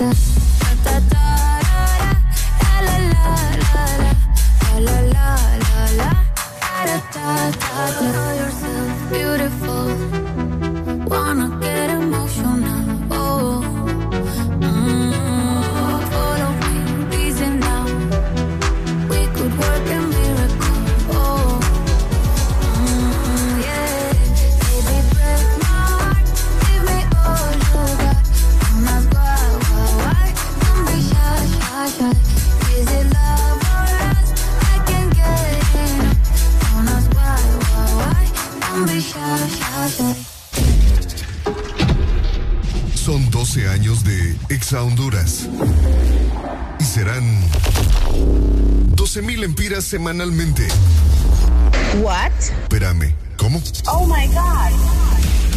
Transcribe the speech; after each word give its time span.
myself 0.00 0.47
Necaxa 44.68 44.82
Honduras. 44.82 45.48
Y 46.78 46.84
serán 46.84 47.24
12.000 48.96 49.44
empiras 49.44 49.84
semanalmente. 49.84 50.68
What? 52.02 52.32
Espérame, 52.38 53.14
¿cómo? 53.38 53.62
Oh 53.86 54.06
my 54.06 54.26
God. 54.26 54.72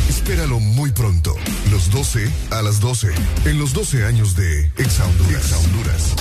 Espéralo 0.08 0.62
muy 0.62 0.92
pronto. 0.92 1.36
Los 1.70 1.92
12 1.92 2.31
a 2.52 2.62
las 2.62 2.80
12. 2.80 3.09
En 3.45 3.59
los 3.59 3.73
12 3.73 4.06
años 4.06 4.38
de 4.38 4.72
Exa 4.78 5.06
Honduras. 5.06 5.44
Exa 5.44 5.58
Honduras. 5.58 6.16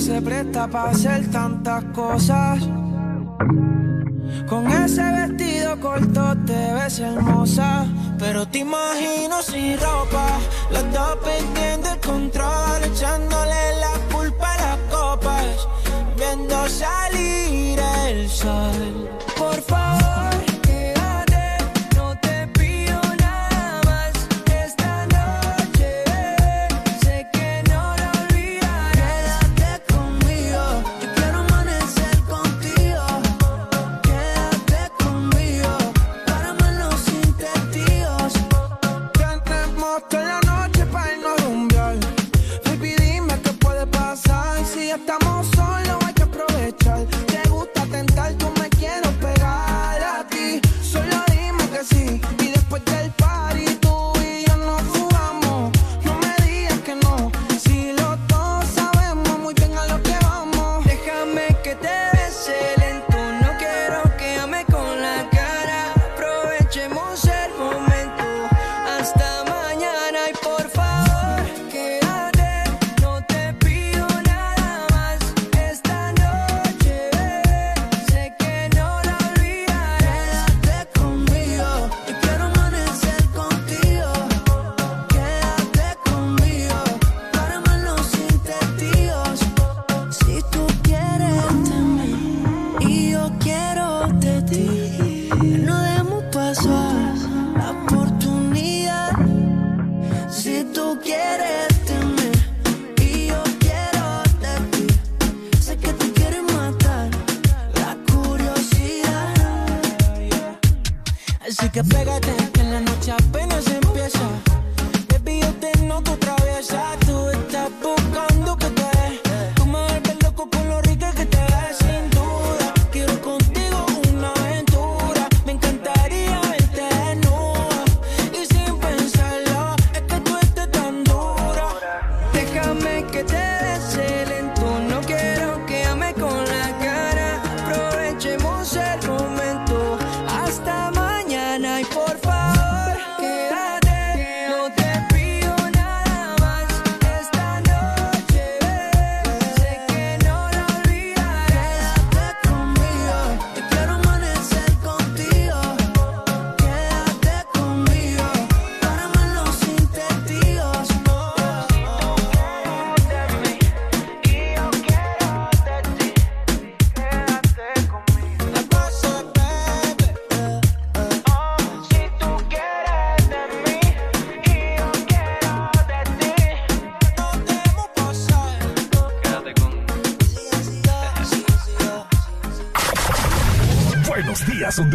se 0.00 0.22
presta 0.22 0.66
para 0.66 0.90
hacer 0.90 1.30
tantas 1.30 1.84
cosas. 1.92 2.58
Con 4.48 4.66
ese 4.66 5.02
vestido 5.02 5.78
corto 5.78 6.34
te 6.46 6.72
ves 6.72 7.00
hermosa, 7.00 7.84
pero 8.18 8.48
te 8.48 8.58
imagino 8.60 9.42
sin 9.42 9.78
ropa, 9.78 10.38
los 10.72 10.90
dos 10.92 11.16
perdiendo 11.22 11.90
el 11.92 12.00
control, 12.00 12.84
echándole 12.84 13.76
la 13.78 14.14
culpa 14.14 14.54
a 14.54 14.56
las 14.56 14.78
copas, 14.90 15.68
viendo 16.16 16.68
salir 16.68 17.78
el 18.06 18.28
sol. 18.28 19.19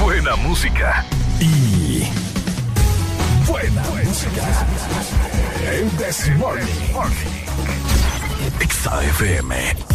buena 0.00 0.34
música 0.36 1.04
y 1.38 2.04
buena, 3.46 3.82
buena 3.82 4.08
música. 4.08 4.30
música. 4.30 5.70
El 5.70 5.96
Desmorning. 5.98 6.66
XAFM. 8.66 9.89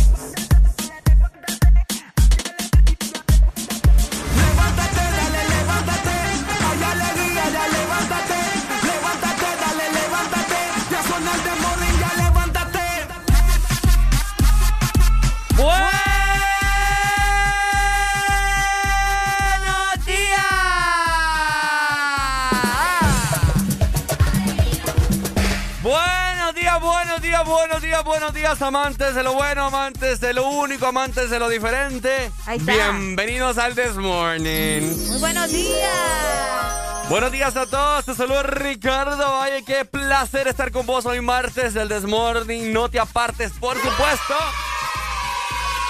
Buenos 28.04 28.04
días, 28.04 28.04
buenos 28.04 28.34
días, 28.34 28.62
amantes 28.62 29.16
de 29.16 29.24
lo 29.24 29.34
bueno, 29.34 29.66
amantes 29.66 30.20
de 30.20 30.34
lo 30.34 30.48
único, 30.50 30.88
amantes 30.88 31.30
de 31.30 31.40
lo 31.40 31.48
diferente. 31.48 32.32
Bienvenidos 32.62 33.58
al 33.58 33.76
This 33.76 33.96
Morning. 33.96 34.82
Muy 35.08 35.20
buenos 35.20 35.52
días. 35.52 37.10
Buenos 37.10 37.32
días 37.32 37.56
a 37.56 37.66
todos, 37.68 38.06
te 38.06 38.16
saludo 38.16 38.44
Ricardo 38.44 39.18
Valle, 39.18 39.64
qué 39.64 39.86
placer 39.86 40.48
estar 40.48 40.72
con 40.72 40.86
vos 40.86 41.06
hoy 41.06 41.22
martes 41.22 41.74
del 41.74 41.88
This 41.88 42.04
Morning. 42.04 42.74
No 42.74 42.90
te 42.90 43.00
apartes, 43.00 43.52
por 43.54 43.76
supuesto. 43.78 44.36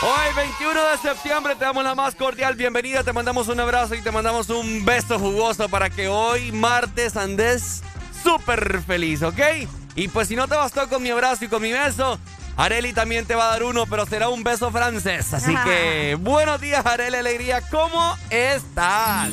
Hoy, 0.02 0.36
21 0.36 0.90
de 0.90 0.98
septiembre, 0.98 1.56
te 1.56 1.66
damos 1.66 1.84
la 1.84 1.96
más 1.96 2.14
cordial 2.14 2.56
bienvenida, 2.56 3.04
te 3.04 3.14
mandamos 3.14 3.48
un 3.48 3.60
abrazo 3.60 3.96
y 3.96 4.02
te 4.02 4.12
mandamos 4.12 4.50
un 4.50 4.86
beso 4.86 5.18
jugoso 5.18 5.70
para 5.70 5.90
que 5.90 6.08
hoy, 6.08 6.52
martes, 6.52 7.16
andes 7.16 7.82
súper 8.22 8.82
feliz, 8.84 9.24
¿ok? 9.24 9.40
Y 9.96 10.10
pues 10.10 10.28
si 10.28 10.36
no 10.36 10.48
te 10.48 10.56
bastó 10.56 10.88
con 10.90 11.02
mi 11.02 11.10
abrazo 11.10 11.46
y 11.46 11.48
con 11.48 11.62
mi 11.62 11.72
beso, 11.72 12.20
Areli 12.58 12.94
también 12.94 13.26
te 13.26 13.36
va 13.36 13.46
a 13.46 13.52
dar 13.52 13.64
uno, 13.64 13.86
pero 13.86 14.06
será 14.06 14.30
un 14.30 14.44
beso 14.44 14.72
francés. 14.72 15.34
Así 15.34 15.56
que 15.64 16.18
buenos 16.20 16.60
días, 16.60 16.86
Areli 16.86 17.16
Alegría. 17.16 17.62
¿Cómo 17.70 18.18
estás? 18.30 19.30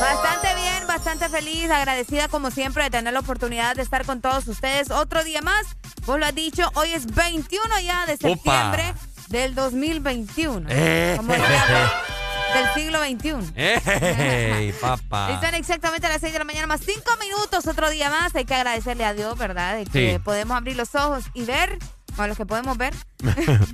Bastante 0.00 0.54
bien, 0.54 0.86
bastante 0.86 1.28
feliz, 1.28 1.70
agradecida 1.70 2.28
como 2.28 2.50
siempre 2.50 2.84
de 2.84 2.90
tener 2.90 3.12
la 3.12 3.20
oportunidad 3.20 3.76
de 3.76 3.82
estar 3.82 4.06
con 4.06 4.20
todos 4.20 4.46
ustedes 4.48 4.90
otro 4.90 5.24
día 5.24 5.42
más. 5.42 5.66
Vos 6.06 6.18
lo 6.18 6.26
has 6.26 6.34
dicho, 6.34 6.70
hoy 6.74 6.92
es 6.92 7.06
21 7.06 7.80
ya 7.80 8.06
de 8.06 8.16
septiembre 8.16 8.94
del 9.28 9.54
2021. 9.54 10.66
Eh. 10.70 11.14
Como 11.16 11.34
del 12.52 12.74
siglo 12.74 13.00
XXI. 13.00 13.52
¡Ey, 13.56 14.72
papá! 14.72 15.32
Están 15.32 15.54
exactamente 15.54 16.06
a 16.06 16.10
las 16.10 16.20
6 16.20 16.32
de 16.32 16.38
la 16.38 16.44
mañana, 16.44 16.66
más 16.66 16.80
5 16.84 17.02
minutos, 17.20 17.66
otro 17.66 17.90
día 17.90 18.10
más. 18.10 18.34
Hay 18.34 18.44
que 18.44 18.54
agradecerle 18.54 19.04
a 19.04 19.14
Dios, 19.14 19.36
¿verdad? 19.38 19.76
De 19.76 19.86
que 19.86 20.20
podemos 20.20 20.56
abrir 20.56 20.76
los 20.76 20.94
ojos 20.94 21.24
y 21.34 21.44
ver, 21.44 21.78
o 22.16 22.26
los 22.26 22.36
que 22.36 22.46
podemos 22.46 22.76
ver. 22.76 22.94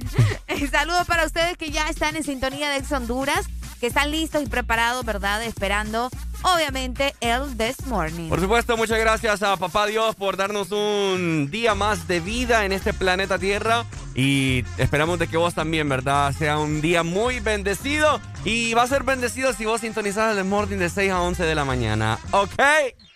Saludos 0.71 1.07
para 1.07 1.25
ustedes 1.25 1.57
que 1.57 1.71
ya 1.71 1.89
están 1.89 2.17
en 2.17 2.23
sintonía 2.23 2.71
de 2.71 2.79
Ex 2.79 2.93
Honduras, 2.93 3.47
que 3.81 3.87
están 3.87 4.11
listos 4.11 4.43
y 4.43 4.47
preparados, 4.47 5.05
¿verdad? 5.05 5.43
Esperando 5.43 6.11
obviamente 6.43 7.15
el 7.21 7.57
This 7.57 7.87
Morning. 7.87 8.29
Por 8.29 8.41
supuesto, 8.41 8.77
muchas 8.77 8.99
gracias 8.99 9.43
a 9.43 9.57
Papá 9.57 9.87
Dios 9.87 10.15
por 10.15 10.37
darnos 10.37 10.71
un 10.73 11.49
día 11.51 11.75
más 11.75 12.07
de 12.09 12.21
vida 12.21 12.65
en 12.65 12.73
este 12.73 12.93
planeta 12.93 13.39
Tierra 13.39 13.85
y 14.15 14.65
esperamos 14.79 15.19
de 15.19 15.29
que 15.29 15.37
vos 15.37 15.55
también, 15.55 15.89
¿verdad? 15.89 16.33
Sea 16.33 16.59
un 16.59 16.81
día 16.81 17.03
muy 17.03 17.41
bendecido 17.41 18.21
y 18.45 18.75
va 18.75 18.83
a 18.83 18.87
ser 18.87 19.03
bendecido 19.03 19.53
si 19.53 19.65
vos 19.67 19.81
sintonizás 19.83 20.37
el 20.37 20.45
Morning 20.45 20.79
de 20.79 20.89
6 20.89 21.13
a 21.13 21.21
11 21.21 21.43
de 21.45 21.55
la 21.55 21.65
mañana, 21.65 22.19
¿ok? 22.31 22.51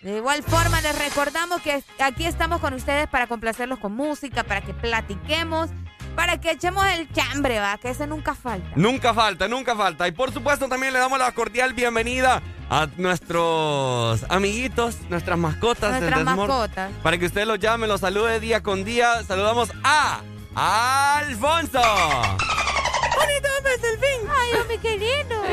De 0.01 0.17
igual 0.17 0.43
forma, 0.43 0.81
les 0.81 0.97
recordamos 0.97 1.61
que 1.61 1.83
aquí 1.99 2.25
estamos 2.25 2.59
con 2.59 2.73
ustedes 2.73 3.07
para 3.07 3.27
complacerlos 3.27 3.79
con 3.79 3.93
música, 3.93 4.43
para 4.43 4.61
que 4.61 4.73
platiquemos 4.73 5.69
para 6.15 6.39
que 6.39 6.51
echemos 6.51 6.85
el 6.87 7.11
chambre, 7.11 7.59
va, 7.59 7.77
que 7.77 7.89
ese 7.89 8.07
nunca 8.07 8.35
falta. 8.35 8.69
Nunca 8.75 9.13
falta, 9.13 9.47
nunca 9.47 9.75
falta. 9.75 10.07
Y 10.07 10.11
por 10.11 10.31
supuesto 10.33 10.67
también 10.67 10.93
le 10.93 10.99
damos 10.99 11.19
la 11.19 11.31
cordial 11.31 11.73
bienvenida 11.73 12.41
a 12.69 12.87
nuestros 12.97 14.23
amiguitos, 14.29 14.97
nuestras 15.09 15.37
mascotas. 15.37 15.91
Nuestras 15.99 16.23
mascotas. 16.23 16.91
Para 17.03 17.17
que 17.17 17.25
usted 17.25 17.45
los 17.45 17.59
llame, 17.59 17.87
los 17.87 18.01
salude 18.01 18.39
día 18.39 18.63
con 18.63 18.83
día. 18.83 19.23
Saludamos 19.23 19.71
a 19.83 20.21
Alfonso. 20.55 21.81
Bonito 23.15 23.47
el 23.65 23.99
fin. 23.99 24.27
Ay, 24.29 24.51
mi 24.67 24.77
querido. 24.77 25.43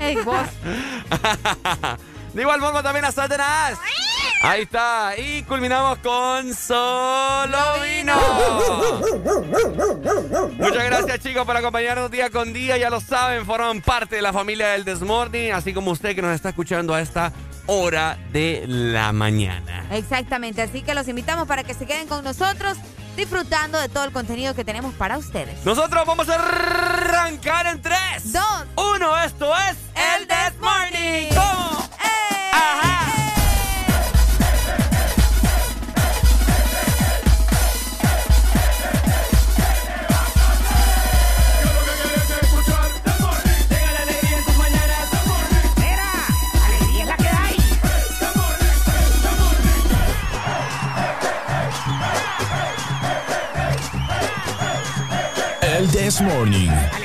Ey, 0.00 0.16
vos. 0.16 0.46
De 2.34 2.40
igual 2.40 2.60
forma 2.60 2.82
también 2.82 3.04
a 3.04 3.12
Satanás. 3.12 3.78
Ahí 4.42 4.62
está. 4.62 5.16
Y 5.16 5.44
culminamos 5.44 5.98
con 5.98 6.52
Solo 6.52 7.58
Vino. 7.80 8.16
Muchas 10.58 10.84
gracias, 10.84 11.20
chicos, 11.20 11.46
por 11.46 11.56
acompañarnos 11.56 12.10
día 12.10 12.28
con 12.28 12.52
día. 12.52 12.76
Ya 12.76 12.90
lo 12.90 13.00
saben, 13.00 13.46
forman 13.46 13.80
parte 13.80 14.16
de 14.16 14.22
la 14.22 14.32
familia 14.32 14.70
del 14.70 14.84
Desmorning, 14.84 15.52
así 15.52 15.72
como 15.72 15.92
usted 15.92 16.16
que 16.16 16.22
nos 16.22 16.34
está 16.34 16.48
escuchando 16.48 16.92
a 16.92 17.00
esta 17.00 17.32
hora 17.66 18.18
de 18.32 18.64
la 18.66 19.12
mañana. 19.12 19.86
Exactamente. 19.92 20.60
Así 20.60 20.82
que 20.82 20.94
los 20.94 21.06
invitamos 21.06 21.46
para 21.46 21.62
que 21.62 21.74
se 21.74 21.86
queden 21.86 22.08
con 22.08 22.24
nosotros 22.24 22.76
disfrutando 23.16 23.78
de 23.78 23.88
todo 23.88 24.04
el 24.04 24.12
contenido 24.12 24.54
que 24.54 24.64
tenemos 24.64 24.92
para 24.94 25.18
ustedes. 25.18 25.64
Nosotros 25.64 26.04
vamos 26.04 26.28
a 26.28 26.34
arrancar 26.34 27.66
en 27.68 27.80
3, 27.80 28.32
2, 28.32 28.42
1. 28.96 29.22
Esto 29.24 29.52
es 29.56 29.76
el 30.18 30.26
Desmorning. 30.26 31.28
¿Cómo? 31.28 31.88
¡Eh! 32.02 33.21
This 55.90 56.20
Morning. 56.20 57.01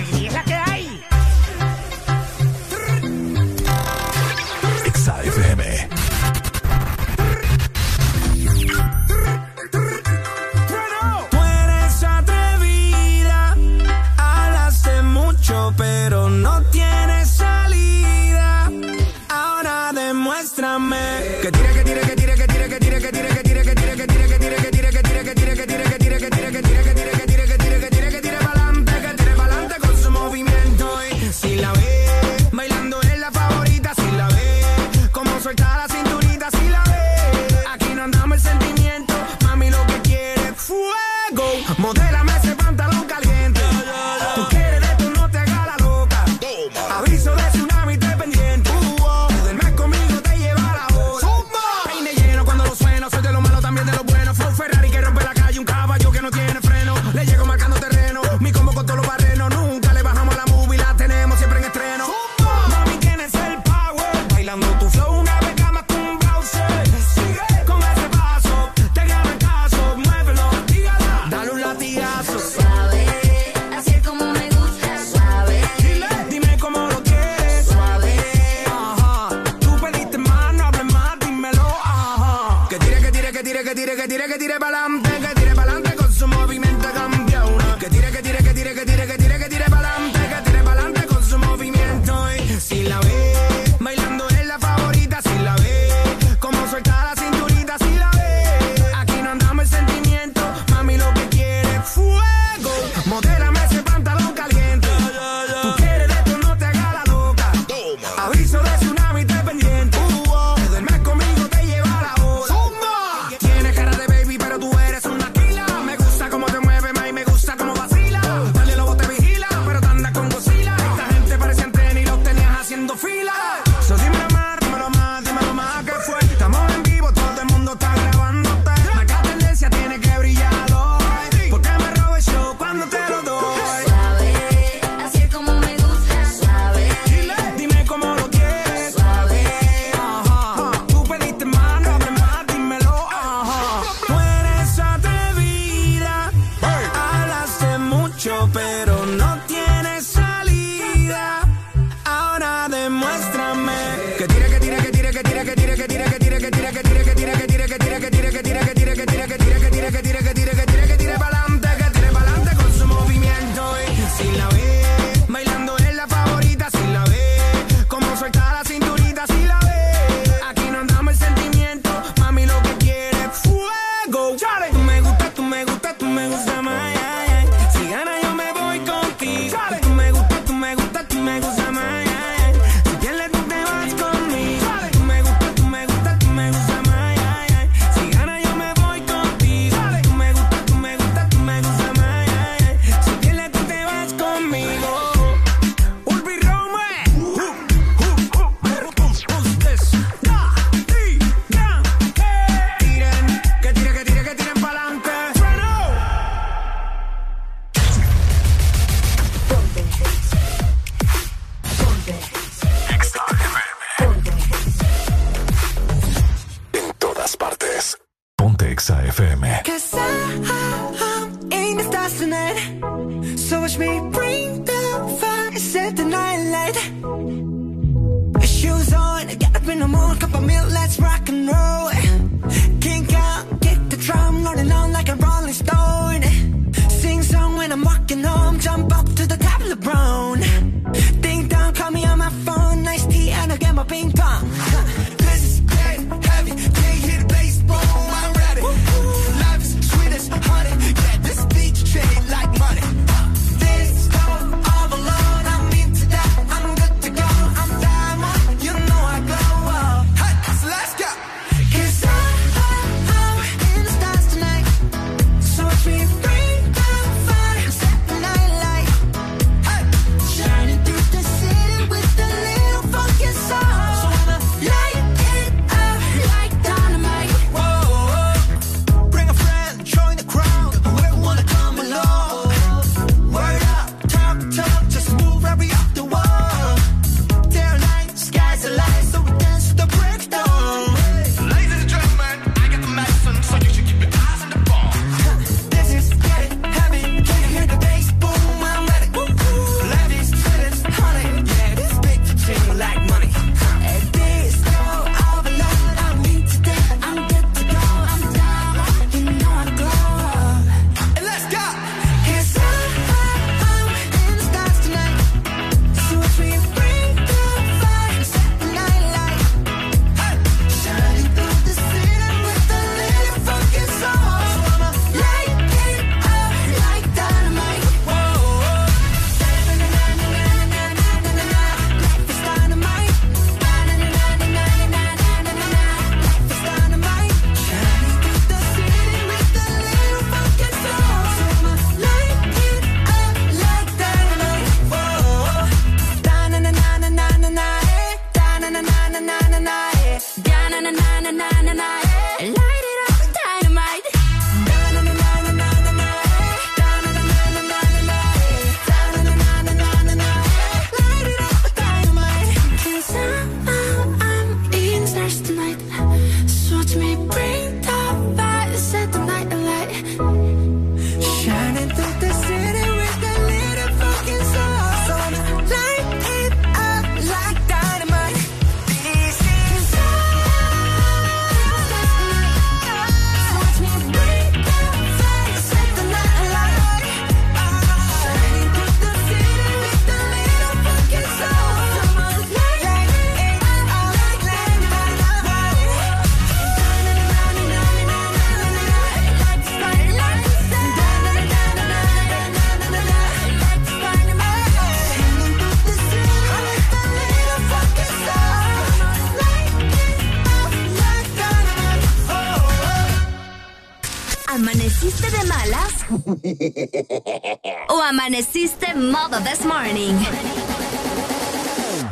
o 417.89 418.01
amaneciste 418.01 418.94
modo 418.94 419.39
this 419.39 419.63
morning. 419.65 420.17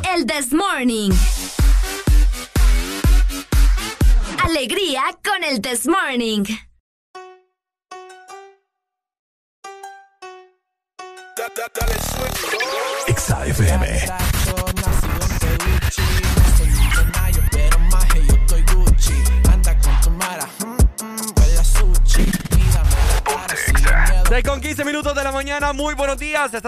El 0.02 0.24
this 0.24 0.52
morning. 0.52 1.12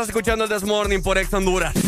estás 0.01 0.11
escuchando 0.11 0.45
el 0.45 0.51
This 0.51 0.63
Morning 0.63 1.01
por 1.01 1.19
Ex 1.19 1.35
Honduras. 1.35 1.88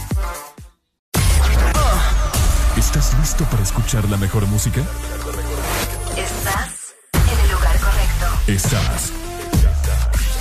Listo 3.41 3.51
para 3.51 3.63
escuchar 3.63 4.09
la 4.09 4.17
mejor 4.17 4.45
música? 4.47 4.81
Estás 6.17 6.95
en 7.13 7.39
el 7.39 7.51
lugar 7.51 7.79
correcto. 7.79 8.25
Estás. 8.47 9.13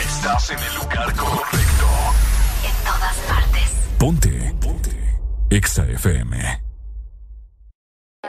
Estás 0.01 0.51
en 0.51 0.59
el 0.59 0.75
lugar 0.75 1.15
correcto. 1.15 1.87
En 2.65 2.85
todas 2.85 3.17
partes. 3.29 3.71
Ponte. 3.99 4.55
Ponte. 4.61 5.19
Exa 5.51 5.85
FM. 5.85 6.63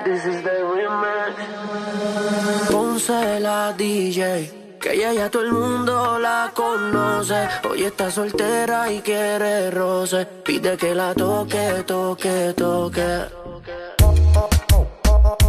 This 0.06 0.26
is 0.26 0.44
the 0.44 0.52
Ponce 2.72 3.40
la 3.40 3.74
DJ. 3.74 4.78
Que 4.82 4.94
ella 4.94 5.14
ya 5.14 5.30
todo 5.30 5.44
el 5.44 5.54
mundo 5.54 6.18
la 6.18 6.52
conoce. 6.56 7.48
Hoy 7.70 7.84
está 7.84 8.10
soltera 8.10 8.92
y 8.92 9.02
quiere 9.02 9.70
roce. 9.70 10.26
Pide 10.26 10.76
que 10.78 10.96
la 10.96 11.14
toque, 11.14 11.84
toque, 11.86 12.54
toque. 12.56 13.41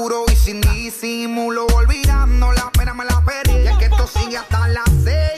Y 0.00 0.36
sin 0.36 0.60
disimulo, 0.60 1.66
olvidando 1.74 2.52
la 2.52 2.70
pena 2.70 2.94
me 2.94 3.04
la 3.04 3.20
perdí. 3.24 3.64
Y 3.64 3.66
es 3.66 3.76
que 3.78 3.86
esto 3.86 4.06
sigue 4.06 4.36
hasta 4.36 4.68
las 4.68 4.88
6 5.02 5.37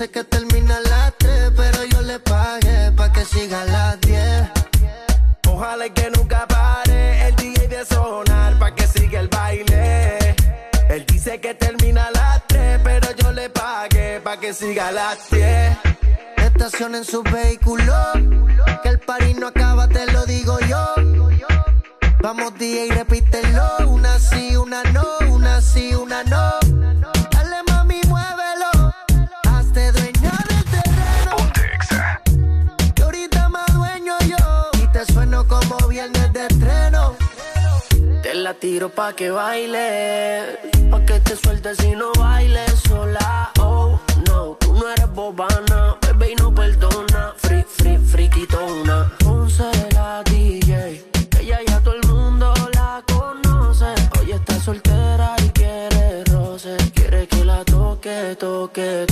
dice 0.00 0.12
que 0.12 0.24
termina 0.24 0.78
a 0.78 0.80
las 0.80 1.18
3, 1.18 1.52
pero 1.54 1.84
yo 1.84 2.00
le 2.00 2.18
pagué 2.20 2.90
pa' 2.96 3.12
que 3.12 3.22
siga 3.22 3.60
a 3.60 3.64
las 3.66 4.00
10. 4.00 4.50
Ojalá 5.46 5.90
que 5.90 6.10
nunca 6.16 6.46
pare 6.46 7.28
el 7.28 7.36
DJ 7.36 7.68
de 7.68 7.84
sonar 7.84 8.58
pa' 8.58 8.74
que 8.74 8.86
siga 8.86 9.20
el 9.20 9.28
baile. 9.28 10.36
Él 10.88 11.04
dice 11.06 11.38
que 11.38 11.52
termina 11.52 12.06
a 12.06 12.10
las 12.12 12.46
3, 12.46 12.80
pero 12.82 13.08
yo 13.14 13.30
le 13.32 13.50
pagué 13.50 14.22
pa' 14.24 14.38
que 14.38 14.54
siga 14.54 14.88
a 14.88 14.92
las 14.92 15.30
10. 15.30 15.76
Estacionen 16.46 17.04
su 17.04 17.22
vehículo, 17.22 17.94
que 18.82 18.88
el 18.88 19.00
party 19.00 19.34
no 19.34 19.48
acaba, 19.48 19.86
te 19.86 20.06
lo 20.12 20.24
digo 20.24 20.58
yo. 20.60 20.94
Vamos 22.22 22.54
DJ, 22.54 22.88
repítelo, 22.94 23.86
una 23.86 24.18
sí, 24.18 24.56
una 24.56 24.82
no, 24.94 25.04
una 25.28 25.60
sí, 25.60 25.94
una 25.94 26.24
no. 26.24 26.69
Te 38.30 38.36
la 38.36 38.54
tiro 38.54 38.88
pa' 38.90 39.12
que 39.12 39.28
baile, 39.28 40.56
pa' 40.88 41.04
que 41.04 41.18
te 41.18 41.34
suelte 41.34 41.74
si 41.74 41.96
no 41.96 42.12
bailes 42.16 42.78
sola. 42.88 43.50
Oh, 43.58 43.98
no, 44.28 44.56
tú 44.60 44.72
no 44.72 44.88
eres 44.88 45.12
bobana, 45.12 45.96
bebé 46.00 46.30
y 46.30 46.34
no 46.36 46.54
perdona. 46.54 47.34
Free, 47.38 47.64
free, 47.64 47.98
friquitona. 47.98 49.10
Ponce 49.18 49.68
la 49.94 50.22
DJ, 50.22 51.04
ella 51.40 51.58
ya 51.66 51.80
todo 51.80 51.94
el 51.94 52.06
mundo 52.06 52.54
la 52.72 53.02
conoce. 53.12 53.92
Hoy 54.20 54.30
está 54.30 54.60
soltera 54.60 55.34
y 55.44 55.48
quiere 55.48 56.22
roce, 56.26 56.76
quiere 56.94 57.26
que 57.26 57.44
la 57.44 57.64
toque, 57.64 58.36
toque, 58.38 59.06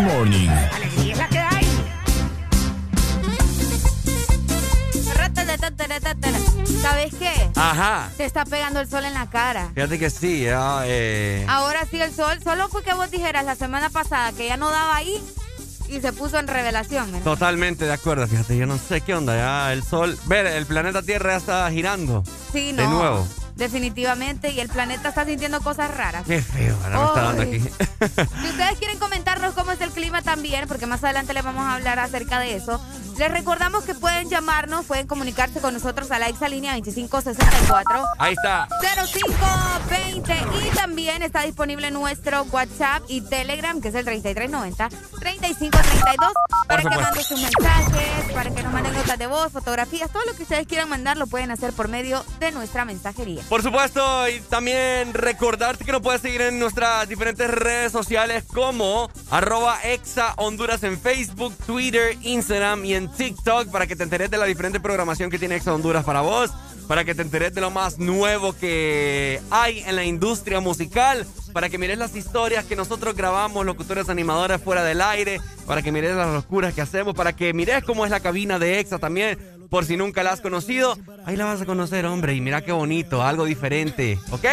This 0.00 0.14
Morning. 0.14 0.48
Alegría 0.48 1.12
es 1.12 1.18
la 1.18 1.28
que 1.28 1.38
hay. 1.38 1.66
¿Sabes 6.80 7.14
qué? 7.16 7.50
Ajá. 7.54 8.08
Te 8.16 8.24
está 8.24 8.46
pegando 8.46 8.80
el 8.80 8.88
sol 8.88 9.04
en 9.04 9.12
la 9.12 9.28
cara. 9.28 9.70
Fíjate 9.74 9.98
que 9.98 10.08
sí, 10.08 10.44
ya, 10.44 10.82
eh, 10.86 11.44
Ahora 11.48 11.84
sí 11.90 12.00
el 12.00 12.14
sol, 12.14 12.38
solo 12.42 12.68
fue 12.68 12.82
que 12.82 12.94
vos 12.94 13.10
dijeras 13.10 13.44
la 13.44 13.56
semana 13.56 13.90
pasada 13.90 14.32
que 14.32 14.48
ya 14.48 14.56
no 14.56 14.70
daba 14.70 14.96
ahí 14.96 15.22
y 15.88 16.00
se 16.00 16.14
puso 16.14 16.38
en 16.38 16.48
revelación. 16.48 17.14
¿eh? 17.14 17.20
totalmente 17.22 17.84
de 17.84 17.92
acuerdo. 17.92 18.26
Fíjate, 18.26 18.56
yo 18.56 18.64
no 18.64 18.78
sé 18.78 19.02
qué 19.02 19.14
onda, 19.14 19.36
ya 19.36 19.72
el 19.72 19.82
sol. 19.82 20.18
Ver, 20.24 20.46
el 20.46 20.64
planeta 20.64 21.02
Tierra 21.02 21.32
ya 21.32 21.36
está 21.36 21.70
girando. 21.70 22.24
Sí, 22.52 22.72
no. 22.72 22.82
De 22.82 22.88
nuevo. 22.88 23.28
Definitivamente, 23.56 24.50
y 24.50 24.60
el 24.60 24.70
planeta 24.70 25.10
está 25.10 25.26
sintiendo 25.26 25.60
cosas 25.60 25.94
raras. 25.94 26.24
Qué 26.26 26.40
feo, 26.40 26.74
ahora 26.84 26.98
me 26.98 27.04
está 27.04 27.22
dando 27.22 27.42
aquí. 27.42 27.62
Si 28.00 28.48
ustedes 28.48 28.78
quieren 28.78 28.98
comentarnos 28.98 29.54
cómo 29.54 29.72
es 29.72 29.80
el 29.80 29.90
clima 29.90 30.22
también, 30.22 30.66
porque 30.66 30.86
más 30.86 31.04
adelante 31.04 31.34
les 31.34 31.44
vamos 31.44 31.64
a 31.64 31.74
hablar 31.74 31.98
acerca 31.98 32.38
de 32.38 32.56
eso, 32.56 32.80
les 33.18 33.30
recordamos 33.30 33.84
que 33.84 33.94
pueden 33.94 34.30
llamarnos, 34.30 34.86
pueden 34.86 35.06
comunicarse 35.06 35.60
con 35.60 35.74
nosotros 35.74 36.10
a 36.10 36.18
la 36.18 36.28
exa 36.28 36.48
línea 36.48 36.72
2564 36.72 38.04
Ahí 38.18 38.32
está. 38.32 38.66
0520 38.80 40.34
y 40.66 40.70
también 40.74 41.22
está 41.22 41.42
disponible 41.42 41.90
nuestro 41.90 42.44
WhatsApp 42.44 43.02
y 43.08 43.20
Telegram 43.20 43.78
que 43.82 43.88
es 43.88 43.94
el 43.94 44.06
3390 44.06 44.88
3532 45.18 46.32
para 46.66 46.82
que 46.82 46.96
manden 46.96 47.24
sus 47.24 47.42
mensajes, 47.42 48.32
para 48.32 48.54
que 48.54 48.62
nos 48.62 48.72
manden 48.72 48.94
notas 48.94 49.18
de 49.18 49.26
voz, 49.26 49.52
fotografías, 49.52 50.10
todo 50.10 50.22
lo 50.24 50.34
que 50.34 50.44
ustedes 50.44 50.66
quieran 50.66 50.88
mandar 50.88 51.16
lo 51.16 51.26
pueden 51.26 51.50
hacer 51.50 51.72
por 51.72 51.88
medio 51.88 52.24
de 52.38 52.52
nuestra 52.52 52.84
mensajería. 52.84 53.42
Por 53.48 53.62
supuesto, 53.62 54.28
y 54.28 54.40
también 54.40 55.12
recordarte 55.12 55.84
que 55.84 55.92
nos 55.92 56.00
puedes 56.00 56.22
seguir 56.22 56.40
en 56.42 56.58
nuestras 56.58 57.08
diferentes 57.08 57.50
redes 57.50 57.89
sociales 57.92 58.44
como 58.52 59.10
arroba 59.30 59.78
exa 59.82 60.34
Honduras 60.36 60.82
en 60.82 60.98
Facebook, 60.98 61.54
Twitter, 61.66 62.16
Instagram 62.22 62.84
y 62.84 62.94
en 62.94 63.08
TikTok 63.08 63.70
para 63.70 63.86
que 63.86 63.96
te 63.96 64.02
enteres 64.02 64.30
de 64.30 64.38
la 64.38 64.46
diferente 64.46 64.80
programación 64.80 65.30
que 65.30 65.38
tiene 65.38 65.56
Exa 65.56 65.74
Honduras 65.74 66.04
para 66.04 66.20
vos, 66.20 66.50
para 66.88 67.04
que 67.04 67.14
te 67.14 67.22
enteres 67.22 67.54
de 67.54 67.60
lo 67.60 67.70
más 67.70 67.98
nuevo 67.98 68.52
que 68.52 69.40
hay 69.50 69.80
en 69.80 69.96
la 69.96 70.04
industria 70.04 70.60
musical, 70.60 71.26
para 71.52 71.68
que 71.68 71.78
mires 71.78 71.98
las 71.98 72.16
historias 72.16 72.64
que 72.64 72.76
nosotros 72.76 73.14
grabamos, 73.14 73.64
locutores 73.64 74.08
animadores 74.08 74.60
fuera 74.60 74.82
del 74.82 75.00
aire, 75.00 75.40
para 75.66 75.82
que 75.82 75.92
mires 75.92 76.16
las 76.16 76.32
locuras 76.32 76.74
que 76.74 76.80
hacemos, 76.80 77.14
para 77.14 77.32
que 77.34 77.52
mires 77.52 77.84
cómo 77.84 78.04
es 78.04 78.10
la 78.10 78.20
cabina 78.20 78.58
de 78.58 78.80
Exa 78.80 78.98
también. 78.98 79.38
Por 79.70 79.84
si 79.84 79.96
nunca 79.96 80.24
la 80.24 80.32
has 80.32 80.40
conocido, 80.40 80.98
ahí 81.24 81.36
la 81.36 81.44
vas 81.44 81.60
a 81.60 81.66
conocer, 81.66 82.04
hombre. 82.04 82.34
Y 82.34 82.40
mira 82.40 82.62
qué 82.62 82.72
bonito, 82.72 83.22
algo 83.22 83.44
diferente, 83.44 84.18
¿ok? 84.32 84.46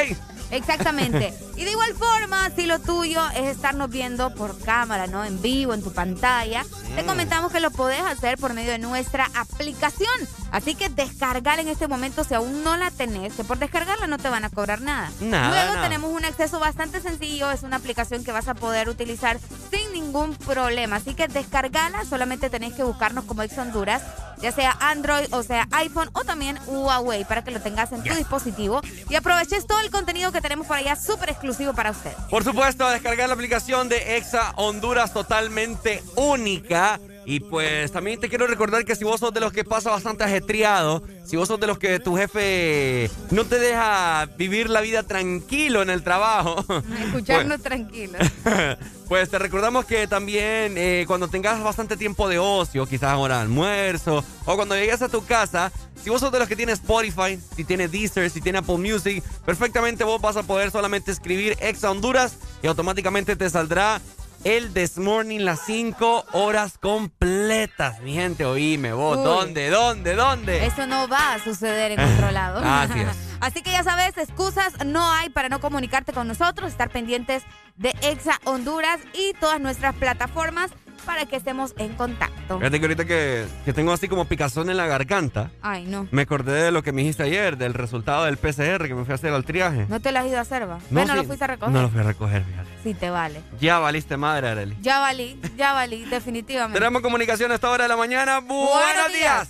Exactamente. 0.51 1.33
Y 1.55 1.63
de 1.65 1.71
igual 1.71 1.93
forma, 1.95 2.49
si 2.55 2.65
lo 2.65 2.79
tuyo 2.79 3.21
es 3.35 3.47
estarnos 3.47 3.89
viendo 3.89 4.33
por 4.35 4.59
cámara, 4.59 5.07
¿no? 5.07 5.25
En 5.25 5.41
vivo, 5.41 5.73
en 5.73 5.81
tu 5.83 5.91
pantalla, 5.91 6.65
te 6.95 7.03
comentamos 7.03 7.51
que 7.51 7.59
lo 7.59 7.71
podés 7.71 8.01
hacer 8.01 8.37
por 8.37 8.53
medio 8.53 8.71
de 8.71 8.79
nuestra 8.79 9.29
aplicación. 9.35 10.07
Así 10.51 10.75
que 10.75 10.89
descargar 10.89 11.59
en 11.59 11.67
este 11.67 11.87
momento 11.87 12.23
si 12.23 12.33
aún 12.33 12.63
no 12.63 12.77
la 12.77 12.91
tenés, 12.91 13.33
que 13.33 13.43
por 13.43 13.57
descargarla 13.57 14.07
no 14.07 14.17
te 14.17 14.29
van 14.29 14.45
a 14.45 14.49
cobrar 14.49 14.81
nada. 14.81 15.11
Nada, 15.19 15.49
Luego 15.49 15.73
nada. 15.75 15.83
tenemos 15.87 16.11
un 16.11 16.23
acceso 16.25 16.59
bastante 16.59 17.01
sencillo, 17.01 17.51
es 17.51 17.63
una 17.63 17.77
aplicación 17.77 18.23
que 18.23 18.31
vas 18.31 18.47
a 18.47 18.53
poder 18.53 18.87
utilizar 18.87 19.39
sin 19.71 19.91
ningún 19.91 20.35
problema. 20.35 20.97
Así 20.97 21.15
que 21.15 21.27
descargala, 21.27 22.05
solamente 22.05 22.49
tenés 22.49 22.73
que 22.73 22.83
buscarnos 22.83 23.25
como 23.25 23.41
Ex 23.43 23.57
Honduras, 23.57 24.01
ya 24.41 24.51
sea 24.51 24.77
Android 24.79 25.25
o 25.31 25.41
sea 25.43 25.67
iPhone 25.71 26.09
o 26.13 26.23
también 26.23 26.59
Huawei 26.67 27.25
para 27.25 27.43
que 27.43 27.51
lo 27.51 27.59
tengas 27.59 27.91
en 27.91 28.03
tu 28.03 28.13
dispositivo 28.13 28.81
y 29.09 29.15
aproveches 29.15 29.65
todo 29.65 29.79
el 29.79 29.89
contenido 29.89 30.31
que 30.31 30.36
tenemos 30.41 30.67
por 30.67 30.77
allá 30.77 30.95
súper 30.95 31.29
exclusivo 31.29 31.73
para 31.73 31.91
usted. 31.91 32.11
Por 32.29 32.43
supuesto, 32.43 32.85
a 32.85 32.91
descargar 32.91 33.27
la 33.27 33.33
aplicación 33.33 33.89
de 33.89 34.17
Exa 34.17 34.53
Honduras 34.55 35.13
totalmente 35.13 36.03
única. 36.15 36.99
Y 37.29 37.41
pues 37.41 37.91
también 37.91 38.21
te 38.21 38.29
quiero 38.29 38.47
recordar 38.47 38.85
que 38.85 38.95
si 38.95 39.03
vos 39.03 39.19
sos 39.19 39.33
de 39.33 39.41
los 39.41 39.51
que 39.51 39.65
pasa 39.65 39.89
bastante 39.89 40.23
ajetreado, 40.23 41.03
si 41.25 41.35
vos 41.35 41.49
sos 41.49 41.59
de 41.59 41.67
los 41.67 41.77
que 41.77 41.99
tu 41.99 42.15
jefe 42.15 43.11
no 43.31 43.43
te 43.43 43.59
deja 43.59 44.29
vivir 44.37 44.69
la 44.69 44.79
vida 44.79 45.03
tranquilo 45.03 45.81
en 45.81 45.89
el 45.89 46.03
trabajo, 46.03 46.63
Escucharnos 47.05 47.61
tranquilos. 47.61 48.21
pues 49.09 49.29
te 49.29 49.39
recordamos 49.39 49.83
que 49.83 50.07
también 50.07 50.77
eh, 50.77 51.03
cuando 51.05 51.27
tengas 51.27 51.61
bastante 51.61 51.97
tiempo 51.97 52.29
de 52.29 52.39
ocio, 52.39 52.85
quizás 52.85 53.09
ahora 53.09 53.41
almuerzo, 53.41 54.23
o 54.45 54.55
cuando 54.55 54.75
llegues 54.75 55.01
a 55.01 55.09
tu 55.09 55.25
casa, 55.25 55.73
si 56.01 56.09
vos 56.09 56.21
sos 56.21 56.31
de 56.31 56.39
los 56.39 56.47
que 56.47 56.55
tiene 56.55 56.71
Spotify, 56.71 57.37
si 57.57 57.65
tiene 57.65 57.89
Deezer, 57.89 58.29
si 58.29 58.39
tiene 58.39 58.59
Apple 58.59 58.77
Music, 58.77 59.21
perfectamente 59.45 60.05
vos 60.05 60.21
vas 60.21 60.37
a 60.37 60.43
poder 60.43 60.71
solamente 60.71 61.11
escribir 61.11 61.57
Exa 61.59 61.91
Honduras 61.91 62.37
y 62.63 62.67
automáticamente 62.67 63.35
te 63.35 63.49
saldrá 63.49 63.99
el 64.43 64.73
This 64.73 64.97
Morning 64.97 65.39
las 65.39 65.61
5 65.65 66.25
horas 66.33 66.77
completas. 66.77 68.01
Mi 68.01 68.13
gente, 68.13 68.45
oíme 68.45 68.93
vos. 68.93 69.17
Uy. 69.17 69.23
¿Dónde, 69.23 69.69
dónde, 69.69 70.15
dónde? 70.15 70.65
Eso 70.65 70.87
no 70.87 71.07
va 71.07 71.33
a 71.33 71.39
suceder 71.39 71.91
en 71.91 71.99
otro 71.99 72.31
lado. 72.31 72.59
Así 72.63 72.99
es. 72.99 73.27
Así 73.39 73.61
que 73.61 73.71
ya 73.71 73.83
sabes, 73.83 74.17
excusas 74.17 74.73
no 74.85 75.11
hay 75.11 75.29
para 75.29 75.49
no 75.49 75.59
comunicarte 75.59 76.11
con 76.11 76.27
nosotros, 76.27 76.71
estar 76.71 76.89
pendientes 76.89 77.43
de 77.75 77.93
Exa 78.01 78.39
Honduras 78.45 78.99
y 79.13 79.33
todas 79.39 79.61
nuestras 79.61 79.95
plataformas 79.95 80.71
para 81.05 81.25
que 81.25 81.35
estemos 81.35 81.73
en 81.77 81.93
contacto. 81.93 82.57
Fíjate 82.57 82.79
que 82.79 82.85
ahorita 82.85 83.05
que, 83.05 83.45
que 83.65 83.73
tengo 83.73 83.91
así 83.93 84.07
como 84.07 84.25
picazón 84.25 84.69
en 84.69 84.77
la 84.77 84.85
garganta. 84.87 85.51
Ay, 85.61 85.85
no. 85.85 86.07
Me 86.11 86.23
acordé 86.23 86.63
de 86.63 86.71
lo 86.71 86.83
que 86.83 86.91
me 86.91 87.01
dijiste 87.01 87.23
ayer, 87.23 87.57
del 87.57 87.73
resultado 87.73 88.25
del 88.25 88.37
PCR 88.37 88.87
que 88.87 88.95
me 88.95 89.03
fui 89.05 89.11
a 89.11 89.15
hacer 89.15 89.33
al 89.33 89.45
triaje. 89.45 89.85
¿No 89.89 89.99
te 89.99 90.11
lo 90.11 90.19
has 90.19 90.25
ido 90.25 90.37
a 90.37 90.41
hacer, 90.41 90.69
va? 90.69 90.79
Bueno, 90.89 91.13
sí, 91.13 91.17
lo 91.19 91.23
fuiste 91.25 91.43
a 91.43 91.47
recoger. 91.47 91.73
No 91.73 91.81
lo 91.81 91.89
fui 91.89 91.99
a 91.99 92.03
recoger, 92.03 92.43
fíjate. 92.43 92.69
Sí, 92.83 92.93
te 92.93 93.09
vale. 93.09 93.41
Ya 93.59 93.79
valiste 93.79 94.17
madre, 94.17 94.49
Arely. 94.49 94.77
Ya 94.81 94.99
valí, 94.99 95.39
ya 95.55 95.73
valí, 95.73 96.05
definitivamente. 96.05 96.79
Tenemos 96.79 97.01
comunicación 97.01 97.51
a 97.51 97.55
esta 97.55 97.69
hora 97.69 97.83
de 97.83 97.89
la 97.89 97.97
mañana. 97.97 98.39
Buenos, 98.39 98.69
Buenos 98.69 99.07
días. 99.13 99.49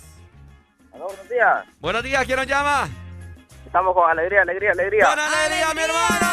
Buenos 0.92 1.28
días. 1.28 1.64
Buenos 1.80 2.02
días, 2.02 2.24
¿quién 2.26 2.36
nos 2.38 2.46
llama? 2.46 2.88
Estamos 3.64 3.94
con 3.94 4.10
alegría, 4.10 4.42
alegría, 4.42 4.72
alegría. 4.72 5.04
¡Con 5.06 5.18
alegría, 5.18 5.74
mi 5.74 5.80
hermano! 5.82 6.28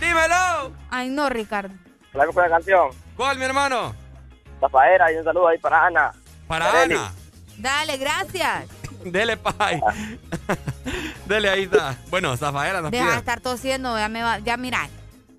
¡Dímelo! 0.00 0.72
Ay, 0.90 1.08
no, 1.10 1.28
Ricardo. 1.28 1.74
La 2.12 2.26
la 2.26 2.48
canción. 2.48 2.90
¿Cuál, 3.16 3.38
mi 3.38 3.44
hermano? 3.44 3.94
Zafaera 4.60 5.10
y 5.12 5.16
un 5.16 5.24
saludo 5.24 5.48
ahí 5.48 5.58
para 5.58 5.86
Ana. 5.86 6.12
Para. 6.46 6.82
Ana. 6.82 7.12
Dale, 7.56 7.96
gracias. 7.96 8.64
Dele, 9.04 9.36
pay. 9.36 9.80
Dele, 11.26 11.48
ahí 11.48 11.62
está. 11.64 11.96
Bueno, 12.10 12.36
Zafaera 12.36 12.80
nos 12.80 12.90
Deja 12.90 13.12
de 13.12 13.16
estar 13.18 13.40
tosiendo, 13.40 13.98
ya 13.98 14.08
me 14.08 14.22
va, 14.22 14.38
ya 14.38 14.56
mira. 14.56 14.88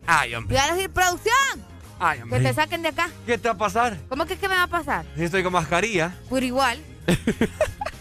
Ay, 0.05 0.35
hombre. 0.35 0.57
Voy 0.57 0.65
a 0.69 0.73
decir 0.73 0.89
producción. 0.89 1.65
Ay, 1.99 2.17
Que 2.17 2.23
hombre. 2.23 2.39
te 2.41 2.53
saquen 2.53 2.81
de 2.81 2.89
acá. 2.89 3.09
¿Qué 3.25 3.37
te 3.37 3.47
va 3.47 3.53
a 3.53 3.57
pasar? 3.57 3.97
¿Cómo 4.09 4.25
que 4.25 4.37
qué 4.37 4.47
me 4.49 4.55
va 4.55 4.63
a 4.63 4.67
pasar? 4.67 5.05
Si 5.15 5.23
estoy 5.23 5.43
con 5.43 5.53
mascarilla. 5.53 6.11
Por 6.29 6.43
igual. 6.43 6.79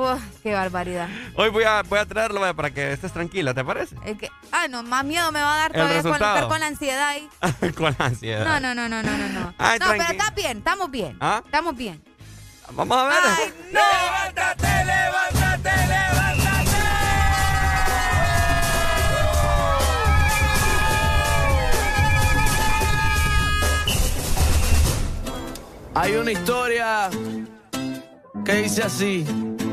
pues, 0.00 0.22
qué 0.42 0.54
barbaridad. 0.54 1.08
Hoy 1.34 1.50
voy 1.50 1.64
a, 1.64 1.82
voy 1.82 1.98
a 1.98 2.06
traerlo 2.06 2.40
vaya, 2.40 2.54
para 2.54 2.70
que 2.70 2.90
estés 2.92 3.12
tranquila, 3.12 3.52
¿te 3.52 3.62
parece? 3.62 3.96
Es 4.06 4.16
que, 4.16 4.30
ah, 4.50 4.66
no, 4.66 4.82
más 4.82 5.04
miedo 5.04 5.30
me 5.30 5.42
va 5.42 5.54
a 5.54 5.58
dar 5.58 5.70
El 5.72 5.76
todavía 5.76 6.02
con 6.02 6.12
resultado. 6.12 6.34
estar 6.36 6.48
con 6.48 6.60
la 6.60 6.66
ansiedad 6.68 7.08
ahí. 7.08 7.28
con 7.76 7.96
la 7.98 8.06
ansiedad. 8.06 8.44
No, 8.46 8.60
no, 8.60 8.74
no, 8.74 8.88
no, 8.88 9.02
no, 9.02 9.18
no. 9.18 9.28
No, 9.28 9.54
Ay, 9.58 9.78
no 9.78 9.86
pero 9.90 10.02
está 10.04 10.30
bien, 10.30 10.58
estamos 10.58 10.90
bien. 10.90 11.18
¿Ah? 11.20 11.42
Estamos 11.44 11.76
bien. 11.76 12.02
Vamos 12.72 12.96
a 12.96 13.04
ver. 13.08 13.18
Ay, 13.22 13.54
no. 13.72 13.80
¡Levántate, 13.80 14.84
levántate, 14.86 15.70
levántate! 15.86 16.70
Hay 25.94 26.14
una 26.16 26.32
historia 26.32 27.10
que 28.46 28.54
dice 28.54 28.82
así. 28.82 29.26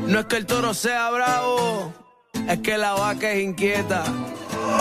No 0.08 0.20
es 0.20 0.24
que 0.24 0.36
el 0.38 0.46
toro 0.46 0.72
sea 0.72 1.10
bravo, 1.10 1.92
es 2.48 2.58
que 2.60 2.78
la 2.78 2.92
vaca 2.94 3.30
es 3.30 3.44
inquieta. 3.44 4.04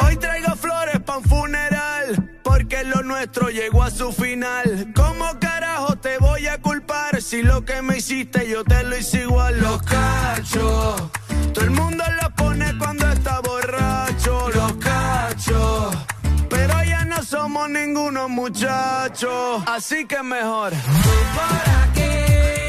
Hoy 0.05 0.15
traigo 0.15 0.55
flores 0.55 1.01
pa' 1.01 1.17
un 1.17 1.23
funeral, 1.25 2.39
porque 2.45 2.85
lo 2.85 3.03
nuestro 3.03 3.49
llegó 3.49 3.83
a 3.83 3.91
su 3.91 4.13
final. 4.13 4.93
¿Cómo 4.95 5.37
carajo 5.37 5.97
te 5.97 6.17
voy 6.17 6.47
a 6.47 6.61
culpar 6.61 7.21
si 7.21 7.43
lo 7.43 7.65
que 7.65 7.81
me 7.81 7.97
hiciste 7.97 8.47
yo 8.47 8.63
te 8.63 8.83
lo 8.85 8.97
hice 8.97 9.23
igual? 9.23 9.59
Los 9.59 9.83
cachos, 9.83 11.11
todo 11.53 11.65
el 11.65 11.71
mundo 11.71 12.05
lo 12.21 12.33
pone 12.33 12.77
cuando 12.77 13.05
está 13.09 13.41
borracho. 13.41 14.49
Los 14.49 14.73
cachos, 14.75 15.93
pero 16.49 16.83
ya 16.85 17.03
no 17.03 17.21
somos 17.21 17.69
ninguno 17.69 18.29
muchachos, 18.29 19.61
así 19.65 20.05
que 20.05 20.23
mejor. 20.23 20.71
Tú 20.71 21.17
por 21.35 21.73
aquí, 21.83 22.66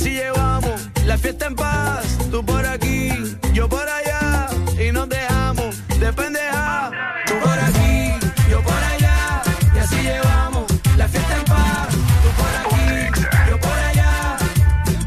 así 0.00 0.14
llevamos 0.14 0.88
la 1.04 1.18
fiesta 1.18 1.46
en 1.46 1.54
paz. 1.54 2.18
Tú 2.30 2.44
por 2.44 2.64
aquí, 2.64 3.10
yo 3.52 3.68
por 3.68 3.86
allá. 3.86 4.48
Y 4.82 4.92
nos 4.92 5.08
dejamos 5.08 5.76
de 5.88 6.12
pendeja. 6.12 6.90
Tú 7.26 7.34
por 7.44 7.58
aquí, 7.58 8.12
yo 8.50 8.62
por 8.62 8.82
allá. 8.92 9.42
Y 9.74 9.78
así 9.78 9.96
llevamos 9.96 10.64
la 10.96 11.06
fiesta 11.06 11.36
en 11.36 11.44
paz. 11.44 11.88
Tú 12.22 12.30
por 12.40 12.52
aquí, 12.62 13.20
yo 13.50 13.60
por 13.60 13.78
allá. 13.90 14.36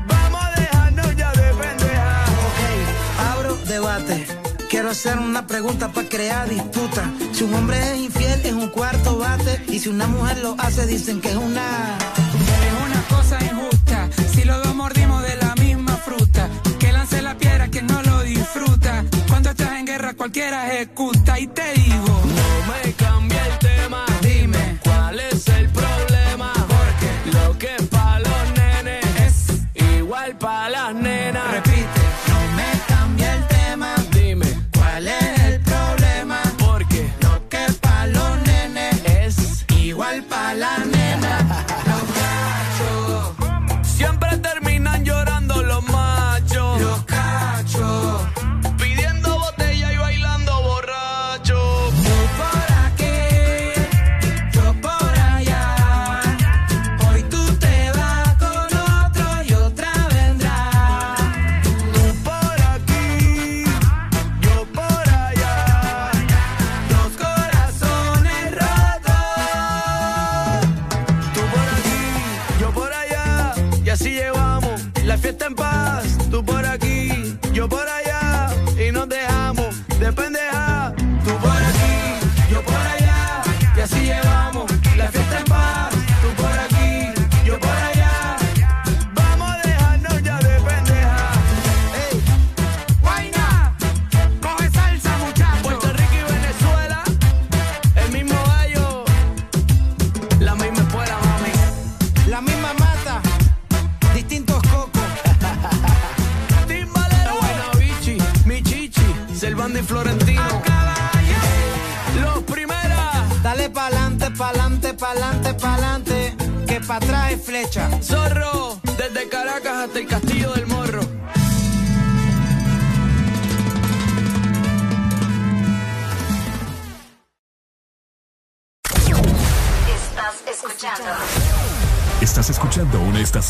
Vamos 0.07 0.41
a 0.45 0.59
dejarnos 0.61 1.15
ya 1.15 1.31
de 1.31 1.53
pendeja. 1.61 2.25
Abro 3.31 3.55
debate. 3.65 4.27
Quiero 4.69 4.89
hacer 4.91 5.17
una 5.17 5.47
pregunta 5.47 5.91
para 5.91 6.07
crear 6.07 6.47
disputa. 6.49 7.11
Si 7.31 7.43
un 7.43 7.53
hombre 7.55 7.77
es 7.93 7.97
infiel, 7.97 8.39
es 8.43 8.53
un 8.53 8.69
cuarto 8.69 9.17
bate. 9.17 9.63
Y 9.69 9.79
si 9.79 9.89
una 9.89 10.05
mujer 10.05 10.37
lo 10.39 10.55
hace, 10.59 10.85
dicen 10.85 11.19
que. 11.19 11.29
Es 11.29 11.35
una 11.35 11.97
cualquiera 20.33 20.73
ejecuta. 20.73 21.39
Y 21.39 21.47
te 21.47 21.73
digo, 21.73 22.42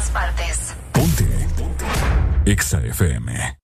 Todas 0.00 0.10
partes. 0.10 0.74
Ponte. 0.92 1.26
EXA 2.46 2.78
FM. 2.86 3.58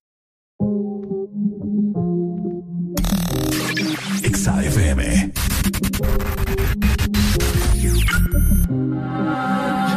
EXA 4.22 4.64
FM. 4.64 5.32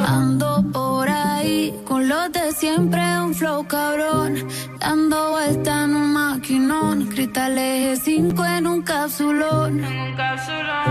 Ando 0.07 0.63
por 0.71 1.09
ahí 1.09 1.73
con 1.85 2.07
los 2.07 2.31
de 2.31 2.51
siempre, 2.53 3.01
un 3.19 3.33
flow 3.33 3.67
cabrón. 3.67 4.47
Dando 4.79 5.31
vuelta 5.31 5.83
en 5.83 5.95
un 5.95 6.13
maquinón. 6.13 7.07
Cristales 7.07 8.05
G5 8.05 8.57
en 8.57 8.67
un 8.67 8.81
cápsulón. 8.81 9.79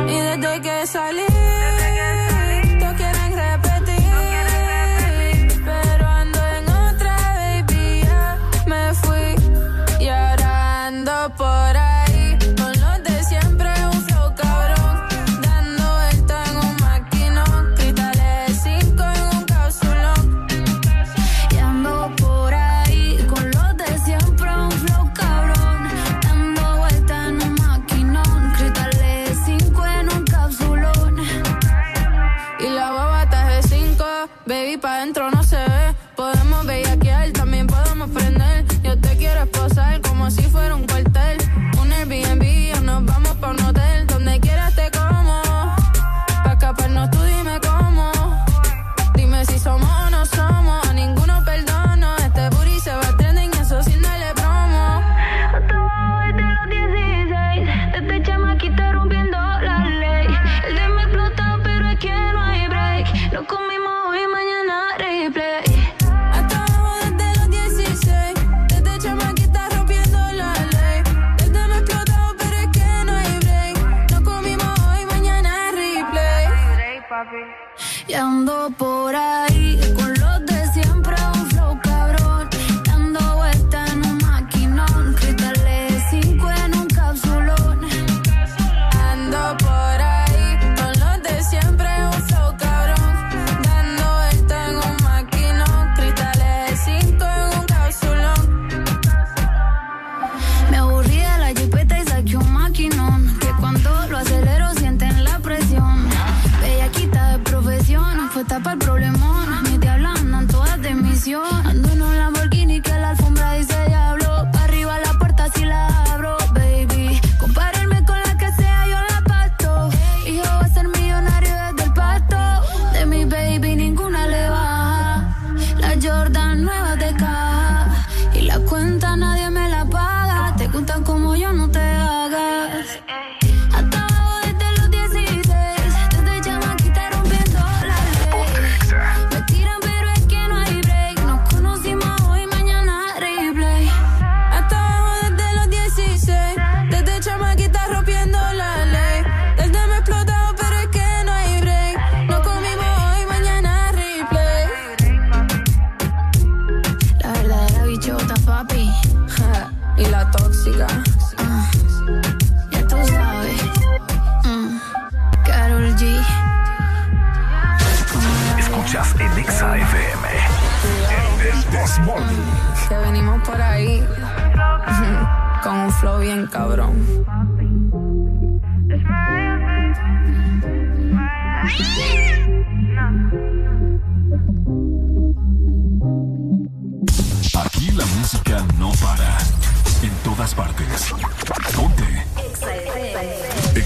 Y 0.09 0.15
desde 0.15 0.61
que 0.61 0.87
salí, 0.87 1.23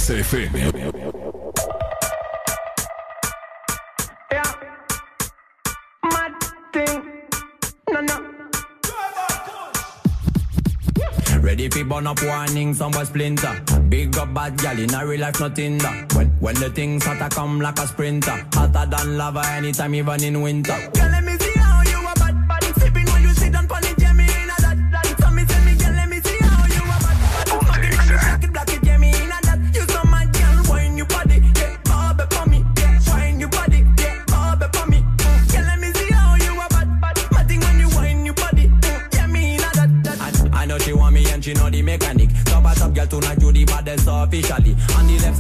XFM. 0.03 0.51
Yeah. 4.33 4.63
Ready 11.41 11.69
fi 11.69 11.85
burn 11.85 12.09
up 12.09 12.21
warning, 12.25 12.75
somewhere 12.75 13.05
splinter. 13.05 13.63
Big 13.89 14.17
up 14.19 14.35
bad 14.35 14.59
gal 14.59 14.77
in 14.77 14.93
a 14.93 15.07
real 15.07 15.21
life, 15.21 15.39
nothing 15.39 15.79
that. 15.79 16.13
When, 16.15 16.27
when 16.41 16.57
the 16.57 16.71
things 16.71 17.05
hotter 17.05 17.29
come 17.33 17.61
like 17.61 17.79
a 17.79 17.87
sprinter. 17.87 18.45
Hotter 18.55 18.87
than 18.91 19.17
lava 19.17 19.47
anytime, 19.51 19.95
even 19.95 20.25
in 20.25 20.43
winter. 20.43 20.91
Yeah, 20.97 21.21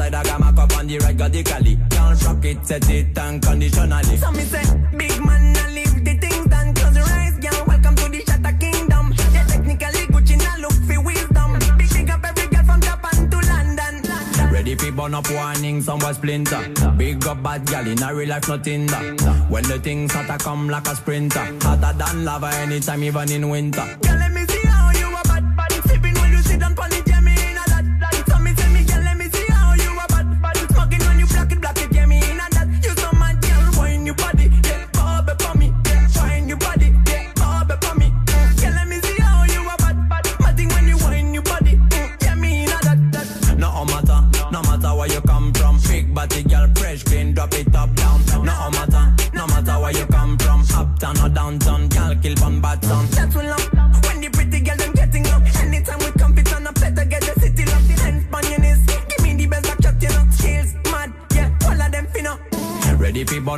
side, 0.02 0.14
I 0.14 0.22
got 0.22 0.40
my 0.40 0.52
cup 0.52 0.76
on 0.76 0.86
the 0.86 0.98
right, 0.98 1.16
got 1.16 1.32
the 1.32 1.42
cali. 1.42 1.78
Can't 1.90 2.18
shock 2.18 2.44
it, 2.44 2.66
set 2.66 2.90
it 2.90 3.18
unconditionally. 3.18 4.16
So 4.16 4.30
me 4.32 4.44
say, 4.44 4.64
big 4.96 5.24
man, 5.24 5.56
I 5.56 5.70
leave 5.72 6.04
the 6.04 6.14
things 6.18 6.46
done. 6.46 6.74
Close 6.74 6.96
your 6.96 7.04
eyes, 7.04 7.38
girl, 7.38 7.64
welcome 7.66 7.94
to 7.96 8.08
the 8.08 8.20
Shatter 8.26 8.56
Kingdom. 8.58 9.14
Yeah, 9.32 9.46
technically, 9.46 10.02
Gucci 10.12 10.36
now 10.38 10.56
look 10.58 10.76
for 10.88 11.00
wisdom. 11.02 11.78
Big 11.78 11.88
thing 11.88 12.10
up 12.10 12.24
every 12.24 12.46
girl 12.48 12.64
from 12.64 12.80
Japan 12.80 13.30
to 13.30 13.38
London. 13.52 13.94
London. 14.08 14.52
Ready 14.52 14.74
for 14.74 14.92
burn 14.92 15.14
up 15.14 15.30
warning, 15.30 15.82
somewhere 15.82 16.14
splinter. 16.14 16.62
Big 16.96 17.26
up 17.26 17.42
bad 17.42 17.66
gal 17.66 17.86
in 17.86 18.02
a 18.02 18.14
real 18.14 18.28
life, 18.28 18.48
nothing 18.48 18.86
that. 18.86 19.46
When 19.48 19.64
the 19.64 19.78
things 19.78 20.12
hotter 20.12 20.38
come 20.42 20.68
like 20.68 20.88
a 20.88 20.96
sprinter. 20.96 21.46
Hotter 21.62 21.96
than 21.98 22.24
lava 22.24 22.50
anytime, 22.56 23.04
even 23.04 23.30
in 23.30 23.48
winter. 23.48 23.86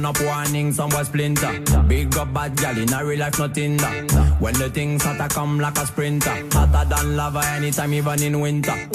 turn 0.05 0.17
up 0.17 0.21
warning, 0.21 0.73
some 0.73 0.91
boy 0.91 1.03
splinter. 1.03 1.61
Big 1.87 2.17
up 2.17 2.33
bad 2.33 2.57
gal 2.57 2.77
in 2.77 2.93
a 2.93 3.05
real 3.05 3.21
life, 3.21 3.39
nothing 3.39 3.77
that. 3.79 4.37
When 4.41 4.55
the 4.55 4.69
things 4.69 5.03
hotter 5.03 5.33
come 5.33 5.59
like 5.59 5.79
a 5.79 5.87
sprinter. 5.87 6.47
Hotter 6.53 6.89
than 6.89 7.17
lava 7.17 7.43
anytime, 7.47 7.95
even 7.95 8.23
in 8.23 8.41
winter. 8.41 8.94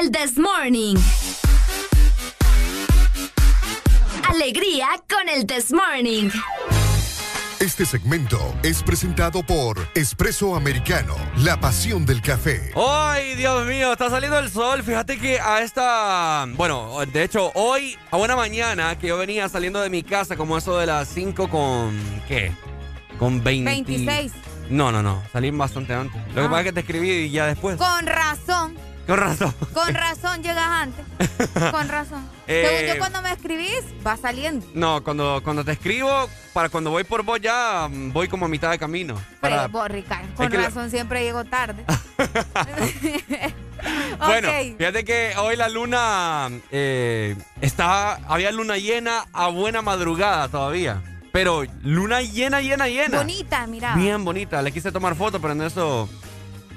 El 0.00 0.10
This 0.10 0.36
Morning. 0.36 0.96
Alegría 4.28 4.88
con 5.08 5.28
el 5.28 5.46
This 5.46 5.72
Morning. 5.72 6.28
Este 7.60 7.86
segmento 7.86 8.52
es 8.64 8.82
presentado 8.82 9.44
por 9.44 9.78
Espresso 9.94 10.56
Americano, 10.56 11.14
la 11.36 11.60
pasión 11.60 12.04
del 12.04 12.20
café. 12.20 12.72
¡Ay, 12.74 13.36
Dios 13.36 13.64
mío! 13.66 13.92
Está 13.92 14.10
saliendo 14.10 14.40
el 14.40 14.50
sol. 14.50 14.82
Fíjate 14.82 15.16
que 15.16 15.38
a 15.38 15.62
esta. 15.62 16.46
Bueno, 16.56 16.98
de 17.12 17.22
hecho, 17.22 17.52
hoy, 17.54 17.96
a 18.10 18.16
buena 18.16 18.34
mañana, 18.34 18.98
que 18.98 19.06
yo 19.06 19.16
venía 19.16 19.48
saliendo 19.48 19.80
de 19.80 19.88
mi 19.88 20.02
casa 20.02 20.36
como 20.36 20.58
eso 20.58 20.76
de 20.78 20.86
las 20.86 21.06
5 21.10 21.48
con. 21.48 21.96
¿Qué? 22.26 22.50
Con 23.20 23.44
20... 23.44 23.70
26. 23.70 24.32
No, 24.70 24.92
no, 24.92 25.02
no. 25.02 25.22
Salí 25.32 25.50
bastante 25.50 25.94
antes. 25.94 26.20
Lo 26.28 26.34
que 26.34 26.40
Ah. 26.40 26.50
pasa 26.50 26.60
es 26.60 26.64
que 26.66 26.72
te 26.72 26.80
escribí 26.80 27.10
y 27.10 27.30
ya 27.30 27.46
después. 27.46 27.76
Con 27.76 28.06
razón. 28.06 28.76
Con 29.06 29.16
razón. 29.18 29.54
Con 29.72 29.94
razón 29.94 30.42
llegas 30.42 30.66
antes. 30.66 31.04
Con 31.72 31.88
razón. 31.88 32.28
Eh. 32.46 32.66
Según 32.68 32.92
yo 32.94 32.98
cuando 32.98 33.22
me 33.22 33.32
escribís, 33.32 33.82
va 34.06 34.16
saliendo. 34.18 34.66
No, 34.74 35.02
cuando, 35.02 35.40
cuando 35.42 35.64
te 35.64 35.72
escribo, 35.72 36.28
para 36.52 36.68
cuando 36.68 36.90
voy 36.90 37.04
por 37.04 37.22
vos 37.22 37.40
ya 37.40 37.88
mm, 37.90 38.12
voy 38.12 38.28
como 38.28 38.44
a 38.44 38.48
mitad 38.48 38.70
de 38.70 38.78
camino. 38.78 39.14
Para, 39.40 39.56
Pero 39.62 39.68
vos, 39.70 39.88
Ricardo, 39.88 40.28
con 40.34 40.52
la- 40.52 40.60
razón 40.60 40.90
siempre 40.90 41.22
llego 41.24 41.44
tarde. 41.44 41.84
Bueno, 44.18 44.48
fíjate 44.76 45.04
que 45.04 45.34
hoy 45.38 45.54
la 45.56 45.68
luna 45.68 46.48
eh, 46.72 47.36
está, 47.60 48.14
había 48.28 48.50
luna 48.50 48.76
llena 48.76 49.26
a 49.32 49.48
buena 49.48 49.82
madrugada 49.82 50.48
todavía. 50.48 51.00
Pero 51.38 51.62
luna 51.84 52.20
llena, 52.20 52.60
llena, 52.60 52.88
llena. 52.88 53.18
Bonita, 53.18 53.64
mira. 53.68 53.94
Bien 53.94 54.24
bonita. 54.24 54.60
Le 54.60 54.72
quise 54.72 54.90
tomar 54.90 55.14
foto, 55.14 55.40
pero 55.40 55.52
en 55.52 55.62
eso 55.62 56.08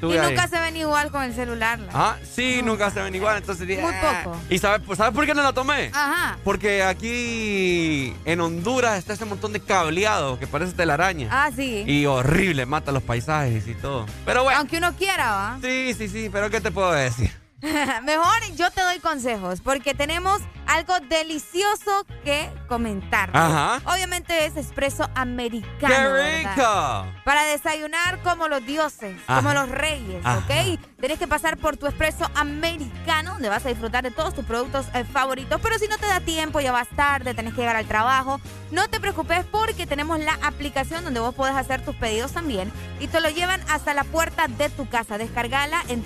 Y 0.03 0.17
ahí. 0.17 0.29
nunca 0.29 0.47
se 0.47 0.59
ven 0.59 0.77
igual 0.77 1.09
con 1.09 1.23
el 1.23 1.33
celular. 1.33 1.79
la- 1.79 1.89
Ah, 1.93 2.15
sí, 2.35 2.61
nunca 2.63 2.91
se 2.91 3.01
ven 3.01 3.15
igual. 3.15 3.37
Entonces 3.37 3.65
Muy 3.67 3.77
"Ah". 3.91 4.21
poco. 4.23 4.37
¿Y 4.51 4.59
sabes, 4.59 4.81
pues, 4.85 4.97
¿sabes 4.99 5.15
por 5.15 5.25
qué 5.25 5.33
no 5.33 5.41
la 5.41 5.51
tomé? 5.53 5.89
Ajá. 5.93 6.37
Porque 6.43 6.83
aquí 6.83 8.13
en 8.25 8.39
Honduras 8.41 8.99
está 8.99 9.13
ese 9.13 9.25
montón 9.25 9.51
de 9.51 9.61
cableado 9.61 10.37
que 10.37 10.45
parece 10.45 10.73
telaraña. 10.73 11.27
Ah, 11.31 11.49
sí. 11.55 11.83
Y 11.87 12.05
horrible, 12.05 12.67
mata 12.67 12.91
los 12.91 13.01
paisajes 13.01 13.67
y 13.67 13.73
todo. 13.73 14.05
Pero 14.25 14.43
bueno. 14.43 14.59
Aunque 14.59 14.77
uno 14.77 14.93
quiera, 14.95 15.31
¿va? 15.31 15.57
Sí, 15.63 15.95
sí, 15.97 16.07
sí, 16.07 16.29
pero 16.31 16.51
¿qué 16.51 16.61
te 16.61 16.69
puedo 16.69 16.91
decir? 16.91 17.31
Mejor 18.03 18.33
yo 18.55 18.69
te 18.71 18.81
doy 18.81 18.99
consejos 18.99 19.61
porque 19.61 19.93
tenemos 19.93 20.39
algo 20.71 20.99
delicioso 21.01 22.05
que 22.23 22.49
comentar. 22.67 23.29
Ajá. 23.33 23.81
Obviamente 23.93 24.45
es 24.45 24.55
espresso 24.55 25.09
americano. 25.15 25.93
¡Qué 25.93 26.07
¿verdad? 26.07 26.55
rico! 26.55 27.21
Para 27.25 27.43
desayunar 27.43 28.19
como 28.23 28.47
los 28.47 28.65
dioses, 28.65 29.17
Ajá. 29.27 29.41
como 29.41 29.53
los 29.53 29.69
reyes, 29.69 30.25
Ajá. 30.25 30.39
¿ok? 30.39 30.79
Tenés 30.99 31.19
que 31.19 31.27
pasar 31.27 31.57
por 31.57 31.75
tu 31.77 31.87
espresso 31.87 32.29
americano, 32.35 33.33
donde 33.33 33.49
vas 33.49 33.65
a 33.65 33.69
disfrutar 33.69 34.03
de 34.03 34.11
todos 34.11 34.33
tus 34.33 34.45
productos 34.45 34.85
eh, 34.93 35.03
favoritos. 35.03 35.59
Pero 35.61 35.77
si 35.77 35.87
no 35.87 35.97
te 35.97 36.05
da 36.07 36.21
tiempo, 36.21 36.61
ya 36.61 36.71
vas 36.71 36.87
tarde, 36.95 37.33
tenés 37.33 37.53
que 37.53 37.61
llegar 37.61 37.75
al 37.75 37.87
trabajo, 37.87 38.39
no 38.71 38.87
te 38.87 38.99
preocupes 38.99 39.43
porque 39.51 39.85
tenemos 39.85 40.19
la 40.19 40.37
aplicación 40.41 41.03
donde 41.03 41.19
vos 41.19 41.35
podés 41.35 41.55
hacer 41.55 41.83
tus 41.83 41.95
pedidos 41.95 42.31
también 42.31 42.71
y 42.99 43.07
te 43.07 43.19
lo 43.19 43.29
llevan 43.29 43.61
hasta 43.69 43.93
la 43.93 44.03
puerta 44.05 44.47
de 44.47 44.69
tu 44.69 44.87
casa. 44.87 45.17
Descargala 45.17 45.83
en 45.89 46.01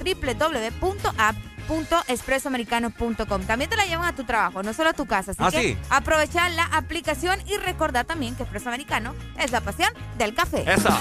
www.app.expresoamericano.com. 1.67 3.41
También 3.45 3.69
te 3.69 3.75
la 3.77 3.85
llevan 3.85 4.05
a 4.07 4.15
tu 4.15 4.23
trabajo, 4.23 4.63
no 4.63 4.73
solo 4.73 4.89
a 4.89 4.93
tu 4.93 5.05
casa. 5.05 5.31
Así 5.31 5.41
Ah, 5.43 5.51
que 5.51 5.61
sí. 5.61 5.77
aprovechar 5.89 6.51
la 6.51 6.63
aplicación 6.65 7.39
y 7.47 7.57
recordar 7.57 8.05
también 8.05 8.35
que 8.35 8.43
Expreso 8.43 8.69
Americano 8.69 9.13
es 9.39 9.51
la 9.51 9.61
pasión 9.61 9.89
del 10.17 10.33
café. 10.33 10.63
Esa. 10.71 10.99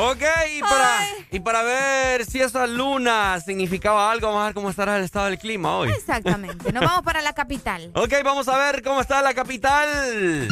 Ok, 0.00 0.22
y 0.56 0.60
para, 0.60 0.98
y 1.32 1.40
para 1.40 1.62
ver 1.62 2.24
si 2.24 2.40
esa 2.40 2.68
luna 2.68 3.40
significaba 3.40 4.12
algo, 4.12 4.28
vamos 4.28 4.42
a 4.42 4.44
ver 4.46 4.54
cómo 4.54 4.70
estará 4.70 4.96
el 4.96 5.02
estado 5.02 5.26
del 5.26 5.38
clima 5.40 5.76
hoy. 5.76 5.90
Exactamente. 5.90 6.72
Nos 6.72 6.84
vamos 6.84 7.02
para 7.02 7.20
la 7.20 7.32
capital. 7.32 7.90
Ok, 7.98 8.12
vamos 8.24 8.46
a 8.46 8.56
ver 8.58 8.82
cómo 8.84 9.00
está 9.00 9.20
la 9.22 9.34
capital. 9.34 10.46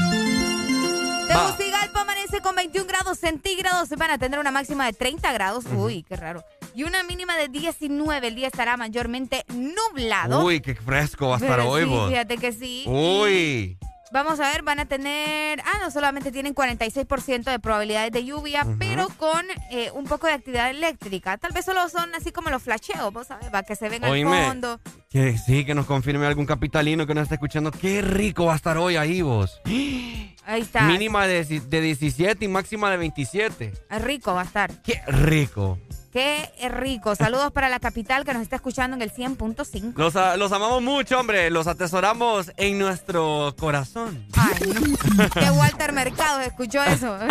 Tegucigalpa 1.28 2.00
amanece 2.00 2.40
con 2.40 2.56
21 2.56 2.86
grados 2.88 3.18
centígrados. 3.20 3.88
Van 3.90 4.10
a 4.10 4.18
tener 4.18 4.40
una 4.40 4.50
máxima 4.50 4.84
de 4.86 4.92
30 4.94 5.32
grados. 5.32 5.64
Uy, 5.72 6.02
qué 6.08 6.16
raro. 6.16 6.42
Y 6.76 6.84
una 6.84 7.02
mínima 7.04 7.38
de 7.38 7.48
19. 7.48 8.28
El 8.28 8.34
día 8.34 8.48
estará 8.48 8.76
mayormente 8.76 9.46
nublado. 9.48 10.44
Uy, 10.44 10.60
qué 10.60 10.74
fresco 10.74 11.28
va 11.28 11.36
a 11.36 11.38
estar 11.38 11.56
Pero 11.56 11.70
hoy, 11.70 11.84
sí, 11.84 11.88
vos. 11.88 12.10
Fíjate 12.10 12.36
que 12.36 12.52
sí. 12.52 12.84
Uy. 12.86 13.78
Vamos 14.12 14.38
a 14.40 14.50
ver, 14.52 14.62
van 14.62 14.80
a 14.80 14.84
tener. 14.84 15.60
Ah, 15.60 15.78
no, 15.80 15.90
solamente 15.90 16.30
tienen 16.30 16.54
46% 16.54 17.44
de 17.44 17.58
probabilidades 17.60 18.12
de 18.12 18.26
lluvia, 18.26 18.66
pero 18.78 19.08
con 19.16 19.42
eh, 19.70 19.90
un 19.94 20.04
poco 20.04 20.26
de 20.26 20.34
actividad 20.34 20.68
eléctrica. 20.68 21.38
Tal 21.38 21.52
vez 21.52 21.64
solo 21.64 21.88
son 21.88 22.14
así 22.14 22.30
como 22.30 22.50
los 22.50 22.62
flasheos, 22.62 23.10
vos 23.10 23.26
sabes, 23.26 23.48
para 23.48 23.62
que 23.62 23.74
se 23.74 23.88
ven 23.88 24.04
Oíme. 24.04 24.36
al 24.36 24.48
fondo. 24.48 24.80
Que 25.08 25.38
sí, 25.38 25.64
que 25.64 25.74
nos 25.74 25.86
confirme 25.86 26.26
algún 26.26 26.44
capitalino 26.44 27.06
que 27.06 27.14
nos 27.14 27.22
está 27.22 27.36
escuchando. 27.36 27.70
Qué 27.70 28.02
rico 28.02 28.44
va 28.44 28.52
a 28.52 28.56
estar 28.56 28.76
hoy 28.76 28.96
ahí, 28.96 29.22
vos. 29.22 29.62
Ahí 30.46 30.62
está. 30.62 30.82
Mínima 30.82 31.26
de, 31.26 31.44
de 31.44 31.80
17 31.80 32.44
y 32.44 32.48
máxima 32.48 32.90
de 32.90 32.96
27. 32.96 33.72
Es 33.90 34.02
rico 34.02 34.32
va 34.34 34.42
a 34.42 34.44
estar. 34.44 34.82
Qué 34.82 35.02
rico. 35.08 35.78
Qué 36.12 36.48
rico. 36.70 37.14
Saludos 37.14 37.52
para 37.52 37.68
la 37.68 37.78
capital 37.78 38.24
que 38.24 38.32
nos 38.32 38.40
está 38.40 38.56
escuchando 38.56 38.96
en 38.96 39.02
el 39.02 39.12
100.5. 39.12 39.92
Los, 39.96 40.14
los 40.38 40.52
amamos 40.52 40.80
mucho, 40.80 41.20
hombre. 41.20 41.50
Los 41.50 41.66
atesoramos 41.66 42.52
en 42.56 42.78
nuestro 42.78 43.54
corazón. 43.58 44.24
Ay, 44.34 44.72
no. 44.72 45.28
Que 45.28 45.50
Walter 45.50 45.92
Mercado 45.92 46.40
escuchó 46.40 46.82
eso. 46.82 47.18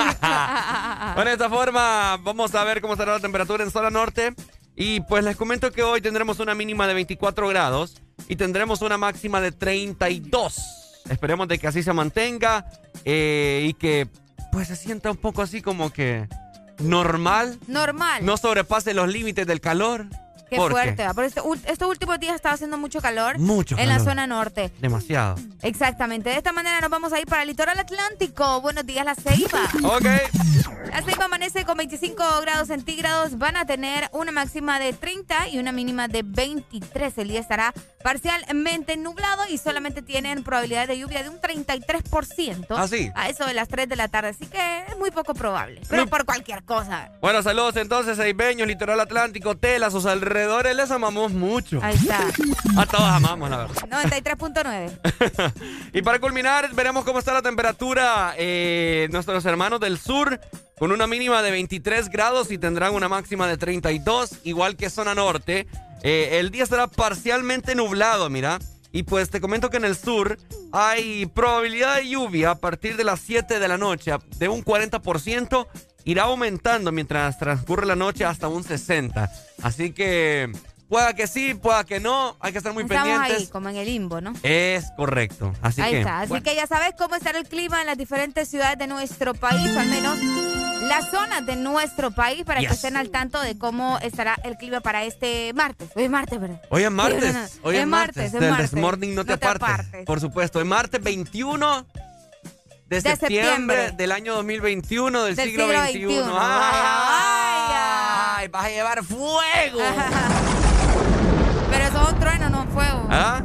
Bueno, 1.16 1.30
de 1.30 1.34
esta 1.34 1.50
forma, 1.50 2.18
vamos 2.22 2.54
a 2.54 2.64
ver 2.64 2.82
cómo 2.82 2.94
estará 2.94 3.14
la 3.14 3.20
temperatura 3.20 3.64
en 3.64 3.72
zona 3.72 3.90
norte. 3.90 4.36
Y 4.76 5.00
pues 5.02 5.24
les 5.24 5.36
comento 5.38 5.72
que 5.72 5.82
hoy 5.82 6.02
tendremos 6.02 6.40
una 6.40 6.54
mínima 6.54 6.86
de 6.88 6.94
24 6.94 7.48
grados 7.48 7.96
y 8.28 8.36
tendremos 8.36 8.82
una 8.82 8.98
máxima 8.98 9.40
de 9.42 9.52
32. 9.54 10.85
Esperemos 11.10 11.48
de 11.48 11.60
que 11.60 11.68
así 11.68 11.84
se 11.84 11.94
mantenga 11.94 12.66
eh, 13.04 13.66
y 13.68 13.74
que 13.74 14.08
pues 14.52 14.68
se 14.68 14.76
sienta 14.76 15.12
un 15.12 15.18
poco 15.18 15.42
así 15.42 15.62
como 15.62 15.92
que 15.92 16.28
normal. 16.80 17.60
Normal. 17.68 18.26
No 18.26 18.38
sobrepase 18.38 18.94
los 18.94 19.08
límites 19.08 19.46
del 19.46 19.62
calor. 19.62 20.08
Qué 20.56 20.62
porque 20.62 20.74
fuerte. 20.74 21.14
Por 21.14 21.24
este 21.24 21.42
estos 21.68 21.90
últimos 21.90 22.20
días 22.20 22.36
estaba 22.36 22.56
haciendo 22.56 22.78
mucho 22.78 23.02
calor. 23.02 23.38
Mucho 23.40 23.78
En 23.78 23.90
la 23.90 24.00
zona 24.00 24.28
norte. 24.28 24.72
Demasiado. 24.80 25.36
Exactamente. 25.62 26.30
De 26.30 26.38
esta 26.38 26.52
manera 26.52 26.82
nos 26.82 26.90
vamos 26.90 27.14
a 27.14 27.20
ir 27.20 27.26
para 27.26 27.42
el 27.42 27.50
litoral 27.50 27.78
atlántico. 27.78 28.62
Buenos 28.62 28.86
días, 28.86 29.06
La 29.06 29.16
Ceiba. 29.16 29.70
Ok. 29.84 30.06
La 30.92 31.02
Ceiba 31.02 31.26
amanece 31.26 31.66
con 31.66 31.78
25 31.78 32.24
grados 32.42 32.68
centígrados. 32.68 33.38
Van 33.38 33.58
a 33.58 33.66
tener 33.66 34.10
una 34.14 34.32
máxima 34.32 34.80
de 34.80 34.94
30 34.94 35.50
y 35.50 35.60
una 35.60 35.72
mínima 35.72 36.08
de 36.08 36.24
23. 36.24 37.18
El 37.18 37.28
día 37.30 37.40
estará 37.40 37.74
parcialmente 38.04 38.96
nublado 38.98 39.44
y 39.50 39.58
solamente 39.58 40.02
tienen 40.02 40.44
probabilidad 40.44 40.88
de 40.88 40.98
lluvia 40.98 41.24
de 41.24 41.30
un 41.30 41.40
33%. 41.42 42.68
Ah, 42.70 42.88
sí. 42.88 43.12
A 43.16 43.30
eso 43.30 43.46
de 43.46 43.54
las 43.54 43.68
3 43.68 43.90
de 43.90 43.96
la 43.96 44.08
tarde. 44.08 44.30
Así 44.30 44.46
que 44.46 44.86
es 44.88 44.98
muy 44.98 45.12
poco 45.12 45.34
probable. 45.34 45.82
Pero 45.90 46.08
por 46.08 46.26
cualquier 46.26 46.64
cosa. 46.64 47.12
Bueno, 47.20 47.42
saludos 47.44 47.76
entonces, 47.78 48.18
Seibeños, 48.18 48.68
Litoral 48.68 49.00
Atlántico, 49.00 49.58
Tela, 49.58 49.90
sus 49.90 50.06
alrededores, 50.06 50.45
les 50.76 50.92
amamos 50.92 51.32
mucho. 51.32 51.80
Ahí 51.82 51.96
está. 51.96 52.28
A 52.78 52.86
todos 52.86 53.04
amamos, 53.04 53.50
la 53.50 53.58
verdad. 53.58 53.76
93.9. 53.90 55.54
Y 55.94 56.02
para 56.02 56.20
culminar, 56.20 56.74
veremos 56.74 57.06
cómo 57.06 57.20
está 57.20 57.34
la 57.34 57.42
temperatura 57.42 58.34
eh, 58.38 59.08
nuestros 59.12 59.46
hermanos 59.46 59.80
del 59.80 59.98
sur, 59.98 60.40
con 60.78 60.92
una 60.92 61.08
mínima 61.08 61.42
de 61.42 61.52
23 61.52 62.10
grados 62.10 62.52
y 62.52 62.58
tendrán 62.58 62.94
una 62.94 63.08
máxima 63.08 63.48
de 63.48 63.58
32, 63.58 64.40
igual 64.44 64.76
que 64.76 64.90
zona 64.90 65.16
norte. 65.16 65.68
Eh, 66.04 66.40
el 66.40 66.52
día 66.52 66.64
estará 66.64 66.88
parcialmente 66.88 67.76
nublado, 67.76 68.30
mira. 68.30 68.60
Y 68.92 69.04
pues 69.04 69.30
te 69.30 69.42
comento 69.42 69.70
que 69.70 69.78
en 69.78 69.86
el 69.86 69.96
sur 69.96 70.38
hay 70.72 71.26
probabilidad 71.26 71.98
de 71.98 72.10
lluvia 72.10 72.52
a 72.52 72.56
partir 72.56 72.96
de 72.96 73.04
las 73.04 73.20
7 73.20 73.60
de 73.60 73.68
la 73.68 73.78
noche, 73.78 74.12
de 74.38 74.48
un 74.48 74.64
40%, 74.64 75.68
irá 76.06 76.24
aumentando 76.24 76.92
mientras 76.92 77.38
transcurre 77.38 77.86
la 77.86 77.96
noche 77.96 78.24
hasta 78.26 78.48
un 78.48 78.64
60%. 78.64 79.30
Así 79.64 79.92
que 79.92 80.52
pueda 80.88 81.14
que 81.16 81.28
sí, 81.28 81.54
pueda 81.56 81.84
que 81.84 82.00
no, 82.00 82.38
hay 82.40 82.52
que 82.52 82.60
estar 82.60 82.74
muy 82.74 82.84
Estamos 82.84 83.04
pendientes. 83.10 83.38
ahí, 83.42 83.48
como 83.48 83.70
en 83.70 83.76
el 83.78 83.86
limbo, 83.88 84.22
¿no? 84.22 84.34
Es 84.44 84.86
correcto. 84.96 85.54
Así 85.62 85.82
Ahí 85.82 85.92
que, 85.92 86.00
está. 86.00 86.20
Así 86.22 86.30
bueno. 86.30 86.44
que 86.44 86.56
ya 86.56 86.68
sabes 86.68 86.94
cómo 86.98 87.16
estará 87.16 87.40
el 87.40 87.48
clima 87.48 87.82
en 87.82 87.88
las 87.88 87.98
diferentes 87.98 88.48
ciudades 88.48 88.78
de 88.78 88.88
nuestro 88.88 89.34
país, 89.34 89.76
al 89.76 89.88
menos 89.88 90.18
las 90.84 91.10
zonas 91.10 91.44
de 91.48 91.56
nuestro 91.56 92.12
país, 92.12 92.44
para 92.44 92.60
que 92.60 92.68
Yes. 92.68 92.76
estén 92.76 92.96
al 92.98 93.10
tanto 93.10 93.42
de 93.42 93.58
cómo 93.58 93.98
estará 94.04 94.38
el 94.44 94.56
clima 94.58 94.82
para 94.82 95.04
este 95.06 95.52
martes. 95.54 95.90
Hoy 95.96 96.04
es 96.04 96.10
martes, 96.12 96.40
¿verdad? 96.40 96.62
Hoy 96.70 96.84
es 96.84 96.92
martes. 96.92 97.60
Hoy 97.64 97.76
es, 97.78 97.82
Es 97.82 97.88
martes. 97.88 98.32
martes, 98.34 98.40
Del. 98.40 98.58
Desmorning 98.58 99.16
no 99.16 99.26
te, 99.26 99.32
No 99.32 99.40
te 99.40 99.46
apartes. 99.48 99.70
apartes. 99.70 100.06
Por 100.06 100.20
supuesto. 100.22 100.60
Hoy 100.60 100.66
martes 100.66 101.02
21 101.02 101.88
de, 103.04 103.10
De 103.12 103.16
septiembre, 103.18 103.46
septiembre. 103.76 103.92
del 103.98 104.12
año 104.12 104.36
2021 104.36 105.24
del, 105.24 105.36
Del 105.36 105.46
siglo, 105.50 105.66
siglo 105.68 105.82
XXI. 105.86 105.92
XXI. 106.06 106.32
¡Ay, 106.40 107.74
ay, 108.38 108.48
vas 108.50 108.66
a 108.66 108.70
llevar 108.70 109.04
fuego! 109.04 109.80
Pero 111.72 111.84
eso 111.86 112.02
es 112.04 112.10
un 112.14 112.20
trueno, 112.20 112.50
no 112.50 112.62
un 112.62 112.70
fuego. 112.70 113.08
¿Ah? 113.12 113.42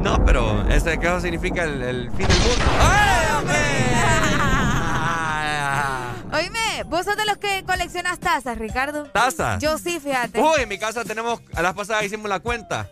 No, 0.00 0.24
pero 0.24 0.66
ese 0.70 0.98
caso 0.98 1.20
significa 1.20 1.64
el, 1.64 1.82
el 1.82 2.10
fin 2.12 2.26
del 2.26 2.38
mundo. 2.38 2.64
¡Ay, 2.80 3.26
hombre! 3.36 3.56
Oíme, 6.38 6.84
¿vos 6.86 7.04
sos 7.04 7.16
de 7.16 7.26
los 7.26 7.36
que 7.36 7.64
coleccionas 7.66 8.18
tazas, 8.18 8.56
Ricardo? 8.56 9.04
¿Tazas? 9.12 9.60
Yo 9.60 9.76
sí, 9.78 10.00
fíjate. 10.00 10.40
Uy, 10.40 10.62
en 10.62 10.68
mi 10.68 10.78
casa 10.78 11.04
tenemos, 11.04 11.40
a 11.54 11.60
las 11.62 11.74
pasadas 11.74 12.04
hicimos 12.04 12.28
la 12.30 12.40
cuenta. 12.40 12.88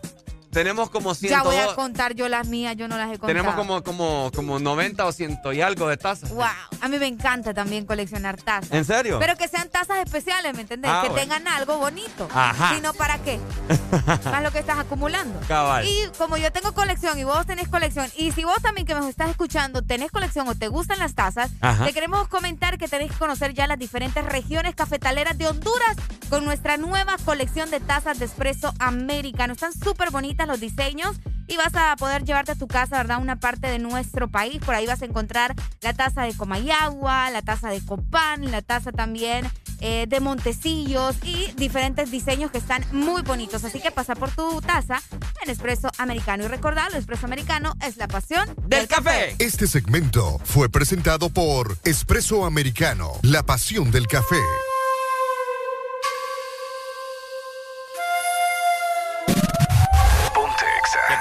Tenemos 0.51 0.89
como 0.89 1.13
100. 1.13 1.31
Ya 1.31 1.43
voy 1.43 1.55
a 1.55 1.75
contar 1.75 2.13
yo 2.15 2.27
las 2.27 2.47
mías, 2.47 2.75
yo 2.75 2.87
no 2.87 2.97
las 2.97 3.07
he 3.07 3.19
contado. 3.19 3.27
Tenemos 3.27 3.55
como, 3.55 3.83
como, 3.83 4.31
como 4.35 4.59
90 4.59 5.05
o 5.05 5.11
100 5.11 5.39
y 5.53 5.61
algo 5.61 5.87
de 5.87 5.97
tazas. 5.97 6.29
Wow. 6.31 6.45
A 6.81 6.87
mí 6.87 6.97
me 6.99 7.07
encanta 7.07 7.53
también 7.53 7.85
coleccionar 7.85 8.37
tazas. 8.41 8.71
¿En 8.71 8.85
serio? 8.85 9.19
Pero 9.19 9.35
que 9.37 9.47
sean 9.47 9.69
tazas 9.69 9.99
especiales, 9.99 10.53
¿me 10.55 10.61
entendés? 10.61 10.91
Ah, 10.91 11.01
que 11.03 11.09
bueno. 11.09 11.21
tengan 11.21 11.47
algo 11.47 11.77
bonito. 11.77 12.27
Ajá. 12.33 12.75
Si 12.75 12.81
no, 12.81 12.93
¿para 12.93 13.17
qué? 13.19 13.39
Más 14.25 14.43
lo 14.43 14.51
que 14.51 14.59
estás 14.59 14.79
acumulando. 14.79 15.39
Cabal. 15.47 15.85
Y 15.85 16.09
como 16.17 16.37
yo 16.37 16.51
tengo 16.51 16.73
colección 16.73 17.17
y 17.19 17.23
vos 17.23 17.45
tenés 17.45 17.67
colección, 17.67 18.09
y 18.17 18.31
si 18.31 18.43
vos 18.43 18.61
también 18.61 18.87
que 18.87 18.95
me 18.95 19.07
estás 19.07 19.29
escuchando 19.29 19.81
tenés 19.81 20.11
colección 20.11 20.47
o 20.47 20.55
te 20.55 20.67
gustan 20.67 20.99
las 20.99 21.15
tazas, 21.15 21.51
Ajá. 21.61 21.85
te 21.85 21.93
queremos 21.93 22.27
comentar 22.27 22.77
que 22.77 22.87
tenés 22.87 23.11
que 23.11 23.17
conocer 23.17 23.53
ya 23.53 23.67
las 23.67 23.77
diferentes 23.77 24.23
regiones 24.25 24.75
cafetaleras 24.75 25.37
de 25.37 25.47
Honduras 25.47 25.95
con 26.29 26.45
nuestra 26.45 26.77
nueva 26.77 27.17
colección 27.25 27.71
de 27.71 27.79
tazas 27.79 28.19
de 28.19 28.25
espresso 28.25 28.73
americano. 28.79 29.53
Están 29.53 29.73
súper 29.73 30.11
bonitas 30.11 30.38
los 30.45 30.59
diseños 30.59 31.17
y 31.49 31.57
vas 31.57 31.73
a 31.75 31.95
poder 31.97 32.23
llevarte 32.23 32.51
a 32.51 32.55
tu 32.55 32.67
casa, 32.67 32.97
¿verdad? 32.97 33.19
Una 33.19 33.39
parte 33.39 33.67
de 33.67 33.79
nuestro 33.79 34.29
país. 34.29 34.59
Por 34.63 34.75
ahí 34.75 34.85
vas 34.85 35.01
a 35.01 35.05
encontrar 35.05 35.55
la 35.81 35.93
taza 35.93 36.21
de 36.21 36.33
Comayagua, 36.35 37.31
la 37.31 37.41
taza 37.41 37.69
de 37.69 37.83
Copán, 37.83 38.51
la 38.51 38.61
taza 38.61 38.91
también 38.91 39.49
eh, 39.81 40.05
de 40.07 40.19
Montecillos 40.19 41.15
y 41.23 41.51
diferentes 41.53 42.11
diseños 42.11 42.51
que 42.51 42.59
están 42.59 42.85
muy 42.91 43.23
bonitos. 43.23 43.63
Así 43.63 43.79
que 43.79 43.89
pasa 43.89 44.13
por 44.13 44.29
tu 44.29 44.61
taza 44.61 45.01
en 45.41 45.49
espresso 45.49 45.89
americano. 45.97 46.43
Y 46.43 46.47
recordad, 46.47 46.87
el 46.91 46.99
espresso 46.99 47.25
americano 47.25 47.73
es 47.81 47.97
la 47.97 48.07
pasión 48.07 48.47
del, 48.67 48.87
café. 48.87 49.35
Este 49.39 49.65
segmento 49.67 50.39
fue 50.43 50.69
presentado 50.69 51.29
por 51.29 51.77
Espresso 51.83 52.45
Americano, 52.45 53.13
la 53.23 53.43
pasión 53.43 53.89
del 53.89 54.07
café. 54.07 54.39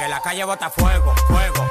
La 0.09 0.21
calle 0.21 0.43
bota 0.45 0.71
fuego, 0.71 1.15
fuego, 1.27 1.71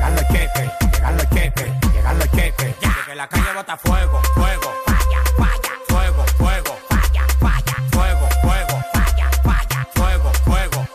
Llegan 0.00 0.14
los 0.14 0.28
cheques, 0.28 0.70
llegan 0.94 1.16
los 1.18 1.28
cheques, 1.28 1.70
llegan 1.92 2.18
los 2.18 2.30
cheques. 2.30 2.74
Ya. 2.80 2.88
De 2.88 3.04
que 3.04 3.14
la 3.14 3.28
calle 3.28 3.52
bota 3.54 3.76
fuego, 3.76 4.22
fuego. 4.34 4.72
Falla, 4.86 5.22
falla. 5.36 5.72
Fuego, 5.88 6.24
fuego. 6.38 6.78
Falla, 6.88 7.26
falla. 7.38 7.74
Fuego, 7.92 8.28
fuego. 8.40 8.82
Falla, 8.94 9.30
falla. 9.44 9.88
Fuego, 9.94 10.32
fuego. 10.46 10.88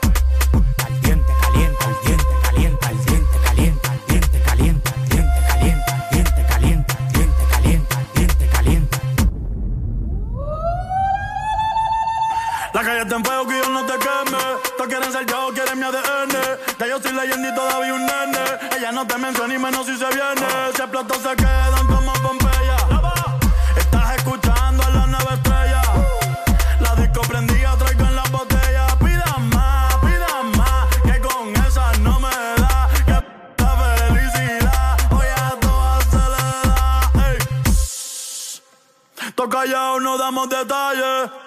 Al 0.87 1.01
diente 1.01 1.33
calienta, 1.39 1.85
al 1.85 1.95
diente 2.03 2.33
calienta, 2.41 2.87
al 2.87 3.05
diente 3.05 3.37
calienta, 3.45 3.91
al 3.91 4.05
diente 4.07 4.41
calienta, 4.41 4.89
al 4.89 5.09
diente 5.09 5.45
calienta, 5.45 5.93
al 5.93 6.09
diente 6.09 6.45
calienta, 6.49 6.97
al 6.97 7.13
diente 7.13 7.43
calienta, 7.51 7.97
al 7.97 8.07
diente 8.15 8.47
calienta. 8.47 8.97
La 12.73 12.81
calle 12.81 13.01
está 13.03 13.15
en 13.17 13.23
fuego 13.23 13.47
que 13.47 13.57
yo 13.59 13.69
no 13.69 13.85
te 13.85 13.93
queme. 13.99 14.43
Todos 14.77 14.87
quieren 14.87 15.11
ser 15.11 15.25
yo, 15.27 15.51
quieren 15.53 15.77
mi 15.77 15.85
ADN. 15.85 16.24
Ya 16.77 16.87
yo 16.87 17.01
soy 17.01 17.13
leyenda 17.13 17.49
y 17.49 17.55
todavía 17.55 17.93
un 17.93 18.05
nene. 18.05 18.39
Ella 18.77 18.91
no 18.91 19.07
te 19.07 19.17
menciona 19.17 19.53
y 19.53 19.57
menos 19.57 19.85
si 19.85 19.97
se 19.97 20.07
viene. 20.07 20.45
Si 20.75 20.81
explotó 20.81 21.15
se 21.15 21.35
quedan 21.35 21.87
como 21.87 22.11
Pompeya. 22.13 22.77
Estás 23.77 24.15
escuchando 24.17 24.83
a 24.83 24.89
la 24.89 25.07
nueva 25.07 25.33
estrella. 25.35 25.81
La 26.81 26.95
disco 26.95 27.21
prendida, 27.21 27.77
traigo 27.77 28.05
en 28.05 28.15
la 28.15 28.23
botella. 28.23 28.87
Pidan 28.99 29.49
más, 29.49 29.95
pidan 29.97 30.51
más. 30.57 30.87
Que 31.03 31.19
con 31.21 31.55
esa 31.65 31.93
no 31.99 32.19
me 32.19 32.29
da. 32.29 32.89
Que 33.05 33.23
la 33.63 33.77
felicidad. 33.77 34.97
Hoy 35.11 35.27
a 35.33 35.59
todas 35.61 36.03
se 36.05 36.17
le 36.17 36.69
da. 36.69 37.11
Ey. 37.29 37.37
Todos 39.33 39.49
callados, 39.49 40.01
no 40.01 40.17
damos 40.17 40.49
detalles. 40.49 41.44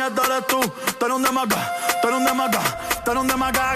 Puñeta 0.00 0.22
eres 0.26 0.46
tú? 0.46 0.60
Tú 0.98 1.06
eres 1.06 1.16
un 1.16 1.22
demaca, 1.22 1.76
tú 2.00 2.08
eres 2.08 2.20
un 2.20 2.24
demaca, 2.24 2.60
tú 3.04 3.12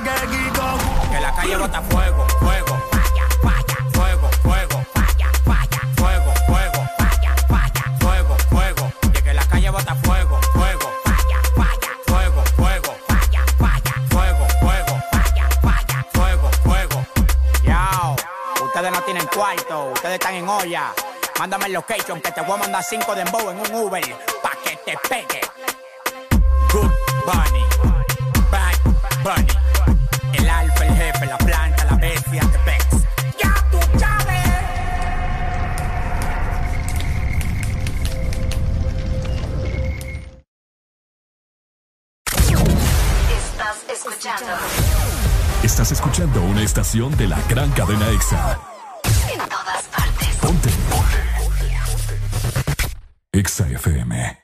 que 0.05 0.27
Kiko. 0.29 1.11
Que 1.11 1.21
la 1.21 1.35
calle 1.35 1.57
bota 1.57 1.83
fuego, 1.83 2.27
fuego. 2.41 2.83
Falla, 2.91 3.29
falla. 3.43 3.77
Fuego, 3.93 4.31
fuego. 4.43 4.87
Falla, 4.95 5.31
falla. 5.45 5.81
Fuego, 5.97 6.33
fuego. 6.47 6.89
Falla. 6.99 7.85
Fuego, 8.01 8.37
fuego. 8.51 8.93
Que 9.23 9.35
la 9.35 9.47
calle 9.47 9.71
bota 9.71 9.95
fuego, 9.97 10.41
fuego. 10.53 10.93
Falla, 11.05 11.41
falla. 11.57 11.91
Fuego, 12.07 12.43
fuego. 12.57 12.97
Falla, 13.09 13.45
falla. 13.59 13.95
Fuego, 14.11 14.47
fuego. 14.61 15.03
Fuego, 16.13 16.51
fuego. 16.65 17.07
Yao, 17.65 18.17
ustedes 18.65 18.93
no 18.93 19.03
tienen 19.03 19.27
cuarto, 19.27 19.91
ustedes 19.93 20.15
están 20.15 20.35
en 20.35 20.49
olla. 20.49 20.93
Mándame 21.39 21.67
el 21.67 21.73
location 21.73 22.21
que 22.21 22.31
te 22.33 22.41
voy 22.43 22.55
a 22.55 22.57
mandar 22.59 22.83
cinco 22.83 23.15
de 23.15 23.23
embow 23.23 23.51
en 23.51 23.59
un 23.59 23.75
Uber 23.75 24.17
pa' 24.43 24.57
que 24.63 24.77
te 24.77 24.97
pegue. 25.09 25.41
Good 26.75 26.91
Bunny, 27.25 27.65
Bad 28.51 28.77
Bunny. 29.23 29.47
El 30.33 30.49
alfa, 30.49 30.85
el 30.87 30.97
jefe, 30.97 31.27
la 31.27 31.39
planta, 31.39 31.85
la 31.85 31.95
bestia, 31.95 32.41
te 32.41 32.59
pex. 32.59 32.87
¡Ya 33.41 33.55
tú 33.71 33.79
sabes! 33.97 34.45
Estás 43.39 43.85
escuchando 43.89 44.53
Estás 45.63 45.93
escuchando 45.93 46.43
una 46.43 46.63
estación 46.63 47.17
de 47.17 47.29
la 47.29 47.39
gran 47.49 47.71
cadena 47.71 48.09
EXA. 48.11 48.59
en 49.33 49.49
todas 49.49 49.85
partes. 49.85 50.37
Ponte. 50.41 50.71
EXA 53.33 53.69
FM. 53.69 54.44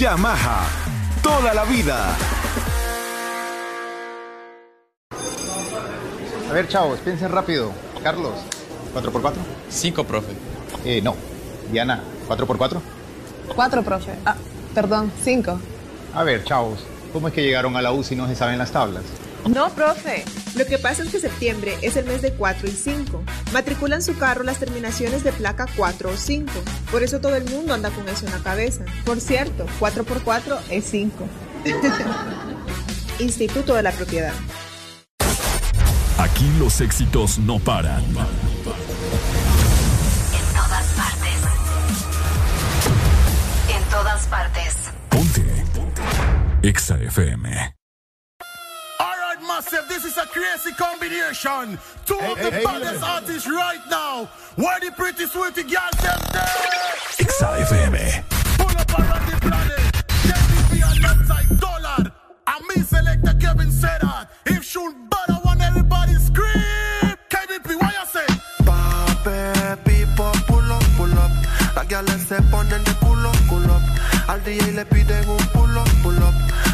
Yamaha. 0.00 0.64
Toda 1.22 1.52
la 1.52 1.64
vida. 1.64 2.16
A 6.48 6.52
ver, 6.54 6.68
chavos, 6.68 6.98
piensen 7.00 7.30
rápido. 7.30 7.70
Carlos, 8.02 8.32
¿4x4? 8.94 9.34
5, 9.68 10.04
profe. 10.04 10.32
Eh, 10.86 11.02
no. 11.02 11.14
Diana, 11.70 12.00
¿4x4? 12.26 12.80
Cuatro, 13.54 13.82
profe. 13.82 14.12
Ah, 14.24 14.36
perdón, 14.74 15.12
cinco. 15.22 15.60
A 16.14 16.24
ver, 16.24 16.44
chavos, 16.44 16.80
¿cómo 17.12 17.28
es 17.28 17.34
que 17.34 17.42
llegaron 17.42 17.76
a 17.76 17.82
la 17.82 17.92
U 17.92 18.02
si 18.02 18.16
no 18.16 18.26
se 18.26 18.34
saben 18.34 18.56
las 18.56 18.72
tablas? 18.72 19.04
No, 19.48 19.70
profe. 19.70 20.24
Lo 20.56 20.66
que 20.66 20.78
pasa 20.78 21.02
es 21.02 21.10
que 21.10 21.20
septiembre 21.20 21.76
es 21.82 21.96
el 21.96 22.06
mes 22.06 22.22
de 22.22 22.32
4 22.32 22.68
y 22.68 22.72
5. 22.72 23.22
Matriculan 23.52 24.02
su 24.02 24.16
carro 24.18 24.42
las 24.42 24.58
terminaciones 24.58 25.24
de 25.24 25.32
placa 25.32 25.66
4 25.76 26.10
o 26.10 26.16
5. 26.16 26.52
Por 26.90 27.02
eso 27.02 27.20
todo 27.20 27.36
el 27.36 27.44
mundo 27.44 27.74
anda 27.74 27.90
con 27.90 28.08
eso 28.08 28.26
en 28.26 28.32
la 28.32 28.38
cabeza. 28.38 28.84
Por 29.04 29.20
cierto, 29.20 29.66
4 29.78 30.04
por 30.04 30.22
4 30.22 30.58
es 30.70 30.84
5. 30.86 31.26
Instituto 33.18 33.74
de 33.74 33.82
la 33.82 33.92
Propiedad. 33.92 34.34
Aquí 36.18 36.50
los 36.58 36.80
éxitos 36.80 37.38
no 37.38 37.58
paran. 37.58 38.04
En 38.04 38.14
todas 40.54 40.86
partes. 40.96 41.34
En 43.74 43.82
todas 43.90 44.26
partes. 44.26 44.74
Ponte. 45.08 45.64
Ponte. 45.74 46.02
Exa 46.62 46.96
FM. 46.96 47.79
Alright, 49.60 49.72
massive, 49.72 49.88
this 49.88 50.04
is 50.04 50.16
a 50.16 50.26
crazy 50.26 50.72
combination. 50.74 51.78
Two 52.06 52.14
of 52.14 52.38
Hey, 52.38 52.44
the 52.44 52.50
hey, 52.50 52.58
hey, 52.58 52.64
baddest 52.64 53.04
hey. 53.04 53.10
artists 53.12 53.48
right 53.48 53.80
now. 53.90 54.24
Where 54.56 54.80
the 54.80 54.90
pretty 54.92 55.26
sweetie 55.26 55.62
girls 55.64 55.96
them 56.00 56.20
there? 56.32 56.96
Exa 57.20 57.60
FM. 57.68 57.94
Eh? 57.94 58.22
Pull 58.56 58.78
up 58.78 58.98
around 58.98 59.26
the 59.30 59.36
planet. 59.40 59.92
KBP 60.24 60.72
alongside 60.80 61.60
Dollar. 61.60 62.12
And 62.46 62.66
me 62.68 62.82
selector 62.82 63.34
Kevin 63.38 63.70
said 63.70 64.00
that. 64.00 64.30
If 64.46 64.64
shoot 64.64 64.94
bad, 65.10 65.28
I 65.28 65.40
want 65.44 65.60
everybody 65.60 66.14
scream. 66.14 67.16
KBP, 67.28 67.76
what 67.80 67.92
you 67.92 68.06
say? 68.08 68.26
Pape, 68.64 69.76
pipo, 69.84 70.32
pull 70.46 70.72
up, 70.72 70.82
pull 70.96 71.18
up. 71.18 71.76
Las 71.76 71.86
gales 71.86 72.22
se 72.26 72.36
ponen 72.50 72.82
de 72.84 72.92
culo, 73.02 73.30
culo 73.48 73.74
up. 73.76 74.30
Al 74.30 74.42
DJ 74.42 74.72
le 74.72 74.84
piden 74.86 75.28
un 75.28 75.36
pull 75.36 75.44
up, 75.44 75.52
pull 75.52 75.78
up. 75.78 75.89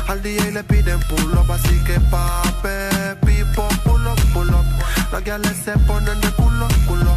Al 0.09 0.23
DJ 0.23 0.53
le 0.53 0.63
piden 0.65 1.01
pull 1.09 1.33
up, 1.37 1.51
así 1.51 1.83
que 1.85 1.99
pape, 2.11 3.17
pipo, 3.27 3.69
pull 3.85 4.07
up, 4.07 4.19
pull 4.33 4.51
up. 4.51 4.65
Las 5.13 5.25
gales 5.25 5.57
se 5.65 5.73
ponen 5.81 6.21
de 6.21 6.31
culo, 6.33 6.69
culo. 6.87 7.13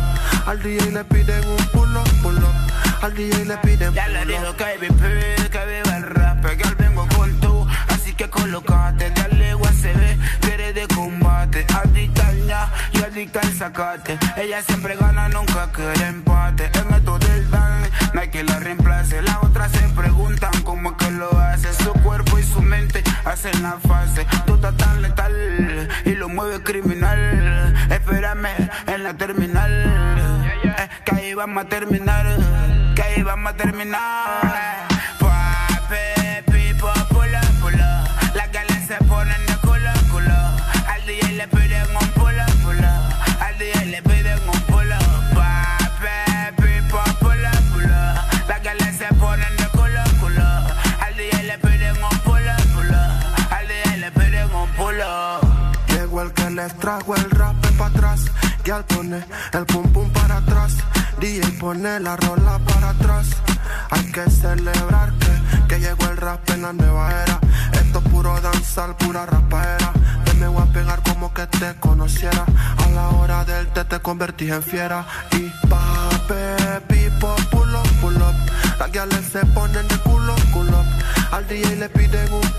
Al 0.47 0.61
DJ 0.61 0.91
le 0.91 1.03
piden 1.05 1.47
un 1.47 1.65
pull 1.67 1.95
up, 1.95 2.09
pull 2.23 2.37
up. 2.37 2.69
Al 3.01 3.13
DJ 3.13 3.45
le 3.45 3.57
piden 3.57 3.93
Ya 3.93 4.07
le 4.07 4.25
dijo 4.25 4.49
up. 4.49 4.57
KBP, 4.57 5.49
que 5.49 5.65
viva 5.65 5.97
el 5.97 6.03
rap, 6.03 6.45
que 6.45 6.63
al 6.67 6.75
vengo 6.75 7.07
con 7.15 7.39
tú, 7.39 7.67
así 7.89 8.13
que 8.13 8.29
colocate, 8.29 9.11
dale 9.11 9.55
USB, 9.55 10.17
que 10.41 10.53
eres 10.53 10.75
de 10.75 10.87
combate, 10.95 11.65
adicta 11.73 12.27
al 12.27 12.45
ña 12.47 12.71
y 12.93 12.97
adicta 13.03 13.39
al 13.41 13.53
sacate, 13.53 14.17
ella 14.35 14.61
siempre 14.63 14.95
gana, 14.97 15.29
nunca 15.29 15.69
quiere 15.71 16.07
empate, 16.07 16.69
en 16.73 16.93
esto 16.93 17.17
del 17.19 17.49
dan, 17.51 17.89
no 18.13 18.21
hay 18.21 18.29
que 18.29 18.43
la 18.43 18.59
reemplace, 18.59 19.21
las 19.21 19.37
otras 19.43 19.71
se 19.71 19.87
preguntan 19.89 20.51
hacen 23.29 23.61
la 23.61 23.77
fase, 23.79 24.25
tú 24.47 24.55
estás 24.55 24.75
tan 24.77 25.03
letal 25.03 25.87
y 26.03 26.15
lo 26.15 26.29
mueve 26.29 26.63
criminal, 26.63 27.75
espérame 27.91 28.47
en 28.87 29.03
la 29.03 29.13
terminal, 29.13 29.71
eh, 30.63 30.89
que 31.05 31.15
ahí 31.15 31.33
vamos 31.35 31.63
a 31.63 31.69
terminar, 31.69 32.25
que 32.95 33.01
ahí 33.01 33.21
vamos 33.21 33.53
a 33.53 33.55
terminar. 33.55 34.87
Pape, 35.19 36.43
pipo, 36.51 36.91
pula, 37.09 37.41
pula. 37.61 38.03
Las 38.33 38.51
galas 38.51 38.87
se 38.87 38.95
ponen 39.05 39.45
de 39.45 39.55
culo, 39.57 39.91
culo. 40.11 40.35
Al 40.87 41.05
DJ 41.05 41.33
le 41.33 41.47
les 56.59 56.73
el 57.23 57.31
rap 57.31 57.55
para 57.77 57.89
atrás. 57.89 58.25
Y 58.65 58.69
al 58.69 58.83
pone 58.83 59.23
el 59.53 59.65
pum 59.65 59.85
pum 59.93 60.09
para 60.11 60.37
atrás. 60.37 60.73
DJ 61.19 61.41
pone 61.59 61.99
la 62.01 62.17
rola 62.17 62.59
para 62.59 62.89
atrás. 62.89 63.27
Hay 63.91 64.11
que 64.11 64.29
celebrar 64.29 65.13
que, 65.21 65.33
que 65.69 65.79
llegó 65.79 66.05
el 66.09 66.17
rap 66.17 66.49
en 66.49 66.61
la 66.63 66.73
nueva 66.73 67.11
era. 67.23 67.39
Esto 67.71 67.99
es 67.99 68.09
puro 68.11 68.41
danzar, 68.41 68.97
pura 68.97 69.25
rapaera. 69.25 69.93
Te 70.25 70.33
me 70.33 70.47
voy 70.47 70.63
a 70.63 70.73
pegar 70.73 71.01
como 71.03 71.33
que 71.33 71.47
te 71.47 71.75
conociera. 71.79 72.45
A 72.85 72.89
la 72.89 73.09
hora 73.09 73.45
del 73.45 73.67
té 73.67 73.85
te 73.85 73.99
convertí 73.99 74.51
en 74.51 74.61
fiera. 74.61 75.05
Y 75.31 75.49
pape, 75.69 76.81
pipo, 76.89 77.35
pull 77.51 77.73
up, 77.73 77.89
pull 78.01 78.17
up. 78.17 78.35
Las 78.79 78.91
gales 78.91 79.25
se 79.31 79.45
ponen 79.57 79.87
de 79.87 79.97
culo, 79.99 80.35
culo. 80.53 80.83
Al 81.31 81.47
DJ 81.47 81.77
le 81.77 81.89
piden 81.89 82.33
un 82.33 82.58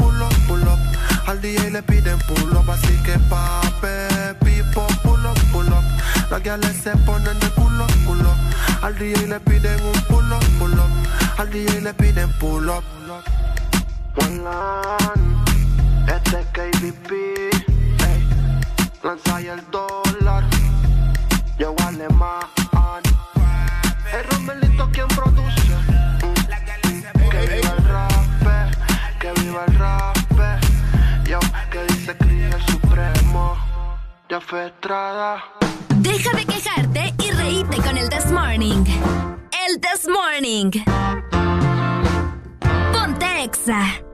Al 1.31 1.41
DJ 1.41 1.71
le 1.71 1.81
piden 1.85 2.19
pull 2.27 2.57
up, 2.57 2.69
así 2.69 2.93
que 3.05 3.17
pape, 3.31 4.35
pipo, 4.45 4.85
pull 5.05 5.25
up, 5.25 5.39
pull 5.53 5.69
up. 5.69 5.85
Las 6.29 6.43
gales 6.43 6.77
se 6.83 6.91
ponen 7.07 7.39
de 7.39 7.49
culo, 7.51 7.87
culo. 8.05 8.35
Al 8.83 8.99
DJ 8.99 9.29
le 9.29 9.39
piden 9.39 9.81
un 9.81 9.93
pull 10.09 10.33
up, 10.33 10.45
pull 10.59 10.73
up. 10.73 10.91
Al 11.39 11.49
DJ 11.49 11.83
le 11.83 11.95
piden 11.95 12.33
pull 12.41 12.69
up. 12.69 12.83
Line, 14.17 14.45
este 16.09 16.41
es 16.41 16.47
KBP, 16.47 17.13
ey. 18.09 18.29
Lanza 19.05 19.41
el 19.41 19.63
dólar, 19.71 20.43
yo 21.61 21.77
alemán. 21.87 22.41
El 24.13 24.60
Deja 35.97 36.31
de 36.37 36.45
quejarte 36.45 37.13
y 37.19 37.33
reíte 37.33 37.79
con 37.79 37.97
el 37.97 38.09
This 38.09 38.31
Morning. 38.31 38.85
El 39.67 39.81
This 39.81 40.07
Morning. 40.09 40.71
Ponte 42.93 43.43
Exa. 43.43 44.10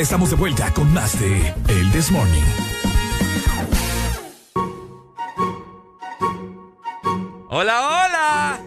Ya 0.00 0.04
estamos 0.04 0.30
de 0.30 0.36
vuelta 0.36 0.72
con 0.72 0.90
más 0.94 1.20
de 1.20 1.54
El 1.68 1.92
This 1.92 2.10
Morning. 2.10 2.40
Hola, 7.50 8.06
hola. 8.06 8.60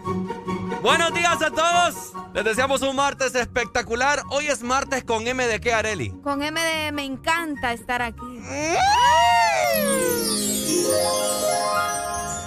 Buenos 0.80 1.12
días 1.12 1.42
a 1.42 1.50
todos. 1.50 2.12
Les 2.34 2.44
deseamos 2.44 2.82
un 2.82 2.94
martes 2.94 3.34
espectacular. 3.34 4.22
Hoy 4.30 4.46
es 4.46 4.62
martes 4.62 5.02
con 5.02 5.26
M 5.26 5.44
de 5.44 5.60
qué, 5.60 5.74
Areli. 5.74 6.10
Con 6.22 6.40
M 6.40 6.60
de 6.60 6.92
me 6.92 7.02
encanta 7.02 7.72
estar 7.72 8.00
aquí. 8.00 8.40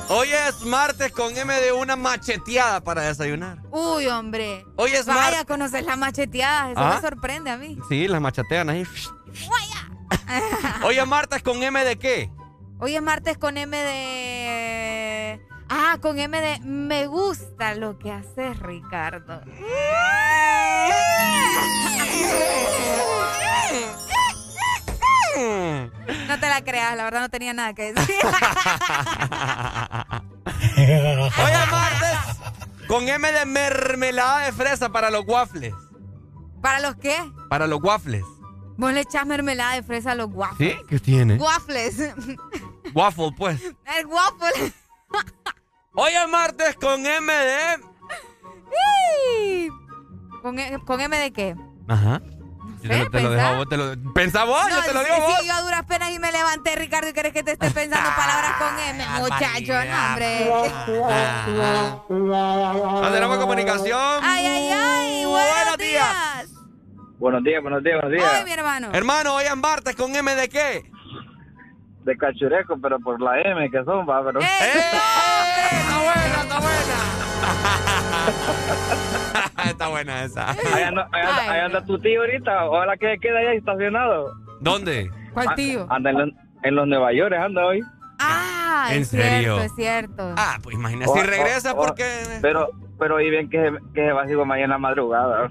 Hoy 0.09 0.29
es 0.31 0.61
martes 0.61 1.11
con 1.11 1.35
M 1.37 1.53
de 1.53 1.73
una 1.73 1.95
macheteada 1.97 2.79
para 2.81 3.01
desayunar. 3.01 3.57
Uy, 3.71 4.07
hombre. 4.07 4.65
Hoy 4.77 4.91
es 4.91 5.05
Vaya, 5.05 5.19
martes. 5.21 5.45
conoces 5.45 5.85
la 5.85 5.95
macheteada. 5.97 6.71
Eso 6.71 6.79
¿Ah? 6.79 6.93
me 6.95 7.01
sorprende 7.01 7.49
a 7.51 7.57
mí. 7.57 7.77
Sí, 7.89 8.07
las 8.07 8.21
machetean 8.21 8.69
ahí. 8.69 8.85
Hoy 10.83 10.97
es 10.97 11.07
martes 11.07 11.43
con 11.43 11.61
M 11.61 11.83
de 11.83 11.99
qué. 11.99 12.31
Hoy 12.79 12.95
es 12.95 13.01
martes 13.01 13.37
con 13.37 13.57
M 13.57 13.75
de. 13.77 15.41
Ah, 15.69 15.97
con 16.01 16.17
M 16.19 16.39
de 16.39 16.59
me 16.61 17.07
gusta 17.07 17.75
lo 17.75 17.99
que 17.99 18.11
haces, 18.11 18.57
Ricardo. 18.59 19.41
No 26.27 26.39
te 26.39 26.47
la 26.49 26.61
creas, 26.63 26.95
la 26.97 27.03
verdad 27.03 27.21
no 27.21 27.29
tenía 27.29 27.53
nada 27.53 27.73
que 27.73 27.93
decir. 27.93 28.15
Hoy 30.77 31.51
es 31.51 31.71
martes 31.71 32.17
con 32.87 33.07
M 33.07 33.31
de 33.31 33.45
mermelada 33.45 34.45
de 34.45 34.51
fresa 34.53 34.89
para 34.89 35.09
los 35.11 35.25
waffles. 35.27 35.73
¿Para 36.61 36.79
los 36.79 36.95
qué? 36.95 37.15
Para 37.49 37.67
los 37.67 37.81
waffles. 37.83 38.23
Vos 38.77 38.93
le 38.93 39.01
echás 39.01 39.25
mermelada 39.25 39.73
de 39.75 39.83
fresa 39.83 40.11
a 40.11 40.15
los 40.15 40.29
waffles. 40.31 40.73
¿Sí? 40.77 40.81
¿Qué 40.87 40.99
tiene? 40.99 41.35
Waffles. 41.35 42.13
Waffle, 42.93 43.31
pues. 43.37 43.61
El 43.99 44.05
waffle. 44.07 44.73
Hoy 45.93 46.11
es 46.13 46.29
martes 46.29 46.75
con 46.75 47.05
M 47.05 47.33
de. 47.33 47.79
¡Ih! 49.41 49.69
¿Con, 50.41 50.59
E- 50.59 50.79
¿Con 50.85 51.01
M 51.01 51.17
de 51.17 51.31
qué? 51.33 51.55
Ajá. 51.87 52.21
Yo 52.87 52.93
te, 52.93 53.03
lo- 53.03 53.09
te 53.09 53.21
lo 53.21 53.29
dejo 53.31 53.45
a 53.47 53.51
vos, 53.55 53.69
te 53.69 53.77
lo. 53.77 54.13
Pensá 54.13 54.43
vos, 54.45 54.61
yo 54.69 54.81
te 54.83 54.93
lo 54.93 55.03
digo 55.03 55.15
a 55.15 55.19
vos. 55.19 55.37
sí, 55.39 55.47
yo 55.47 55.53
a 55.53 55.61
duras 55.61 55.83
penas 55.85 56.11
y 56.11 56.19
me 56.19 56.31
levanté, 56.31 56.75
Ricardo, 56.75 57.09
y 57.09 57.13
querés 57.13 57.33
que 57.33 57.43
te 57.43 57.51
esté 57.53 57.69
pensando 57.71 58.09
palabras 58.15 58.53
con 58.57 58.79
M, 58.79 59.05
muchacho, 59.19 59.73
no, 59.73 60.07
hombre. 60.07 60.49
No 62.09 63.11
tenemos 63.11 63.37
comunicación. 63.37 64.19
Ay, 64.23 64.45
ay, 64.45 64.69
ay, 64.73 65.25
buenos, 65.25 65.53
Buenos 65.55 65.77
días. 65.77 66.07
días. 66.07 66.49
Buenos 67.19 67.43
días, 67.43 67.61
buenos 67.61 67.83
días, 67.83 67.99
buenos 68.01 68.11
Ay, 68.23 68.29
días. 68.35 68.45
mi 68.45 68.51
hermano. 68.51 68.89
Hermano, 68.93 69.33
hoy 69.35 69.45
martes 69.57 69.95
con 69.95 70.15
M 70.15 70.35
de 70.35 70.49
qué. 70.49 70.89
De 72.03 72.15
cachureco, 72.17 72.77
pero 72.81 72.99
por 72.99 73.19
la 73.21 73.39
M 73.41 73.69
que 73.69 73.83
son, 73.83 74.07
va, 74.07 74.23
pero. 74.23 74.39
¡Eh! 74.39 74.45
Está 74.75 75.97
buena, 75.99 76.41
está 76.41 76.59
buena. 76.59 76.95
está 79.71 79.87
buena 79.87 80.23
esa. 80.23 80.51
Ahí 80.51 80.83
anda, 80.83 81.07
ahí 81.11 81.21
anda- 81.25 81.51
ahí 81.51 81.59
anda 81.61 81.85
tu 81.85 81.99
tío 81.99 82.21
ahorita, 82.21 82.65
ojalá 82.65 82.97
que 82.97 83.17
quede 83.19 83.49
ahí 83.49 83.57
estacionado. 83.57 84.33
¿Dónde? 84.61 85.09
¿Cuál 85.33 85.53
tío? 85.55 85.85
Ah, 85.89 85.95
Anda 85.95 86.09
en 86.11 86.17
los, 86.17 86.29
en 86.63 86.75
los 86.75 86.87
Nueva 86.87 87.13
York, 87.13 87.33
anda 87.33 87.65
hoy. 87.65 87.81
Ah, 88.19 88.89
¿En 88.91 89.01
es 89.03 89.09
serio? 89.09 89.57
cierto, 89.57 89.61
es 89.63 89.75
cierto. 89.75 90.33
Ah, 90.37 90.57
pues 90.63 90.75
imagínate. 90.75 91.11
Si 91.11 91.19
O- 91.19 91.23
regresa, 91.23 91.73
o- 91.73 91.75
¿por 91.75 91.91
o- 91.91 91.95
qué? 91.95 92.23
Pero, 92.41 92.69
pero 92.97 93.17
ahí 93.17 93.29
ven 93.29 93.47
que, 93.49 93.61
se- 93.61 93.93
que 93.93 94.01
se 94.07 94.11
va 94.11 94.25
como 94.25 94.45
mañana 94.45 94.77
madrugada. 94.79 95.49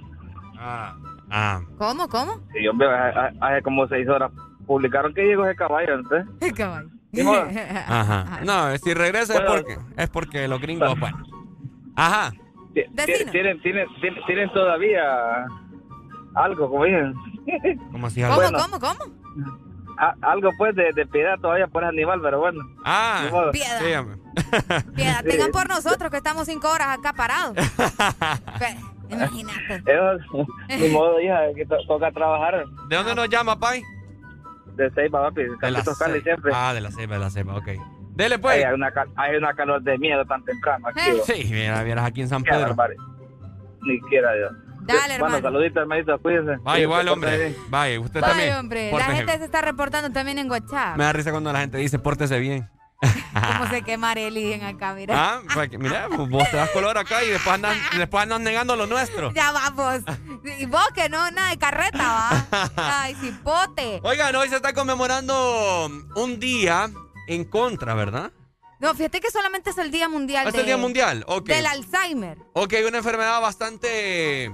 Ah. 0.58 0.94
Ah. 1.30 1.60
¿Cómo, 1.78 2.08
cómo? 2.08 2.40
Y 2.60 2.66
hombre, 2.66 2.88
hace, 2.88 3.36
hace 3.40 3.62
como 3.62 3.86
seis 3.88 4.08
horas 4.08 4.32
publicaron 4.66 5.14
que 5.14 5.22
llegó 5.24 5.44
ese 5.46 5.54
caballo, 5.56 5.94
entonces. 5.94 6.26
El 6.40 6.52
caballo. 6.54 6.88
Ajá. 7.86 8.40
No, 8.44 8.76
si 8.78 8.92
regresa 8.92 9.34
es 9.34 9.40
porque, 9.42 9.78
es 9.96 10.10
porque 10.10 10.48
los 10.48 10.60
gringos, 10.60 10.98
bueno. 10.98 11.24
Ajá. 11.94 12.32
Tienen, 13.04 13.30
tienen, 13.30 13.62
tienen, 13.62 13.88
tienen 14.26 14.52
todavía 14.52 15.02
algo, 16.34 16.68
como 16.70 16.84
dicen. 16.84 17.14
Como 17.92 18.10
si 18.10 18.20
¿Cómo, 18.22 18.34
Bueno. 18.36 18.58
cómo, 18.58 18.80
cómo? 18.80 19.12
A- 19.98 20.14
algo 20.20 20.50
pues 20.58 20.74
de, 20.74 20.92
de 20.92 21.06
piedad 21.06 21.38
todavía 21.40 21.66
por 21.68 21.82
ese 21.84 21.90
animal, 21.90 22.20
pero 22.20 22.40
bueno. 22.40 22.60
Ah. 22.84 23.48
Piedad. 23.52 23.78
sí. 23.80 23.84
Piedad, 24.96 25.20
Sí. 25.24 25.30
tengan 25.30 25.50
por 25.52 25.68
nosotros 25.68 26.10
que 26.10 26.16
estamos 26.18 26.46
cinco 26.46 26.68
horas 26.68 26.88
acá 26.98 27.12
parados. 27.14 27.56
Imagínate. 29.08 29.82
Eso, 29.86 30.46
ni 30.68 30.88
modo, 30.88 31.20
hija, 31.20 31.38
que 31.54 31.64
to- 31.64 31.78
toca 31.86 32.10
trabajar 32.10 32.64
¿De 32.88 32.96
dónde 32.96 33.14
nos 33.14 33.28
llama, 33.28 33.58
Pai? 33.58 33.82
de 34.74 34.90
seis 34.90 35.10
papi, 35.10 35.42
De 35.42 35.70
la 35.70 35.82
Cali 35.82 36.20
siempre. 36.20 36.52
Ah, 36.54 36.74
de 36.74 36.80
la 36.82 36.90
ceiba, 36.90 37.14
de 37.14 37.20
la 37.20 37.30
ceiba, 37.30 37.56
ok. 37.56 37.68
Dele, 38.16 38.38
pues. 38.38 38.56
Ay, 38.56 38.62
hay, 38.62 38.72
una, 38.74 38.92
hay 39.16 39.36
una 39.36 39.54
calor 39.54 39.82
de 39.82 39.98
miedo 39.98 40.24
tan 40.24 40.42
temprano 40.42 40.88
aquí. 40.88 41.00
Eh. 41.00 41.22
Sí, 41.26 41.48
mira, 41.50 41.82
vieras 41.82 42.06
aquí 42.06 42.22
en 42.22 42.28
San 42.28 42.42
Pedro. 42.42 42.74
Ni 43.82 44.00
quiera 44.08 44.32
Dios. 44.34 44.52
Dale, 44.80 45.00
Bueno, 45.18 45.36
hermano. 45.36 45.42
saluditos, 45.42 45.82
hermanito, 45.82 46.18
cuídense. 46.20 46.56
Va, 46.66 46.78
igual, 46.78 47.08
hombre. 47.08 47.54
Vaya, 47.68 48.00
usted 48.00 48.20
también. 48.20 48.54
hombre, 48.54 48.90
la 48.90 49.04
gente 49.04 49.38
se 49.38 49.44
está 49.44 49.60
reportando 49.60 50.10
también 50.10 50.38
en 50.38 50.50
WhatsApp. 50.50 50.96
Me 50.96 51.04
da 51.04 51.12
risa 51.12 51.30
cuando 51.30 51.52
la 51.52 51.60
gente 51.60 51.76
dice, 51.78 51.98
pórtese 51.98 52.38
bien. 52.38 52.70
¿Cómo 53.02 53.68
se 53.68 53.82
quema 53.82 54.12
Arely 54.12 54.54
en 54.54 54.64
acá, 54.64 54.94
mira? 54.94 55.14
Ah, 55.14 55.42
porque, 55.52 55.76
mira, 55.76 56.08
vos 56.08 56.50
te 56.50 56.56
das 56.56 56.70
color 56.70 56.96
acá 56.96 57.22
y 57.22 57.28
después 57.28 57.54
andas, 57.54 57.76
después 57.98 58.22
andas 58.22 58.40
negando 58.40 58.74
lo 58.76 58.86
nuestro. 58.86 59.32
Ya 59.34 59.52
vamos. 59.52 60.00
Y 60.58 60.64
vos 60.64 60.88
que 60.94 61.10
no, 61.10 61.30
nada 61.32 61.50
de 61.50 61.58
carreta, 61.58 61.98
va. 62.02 62.70
Ay, 63.02 63.14
cipote. 63.16 64.00
Oigan, 64.02 64.34
hoy 64.36 64.48
se 64.48 64.56
está 64.56 64.72
conmemorando 64.72 65.90
un 66.14 66.40
día 66.40 66.88
en 67.26 67.44
contra, 67.44 67.94
¿verdad? 67.94 68.32
No, 68.78 68.94
fíjate 68.94 69.20
que 69.20 69.30
solamente 69.30 69.70
es 69.70 69.78
el 69.78 69.90
Día 69.90 70.08
Mundial 70.08 70.46
¿Es 70.48 70.52
de- 70.52 70.60
el 70.60 70.66
Día 70.66 70.76
Mundial? 70.76 71.24
Ok. 71.28 71.46
del 71.46 71.66
Alzheimer. 71.66 72.38
Ok, 72.52 72.74
una 72.86 72.98
enfermedad 72.98 73.40
bastante 73.40 74.44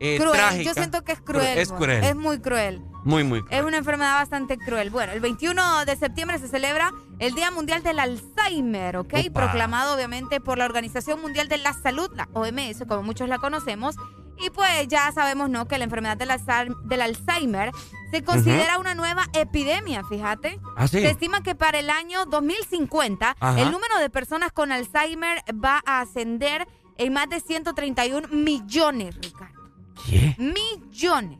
eh, 0.00 0.16
cruel. 0.18 0.32
trágica. 0.32 0.62
Yo 0.64 0.74
siento 0.74 1.04
que 1.04 1.12
es 1.12 1.20
cruel. 1.20 1.58
Es 1.58 1.70
cruel. 1.72 2.02
Es 2.02 2.16
muy 2.16 2.40
cruel. 2.40 2.82
Muy, 3.04 3.24
muy 3.24 3.42
Es 3.50 3.62
una 3.62 3.78
enfermedad 3.78 4.14
bastante 4.14 4.58
cruel. 4.58 4.90
Bueno, 4.90 5.12
el 5.12 5.20
21 5.20 5.84
de 5.86 5.96
septiembre 5.96 6.38
se 6.38 6.48
celebra 6.48 6.92
el 7.18 7.34
Día 7.34 7.50
Mundial 7.50 7.82
del 7.82 7.98
Alzheimer, 7.98 8.96
¿ok? 8.98 9.14
Proclamado 9.32 9.94
obviamente 9.94 10.40
por 10.40 10.58
la 10.58 10.64
Organización 10.66 11.20
Mundial 11.22 11.48
de 11.48 11.58
la 11.58 11.72
Salud, 11.72 12.10
la 12.14 12.28
OMS, 12.34 12.84
como 12.88 13.02
muchos 13.02 13.28
la 13.28 13.38
conocemos. 13.38 13.94
Y 14.38 14.50
pues 14.50 14.88
ya 14.88 15.10
sabemos, 15.12 15.50
¿no? 15.50 15.66
Que 15.68 15.76
la 15.78 15.84
enfermedad 15.84 16.16
del, 16.16 16.30
Alzheimer- 16.30 16.80
del 16.82 17.02
Alzheimer 17.02 17.72
se 18.10 18.24
considera 18.24 18.78
una 18.78 18.94
nueva 18.94 19.26
epidemia, 19.34 20.02
fíjate. 20.04 20.58
¿Ah, 20.76 20.88
sí? 20.88 21.00
Se 21.00 21.10
estima 21.10 21.42
que 21.42 21.54
para 21.54 21.78
el 21.78 21.90
año 21.90 22.24
2050 22.26 23.36
Ajá. 23.38 23.60
el 23.60 23.70
número 23.70 23.98
de 23.98 24.08
personas 24.10 24.50
con 24.52 24.72
Alzheimer 24.72 25.42
va 25.62 25.82
a 25.84 26.00
ascender 26.00 26.66
en 26.96 27.12
más 27.12 27.28
de 27.28 27.40
131 27.40 28.28
millones, 28.28 29.16
Ricardo. 29.20 29.60
¿Qué? 30.06 30.34
Millones. 30.38 31.38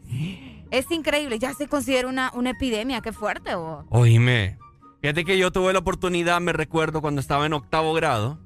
Es 0.71 0.91
increíble, 0.91 1.39
ya 1.39 1.55
se 1.55 1.67
considera 1.69 2.07
una, 2.09 2.31
una 2.35 2.51
epidemia, 2.51 3.01
qué 3.01 3.13
fuerte. 3.13 3.55
vos. 3.55 3.85
Oíme. 3.89 4.59
Fíjate 5.01 5.25
que 5.25 5.39
yo 5.39 5.51
tuve 5.51 5.73
la 5.73 5.79
oportunidad, 5.79 6.41
me 6.43 6.53
recuerdo, 6.53 7.01
cuando 7.01 7.21
estaba 7.23 7.47
en 7.47 7.55
octavo 7.55 7.95
grado. 7.95 8.39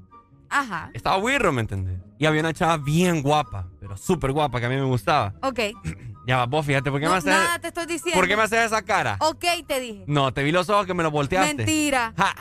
Ajá, 0.48 0.90
Estaba 0.94 1.16
wirro, 1.18 1.52
¿me 1.52 1.62
entendés? 1.62 1.98
Y 2.18 2.26
había 2.26 2.40
una 2.40 2.52
chava 2.52 2.76
bien 2.76 3.22
guapa, 3.22 3.68
pero 3.80 3.96
súper 3.96 4.32
guapa, 4.32 4.60
que 4.60 4.66
a 4.66 4.68
mí 4.68 4.76
me 4.76 4.84
gustaba. 4.84 5.34
ok. 5.42 5.60
Ya 6.26 6.38
va, 6.38 6.46
vos, 6.46 6.64
fíjate, 6.64 6.90
¿por 6.90 7.00
qué, 7.00 7.04
No, 7.04 7.12
me 7.12 7.18
haces, 7.18 7.30
nada 7.30 7.58
te 7.58 7.68
estoy 7.68 7.84
diciendo. 7.84 8.18
¿por 8.18 8.26
qué 8.26 8.34
me 8.34 8.44
haces 8.44 8.64
esa 8.64 8.80
cara? 8.80 9.18
Ok, 9.20 9.44
te 9.66 9.78
dije. 9.78 10.04
No, 10.06 10.32
te 10.32 10.42
vi 10.42 10.52
los 10.52 10.70
ojos 10.70 10.86
que 10.86 10.94
me 10.94 11.02
los 11.02 11.12
volteaste. 11.12 11.54
Mentira. 11.54 12.14
Ja, 12.16 12.34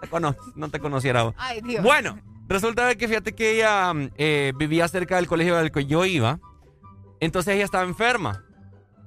te 0.00 0.08
no 0.54 0.70
te 0.70 0.78
conociera 0.78 1.24
vos. 1.24 1.34
Ay, 1.36 1.60
Dios. 1.62 1.82
Bueno, 1.82 2.20
resulta 2.46 2.94
que 2.94 3.08
fíjate 3.08 3.34
que 3.34 3.56
ella 3.56 3.92
eh, 4.16 4.52
vivía 4.56 4.86
cerca 4.86 5.16
del 5.16 5.26
colegio 5.26 5.56
al 5.56 5.72
que 5.72 5.86
yo 5.86 6.04
iba. 6.04 6.38
Entonces 7.20 7.56
ella 7.56 7.64
estaba 7.64 7.84
enferma. 7.84 8.44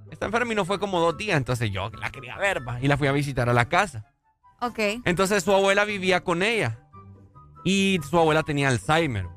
Está 0.10 0.26
enferma 0.26 0.52
y 0.52 0.56
no 0.56 0.66
fue 0.66 0.80
como 0.80 1.00
dos 1.00 1.18
días. 1.18 1.38
Entonces 1.38 1.72
yo 1.72 1.90
la 1.92 2.12
quería 2.12 2.38
ver 2.38 2.68
va, 2.68 2.82
y 2.82 2.90
la 2.90 2.98
fui 2.98 3.08
a 3.08 3.14
visitar 3.14 3.50
a 3.50 3.54
la 3.54 3.70
casa. 3.70 4.12
Ok. 4.60 4.80
Entonces 5.06 5.44
su 5.44 5.54
abuela 5.54 5.86
vivía 5.86 6.24
con 6.24 6.44
ella. 6.44 6.80
Y 7.64 8.00
su 8.10 8.18
abuela 8.18 8.44
tenía 8.44 8.68
Alzheimer. 8.68 9.28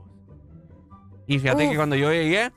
Y 1.26 1.38
fíjate 1.38 1.64
Uf. 1.64 1.70
que 1.70 1.76
cuando 1.76 1.96
yo 1.96 2.12
llegué, 2.12 2.52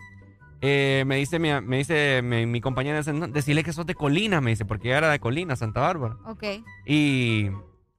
eh, 0.62 1.04
me 1.06 1.18
dice, 1.18 1.40
mi, 1.40 1.50
me 1.62 1.78
dice 1.78 2.22
mi, 2.24 2.46
mi 2.46 2.62
compañera, 2.62 2.98
dice, 2.98 3.14
"No, 3.14 3.28
decirle 3.28 3.64
que 3.64 3.74
sos 3.74 3.86
de 3.86 3.96
Colina, 3.96 4.42
me 4.42 4.52
dice, 4.52 4.66
porque 4.66 4.88
ella 4.90 4.98
era 4.98 5.10
de 5.12 5.20
Colina, 5.20 5.56
Santa 5.56 5.82
Bárbara. 5.82 6.18
Ok. 6.26 6.44
Y. 6.86 7.50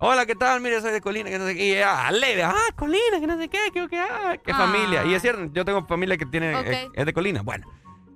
Hola, 0.00 0.26
¿qué 0.26 0.36
tal? 0.36 0.60
Mire, 0.60 0.80
soy 0.80 0.92
de 0.92 1.00
Colina, 1.00 1.28
que 1.28 1.38
no 1.40 1.46
sé 1.46 1.56
qué. 1.56 1.66
Y 1.66 1.70
ella, 1.72 2.06
alegre, 2.06 2.44
ah, 2.44 2.54
Colina, 2.76 3.18
que 3.20 3.26
no 3.26 3.36
sé 3.36 3.48
qué, 3.48 3.58
que, 3.72 3.88
que, 3.88 3.98
ah, 3.98 4.36
qué 4.44 4.52
Ah. 4.52 4.56
familia. 4.56 5.04
Y 5.04 5.14
es 5.14 5.22
cierto, 5.22 5.50
yo 5.52 5.64
tengo 5.64 5.84
familia 5.86 6.16
que 6.16 6.24
tiene, 6.26 6.54
Ok. 6.54 6.66
eh, 6.68 6.88
es 6.94 7.06
de 7.06 7.12
Colina. 7.12 7.42
Bueno. 7.42 7.66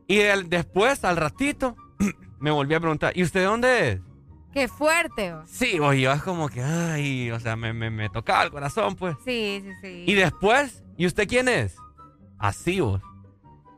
Y 0.06 0.18
el- 0.20 0.48
después, 0.48 1.04
al 1.04 1.16
ratito, 1.16 1.74
me 2.38 2.50
volví 2.52 2.74
a 2.74 2.80
preguntar, 2.80 3.12
¿y 3.16 3.22
usted 3.24 3.40
de 3.40 3.46
dónde 3.46 3.88
es? 3.90 4.00
Qué 4.52 4.68
fuerte. 4.68 5.32
vos. 5.32 5.48
Sí, 5.50 5.80
oye, 5.80 6.02
yo 6.02 6.12
es 6.12 6.22
como 6.22 6.48
que, 6.48 6.62
ay, 6.62 7.30
o 7.32 7.40
sea, 7.40 7.56
me, 7.56 7.72
me, 7.72 7.90
me 7.90 8.08
tocaba 8.10 8.44
el 8.44 8.50
corazón, 8.50 8.94
pues. 8.94 9.16
Sí, 9.24 9.62
sí, 9.64 9.70
sí. 9.80 10.04
Y 10.06 10.14
después, 10.14 10.84
¿y 10.96 11.06
usted 11.06 11.26
quién 11.26 11.48
es? 11.48 11.74
Así 12.42 12.80
vos. 12.80 13.00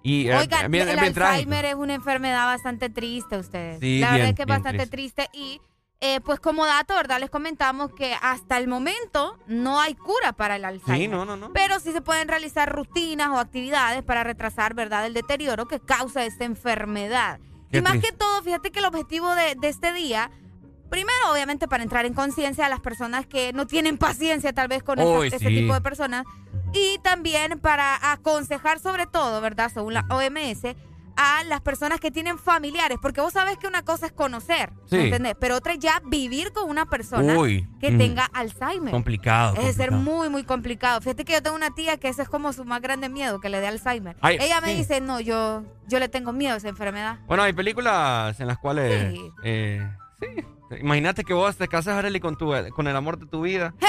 Y, 0.02 0.28
eh, 0.28 0.36
Oigan, 0.36 0.70
bien- 0.70 0.88
el 0.88 0.98
bien 0.98 1.14
trágico. 1.14 1.34
Alzheimer 1.38 1.64
es 1.66 1.74
una 1.76 1.94
enfermedad 1.94 2.46
bastante 2.46 2.90
triste, 2.90 3.38
ustedes. 3.38 3.78
Sí, 3.80 4.00
la 4.00 4.12
verdad 4.12 4.28
es 4.30 4.34
que 4.34 4.42
es 4.42 4.48
bastante 4.48 4.86
triste. 4.86 5.28
y 5.32 5.60
eh, 6.00 6.20
pues 6.20 6.38
como 6.38 6.66
dato, 6.66 6.94
¿verdad? 6.94 7.18
Les 7.20 7.30
comentamos 7.30 7.90
que 7.94 8.14
hasta 8.20 8.58
el 8.58 8.68
momento 8.68 9.38
no 9.46 9.80
hay 9.80 9.94
cura 9.94 10.32
para 10.34 10.56
el 10.56 10.64
Alzheimer. 10.66 10.98
Sí, 11.00 11.08
no, 11.08 11.24
no, 11.24 11.36
no. 11.36 11.52
Pero 11.54 11.80
sí 11.80 11.92
se 11.92 12.02
pueden 12.02 12.28
realizar 12.28 12.70
rutinas 12.70 13.30
o 13.30 13.38
actividades 13.38 14.02
para 14.02 14.22
retrasar, 14.22 14.74
¿verdad? 14.74 15.06
El 15.06 15.14
deterioro 15.14 15.66
que 15.66 15.80
causa 15.80 16.24
esta 16.26 16.44
enfermedad. 16.44 17.38
Qué 17.70 17.78
y 17.78 17.80
más 17.80 17.92
triste. 17.92 18.10
que 18.10 18.16
todo, 18.18 18.42
fíjate 18.42 18.70
que 18.70 18.80
el 18.80 18.84
objetivo 18.84 19.34
de, 19.34 19.54
de 19.54 19.68
este 19.68 19.94
día, 19.94 20.30
primero, 20.90 21.32
obviamente, 21.32 21.68
para 21.68 21.82
entrar 21.82 22.06
en 22.06 22.14
conciencia 22.14 22.66
a 22.66 22.68
las 22.68 22.80
personas 22.80 23.26
que 23.26 23.52
no 23.52 23.66
tienen 23.66 23.98
paciencia 23.98 24.52
tal 24.52 24.68
vez 24.68 24.82
con 24.82 24.98
sí. 24.98 25.04
este 25.32 25.48
tipo 25.48 25.74
de 25.74 25.80
personas, 25.80 26.24
y 26.72 26.98
también 27.02 27.58
para 27.60 28.12
aconsejar 28.12 28.80
sobre 28.80 29.06
todo, 29.06 29.40
¿verdad? 29.40 29.70
Según 29.72 29.94
la 29.94 30.04
OMS, 30.10 30.74
a 31.16 31.44
las 31.44 31.60
personas 31.60 32.00
que 32.00 32.10
tienen 32.10 32.38
familiares, 32.38 32.98
porque 33.00 33.20
vos 33.20 33.32
sabes 33.32 33.56
que 33.56 33.68
una 33.68 33.82
cosa 33.84 34.06
es 34.06 34.12
conocer, 34.12 34.72
Sí. 34.86 34.96
¿me 34.96 35.04
entendés? 35.04 35.36
Pero 35.38 35.54
otra 35.56 35.74
es 35.74 35.78
ya 35.78 36.02
vivir 36.04 36.52
con 36.52 36.68
una 36.68 36.86
persona 36.86 37.38
Uy, 37.38 37.68
que 37.80 37.92
mm. 37.92 37.98
tenga 37.98 38.24
Alzheimer. 38.32 38.90
Complicado. 38.90 39.54
Es 39.54 39.64
de 39.64 39.72
ser 39.74 39.90
complicado. 39.90 40.16
muy, 40.18 40.28
muy 40.28 40.42
complicado. 40.42 41.00
Fíjate 41.00 41.24
que 41.24 41.34
yo 41.34 41.42
tengo 41.42 41.54
una 41.54 41.72
tía 41.72 41.98
que 41.98 42.08
ese 42.08 42.22
es 42.22 42.28
como 42.28 42.52
su 42.52 42.64
más 42.64 42.80
grande 42.82 43.08
miedo, 43.08 43.40
que 43.40 43.48
le 43.48 43.60
dé 43.60 43.68
Alzheimer. 43.68 44.16
Ay, 44.22 44.38
Ella 44.40 44.60
me 44.60 44.72
sí. 44.72 44.74
dice, 44.78 45.00
no, 45.00 45.20
yo, 45.20 45.62
yo 45.86 46.00
le 46.00 46.08
tengo 46.08 46.32
miedo 46.32 46.54
a 46.54 46.56
esa 46.56 46.68
enfermedad. 46.68 47.20
Bueno, 47.28 47.44
hay 47.44 47.52
películas 47.52 48.40
en 48.40 48.48
las 48.48 48.58
cuales. 48.58 49.12
Sí. 49.14 49.30
eh, 49.44 49.88
sí. 50.36 50.76
Imagínate 50.80 51.24
que 51.24 51.34
vos 51.34 51.56
te 51.56 51.68
casas, 51.68 51.96
Arely, 51.96 52.20
con, 52.20 52.36
tu, 52.36 52.52
con 52.74 52.86
el 52.88 52.96
amor 52.96 53.18
de 53.18 53.26
tu 53.26 53.42
vida. 53.42 53.74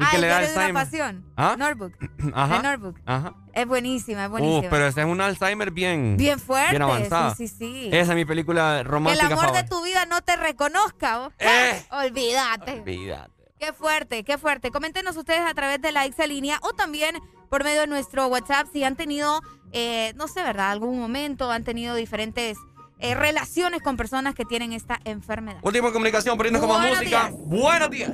Y 0.00 0.04
Ah, 0.04 0.08
que 0.10 0.16
el 0.18 0.22
le 0.22 0.28
da 0.28 0.38
diario 0.38 0.48
de 0.50 0.54
una 0.54 0.64
Alzheimer. 0.84 0.84
pasión. 0.84 1.32
¿Ah? 1.36 1.56
Notebook. 1.58 1.92
Ajá. 2.32 2.56
The 2.58 2.68
Notebook. 2.68 3.00
Ajá. 3.04 3.34
Es 3.52 3.66
buenísima, 3.66 4.22
es 4.22 4.28
Uh, 4.28 4.30
buenísima. 4.30 4.70
pero 4.70 4.86
ese 4.86 5.00
es 5.00 5.06
un 5.08 5.20
Alzheimer 5.20 5.72
bien. 5.72 6.16
Bien 6.16 6.38
fuerte, 6.38 6.70
Bien 6.70 6.82
avanzado. 6.82 7.34
sí, 7.34 7.48
sí, 7.48 7.56
sí. 7.58 7.88
Esa 7.92 8.12
es 8.12 8.14
mi 8.16 8.24
película 8.24 8.74
que 8.76 8.80
el 8.82 8.84
romántica 8.86 9.26
amor 9.26 9.50
de 9.52 9.64
tu 9.64 9.82
vida 9.82 10.06
no 10.06 10.22
te 10.22 10.36
reconozca. 10.36 11.30
Eh. 11.40 11.82
Olvídate. 11.90 12.74
Olvídate. 12.78 13.32
Qué 13.58 13.72
fuerte, 13.72 14.22
qué 14.22 14.38
fuerte. 14.38 14.70
Coméntenos 14.70 15.16
ustedes 15.16 15.40
a 15.40 15.52
través 15.54 15.82
de 15.82 15.90
la 15.90 16.04
exalínea 16.04 16.60
o 16.62 16.74
también 16.74 17.16
por 17.50 17.64
medio 17.64 17.80
de 17.80 17.86
nuestro 17.88 18.28
WhatsApp 18.28 18.68
si 18.72 18.84
han 18.84 18.94
tenido, 18.94 19.40
eh, 19.72 20.12
no 20.14 20.28
sé, 20.28 20.44
¿verdad? 20.44 20.70
Algún 20.70 21.00
momento, 21.00 21.50
han 21.50 21.64
tenido 21.64 21.96
diferentes 21.96 22.56
eh, 23.00 23.14
relaciones 23.14 23.80
con 23.82 23.96
personas 23.96 24.34
que 24.34 24.44
tienen 24.44 24.72
esta 24.72 24.98
enfermedad. 25.04 25.58
Última 25.62 25.92
comunicación, 25.92 26.36
poniendo 26.36 26.60
como 26.60 26.74
Buenos 26.74 26.98
música. 26.98 27.28
días. 27.28 27.32
Buenos 27.46 27.90
días. 27.90 28.10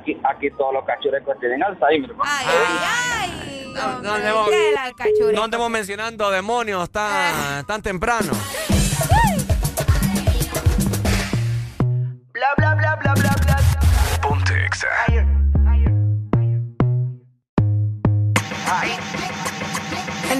Aquí, 0.00 0.16
aquí 0.24 0.50
todos 0.56 0.72
los 0.74 0.84
cachurecos 0.84 1.36
tienen 1.40 1.62
Alzheimer. 1.62 2.10
Ay, 2.24 2.46
ay, 2.48 3.30
ay. 3.30 3.72
No, 3.74 4.00
no 4.02 4.14
andemos- 5.44 5.70
mencionando 5.70 6.30
demonios 6.30 6.90
tan, 6.90 7.64
tan 7.66 7.80
temprano. 7.82 8.32
Bla 12.32 12.46
bla 12.56 12.74
bla 12.74 12.96
bla 12.96 13.14
bla 13.14 13.34
bla. 13.44 13.58
Ponte 14.20 14.66
Exa. 14.66 14.86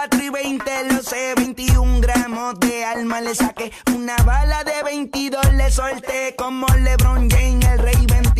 4 0.00 0.22
y 0.22 0.30
20, 0.30 0.94
lo 0.94 1.02
sé, 1.02 1.34
21 1.36 2.00
gramos 2.00 2.58
de 2.58 2.86
alma 2.86 3.20
le 3.20 3.34
saqué. 3.34 3.70
Una 3.94 4.16
bala 4.24 4.64
de 4.64 4.82
22 4.82 5.52
le 5.52 5.70
solté 5.70 6.34
como 6.38 6.66
LeBron 6.68 7.28
James, 7.28 7.66
el 7.66 7.78
rey 7.80 8.06
23. 8.06 8.39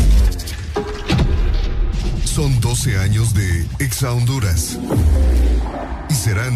Son 2.33 2.61
12 2.61 2.97
años 2.97 3.33
de 3.33 3.67
Exa 3.79 4.13
Honduras. 4.13 4.77
Y 6.09 6.13
serán 6.13 6.53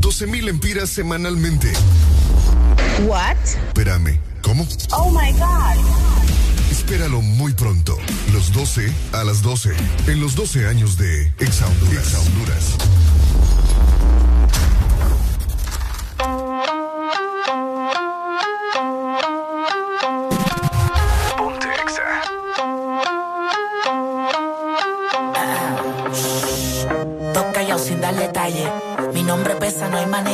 12 0.00 0.28
mil 0.28 0.48
empiras 0.48 0.90
semanalmente. 0.90 1.72
What? 3.04 3.36
Espérame, 3.66 4.20
¿cómo? 4.42 4.64
Oh 4.92 5.10
my 5.10 5.32
god. 5.32 5.84
Espéralo 6.70 7.20
muy 7.20 7.52
pronto. 7.54 7.98
Los 8.32 8.52
12 8.52 8.92
a 9.12 9.24
las 9.24 9.42
12. 9.42 9.74
En 10.06 10.20
los 10.20 10.36
12 10.36 10.68
años 10.68 10.96
de 10.96 11.32
Exa 11.40 11.66
Honduras. 11.66 12.06
Exa 12.06 12.20
Honduras. 12.20 12.76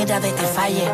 Manera 0.02 0.20
de 0.20 0.34
que 0.34 0.46
falle. 0.46 0.90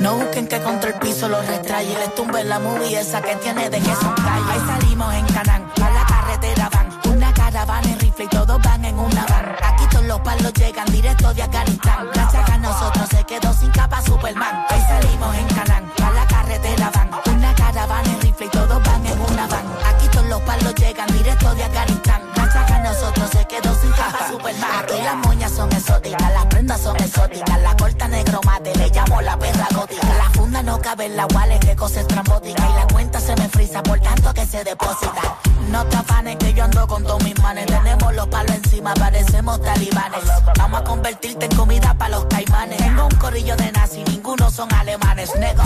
No 0.00 0.16
busquen 0.16 0.46
que 0.48 0.58
contra 0.60 0.90
el 0.90 0.98
piso 0.98 1.28
los 1.28 1.46
retraye. 1.46 1.94
Les 1.98 2.14
tumbe 2.14 2.42
la 2.44 2.58
movie 2.58 2.98
esa 2.98 3.20
que 3.20 3.36
tiene 3.36 3.68
de 3.68 3.78
que 3.78 3.94
son 3.96 4.14
calle. 4.14 4.50
Ahí 4.50 4.60
salimos 4.66 5.14
en 5.14 5.26
Canán, 5.26 5.70
a 5.76 5.90
la 5.90 6.06
carretera 6.06 6.68
van. 6.72 6.88
Una 7.12 7.32
caravana 7.34 7.86
en 7.86 8.00
rifle 8.00 8.24
y 8.24 8.28
todos 8.28 8.58
van 8.62 8.84
en 8.84 8.98
una 8.98 9.26
van. 9.26 9.56
Aquí 9.62 9.84
todos 9.90 10.06
los 10.06 10.20
palos 10.20 10.52
llegan 10.54 10.86
directo 10.86 11.34
de 11.34 11.42
Afganistán. 11.42 12.08
Gracias 12.14 12.50
a 12.50 12.58
nosotros 12.58 13.08
se 13.10 13.24
quedó 13.24 13.52
sin 13.52 13.70
capa 13.70 14.00
Superman. 14.02 14.64
Ahí 14.70 14.80
salimos 14.88 15.36
en 15.36 15.48
Canán, 15.48 15.92
a 16.02 16.10
la 16.12 16.26
carretera 16.26 16.90
van. 16.94 17.10
Una 17.34 17.54
caravana 17.54 18.08
en 18.08 18.20
rifle 18.22 18.46
y 18.46 18.48
todos 18.48 18.82
van 18.82 19.06
en 19.06 19.20
una 19.20 19.46
van. 19.48 19.66
Aquí 19.94 20.08
todos 20.08 20.26
los 20.28 20.40
palos 20.42 20.74
llegan 20.76 21.08
directo 21.08 21.54
de 21.54 21.64
Afganistán. 21.64 21.95
Superman. 24.36 24.84
Aquí 24.84 25.02
las 25.02 25.16
moñas 25.16 25.52
son 25.52 25.72
exóticas, 25.72 26.32
las 26.32 26.46
prendas 26.46 26.80
son 26.80 26.96
exóticas. 26.96 27.62
La 27.62 27.76
corta 27.76 28.08
negro 28.08 28.40
mate, 28.44 28.74
le 28.76 28.88
llamo 28.90 29.20
la 29.22 29.38
perra 29.38 29.66
gótica. 29.74 30.06
La 30.18 30.30
funda 30.30 30.62
no 30.62 30.78
cabe 30.78 31.06
en 31.06 31.16
la 31.16 31.26
wallet, 31.26 31.58
que 31.60 31.74
cosa 31.74 32.00
estrambótica. 32.00 32.68
Y 32.68 32.74
la 32.74 32.86
cuenta 32.92 33.20
se 33.20 33.34
me 33.36 33.48
frisa 33.48 33.82
por 33.82 33.98
tanto 34.00 34.34
que 34.34 34.44
se 34.44 34.62
deposita. 34.62 35.38
No 35.70 35.84
te 35.86 35.96
afanes 35.96 36.36
que 36.36 36.52
yo 36.52 36.64
ando 36.64 36.86
con 36.86 37.02
todos 37.02 37.22
mis 37.24 37.38
manes. 37.40 37.66
Tenemos 37.66 38.14
los 38.14 38.26
palos 38.28 38.54
encima, 38.56 38.92
parecemos 38.94 39.60
talibanes. 39.62 40.24
Vamos 40.58 40.80
a 40.80 40.84
convertirte 40.84 41.46
en 41.46 41.56
comida 41.56 41.94
para 41.94 42.16
los 42.16 42.26
caimanes. 42.26 42.76
Tengo 42.76 43.06
un 43.06 43.16
corillo 43.16 43.56
de 43.56 43.72
nazi, 43.72 44.04
ninguno 44.04 44.50
son 44.50 44.72
alemanes, 44.74 45.34
nego. 45.36 45.62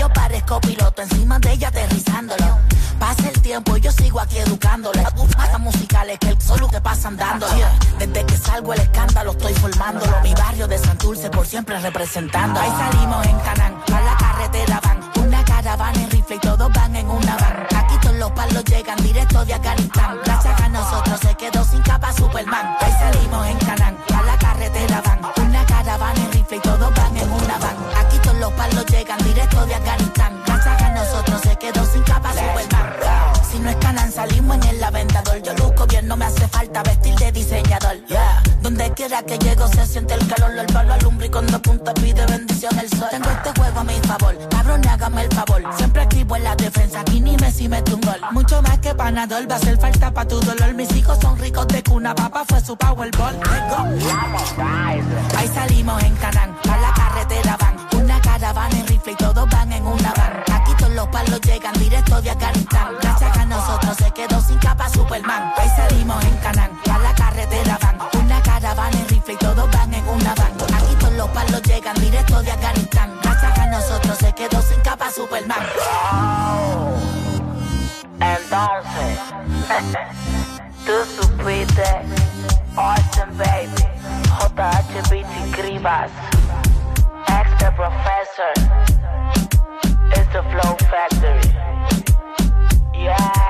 Yo 0.00 0.08
parezco 0.08 0.58
piloto 0.62 1.02
encima 1.02 1.38
de 1.40 1.52
ella 1.52 1.68
aterrizándolo. 1.68 2.58
Pasa 2.98 3.28
el 3.28 3.42
tiempo 3.42 3.76
y 3.76 3.82
yo 3.82 3.92
sigo 3.92 4.18
aquí 4.18 4.38
educándole. 4.38 5.02
Más 5.36 5.60
musicales 5.60 6.18
que 6.18 6.30
el 6.30 6.40
solo 6.40 6.68
que 6.68 6.80
pasan 6.80 7.18
dándolo. 7.18 7.52
Desde 7.98 8.24
que 8.24 8.36
salgo 8.38 8.72
el 8.72 8.80
escándalo 8.80 9.32
estoy 9.32 9.52
formándolo. 9.52 10.18
Mi 10.22 10.32
barrio 10.32 10.66
de 10.66 10.78
Santurce 10.78 11.28
por 11.28 11.46
siempre 11.46 11.78
representando. 11.80 12.58
Ahí 12.58 12.70
salimos 12.70 13.26
en 13.26 13.38
Canán, 13.40 13.74
a 13.92 14.00
la 14.00 14.16
carretera 14.16 14.80
van. 14.82 15.00
Una 15.22 15.44
caravana 15.44 16.00
en 16.00 16.10
rifle 16.10 16.36
y 16.36 16.38
todos 16.38 16.72
van 16.72 16.96
en 16.96 17.06
una 17.06 17.36
van. 17.36 17.66
Aquí 17.76 17.98
todos 18.00 18.16
los 18.16 18.30
palos 18.30 18.64
llegan 18.64 18.96
directo 19.02 19.44
de 19.44 19.52
Afganistán. 19.52 20.18
Gracias 20.24 20.60
a 20.62 20.68
nosotros 20.70 21.20
se 21.20 21.34
quedó 21.34 21.62
sin 21.62 21.82
capa 21.82 22.10
Superman. 22.14 22.74
Ahí 22.80 22.92
salimos 22.92 23.46
en 23.46 23.58
Canán, 23.58 23.98
a 24.14 24.22
la 24.22 24.38
carretera 24.38 25.02
van. 25.04 25.19
Directo 29.18 29.66
de 29.66 29.74
Afganistán. 29.74 30.42
Gracias 30.46 30.82
a 30.82 30.90
nosotros 30.90 31.40
se 31.42 31.56
quedó 31.56 31.84
sin 31.86 32.02
capa 32.02 32.32
Superman. 32.32 32.90
Si 33.50 33.58
no 33.58 33.70
es 33.70 33.76
Canan, 33.76 34.12
salimos 34.12 34.56
en 34.56 34.62
el 34.64 34.84
aventador. 34.84 35.42
Yo 35.42 35.52
luzco 35.54 35.86
bien, 35.86 36.06
no 36.06 36.16
me 36.16 36.26
hace 36.26 36.46
falta 36.48 36.82
vestir 36.82 37.14
de 37.16 37.32
diseñador. 37.32 37.96
Yeah. 38.06 38.42
Donde 38.62 38.92
quiera 38.92 39.22
que 39.22 39.38
llego 39.38 39.66
se 39.68 39.86
siente 39.86 40.14
el 40.14 40.26
calor. 40.28 40.56
El 40.56 40.66
palo 40.66 40.92
alumbra 40.92 41.26
y 41.26 41.30
cuando 41.30 41.56
apunta 41.56 41.92
pide 41.94 42.24
bendición 42.26 42.78
el 42.78 42.88
sol. 42.88 43.08
Tengo 43.10 43.30
este 43.30 43.60
juego 43.60 43.80
a 43.80 43.84
mi 43.84 43.94
favor, 44.00 44.36
cabrón, 44.50 44.88
hágame 44.88 45.22
el 45.22 45.30
favor. 45.32 45.62
Siempre 45.76 46.02
escribo 46.02 46.36
en 46.36 46.44
la 46.44 46.54
defensa, 46.54 47.00
aquí 47.00 47.20
ni 47.20 47.36
Messi 47.36 47.68
mete 47.68 47.94
un 47.94 48.00
gol. 48.02 48.20
Mucho 48.32 48.62
más 48.62 48.78
que 48.78 48.94
panador, 48.94 49.50
va 49.50 49.54
a 49.54 49.58
hacer 49.58 49.78
falta 49.78 50.12
pa' 50.12 50.26
tu 50.26 50.40
dolor. 50.40 50.74
Mis 50.74 50.94
hijos 50.94 51.18
son 51.20 51.38
ricos 51.38 51.66
de 51.68 51.82
cuna, 51.82 52.14
papá 52.14 52.44
fue 52.48 52.60
su 52.60 52.76
powerball. 52.76 53.40
Ahí 55.36 55.48
salimos 55.48 56.02
en 56.02 56.14
Canán, 56.16 56.56
a 56.68 56.76
la 56.76 56.92
carretera 56.94 57.56
van. 57.58 57.89
Caravana 58.40 58.74
en 58.74 58.86
rifle 58.86 59.12
y 59.12 59.16
todos 59.16 59.46
van 59.50 59.70
en 59.70 59.86
una 59.86 60.14
van. 60.14 60.42
Aquí 60.50 60.72
todos 60.78 60.94
los 60.94 61.06
palos 61.08 61.38
llegan 61.42 61.74
directo 61.74 62.22
de 62.22 62.30
Afganistán. 62.30 62.94
Gracias 63.02 63.36
a 63.36 63.44
nosotros 63.44 63.96
se 63.98 64.10
quedó 64.12 64.40
sin 64.40 64.56
capa 64.56 64.88
Superman. 64.88 65.52
Ahí 65.58 65.68
salimos 65.76 66.24
en 66.24 66.36
Canán, 66.38 66.70
a 66.90 66.98
la 67.00 67.14
carretera 67.14 67.78
van. 67.82 67.98
Una 68.18 68.42
caravana 68.42 68.96
en 68.96 69.08
rifle 69.08 69.34
y 69.34 69.36
todos 69.36 69.70
van 69.70 69.92
en 69.92 70.08
una 70.08 70.34
van. 70.34 70.52
Aquí 70.74 70.94
todos 70.98 71.12
los 71.12 71.28
palos 71.28 71.62
llegan 71.64 71.94
directo 72.00 72.40
de 72.40 72.50
Afganistán. 72.50 73.14
Gracias 73.22 73.58
a 73.58 73.66
nosotros 73.66 74.16
se 74.16 74.32
quedó 74.32 74.62
sin 74.62 74.80
capa 74.80 75.10
Superman. 75.10 75.60
Entonces, 78.20 79.18
tú 80.86 81.22
supiste, 81.22 81.84
Austin 82.74 83.36
Baby, 83.36 83.84
JHBT 84.38 85.56
Grivas, 85.58 86.10
Extra 87.62 87.76
Professor, 87.76 88.52
it's 90.16 90.32
the 90.32 90.42
Flow 90.50 90.76
Factory. 90.88 91.52
Yeah. 92.98 93.49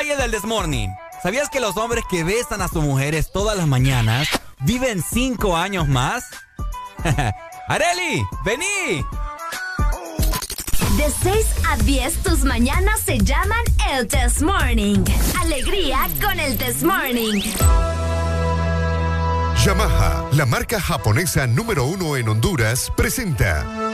Valle 0.00 0.16
del 0.16 0.30
Desmorning. 0.30 0.96
¿Sabías 1.22 1.50
que 1.50 1.60
los 1.60 1.76
hombres 1.76 2.04
que 2.08 2.24
besan 2.24 2.62
a 2.62 2.68
sus 2.68 2.82
mujeres 2.82 3.30
todas 3.30 3.54
las 3.54 3.66
mañanas 3.66 4.28
viven 4.60 5.02
cinco 5.02 5.58
años 5.58 5.88
más? 5.88 6.24
¡Areli! 7.68 8.22
¡Vení! 8.42 9.04
De 10.96 11.12
6 11.22 11.46
a 11.68 11.76
10 11.76 12.22
tus 12.22 12.44
mañanas 12.44 13.00
se 13.00 13.18
llaman 13.18 13.62
el 13.92 14.08
Test 14.08 14.40
Morning. 14.40 15.04
Alegría 15.38 16.08
con 16.18 16.40
el 16.40 16.56
Test 16.56 16.82
Morning. 16.82 17.42
Yamaha, 19.62 20.30
la 20.32 20.46
marca 20.46 20.80
japonesa 20.80 21.46
número 21.46 21.84
uno 21.84 22.16
en 22.16 22.26
Honduras, 22.26 22.90
presenta. 22.96 23.89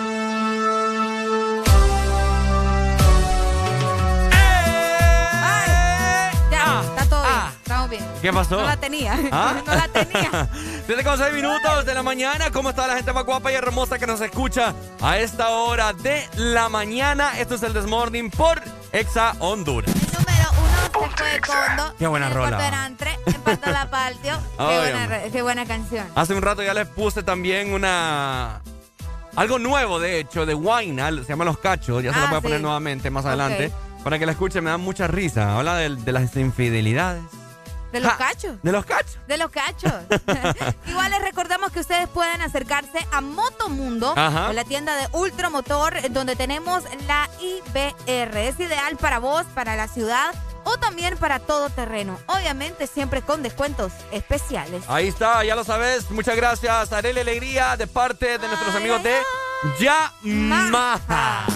¿Qué 8.26 8.32
pasó? 8.32 8.56
No 8.60 8.64
la 8.66 8.76
tenía. 8.76 9.16
¿Ah? 9.30 9.62
no 9.66 9.72
la 9.72 9.86
tenía. 9.86 10.48
7 10.86 11.04
con 11.04 11.16
6 11.16 11.32
minutos 11.32 11.84
de 11.86 11.94
la 11.94 12.02
mañana. 12.02 12.50
¿Cómo 12.50 12.70
está 12.70 12.84
la 12.88 12.96
gente 12.96 13.12
más 13.12 13.24
guapa 13.24 13.52
y 13.52 13.54
hermosa 13.54 14.00
que 14.00 14.06
nos 14.08 14.20
escucha 14.20 14.74
a 15.00 15.16
esta 15.18 15.50
hora 15.50 15.92
de 15.92 16.28
la 16.34 16.68
mañana? 16.68 17.38
Esto 17.38 17.54
es 17.54 17.62
el 17.62 17.72
Desmorning 17.72 18.30
por 18.32 18.60
Exa 18.90 19.34
Honduras. 19.38 19.94
Número 19.94 20.50
uno, 20.58 21.08
se 21.08 21.16
fue 21.16 21.40
condo. 21.40 21.94
Qué 22.00 22.06
buena 22.08 22.26
en 22.26 22.32
el 22.32 22.36
rola. 22.36 22.90
empató 23.26 23.70
la 23.70 23.88
partio. 23.88 24.36
Qué, 24.58 24.64
buena, 24.64 25.08
qué 25.30 25.42
buena 25.42 25.64
canción. 25.64 26.08
Hace 26.16 26.34
un 26.34 26.42
rato 26.42 26.64
ya 26.64 26.74
les 26.74 26.88
puse 26.88 27.22
también 27.22 27.72
una. 27.72 28.60
Algo 29.36 29.60
nuevo, 29.60 30.00
de 30.00 30.18
hecho, 30.18 30.46
de 30.46 30.54
Wine, 30.54 31.00
se 31.22 31.28
llama 31.28 31.44
Los 31.44 31.58
Cachos. 31.58 32.02
Ya 32.02 32.12
se 32.12 32.18
lo 32.18 32.24
Ah, 32.26 32.30
voy 32.30 32.38
a 32.38 32.40
poner 32.40 32.58
sí. 32.58 32.62
nuevamente 32.64 33.08
más 33.08 33.24
adelante. 33.24 33.70
Para 34.02 34.18
que 34.18 34.26
la 34.26 34.32
escuchen, 34.32 34.64
me 34.64 34.70
da 34.70 34.78
mucha 34.78 35.06
risa. 35.06 35.56
Habla 35.56 35.76
de, 35.76 35.94
de 35.94 36.10
las 36.12 36.34
infidelidades. 36.34 37.22
De 37.96 38.00
los 38.00 38.14
cachos. 38.14 38.62
¿De 38.62 38.72
los 38.72 38.84
cachos? 38.84 39.18
De 39.26 39.36
los 39.36 39.50
cachos. 39.50 39.92
Igual 40.86 41.10
les 41.10 41.22
recordamos 41.22 41.70
que 41.72 41.80
ustedes 41.80 42.08
pueden 42.08 42.42
acercarse 42.42 43.06
a 43.12 43.20
Motomundo, 43.20 44.12
Ajá. 44.16 44.52
la 44.52 44.64
tienda 44.64 44.94
de 44.96 45.08
Ultramotor, 45.12 46.10
donde 46.10 46.36
tenemos 46.36 46.84
la 47.06 47.28
IBR. 47.40 48.36
Es 48.48 48.60
ideal 48.60 48.96
para 48.96 49.18
vos, 49.18 49.44
para 49.54 49.76
la 49.76 49.88
ciudad 49.88 50.34
o 50.64 50.76
también 50.78 51.16
para 51.16 51.38
todo 51.38 51.70
terreno. 51.70 52.18
Obviamente 52.26 52.86
siempre 52.86 53.22
con 53.22 53.42
descuentos 53.42 53.92
especiales. 54.10 54.82
Ahí 54.88 55.08
está, 55.08 55.44
ya 55.44 55.54
lo 55.54 55.64
sabes. 55.64 56.10
Muchas 56.10 56.36
gracias, 56.36 56.92
Arele 56.92 57.20
Alegría, 57.20 57.76
de 57.76 57.86
parte 57.86 58.38
de 58.38 58.48
nuestros 58.48 58.74
amigos 58.74 59.02
de 59.02 59.16
Yamaha. 59.80 61.46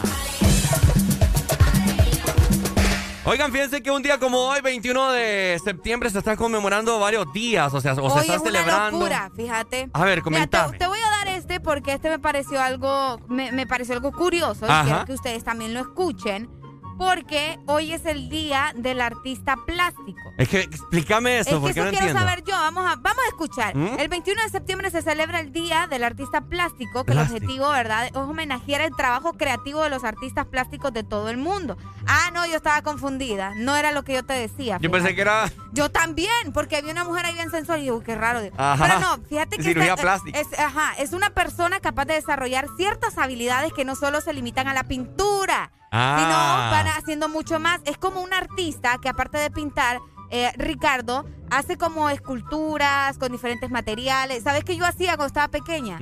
Oigan, 3.24 3.52
fíjense 3.52 3.82
que 3.82 3.90
un 3.90 4.02
día 4.02 4.18
como 4.18 4.38
hoy, 4.38 4.60
21 4.62 5.12
de 5.12 5.60
septiembre, 5.62 6.08
se 6.08 6.18
están 6.18 6.36
conmemorando 6.36 6.98
varios 6.98 7.30
días, 7.34 7.72
o 7.74 7.80
sea, 7.80 7.92
o 7.92 7.96
se 7.96 8.00
Hoy 8.00 8.08
está 8.22 8.34
es 8.34 8.40
una 8.40 8.50
celebrando. 8.50 8.98
locura, 8.98 9.30
fíjate. 9.36 9.90
A 9.92 10.04
ver, 10.04 10.10
Mira, 10.18 10.22
comentame. 10.22 10.72
te, 10.72 10.78
te 10.78 10.86
voy 10.86 10.98
a 10.98 11.10
dar 11.18 11.28
este 11.28 11.60
porque 11.60 11.92
este 11.92 12.08
me 12.08 12.18
pareció 12.18 12.60
algo, 12.62 13.20
me, 13.28 13.52
me 13.52 13.66
pareció 13.66 13.94
algo 13.94 14.12
curioso. 14.12 14.66
y. 14.66 14.84
Quiero 14.84 15.04
que 15.04 15.12
ustedes 15.12 15.44
también 15.44 15.74
lo 15.74 15.80
escuchen. 15.80 16.48
Porque 17.00 17.58
hoy 17.64 17.94
es 17.94 18.04
el 18.04 18.28
día 18.28 18.72
del 18.76 19.00
artista 19.00 19.56
plástico. 19.66 20.20
Es 20.36 20.50
que 20.50 20.60
explícame 20.60 21.38
eso, 21.38 21.48
es 21.48 21.54
que 21.54 21.60
porque 21.60 21.70
eso 21.80 21.84
no 21.86 21.90
quiero 21.92 22.06
entiendo. 22.08 22.20
saber 22.20 22.44
yo. 22.44 22.52
Vamos 22.54 22.84
a, 22.86 22.96
vamos 22.96 23.24
a 23.24 23.28
escuchar. 23.28 23.74
¿Mm? 23.74 23.98
El 23.98 24.08
21 24.08 24.42
de 24.42 24.48
septiembre 24.50 24.90
se 24.90 25.00
celebra 25.00 25.40
el 25.40 25.50
Día 25.50 25.86
del 25.88 26.04
Artista 26.04 26.42
Plástico, 26.42 27.04
que 27.06 27.12
Plástico. 27.12 27.36
el 27.38 27.42
objetivo, 27.44 27.70
¿verdad?, 27.70 28.04
es 28.08 28.14
homenajear 28.14 28.82
el 28.82 28.94
trabajo 28.94 29.32
creativo 29.32 29.82
de 29.82 29.88
los 29.88 30.04
artistas 30.04 30.44
plásticos 30.44 30.92
de 30.92 31.02
todo 31.02 31.30
el 31.30 31.38
mundo. 31.38 31.78
Ah, 32.06 32.30
no, 32.34 32.44
yo 32.46 32.56
estaba 32.56 32.82
confundida. 32.82 33.54
No 33.56 33.76
era 33.76 33.92
lo 33.92 34.02
que 34.02 34.12
yo 34.12 34.22
te 34.22 34.34
decía. 34.34 34.76
Yo 34.82 34.90
pensé 34.90 35.14
que 35.14 35.22
era. 35.22 35.50
Yo 35.72 35.90
también, 35.90 36.52
porque 36.52 36.76
había 36.76 36.92
una 36.92 37.04
mujer 37.04 37.24
ahí 37.24 37.32
bien 37.32 37.50
sensual 37.50 37.80
y 37.80 37.86
yo, 37.86 38.00
qué 38.02 38.14
raro. 38.14 38.40
Ajá. 38.58 38.84
Pero 38.86 39.00
no, 39.00 39.22
fíjate 39.26 39.56
que 39.56 39.62
Cirugía 39.62 39.90
esta- 39.94 40.02
plástica. 40.02 40.38
Es, 40.38 40.48
ajá, 40.58 40.92
es 40.98 41.14
una 41.14 41.30
persona 41.30 41.80
capaz 41.80 42.04
de 42.04 42.14
desarrollar 42.14 42.66
ciertas 42.76 43.16
habilidades 43.16 43.72
que 43.72 43.86
no 43.86 43.96
solo 43.96 44.20
se 44.20 44.34
limitan 44.34 44.68
a 44.68 44.74
la 44.74 44.84
pintura, 44.84 45.70
Ah. 45.90 46.16
Sino 46.18 46.70
van 46.70 46.86
haciendo 46.98 47.28
mucho 47.28 47.58
más. 47.58 47.80
Es 47.84 47.98
como 47.98 48.20
un 48.20 48.32
artista 48.32 48.98
que 49.02 49.08
aparte 49.08 49.38
de 49.38 49.50
pintar, 49.50 50.00
eh, 50.30 50.52
Ricardo 50.56 51.24
hace 51.50 51.76
como 51.76 52.08
esculturas 52.10 53.18
con 53.18 53.32
diferentes 53.32 53.70
materiales. 53.70 54.42
¿Sabes 54.44 54.64
qué 54.64 54.76
yo 54.76 54.84
hacía 54.84 55.16
cuando 55.16 55.26
estaba 55.26 55.48
pequeña? 55.48 55.98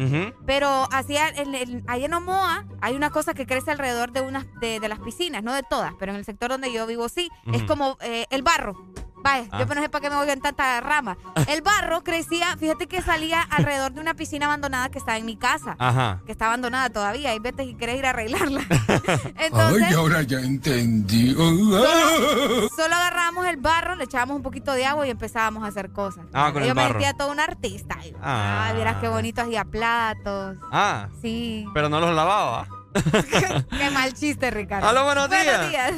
Pero 0.46 0.88
hacía, 0.92 1.28
en, 1.28 1.54
el- 1.54 1.84
ahí 1.86 2.04
en 2.04 2.14
Omoa 2.14 2.64
hay 2.80 2.94
una 2.96 3.10
cosa 3.10 3.34
que 3.34 3.46
crece 3.46 3.70
alrededor 3.70 4.12
de, 4.12 4.20
unas, 4.20 4.46
de, 4.60 4.80
de 4.80 4.88
las 4.88 4.98
piscinas, 5.00 5.42
no 5.42 5.52
de 5.52 5.62
todas, 5.62 5.92
pero 5.98 6.12
en 6.12 6.18
el 6.18 6.24
sector 6.24 6.50
donde 6.50 6.72
yo 6.72 6.86
vivo 6.86 7.08
sí. 7.08 7.28
Es 7.52 7.62
como 7.64 7.96
eh, 8.00 8.26
el 8.30 8.42
barro. 8.42 8.74
Vaya, 9.20 9.48
Ah. 9.50 9.58
yo 9.58 9.66
no 9.74 9.82
sé 9.82 9.88
para 9.88 10.00
qué 10.00 10.10
me 10.10 10.16
voy 10.16 10.30
en 10.30 10.40
tanta 10.40 10.80
rama. 10.80 11.18
El 11.48 11.60
barro 11.60 12.04
crecía, 12.04 12.56
fíjate 12.56 12.86
que 12.86 13.02
salía 13.02 13.42
alrededor 13.42 13.90
de 13.92 14.00
una 14.00 14.14
piscina 14.14 14.46
abandonada 14.46 14.90
que 14.90 14.98
estaba 14.98 15.18
en 15.18 15.26
mi 15.26 15.36
casa. 15.36 15.74
Ajá. 15.80 16.22
Que 16.24 16.30
está 16.30 16.46
abandonada 16.46 16.88
todavía. 16.88 17.34
Y 17.34 17.40
vete 17.40 17.64
si 17.64 17.74
querés 17.74 17.98
ir 17.98 18.06
a 18.06 18.10
arreglarla. 18.10 18.60
Entonces, 19.38 19.92
ahora 19.96 20.22
ya 20.22 20.38
entendí. 20.38 21.32
solo 21.34 22.94
agarrábamos 22.94 23.46
el 23.48 23.56
barro, 23.56 23.96
le 23.96 24.04
echábamos 24.04 24.36
un 24.36 24.42
poquito 24.42 24.72
de 24.72 24.86
agua 24.86 25.04
y 25.06 25.10
empezábamos 25.38 25.62
a 25.64 25.66
hacer 25.68 25.90
cosas. 25.92 26.24
Ah, 26.32 26.50
con 26.52 26.62
yo 26.62 26.70
el 26.70 26.74
me 26.74 26.82
barro. 26.82 26.94
sentía 26.94 27.14
todo 27.16 27.30
un 27.30 27.40
artista. 27.40 27.96
Ah. 28.20 28.72
Vieras 28.74 28.96
qué 28.96 29.08
bonito 29.08 29.42
hacía 29.42 29.64
platos. 29.64 30.56
Ah, 30.72 31.08
Sí. 31.22 31.64
pero 31.74 31.88
no 31.88 32.00
los 32.00 32.12
lavaba. 32.14 32.66
Qué 33.78 33.90
mal 33.90 34.12
chiste, 34.14 34.50
Ricardo. 34.50 34.88
Aló, 34.88 35.04
buenos 35.04 35.28
días. 35.30 35.94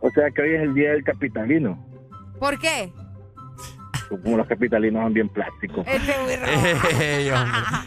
O 0.00 0.10
sea 0.10 0.30
que 0.30 0.42
hoy 0.42 0.54
es 0.56 0.62
el 0.62 0.74
día 0.74 0.90
del 0.90 1.04
capitalino. 1.04 1.78
¿Por 2.38 2.58
qué? 2.58 2.92
Como 4.22 4.36
los 4.36 4.46
capitalinos 4.46 5.02
son 5.02 5.14
bien 5.14 5.28
plásticos. 5.30 5.86
Este. 5.86 7.20
Ey, 7.22 7.30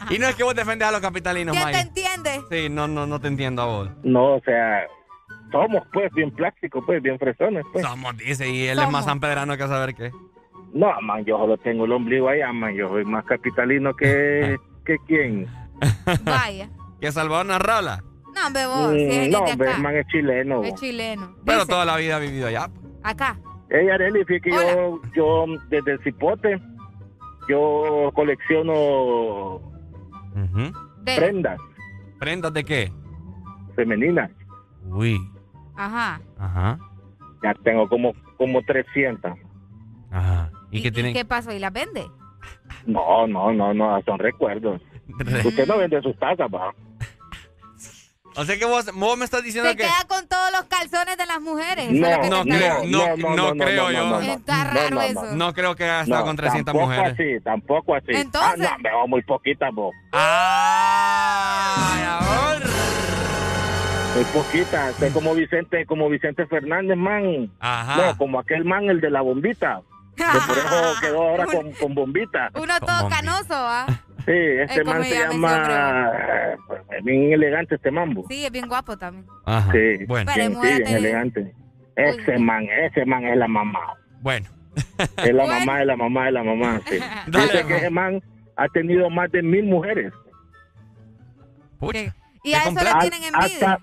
y 0.10 0.18
no 0.20 0.28
es 0.28 0.36
que 0.36 0.44
vos 0.44 0.56
defendes 0.56 0.88
a 0.88 0.92
los 0.92 1.02
capitalinos, 1.02 1.56
¿Quién 1.56 1.72
te 1.72 1.80
entiende? 1.80 2.42
Sí, 2.50 2.70
no, 2.70 2.88
no, 2.88 3.06
no 3.06 3.20
te 3.22 3.28
entiendo 3.28 3.62
a 3.62 3.66
vos. 3.66 3.90
No, 4.04 4.36
o 4.36 4.42
sea, 4.42 4.82
somos 5.52 5.84
pues 5.94 6.12
bien 6.14 6.32
plásticos, 6.32 6.84
pues 6.86 7.02
bien 7.02 7.20
fresones, 7.20 7.64
pues. 7.72 7.86
Somos, 7.86 8.18
dice, 8.18 8.50
y 8.50 8.68
él 8.68 8.80
es 8.80 8.90
más 8.90 9.06
sanpedrano 9.06 9.56
que 9.56 9.68
saber 9.68 9.94
qué. 9.94 10.12
No, 10.74 10.90
man, 11.02 11.26
yo 11.26 11.38
solo 11.38 11.58
tengo 11.58 11.86
el 11.86 11.92
ombligo 11.92 12.30
allá, 12.30 12.52
man. 12.54 12.74
Yo 12.76 12.90
soy 12.90 13.06
más 13.06 13.26
capitalino 13.26 13.94
que, 13.96 14.58
que 14.86 14.98
quién. 15.08 15.48
Vaya. 16.24 16.70
¿Que 17.02 17.12
Salvador 17.12 17.46
Narrala? 17.46 18.04
No, 18.36 18.48
hombre, 18.48 18.66
vos. 18.68 18.92
si 18.92 19.04
es 19.04 19.28
Mm, 19.28 19.32
no, 19.32 19.38
acá. 19.46 19.78
man 19.80 19.96
es 19.96 20.08
chileno. 20.08 20.64
Es 20.64 20.76
chileno. 20.76 21.36
Pero 21.46 21.60
Dice, 21.60 21.72
toda 21.72 21.86
la 21.86 21.98
vida 21.98 22.18
ha 22.18 22.20
vivido 22.20 22.48
allá. 22.48 22.70
Acá. 23.04 23.38
Ey, 23.70 23.90
Areli, 23.90 24.24
fíjate 24.26 24.42
que 24.42 24.52
yo, 24.52 25.00
yo 25.16 25.46
desde 25.70 25.92
el 25.94 26.00
cipote, 26.04 26.60
yo 27.48 28.12
colecciono 28.14 29.62
prendas 31.06 31.60
¿Prendas 32.20 32.54
de 32.54 32.64
qué? 32.64 32.92
femeninas. 33.76 34.30
Uy. 34.90 35.20
Ajá. 35.76 36.20
Ajá. 36.38 36.78
Ya 37.42 37.54
tengo 37.64 37.88
como, 37.88 38.14
como 38.38 38.62
300. 38.64 39.32
Ajá. 40.12 40.52
¿Y, 40.72 40.82
qué 40.82 40.88
¿Y 40.90 40.92
tienen? 40.92 41.14
qué 41.14 41.26
pasó? 41.26 41.52
¿Y 41.52 41.60
las 41.60 41.74
vende? 41.74 42.08
No, 42.86 43.28
no, 43.28 43.52
no, 43.52 43.74
no, 43.74 44.02
son 44.04 44.20
recuerdos. 44.20 44.82
Usted 45.46 45.68
no 45.68 45.78
vende 45.78 46.02
sus 46.02 46.18
tazas, 46.18 46.48
va. 46.54 46.74
O 48.36 48.46
sea 48.46 48.58
que 48.58 48.64
vos, 48.64 48.86
vos 48.94 49.18
me 49.18 49.26
estás 49.26 49.44
diciendo 49.44 49.70
Se 49.72 49.76
que... 49.76 49.84
queda 49.84 50.06
con 50.08 50.26
todos 50.28 50.52
los 50.52 50.64
calzones 50.66 51.18
de 51.18 51.26
las 51.26 51.42
mujeres. 51.42 51.92
No, 51.92 52.22
que 52.22 52.30
no 52.30 52.44
creo, 52.44 52.86
no, 52.86 53.36
no, 53.36 53.52
creo 53.54 53.92
yo. 53.92 54.22
Está 54.22 54.64
raro 54.66 55.02
eso. 55.02 55.36
No 55.36 55.54
creo 55.54 55.76
que 55.76 55.84
haya 55.84 56.02
estado 56.04 56.22
No, 56.22 56.26
con 56.28 56.36
300 56.38 56.66
tampoco 56.74 56.86
mujeres. 56.86 57.14
así, 57.14 57.44
tampoco 57.44 57.96
así. 57.96 58.12
Entonces- 58.12 58.68
Ah, 58.70 58.76
no, 58.78 58.84
me 58.84 58.92
va 58.96 59.08
muy 59.08 59.22
poquitas, 59.24 59.74
vos. 59.74 59.94
Ay, 60.14 62.04
ahora. 62.08 62.66
Muy 64.16 64.24
poquitas. 64.26 64.96
Soy 64.96 65.10
como 65.10 65.34
Vicente, 65.34 65.86
como 65.86 66.08
Vicente 66.08 66.46
Fernández, 66.46 66.98
man. 66.98 67.52
Ajá. 67.60 67.96
No, 67.98 68.18
como 68.18 68.40
aquel 68.40 68.64
man, 68.64 68.86
el 68.90 69.02
de 69.02 69.10
la 69.10 69.22
bombita. 69.22 69.82
Que 70.20 70.40
por 70.48 70.58
eso 70.58 70.94
quedó 71.02 71.22
ahora 71.30 71.46
con, 71.46 71.72
con 71.74 71.96
bombita. 71.96 72.50
Uno 72.56 72.74
todo 72.80 73.10
canoso, 73.10 73.54
¿ah? 73.56 73.86
Sí, 74.26 74.34
este 74.36 74.82
Eh, 74.82 74.84
¿cómo 74.84 74.94
man 74.96 75.04
se 75.06 75.16
llama 75.20 75.58
llama... 75.58 76.12
eh, 76.92 77.02
Bien 77.04 77.34
elegante 77.34 77.76
este 77.76 77.90
mambo. 77.90 78.26
Sí, 78.30 78.46
es 78.46 78.52
bien 78.52 78.68
guapo 78.68 78.98
también. 78.98 79.26
Ajá. 79.46 79.72
Sí, 79.72 80.06
Bueno. 80.06 80.32
bien, 80.36 80.54
sí, 80.62 80.68
bien 80.84 80.88
elegante. 80.88 81.54
Ese 81.96 82.38
man, 82.38 82.64
ese 82.64 83.06
man 83.06 83.24
es 83.26 83.38
la 83.38 83.48
mamá. 83.48 83.80
Bueno. 84.22 84.48
Es 85.18 85.34
la 85.34 85.46
mamá, 85.46 85.82
es 85.82 85.88
la 85.88 85.96
mamá, 85.98 86.28
es 86.28 86.34
la 86.34 86.44
mamá. 86.44 86.82
Sí. 86.90 87.00
Dale, 87.28 87.46
Dice 87.48 87.66
que 87.66 87.78
ese 87.78 87.90
man 87.90 88.22
ha 88.56 88.68
tenido 88.68 89.10
más 89.10 89.32
de 89.32 89.42
mil 89.42 89.66
mujeres. 89.66 90.14
Pucha. 91.80 92.14
Y 92.44 92.54
a 92.54 92.60
eso 92.64 92.72
le 92.72 92.80
Hasta- 92.82 93.00
tienen 93.00 93.24
envidia. 93.24 93.74
Hasta, 93.74 93.80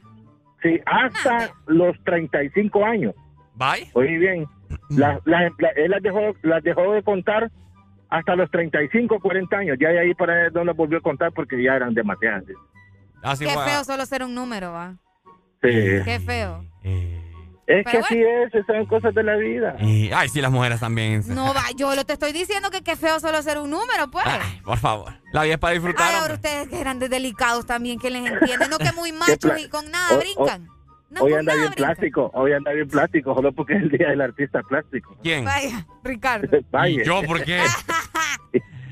sí, 0.62 0.80
hasta 0.86 1.50
los 1.66 1.96
35 2.04 2.84
años. 2.84 3.14
¿Bye? 3.54 3.90
Oye 3.94 4.18
bien, 4.18 4.46
las, 4.90 5.18
las, 5.24 5.52
la- 5.58 5.70
él 5.76 5.90
las 5.90 6.02
dejó, 6.02 6.20
las 6.42 6.62
dejó 6.62 6.92
de 6.92 7.02
contar 7.02 7.50
hasta 8.08 8.36
los 8.36 8.50
35, 8.50 9.18
40 9.20 9.56
años. 9.56 9.76
Ya 9.80 9.88
de 9.90 10.00
ahí 10.00 10.14
para 10.14 10.46
él 10.46 10.52
no 10.54 10.64
las 10.64 10.76
volvió 10.76 10.98
a 10.98 11.00
contar 11.02 11.32
porque 11.32 11.62
ya 11.62 11.74
eran 11.76 11.94
demasiadas. 11.94 12.44
Así 13.22 13.44
Qué 13.44 13.50
fue. 13.52 13.64
feo 13.64 13.84
solo 13.84 14.06
ser 14.06 14.22
un 14.22 14.34
número, 14.34 14.76
¿ah? 14.76 14.94
Sí. 15.62 15.70
Qué 16.04 16.20
feo. 16.24 16.64
Es 17.68 17.82
Pero 17.84 17.90
que 17.90 17.98
así 17.98 18.22
es, 18.22 18.54
esas 18.54 18.64
son 18.66 18.86
cosas 18.86 19.12
de 19.12 19.24
la 19.24 19.34
vida. 19.34 19.74
Y, 19.80 20.12
ay, 20.12 20.28
sí, 20.28 20.40
las 20.40 20.52
mujeres 20.52 20.78
también. 20.78 21.22
No 21.26 21.52
va, 21.52 21.62
yo 21.76 21.96
lo 21.96 22.04
te 22.04 22.12
estoy 22.12 22.30
diciendo 22.32 22.70
que 22.70 22.82
qué 22.82 22.94
feo 22.94 23.18
solo 23.18 23.42
ser 23.42 23.58
un 23.58 23.70
número, 23.70 24.08
pues. 24.12 24.24
Por 24.64 24.78
favor. 24.78 25.12
La 25.32 25.42
vida 25.42 25.54
es 25.54 25.58
para 25.58 25.72
disfrutar. 25.72 26.08
Ay, 26.10 26.20
ahora 26.20 26.34
ustedes 26.34 26.68
que 26.68 26.78
grandes 26.78 27.10
delicados 27.10 27.66
también, 27.66 27.98
que 27.98 28.08
les 28.10 28.24
entienden. 28.30 28.70
No 28.70 28.78
que 28.78 28.92
muy 28.92 29.10
machos 29.10 29.58
y 29.58 29.68
con 29.68 29.90
nada 29.90 30.10
o- 30.12 30.14
o- 30.14 30.18
brincan. 30.20 30.68
No, 31.08 31.22
hoy 31.22 31.34
anda 31.34 31.54
bien 31.54 31.72
plástico, 31.72 32.30
hoy 32.34 32.52
anda 32.52 32.72
bien 32.72 32.88
plástico, 32.88 33.34
solo 33.34 33.52
porque 33.52 33.74
es 33.74 33.82
el 33.82 33.90
día 33.90 34.08
del 34.08 34.20
artista 34.20 34.60
plástico. 34.62 35.16
¿Quién? 35.22 35.44
Vaya, 35.44 35.86
Ricardo. 36.02 36.48
Vaya. 36.70 37.02
¿Yo 37.04 37.22
por 37.22 37.44
qué? 37.44 37.60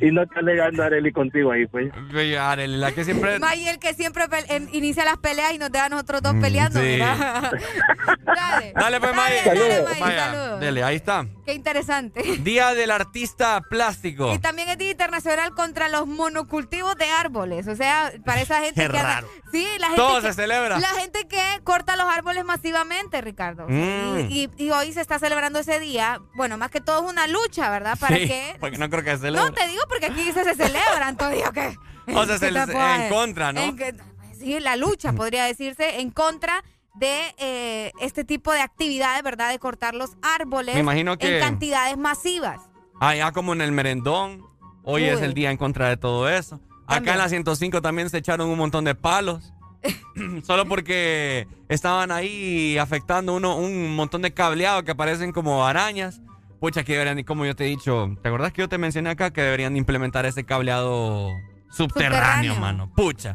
y, 0.09 0.13
no 0.13 0.23
está 0.23 0.41
alegando 0.41 0.83
a 0.83 0.87
Arely 0.87 1.13
contigo 1.13 1.53
ahí, 1.53 1.67
pues. 1.67 1.93
Arely, 2.39 2.77
la 2.77 2.93
que 2.93 3.05
siempre... 3.05 3.39
May, 3.39 3.69
el 3.69 3.79
que 3.79 3.95
siempre 3.95 4.25
inicia 4.73 5.05
las 5.05 5.17
peleas 5.19 5.53
y 5.53 5.59
nos 5.59 5.71
deja 5.73 5.87
a 5.87 5.89
nosotros 5.89 6.23
dos 6.23 6.35
peleando, 6.41 6.81
Mm, 6.81 6.83
sí. 6.83 6.89
mira. 6.89 7.51
Dale. 8.25 8.73
Dale, 8.75 9.01
pues, 9.01 9.15
May. 9.15 9.39
Saludos. 9.45 10.61
dele, 10.61 10.83
ahí 10.85 10.97
está. 10.97 11.27
Qué 11.47 11.53
interesante. 11.55 12.23
Día 12.41 12.73
del 12.75 12.91
artista 12.91 13.61
plástico. 13.69 14.33
Y 14.35 14.39
también 14.39 14.69
es 14.71 14.79
Día 14.79 14.91
Internacional 14.91 15.55
contra 15.55 15.89
los 15.89 16.07
monocultivos 16.07 16.97
de 16.97 17.05
árboles. 17.11 17.69
O 17.69 17.77
sea, 17.77 18.13
para 18.25 18.41
esa 18.41 18.61
gente 18.61 18.83
Qué 18.87 18.91
que... 18.91 18.99
anda-. 18.99 19.25
Sí, 19.53 19.67
la 19.79 19.87
gente 19.89 19.97
Todo 20.03 20.21
que- 20.21 20.27
se 20.29 20.33
celebra. 20.33 20.79
La 20.79 20.89
gente 20.89 21.27
que 21.29 21.41
corta 21.63 21.97
los 21.97 22.07
árboles 22.07 22.45
masivamente, 22.45 23.21
Ricardo. 23.21 23.67
Mm. 23.69 24.21
Y, 24.31 24.45
y- 24.57 24.65
y 24.65 24.71
hoy 24.71 24.93
se 24.93 25.01
está 25.01 25.19
celebrando 25.19 25.59
ese 25.59 25.79
día. 25.81 26.21
Bueno, 26.35 26.57
más 26.59 26.71
que 26.71 26.81
todo 26.81 27.05
es 27.05 27.11
una 27.11 27.27
lucha, 27.27 27.71
¿verdad? 27.71 27.97
Para 27.99 28.17
sí, 28.17 28.27
que... 28.27 28.57
porque 28.59 28.79
no 28.79 28.89
creo 28.91 29.05
que 29.05 29.11
se 29.13 29.19
celebre. 29.19 29.49
No, 29.49 29.53
te 29.55 29.67
digo 29.69 29.83
porque 30.01 30.07
aquí 30.07 30.33
se, 30.33 30.45
se 30.45 30.55
celebra, 30.55 31.09
entonces 31.09 31.43
¿qué? 31.53 31.77
O 32.15 32.25
sea, 32.27 32.35
¿Qué 32.35 32.39
se 32.47 32.51
les- 32.51 32.69
en 32.69 32.77
decir? 32.79 33.09
contra, 33.15 33.53
¿no? 33.53 33.61
En 33.61 33.77
que- 33.77 33.95
sí, 34.39 34.59
la 34.61 34.77
lucha, 34.77 35.13
podría 35.13 35.45
decirse, 35.45 36.01
en 36.01 36.11
contra 36.11 36.63
de 36.95 37.35
eh, 37.39 37.93
este 38.01 38.25
tipo 38.25 38.53
de 38.53 38.61
actividades, 38.61 39.23
¿verdad? 39.23 39.51
De 39.51 39.59
cortar 39.59 39.95
los 39.95 40.11
árboles 40.23 40.75
Me 40.75 40.81
imagino 40.81 41.17
que- 41.17 41.37
en 41.39 41.43
cantidades 41.43 41.97
masivas. 41.97 42.61
Allá 43.01 43.33
como 43.33 43.53
en 43.53 43.61
el 43.63 43.73
merendón. 43.73 44.43
Hoy 44.85 45.05
es 45.05 45.21
el 45.23 45.33
día 45.33 45.51
en 45.51 45.57
contra 45.57 45.89
de 45.89 45.97
todo 45.97 46.29
eso. 46.29 46.61
Acá 46.87 47.13
en 47.13 47.19
la 47.19 47.29
105 47.31 47.81
también 47.81 48.11
se 48.11 48.19
echaron 48.19 48.49
un 48.51 48.59
montón 48.59 48.85
de 48.85 48.95
palos. 48.95 49.55
Solo 50.47 50.67
porque 50.67 51.49
estaban 51.69 52.11
ahí 52.13 52.77
afectando 52.79 53.35
uno, 53.35 53.57
un 53.57 53.97
montón 53.97 54.21
de 54.23 54.33
cableado 54.35 54.83
que 54.85 54.95
parecen 54.95 55.33
como 55.33 55.67
arañas. 55.67 56.21
Pucha, 56.65 56.83
que 56.83 56.95
deberían, 56.95 57.23
como 57.25 57.45
yo 57.45 57.55
te 57.55 57.67
he 57.67 57.69
dicho, 57.69 58.17
¿te 58.23 58.29
acordás 58.31 58.51
que 58.55 58.63
yo 58.63 58.71
te 58.71 58.79
mencioné 58.79 59.11
acá 59.11 59.35
que 59.35 59.43
deberían 59.43 59.77
implementar 59.77 60.25
ese 60.25 60.45
cableado 60.45 61.29
subterráneo, 61.71 62.55
Subterráneo. 62.55 62.55
mano? 62.57 62.91
Pucha. 62.97 63.35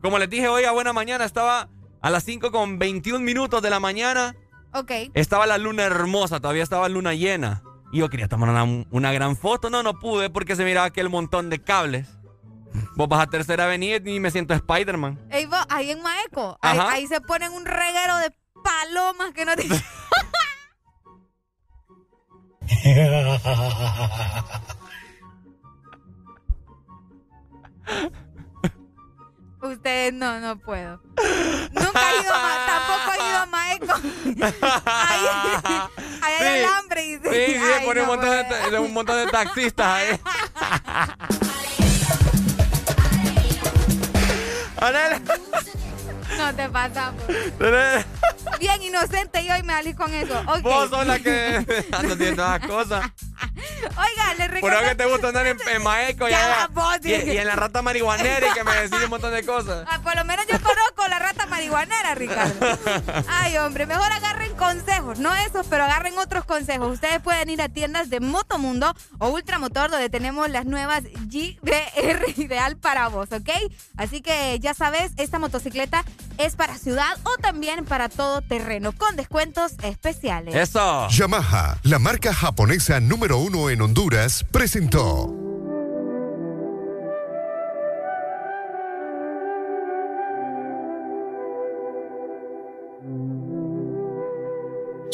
Como 0.00 0.18
les 0.18 0.30
dije 0.30 0.48
hoy 0.48 0.64
a 0.64 0.72
buena 0.72 0.94
mañana, 0.94 1.26
estaba 1.26 1.68
a 2.00 2.08
las 2.08 2.24
5 2.24 2.50
con 2.50 2.78
21 2.78 3.22
minutos 3.22 3.60
de 3.60 3.68
la 3.68 3.80
mañana. 3.80 4.34
Ok. 4.72 4.92
Estaba 5.12 5.46
la 5.46 5.58
luna 5.58 5.82
hermosa, 5.82 6.40
todavía 6.40 6.62
estaba 6.62 6.88
luna 6.88 7.12
llena. 7.12 7.62
Y 7.92 7.98
yo 7.98 8.08
quería 8.08 8.28
tomar 8.28 8.48
una, 8.48 8.64
una 8.90 9.12
gran 9.12 9.36
foto. 9.36 9.68
No, 9.68 9.82
no 9.82 9.98
pude 9.98 10.30
porque 10.30 10.56
se 10.56 10.64
miraba 10.64 10.86
aquel 10.86 11.10
montón 11.10 11.50
de 11.50 11.62
cables. 11.62 12.08
Vos 12.96 13.08
vas 13.08 13.20
a 13.20 13.26
Tercera 13.26 13.64
Avenida 13.64 13.98
y 14.10 14.20
me 14.20 14.30
siento 14.30 14.54
Spider-Man. 14.54 15.20
Ey, 15.28 15.44
vos, 15.44 15.66
ahí 15.68 15.90
en 15.90 16.00
Maeco, 16.00 16.58
ahí, 16.62 16.78
ahí 16.80 17.06
se 17.08 17.20
ponen 17.20 17.52
un 17.52 17.66
reguero 17.66 18.16
de 18.16 18.32
palomas 18.64 19.32
que 19.34 19.44
no 19.44 19.54
te... 19.54 19.66
Ustedes 29.62 30.12
no, 30.14 30.40
no 30.40 30.58
puedo. 30.58 31.02
Nunca 31.72 32.10
he 32.10 32.20
ido 32.22 32.32
Ma- 32.32 32.66
tampoco 32.66 33.12
he 33.12 33.18
ido 33.28 33.38
a 33.38 33.46
Maeco. 33.46 33.92
Ahí, 34.86 35.26
ahí 36.22 36.34
hay 36.40 36.58
Sí. 36.60 36.64
alambre 36.64 37.04
y 37.04 37.18
Sí, 37.18 37.28
sí, 37.30 37.60
Ay, 37.78 37.84
pone 37.84 38.00
un, 38.00 38.06
montón 38.06 38.30
de, 38.30 38.44
puedo. 38.44 38.62
ta- 38.62 38.70
de 38.70 38.78
un 38.78 38.92
montón 38.94 39.16
de 39.16 39.26
taxistas 39.30 39.86
ahí. 39.86 40.18
Anel, 44.80 45.22
No 46.40 46.54
te 46.56 46.68
pasamos. 46.70 47.22
bien 48.58 48.82
inocente 48.82 49.42
y 49.42 49.50
hoy 49.50 49.62
me 49.62 49.72
salí 49.74 49.94
con 49.94 50.12
eso. 50.12 50.40
Okay. 50.46 50.62
Vos 50.62 50.90
sos 50.90 51.06
la 51.06 51.18
que 51.18 51.56
ando 51.92 52.14
haciendo 52.14 52.42
las 52.42 52.60
cosas. 52.66 53.10
Oiga, 53.82 54.34
le 54.38 54.48
recuerdo. 54.48 54.78
Por 54.78 54.88
que 54.88 54.94
te 54.94 55.04
gusta 55.06 55.28
andar 55.28 55.46
en, 55.46 55.58
en 55.68 55.82
Maeco 55.82 56.28
y, 56.28 56.30
Ya, 56.30 56.38
allá- 56.64 56.68
vos, 56.72 56.96
y, 57.02 57.08
dije. 57.08 57.34
y 57.34 57.38
en 57.38 57.46
la 57.46 57.56
rata 57.56 57.82
marihuanera 57.82 58.48
y 58.48 58.52
que 58.52 58.64
me 58.64 58.74
decís 58.74 58.98
un 59.04 59.10
montón 59.10 59.32
de 59.32 59.44
cosas. 59.44 59.86
Ah, 59.90 60.00
por 60.02 60.16
lo 60.16 60.24
menos 60.24 60.46
yo 60.46 60.58
conozco 60.60 61.06
la 61.08 61.18
rata 61.18 61.46
marihuanera, 61.46 62.14
Ricardo. 62.14 62.78
Ay, 63.28 63.56
hombre, 63.58 63.86
mejor 63.86 64.10
agarren 64.12 64.54
consejos, 64.56 65.18
no 65.18 65.34
esos, 65.34 65.66
pero 65.68 65.84
agarren 65.84 66.16
otros 66.18 66.44
consejos. 66.44 66.92
Ustedes 66.92 67.20
pueden 67.20 67.48
ir 67.50 67.60
a 67.62 67.68
tiendas 67.68 68.08
de 68.10 68.20
Motomundo 68.20 68.94
o 69.18 69.28
Ultramotor, 69.30 69.90
donde 69.90 70.10
tenemos 70.10 70.48
las 70.50 70.64
nuevas 70.66 71.02
GBR 71.04 72.24
ideal 72.36 72.76
para 72.76 73.08
vos, 73.08 73.28
¿ok? 73.32 73.50
Así 73.96 74.20
que 74.22 74.58
ya 74.60 74.74
sabes, 74.74 75.12
esta 75.16 75.38
motocicleta 75.38 76.04
es 76.38 76.56
para 76.56 76.78
ciudad 76.78 77.18
o 77.24 77.36
también 77.40 77.84
para 77.84 78.08
todo 78.08 78.42
terreno, 78.42 78.92
con 78.92 79.16
descuentos 79.16 79.72
especiales. 79.82 80.54
Eso. 80.54 81.08
Yamaha, 81.08 81.78
la 81.82 81.98
marca 81.98 82.32
japonesa 82.34 83.00
número 83.00 83.38
uno 83.38 83.70
en 83.70 83.82
Honduras, 83.82 84.44
presentó. 84.50 85.34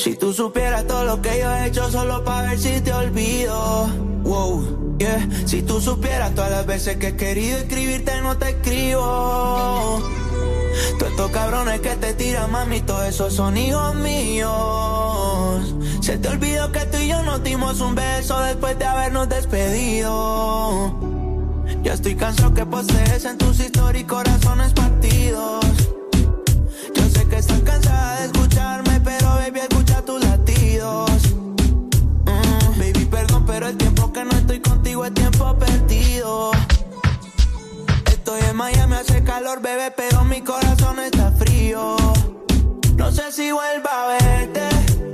Si 0.06 0.14
tú 0.14 0.32
supieras 0.32 0.86
todo 0.86 1.04
lo 1.04 1.20
que 1.20 1.40
yo 1.40 1.50
he 1.50 1.66
hecho 1.66 1.90
solo 1.90 2.22
para 2.24 2.50
ver 2.50 2.58
si 2.60 2.80
te 2.80 2.92
olvido. 2.92 3.88
Wow, 4.22 4.98
yeah. 4.98 5.28
Si 5.46 5.62
tú 5.62 5.80
supieras 5.80 6.34
todas 6.34 6.50
las 6.50 6.66
veces 6.66 6.96
que 6.98 7.08
he 7.08 7.16
querido 7.16 7.58
escribirte, 7.58 8.20
no 8.20 8.36
te 8.36 8.50
escribo. 8.50 10.25
Todos 10.98 11.10
estos 11.10 11.30
cabrones 11.30 11.80
que 11.80 11.96
te 11.96 12.14
tiran, 12.14 12.50
mami, 12.50 12.80
todos 12.80 13.04
esos 13.06 13.32
son 13.32 13.56
hijos 13.56 13.94
míos. 13.96 15.74
Se 16.00 16.18
te 16.18 16.28
olvidó 16.28 16.70
que 16.72 16.80
tú 16.86 16.98
y 16.98 17.08
yo 17.08 17.22
nos 17.22 17.42
dimos 17.42 17.80
un 17.80 17.94
beso 17.94 18.38
después 18.40 18.78
de 18.78 18.84
habernos 18.84 19.28
despedido. 19.28 20.94
Ya 21.82 21.94
estoy 21.94 22.14
cansado 22.14 22.54
que 22.54 22.66
postees 22.66 23.24
en 23.24 23.38
tus 23.38 23.60
historias 23.60 24.02
y 24.02 24.06
corazones 24.06 24.72
partidos. 24.72 25.64
Yo 26.94 27.08
sé 27.10 27.26
que 27.28 27.36
estás 27.36 27.60
cansada 27.60 28.20
de 28.20 28.26
escucharme, 28.26 29.00
pero 29.04 29.28
baby, 29.28 29.60
escucha 29.60 30.02
tus 30.02 30.22
latidos. 30.22 31.10
Mm, 32.24 32.78
baby, 32.78 33.04
perdón, 33.10 33.44
pero 33.46 33.68
el 33.68 33.76
tiempo 33.76 34.12
que 34.12 34.24
no 34.24 34.30
estoy 34.32 34.60
contigo 34.60 35.04
es 35.04 35.14
tiempo 35.14 35.56
perdido. 35.58 36.50
Estoy 38.26 38.42
en 38.50 38.56
Miami, 38.56 38.94
hace 38.94 39.22
calor, 39.22 39.62
bebé, 39.62 39.92
pero 39.96 40.24
mi 40.24 40.42
corazón 40.42 40.98
está 40.98 41.30
frío. 41.30 41.96
No 42.96 43.12
sé 43.12 43.30
si 43.30 43.52
vuelva 43.52 44.02
a 44.02 44.18
verte. 44.18 44.68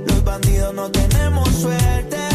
Los 0.07 0.23
bandidos 0.23 0.73
no 0.73 0.89
tenemos 0.89 1.47
suerte. 1.49 2.32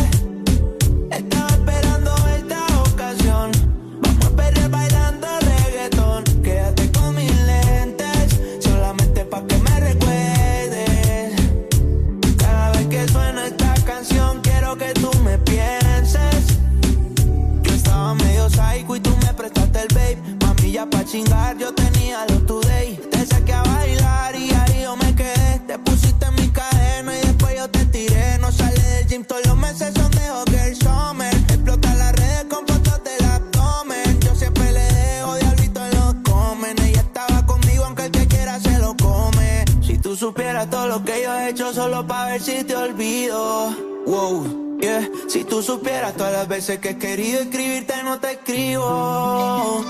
Chingar, 21.19 21.57
yo 21.59 21.75
tenía 21.75 22.25
lo 22.27 22.39
today. 22.47 22.97
Te 23.11 23.27
saqué 23.27 23.53
a 23.53 23.63
bailar 23.63 24.37
y 24.37 24.51
ahí 24.51 24.83
yo 24.83 24.97
me 24.97 25.15
quedé. 25.15 25.61
Te 25.67 25.79
pusiste 25.79 26.27
en 26.27 26.35
mi 26.37 26.49
cadena 26.49 27.17
y 27.17 27.21
después 27.21 27.57
yo 27.57 27.69
te 27.69 27.85
tiré. 27.87 28.39
No 28.39 28.53
sale 28.53 28.81
del 28.81 29.07
gym, 29.07 29.25
todos 29.25 29.45
los 29.47 29.57
meses 29.57 29.93
son 29.95 30.11
de 30.13 30.31
Hogger 30.31 30.77
Summer. 30.77 31.35
Explota 31.35 31.95
las 31.95 32.13
redes 32.15 32.45
con 32.45 32.67
fotos 32.67 33.01
del 33.05 33.25
abdomen. 33.25 34.21
Yo 34.21 34.35
siempre 34.35 34.73
le 34.73 34.81
dejo 34.81 35.35
diablito 35.37 35.81
en 35.87 35.91
los 35.99 36.15
comen. 36.23 36.79
Ella 36.83 37.01
estaba 37.01 37.47
conmigo, 37.47 37.85
aunque 37.85 38.05
el 38.05 38.11
que 38.11 38.27
quiera 38.29 38.61
se 38.61 38.79
lo 38.79 38.97
come. 38.97 39.65
Si 39.83 39.99
tú 39.99 40.15
supieras 40.17 40.71
todo 40.71 40.87
lo 40.87 41.05
que 41.05 41.23
yo 41.23 41.35
he 41.35 41.51
hecho 41.51 41.73
solo 41.75 42.07
para 42.07 42.33
ver 42.33 42.43
si 42.43 42.65
te 42.65 42.77
olvido. 42.77 43.77
Wow, 44.07 44.79
yeah. 44.81 45.09
Si 45.29 45.45
tú 45.45 45.63
supieras 45.63 46.15
todas 46.15 46.33
las 46.33 46.49
veces 46.49 46.79
que 46.79 46.91
he 46.91 46.99
querido 46.99 47.41
escribirte, 47.41 48.03
no 48.05 48.21
te 48.21 48.33
escribo. 48.33 49.85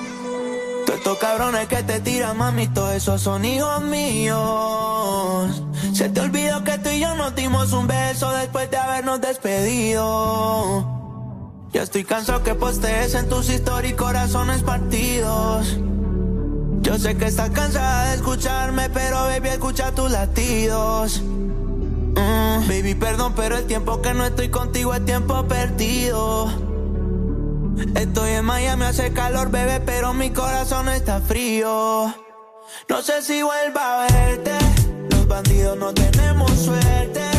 Estos 0.98 1.18
cabrones 1.18 1.68
que 1.68 1.80
te 1.84 2.00
tiran, 2.00 2.36
mami, 2.36 2.66
todos 2.66 2.92
esos 2.92 3.22
son 3.22 3.44
hijos 3.44 3.82
míos. 3.82 5.62
Se 5.94 6.08
te 6.08 6.20
olvidó 6.20 6.64
que 6.64 6.76
tú 6.78 6.88
y 6.88 6.98
yo 6.98 7.14
nos 7.14 7.36
dimos 7.36 7.72
un 7.72 7.86
beso 7.86 8.32
después 8.32 8.68
de 8.68 8.78
habernos 8.78 9.20
despedido. 9.20 10.84
Ya 11.72 11.84
estoy 11.84 12.02
cansado 12.02 12.42
que 12.42 12.56
postees 12.56 13.14
en 13.14 13.28
tus 13.28 13.48
historias 13.48 13.92
y 13.92 13.94
corazones 13.94 14.64
partidos. 14.64 15.78
Yo 16.80 16.98
sé 16.98 17.16
que 17.16 17.26
estás 17.26 17.50
cansada 17.50 18.10
de 18.10 18.16
escucharme, 18.16 18.90
pero 18.90 19.18
baby, 19.20 19.50
escucha 19.50 19.92
tus 19.92 20.10
latidos. 20.10 21.22
Mm, 21.22 22.66
baby, 22.66 22.96
perdón, 22.96 23.34
pero 23.36 23.56
el 23.56 23.66
tiempo 23.66 24.02
que 24.02 24.14
no 24.14 24.24
estoy 24.24 24.48
contigo 24.48 24.92
es 24.92 25.04
tiempo 25.04 25.46
perdido. 25.46 26.67
Estoy 27.94 28.30
en 28.30 28.44
Miami, 28.44 28.84
hace 28.84 29.12
calor, 29.12 29.50
bebé, 29.50 29.80
pero 29.80 30.12
mi 30.14 30.30
corazón 30.30 30.88
está 30.88 31.20
frío. 31.20 32.14
No 32.88 33.02
sé 33.02 33.22
si 33.22 33.42
vuelva 33.42 34.04
a 34.04 34.12
verte. 34.12 34.52
Los 35.10 35.26
bandidos 35.26 35.78
no 35.78 35.92
tenemos 35.94 36.50
suerte. 36.52 37.37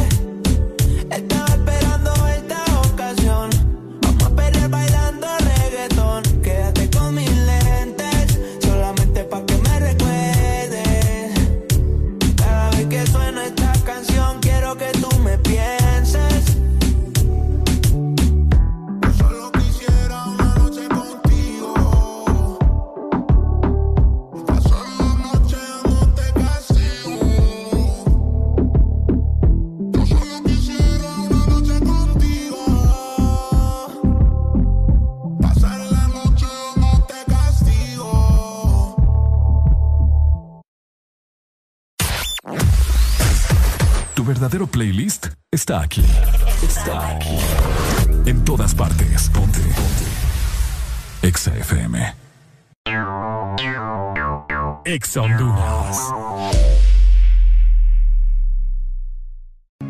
Verdadero 44.50 44.66
playlist 44.66 45.28
está 45.52 45.82
aquí. 45.82 46.04
Está 46.64 47.10
aquí. 47.10 47.38
En 48.26 48.44
todas 48.44 48.74
partes. 48.74 49.30
Ponte. 49.30 49.60
Ponte. 49.60 50.06
Exa 51.22 51.56
FM. 51.56 52.16
Exa. 54.86 55.22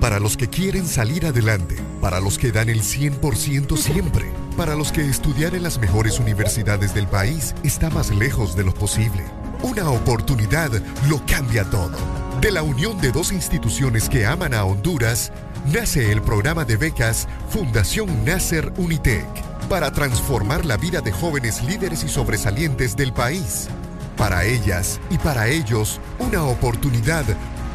Para 0.02 0.20
los 0.20 0.36
que 0.36 0.50
quieren 0.50 0.86
salir 0.86 1.26
adelante, 1.26 1.78
para 2.02 2.20
los 2.20 2.38
que 2.38 2.52
dan 2.52 2.68
el 2.68 2.82
100% 2.82 3.78
siempre, 3.78 4.26
para 4.58 4.76
los 4.76 4.92
que 4.92 5.08
estudiar 5.08 5.56
en 5.56 5.64
las 5.64 5.80
mejores 5.80 6.20
universidades 6.20 6.94
del 6.94 7.08
país 7.08 7.56
está 7.64 7.90
más 7.90 8.10
lejos 8.10 8.58
de 8.58 8.66
lo 8.66 8.74
posible. 8.74 9.24
Una 9.62 9.90
oportunidad 9.90 10.72
lo 11.10 11.22
cambia 11.26 11.66
todo. 11.66 11.98
De 12.40 12.52
la 12.52 12.64
unión 12.64 13.00
de 13.02 13.12
dos 13.12 13.34
instituciones 13.34 14.08
que 14.08 14.26
aman 14.26 14.54
a 14.54 14.64
Honduras, 14.64 15.34
nace 15.66 16.14
el 16.14 16.22
programa 16.22 16.64
de 16.64 16.78
becas 16.78 17.28
Fundación 17.50 18.24
Nasser 18.24 18.72
Unitec 18.78 19.28
para 19.68 19.92
transformar 19.92 20.66
la 20.66 20.78
vida 20.78 21.02
de 21.02 21.12
jóvenes 21.12 21.62
líderes 21.64 22.06
y 22.06 22.08
sobresalientes 22.08 22.96
del 22.96 23.12
país. 23.12 23.68
Para 24.16 24.46
ellas 24.46 25.00
y 25.10 25.18
para 25.18 25.48
ellos, 25.48 26.00
una 26.20 26.46
oportunidad 26.46 27.26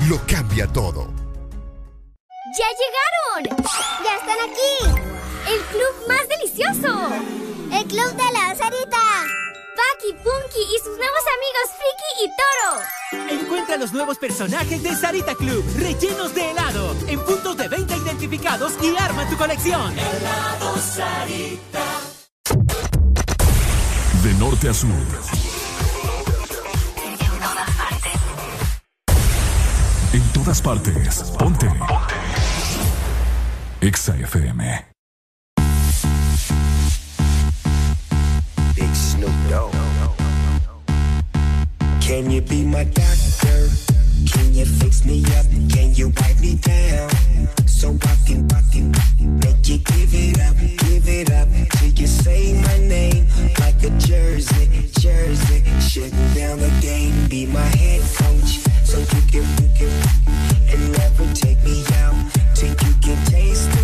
lo 0.09 0.25
cambia 0.27 0.67
todo. 0.67 1.13
¡Ya 2.59 2.67
llegaron! 2.81 3.67
¡Ya 4.03 4.17
están 4.17 4.39
aquí! 4.49 5.01
¡El 5.53 5.61
club 5.67 6.09
más 6.09 6.29
delicioso! 6.29 7.11
¡El 7.71 7.85
club 7.87 8.11
de 8.15 8.33
la 8.33 8.55
Sarita! 8.55 9.14
Paki, 9.77 10.13
Punky 10.23 10.63
y 10.63 10.79
sus 10.79 10.97
nuevos 10.97 11.25
amigos 11.37 11.67
Friki 11.79 12.11
y 12.25 12.29
Toro. 12.39 13.43
Encuentra 13.43 13.77
los 13.77 13.93
nuevos 13.93 14.19
personajes 14.19 14.83
de 14.83 14.95
Sarita 14.95 15.35
Club, 15.35 15.65
rellenos 15.77 16.35
de 16.35 16.51
helado, 16.51 16.95
en 17.09 17.21
puntos 17.25 17.57
de 17.57 17.69
venta 17.69 17.97
identificados 17.97 18.73
y 18.83 18.97
arma 18.97 19.29
tu 19.29 19.37
colección. 19.37 19.93
Helado 19.99 20.77
Sarita. 20.79 21.85
De 24.23 24.35
norte 24.35 24.69
a 24.69 24.75
sur. 24.75 24.91
En 30.13 30.33
todas 30.33 30.45
todas 30.45 30.63
partes. 30.63 31.23
Ponte. 31.39 31.67
Ponte. 31.67 32.05
Exa 33.81 34.17
FM. 34.17 34.94
Can 42.05 42.31
you 42.31 42.43
be 42.43 42.63
my 42.67 42.85
doctor? 42.85 43.69
Can 44.31 44.53
you 44.53 44.67
fix 44.67 45.07
me 45.07 45.25
up? 45.39 45.47
Can 45.73 45.95
you 45.95 46.13
wipe 46.21 46.39
me 46.39 46.57
down? 46.57 47.09
So 47.67 47.97
I 48.03 48.17
can, 48.27 48.47
I 48.53 48.61
can 48.71 48.93
make 49.41 49.67
you 49.67 49.79
give 49.79 50.13
it 50.13 50.39
up, 50.39 50.55
give 50.59 51.09
it 51.09 51.31
up 51.31 51.49
till 51.79 51.89
you 51.89 52.07
say 52.07 52.61
my 52.61 52.79
name 52.87 53.27
like 53.59 53.83
a 53.83 53.91
jersey, 53.99 54.91
jersey. 55.01 55.65
Shutting 55.81 56.35
down 56.35 56.59
the 56.59 56.71
game, 56.83 57.27
be 57.29 57.47
my 57.47 57.61
head 57.61 58.03
coach, 58.03 58.61
so 58.85 58.99
you 58.99 59.23
can, 59.33 59.47
you 59.57 59.69
can, 59.75 59.91
and 60.69 60.93
never 60.93 61.33
take 61.33 61.65
me 61.65 61.85
out 62.05 62.15
till 62.55 62.69
you 62.69 62.95
can 63.01 63.25
taste 63.25 63.84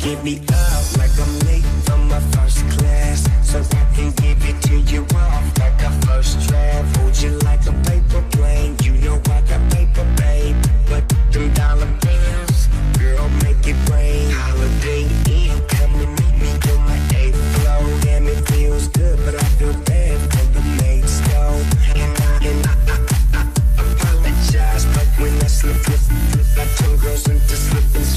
Give 0.00 0.24
me 0.24 0.40
up 0.48 0.96
like 0.96 1.10
I'm 1.20 1.38
late 1.40 1.64
from 1.84 2.08
my 2.08 2.20
first 2.32 2.66
class? 2.70 3.28
So 3.42 3.60
I 3.60 3.94
can 3.94 4.10
give 4.12 4.38
it 4.48 4.62
to 4.62 4.76
you 4.92 5.02
off 5.14 5.58
like 5.58 5.80
a 5.82 5.90
first 6.06 6.48
draft. 6.48 6.96
Hold 6.96 7.16
you 7.20 7.30
like 7.40 7.66
a 7.66 7.72
paper 7.88 8.39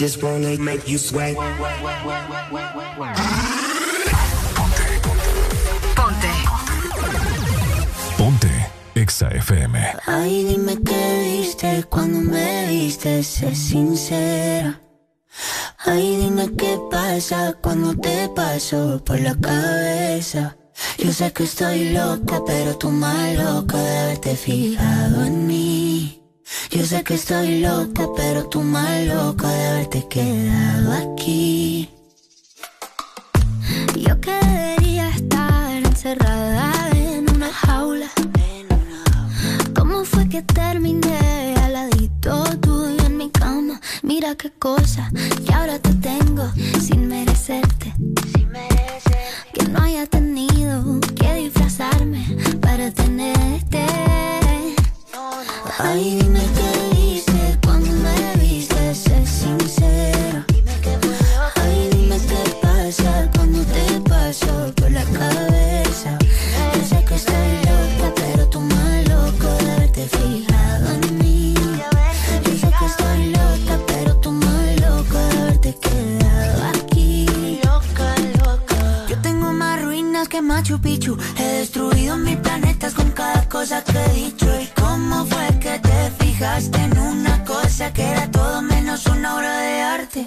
Just 0.00 0.22
wanna 0.22 0.56
make 0.56 0.88
you 0.88 0.96
sweat. 0.96 1.36
Ponte. 5.94 6.32
Ponte. 8.16 8.54
Exa 8.94 9.28
FM. 9.28 9.76
Ay, 10.06 10.44
dime 10.44 10.78
qué 10.82 11.02
viste 11.24 11.84
cuando 11.90 12.18
me 12.20 12.66
viste, 12.68 13.22
sé 13.22 13.54
sincera. 13.54 14.80
Ay, 15.84 16.16
dime 16.16 16.48
qué 16.56 16.78
pasa 16.90 17.52
cuando 17.60 17.94
te 17.94 18.30
paso 18.34 19.02
por 19.04 19.20
la 19.20 19.34
cabeza. 19.34 20.56
Yo 20.96 21.12
sé 21.12 21.30
que 21.34 21.44
estoy 21.44 21.90
loca, 21.90 22.40
pero 22.46 22.74
tú 22.78 22.88
más 22.88 23.34
loca 23.36 23.76
de 23.76 23.98
haberte 23.98 24.34
fijado 24.34 25.24
en 25.26 25.46
mí. 25.46 25.79
Yo 26.70 26.84
sé 26.84 27.02
que 27.04 27.14
estoy 27.14 27.60
loca, 27.60 28.08
pero 28.16 28.48
tú 28.48 28.62
más 28.62 29.06
loca 29.06 29.48
de 29.48 29.66
haberte 29.68 30.06
quedado 30.08 30.92
aquí. 30.92 31.88
Yo 33.96 34.20
que 34.20 34.32
debería 34.32 35.08
estar 35.10 35.72
encerrada 35.72 36.90
en 36.94 37.30
una 37.30 37.52
jaula. 37.52 38.10
¿Cómo 39.74 40.04
fue 40.04 40.28
que 40.28 40.42
terminé 40.42 41.54
al 41.62 41.72
ladito 41.72 42.44
tuyo 42.60 43.06
en 43.06 43.16
mi 43.16 43.30
cama? 43.30 43.80
Mira 44.02 44.34
qué 44.36 44.50
cosa, 44.50 45.10
que 45.46 45.52
ahora 45.54 45.78
te 45.78 45.92
tengo 45.94 46.50
sin 46.80 47.08
merecerte. 47.08 47.94
Que 49.52 49.64
no 49.68 49.82
haya 49.82 50.06
tenido 50.06 51.00
que 51.16 51.34
disfrazarme 51.34 52.24
para 52.60 52.90
tenerte. 52.90 53.69
Ay, 55.82 56.18
dime 56.20 56.40
qué 56.54 56.96
viste 56.96 57.58
cuando 57.64 57.90
me 57.90 58.36
viste, 58.36 58.94
sé 58.94 59.26
sincera. 59.26 60.44
Ay, 61.56 61.88
dime 61.92 62.18
qué 62.28 62.56
pasa 62.60 63.30
cuando 63.34 63.60
te 63.64 64.00
paso 64.08 64.72
por 64.76 64.90
la 64.90 65.04
cabeza. 65.04 66.18
Yo 66.74 66.84
sé 66.84 67.04
que 67.04 67.14
estoy 67.14 67.52
loca, 67.64 68.12
pero 68.14 68.46
tú 68.48 68.60
más 68.60 69.08
loco 69.08 69.46
de 69.64 69.72
haberte 69.72 70.06
fijado 70.06 70.90
en 71.02 71.18
mí. 71.18 71.54
Yo 72.44 72.52
sé 72.58 72.70
que 72.78 72.86
estoy 72.86 73.26
loca, 73.30 73.80
pero 73.86 74.16
tú 74.16 74.32
más 74.32 74.80
loco 74.82 75.18
de 75.18 75.38
haberte 75.40 75.78
quedado 75.80 76.64
aquí. 76.74 77.26
Loca, 77.64 78.14
loca. 78.44 79.06
Yo 79.08 79.16
tengo 79.22 79.50
más 79.52 79.82
ruinas 79.82 80.28
que 80.28 80.42
Machu 80.42 80.78
Picchu. 80.78 81.16
He 81.38 81.44
destruido 81.60 82.18
mil 82.18 82.36
planetas 82.38 82.92
con 82.92 83.10
cada 83.12 83.48
cosa 83.48 83.82
que 83.82 83.98
he 83.98 84.12
dicho. 84.14 84.39
Te 86.60 86.78
fijaste 86.78 86.82
en 86.84 86.98
una 86.98 87.44
cosa 87.44 87.92
que 87.92 88.02
era 88.02 88.30
todo 88.30 88.60
menos 88.60 89.06
una 89.06 89.36
obra 89.36 89.60
de 89.60 89.80
arte? 89.80 90.26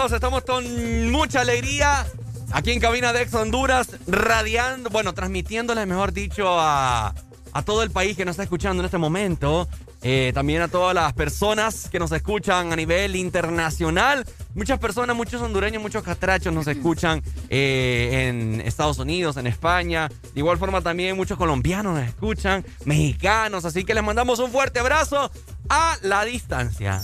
26 0.00 0.10
minutos. 0.10 0.12
Estamos 0.12 0.44
con 0.44 1.10
mucha 1.10 1.40
alegría 1.40 2.06
aquí 2.52 2.72
en 2.72 2.80
Cabina 2.80 3.12
de 3.12 3.22
Ex 3.22 3.34
Honduras, 3.34 3.88
radiando, 4.06 4.90
bueno, 4.90 5.12
transmitiéndole, 5.12 5.84
mejor 5.86 6.12
dicho, 6.12 6.58
a, 6.58 7.14
a 7.52 7.62
todo 7.62 7.82
el 7.82 7.90
país 7.90 8.16
que 8.16 8.24
nos 8.24 8.34
está 8.34 8.44
escuchando 8.44 8.82
en 8.82 8.86
este 8.86 8.98
momento. 8.98 9.68
Eh, 10.02 10.30
también 10.32 10.62
a 10.62 10.68
todas 10.68 10.94
las 10.94 11.12
personas 11.12 11.90
que 11.90 11.98
nos 11.98 12.10
escuchan 12.12 12.72
a 12.72 12.76
nivel 12.76 13.16
internacional. 13.16 14.24
Muchas 14.54 14.78
personas, 14.78 15.14
muchos 15.14 15.42
hondureños, 15.42 15.82
muchos 15.82 16.02
catrachos 16.02 16.54
nos 16.54 16.66
escuchan 16.66 17.22
eh, 17.50 18.28
en 18.28 18.62
Estados 18.62 18.98
Unidos, 18.98 19.36
en 19.36 19.46
España. 19.46 20.08
De 20.08 20.40
igual 20.40 20.56
forma 20.56 20.80
también 20.80 21.16
muchos 21.16 21.36
colombianos 21.36 21.98
nos 21.98 22.08
escuchan, 22.08 22.64
mexicanos. 22.86 23.66
Así 23.66 23.84
que 23.84 23.92
les 23.92 24.02
mandamos 24.02 24.38
un 24.38 24.50
fuerte 24.50 24.80
abrazo 24.80 25.30
a 25.68 25.98
la 26.00 26.24
distancia. 26.24 27.02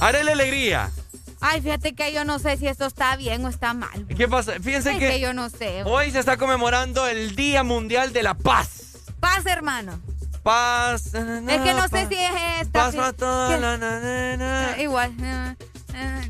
Arele 0.00 0.32
Alegría. 0.32 0.90
Ay, 1.40 1.60
fíjate 1.60 1.94
que 1.94 2.12
yo 2.12 2.24
no 2.24 2.38
sé 2.38 2.56
si 2.56 2.66
esto 2.66 2.86
está 2.86 3.14
bien 3.16 3.44
o 3.44 3.48
está 3.48 3.74
mal. 3.74 4.06
¿Qué 4.16 4.26
pasa? 4.28 4.54
Fíjense 4.60 4.92
Es 4.92 4.98
que, 4.98 5.08
que 5.10 5.20
yo 5.20 5.32
no 5.32 5.48
sé. 5.50 5.82
hoy 5.84 6.10
se 6.10 6.18
está 6.18 6.36
conmemorando 6.36 7.06
el 7.06 7.36
Día 7.36 7.62
Mundial 7.62 8.12
de 8.12 8.22
la 8.22 8.34
Paz. 8.34 8.94
Paz, 9.20 9.44
hermano. 9.46 10.00
Paz. 10.42 11.06
Es 11.06 11.60
que 11.62 11.74
no 11.74 11.88
sé 11.88 12.06
si 12.08 12.14
es 12.14 12.30
esta. 12.62 12.84
Paz 12.84 12.94
para 12.94 13.12
toda 13.12 13.56
la- 13.58 13.76
na-. 13.76 14.74
Eh, 14.76 14.82
Igual. 14.84 15.12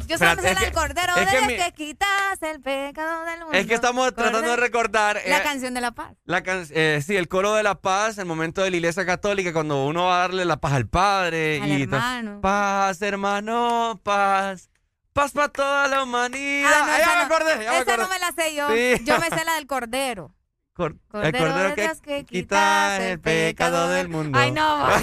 Yo 0.07 0.19
solo 0.19 0.37
me 0.37 0.43
sé 0.43 0.49
es 0.49 0.55
la 0.55 0.61
del 0.61 0.69
que- 0.71 0.75
cordero 0.75 1.13
es 1.17 1.29
que 1.29 1.37
desde 1.37 1.47
mi- 1.47 1.57
que 1.57 1.73
quitas 1.73 2.43
el 2.43 2.61
pecado 2.61 3.25
del 3.25 3.41
mundo. 3.41 3.59
Es 3.59 3.67
que 3.67 3.75
estamos 3.75 4.15
tratando 4.15 4.39
de 4.41 4.45
Cordero. 4.47 4.63
recordar. 4.63 5.21
La 5.27 5.39
eh, 5.39 5.43
canción 5.43 5.75
de 5.75 5.81
la 5.81 5.93
paz. 5.93 6.13
la 6.25 6.43
can- 6.43 6.67
eh, 6.71 7.03
sí, 7.07 7.17
el 7.17 7.29
coro 7.29 7.55
de 7.55 7.63
la 7.63 7.81
paz, 7.81 8.19
el 8.19 8.27
momento 8.27 8.63
de 8.63 8.71
la 8.71 8.77
iglesia 8.77 9.05
católica, 9.07 9.53
cuando 9.53 9.85
uno 9.87 10.07
va 10.07 10.17
a 10.17 10.21
darle 10.21 10.45
la 10.45 10.57
paz 10.59 10.73
al 10.75 10.89
padre. 10.89 11.61
Al 11.63 11.69
y 11.69 11.83
hermano. 11.83 12.41
Paz, 12.41 13.01
hermano, 13.03 14.01
paz. 14.03 14.71
Paz 15.13 15.33
para 15.33 15.49
toda 15.49 15.89
la 15.89 16.03
humanidad. 16.03 16.71
Ah, 16.75 16.85
no, 16.87 16.93
Ah, 16.93 16.99
ya 16.99 17.05
esa 17.05 17.11
me 17.11 17.17
no- 17.17 17.23
acordé, 17.35 17.51
ya 17.53 17.57
me 17.57 17.65
Esa 17.65 17.79
acordé. 17.81 17.97
no 17.99 18.09
me 18.09 18.19
la 18.19 18.33
sé 18.33 18.55
yo. 18.55 18.69
Sí. 18.69 19.05
Yo 19.05 19.19
me 19.19 19.31
sé 19.41 19.45
la 19.47 19.55
del 19.55 19.67
cordero. 19.67 20.35
Cor- 20.75 20.93
el 20.93 20.99
Cordero 21.09 21.39
cordero 21.39 21.69
de 21.71 21.75
que, 21.75 21.91
que 22.03 22.25
quita 22.27 22.99
el 22.99 23.19
pecado 23.19 23.89
del 23.89 24.09
mundo. 24.11 24.39
Ay, 24.39 24.53
no. 24.53 24.77
Danos 24.87 25.01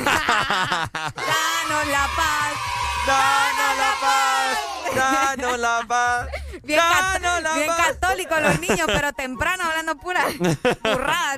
la 1.88 2.08
paz. 2.16 2.54
Danos 3.08 3.78
la 3.78 3.94
paz. 4.02 4.96
Danos 4.96 5.60
la 5.60 5.82
paz. 5.88 6.28
Bien, 6.64 6.80
Danos 6.80 7.44
la 7.44 7.54
bien 7.56 7.68
paz. 7.68 7.78
católicos 8.00 8.42
los 8.42 8.60
niños, 8.60 8.84
pero 8.88 9.12
temprano 9.14 9.64
hablando 9.66 9.96
pura 9.98 10.26
burrada. 10.84 11.38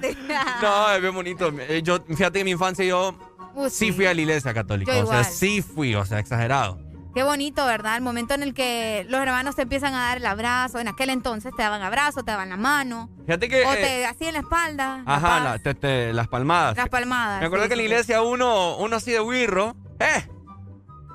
No, 0.62 0.92
es 0.92 1.02
bien 1.02 1.14
bonito. 1.16 1.52
Eh, 1.60 1.82
Yo, 1.84 2.00
fíjate 2.06 2.34
que 2.34 2.40
en 2.42 2.46
mi 2.46 2.52
infancia 2.52 2.86
yo 2.86 3.16
Uh, 3.58 3.70
sí 3.70 3.86
sí. 3.88 3.92
fui 3.94 4.06
a 4.06 4.14
la 4.14 4.20
iglesia 4.20 4.54
católica. 4.54 4.94
Yo 4.94 5.06
o 5.06 5.08
sea, 5.08 5.24
sí 5.24 5.62
fui, 5.62 5.96
o 5.96 6.04
sea, 6.06 6.20
exagerado. 6.20 6.78
Qué 7.14 7.24
bonito, 7.24 7.66
¿verdad? 7.66 7.96
El 7.96 8.02
momento 8.02 8.34
en 8.34 8.44
el 8.44 8.54
que 8.54 9.06
los 9.08 9.22
hermanos 9.22 9.56
te 9.56 9.62
empiezan 9.62 9.94
a 9.94 10.08
dar 10.10 10.18
el 10.18 10.26
abrazo. 10.26 10.80
En 10.80 10.90
aquel 10.90 11.10
entonces 11.10 11.54
te 11.56 11.64
daban 11.64 11.82
abrazo, 11.82 12.24
te 12.26 12.32
daban 12.32 12.50
la 12.50 12.58
mano. 12.58 13.10
Fíjate 13.26 13.48
que. 13.48 13.66
o 13.66 13.72
eh, 13.72 13.78
te 13.78 14.06
así 14.06 14.26
en 14.26 14.34
la 14.34 14.40
espalda. 14.42 15.04
Ajá, 15.06 15.40
la- 15.40 15.60
te- 15.60 15.74
te- 15.74 16.12
las 16.12 16.28
palmadas. 16.28 16.76
las 16.76 16.90
palmadas. 16.90 17.40
Me 17.40 17.46
acuerdo 17.46 17.64
sí, 17.64 17.70
que 17.70 17.74
en 17.76 17.78
la 17.78 17.84
iglesia 17.84 18.22
uno, 18.22 18.76
uno 18.76 18.98
así 18.98 19.12
de 19.14 19.22
wirro, 19.22 19.78
¡eh! 20.02 20.28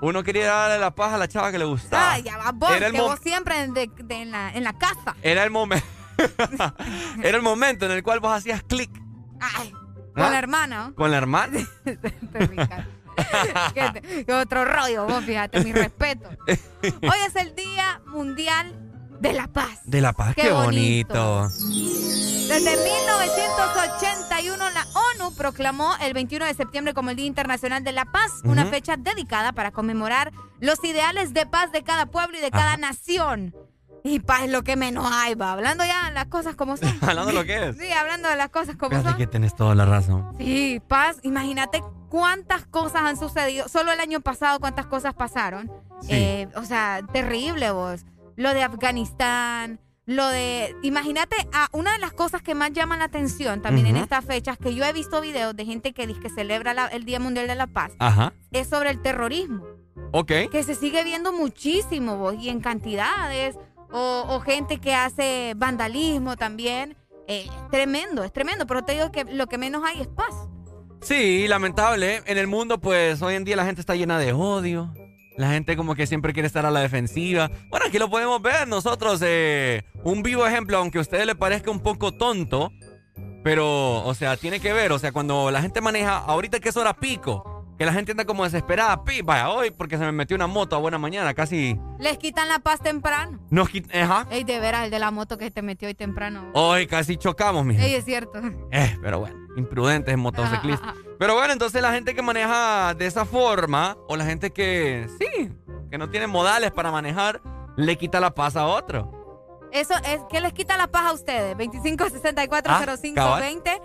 Uno 0.03 0.23
quería 0.23 0.47
darle 0.47 0.79
la 0.79 0.95
paz 0.95 1.13
a 1.13 1.19
la 1.19 1.29
chava 1.29 1.53
que 1.53 1.59
le 1.59 1.65
gustaba. 1.67 2.15
Ah, 2.15 2.19
ya 2.19 2.37
va 2.39 2.53
vos, 2.53 2.71
Era 2.73 2.87
el 2.87 2.93
que 2.93 3.01
vos 3.01 3.19
siempre 3.23 3.69
de- 3.69 3.91
de- 4.03 4.15
en, 4.23 4.31
la, 4.31 4.51
en 4.51 4.65
la 4.65 4.73
casa. 4.79 5.15
Era 5.23 5.43
el 5.45 5.51
momento. 5.51 5.87
Era 7.23 7.37
el 7.37 7.43
momento 7.43 7.87
en 7.87 7.93
el 7.93 8.03
cual 8.03 8.21
vos 8.21 8.33
hacías 8.33 8.63
clic 8.63 8.91
Ay, 9.41 9.71
con 10.15 10.25
¿Ah? 10.25 10.31
la 10.31 10.39
hermana. 10.39 10.93
con 10.95 11.11
la 11.11 11.17
hermana. 11.19 11.59
Qué 14.27 14.33
otro 14.35 14.65
rollo, 14.65 15.07
vos 15.07 15.25
fíjate, 15.25 15.63
mi 15.65 15.73
respeto. 15.73 16.29
Hoy 16.47 17.19
es 17.27 17.37
el 17.37 17.55
Día 17.55 18.01
Mundial 18.07 18.75
de 19.21 19.33
la 19.33 19.47
Paz. 19.49 19.81
De 19.85 20.01
la 20.01 20.13
paz, 20.13 20.35
Qué 20.35 20.43
qué, 20.43 20.53
bonito. 20.53 21.43
bonito. 21.43 21.49
Desde 22.49 22.77
1981 22.85 24.71
la 24.71 24.87
ONU 25.25 25.35
proclamó 25.37 25.95
el 26.03 26.15
21 26.15 26.47
de 26.47 26.55
septiembre 26.55 26.95
como 26.95 27.11
el 27.11 27.17
Día 27.17 27.27
Internacional 27.27 27.85
de 27.85 27.93
la 27.93 28.07
Paz, 28.07 28.33
una 28.45 28.67
fecha 28.67 28.97
dedicada 28.97 29.53
para 29.53 29.71
conmemorar 29.71 30.33
los 30.61 30.83
ideales 30.85 31.33
de 31.33 31.47
paz 31.47 31.71
de 31.73 31.83
cada 31.85 32.07
pueblo 32.07 32.39
y 32.39 32.41
de 32.41 32.51
cada 32.51 32.77
nación. 32.77 33.55
Y 34.03 34.21
paz 34.21 34.45
es 34.45 34.51
lo 34.51 34.63
que 34.65 34.77
menos 34.77 35.07
hay, 35.13 35.35
va. 35.35 35.53
Hablando 35.53 35.85
ya 35.85 36.09
de 36.09 36.15
las 36.15 36.27
cosas 36.27 36.57
como 36.57 36.77
son. 36.79 36.89
Hablando 37.03 37.27
de 37.27 37.33
lo 37.35 37.45
que 37.45 37.69
es. 37.69 37.77
Sí, 37.77 37.93
hablando 37.93 38.29
de 38.31 38.37
las 38.37 38.49
cosas 38.49 38.77
como 38.77 38.91
Fíjate 38.91 39.11
son. 39.11 39.19
que 39.19 39.27
tenés 39.27 39.55
toda 39.55 39.75
la 39.75 39.85
razón. 39.85 40.35
Sí, 40.39 40.81
paz. 40.89 41.19
Imagínate 41.23 41.83
cuántas 42.09 42.65
cosas 42.67 43.03
han 43.03 43.19
sucedido. 43.19 43.69
Solo 43.69 43.93
el 43.93 44.01
año 44.01 44.21
pasado 44.23 44.59
cuántas 44.59 44.87
cosas 44.87 45.13
pasaron. 45.15 45.71
Sí. 46.01 46.09
Eh, 46.13 46.49
o 46.57 46.65
sea, 46.65 47.01
terrible 47.13 47.71
vos. 47.73 48.07
Lo 48.41 48.55
de 48.55 48.63
Afganistán, 48.63 49.81
lo 50.07 50.27
de... 50.29 50.75
Imagínate, 50.83 51.37
ah, 51.53 51.69
una 51.73 51.93
de 51.93 51.99
las 51.99 52.13
cosas 52.13 52.41
que 52.43 52.55
más 52.55 52.73
llaman 52.73 53.01
la 53.01 53.05
atención 53.05 53.61
también 53.61 53.87
en 53.87 53.97
estas 53.97 54.25
fechas, 54.25 54.57
que 54.59 54.75
yo 54.75 54.85
he 54.85 54.93
visto 54.93 55.21
videos 55.21 55.55
de 55.55 55.65
gente 55.67 55.93
que 55.93 56.07
dice 56.07 56.21
que 56.21 56.31
celebra 56.31 56.73
la- 56.75 56.87
el 56.87 57.05
Día 57.05 57.21
Mundial 57.21 57.47
de 57.47 57.55
la 57.55 57.67
Paz, 57.67 57.93
Ajá. 57.99 58.33
es 58.51 58.67
sobre 58.69 58.91
el 58.91 59.03
terrorismo, 59.03 59.65
Ok. 60.13 60.33
que 60.51 60.63
se 60.63 60.75
sigue 60.75 61.05
viendo 61.05 61.33
muchísimo 61.33 62.17
vos, 62.17 62.35
y 62.41 62.49
en 62.49 62.61
cantidades, 62.61 63.57
o, 63.93 64.25
o 64.29 64.41
gente 64.41 64.79
que 64.79 64.95
hace 64.95 65.53
vandalismo 65.57 66.37
también. 66.37 66.97
Eh, 67.29 67.47
tremendo, 67.71 68.25
es 68.25 68.33
tremendo, 68.33 68.67
pero 68.67 68.83
te 68.85 68.93
digo 68.95 69.13
que 69.13 69.25
lo 69.25 69.47
que 69.49 69.59
menos 69.59 69.83
hay 69.85 70.01
es 70.01 70.09
paz. 70.09 70.35
Sí, 71.03 71.47
lamentable. 71.47 72.23
En 72.27 72.39
el 72.39 72.47
mundo, 72.47 72.81
pues 72.81 73.23
hoy 73.23 73.35
en 73.35 73.45
día 73.45 73.55
la 73.57 73.65
gente 73.65 73.81
está 73.81 73.95
llena 73.95 74.19
de 74.19 74.33
odio. 74.33 74.93
La 75.41 75.49
gente 75.53 75.75
como 75.75 75.95
que 75.95 76.07
siempre 76.07 76.35
quiere 76.35 76.47
estar 76.47 76.67
a 76.67 76.71
la 76.71 76.81
defensiva. 76.81 77.51
Bueno, 77.71 77.87
aquí 77.89 77.99
lo 77.99 78.11
podemos 78.11 78.43
ver 78.43 78.69
nosotros. 78.69 79.23
Eh, 79.25 79.87
un 80.05 80.23
vivo 80.23 80.47
ejemplo, 80.47 80.77
aunque 80.77 80.99
a 80.99 81.01
ustedes 81.01 81.25
le 81.25 81.35
parezca 81.35 81.71
un 81.71 81.81
poco 81.81 82.13
tonto. 82.13 82.71
Pero, 83.43 84.05
o 84.05 84.13
sea, 84.13 84.37
tiene 84.37 84.61
que 84.61 84.75
ver. 84.75 84.93
O 84.93 84.99
sea, 84.99 85.13
cuando 85.13 85.51
la 85.51 85.63
gente 85.63 85.81
maneja, 85.81 86.19
ahorita 86.19 86.61
que 86.61 86.69
es 86.69 86.77
hora 86.77 86.93
pico, 86.93 87.65
que 87.79 87.87
la 87.87 87.95
gente 87.95 88.11
anda 88.11 88.27
como 88.27 88.45
desesperada. 88.45 89.03
Pi, 89.03 89.23
vaya, 89.23 89.49
hoy 89.49 89.71
porque 89.71 89.97
se 89.97 90.05
me 90.05 90.13
metió 90.13 90.37
una 90.37 90.47
moto 90.47 90.77
a 90.77 90.79
buena 90.79 90.99
mañana, 90.99 91.33
casi. 91.33 91.81
Les 91.99 92.19
quitan 92.19 92.47
la 92.47 92.59
paz 92.59 92.83
temprano. 92.83 93.41
Nos 93.49 93.71
quitan, 93.71 93.99
ajá. 93.99 94.27
Ey, 94.31 94.45
de 94.45 94.61
veras, 94.61 94.85
el 94.85 94.91
de 94.91 94.99
la 94.99 95.11
moto 95.11 95.39
que 95.39 95.51
te 95.51 95.63
metió 95.63 95.89
hoy 95.89 95.95
temprano. 95.95 96.51
Hoy 96.53 96.87
casi 96.87 97.17
chocamos, 97.17 97.65
mija. 97.65 97.83
Ey, 97.83 97.95
es 97.95 98.05
cierto. 98.05 98.43
Eh, 98.73 98.95
pero 99.01 99.21
bueno, 99.21 99.37
imprudentes 99.57 100.15
motociclistas. 100.19 100.97
Pero 101.21 101.35
bueno, 101.35 101.53
entonces 101.53 101.81
la 101.83 101.93
gente 101.93 102.15
que 102.15 102.23
maneja 102.23 102.95
de 102.95 103.05
esa 103.05 103.27
forma, 103.27 103.99
o 104.09 104.17
la 104.17 104.25
gente 104.25 104.53
que, 104.53 105.07
sí, 105.19 105.53
que 105.91 105.99
no 105.99 106.09
tiene 106.09 106.27
modales 106.27 106.71
para 106.71 106.91
manejar, 106.91 107.43
le 107.77 107.97
quita 107.97 108.21
la 108.21 108.31
paz 108.31 108.57
a 108.57 108.67
otro. 108.67 109.13
Eso 109.71 109.93
es, 110.07 110.23
¿qué 110.31 110.41
les 110.41 110.55
quita 110.55 110.79
la 110.79 110.87
paz 110.87 111.05
a 111.05 111.13
ustedes? 111.13 111.59
25640520. 111.59 113.83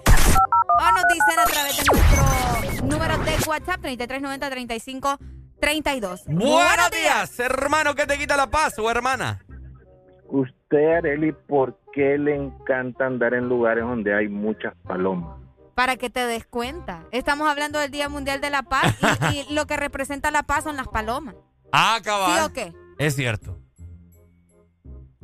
Ah, 0.80 0.82
o 0.82 0.92
nos 0.94 1.04
dicen 1.14 1.38
a 1.38 1.44
través 1.44 1.76
de 1.76 1.84
nuestro 1.92 2.88
número 2.88 3.18
de 3.18 3.36
WhatsApp 3.46 3.82
3390-3532. 3.82 6.24
Buenos 6.28 6.92
días, 6.92 7.38
hermano, 7.42 7.96
¿qué 7.96 8.06
te 8.06 8.18
quita 8.18 8.38
la 8.38 8.50
paz 8.50 8.80
o 8.80 8.90
hermana? 8.90 9.44
Usted, 10.30 11.00
Areli, 11.00 11.34
¿por 11.34 11.78
qué 11.92 12.18
le 12.18 12.34
encanta 12.34 13.08
andar 13.08 13.34
en 13.34 13.50
lugares 13.50 13.84
donde 13.84 14.16
hay 14.16 14.30
muchas 14.30 14.74
palomas? 14.88 15.45
Para 15.76 15.98
que 15.98 16.10
te 16.10 16.26
des 16.26 16.46
cuenta. 16.46 17.04
Estamos 17.12 17.50
hablando 17.50 17.80
del 17.80 17.92
Día 17.92 18.08
Mundial 18.10 18.40
de 18.42 18.50
la 18.50 18.64
Paz 18.64 18.96
y, 19.32 19.40
y 19.40 19.46
lo 19.54 19.68
que 19.68 19.76
representa 19.78 20.32
la 20.32 20.44
paz 20.44 20.64
son 20.64 20.78
las 20.78 20.88
palomas. 20.88 21.36
Ah, 21.72 22.00
cabal. 22.04 22.40
¿Sí 22.40 22.46
o 22.46 22.54
qué? 22.54 22.74
Es 22.98 23.16
cierto. 23.16 23.60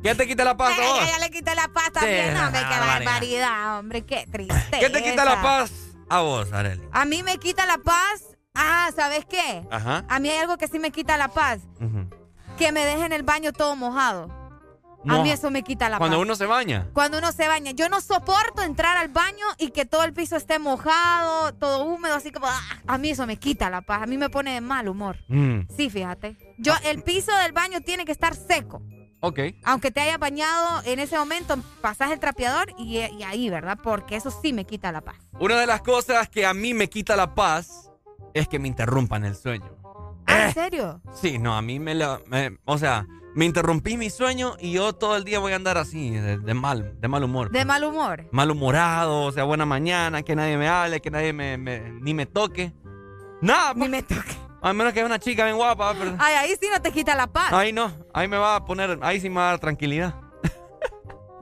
¿Qué 0.02 0.14
te 0.14 0.26
quita 0.26 0.44
la 0.44 0.56
paz 0.56 0.76
a 0.78 0.82
vos? 0.82 1.06
ya 1.06 1.18
le 1.20 1.30
quité 1.30 1.54
la 1.54 1.68
paz 1.68 1.92
también, 1.92 2.36
Sí, 2.36 2.42
hombre, 2.42 2.60
qué 2.60 2.78
barbaridad. 2.78 3.78
hombre, 3.78 4.02
qué 4.04 4.26
tristeza. 4.30 4.78
¿Qué 4.80 4.90
te 4.90 5.02
quita 5.02 5.24
la 5.24 5.40
paz 5.40 5.72
a 6.08 6.20
vos, 6.20 6.52
Areli? 6.52 6.82
A 6.92 7.04
mí 7.04 7.22
me 7.22 7.38
quita 7.38 7.64
la 7.66 7.78
paz. 7.78 8.36
Ah, 8.54 8.90
¿sabes 8.94 9.24
qué? 9.24 9.62
Ajá. 9.70 10.04
A 10.08 10.18
mí 10.18 10.28
hay 10.28 10.38
algo 10.38 10.58
que 10.58 10.66
sí 10.68 10.78
me 10.80 10.90
quita 10.90 11.16
la 11.16 11.28
paz. 11.28 11.60
Ujú. 11.80 12.10
Que 12.58 12.72
me 12.72 12.84
dejen 12.84 13.12
el 13.12 13.22
baño 13.22 13.52
todo 13.52 13.76
mojado. 13.76 14.28
A 15.08 15.22
mí 15.22 15.30
eso 15.30 15.50
me 15.50 15.62
quita 15.62 15.88
la 15.88 15.98
Cuando 15.98 16.16
paz. 16.18 16.22
uno 16.24 16.34
se 16.36 16.46
baña. 16.46 16.88
Cuando 16.92 17.18
uno 17.18 17.32
se 17.32 17.48
baña. 17.48 17.72
Yo 17.72 17.88
no 17.88 18.00
soporto 18.00 18.62
entrar 18.62 18.96
al 18.96 19.08
baño 19.08 19.44
y 19.58 19.70
que 19.70 19.84
todo 19.84 20.04
el 20.04 20.12
piso 20.12 20.36
esté 20.36 20.58
mojado, 20.58 21.52
todo 21.54 21.84
húmedo, 21.84 22.14
así 22.14 22.30
como... 22.30 22.46
ah, 22.46 22.60
A 22.86 22.98
mí 22.98 23.10
eso 23.10 23.26
me 23.26 23.36
quita 23.36 23.68
la 23.70 23.82
paz. 23.82 24.02
A 24.02 24.06
mí 24.06 24.16
me 24.18 24.28
pone 24.30 24.54
de 24.54 24.60
mal 24.60 24.88
humor. 24.88 25.16
Mm, 25.28 25.62
Sí, 25.76 25.90
fíjate. 25.90 26.36
Yo, 26.58 26.72
el 26.84 27.02
piso 27.02 27.32
del 27.38 27.52
baño 27.52 27.80
tiene 27.80 28.04
que 28.04 28.12
estar 28.12 28.34
seco. 28.36 28.82
ok. 29.20 29.38
Aunque 29.64 29.90
te 29.90 30.00
hayas 30.00 30.18
bañado 30.18 30.82
en 30.84 30.98
ese 31.00 31.18
momento, 31.18 31.56
pasas 31.80 32.10
el 32.12 32.20
trapeador 32.20 32.72
y, 32.78 32.98
y 32.98 33.22
ahí, 33.24 33.50
¿verdad? 33.50 33.78
Porque 33.82 34.16
eso 34.16 34.30
sí 34.30 34.52
me 34.52 34.64
quita 34.64 34.92
la 34.92 35.00
paz. 35.00 35.16
Una 35.40 35.58
de 35.58 35.66
las 35.66 35.82
cosas 35.82 36.28
que 36.28 36.46
a 36.46 36.54
mí 36.54 36.74
me 36.74 36.88
quita 36.88 37.16
la 37.16 37.34
paz 37.34 37.90
es 38.34 38.46
que 38.48 38.58
me 38.58 38.68
interrumpan 38.68 39.24
el 39.24 39.34
sueño. 39.36 39.76
Ah, 40.26 40.46
¿En 40.46 40.54
serio? 40.54 41.00
Sí, 41.20 41.38
no, 41.38 41.56
a 41.56 41.62
mí 41.62 41.78
me, 41.80 41.94
la- 41.96 42.20
me- 42.26 42.56
O 42.64 42.78
sea, 42.78 43.06
me 43.34 43.44
interrumpí 43.44 43.96
mi 43.96 44.10
sueño 44.10 44.56
y 44.60 44.72
yo 44.72 44.92
todo 44.92 45.16
el 45.16 45.24
día 45.24 45.38
voy 45.38 45.52
a 45.52 45.56
andar 45.56 45.78
así, 45.78 46.10
de, 46.10 46.38
de 46.38 46.54
mal, 46.54 47.00
de 47.00 47.08
mal 47.08 47.24
humor. 47.24 47.50
De 47.50 47.64
mal 47.64 47.82
humor. 47.84 48.28
Malhumorado, 48.30 49.22
o 49.22 49.32
sea, 49.32 49.44
buena 49.44 49.64
mañana, 49.66 50.22
que 50.22 50.36
nadie 50.36 50.56
me 50.56 50.68
hable, 50.68 51.00
que 51.00 51.10
nadie 51.10 51.32
me, 51.32 51.56
me- 51.58 51.80
ni 52.00 52.12
me 52.14 52.26
toque. 52.26 52.72
Nada, 53.40 53.72
Ni 53.74 53.88
me 53.88 54.02
toque. 54.02 54.36
A 54.60 54.72
menos 54.72 54.92
que 54.92 55.00
es 55.00 55.06
una 55.06 55.18
chica 55.18 55.44
bien 55.44 55.56
guapa, 55.56 55.92
pero... 55.98 56.14
Ay, 56.20 56.34
ahí 56.34 56.50
sí 56.60 56.68
no 56.72 56.80
te 56.80 56.92
quita 56.92 57.16
la 57.16 57.26
paz. 57.26 57.52
Ahí 57.52 57.72
no, 57.72 57.90
ahí 58.14 58.28
me 58.28 58.36
va 58.36 58.54
a 58.56 58.64
poner, 58.64 58.98
ahí 59.02 59.18
sí 59.20 59.28
me 59.28 59.36
va 59.36 59.48
a 59.48 59.50
dar 59.52 59.58
tranquilidad. 59.60 60.14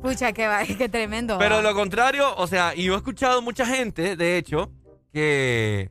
Pucha, 0.03 0.33
qué, 0.33 0.47
va- 0.47 0.65
qué 0.65 0.89
tremendo. 0.89 1.37
Pero 1.39 1.61
lo 1.61 1.75
contrario, 1.75 2.35
o 2.37 2.47
sea, 2.47 2.75
y 2.75 2.85
yo 2.85 2.95
he 2.95 2.97
escuchado 2.97 3.43
mucha 3.43 3.67
gente, 3.67 4.17
de 4.17 4.39
hecho, 4.39 4.71
que 5.13 5.91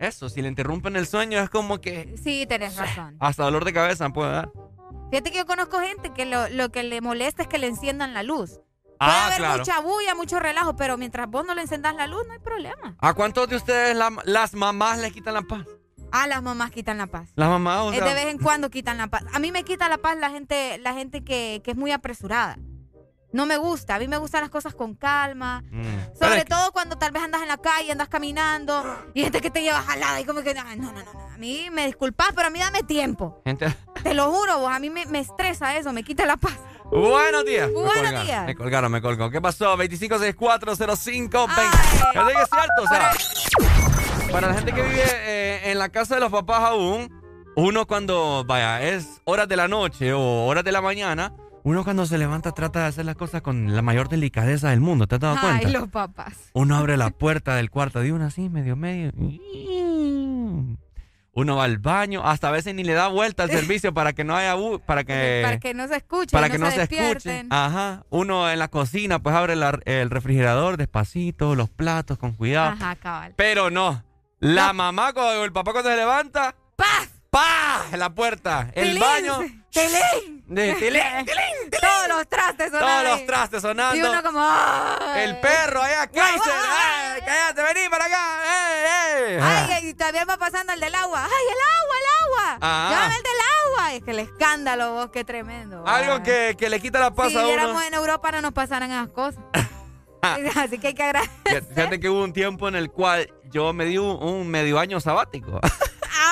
eso, 0.00 0.30
si 0.30 0.40
le 0.40 0.48
interrumpen 0.48 0.96
el 0.96 1.06
sueño 1.06 1.38
es 1.40 1.50
como 1.50 1.78
que 1.80 2.14
Sí, 2.22 2.46
tenés 2.48 2.76
razón. 2.76 3.16
hasta 3.20 3.44
dolor 3.44 3.64
de 3.66 3.72
cabeza 3.74 4.08
puede 4.08 4.32
dar. 4.32 4.50
Fíjate 5.10 5.30
que 5.30 5.38
yo 5.38 5.46
conozco 5.46 5.80
gente 5.80 6.12
que 6.12 6.26
lo, 6.26 6.48
lo 6.50 6.70
que 6.70 6.82
le 6.82 7.00
molesta 7.00 7.42
es 7.42 7.48
que 7.48 7.58
le 7.58 7.66
enciendan 7.66 8.14
la 8.14 8.22
luz. 8.22 8.60
Puede 8.98 9.10
Ah, 9.12 9.26
haber 9.26 9.38
claro. 9.38 9.58
mucha 9.58 9.80
bulla, 9.80 10.14
mucho 10.14 10.40
relajo, 10.40 10.74
pero 10.76 10.96
mientras 10.96 11.28
vos 11.28 11.46
no 11.46 11.54
le 11.54 11.62
encendás 11.62 11.94
la 11.94 12.06
luz, 12.08 12.26
no 12.26 12.32
hay 12.32 12.40
problema. 12.40 12.96
¿A 12.98 13.14
cuántos 13.14 13.48
de 13.48 13.56
ustedes 13.56 13.96
la- 13.96 14.12
las 14.24 14.54
mamás 14.54 14.98
les 14.98 15.12
quitan 15.12 15.34
la 15.34 15.42
paz? 15.42 15.66
Ah, 16.10 16.26
las 16.26 16.42
mamás 16.42 16.70
quitan 16.70 16.98
la 16.98 17.06
paz. 17.06 17.30
Las 17.36 17.48
mamás, 17.48 17.80
o 17.82 17.92
sea, 17.92 18.04
de 18.04 18.14
vez 18.14 18.26
en 18.26 18.38
cuando 18.38 18.70
quitan 18.70 18.98
la 18.98 19.06
paz. 19.08 19.24
A 19.32 19.38
mí 19.38 19.52
me 19.52 19.62
quita 19.62 19.88
la 19.88 19.98
paz 19.98 20.16
la 20.16 20.30
gente, 20.30 20.78
la 20.78 20.94
gente 20.94 21.22
que, 21.22 21.60
que 21.62 21.70
es 21.72 21.76
muy 21.76 21.92
apresurada. 21.92 22.58
No 23.30 23.44
me 23.44 23.56
gusta. 23.58 23.96
A 23.96 23.98
mí 23.98 24.08
me 24.08 24.16
gustan 24.16 24.40
las 24.40 24.50
cosas 24.50 24.74
con 24.74 24.94
calma. 24.94 25.62
mm. 25.70 26.16
Sobre 26.18 26.38
es 26.38 26.44
que- 26.44 26.50
todo 26.50 26.72
cuando 26.72 26.96
tal 26.96 27.12
vez 27.12 27.22
andas 27.22 27.42
en 27.42 27.48
la 27.48 27.58
calle, 27.58 27.92
andas 27.92 28.08
caminando 28.08 28.82
y 29.14 29.22
gente 29.22 29.40
que 29.40 29.50
te 29.50 29.60
lleva 29.62 29.82
jalada 29.82 30.20
y 30.20 30.24
como 30.24 30.42
que, 30.42 30.54
no, 30.54 30.64
no, 30.64 30.92
no, 30.92 30.92
no. 30.92 31.20
A 31.34 31.36
mí 31.38 31.68
me 31.70 31.86
disculpas, 31.86 32.28
pero 32.34 32.46
a 32.48 32.50
mí 32.50 32.58
dame 32.58 32.82
tiempo. 32.82 33.40
gente... 33.44 33.74
Te 34.02 34.14
lo 34.14 34.30
juro, 34.30 34.60
vos, 34.60 34.70
a 34.72 34.78
mí 34.78 34.90
me, 34.90 35.04
me 35.06 35.18
estresa 35.18 35.76
eso, 35.76 35.92
me 35.92 36.02
quita 36.04 36.24
la 36.24 36.36
paz. 36.36 36.56
Buenos 36.90 37.44
días. 37.44 37.66
Me 37.68 37.74
Buenos 37.74 37.94
colgaron, 37.94 38.24
días. 38.24 38.46
Me 38.46 38.54
colgaron, 38.54 38.92
me 38.92 39.02
colgó. 39.02 39.28
¿Qué 39.30 39.40
pasó? 39.42 39.76
25640520. 39.76 41.48
Fíjate 42.12 42.32
que 42.32 42.42
es 42.42 42.48
cierto, 42.50 42.82
o 42.82 42.88
sea, 42.88 43.12
para 44.32 44.48
la 44.48 44.54
gente 44.54 44.72
que 44.72 44.82
vive 44.82 45.02
eh, 45.04 45.70
en 45.70 45.78
la 45.78 45.88
casa 45.90 46.14
de 46.14 46.20
los 46.20 46.30
papás 46.30 46.60
aún, 46.60 47.12
uno 47.56 47.86
cuando, 47.86 48.44
vaya, 48.46 48.82
es 48.82 49.20
horas 49.24 49.48
de 49.48 49.56
la 49.56 49.68
noche 49.68 50.12
o 50.12 50.46
horas 50.46 50.64
de 50.64 50.72
la 50.72 50.80
mañana, 50.80 51.34
uno 51.68 51.84
cuando 51.84 52.06
se 52.06 52.16
levanta 52.18 52.52
trata 52.52 52.80
de 52.80 52.86
hacer 52.86 53.04
las 53.04 53.14
cosas 53.16 53.42
con 53.42 53.74
la 53.76 53.82
mayor 53.82 54.08
delicadeza 54.08 54.70
del 54.70 54.80
mundo. 54.80 55.06
¿Te 55.06 55.16
has 55.16 55.20
dado 55.20 55.38
cuenta? 55.40 55.66
Ay, 55.66 55.72
los 55.72 55.88
papás. 55.88 56.34
Uno 56.54 56.76
abre 56.76 56.96
la 56.96 57.10
puerta 57.10 57.54
del 57.56 57.70
cuarto 57.70 58.00
de 58.00 58.12
uno 58.12 58.24
así, 58.24 58.48
medio 58.48 58.74
medio. 58.76 59.12
Uno 61.32 61.56
va 61.56 61.64
al 61.64 61.78
baño, 61.78 62.22
hasta 62.24 62.48
a 62.48 62.50
veces 62.50 62.74
ni 62.74 62.82
le 62.82 62.94
da 62.94 63.08
vuelta 63.08 63.44
al 63.44 63.50
servicio 63.50 63.94
para 63.94 64.12
que 64.12 64.24
no 64.24 64.34
haya 64.34 64.56
para 64.86 65.04
que 65.04 65.42
para 65.44 65.60
que 65.60 65.72
no 65.74 65.86
se 65.86 65.96
escuche, 65.96 66.32
para 66.32 66.48
que 66.50 66.58
no, 66.58 66.64
no 66.64 66.70
se, 66.72 66.86
se 66.86 66.94
escuche. 67.10 67.44
Ajá. 67.50 68.04
Uno 68.10 68.50
en 68.50 68.58
la 68.58 68.68
cocina 68.68 69.20
pues 69.20 69.36
abre 69.36 69.54
la- 69.54 69.78
el 69.84 70.10
refrigerador 70.10 70.76
despacito, 70.78 71.54
los 71.54 71.68
platos 71.70 72.18
con 72.18 72.32
cuidado. 72.32 72.70
Ajá, 72.72 72.96
cabal. 72.96 73.34
Pero 73.36 73.70
no. 73.70 74.02
La 74.40 74.72
mamá 74.72 75.12
cuando 75.12 75.44
el 75.44 75.52
papá 75.52 75.72
cuando 75.72 75.90
se 75.90 75.96
levanta, 75.96 76.54
¡paf! 76.76 77.08
En 77.92 78.00
la 78.00 78.10
puerta, 78.10 78.70
el 78.74 78.98
baño, 78.98 79.38
¡Tilín! 79.78 80.44
de 80.48 80.72
tilín, 80.78 81.02
tilín, 81.26 81.70
Todos 81.80 82.08
los 82.08 82.28
trastes 82.28 82.70
todos 82.70 82.80
sonando. 82.82 83.10
los 83.10 83.26
trastes 83.26 83.62
sonando. 83.62 83.96
Y 83.96 84.00
uno 84.02 84.22
como... 84.22 84.40
¡ay! 84.42 85.24
El 85.24 85.40
perro 85.40 85.82
allá, 85.82 86.06
Kaiser, 86.06 86.52
¡ay! 86.52 87.20
cállate, 87.24 87.62
vení 87.62 87.88
para 87.90 88.04
acá, 88.06 88.40
¡ey, 88.44 89.34
ey! 89.34 89.38
Ay, 89.42 89.88
y 89.88 89.94
también 89.94 90.26
va 90.28 90.36
pasando 90.38 90.72
el 90.72 90.80
del 90.80 90.94
agua. 90.94 91.24
¡Ay, 91.24 91.44
el 91.44 91.58
agua, 91.82 91.96
el 91.98 92.06
agua! 92.26 92.58
Ah. 92.62 92.88
¡Llámame 92.90 93.16
el 93.16 93.22
del 93.22 93.32
agua! 93.66 93.94
Es 93.94 94.02
que 94.04 94.10
el 94.12 94.18
escándalo, 94.20 94.92
vos, 94.94 95.10
qué 95.10 95.24
tremendo. 95.24 95.84
Algo 95.86 96.14
Ay. 96.14 96.22
que, 96.22 96.56
que 96.58 96.68
le 96.70 96.80
quita 96.80 96.98
la 96.98 97.10
paz 97.14 97.28
Si 97.30 97.36
a 97.36 97.40
uno. 97.40 97.48
viviéramos 97.48 97.82
en 97.84 97.94
Europa 97.94 98.32
no 98.32 98.40
nos 98.40 98.52
pasaran 98.52 98.90
esas 98.90 99.08
cosas. 99.08 99.42
Así 100.56 100.78
que 100.78 100.88
hay 100.88 100.94
que 100.94 101.02
agradecer. 101.02 101.32
Fíjate 101.44 101.74
fíjate 101.74 102.00
que 102.00 102.08
hubo 102.08 102.24
un 102.24 102.32
tiempo 102.32 102.66
en 102.68 102.74
el 102.74 102.90
cual 102.90 103.32
yo 103.44 103.72
me 103.72 103.84
di 103.84 103.98
un, 103.98 104.20
un 104.22 104.48
medio 104.48 104.78
año 104.78 104.98
sabático. 104.98 105.60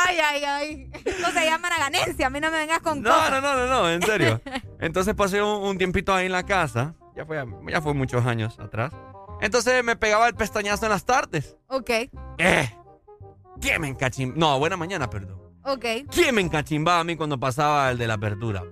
Ay, 0.07 0.19
ay, 0.19 0.45
ay. 0.45 0.91
No 1.21 1.31
se 1.31 1.45
llaman 1.45 1.73
a 1.73 1.79
ganancia. 1.79 2.27
A 2.27 2.31
mí 2.31 2.41
no 2.41 2.51
me 2.51 2.59
vengas 2.59 2.81
con 2.81 3.03
No, 3.03 3.31
no, 3.31 3.41
no, 3.41 3.55
no, 3.55 3.67
no, 3.67 3.91
en 3.91 4.03
serio. 4.03 4.41
Entonces 4.81 5.15
pasé 5.15 5.43
un, 5.43 5.63
un 5.63 5.79
tiempito 5.79 6.13
ahí 6.15 6.27
en 6.27 6.33
la 6.33 6.45
casa. 6.45 6.95
Ya 7.15 7.25
fue, 7.25 7.45
ya 7.69 7.81
fue 7.81 7.95
muchos 7.95 8.25
años 8.27 8.59
atrás. 8.59 8.93
Entonces 9.41 9.83
me 9.85 9.97
pegaba 9.97 10.27
el 10.29 10.35
pestañazo 10.35 10.87
en 10.87 10.93
las 10.93 11.05
tardes. 11.05 11.57
Ok, 11.69 11.91
Eh, 12.39 12.71
¿Qué 13.61 13.79
me 13.79 13.89
encachim... 13.89 14.35
No, 14.37 14.59
buena 14.59 14.77
mañana, 14.77 15.09
perdón. 15.09 15.41
ok. 15.65 15.85
¿Quién 16.11 16.35
me 16.35 16.41
encachimbaba 16.43 17.01
a 17.01 17.05
mí 17.05 17.17
cuando 17.17 17.39
pasaba 17.41 17.91
el 17.91 17.99
de 17.99 18.07
la 18.07 18.17
verdura? 18.17 18.63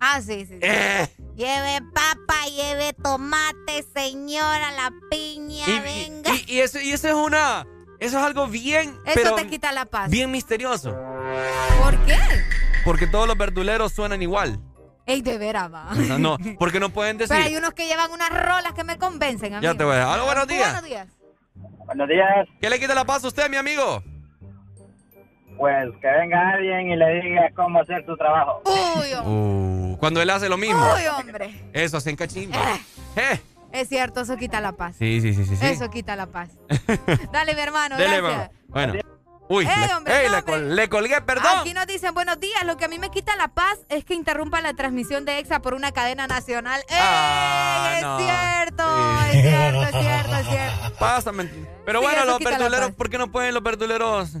Ah, 0.00 0.20
sí, 0.22 0.46
sí. 0.46 0.54
sí. 0.54 0.58
Eh, 0.62 1.08
Lleve 1.36 1.80
papa, 1.94 2.46
lleve 2.48 2.92
tomate, 2.94 3.84
señora, 3.94 4.72
la 4.72 4.92
piña, 5.10 5.66
y- 5.66 5.80
venga. 5.80 6.30
y- 6.34 6.54
y 6.54 6.60
eso, 6.60 6.80
y 6.80 6.92
eso 6.92 7.08
es 7.08 7.14
una... 7.14 7.66
Eso 8.00 8.18
es 8.18 8.24
algo 8.24 8.46
bien... 8.46 8.98
Eso 9.04 9.12
pero 9.14 9.34
te 9.34 9.46
quita 9.46 9.72
la 9.72 9.84
paz. 9.84 10.10
Bien 10.10 10.30
misterioso. 10.30 10.96
¿Por 11.82 11.98
qué? 12.06 12.18
Porque 12.82 13.06
todos 13.06 13.28
los 13.28 13.36
verduleros 13.36 13.92
suenan 13.92 14.22
igual. 14.22 14.58
Ey, 15.06 15.20
de 15.20 15.36
veras, 15.36 15.72
va. 15.72 15.92
No, 16.18 16.38
porque 16.58 16.80
no 16.80 16.90
pueden 16.90 17.18
decir... 17.18 17.36
Pero 17.36 17.48
hay 17.48 17.56
unos 17.56 17.74
que 17.74 17.86
llevan 17.86 18.10
unas 18.10 18.30
rolas 18.30 18.72
que 18.72 18.84
me 18.84 18.96
convencen 18.96 19.54
a 19.54 19.60
mí. 19.60 19.64
Ya 19.64 19.74
te 19.74 19.84
voy 19.84 19.94
a 19.94 19.98
dejar. 19.98 20.14
Aló, 20.14 20.24
buenos 20.24 20.48
días. 20.48 20.72
Buenos 20.72 20.88
días. 20.88 21.08
Buenos 21.84 22.08
días. 22.08 22.48
¿Qué 22.60 22.70
le 22.70 22.80
quita 22.80 22.94
la 22.94 23.04
paz 23.04 23.22
a 23.24 23.28
usted, 23.28 23.50
mi 23.50 23.58
amigo? 23.58 24.02
Pues 25.58 25.90
que 26.00 26.08
venga 26.08 26.54
alguien 26.54 26.92
y 26.92 26.96
le 26.96 27.20
diga 27.20 27.50
cómo 27.54 27.80
hacer 27.80 28.06
su 28.06 28.16
trabajo. 28.16 28.62
Uy, 28.64 29.12
hombre. 29.12 29.92
Uh, 29.92 29.96
cuando 29.98 30.22
él 30.22 30.30
hace 30.30 30.48
lo 30.48 30.56
mismo. 30.56 30.82
Uy, 30.94 31.06
hombre. 31.06 31.68
Eso, 31.74 32.00
se 32.00 32.08
encachimba. 32.10 32.58
Eh, 33.16 33.40
Es 33.72 33.88
cierto, 33.88 34.20
eso 34.22 34.36
quita 34.36 34.60
la 34.60 34.72
paz. 34.72 34.96
Sí, 34.98 35.20
sí, 35.20 35.32
sí, 35.34 35.44
sí. 35.46 35.56
sí. 35.56 35.66
Eso 35.66 35.88
quita 35.90 36.16
la 36.16 36.26
paz. 36.26 36.50
Dale, 37.32 37.54
mi 37.54 37.60
hermano, 37.60 37.96
Dele, 37.96 38.20
gracias. 38.20 38.50
Bueno. 38.68 38.94
Uy, 39.52 39.66
Ey, 39.66 39.86
le, 39.88 39.94
hombre, 39.94 40.14
ey, 40.14 40.26
no, 40.26 40.30
le 40.32 40.38
hombre. 40.38 40.52
col- 40.54 40.76
le 40.76 40.88
colgué, 40.88 41.20
perdón. 41.22 41.58
Aquí 41.58 41.74
nos 41.74 41.84
dicen 41.88 42.14
buenos 42.14 42.38
días. 42.38 42.62
Lo 42.64 42.76
que 42.76 42.84
a 42.84 42.88
mí 42.88 43.00
me 43.00 43.10
quita 43.10 43.34
la 43.34 43.48
paz 43.48 43.80
es 43.88 44.04
que 44.04 44.14
interrumpa 44.14 44.60
la 44.60 44.74
transmisión 44.74 45.24
de 45.24 45.40
EXA 45.40 45.60
por 45.60 45.74
una 45.74 45.90
cadena 45.90 46.28
nacional. 46.28 46.80
¡Ey! 46.88 46.96
Ah, 47.00 47.94
es 47.96 48.02
no. 48.02 48.18
cierto, 48.18 49.32
Sí. 49.32 49.38
es 49.38 49.42
cierto, 49.44 49.82
es 49.82 49.90
cierto, 50.04 50.36
es 50.36 50.46
cierto. 50.48 50.92
Pásame. 51.00 51.44
Pero 51.84 51.98
Sí, 52.00 52.06
bueno, 52.06 52.24
los 52.26 52.38
verduleros. 52.38 52.92
¿por 52.92 53.10
qué 53.10 53.18
no 53.18 53.32
pueden 53.32 53.52
los 53.54 53.62
verduleros 53.64 54.36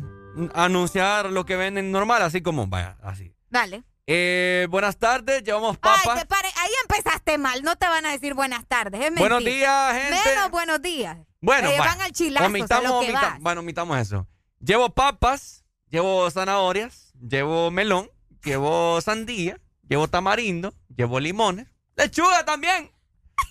anunciar 0.54 1.30
lo 1.30 1.44
que 1.44 1.56
venden 1.56 1.90
normal? 1.90 2.22
Así 2.22 2.40
como, 2.40 2.66
vaya, 2.68 2.96
así. 3.02 3.34
Dale. 3.48 3.82
Eh, 4.12 4.66
buenas 4.70 4.96
tardes, 4.96 5.44
llevamos 5.44 5.76
Ay, 5.82 5.98
papas. 6.04 6.26
te. 6.26 6.34
Ahí 6.56 6.70
empezaste 6.82 7.38
mal. 7.38 7.62
No 7.62 7.76
te 7.76 7.86
van 7.86 8.04
a 8.06 8.10
decir 8.10 8.34
buenas 8.34 8.66
tardes. 8.66 9.00
Es. 9.06 9.14
Buenos 9.14 9.44
días, 9.44 9.94
gente. 9.94 10.18
Menos 10.28 10.50
buenos 10.50 10.82
días. 10.82 11.16
Bueno, 11.40 11.68
vaya. 11.68 11.78
van 11.78 12.00
al 12.00 12.10
chilazo, 12.10 12.44
o 12.44 12.50
sea, 12.50 12.58
Omitamos, 12.60 12.90
omita- 12.90 13.20
vas. 13.20 13.38
Bueno, 13.40 13.60
omitamos 13.60 13.98
eso. 13.98 14.26
Llevo 14.58 14.90
papas, 14.90 15.64
llevo 15.90 16.28
zanahorias, 16.28 17.12
llevo 17.20 17.70
melón, 17.70 18.10
llevo 18.42 19.00
sandía, 19.00 19.60
llevo 19.88 20.08
tamarindo, 20.08 20.74
llevo 20.88 21.20
limones, 21.20 21.68
lechuga 21.94 22.44
también. 22.44 22.90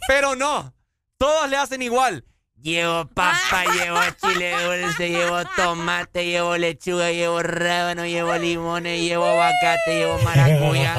Pero 0.10 0.36
no, 0.36 0.74
todos 1.18 1.50
le 1.50 1.56
hacen 1.56 1.82
igual. 1.82 2.26
Llevo 2.62 3.06
papa, 3.06 3.64
llevo 3.74 4.00
chile 4.20 4.52
dulce, 4.52 5.10
llevo 5.10 5.46
tomate, 5.56 6.26
llevo 6.26 6.58
lechuga, 6.58 7.10
llevo 7.10 7.42
rábano, 7.42 8.06
llevo 8.06 8.36
limones, 8.36 9.00
llevo 9.00 9.28
aguacate, 9.28 9.96
llevo 9.96 10.20
maracuya. 10.24 10.96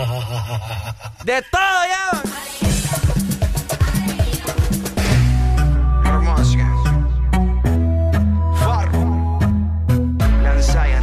De 1.24 1.42
todo 1.50 1.60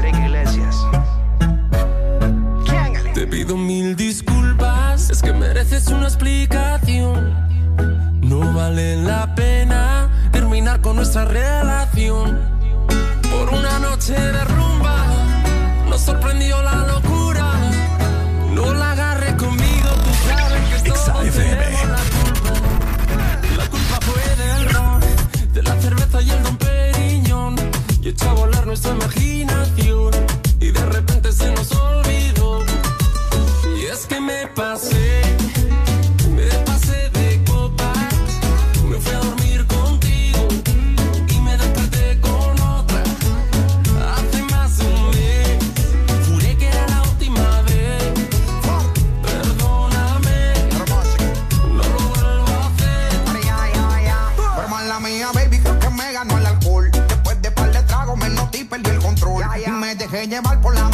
Iglesias. 0.07 0.75
Te 3.13 3.27
pido 3.27 3.55
mil 3.55 3.95
disculpas, 3.95 5.11
es 5.11 5.21
que 5.21 5.33
mereces 5.33 5.87
una 5.89 6.07
explicación. 6.07 7.35
No 8.21 8.53
vale 8.53 8.97
la 8.97 9.35
pena 9.35 9.86
con 10.87 10.95
nuestra 10.95 11.25
relación. 11.25 12.39
Por 13.29 13.49
una 13.53 13.77
noche 13.77 14.13
de 14.13 14.43
rumba, 14.45 15.05
nos 15.89 15.99
sorprendió 15.99 16.61
la 16.61 16.75
locura. 16.87 17.51
No 18.53 18.73
la 18.73 18.93
agarres 18.93 19.33
conmigo, 19.33 19.89
tú 20.05 20.11
sabes 20.29 20.83
que 20.83 20.89
todos 20.89 21.33
tenemos 21.33 21.87
la 21.89 22.03
culpa. 22.15 22.51
La 23.57 23.67
culpa 23.69 23.99
fue 24.01 24.35
del 24.45 24.69
ron, 24.69 25.01
de 25.53 25.63
la 25.63 25.75
cerveza 25.81 26.21
y 26.21 26.29
el 26.29 26.43
don 26.43 26.55
Periñón. 26.55 27.55
Y 28.01 28.07
echó 28.07 28.29
a 28.29 28.33
volar 28.33 28.65
nuestra 28.65 28.91
imaginación. 28.91 29.36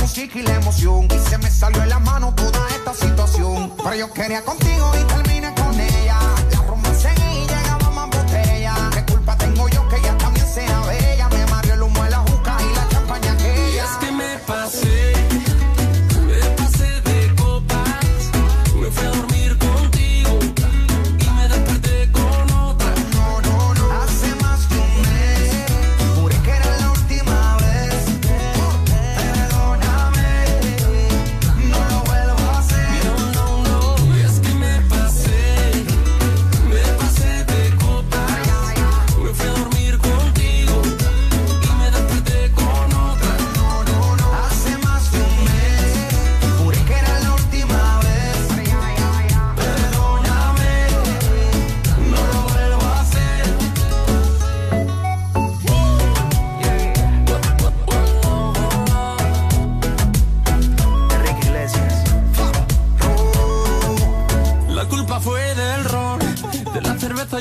Música 0.04 0.38
y 0.38 0.42
la 0.44 0.56
emoción. 0.56 1.08
Y 1.16 1.30
se 1.30 1.38
me 1.38 1.50
salió 1.50 1.82
en 1.82 1.90
la 1.90 2.00
mano 2.00 2.34
toda 2.36 2.68
esta 2.70 2.94
situación. 2.94 3.72
Pero 3.78 3.96
yo 3.96 4.12
quería 4.12 4.44
contigo 4.44 4.92
y 5.00 5.04
terminé 5.06 5.33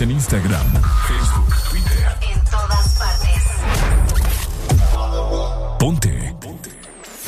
En 0.00 0.10
Instagram, 0.12 0.66
Facebook, 1.06 1.54
Twitter. 1.68 2.06
En 2.32 2.40
todas 2.44 2.98
partes. 2.98 3.42
Ponte. 5.78 6.34
Ponte. 6.40 6.70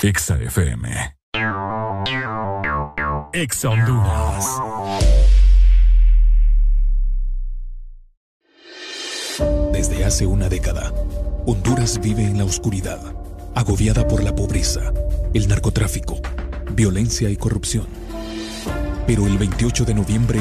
Exa 0.01 0.37
FM. 0.37 1.17
Exa 3.35 3.69
Honduras. 3.69 4.47
Desde 9.73 10.05
hace 10.07 10.25
una 10.25 10.49
década, 10.49 10.95
Honduras 11.45 12.01
vive 12.01 12.25
en 12.25 12.39
la 12.39 12.45
oscuridad, 12.47 13.01
agobiada 13.55 14.09
por 14.09 14.23
la 14.23 14.35
pobreza, 14.35 14.95
el 15.35 15.47
narcotráfico, 15.47 16.23
violencia 16.71 17.29
y 17.29 17.37
corrupción. 17.37 17.87
Pero 19.07 19.27
el 19.27 19.37
28 19.37 19.85
de 19.85 19.93
noviembre, 19.93 20.41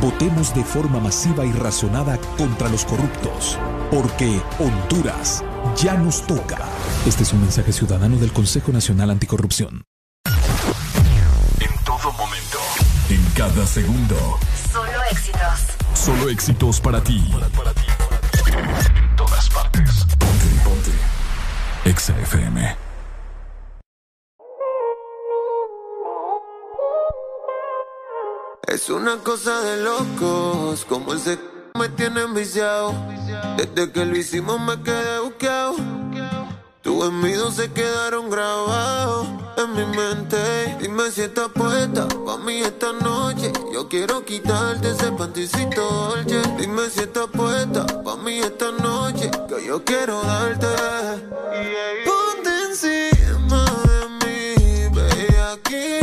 Votemos 0.00 0.54
de 0.54 0.64
forma 0.64 0.98
masiva 0.98 1.44
y 1.44 1.52
razonada 1.52 2.18
contra 2.36 2.68
los 2.68 2.84
corruptos, 2.84 3.58
porque 3.90 4.40
Honduras 4.58 5.44
ya 5.76 5.94
nos 5.94 6.26
toca. 6.26 6.58
Este 7.06 7.22
es 7.22 7.32
un 7.32 7.40
mensaje 7.40 7.72
ciudadano 7.72 8.16
del 8.16 8.32
Consejo 8.32 8.72
Nacional 8.72 9.10
Anticorrupción. 9.10 9.84
En 11.60 11.84
todo 11.84 12.12
momento, 12.12 12.58
en 13.08 13.24
cada 13.36 13.66
segundo. 13.66 14.16
Solo 14.72 15.02
éxitos. 15.10 15.60
Solo 15.94 16.28
éxitos 16.30 16.80
para 16.80 17.02
ti. 17.02 17.28
Para, 17.32 17.48
para 17.48 17.74
ti, 17.74 17.82
para 17.98 18.20
ti. 18.20 18.52
En 18.96 19.16
todas 19.16 19.50
partes. 19.50 20.06
Ponte, 20.18 20.46
ponte. 20.64 20.90
Exa 21.84 22.18
FM. 22.18 22.91
Es 28.68 28.88
una 28.90 29.16
cosa 29.18 29.60
de 29.60 29.82
locos, 29.82 30.84
como 30.84 31.14
ese 31.14 31.38
me 31.78 31.88
tiene 31.88 32.22
enviciado. 32.22 32.94
Desde 33.56 33.90
que 33.90 34.04
lo 34.04 34.16
hicimos 34.16 34.60
me 34.60 34.80
quedé 34.82 35.18
buqueado. 35.18 35.76
Tus 36.80 37.04
envidos 37.06 37.54
se 37.54 37.72
quedaron 37.72 38.30
grabados 38.30 39.26
en 39.56 39.72
mi 39.74 39.84
mente. 39.96 40.76
Dime 40.80 41.10
si 41.10 41.22
estás 41.22 41.48
puesta 41.48 42.06
pa' 42.08 42.38
mí 42.38 42.60
esta 42.60 42.92
noche. 42.92 43.52
Yo 43.72 43.88
quiero 43.88 44.24
quitarte 44.24 44.90
ese 44.90 45.12
panticito 45.12 45.82
dolce. 45.82 46.42
Dime 46.58 46.88
si 46.88 47.00
estás 47.00 47.28
puesta 47.28 47.84
pa' 48.02 48.16
mí 48.16 48.38
esta 48.38 48.70
noche. 48.72 49.30
Que 49.48 49.66
yo 49.66 49.84
quiero 49.84 50.22
darte. 50.22 50.66
Ponte 52.04 52.50
encima 52.68 53.64
de 53.84 54.08
mí, 54.26 54.88
ve 54.94 55.40
aquí. 55.52 56.01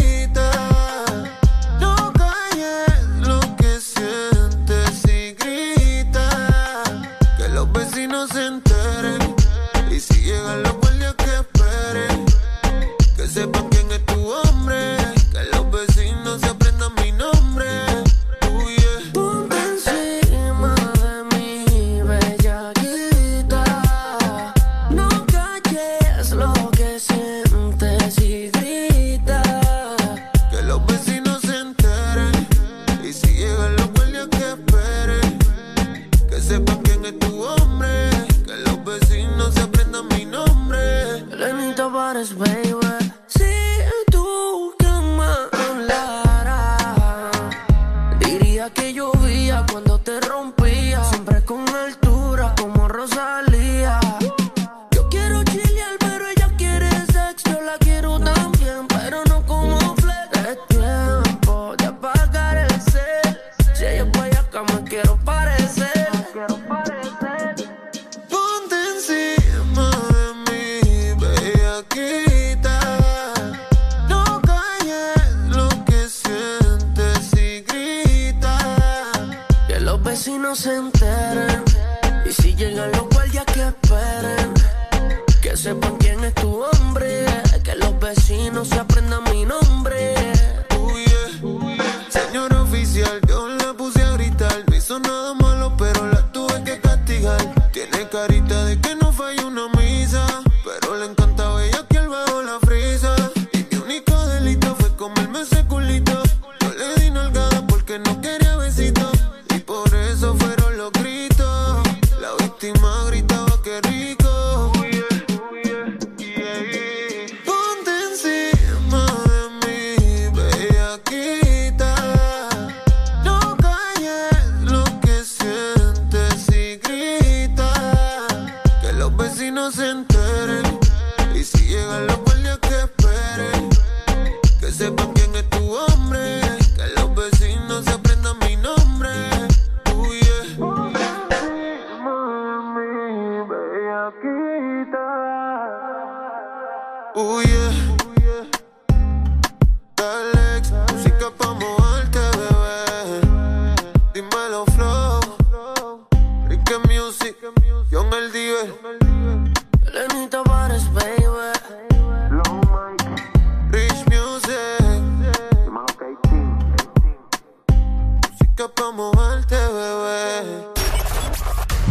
se 8.28 8.46
enteren. 8.46 9.36
Y 9.92 10.00
si 10.00 10.22
llegan 10.22 10.64
los 10.64 10.74
guardias 10.78 11.16
que 11.16 11.36
esperen, 11.36 12.26
que 13.16 13.28
sepan 13.28 13.70
quién 13.70 13.92
es 13.92 14.06
tu 14.06 14.30
hombre. 14.32 14.99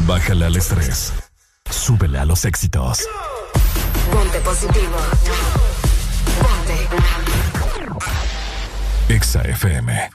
Bájale 0.09 0.47
al 0.47 0.57
estrés. 0.57 1.13
Súbele 1.69 2.19
a 2.19 2.25
los 2.25 2.47
éxitos. 2.47 3.07
Ponte 4.11 4.41
positivo. 4.41 4.97
Ponte. 6.41 6.89
Exa 9.13 9.43
FM. 9.43 10.11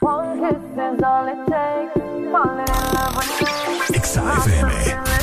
Exa 3.93 4.33
FM. 4.39 5.22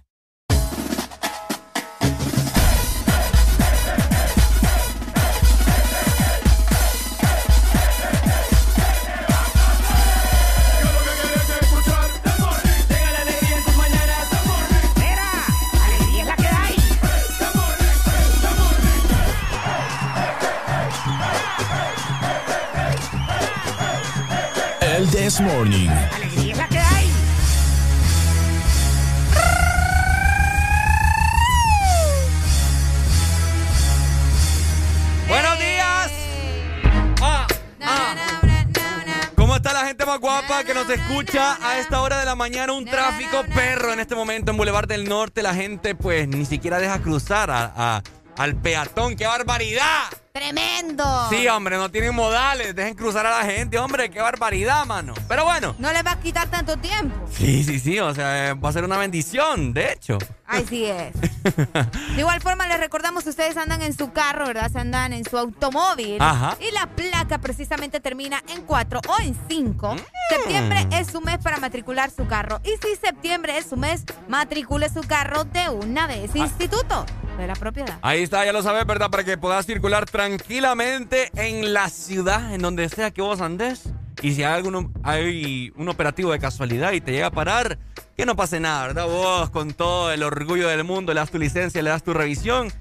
Nos 40.91 40.99
escucha 40.99 41.57
a 41.61 41.79
esta 41.79 42.01
hora 42.01 42.19
de 42.19 42.25
la 42.25 42.35
mañana? 42.35 42.73
Un 42.73 42.83
tráfico 42.85 43.43
perro 43.55 43.93
en 43.93 43.99
este 44.01 44.13
momento 44.15 44.51
en 44.51 44.57
Boulevard 44.57 44.87
del 44.87 45.07
Norte. 45.07 45.41
La 45.41 45.53
gente 45.53 45.95
pues 45.95 46.27
ni 46.27 46.45
siquiera 46.45 46.79
deja 46.79 46.99
cruzar 46.99 47.49
a- 47.49 48.01
al 48.37 48.55
peatón. 48.55 49.15
¡Qué 49.15 49.25
barbaridad! 49.25 50.03
¡Tremendo! 50.33 51.03
Sí, 51.29 51.47
hombre, 51.49 51.75
no 51.75 51.91
tienen 51.91 52.15
modales. 52.15 52.73
Dejen 52.73 52.95
cruzar 52.95 53.25
a 53.25 53.39
la 53.39 53.43
gente, 53.43 53.77
hombre. 53.77 54.09
¡Qué 54.09 54.21
barbaridad, 54.21 54.85
mano! 54.85 55.13
Pero 55.27 55.43
bueno. 55.43 55.75
No 55.77 55.91
les 55.91 56.05
va 56.05 56.11
a 56.11 56.19
quitar 56.19 56.49
tanto 56.49 56.77
tiempo. 56.77 57.15
Sí, 57.29 57.63
sí, 57.65 57.79
sí. 57.79 57.99
O 57.99 58.13
sea, 58.13 58.49
eh, 58.49 58.53
va 58.53 58.69
a 58.69 58.71
ser 58.71 58.85
una 58.85 58.97
bendición, 58.97 59.73
de 59.73 59.91
hecho. 59.91 60.17
Ay, 60.47 60.65
sí 60.67 60.85
es. 60.85 61.13
De 62.15 62.19
igual 62.19 62.41
forma, 62.41 62.67
les 62.67 62.79
recordamos, 62.79 63.25
ustedes 63.25 63.57
andan 63.57 63.81
en 63.81 63.95
su 63.95 64.11
carro, 64.11 64.45
¿verdad? 64.47 64.71
Se 64.71 64.79
andan 64.79 65.11
en 65.11 65.25
su 65.25 65.37
automóvil. 65.37 66.17
Ajá. 66.21 66.57
Y 66.59 66.71
la 66.71 66.87
placa 66.87 67.37
precisamente 67.39 67.99
termina 67.99 68.41
en 68.53 68.61
4 68.61 69.01
o 69.07 69.21
en 69.21 69.35
5. 69.49 69.95
Septiembre 70.29 70.87
es 70.91 71.07
su 71.07 71.19
mes 71.21 71.39
para 71.39 71.57
matricular 71.57 72.09
su 72.09 72.25
carro. 72.27 72.61
Y 72.63 72.69
si 72.85 72.95
septiembre 72.95 73.57
es 73.57 73.65
su 73.65 73.75
mes, 73.75 74.05
matricule 74.29 74.89
su 74.89 75.01
carro 75.01 75.43
de 75.43 75.69
una 75.69 76.07
vez. 76.07 76.35
Instituto 76.35 77.05
de 77.41 77.47
la 77.47 77.55
propiedad. 77.55 77.99
Ahí 78.01 78.23
está, 78.23 78.45
ya 78.45 78.53
lo 78.53 78.63
sabes, 78.63 78.85
¿verdad? 78.85 79.09
Para 79.09 79.23
que 79.23 79.37
puedas 79.37 79.65
circular 79.65 80.05
tranquilamente 80.05 81.31
en 81.35 81.73
la 81.73 81.89
ciudad, 81.89 82.53
en 82.53 82.61
donde 82.61 82.87
sea 82.89 83.11
que 83.11 83.21
vos 83.21 83.41
andes. 83.41 83.89
Y 84.21 84.33
si 84.33 84.43
hay, 84.43 84.53
alguno, 84.53 84.91
hay 85.03 85.73
un 85.75 85.89
operativo 85.89 86.31
de 86.31 86.39
casualidad 86.39 86.91
y 86.91 87.01
te 87.01 87.11
llega 87.11 87.27
a 87.27 87.31
parar, 87.31 87.79
que 88.15 88.25
no 88.25 88.35
pase 88.35 88.59
nada, 88.59 88.87
¿verdad? 88.87 89.07
Vos 89.07 89.49
con 89.49 89.73
todo 89.73 90.11
el 90.11 90.21
orgullo 90.21 90.67
del 90.67 90.83
mundo 90.83 91.13
le 91.13 91.19
das 91.19 91.31
tu 91.31 91.39
licencia, 91.39 91.81
le 91.81 91.89
das 91.89 92.03
tu 92.03 92.13
revisión 92.13 92.71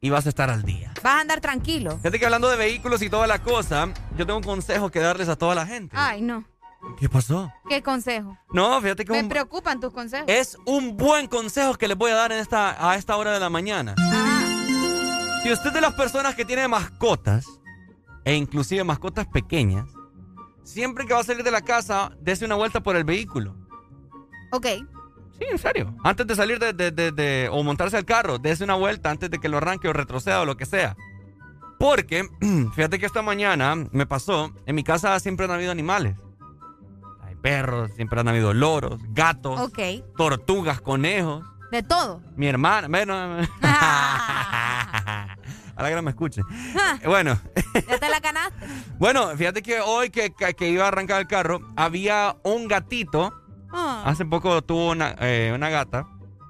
y 0.00 0.10
vas 0.10 0.26
a 0.26 0.30
estar 0.30 0.50
al 0.50 0.62
día. 0.62 0.92
Vas 1.02 1.14
a 1.14 1.20
andar 1.20 1.40
tranquilo. 1.40 1.96
Fíjate 1.98 2.18
que 2.18 2.24
hablando 2.24 2.48
de 2.48 2.56
vehículos 2.56 3.02
y 3.02 3.10
toda 3.10 3.26
la 3.26 3.40
cosa, 3.40 3.88
yo 4.16 4.26
tengo 4.26 4.38
un 4.38 4.44
consejo 4.44 4.90
que 4.90 4.98
darles 4.98 5.28
a 5.28 5.36
toda 5.36 5.54
la 5.54 5.66
gente. 5.66 5.94
Ay, 5.96 6.22
no. 6.22 6.44
¿Qué 6.98 7.08
pasó? 7.08 7.52
¿Qué 7.68 7.82
consejo? 7.82 8.36
No, 8.52 8.80
fíjate 8.80 9.04
que 9.04 9.12
Me 9.12 9.20
un- 9.22 9.28
preocupan 9.28 9.80
tus 9.80 9.92
consejos. 9.92 10.26
es 10.28 10.56
un 10.66 10.96
buen 10.96 11.26
consejo 11.26 11.74
que 11.74 11.88
les 11.88 11.96
voy 11.96 12.10
a 12.10 12.14
dar 12.14 12.32
en 12.32 12.38
esta, 12.38 12.88
a 12.90 12.96
esta 12.96 13.16
hora 13.16 13.32
de 13.32 13.40
la 13.40 13.50
mañana. 13.50 13.94
Si 15.42 15.50
usted 15.52 15.68
es 15.68 15.74
de 15.74 15.80
las 15.80 15.94
personas 15.94 16.34
que 16.34 16.44
tiene 16.44 16.68
mascotas, 16.68 17.46
e 18.24 18.34
inclusive 18.34 18.84
mascotas 18.84 19.26
pequeñas, 19.26 19.86
siempre 20.62 21.06
que 21.06 21.14
va 21.14 21.20
a 21.20 21.24
salir 21.24 21.42
de 21.42 21.50
la 21.50 21.62
casa, 21.62 22.12
dése 22.20 22.44
una 22.44 22.54
vuelta 22.56 22.80
por 22.82 22.96
el 22.96 23.04
vehículo. 23.04 23.56
Ok. 24.52 24.66
Sí, 25.38 25.46
en 25.50 25.58
serio. 25.58 25.94
Antes 26.04 26.26
de 26.26 26.36
salir 26.36 26.58
de, 26.58 26.72
de- 26.74 26.90
de- 26.90 27.12
de- 27.12 27.48
o 27.50 27.62
montarse 27.62 27.96
al 27.96 28.04
carro, 28.04 28.38
dése 28.38 28.64
una 28.64 28.74
vuelta 28.74 29.10
antes 29.10 29.30
de 29.30 29.38
que 29.38 29.48
lo 29.48 29.56
arranque 29.56 29.88
o 29.88 29.92
retroceda 29.94 30.42
o 30.42 30.44
lo 30.44 30.56
que 30.58 30.66
sea. 30.66 30.96
Porque, 31.78 32.28
fíjate 32.74 32.98
que 32.98 33.06
esta 33.06 33.22
mañana 33.22 33.74
me 33.92 34.06
pasó, 34.06 34.52
en 34.66 34.74
mi 34.74 34.84
casa 34.84 35.18
siempre 35.20 35.46
han 35.46 35.52
habido 35.52 35.72
animales. 35.72 36.16
Perros, 37.42 37.90
siempre 37.96 38.20
han 38.20 38.28
habido 38.28 38.52
loros, 38.54 39.00
gatos, 39.10 39.70
tortugas, 40.16 40.80
conejos. 40.80 41.44
De 41.70 41.82
todo. 41.82 42.20
Mi 42.36 42.48
hermana, 42.48 42.88
bueno, 42.88 43.14
a 43.62 45.36
la 45.82 45.88
que 45.88 45.94
no 45.94 46.02
me 46.02 46.10
escuche. 46.10 46.42
Eh, 47.02 47.06
Bueno, 47.08 47.38
Ya 47.88 47.98
te 47.98 48.08
la 48.08 48.20
ganaste. 48.20 48.66
bueno, 48.98 49.28
fíjate 49.36 49.62
que 49.62 49.80
hoy 49.80 50.10
que, 50.10 50.32
que- 50.34 50.68
iba 50.68 50.84
a 50.84 50.88
arrancar 50.88 51.20
el 51.20 51.26
carro, 51.26 51.60
había 51.76 52.36
un 52.42 52.68
gatito. 52.68 53.32
Ah. 53.72 54.02
Hace 54.04 54.24
poco 54.24 54.62
tuvo 54.62 54.90
una, 54.90 55.14
eh, 55.20 55.52
una 55.54 55.68
gata. 55.70 56.06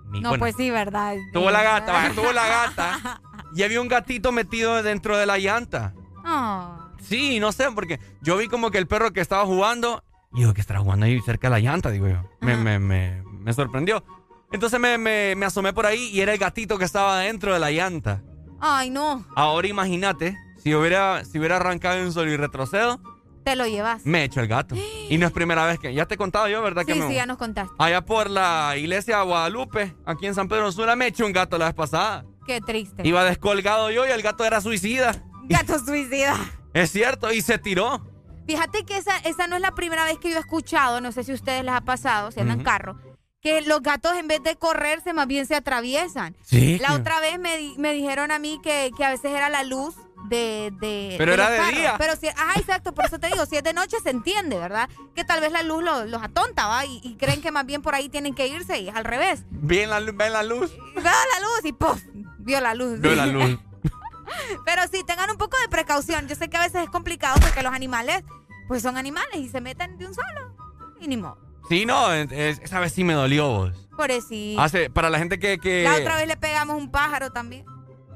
Mi- 0.06 0.20
No, 0.20 0.30
bueno, 0.30 0.40
pues 0.40 0.56
sí, 0.56 0.70
¿verdad? 0.70 1.16
Tuvo 1.32 1.50
la 1.50 1.62
gata, 1.62 1.92
vaya, 1.92 2.14
tuvo 2.14 2.32
la 2.32 2.46
gata. 2.48 3.20
Y 3.54 3.62
había 3.62 3.80
un 3.80 3.88
gatito 3.88 4.32
metido 4.32 4.82
dentro 4.82 5.16
de 5.18 5.26
la 5.26 5.38
llanta. 5.38 5.92
Ah. 6.24 6.88
Sí, 7.00 7.38
no 7.40 7.52
sé, 7.52 7.70
porque 7.74 8.00
yo 8.22 8.36
vi 8.36 8.48
como 8.48 8.70
que 8.70 8.78
el 8.78 8.86
perro 8.86 9.12
que 9.12 9.20
estaba 9.20 9.44
jugando, 9.44 10.02
y 10.32 10.40
digo, 10.40 10.55
que 10.55 10.61
estaba 10.61 10.81
jugando 10.81 11.07
ahí 11.07 11.20
cerca 11.20 11.48
de 11.48 11.52
la 11.52 11.61
llanta, 11.61 11.90
digo 11.90 12.09
yo. 12.09 12.23
Me, 12.40 12.57
me, 12.57 12.78
me, 12.78 13.23
me 13.24 13.52
sorprendió. 13.52 14.05
Entonces 14.52 14.78
me, 14.81 14.98
me, 14.98 15.35
me 15.36 15.47
asomé 15.47 15.73
por 15.73 15.86
ahí 15.86 16.09
y 16.12 16.20
era 16.20 16.32
el 16.32 16.39
gatito 16.39 16.78
que 16.78 16.85
estaba 16.85 17.19
dentro 17.20 17.52
de 17.52 17.59
la 17.61 17.70
llanta. 17.70 18.23
Ay, 18.61 18.90
no. 18.90 19.24
Ahora 19.36 19.66
imagínate, 19.69 20.36
si 20.62 20.74
hubiera, 20.74 21.24
si 21.24 21.39
hubiera 21.39 21.57
arrancado 21.57 21.98
en 21.98 22.07
un 22.07 22.12
solo 22.12 22.31
y 22.31 22.36
retrocedo, 22.36 23.01
Te 23.44 23.57
lo 23.57 23.66
llevas. 23.66 24.05
Me 24.05 24.24
echo 24.24 24.40
el 24.40 24.48
gato. 24.48 24.74
Y 25.09 25.16
no 25.19 25.27
es 25.27 25.32
primera 25.32 25.65
vez 25.66 25.78
que. 25.78 25.94
Ya 25.94 26.07
te 26.07 26.15
he 26.15 26.19
contado 26.19 26.47
yo, 26.48 26.61
¿verdad? 26.62 26.85
que 26.85 26.93
Sí, 26.94 27.01
me- 27.01 27.09
sí, 27.09 27.15
ya 27.15 27.27
nos 27.27 27.39
contaste. 27.39 27.74
Allá 27.78 28.05
por 28.05 28.28
la 28.28 28.74
iglesia 28.77 29.19
de 29.19 29.24
Guadalupe, 29.24 29.94
aquí 30.05 30.27
en 30.27 30.35
San 30.35 30.47
Pedro 30.48 30.70
Sula, 30.73 30.94
me 30.94 31.07
eché 31.07 31.24
un 31.24 31.32
gato 31.32 31.57
la 31.59 31.65
vez 31.66 31.74
pasada. 31.74 32.24
Qué 32.47 32.61
triste. 32.61 33.02
Iba 33.07 33.24
descolgado 33.24 33.90
yo 33.90 34.07
y 34.07 34.11
el 34.11 34.20
gato 34.23 34.44
era 34.44 34.61
suicida. 34.61 35.23
Gato 35.48 35.78
suicida. 35.78 36.36
Es 36.74 36.90
cierto, 36.93 37.32
y 37.32 37.40
se 37.40 37.59
tiró. 37.59 38.07
Fíjate 38.51 38.85
que 38.85 38.97
esa, 38.97 39.16
esa 39.18 39.47
no 39.47 39.55
es 39.56 39.62
la 39.62 39.74
primera 39.77 40.05
vez 40.05 40.18
que 40.18 40.31
yo 40.31 40.36
he 40.36 40.40
escuchado, 40.40 41.01
no 41.01 41.12
sé 41.12 41.22
si 41.24 41.31
a 41.31 41.35
ustedes 41.35 41.64
les 41.64 41.72
ha 41.74 41.81
pasado, 41.82 42.32
si 42.32 42.40
andan 42.40 42.56
Ujú. 42.59 42.64
carro, 42.64 42.97
que 43.40 43.60
los 43.62 43.81
gatos 43.81 44.14
en 44.16 44.27
vez 44.27 44.43
de 44.43 44.56
correrse 44.56 45.12
más 45.12 45.27
bien 45.28 45.47
se 45.47 45.55
atraviesan. 45.55 46.36
Sí, 46.43 46.78
La 46.78 46.89
que- 46.89 46.94
otra 46.94 47.20
vez 47.20 47.39
me, 47.39 47.74
me 47.78 47.93
dijeron 47.93 48.32
a 48.32 48.39
mí 48.40 48.60
que, 48.62 48.90
que 48.97 49.05
a 49.05 49.10
veces 49.10 49.31
era 49.32 49.48
la 49.51 49.62
luz 49.62 49.94
de... 50.28 50.72
de 50.81 51.14
Pero 51.16 51.31
de 51.31 51.35
era 51.35 51.44
los 51.44 51.52
de 51.52 51.56
carros. 51.59 51.78
día. 51.81 51.94
Pero 51.97 52.16
si, 52.16 52.27
ajá, 52.28 52.59
exacto, 52.59 52.93
por 52.93 53.05
eso 53.06 53.18
te 53.20 53.28
digo, 53.28 53.47
si 53.47 53.56
es 53.56 53.62
de 53.62 53.72
noche 53.72 53.97
se 54.02 54.10
entiende, 54.10 54.59
¿verdad? 54.59 54.90
Que 55.14 55.24
tal 55.24 55.40
vez 55.40 55.52
la 55.52 55.62
luz 55.62 55.82
lo- 55.85 56.05
los 56.06 56.20
atonta, 56.22 56.66
¿va? 56.66 56.85
Y, 56.85 57.01
y 57.05 57.14
creen 57.16 57.40
que 57.40 57.52
más 57.52 57.64
bien 57.66 57.82
por 57.82 57.94
ahí 57.94 58.09
tienen 58.09 58.35
que 58.35 58.48
irse 58.48 58.81
y 58.81 58.89
es 58.89 58.94
al 58.97 59.05
revés. 59.05 59.44
Ven 59.51 59.89
la, 59.90 60.01
luz- 60.01 60.16
ven 60.16 60.32
la 60.32 60.43
luz. 60.43 60.70
Veo 60.97 61.05
la 61.05 61.40
luz 61.40 61.64
y 61.64 61.72
¡puf! 61.72 62.02
Vio 62.39 62.60
la 62.60 62.74
luz. 62.74 63.01
Veo 63.01 63.14
la 63.14 63.27
luz. 63.27 63.59
Pero 64.64 64.82
sí, 64.93 65.02
tengan 65.06 65.31
un 65.31 65.36
poco 65.39 65.56
de 65.62 65.68
precaución. 65.68 66.28
Yo 66.28 66.35
sé 66.35 66.48
que 66.51 66.56
a 66.56 66.60
veces 66.60 66.82
es 66.85 66.90
complicado 66.90 67.39
porque 67.40 67.62
los 67.62 67.72
animales, 67.72 68.22
pues 68.70 68.82
son 68.82 68.97
animales 68.97 69.34
y 69.34 69.48
se 69.48 69.60
meten 69.60 69.98
de 69.98 70.06
un 70.06 70.14
solo. 70.14 70.55
Y 71.01 71.09
ni 71.09 71.16
modo. 71.16 71.36
Sí, 71.68 71.84
no, 71.86 72.12
es- 72.12 72.30
es- 72.30 72.60
esa 72.60 72.78
vez 72.78 72.92
sí 72.92 73.02
me 73.02 73.14
dolió 73.14 73.48
vos. 73.48 73.88
Por 73.97 74.12
eso 74.12 74.28
sí. 74.28 74.55
Hace, 74.60 74.90
para 74.90 75.10
la 75.10 75.18
gente 75.18 75.40
que. 75.40 75.59
que 75.59 75.82
La 75.82 75.97
otra 75.97 76.14
vez 76.14 76.28
le 76.28 76.36
pegamos 76.36 76.76
un 76.76 76.88
pájaro 76.92 77.30
también. 77.30 77.64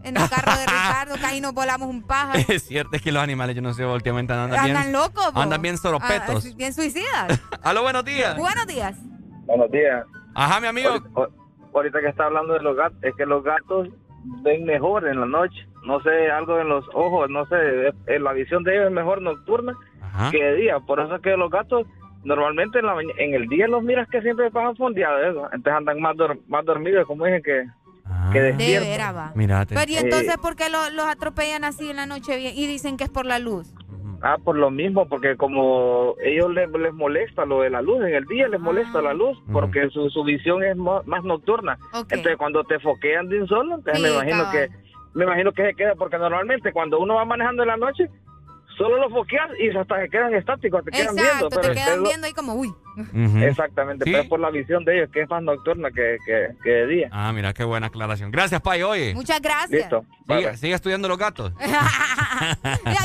En 0.05 0.17
el 0.17 0.29
carro 0.31 0.53
de 0.57 0.65
Ricardo, 0.67 1.17
casi 1.21 1.41
nos 1.41 1.55
volamos 1.55 1.89
un 1.89 2.03
pájaro. 2.07 2.39
Es 2.49 2.63
cierto, 2.69 2.95
es 2.95 3.03
que 3.03 3.11
los 3.11 3.21
animales, 3.21 3.57
yo 3.57 3.63
no 3.63 3.75
sé, 3.75 3.85
últimamente 3.85 4.33
andan 4.33 4.57
Andan 4.61 4.83
bien. 4.83 4.93
locos, 4.93 5.33
po. 5.33 5.41
Andan 5.41 5.61
bien 5.61 5.77
soropetos. 5.77 6.47
Ah, 6.47 6.51
bien 6.57 6.73
suicidas. 6.73 7.41
Aló, 7.65 7.83
buenos 7.83 8.05
días. 8.05 8.37
Buenos 8.39 8.67
días. 8.69 8.97
Buenos 9.47 9.69
días. 9.73 10.05
Ajá, 10.37 10.61
mi 10.61 10.69
amigo. 10.69 10.91
Ahorita, 10.91 11.11
ahorita 11.75 12.01
que 12.01 12.09
está 12.11 12.27
hablando 12.27 12.53
de 12.55 12.61
los 12.63 12.77
gatos, 12.77 12.97
es 13.03 13.13
que 13.17 13.27
los 13.27 13.43
gatos 13.43 13.89
ven 14.45 14.65
mejor 14.67 15.09
en 15.09 15.19
la 15.19 15.27
noche. 15.27 15.67
No 15.85 16.01
sé, 16.01 16.31
algo 16.31 16.61
en 16.61 16.69
los 16.69 16.85
ojos, 16.95 17.29
no 17.29 17.45
sé, 17.47 17.57
eh, 18.07 18.19
la 18.21 18.33
visión 18.33 18.63
de 18.63 18.75
ellos 18.75 18.87
es 18.87 18.93
mejor 18.93 19.21
nocturna 19.21 19.75
que 20.31 20.43
de 20.43 20.55
día. 20.57 20.79
Por 20.81 21.01
eso 21.01 21.17
es 21.17 21.23
que 21.23 21.37
los 21.37 21.51
gatos 21.51 21.87
normalmente 22.25 22.79
en, 22.79 22.87
la 22.87 22.95
en 23.19 23.35
el 23.35 23.49
día 23.49 23.69
los 23.69 23.83
miras 23.83 24.09
que 24.09 24.23
siempre 24.23 24.51
pasan 24.51 24.77
fondeados. 24.77 25.21
eso. 25.31 25.45
Entonces 25.53 25.73
andan 25.75 26.01
más, 26.01 26.17
dor- 26.17 26.39
más 26.49 26.65
dormidos, 26.65 27.07
como 27.07 27.25
dije, 27.27 27.43
que, 27.43 27.65
que 28.33 28.41
De. 28.41 28.53
Mírate. 29.35 29.75
Pero 29.75 29.91
¿y 29.93 29.97
entonces 29.97 30.35
Eh, 30.35 30.39
por 30.41 30.57
qué 30.57 30.71
lo- 30.71 30.91
los 30.91 31.07
atropellan 31.07 31.65
así 31.65 31.91
en 31.91 31.97
la 31.97 32.07
noche 32.07 32.37
bien? 32.37 32.53
Y 32.57 32.67
dicen 32.67 32.97
que 32.97 33.05
es 33.05 33.11
por 33.11 33.27
la 33.27 33.39
luz. 33.39 33.73
Ah, 34.27 34.39
por 34.43 34.57
lo 34.57 34.71
mismo, 34.71 35.07
porque 35.07 35.37
como 35.37 36.15
ellos 36.25 36.51
les, 36.55 36.71
les 36.71 36.95
molesta 36.95 37.45
lo 37.45 37.61
de 37.61 37.69
la 37.69 37.83
luz, 37.83 38.01
en 38.07 38.15
el 38.15 38.25
día 38.25 38.49
les 38.49 38.59
molesta 38.59 39.03
la 39.03 39.13
luz, 39.13 39.37
porque 39.53 39.91
su, 39.91 40.09
su 40.09 40.25
visión 40.25 40.65
es 40.65 40.77
mo- 40.79 41.03
más 41.05 41.23
nocturna. 41.25 41.77
Entonces 42.17 42.39
cuando 42.39 42.65
te 42.65 42.79
foquean 42.79 43.29
de 43.29 43.43
un 43.43 43.49
solo, 43.49 43.75
entonces 43.75 44.03
me 44.03 44.09
imagino 44.15 44.51
que 44.51 44.69
me 45.13 45.25
imagino 45.25 45.53
que 45.53 45.63
se 45.67 45.75
queda, 45.75 45.95
porque 45.95 46.17
normalmente 46.17 46.73
cuando 46.73 46.99
uno 47.01 47.17
va 47.17 47.25
manejando 47.27 47.65
en 47.65 47.69
la 47.69 47.77
noche, 47.77 48.09
solo 48.77 48.99
lo 48.99 49.11
foqueas 49.11 49.51
y 49.59 49.77
hasta 49.77 50.01
se 50.03 50.09
quedan 50.09 50.35
estáticos, 50.35 50.85
te 50.85 50.91
quedan 50.91 51.15
viendo. 51.15 51.23
Exacto, 51.33 51.49
te 51.49 51.59
pero 51.61 51.75
quedan 51.75 51.99
lo- 52.03 52.09
viendo 52.09 52.27
ahí 52.27 52.33
como, 52.33 52.55
uy. 52.55 52.75
Exactamente, 53.43 54.05
pero 54.05 54.19
es 54.19 54.29
por 54.29 54.39
la 54.41 54.51
visión 54.51 54.85
de 54.85 54.97
ellos, 54.99 55.11
que 55.13 55.23
es 55.23 55.29
más 55.29 55.43
nocturna 55.43 55.91
que, 55.91 56.17
que, 56.25 56.49
que 56.63 56.71
de 56.71 56.87
día. 56.87 57.09
Ah, 57.11 57.33
mira, 57.33 57.53
qué 57.53 57.65
buena 57.65 57.89
aclaración. 57.89 58.31
Gracias, 58.31 58.61
Pai. 58.61 58.83
Oye. 58.83 59.15
Muchas 59.15 59.41
gracias. 59.41 59.89
Sigue, 60.29 60.57
sigue 60.57 60.75
estudiando 60.75 61.09
los 61.09 61.19
gatos. 61.19 61.53
Mira, 61.59 61.73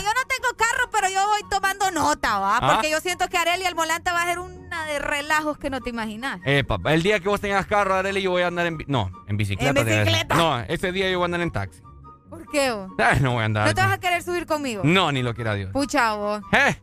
yo 0.02 0.10
no 0.14 0.26
tengo 0.28 0.56
carro, 0.58 0.90
pero 0.92 1.08
yo 1.10 1.26
voy 1.28 1.42
tomando 1.50 1.92
nota, 1.92 2.40
¿va? 2.40 2.58
Ah. 2.58 2.72
Porque 2.74 2.92
yo 2.92 3.00
siento 3.00 3.28
que 3.30 3.38
Areli 3.38 3.66
al 3.66 3.76
volante 3.76 4.12
va 4.12 4.24
a 4.24 4.26
ser 4.26 4.40
una 4.40 4.86
de 4.86 5.00
relajos 5.00 5.58
que 5.58 5.70
no 5.70 5.82
te 5.82 5.90
imaginas. 5.90 6.40
Eh, 6.46 6.64
papá, 6.64 6.94
el 6.94 7.04
día 7.04 7.20
que 7.20 7.30
vos 7.30 7.42
tengas 7.42 7.66
carro, 7.66 7.96
Arely, 7.96 8.22
yo 8.22 8.32
voy 8.32 8.44
a 8.44 8.48
andar 8.48 8.66
en... 8.68 8.78
No, 8.88 9.12
en 9.28 9.38
bicicleta. 9.38 9.80
En 9.82 9.86
bicicleta. 9.86 10.36
No, 10.36 10.60
ese 10.62 10.92
día 10.92 11.10
yo 11.10 11.18
voy 11.20 11.26
a 11.26 11.26
andar 11.26 11.42
en 11.42 11.52
taxi. 11.52 11.82
¿Por 12.30 12.48
qué, 12.50 12.72
vos? 12.72 12.92
Ay, 12.98 13.20
no 13.22 13.34
voy 13.34 13.42
a 13.42 13.46
andar. 13.46 13.68
¿No 13.68 13.74
te 13.74 13.82
vas 13.82 13.94
a 13.94 14.00
querer 14.00 14.22
subir 14.24 14.46
conmigo? 14.46 14.82
No, 14.86 15.12
ni 15.12 15.22
lo 15.24 15.34
quiera 15.34 15.54
Dios. 15.56 15.72
Pucha, 15.72 16.14
vos. 16.14 16.42
¿Eh? 16.52 16.80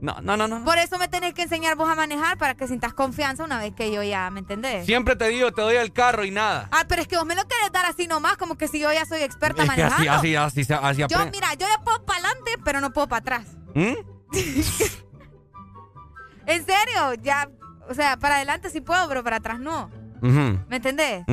No, 0.00 0.20
no, 0.20 0.36
no, 0.36 0.46
no. 0.46 0.64
Por 0.64 0.76
eso 0.78 0.98
me 0.98 1.08
tenés 1.08 1.32
que 1.32 1.42
enseñar 1.42 1.76
vos 1.76 1.88
a 1.88 1.94
manejar 1.94 2.36
para 2.36 2.54
que 2.54 2.66
sientas 2.66 2.92
confianza 2.92 3.42
una 3.44 3.58
vez 3.58 3.72
que 3.74 3.90
yo 3.90 4.02
ya, 4.02 4.28
¿me 4.30 4.40
entendés? 4.40 4.84
Siempre 4.84 5.16
te 5.16 5.28
digo, 5.28 5.50
te 5.52 5.62
doy 5.62 5.76
el 5.76 5.92
carro 5.92 6.24
y 6.24 6.30
nada. 6.30 6.68
Ah, 6.72 6.84
pero 6.86 7.00
es 7.00 7.08
que 7.08 7.16
vos 7.16 7.24
me 7.24 7.34
lo 7.34 7.42
querés 7.48 7.72
dar 7.72 7.86
así 7.86 8.06
nomás, 8.06 8.36
como 8.36 8.56
que 8.58 8.68
si 8.68 8.80
yo 8.80 8.92
ya 8.92 9.06
soy 9.06 9.22
experta 9.22 9.62
Es 9.62 9.70
que 9.70 9.82
así, 9.82 9.92
manejando. 9.92 10.12
así, 10.12 10.36
así, 10.36 10.60
así 10.72 11.00
yo, 11.08 11.18
mira, 11.32 11.54
yo 11.54 11.66
ya 11.66 11.82
puedo 11.82 12.04
para 12.04 12.18
adelante, 12.18 12.50
pero 12.64 12.80
no 12.82 12.92
puedo 12.92 13.08
para 13.08 13.20
atrás. 13.20 13.46
¿Mm? 13.74 13.94
En 16.46 16.66
serio, 16.66 17.14
ya, 17.22 17.48
o 17.88 17.94
sea, 17.94 18.18
para 18.18 18.36
adelante 18.36 18.68
sí 18.68 18.80
puedo, 18.82 19.08
pero 19.08 19.24
para 19.24 19.36
atrás 19.36 19.58
no. 19.60 19.90
Ujú, 20.20 20.58
¿Me 20.68 20.76
entendés? 20.76 21.24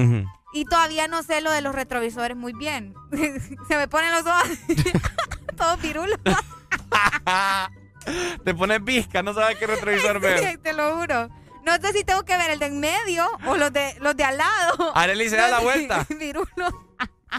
Y 0.54 0.66
todavía 0.66 1.08
no 1.08 1.24
sé 1.24 1.42
lo 1.42 1.52
de 1.52 1.62
los 1.62 1.74
retrovisores 1.74 2.36
muy 2.36 2.54
bien. 2.54 2.94
Se 3.68 3.78
me 3.78 3.88
ponen 3.88 4.12
los 4.12 4.26
ojos 4.26 4.50
todos 5.58 5.80
pirulos. 5.80 6.20
Te 8.44 8.56
pones 8.56 8.84
visca, 8.84 9.22
no 9.22 9.34
sabes 9.34 9.58
qué 9.58 9.68
retrovisor 9.68 10.20
ver. 10.20 10.40
Sí, 10.40 10.58
te 10.58 10.74
lo 10.74 10.98
juro. 10.98 11.30
No 11.64 11.76
sé 11.76 11.94
si 11.94 12.04
tengo 12.04 12.24
que 12.26 12.36
ver 12.36 12.50
el 12.50 12.58
de 12.58 12.66
en 12.66 12.80
medio 12.80 13.30
o 13.46 13.56
los 13.56 13.72
de 13.72 13.96
los 14.00 14.18
de 14.18 14.24
al 14.24 14.38
lado. 14.38 14.92
Arely 14.96 15.30
se 15.30 15.36
da 15.36 15.50
la 15.50 15.60
vuelta. 15.60 16.04
Pirulos. 16.06 16.74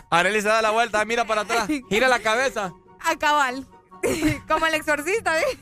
Arely 0.08 0.40
se 0.40 0.46
da 0.46 0.62
la 0.62 0.70
vuelta, 0.70 1.04
mira 1.04 1.24
para 1.24 1.40
atrás, 1.40 1.66
gira 1.88 2.06
la 2.06 2.20
cabeza. 2.20 2.72
A 3.00 3.18
cabal. 3.18 3.66
Como 4.46 4.66
el 4.66 4.74
exorcista, 4.74 5.32
¿ves? 5.32 5.58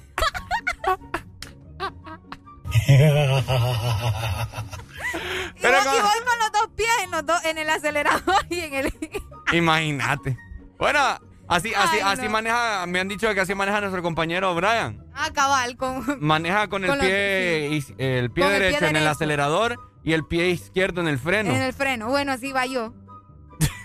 Y, 5.15 5.63
voy, 5.63 5.71
y 5.71 6.01
voy 6.03 6.19
con 6.27 6.39
los 6.39 6.53
dos 6.53 6.69
pies 6.77 6.89
en, 7.05 7.11
los 7.11 7.27
dos, 7.27 7.45
en 7.45 7.59
el 7.59 7.69
acelerador 7.71 8.47
y 8.51 8.61
en 8.61 8.75
el... 8.75 8.95
Imagínate. 9.53 10.37
Bueno, 10.79 11.01
así, 11.49 11.73
así, 11.75 11.97
Ay, 11.97 12.01
así 12.05 12.23
no. 12.25 12.31
maneja, 12.31 12.87
me 12.87 13.01
han 13.01 13.09
dicho 13.09 13.33
que 13.35 13.41
así 13.41 13.55
maneja 13.55 13.81
nuestro 13.81 14.03
compañero 14.03 14.55
Brian. 14.55 15.05
A 15.15 15.31
cabal, 15.33 15.77
con... 15.77 16.19
Maneja 16.21 16.69
con 16.69 16.85
el 16.85 16.89
los- 16.91 16.99
pie, 16.99 17.67
el 17.77 17.83
pie 17.83 17.95
Con 17.97 18.07
el 18.17 18.31
pie 18.33 18.49
derecho 18.49 18.85
en 18.87 18.97
el 18.97 19.07
acelerador 19.07 19.79
y 20.03 20.13
el 20.13 20.25
pie 20.25 20.49
izquierdo 20.51 21.01
en 21.01 21.09
el 21.09 21.19
freno. 21.19 21.51
En 21.51 21.61
el 21.63 21.73
freno. 21.73 22.09
Bueno, 22.09 22.33
así 22.33 22.53
va 22.53 22.67
yo. 22.67 22.95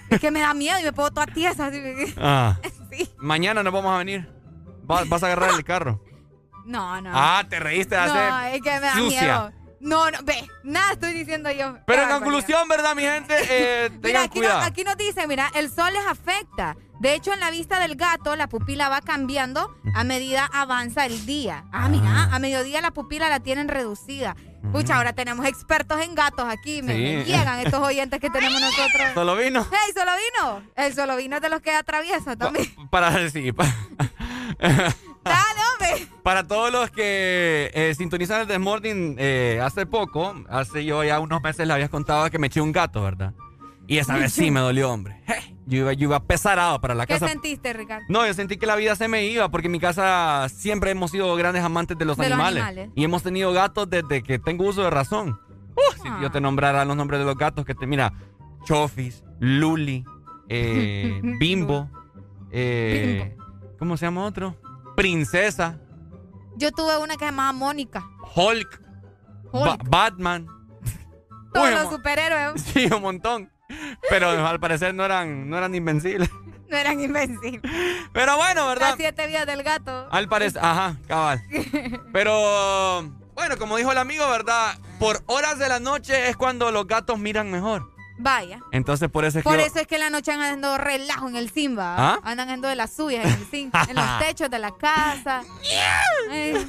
Es 0.09 0.19
que 0.19 0.29
me 0.31 0.39
da 0.39 0.53
miedo 0.53 0.79
y 0.79 0.83
me 0.83 0.93
pongo 0.93 1.09
toda 1.11 1.25
tiesa. 1.25 1.65
así. 1.67 1.81
Ah. 2.17 2.57
Mañana 3.17 3.63
nos 3.63 3.73
vamos 3.73 3.91
a 3.93 3.97
venir. 3.97 4.31
Va- 4.89 5.03
vas 5.07 5.23
a 5.23 5.25
agarrar 5.25 5.49
el 5.55 5.63
carro. 5.63 6.01
No, 6.65 7.01
no. 7.01 7.09
Ah, 7.13 7.43
te 7.49 7.59
reíste 7.59 7.95
de 7.95 8.07
no, 8.07 8.39
es 8.43 8.61
que 8.61 8.71
me 8.71 8.79
da 8.79 8.93
sucia. 8.95 9.21
miedo. 9.21 9.51
No, 9.85 10.09
no, 10.09 10.17
ve, 10.23 10.35
nada 10.63 10.93
estoy 10.93 11.13
diciendo 11.13 11.51
yo. 11.51 11.77
Pero 11.85 12.01
en 12.03 12.09
conclusión, 12.09 12.67
¿verdad, 12.67 12.95
mi 12.95 13.03
gente? 13.03 13.35
Eh, 13.49 13.89
Mira, 14.03 14.23
aquí, 14.23 14.39
no- 14.39 14.45
cuidado. 14.47 14.61
aquí 14.61 14.83
nos 14.83 14.97
dice, 14.97 15.27
mira, 15.27 15.51
el 15.55 15.69
sol 15.71 15.93
les 15.93 16.05
afecta. 16.07 16.75
De 16.99 17.13
hecho, 17.13 17.31
en 17.33 17.39
la 17.39 17.51
vista 17.51 17.79
del 17.79 17.95
gato, 17.95 18.35
la 18.35 18.47
pupila 18.47 18.89
va 18.89 19.01
cambiando 19.01 19.75
a 19.93 20.03
medida 20.03 20.49
avanza 20.51 21.05
el 21.05 21.25
día. 21.25 21.65
Ah, 21.71 21.87
mira, 21.89 22.23
a 22.33 22.39
mediodía 22.39 22.81
la 22.81 22.91
pupila 22.91 23.29
la 23.29 23.41
tienen 23.41 23.67
reducida. 23.67 24.35
Pucha, 24.71 24.95
ahora 24.97 25.13
tenemos 25.13 25.45
expertos 25.45 26.01
en 26.01 26.15
gatos 26.15 26.45
aquí. 26.49 26.81
Me, 26.81 26.93
Sí. 26.95 27.01
me 27.17 27.23
llegan 27.25 27.59
estos 27.59 27.79
oyentes 27.87 28.19
que 28.19 28.29
tenemos 28.31 28.59
nosotros. 28.59 29.07
¿Solo 29.13 29.35
vino? 29.35 29.67
¡Hey, 29.69 29.91
solo 29.93 30.11
vino! 30.15 30.63
El 30.75 30.95
solo 30.95 31.15
vino 31.17 31.35
es 31.35 31.41
de 31.43 31.49
los 31.49 31.61
que 31.61 31.71
atraviesa 31.75 32.35
también. 32.35 32.73
Para, 32.89 33.29
sí, 33.29 33.51
pa- 33.51 33.65
Dale. 34.59 35.61
Para 36.25 36.47
todos 36.47 36.71
los 36.71 36.89
que 36.89 37.69
eh, 37.75 37.93
sintonizan 37.95 38.41
el 38.41 38.47
Desmorning 38.47 39.15
eh, 39.19 39.59
hace 39.61 39.85
poco, 39.85 40.33
hace 40.49 40.83
yo 40.83 41.03
ya 41.03 41.19
unos 41.19 41.39
meses 41.43 41.67
les 41.67 41.75
habías 41.75 41.91
contado 41.91 42.31
que 42.31 42.39
me 42.39 42.47
eché 42.47 42.61
un 42.61 42.71
gato, 42.71 43.03
¿verdad? 43.03 43.35
Y 43.85 43.99
esa 43.99 44.15
vez 44.17 44.33
sí 44.33 44.49
me 44.49 44.59
dolió, 44.59 44.91
hombre. 44.91 45.21
Yo 45.67 45.79
iba, 45.79 45.93
yo 45.93 46.09
iba 46.09 46.19
pesarado 46.23 46.79
para 46.79 46.93
la 46.93 47.07
¿Qué 47.07 47.13
casa. 47.15 47.27
sentiste, 47.27 47.73
Ricardo? 47.73 48.05
No, 48.07 48.23
yo 48.27 48.35
sentí 48.35 48.57
que 48.57 48.67
la 48.67 48.75
vida 48.75 48.95
se 48.95 49.07
me 49.07 49.25
iba 49.25 49.49
porque 49.49 49.65
en 49.65 49.71
mi 49.71 49.79
casa 49.79 50.47
siempre 50.47 50.91
hemos 50.91 51.09
sido 51.09 51.35
grandes 51.35 51.63
amantes 51.63 51.97
de 51.97 52.05
los, 52.05 52.17
De 52.17 52.29
los 52.29 52.39
animales. 52.39 52.89
Y 52.93 53.03
hemos 53.03 53.23
tenido 53.23 53.51
gatos 53.51 53.89
desde 53.89 54.21
que 54.21 54.37
tengo 54.37 54.65
uso 54.65 54.83
de 54.83 54.91
razón. 54.91 55.39
Uh, 55.75 56.03
Si 56.03 56.21
yo 56.21 56.29
te 56.29 56.39
nombrara 56.39 56.85
los 56.85 56.95
nombres 56.95 57.19
de 57.19 57.25
los 57.25 57.35
gatos 57.35 57.65
que 57.65 57.73
te... 57.73 57.87
Mira, 57.87 58.13
Chofis, 58.63 59.23
Luli, 59.39 60.05
eh, 60.49 61.19
Bimbo, 61.39 61.89
eh, 62.51 63.35
¿cómo 63.79 63.97
se 63.97 64.05
llama 64.05 64.23
otro? 64.25 64.55
Princesa, 64.95 65.79
Yo 66.57 66.71
tuve 66.71 66.97
una 66.97 67.13
que 67.15 67.19
se 67.19 67.25
llamaba 67.25 67.51
Mónica. 67.53 68.03
Hulk, 68.35 68.81
Ba- 69.51 69.73
Hulk. 69.73 69.89
Batman. 69.89 70.47
Todos 71.53 71.67
Uy, 71.69 71.75
los 71.75 71.89
superhéroes 71.89 72.61
Sí, 72.73 72.87
un 72.93 73.01
montón. 73.01 73.51
Pero 74.09 74.29
al 74.47 74.59
parecer 74.59 74.93
no 74.93 75.03
eran, 75.05 75.49
no 75.49 75.57
eran 75.57 75.73
invencibles. 75.75 76.29
no 76.69 76.77
eran 76.77 76.99
invencibles. 76.99 77.61
Pero 78.13 78.37
bueno, 78.37 78.67
¿verdad? 78.67 78.89
Las 78.89 78.97
siete 78.97 79.27
vías 79.27 79.45
del 79.45 79.63
gato. 79.63 80.07
Al 80.11 80.27
parecer, 80.27 80.61
ajá, 80.63 80.97
cabal. 81.07 81.41
Pero, 82.13 83.01
bueno, 83.33 83.57
como 83.57 83.77
dijo 83.77 83.91
el 83.91 83.97
amigo, 83.97 84.27
¿verdad? 84.29 84.77
Por 84.99 85.21
horas 85.27 85.59
de 85.59 85.67
la 85.69 85.79
noche 85.79 86.29
es 86.29 86.37
cuando 86.37 86.71
los 86.71 86.87
gatos 86.87 87.17
miran 87.19 87.51
mejor. 87.51 87.91
Vaya. 88.17 88.59
Entonces 88.71 89.09
por 89.09 89.25
eso 89.25 89.39
es 89.39 89.43
por 89.43 89.53
que... 89.53 89.59
Por 89.59 89.67
eso 89.67 89.79
es 89.79 89.87
que 89.87 89.95
en 89.95 90.01
la 90.01 90.09
noche 90.09 90.31
andan 90.31 90.61
dando 90.61 90.77
relajo 90.77 91.27
en 91.27 91.35
el 91.35 91.49
Simba. 91.49 91.95
¿Ah? 91.97 92.19
Andan 92.23 92.47
dando 92.47 92.67
de 92.67 92.75
las 92.75 92.93
suyas 92.93 93.25
en 93.25 93.31
el 93.33 93.45
Simba, 93.49 93.85
en 93.89 93.95
los 93.95 94.19
techos 94.19 94.49
de 94.49 94.59
la 94.59 94.71
casa. 94.71 95.43
Eh. 96.31 96.65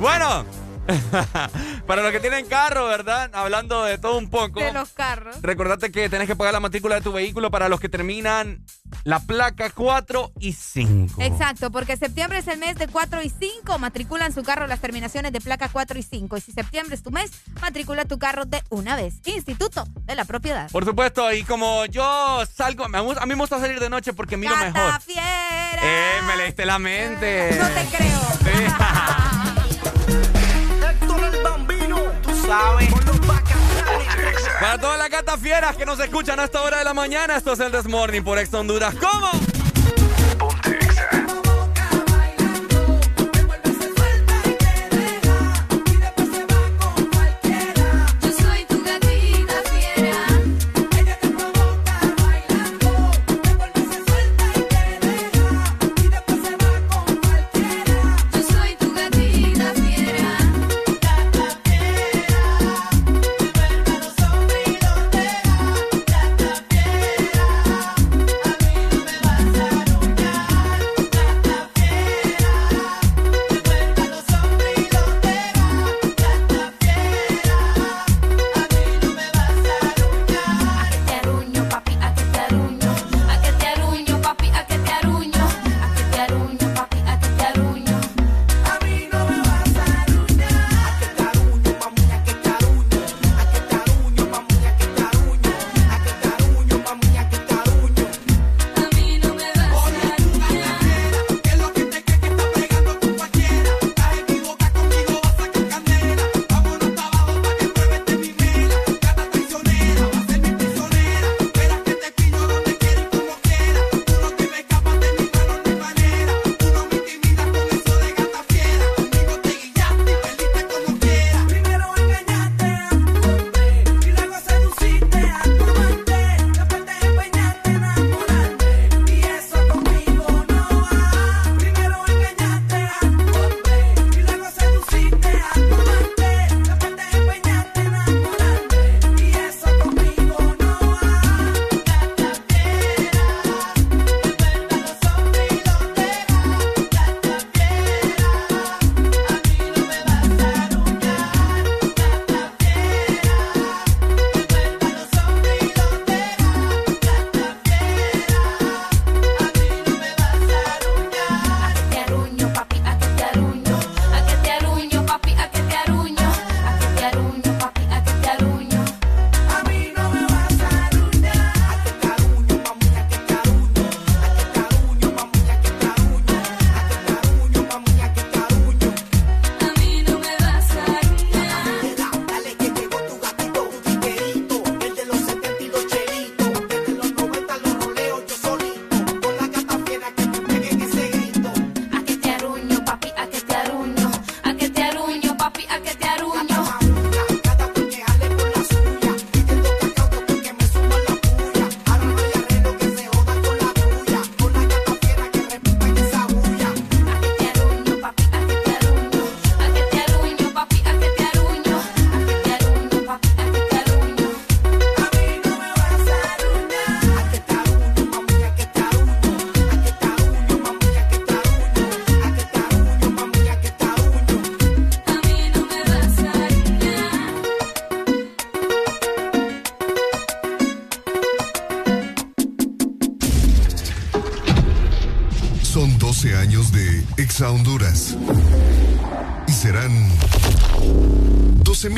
bueno. 0.00 0.44
Para 1.86 2.02
los 2.02 2.12
que 2.12 2.20
tienen 2.20 2.46
carro, 2.46 2.86
¿verdad? 2.86 3.30
Hablando 3.34 3.84
de 3.84 3.98
todo 3.98 4.18
un 4.18 4.28
poco. 4.28 4.60
De 4.60 4.72
los 4.72 4.90
carros. 4.90 5.36
Recordate 5.42 5.90
que 5.90 6.08
tenés 6.08 6.26
que 6.26 6.36
pagar 6.36 6.52
la 6.52 6.60
matrícula 6.60 6.96
de 6.96 7.00
tu 7.00 7.12
vehículo 7.12 7.50
para 7.50 7.68
los 7.68 7.80
que 7.80 7.88
terminan 7.88 8.64
la 9.04 9.20
placa 9.20 9.70
4 9.70 10.32
y 10.40 10.52
5. 10.52 11.22
Exacto, 11.22 11.70
porque 11.70 11.96
septiembre 11.96 12.38
es 12.38 12.48
el 12.48 12.58
mes 12.58 12.76
de 12.76 12.88
4 12.88 13.22
y 13.22 13.30
5. 13.30 13.78
Matriculan 13.78 14.32
su 14.32 14.42
carro 14.42 14.66
las 14.66 14.80
terminaciones 14.80 15.32
de 15.32 15.40
placa 15.40 15.68
4 15.70 15.98
y 15.98 16.02
5. 16.02 16.36
Y 16.36 16.40
si 16.40 16.52
septiembre 16.52 16.94
es 16.94 17.02
tu 17.02 17.10
mes, 17.10 17.30
matricula 17.60 18.04
tu 18.04 18.18
carro 18.18 18.44
de 18.44 18.62
una 18.70 18.96
vez. 18.96 19.14
Instituto 19.24 19.84
de 20.04 20.14
la 20.14 20.24
Propiedad. 20.24 20.70
Por 20.70 20.84
supuesto, 20.84 21.32
y 21.32 21.44
como 21.44 21.86
yo 21.86 22.42
salgo, 22.46 22.84
a 22.84 22.88
mí 23.26 23.28
me 23.28 23.34
gusta 23.34 23.58
salir 23.58 23.80
de 23.80 23.90
noche 23.90 24.12
porque 24.12 24.36
miro 24.36 24.54
Gata 24.54 24.72
mejor. 24.72 25.00
Fiera. 25.00 25.80
¡Eh! 25.82 26.22
Me 26.26 26.36
leíste 26.36 26.64
la 26.64 26.78
mente. 26.78 27.58
No 27.58 27.68
te 27.68 27.96
creo. 27.96 28.20
Sí. 28.42 29.50
Para 34.60 34.78
todas 34.78 34.98
las 34.98 35.10
gatas 35.10 35.40
fieras 35.40 35.76
que 35.76 35.84
nos 35.84 35.98
escuchan 36.00 36.38
a 36.40 36.44
esta 36.44 36.62
hora 36.62 36.78
de 36.78 36.84
la 36.84 36.94
mañana, 36.94 37.36
esto 37.36 37.52
es 37.52 37.60
el 37.60 37.72
Desmorning 37.72 38.22
por 38.22 38.38
Ex 38.38 38.52
Honduras. 38.54 38.94
¿Cómo? 38.94 39.53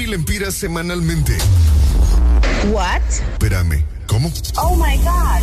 mil 0.07 0.15
empiras 0.15 0.55
semanalmente. 0.55 1.37
What? 2.70 3.03
Espérame, 3.33 3.85
¿cómo? 4.07 4.31
Oh 4.57 4.77
my 4.77 4.97
God. 4.99 5.43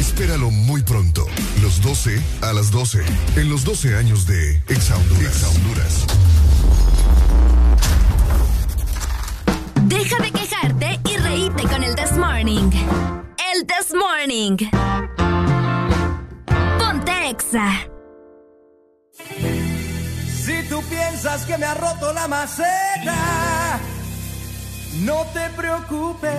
Espéralo 0.00 0.50
muy 0.50 0.82
pronto, 0.82 1.24
los 1.62 1.80
12 1.80 2.20
a 2.42 2.52
las 2.52 2.72
12, 2.72 3.04
en 3.36 3.48
los 3.48 3.64
12 3.64 3.96
años 3.96 4.26
de 4.26 4.56
Exa 4.68 4.96
Honduras. 4.96 6.06
Deja 9.84 10.16
de 10.20 10.32
quejarte 10.32 11.00
y 11.08 11.16
reíte 11.18 11.62
con 11.62 11.84
el 11.84 11.94
This 11.94 12.12
Morning. 12.12 12.70
El 13.54 13.66
This 13.66 13.94
Morning. 13.94 14.56
Ponte 16.78 17.30
Exa. 17.30 17.86
Si 20.44 20.68
tú 20.68 20.82
piensas 20.88 21.44
que 21.44 21.56
me 21.56 21.66
ha 21.66 21.74
roto 21.74 22.12
la 22.12 22.26
maceta 22.26 22.89
no 25.32 25.40
te 25.40 25.48
preocupes, 25.50 26.32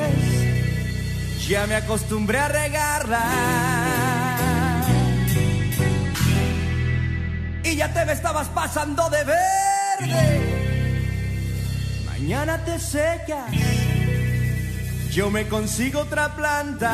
ya 1.48 1.66
me 1.66 1.76
acostumbré 1.76 2.40
a 2.40 2.50
regarla. 2.50 3.24
Y 7.64 7.76
ya 7.78 7.94
te 7.94 8.04
me 8.04 8.12
estabas 8.12 8.50
pasando 8.50 9.10
de 9.10 9.24
verde. 9.24 10.42
Mañana 12.06 12.66
te 12.66 12.80
secas, 12.80 13.50
yo 15.12 15.32
me 15.32 15.48
consigo 15.48 16.02
otra 16.02 16.36
planta. 16.36 16.92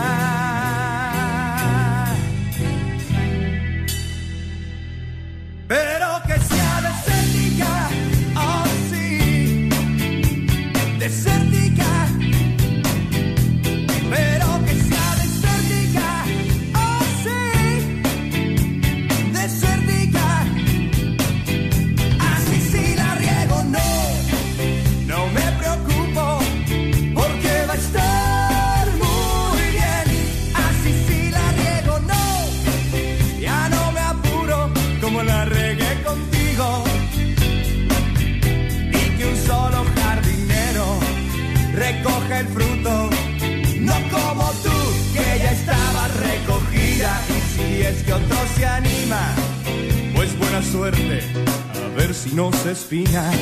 final. 52.88 53.37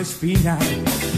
espinas 0.00 1.09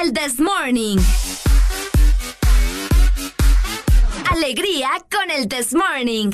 El 0.00 0.14
This 0.14 0.40
Morning. 0.40 0.96
Alegría 4.30 4.88
con 5.10 5.30
el 5.30 5.46
This 5.46 5.74
Morning. 5.74 6.30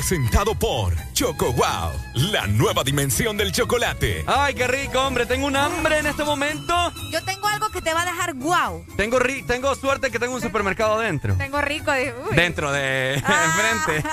Presentado 0.00 0.54
por 0.54 0.92
Choco 1.14 1.54
Wow, 1.54 1.90
la 2.32 2.46
nueva 2.46 2.84
dimensión 2.84 3.38
del 3.38 3.50
chocolate. 3.50 4.26
Ay, 4.26 4.52
qué 4.52 4.66
rico, 4.66 5.00
hombre. 5.00 5.24
Tengo 5.24 5.46
un 5.46 5.56
hambre 5.56 6.00
en 6.00 6.06
este 6.06 6.22
momento. 6.22 6.92
Yo 7.10 7.24
tengo 7.24 7.48
algo 7.48 7.70
que 7.70 7.80
te 7.80 7.94
va 7.94 8.02
a 8.02 8.04
dejar 8.04 8.34
guau. 8.34 8.84
Tengo, 8.98 9.18
ri- 9.18 9.46
tengo 9.46 9.74
suerte 9.74 10.10
que 10.10 10.18
tengo 10.18 10.34
un 10.34 10.42
supermercado 10.42 10.96
adentro. 11.00 11.34
Tengo 11.38 11.62
rico 11.62 11.90
de. 11.92 12.12
uy. 12.28 12.36
Dentro 12.36 12.70
de 12.72 13.14
enfrente. 13.14 14.06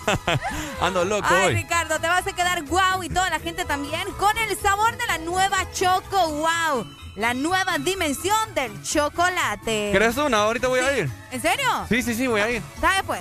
Ando 0.80 1.04
loco 1.04 1.26
Ay, 1.30 1.46
hoy. 1.48 1.54
Ricardo, 1.56 1.98
te 1.98 2.06
vas 2.06 2.24
a 2.24 2.32
quedar 2.32 2.62
guau 2.62 3.02
y 3.02 3.08
toda 3.08 3.28
la 3.28 3.40
gente 3.40 3.64
también 3.64 4.06
con 4.20 4.38
el 4.38 4.56
sabor 4.56 4.96
de 4.96 5.06
la 5.08 5.18
nueva 5.18 5.68
Choco 5.72 6.28
Wow. 6.28 6.86
La 7.16 7.34
nueva 7.34 7.78
dimensión 7.78 8.54
del 8.54 8.80
chocolate. 8.84 9.88
¿Quieres 9.90 10.16
una? 10.16 10.42
Ahorita 10.44 10.68
voy 10.68 10.78
a 10.78 10.96
ir. 10.96 11.10
¿En 11.32 11.42
serio? 11.42 11.66
Sí, 11.88 12.02
sí, 12.02 12.14
sí, 12.14 12.28
voy 12.28 12.40
a 12.40 12.50
ir. 12.52 12.62
Dale 12.80 13.02
pues, 13.02 13.20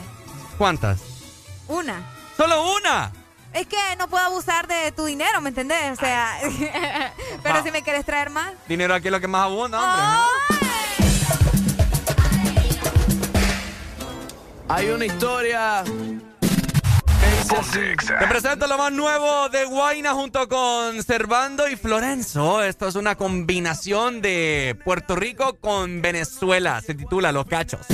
¿Cuántas? 0.59 0.99
No 4.05 4.11
puedo 4.11 4.23
abusar 4.23 4.67
de 4.67 4.91
tu 4.91 5.05
dinero, 5.05 5.41
¿me 5.41 5.49
entendés? 5.49 5.93
O 5.93 5.95
sea, 5.95 6.37
pero 7.43 7.55
Va. 7.55 7.63
si 7.63 7.71
me 7.71 7.81
quieres 7.81 8.05
traer 8.05 8.29
más. 8.29 8.53
Dinero 8.67 8.93
aquí 8.93 9.07
es 9.07 9.11
lo 9.11 9.19
que 9.19 9.27
más 9.27 9.45
abunda, 9.45 9.79
hombre. 9.79 10.59
Hay 14.67 14.89
una 14.89 15.05
historia 15.05 15.83
Te 18.19 18.27
presento 18.27 18.67
lo 18.67 18.77
más 18.77 18.91
nuevo 18.91 19.49
de 19.49 19.65
Guaina 19.65 20.13
junto 20.13 20.47
con 20.47 21.01
Servando 21.01 21.67
y 21.67 21.75
Florenzo. 21.75 22.61
Esto 22.61 22.87
es 22.87 22.93
una 22.95 23.15
combinación 23.15 24.21
de 24.21 24.77
Puerto 24.85 25.15
Rico 25.15 25.57
con 25.59 26.03
Venezuela. 26.03 26.79
Se 26.81 26.93
titula 26.93 27.31
Los 27.31 27.47
Cachos. 27.47 27.87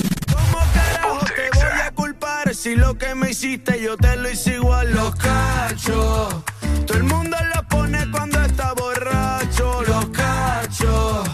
Yo 3.41 3.97
te 3.97 4.17
lo 4.17 4.29
hice 4.29 4.55
igual 4.55 4.93
los 4.93 5.15
cachos. 5.15 6.43
Todo 6.85 6.97
el 6.97 7.03
mundo 7.03 7.35
lo 7.55 7.67
pone 7.67 8.05
cuando 8.11 8.39
está 8.39 8.73
borracho 8.73 9.81
los 9.81 10.05
cachos. 10.09 11.27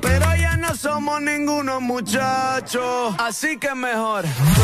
Pero 0.00 0.36
ya 0.36 0.56
no 0.56 0.74
somos 0.74 1.20
ninguno 1.20 1.80
muchachos. 1.82 3.14
Así 3.18 3.58
que 3.58 3.74
mejor 3.74 4.22
tú 4.22 4.62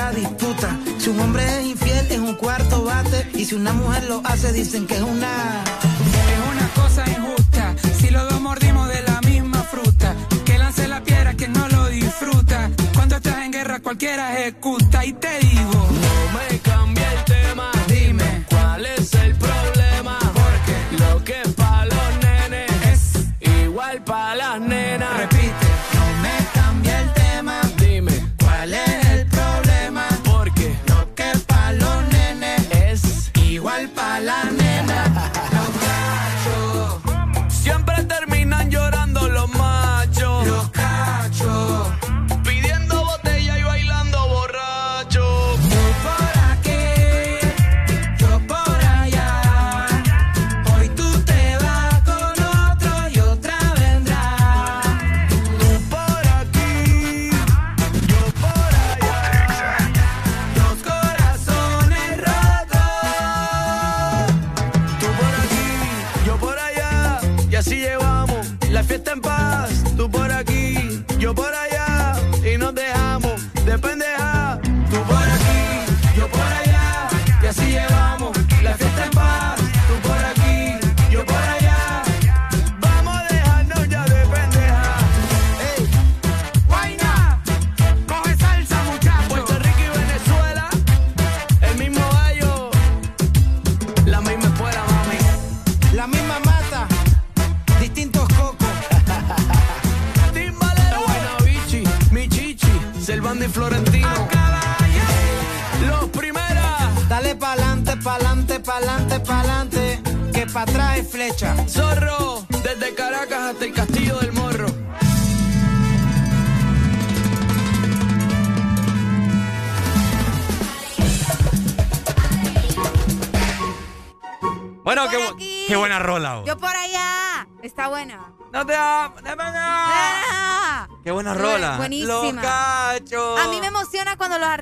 para 0.00 0.12
disputa. 0.12 0.78
Si 0.98 1.10
un 1.10 1.20
hombre 1.20 1.42
es 1.44 1.66
infiel, 1.66 2.06
es 2.10 2.18
un 2.18 2.34
cuarto 2.34 2.84
bate. 2.84 3.28
Y 3.34 3.44
si 3.44 3.54
una 3.54 3.72
mujer 3.72 4.04
lo 4.04 4.20
hace, 4.24 4.52
dicen 4.52 4.86
que 4.86 4.96
es 4.96 5.02
una. 5.02 5.62
Es 6.32 6.40
una 6.52 6.68
cosa 6.74 7.04
injusta. 7.10 7.74
Si 7.98 8.10
los 8.10 8.28
dos 8.30 8.40
mordimos 8.40 8.88
de 8.88 9.02
la 9.02 9.20
misma 9.22 9.62
fruta, 9.62 10.14
que 10.44 10.58
lance 10.58 10.88
la 10.88 11.02
piedra 11.02 11.34
quien 11.34 11.52
no 11.52 11.68
lo 11.68 11.86
disfruta. 11.88 12.70
Cuando 12.94 13.16
estás 13.16 13.38
en 13.44 13.52
guerra, 13.52 13.80
cualquiera 13.80 14.38
ejecuta. 14.38 15.04
Y 15.04 15.12
te 15.12 15.38
digo, 15.40 15.80
No 16.04 16.14
me 16.38 16.58
cambie 16.60 17.06
el 17.16 17.24
tema. 17.24 17.70
Dime 17.88 18.44
cuál 18.48 18.86
es 18.86 19.14
el 19.14 19.34
problema. 19.36 20.18
Porque 20.40 21.02
lo 21.02 21.24
que 21.24 21.40
es 21.42 21.48
pa' 21.54 21.84
los 21.84 22.10
nenes 22.24 22.70
es 22.92 23.02
igual 23.64 24.02
pa' 24.04 24.34
las 24.34 24.60
nenas. 24.60 25.39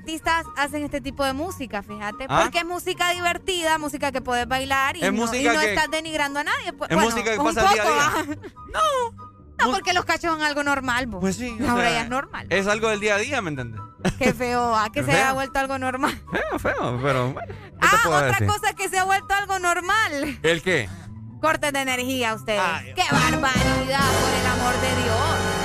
Artistas 0.09 0.47
hacen 0.57 0.85
este 0.85 1.01
tipo 1.03 1.23
de 1.25 1.35
música, 1.35 1.83
fíjate. 1.83 2.25
¿Ah? 2.31 2.41
Porque 2.45 2.59
es 2.61 2.65
música 2.65 3.11
divertida, 3.11 3.77
música 3.77 4.11
que 4.11 4.23
puedes 4.23 4.49
bailar 4.49 4.97
y 4.97 5.05
Es 5.05 5.13
no, 5.13 5.21
música 5.21 5.53
y 5.53 5.57
no 5.57 5.61
que- 5.61 5.75
estás 5.75 5.91
denigrando 5.91 6.41
a 6.41 6.45
nadie. 6.45 6.73
pues, 6.73 6.91
es 6.91 6.97
bueno, 6.97 7.11
música 7.11 7.33
que 7.33 7.39
un 7.39 7.45
pasa 7.55 7.61
día 7.73 7.83
a 7.83 7.85
poco, 7.85 7.95
día. 7.95 8.13
ah. 8.17 8.49
No. 8.73 9.29
No, 9.67 9.73
porque 9.73 9.93
los 9.93 10.05
cachos 10.05 10.31
son 10.31 10.41
algo 10.41 10.63
normal, 10.63 11.09
vos. 11.09 11.21
Pues 11.21 11.35
sí. 11.37 11.59
o 11.61 11.69
Ahora 11.69 11.83
sea, 11.89 11.93
ya 11.93 12.03
es 12.05 12.09
normal. 12.09 12.47
Es 12.49 12.67
algo 12.69 12.89
del 12.91 13.01
día 13.01 13.17
a 13.17 13.19
día, 13.19 13.43
¿me 13.43 13.51
entiendes? 13.51 13.81
Qué 14.17 14.33
feo, 14.33 14.73
ah, 14.75 14.89
que 14.93 15.03
se 15.05 15.11
feo. 15.13 15.35
vuelto 15.35 15.59
algo 15.59 15.79
normal. 15.79 16.17
Feo, 16.31 16.59
feo, 16.61 17.01
pero 17.03 17.33
bueno. 17.33 17.55
¿qué 17.55 17.55
te 17.81 17.87
Ah, 17.87 18.01
otra 18.07 18.47
cosa 18.47 18.73
que 18.75 18.89
se 18.89 18.99
ha 19.01 19.05
vuelto 19.05 19.35
algo 19.35 19.59
normal. 19.59 20.39
¿El 20.43 20.63
qué? 20.63 20.89
Cortes 21.43 21.73
de 21.73 21.81
energía 21.81 22.35
ustedes. 22.35 22.63
¡Qué 22.95 23.03
barbaridad, 23.11 24.01
por 24.01 24.41
el 24.41 24.47
amor 24.47 24.81
de 24.81 25.03
Dios! 25.03 25.58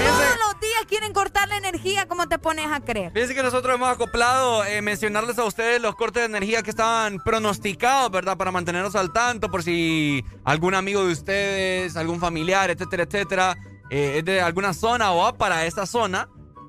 Todos 0.00 0.36
los 0.38 0.60
días 0.60 0.84
quieren 0.88 1.12
cortar 1.12 1.48
la 1.48 1.56
energía, 1.56 2.06
¿cómo 2.08 2.28
te 2.28 2.38
pones 2.38 2.66
a 2.70 2.80
creer? 2.80 3.12
Fíjense 3.12 3.34
que 3.34 3.42
nosotros 3.42 3.74
hemos 3.74 3.88
acoplado 3.88 4.64
eh, 4.64 4.82
mencionarles 4.82 5.38
a 5.38 5.44
ustedes 5.44 5.80
los 5.80 5.94
cortes 5.94 6.22
de 6.22 6.26
energía 6.26 6.62
que 6.62 6.70
estaban 6.70 7.18
pronosticados, 7.18 8.10
¿verdad? 8.10 8.36
Para 8.36 8.50
mantenernos 8.50 8.94
al 8.96 9.12
tanto 9.12 9.50
por 9.50 9.62
si 9.62 10.24
algún 10.44 10.74
amigo 10.74 11.04
de 11.04 11.12
ustedes, 11.12 11.96
algún 11.96 12.20
familiar, 12.20 12.70
etcétera, 12.70 13.04
etcétera, 13.04 13.56
eh, 13.90 14.16
es 14.18 14.24
de 14.24 14.40
alguna 14.40 14.72
zona 14.72 15.12
o 15.12 15.18
va 15.18 15.36
para 15.36 15.66
esa 15.66 15.86
zona 15.86 16.28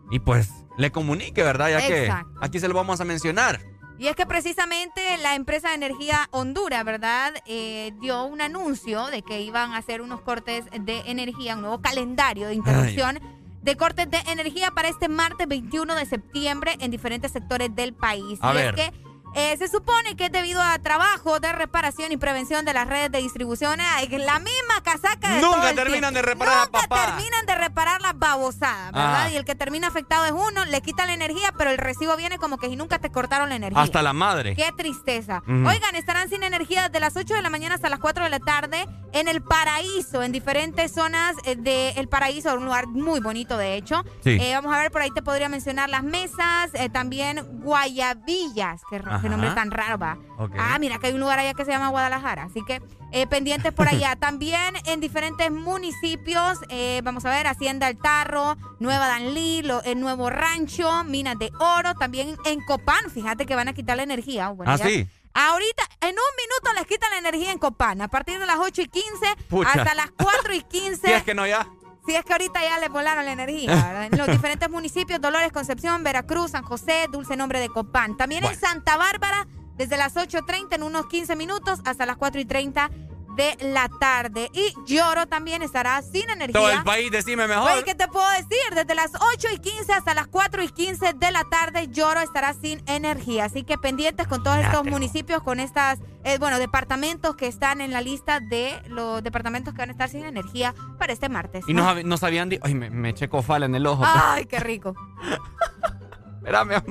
y 0.10 0.20
pues 0.20 0.50
le 0.78 0.92
comunique, 0.92 1.44
¿verdad? 1.44 1.70
Ya 1.70 1.88
Exacto. 1.88 2.32
que 2.40 2.46
aquí 2.46 2.60
se 2.60 2.68
lo 2.68 2.74
vamos 2.74 3.00
a 3.02 3.06
mencionar. 3.06 3.71
Y 4.02 4.08
es 4.08 4.16
que 4.16 4.26
precisamente 4.26 5.16
la 5.22 5.36
empresa 5.36 5.70
de 5.70 5.76
energía 5.76 6.28
Honduras, 6.32 6.84
¿verdad? 6.84 7.36
Eh, 7.46 7.94
dio 8.02 8.24
un 8.24 8.42
anuncio 8.42 9.06
de 9.12 9.22
que 9.22 9.42
iban 9.42 9.76
a 9.76 9.78
hacer 9.78 10.02
unos 10.02 10.22
cortes 10.22 10.66
de 10.72 11.04
energía, 11.06 11.54
un 11.54 11.62
nuevo 11.62 11.82
calendario 11.82 12.48
de 12.48 12.56
interrupción 12.56 13.20
de 13.62 13.78
cortes 13.78 14.10
de 14.10 14.18
energía 14.26 14.72
para 14.72 14.90
este 14.90 15.08
martes 15.08 15.48
21 15.48 15.94
de 15.94 16.08
septiembre 16.08 16.78
en 16.80 16.90
diferentes 16.90 17.32
sectores 17.32 17.76
del 17.76 17.94
país. 17.94 18.40
A 18.42 18.54
y 18.54 18.56
ver. 18.56 18.80
es 18.80 18.90
que 18.90 19.11
eh, 19.36 19.56
se 19.58 19.68
supone 19.68 20.16
que 20.16 20.26
es 20.26 20.32
debido 20.32 20.62
a 20.62 20.78
trabajo 20.80 21.40
de 21.40 21.52
reparación 21.54 22.12
y 22.12 22.18
prevención 22.18 22.66
de 22.66 22.74
las 22.74 22.88
redes 22.88 23.12
de 23.12 23.20
distribución. 23.20 23.80
Que 24.10 24.18
la 24.20 24.40
misma 24.40 24.82
casaca 24.84 25.30
de 25.36 25.42
Nunca 25.42 25.58
todo 25.58 25.68
el 25.70 25.76
terminan 25.76 26.14
tiempo. 26.14 26.16
de 26.16 26.22
reparar 26.22 26.68
Nunca 26.72 26.88
terminan 26.88 27.46
de 27.46 27.56
reparar 27.56 28.02
las 28.02 28.18
babosadas, 28.18 28.92
¿verdad? 28.92 29.16
Ajá. 29.22 29.30
Y 29.32 29.36
el 29.38 29.46
que 29.46 29.56
termina 29.56 29.88
afectado 29.88 30.26
es 30.26 30.32
uno, 30.32 30.66
le 30.66 30.82
quitan 30.82 31.08
la 31.08 31.14
energía, 31.14 31.54
pero 31.58 31.70
el 31.70 31.78
recibo 31.78 32.16
viene 32.18 32.38
como 32.38 32.58
que 32.58 32.68
si 32.68 32.76
nunca 32.76 33.00
te 33.00 33.10
cortaron 33.12 33.50
la 33.50 33.56
energía. 33.56 33.82
Hasta 33.82 34.02
la 34.02 34.14
madre. 34.14 34.56
Qué 34.56 34.70
tristeza. 34.76 35.44
Oigan, 35.48 35.96
estarán 35.96 36.30
sin 36.30 36.44
energía 36.44 36.84
desde 36.90 37.00
las 37.00 37.16
8 37.16 37.34
de 37.36 37.42
la 37.42 37.50
mañana 37.50 37.76
hasta 37.76 37.90
las 37.90 38.00
4 38.00 38.24
de 38.24 38.30
la 38.30 38.40
tarde 38.40 38.86
en 39.14 39.28
el 39.28 39.42
paraíso, 39.42 40.24
en 40.24 40.32
diferentes 40.32 40.92
zonas 40.94 41.36
eh, 41.46 41.56
de 41.56 41.90
El 41.92 42.08
Paraíso, 42.08 42.54
un 42.56 42.66
lugar 42.66 42.88
muy 42.88 43.20
bonito 43.20 43.58
de 43.58 43.76
hecho. 43.76 44.04
Sí. 44.24 44.38
Eh, 44.42 44.54
vamos 44.56 44.74
a 44.74 44.80
ver, 44.80 44.92
por 44.92 45.02
ahí 45.02 45.12
te 45.12 45.22
podría 45.22 45.50
mencionar 45.50 45.90
las 45.90 46.04
mesas, 46.04 46.70
eh, 46.74 46.90
también 46.90 47.46
Guayabillas, 47.62 48.82
ra- 48.92 49.21
qué 49.22 49.30
nombre 49.30 49.52
tan 49.52 49.72
raro 49.72 49.98
va. 49.98 50.18
Ah, 50.58 50.78
mira 50.80 50.98
que 51.00 51.08
hay 51.08 51.14
un 51.14 51.20
lugar 51.20 51.40
allá 51.40 51.54
que 51.54 51.64
se 51.66 51.72
llama 51.72 51.90
Guadalajara, 51.90 52.44
así 52.44 52.62
que 52.66 52.82
eh, 53.12 53.28
pendientes 53.28 53.72
por 53.74 53.88
allá. 53.88 54.16
también 54.20 54.76
en 54.86 55.00
diferentes 55.00 55.52
municipios, 55.52 56.60
eh, 56.70 57.02
vamos 57.04 57.26
a 57.26 57.30
ver, 57.30 57.48
Hacienda 57.48 57.88
El 57.90 57.98
Tarro, 57.98 58.56
Nueva 58.80 59.08
Danlí, 59.08 59.62
lo- 59.64 59.84
el 59.84 60.00
Nuevo 60.00 60.30
Rancho, 60.30 61.04
Minas 61.04 61.38
de 61.40 61.52
Oro, 61.60 61.94
también 61.96 62.38
en 62.46 62.62
Copán, 62.66 63.10
fíjate 63.14 63.46
que 63.46 63.56
van 63.56 63.68
a 63.68 63.74
quitar 63.74 63.98
la 63.98 64.04
energía. 64.04 64.50
Bueno, 64.50 64.72
Ah, 64.72 64.76
ya- 64.78 64.86
sí. 64.86 65.08
Ahorita, 65.34 65.84
en 66.02 66.10
un 66.10 66.16
minuto 66.16 66.74
les 66.78 66.86
quitan 66.88 67.10
la 67.12 67.18
energía 67.20 67.52
en 67.52 67.58
Copán, 67.58 68.02
a 68.02 68.08
partir 68.10 68.38
de 68.40 68.46
las 68.46 68.58
8 68.60 68.82
y 68.82 68.88
15 68.88 69.36
Pucha. 69.50 69.70
hasta 69.72 69.96
las 69.96 70.12
4 70.12 70.54
y 70.54 70.62
15. 70.70 71.08
Si 71.08 71.14
es 71.14 71.24
que 71.24 71.34
no 71.34 71.48
ya. 71.48 71.66
Si 72.12 72.18
es 72.18 72.26
que 72.26 72.34
ahorita 72.34 72.60
ya 72.62 72.78
le 72.78 72.90
volaron 72.90 73.24
la 73.24 73.32
energía, 73.32 73.70
¿verdad? 73.88 74.06
En 74.12 74.18
los 74.18 74.28
diferentes 74.28 74.70
municipios, 74.70 75.22
Dolores, 75.22 75.54
Concepción, 75.54 76.04
Veracruz, 76.04 76.52
San 76.52 76.64
José, 76.64 77.06
Dulce 77.10 77.38
Nombre 77.38 77.62
de 77.62 77.70
Copán. 77.70 78.18
También 78.18 78.44
en 78.44 78.54
Santa 78.54 78.98
Bárbara, 78.98 79.48
desde 79.78 79.96
las 79.96 80.18
8.30 80.18 80.76
en 80.76 80.84
unos 80.84 81.06
15 81.06 81.38
minutos 81.38 81.80
hasta 81.86 82.06
las 82.06 82.18
4 82.18 82.42
y 82.42 82.44
30 82.44 82.92
de 83.36 83.58
la 83.62 83.90
tarde. 84.00 84.50
Y 84.54 84.74
Lloro 84.86 85.28
también 85.28 85.62
estará 85.62 86.02
sin 86.02 86.30
energía. 86.30 86.54
Todo 86.60 86.70
el 86.72 86.84
país, 86.84 87.12
decime 87.12 87.48
mejor. 87.48 87.72
Oye, 87.72 87.84
¿qué 87.84 87.96
te 87.96 88.08
puedo 88.08 88.30
decir? 88.32 88.58
Desde 88.76 88.96
las 88.96 89.12
8 89.16 89.48
y 89.56 89.60
15 89.60 89.94
hasta 89.94 90.14
las 90.14 90.28
4 90.28 90.64
y 90.64 90.70
15 90.70 91.14
de 91.14 91.32
la 91.32 91.44
tarde, 91.46 91.88
Lloro 91.90 92.20
estará 92.22 92.54
sin 92.54 92.82
energía. 92.88 93.46
Así 93.46 93.64
que 93.64 93.78
pendientes 93.78 94.28
con 94.28 94.44
todos 94.44 94.58
estos 94.58 94.84
municipios, 94.86 95.42
con 95.44 95.60
estas, 95.60 96.00
eh, 96.24 96.38
bueno, 96.40 96.60
departamentos 96.60 97.36
que 97.36 97.48
están 97.48 97.82
en 97.82 97.92
la 97.92 98.02
lista 98.02 98.40
de 98.40 98.82
los 98.88 99.24
departamentos 99.24 99.74
que 99.74 99.80
van 99.80 99.90
a 99.90 99.94
estar 99.94 100.10
sin 100.10 100.24
energía 100.26 100.74
para 100.98 101.14
este 101.14 101.30
martes. 101.30 101.64
Y 101.68 101.74
¿no? 101.74 101.84
nos, 101.84 101.96
hab- 101.98 102.04
nos 102.04 102.24
habían 102.24 102.50
dicho. 102.50 102.62
Ay, 102.66 102.74
me, 102.76 102.90
me 102.90 103.10
eché 103.10 103.30
cofal 103.30 103.64
en 103.64 103.76
el 103.76 103.86
ojo. 103.88 104.04
¡Ay, 104.06 104.46
qué 104.46 104.60
rico! 104.60 104.96
Espérame. 106.38 106.82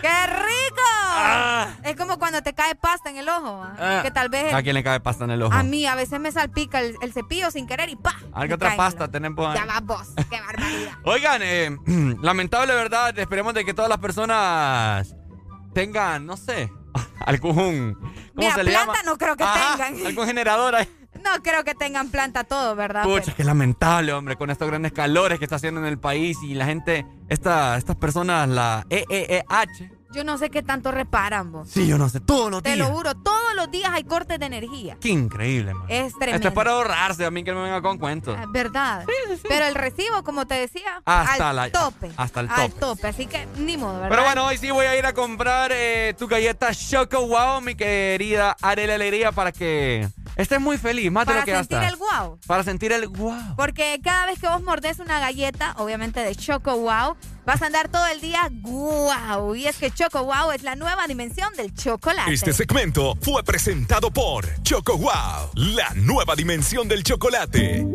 ¡Qué 0.00 0.26
rico! 0.26 1.82
Es 1.84 1.96
como 1.96 2.18
cuando 2.18 2.42
te 2.42 2.54
cae 2.54 2.74
pasta 2.74 3.10
en 3.10 3.18
el 3.18 3.28
ojo, 3.28 3.62
¿ah? 3.62 3.74
Ah, 3.78 4.00
que 4.02 4.10
tal 4.10 4.28
vez 4.28 4.52
¿A 4.54 4.62
quién 4.62 4.74
le 4.74 4.82
cae 4.82 5.00
pasta 5.00 5.24
en 5.24 5.30
el 5.30 5.42
ojo? 5.42 5.52
a 5.52 5.62
mí 5.62 5.86
a 5.86 5.94
veces 5.94 6.18
me 6.20 6.32
salpica 6.32 6.80
el, 6.80 6.96
el 7.02 7.12
cepillo 7.12 7.50
sin 7.50 7.66
querer 7.66 7.88
y 7.90 7.96
¡pa! 7.96 8.14
¿A 8.32 8.42
qué 8.42 8.48
me 8.48 8.54
otra 8.54 8.76
pasta 8.76 9.08
tenemos 9.08 9.46
ahí? 9.46 9.54
Ya 9.58 9.66
va 9.66 9.80
vos, 9.80 10.08
qué 10.30 10.40
barbaridad. 10.40 10.92
Oigan, 11.04 11.40
eh, 11.42 11.76
lamentable 12.22 12.74
verdad, 12.74 13.16
esperemos 13.18 13.54
de 13.54 13.64
que 13.64 13.74
todas 13.74 13.88
las 13.88 13.98
personas 13.98 15.14
tengan, 15.74 16.26
no 16.26 16.36
sé, 16.36 16.72
algún... 17.20 17.94
¿Cómo 17.94 18.12
Mira, 18.34 18.54
se 18.54 18.64
le 18.64 18.72
llama? 18.72 18.92
planta 18.92 19.10
no 19.10 19.18
creo 19.18 19.36
que 19.36 19.44
Ajá, 19.44 19.76
tengan. 19.76 20.06
Algún 20.06 20.26
generador 20.26 20.74
ahí. 20.74 20.88
No 21.22 21.42
creo 21.42 21.64
que 21.64 21.74
tengan 21.74 22.08
planta 22.10 22.44
todo, 22.44 22.74
¿verdad? 22.74 23.04
Pucha, 23.04 23.22
Pero- 23.26 23.36
qué 23.36 23.44
lamentable, 23.44 24.12
hombre, 24.12 24.36
con 24.36 24.50
estos 24.50 24.68
grandes 24.68 24.92
calores 24.92 25.38
que 25.38 25.44
está 25.44 25.56
haciendo 25.56 25.80
en 25.80 25.86
el 25.86 25.98
país 25.98 26.36
y 26.42 26.54
la 26.54 26.66
gente, 26.66 27.06
esta, 27.28 27.76
estas 27.76 27.96
personas, 27.96 28.48
la 28.48 28.86
EEEH. 28.90 29.90
Yo 30.14 30.24
no 30.24 30.36
sé 30.36 30.50
qué 30.50 30.62
tanto 30.62 30.92
reparan, 30.92 31.52
vos. 31.52 31.70
Sí, 31.70 31.86
yo 31.86 31.96
no 31.96 32.06
sé, 32.10 32.20
todos 32.20 32.50
los 32.50 32.62
Te 32.62 32.74
días. 32.74 32.86
lo 32.86 32.94
juro, 32.94 33.14
todos 33.14 33.54
los 33.56 33.70
días 33.70 33.90
hay 33.94 34.04
cortes 34.04 34.38
de 34.38 34.44
energía. 34.44 34.98
Qué 35.00 35.08
increíble, 35.08 35.72
man. 35.72 35.86
Es 35.88 36.08
Esto 36.08 36.18
tremendo. 36.18 36.48
es 36.48 36.54
para 36.54 36.72
ahorrarse, 36.72 37.24
a 37.24 37.30
mí 37.30 37.42
que 37.42 37.54
me 37.54 37.62
venga 37.62 37.80
con 37.80 37.96
cuentos. 37.96 38.36
Ah, 38.38 38.44
¿Verdad? 38.50 39.06
Pero 39.48 39.64
el 39.64 39.74
recibo, 39.74 40.22
como 40.22 40.46
te 40.46 40.52
decía, 40.54 41.00
Hasta 41.06 41.48
al 41.48 41.56
la- 41.56 41.70
tope. 41.72 42.10
hasta 42.18 42.40
el 42.40 42.50
Al 42.50 42.68
tope. 42.72 42.80
tope, 42.80 43.08
así 43.08 43.26
que 43.26 43.46
ni 43.56 43.78
modo, 43.78 43.94
¿verdad? 43.94 44.08
Pero 44.10 44.24
bueno, 44.24 44.46
hoy 44.48 44.58
sí 44.58 44.70
voy 44.70 44.84
a 44.84 44.98
ir 44.98 45.06
a 45.06 45.14
comprar 45.14 45.70
eh, 45.72 46.14
tu 46.18 46.28
galleta 46.28 46.74
Choco 46.74 47.26
Wow, 47.26 47.62
mi 47.62 47.74
querida 47.74 48.54
Arela 48.60 48.96
Alegría, 48.96 49.32
para 49.32 49.50
que 49.50 50.06
estés 50.36 50.60
muy 50.60 50.78
feliz, 50.78 51.10
más 51.10 51.26
de 51.26 51.32
Para 51.32 51.40
lo 51.40 51.44
que 51.46 51.54
sentir 51.56 51.78
gastas. 51.78 51.92
el 51.92 51.98
guau. 51.98 52.38
Para 52.46 52.64
sentir 52.64 52.92
el 52.92 53.08
wow. 53.08 53.56
Porque 53.56 54.00
cada 54.02 54.26
vez 54.26 54.38
que 54.38 54.48
vos 54.48 54.62
mordés 54.62 54.98
una 54.98 55.20
galleta, 55.20 55.74
obviamente 55.78 56.20
de 56.20 56.34
Choco 56.34 56.76
Wow, 56.76 57.16
vas 57.44 57.62
a 57.62 57.66
andar 57.66 57.88
todo 57.88 58.06
el 58.06 58.20
día 58.20 58.48
guau. 58.50 59.54
Y 59.54 59.66
es 59.66 59.76
que 59.76 59.90
Choco 59.90 60.24
Wow 60.24 60.52
es 60.52 60.62
la 60.62 60.76
nueva 60.76 61.06
dimensión 61.06 61.52
del 61.54 61.74
chocolate. 61.74 62.32
Este 62.32 62.52
segmento 62.52 63.16
fue 63.20 63.42
presentado 63.42 64.10
por 64.10 64.46
Choco 64.62 64.96
Wow, 64.98 65.50
la 65.54 65.90
nueva 65.94 66.34
dimensión 66.34 66.88
del 66.88 67.02
chocolate. 67.02 67.86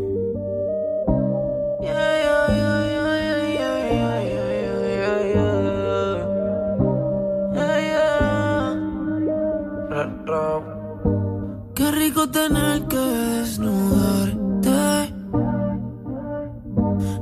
Rico 12.07 12.29
tener 12.29 12.87
que 12.87 12.95
desnudarte. 12.95 15.13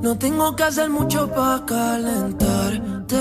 No 0.04 0.16
tengo 0.20 0.56
que 0.56 0.64
hacer 0.64 0.92
mucho 0.92 1.28
para 1.32 1.66
calentarte. 1.66 3.18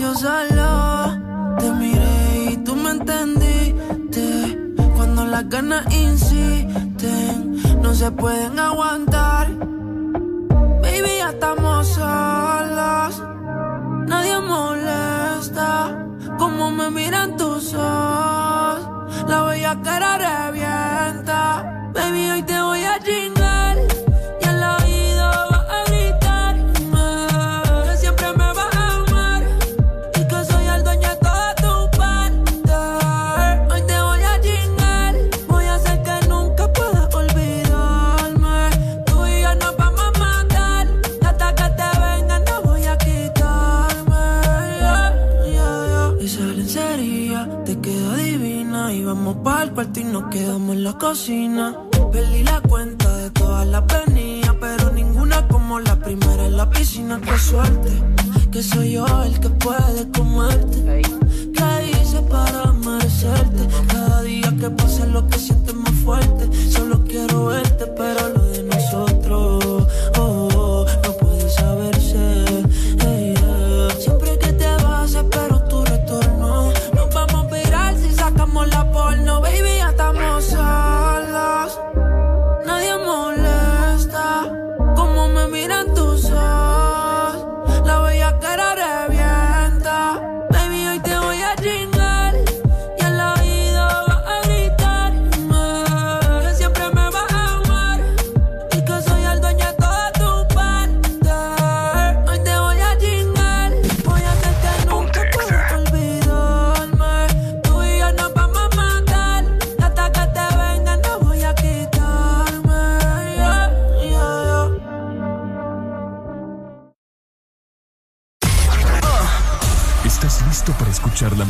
Yo 0.00 0.14
solo 0.16 1.54
te 1.60 1.70
miré 1.70 2.50
y 2.50 2.56
tú 2.56 2.74
me 2.74 2.90
entendiste. 2.90 4.58
Cuando 4.96 5.26
las 5.26 5.48
ganas 5.48 5.86
insisten, 5.94 7.62
no 7.80 7.94
se 7.94 8.10
pueden 8.10 8.58
aguantar. 8.58 9.48
Baby, 10.82 11.18
ya 11.18 11.30
estamos 11.30 11.86
solos. 11.86 13.22
Nadie 14.10 14.40
molesta 14.40 15.96
como 16.36 16.72
me 16.72 16.90
miran 16.90 17.36
tus 17.36 17.74
ojos. 17.74 19.24
La 19.28 19.44
bella 19.44 19.80
cara 19.84 20.18
revienta. 20.18 21.90
Baby, 21.94 22.30
hoy 22.30 22.42
te 22.42 22.60
voy 22.60 22.82
a 22.82 22.98
chingar. 22.98 23.39
En 50.72 50.84
la 50.84 50.92
cocina. 50.92 51.76
Perdí 52.12 52.42
la 52.42 52.60
cuenta 52.60 53.16
de 53.16 53.30
todas 53.30 53.66
las 53.66 53.84
venidas, 53.86 54.54
pero 54.60 54.90
ninguna 54.92 55.46
como 55.48 55.80
la 55.80 55.96
primera 55.98 56.46
en 56.46 56.56
la 56.56 56.68
piscina. 56.70 57.20
Qué 57.20 57.38
suerte, 57.38 57.90
que 58.50 58.62
soy 58.62 58.92
yo 58.92 59.06
el 59.24 59.38
que 59.40 59.50
puede 59.50 60.10
comerte. 60.10 61.02
¿Qué 61.56 61.90
hice 61.90 62.20
para 62.22 62.72
merecerte? 62.72 63.68
Cada 63.88 64.22
día 64.22 64.52
que 64.60 64.70
pasa 64.70 65.06
lo 65.06 65.26
que 65.28 65.38
sientes 65.38 65.74
más 65.74 65.94
fuerte. 66.04 66.50
Solo 66.70 67.04
quiero 67.04 67.46
verte, 67.46 67.86
pero 67.86 68.28
lo 68.28 68.44
de 68.46 68.59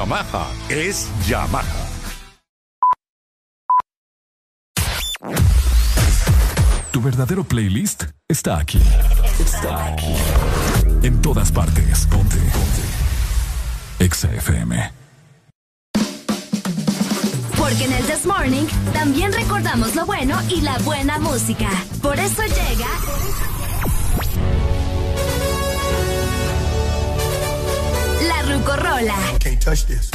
Yamaha 0.00 0.46
es 0.70 1.10
Yamaha. 1.28 1.62
Tu 6.90 7.02
verdadero 7.02 7.44
playlist 7.44 8.04
está 8.26 8.58
aquí. 8.58 8.80
Está 9.38 9.92
aquí. 9.92 10.14
En 11.02 11.20
todas 11.20 11.52
partes. 11.52 12.06
Ponte. 12.06 12.38
Ponte. 12.38 12.82
Exa 13.98 14.32
FM. 14.32 14.90
Porque 17.58 17.84
en 17.84 17.92
el 17.92 18.04
This 18.06 18.24
Morning 18.24 18.66
también 18.94 19.34
recordamos 19.34 19.94
lo 19.94 20.06
bueno 20.06 20.40
y 20.48 20.62
la 20.62 20.78
buena 20.78 21.18
música. 21.18 21.68
Por 22.00 22.18
eso 22.18 22.42
llega. 22.44 23.49
Rucorola. 28.50 29.38
Can't 29.38 29.62
touch 29.62 29.86
this. 29.86 30.10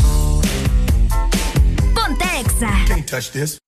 Ponte 1.96 2.20
Exa. 2.20 2.86
Can't 2.86 3.08
touch 3.08 3.32
this. 3.32 3.65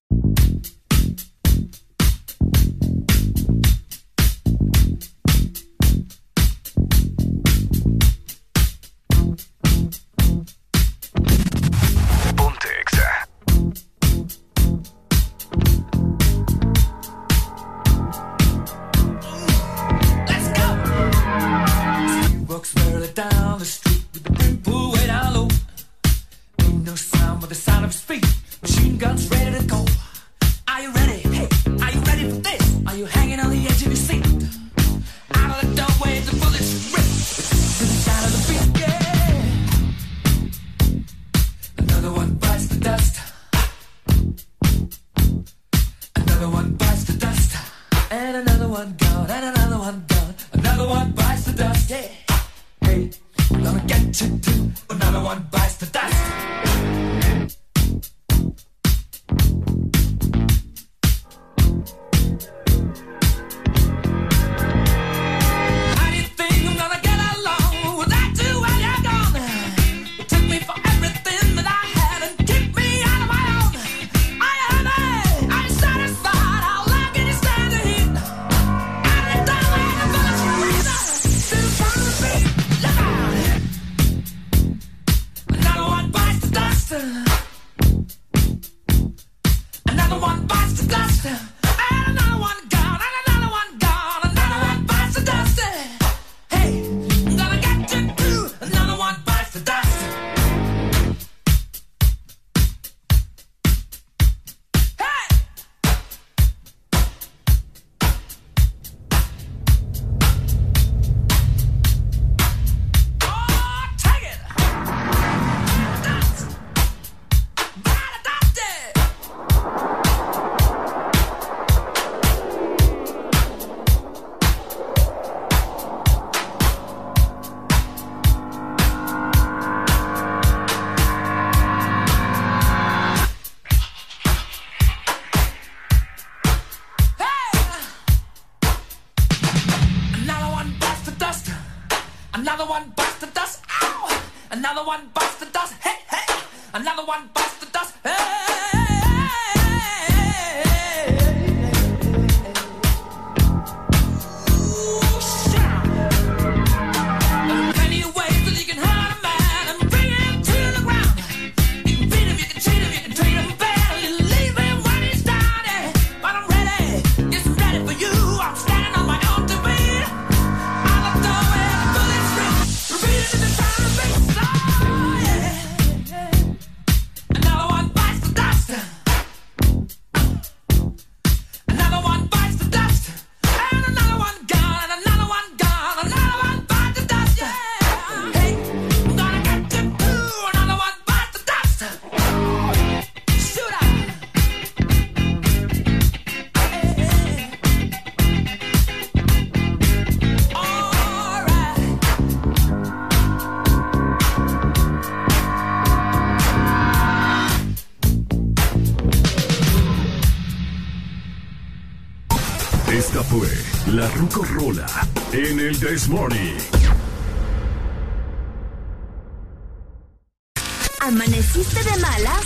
¿Amaneciste 221.00 221.84
de 221.84 221.98
malas? 221.98 222.46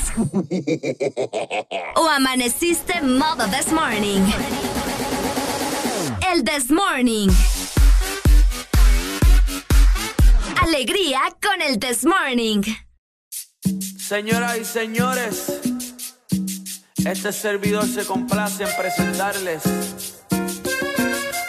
¿O 1.96 2.08
amaneciste 2.08 3.02
modo 3.02 3.46
This 3.48 3.74
Morning? 3.74 4.22
El 6.32 6.46
This 6.46 6.72
Morning. 6.72 7.28
Alegría 10.62 11.20
con 11.42 11.62
el 11.62 11.78
This 11.78 12.06
Morning. 12.06 12.62
Señoras 14.00 14.60
y 14.60 14.64
señores, 14.64 15.60
este 17.04 17.34
servidor 17.34 17.86
se 17.86 18.06
complace 18.06 18.64
en 18.64 18.70
presentarles 18.78 19.64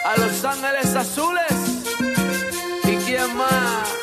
a 0.05 0.19
Los 0.19 0.43
Ángeles 0.43 0.95
Azules. 0.95 1.42
mamá. 3.33 4.02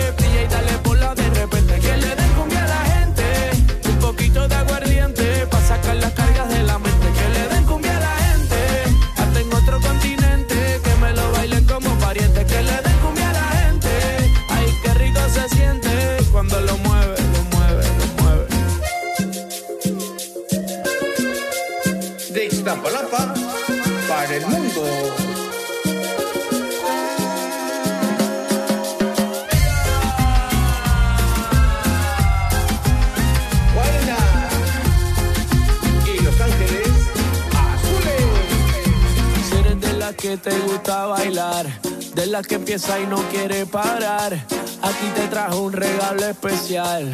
la 42.31 42.41
que 42.41 42.55
empieza 42.55 42.97
y 42.97 43.05
no 43.07 43.17
quiere 43.29 43.65
parar. 43.65 44.33
A 44.33 44.89
ti 44.89 45.07
te 45.15 45.27
trajo 45.27 45.63
un 45.63 45.73
regalo 45.73 46.25
especial. 46.25 47.13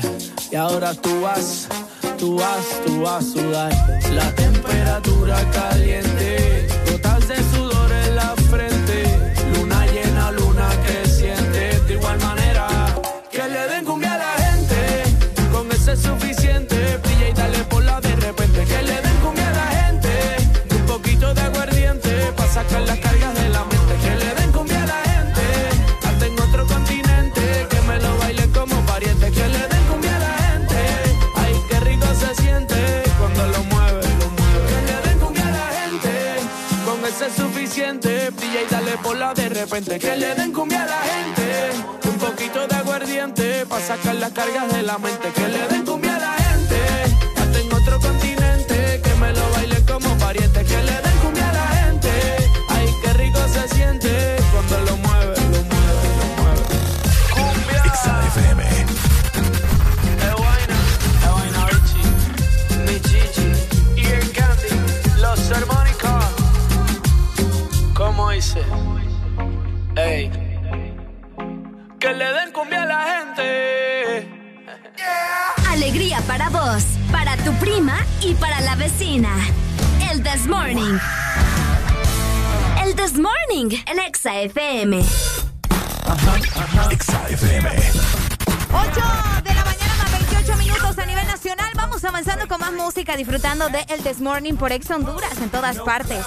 Y 0.51 0.55
ahora 0.55 0.93
tú 0.93 1.21
vas, 1.21 1.67
tú 2.19 2.35
vas, 2.35 2.65
tú 2.85 3.01
vas 3.01 3.25
a 3.25 3.27
sudar. 3.27 3.99
La 4.13 4.31
temperatura 4.35 5.37
caliente 5.51 6.56
repente 39.61 39.97
que 39.99 40.15
le 40.15 40.35
den 40.35 40.51
cumbia 40.51 40.83
a 40.83 40.85
la 40.85 40.99
gente. 40.99 42.09
Un 42.09 42.17
poquito 42.17 42.67
de 42.67 42.75
aguardiente 42.75 43.65
para 43.65 43.85
sacar 43.85 44.15
las 44.15 44.31
cargas 44.31 44.71
de 44.71 44.83
la 44.83 44.97
mente. 44.97 45.29
Que 45.35 45.47
le 45.47 45.67
den 45.67 45.85
cumbia 45.85 46.06
Exa 84.17 84.41
FM. 84.41 84.97
Exa 86.89 87.29
FM. 87.29 87.69
8 87.69 89.01
de 89.43 89.53
la 89.53 89.63
mañana 89.63 89.93
más 89.99 90.11
28 90.11 90.57
minutos 90.57 90.97
a 90.97 91.05
nivel 91.05 91.27
nacional. 91.27 91.71
Vamos 91.75 92.03
avanzando 92.03 92.47
con 92.47 92.59
más 92.59 92.73
música, 92.73 93.15
disfrutando 93.15 93.69
de 93.69 93.85
El 93.89 94.01
This 94.01 94.19
Morning 94.19 94.55
por 94.55 94.71
Ex 94.71 94.89
Honduras 94.89 95.37
en 95.39 95.51
todas 95.51 95.77
partes. 95.77 96.25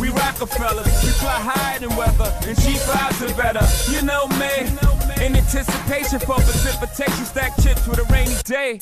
We 0.00 0.08
Rockefeller, 0.08 0.82
we 0.82 1.10
fly 1.20 1.38
higher 1.44 1.78
than 1.78 1.94
weather, 1.94 2.32
and 2.48 2.58
she 2.58 2.72
flies 2.78 3.20
are 3.20 3.34
better. 3.36 3.60
You 3.92 4.00
know 4.00 4.26
me. 4.40 4.64
In 5.22 5.36
anticipation 5.36 6.18
for 6.20 6.36
precipitation, 6.36 7.26
stack 7.26 7.54
chips 7.60 7.86
with 7.86 7.98
a 7.98 8.04
rainy 8.04 8.36
day. 8.44 8.80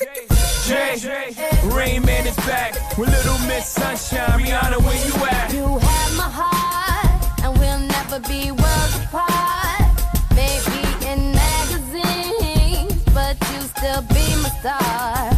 J. 0.69 1.35
Rain 1.65 2.05
Man 2.05 2.27
is 2.27 2.37
back 2.37 2.75
with 2.99 3.09
Little 3.09 3.39
Miss 3.49 3.67
Sunshine. 3.67 4.39
Rihanna, 4.39 4.79
where 4.85 5.07
you 5.07 5.15
at? 5.25 5.51
You 5.51 5.79
have 5.79 6.15
my 6.15 6.29
heart, 6.29 7.43
and 7.43 7.59
we'll 7.59 7.79
never 7.79 8.21
be 8.29 8.51
worlds 8.51 8.97
apart. 9.03 9.97
Maybe 10.37 10.81
in 11.07 11.33
magazines, 11.33 13.03
but 13.15 13.39
you 13.51 13.61
still 13.63 14.03
be 14.03 14.37
my 14.43 14.51
star. 14.61 15.38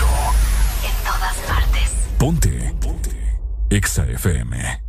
partes. 1.47 1.91
Ponte. 2.17 2.73
Ponte. 2.79 3.11
Exa 3.69 4.05
FM. 4.05 4.81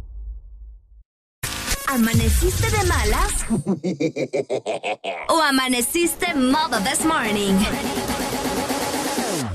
¿Amaneciste 1.87 2.71
de 2.71 2.85
malas? 2.85 3.45
¿O 5.29 5.43
amaneciste 5.43 6.35
modo 6.35 6.79
this 6.81 7.05
morning? 7.05 7.55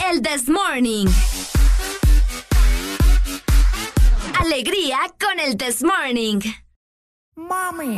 El 0.10 0.22
this 0.22 0.48
morning. 0.48 1.08
Alegría 4.40 5.00
con 5.20 5.40
el 5.40 5.58
this 5.58 5.82
morning. 5.84 6.40
Mami. 7.36 7.98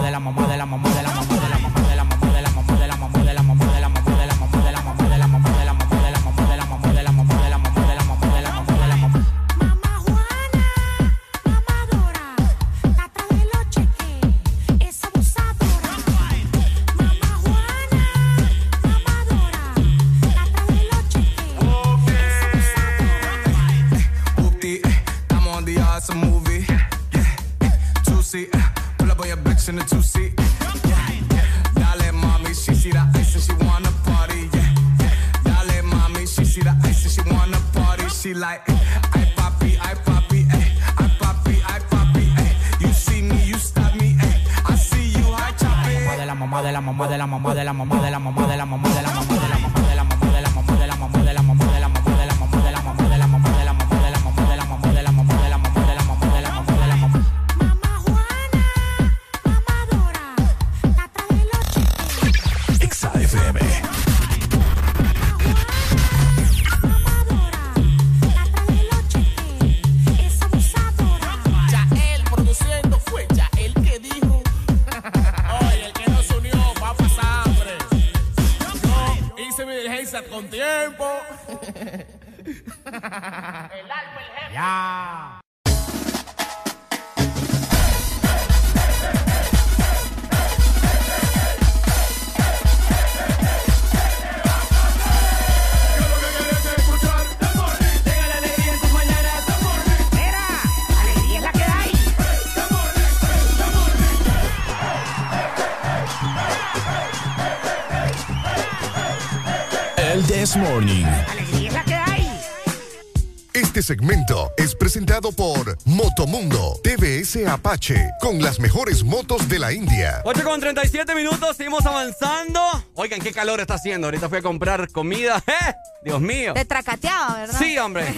TVS 117.31 117.47
Apache 117.47 118.11
con 118.19 118.41
las 118.41 118.59
mejores 118.59 119.03
motos 119.03 119.47
de 119.47 119.59
la 119.59 119.71
India. 119.71 120.21
8 120.25 120.43
con 120.43 120.59
37 120.59 121.15
minutos, 121.15 121.55
seguimos 121.55 121.85
avanzando. 121.85 122.61
Oigan, 122.95 123.21
qué 123.21 123.31
calor 123.31 123.59
está 123.61 123.75
haciendo. 123.75 124.07
Ahorita 124.07 124.27
fui 124.27 124.39
a 124.39 124.41
comprar 124.41 124.89
comida. 124.91 125.41
¡Eh! 125.47 125.73
Dios 126.03 126.19
mío. 126.19 126.53
Te 126.53 126.65
tracateaba, 126.65 127.35
¿verdad? 127.35 127.59
Sí, 127.59 127.77
hombre. 127.77 128.05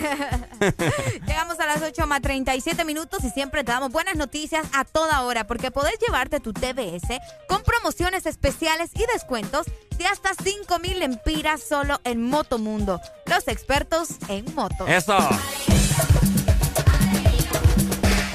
Llegamos 1.28 1.60
a 1.60 1.68
las 1.68 1.82
8 1.82 2.08
más 2.08 2.22
37 2.22 2.86
minutos 2.86 3.24
y 3.24 3.30
siempre 3.30 3.64
te 3.64 3.72
damos 3.72 3.92
buenas 3.92 4.16
noticias 4.16 4.66
a 4.74 4.86
toda 4.86 5.22
hora 5.22 5.46
porque 5.46 5.70
podés 5.70 5.98
llevarte 6.00 6.40
tu 6.40 6.54
TBS 6.54 7.20
con 7.48 7.62
promociones 7.64 8.26
especiales 8.26 8.92
y 8.96 9.06
descuentos 9.12 9.68
de 9.98 10.08
hasta 10.08 10.32
5 10.42 10.80
mil 10.80 11.02
empiras 11.02 11.62
solo 11.62 12.00
en 12.04 12.24
Motomundo. 12.24 13.00
Los 13.26 13.48
expertos 13.48 14.10
en 14.30 14.46
moto. 14.56 14.88
Eso. 14.88 15.18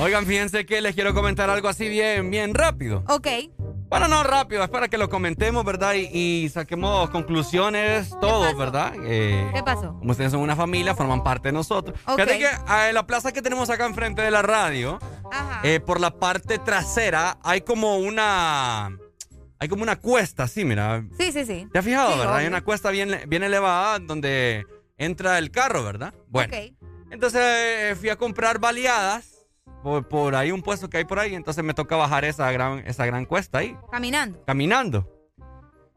Oigan, 0.01 0.27
fíjense 0.27 0.65
que 0.65 0.81
les 0.81 0.95
quiero 0.95 1.13
comentar 1.13 1.51
algo 1.51 1.69
así 1.69 1.89
bien, 1.89 2.31
bien 2.31 2.55
rápido. 2.55 3.03
Ok. 3.09 3.27
Bueno, 3.89 4.07
no 4.07 4.23
rápido, 4.23 4.63
es 4.63 4.69
para 4.69 4.87
que 4.89 4.99
lo 4.99 5.09
comentemos, 5.09 5.65
¿verdad? 5.65 5.95
Y, 5.95 6.09
y 6.45 6.49
saquemos 6.51 7.09
conclusiones, 7.11 8.11
todos, 8.21 8.57
¿verdad? 8.57 8.93
Eh, 9.05 9.51
¿Qué 9.55 9.63
pasó? 9.63 9.95
Como 9.99 10.11
ustedes 10.13 10.31
son 10.31 10.41
una 10.41 10.55
familia, 10.55 10.95
forman 10.95 11.25
parte 11.25 11.49
de 11.49 11.53
nosotros. 11.53 11.99
Ok. 12.07 12.15
Fíjate 12.21 12.39
que 12.39 12.45
eh, 12.47 12.93
la 12.93 13.07
plaza 13.07 13.33
que 13.33 13.41
tenemos 13.43 13.71
acá 13.71 13.87
enfrente 13.87 14.21
de 14.23 14.31
la 14.31 14.43
radio, 14.43 14.99
eh, 15.65 15.81
por 15.81 16.01
la 16.01 16.11
parte 16.11 16.59
trasera, 16.59 17.39
hay 17.43 17.63
como 17.63 17.97
una. 17.97 18.91
Hay 19.59 19.69
como 19.69 19.83
una 19.83 19.97
cuesta, 19.97 20.47
sí, 20.47 20.65
mira. 20.65 21.03
Sí, 21.19 21.33
sí, 21.33 21.45
sí. 21.45 21.67
¿Te 21.73 21.79
has 21.81 21.85
fijado, 21.85 22.13
Sí, 22.13 22.19
verdad? 22.19 22.35
Hay 22.37 22.45
obvio. 22.45 22.49
una 22.57 22.63
cuesta 22.63 22.91
bien, 22.91 23.23
bien 23.27 23.43
elevada 23.43 23.99
donde 23.99 24.65
entra 24.99 25.39
el 25.39 25.51
carro, 25.51 25.83
¿verdad? 25.83 26.15
Bueno. 26.29 26.55
Ok. 26.57 26.75
Entonces 27.11 27.41
eh, 27.43 27.97
fui 27.99 28.11
a 28.11 28.17
comprar 28.17 28.59
baleadas 28.61 29.38
por, 29.83 30.07
por 30.09 30.35
ahí, 30.35 30.51
un 30.51 30.63
puesto 30.63 30.89
que 30.91 30.99
hay 30.99 31.05
por 31.05 31.19
ahí. 31.19 31.35
Entonces 31.35 31.63
me 31.65 31.75
toca 31.75 31.97
bajar 31.97 32.25
esa 32.25 32.51
gran, 32.53 32.81
esa 32.87 33.07
gran 33.07 33.25
cuesta 33.25 33.59
ahí, 33.59 33.77
Caminando. 33.91 34.43
caminando. 34.45 35.09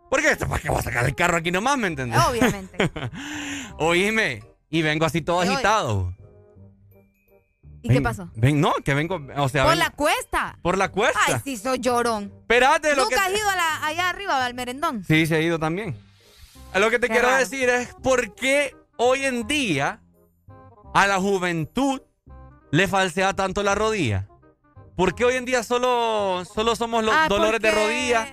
¿Por 0.09 0.21
qué? 0.21 0.35
¿Para 0.35 0.61
qué 0.61 0.69
voy 0.69 0.79
a 0.79 0.83
sacar 0.83 1.05
el 1.05 1.15
carro 1.15 1.37
aquí 1.37 1.51
nomás, 1.51 1.77
me 1.77 1.87
entendés? 1.87 2.19
Obviamente. 2.27 2.91
Oíme, 3.79 4.43
y 4.69 4.81
vengo 4.81 5.05
así 5.05 5.21
todo 5.21 5.41
agitado. 5.41 6.13
¿Y 7.83 7.89
qué 7.89 8.01
pasó? 8.01 8.29
Ven, 8.35 8.61
no, 8.61 8.73
que 8.85 8.93
vengo, 8.93 9.19
o 9.37 9.49
sea, 9.49 9.63
Por 9.65 9.75
la 9.77 9.89
cuesta. 9.89 10.59
por 10.61 10.77
la 10.77 10.89
cuesta. 10.91 11.19
Ay, 11.27 11.35
sí, 11.43 11.57
soy 11.57 11.79
llorón. 11.79 12.31
Espérate, 12.41 12.95
lo 12.95 13.07
que... 13.07 13.15
¿Nunca 13.15 13.25
has 13.27 13.33
ido 13.33 13.49
a 13.49 13.55
la- 13.55 13.85
allá 13.87 14.09
arriba 14.09 14.45
al 14.45 14.53
merendón? 14.53 15.03
Sí, 15.03 15.25
se 15.25 15.35
ha 15.37 15.39
ido 15.41 15.57
también. 15.57 15.97
Lo 16.75 16.89
que 16.91 16.99
te 16.99 17.07
Qué 17.07 17.13
quiero 17.13 17.29
raro. 17.29 17.39
decir 17.39 17.69
es 17.69 17.93
por 18.03 18.35
qué 18.35 18.75
hoy 18.97 19.23
en 19.25 19.47
día 19.47 19.99
a 20.93 21.07
la 21.07 21.19
juventud 21.19 22.01
le 22.71 22.87
falsea 22.87 23.33
tanto 23.33 23.63
la 23.63 23.75
rodilla. 23.75 24.27
¿Por 24.95 25.15
qué 25.15 25.25
hoy 25.25 25.35
en 25.35 25.45
día 25.45 25.63
solo, 25.63 26.43
solo 26.45 26.75
somos 26.75 27.03
los 27.03 27.13
Ah, 27.15 27.27
dolores 27.27 27.59
de 27.61 27.71
rodilla? 27.71 28.27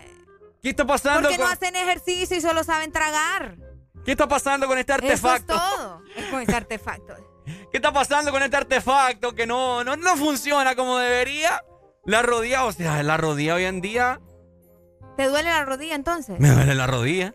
¿Qué 0.62 0.70
está 0.70 0.86
pasando 0.86 1.22
Porque 1.28 1.38
no 1.38 1.44
con, 1.44 1.52
hacen 1.52 1.76
ejercicio 1.76 2.36
y 2.36 2.40
solo 2.40 2.64
saben 2.64 2.90
tragar. 2.92 3.56
¿Qué 4.04 4.12
está 4.12 4.26
pasando 4.26 4.66
con 4.66 4.76
este 4.78 4.92
Eso 4.92 5.04
es 5.06 5.10
artefacto? 5.24 5.54
todo. 5.54 6.02
Es 6.16 6.26
con 6.26 6.40
ese 6.40 6.54
artefacto. 6.54 7.14
¿Qué 7.70 7.78
está 7.78 7.92
pasando 7.92 8.30
con 8.32 8.42
este 8.42 8.56
artefacto 8.56 9.34
que 9.34 9.46
no, 9.46 9.84
no, 9.84 9.96
no 9.96 10.16
funciona 10.16 10.74
como 10.74 10.98
debería? 10.98 11.62
La 12.04 12.22
rodilla, 12.22 12.64
o 12.64 12.72
sea, 12.72 13.02
la 13.02 13.16
rodilla 13.16 13.54
hoy 13.54 13.64
en 13.64 13.80
día 13.80 14.20
¿Te 15.16 15.26
duele 15.28 15.48
la 15.50 15.64
rodilla 15.64 15.94
entonces? 15.94 16.38
me 16.40 16.50
duele 16.50 16.74
la 16.74 16.86
rodilla. 16.86 17.34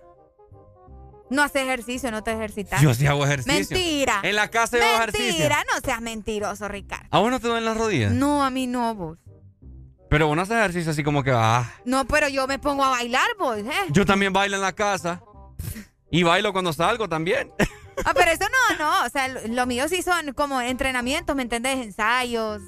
No 1.33 1.41
haces 1.41 1.63
ejercicio, 1.63 2.11
no 2.11 2.23
te 2.23 2.31
ejercitas. 2.31 2.79
Yo 2.79 2.93
sí 2.93 3.07
hago 3.07 3.25
ejercicio. 3.25 3.75
Mentira. 3.75 4.19
En 4.21 4.35
la 4.35 4.49
casa 4.49 4.77
yo 4.77 4.85
hago 4.85 4.97
ejercicio. 4.97 5.25
Mentira, 5.25 5.63
no 5.73 5.81
seas 5.83 5.99
mentiroso, 5.99 6.67
Ricardo. 6.67 7.07
¿A 7.09 7.19
vos 7.19 7.31
no 7.31 7.39
te 7.39 7.47
duelen 7.47 7.65
las 7.65 7.75
rodillas? 7.75 8.11
No, 8.11 8.43
a 8.43 8.51
mí 8.51 8.67
no, 8.67 8.93
vos. 8.93 9.17
Pero 10.11 10.27
vos 10.27 10.35
no 10.35 10.43
haces 10.43 10.57
ejercicio 10.57 10.91
así 10.91 11.03
como 11.03 11.23
que, 11.23 11.31
ah, 11.31 11.73
No, 11.85 12.05
pero 12.05 12.27
yo 12.27 12.45
me 12.45 12.59
pongo 12.59 12.83
a 12.83 12.89
bailar, 12.89 13.27
vos, 13.39 13.57
¿eh? 13.57 13.71
Yo 13.89 14.05
también 14.05 14.31
bailo 14.31 14.57
en 14.57 14.61
la 14.61 14.73
casa. 14.73 15.23
Y 16.11 16.21
bailo 16.21 16.53
cuando 16.53 16.71
salgo 16.71 17.09
también. 17.09 17.51
Ah, 18.05 18.13
pero 18.13 18.31
eso 18.31 18.45
no, 18.69 18.77
no. 18.77 19.05
O 19.05 19.09
sea, 19.09 19.27
lo, 19.27 19.65
mío 19.65 19.87
sí 19.87 20.03
son 20.03 20.33
como 20.33 20.61
entrenamientos, 20.61 21.35
¿me 21.35 21.41
entendés? 21.41 21.79
Ensayos, 21.79 22.61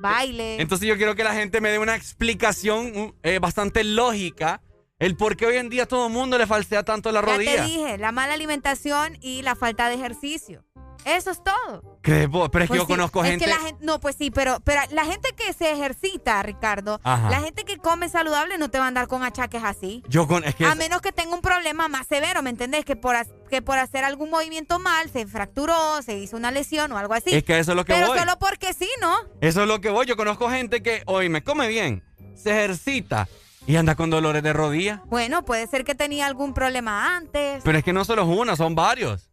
baile. 0.00 0.60
Entonces 0.60 0.88
yo 0.88 0.96
quiero 0.96 1.14
que 1.14 1.22
la 1.22 1.34
gente 1.34 1.60
me 1.60 1.70
dé 1.70 1.78
una 1.78 1.94
explicación 1.94 3.14
eh, 3.22 3.38
bastante 3.38 3.84
lógica. 3.84 4.60
El 4.98 5.16
por 5.16 5.36
qué 5.36 5.46
hoy 5.46 5.56
en 5.58 5.68
día 5.68 5.86
todo 5.86 6.08
el 6.08 6.12
mundo 6.12 6.38
le 6.38 6.46
falsea 6.46 6.82
tanto 6.82 7.12
la 7.12 7.20
ya 7.20 7.26
rodilla. 7.32 7.56
te 7.56 7.62
dije, 7.62 7.98
la 7.98 8.10
mala 8.10 8.34
alimentación 8.34 9.16
y 9.20 9.42
la 9.42 9.54
falta 9.54 9.88
de 9.88 9.94
ejercicio. 9.94 10.64
Eso 11.04 11.30
es 11.30 11.40
todo. 11.44 12.00
¿Crees 12.02 12.28
vos? 12.28 12.48
Pero 12.50 12.64
es 12.64 12.68
Pues 12.68 12.80
que 12.80 12.82
yo 12.82 12.86
sí, 12.86 12.92
conozco 12.92 13.22
es 13.22 13.30
gente... 13.30 13.44
que 13.44 13.50
la 13.50 13.58
gente. 13.60 13.84
No, 13.86 14.00
pues 14.00 14.16
sí, 14.16 14.32
pero, 14.32 14.58
pero 14.64 14.82
la 14.90 15.04
gente 15.04 15.30
que 15.36 15.52
se 15.52 15.70
ejercita, 15.70 16.42
Ricardo, 16.42 17.00
Ajá. 17.04 17.30
la 17.30 17.40
gente 17.40 17.64
que 17.64 17.76
come 17.78 18.08
saludable 18.08 18.58
no 18.58 18.68
te 18.70 18.78
va 18.80 18.86
a 18.86 18.88
andar 18.88 19.06
con 19.06 19.22
achaques 19.22 19.62
así. 19.62 20.02
Yo 20.08 20.26
con... 20.26 20.42
Es 20.42 20.56
que 20.56 20.64
A 20.66 20.70
es- 20.72 20.76
menos 20.76 21.00
que 21.00 21.12
tenga 21.12 21.32
un 21.32 21.40
problema 21.42 21.86
más 21.86 22.08
severo, 22.08 22.42
¿me 22.42 22.50
entendés? 22.50 22.84
Que 22.84 22.96
por, 22.96 23.14
que 23.48 23.62
por 23.62 23.78
hacer 23.78 24.04
algún 24.04 24.30
movimiento 24.30 24.80
mal 24.80 25.08
se 25.10 25.24
fracturó, 25.28 26.02
se 26.02 26.18
hizo 26.18 26.36
una 26.36 26.50
lesión 26.50 26.90
o 26.90 26.98
algo 26.98 27.14
así. 27.14 27.32
Es 27.32 27.44
que 27.44 27.56
eso 27.60 27.70
es 27.72 27.76
lo 27.76 27.84
que 27.84 27.94
Pero 27.94 28.08
voy. 28.08 28.18
solo 28.18 28.36
porque 28.40 28.72
sí, 28.74 28.88
¿no? 29.00 29.16
Eso 29.40 29.62
es 29.62 29.68
lo 29.68 29.80
que 29.80 29.90
voy. 29.90 30.04
Yo 30.06 30.16
conozco 30.16 30.50
gente 30.50 30.82
que 30.82 31.04
hoy 31.06 31.28
me 31.28 31.44
come 31.44 31.68
bien, 31.68 32.02
se 32.34 32.50
ejercita 32.50 33.28
y 33.68 33.76
anda 33.76 33.94
con 33.94 34.08
dolores 34.10 34.42
de 34.42 34.52
rodilla. 34.52 35.02
Bueno, 35.06 35.44
puede 35.44 35.66
ser 35.66 35.84
que 35.84 35.94
tenía 35.94 36.26
algún 36.26 36.54
problema 36.54 37.16
antes. 37.16 37.62
Pero 37.62 37.78
es 37.78 37.84
que 37.84 37.92
no 37.92 38.04
solo 38.04 38.22
es 38.22 38.28
una, 38.28 38.56
son 38.56 38.74
varios. 38.74 39.28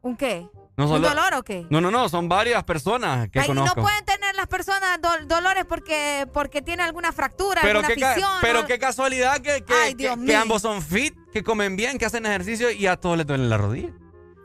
¿Un 0.00 0.16
qué? 0.16 0.48
No 0.76 0.84
¿Un 0.84 0.90
solo- 0.90 1.08
dolor 1.08 1.34
o 1.34 1.42
qué? 1.42 1.66
No, 1.68 1.80
no, 1.80 1.90
no, 1.90 2.08
son 2.08 2.28
varias 2.28 2.64
personas 2.64 3.28
que 3.28 3.40
Ay, 3.40 3.48
no 3.52 3.66
pueden 3.74 4.04
tener 4.06 4.34
las 4.36 4.46
personas 4.46 4.98
do- 5.02 5.26
dolores 5.26 5.64
porque, 5.68 6.26
porque 6.32 6.62
tiene 6.62 6.82
alguna 6.82 7.12
fractura, 7.12 7.60
Pero, 7.60 7.80
alguna 7.80 7.94
qué, 7.94 8.06
fisión. 8.14 8.30
pero 8.40 8.60
o- 8.60 8.66
qué 8.66 8.78
casualidad 8.78 9.36
que, 9.42 9.62
que- 9.64 9.74
Ay, 9.74 9.90
que- 9.90 10.04
Dios 10.04 10.14
que 10.14 10.20
mío. 10.22 10.40
ambos 10.40 10.62
son 10.62 10.80
fit, 10.80 11.14
que 11.32 11.42
comen 11.42 11.76
bien, 11.76 11.98
que 11.98 12.06
hacen 12.06 12.24
ejercicio 12.24 12.70
y 12.70 12.86
a 12.86 12.96
todos 12.96 13.18
les 13.18 13.26
duele 13.26 13.48
la 13.48 13.58
rodilla. 13.58 13.90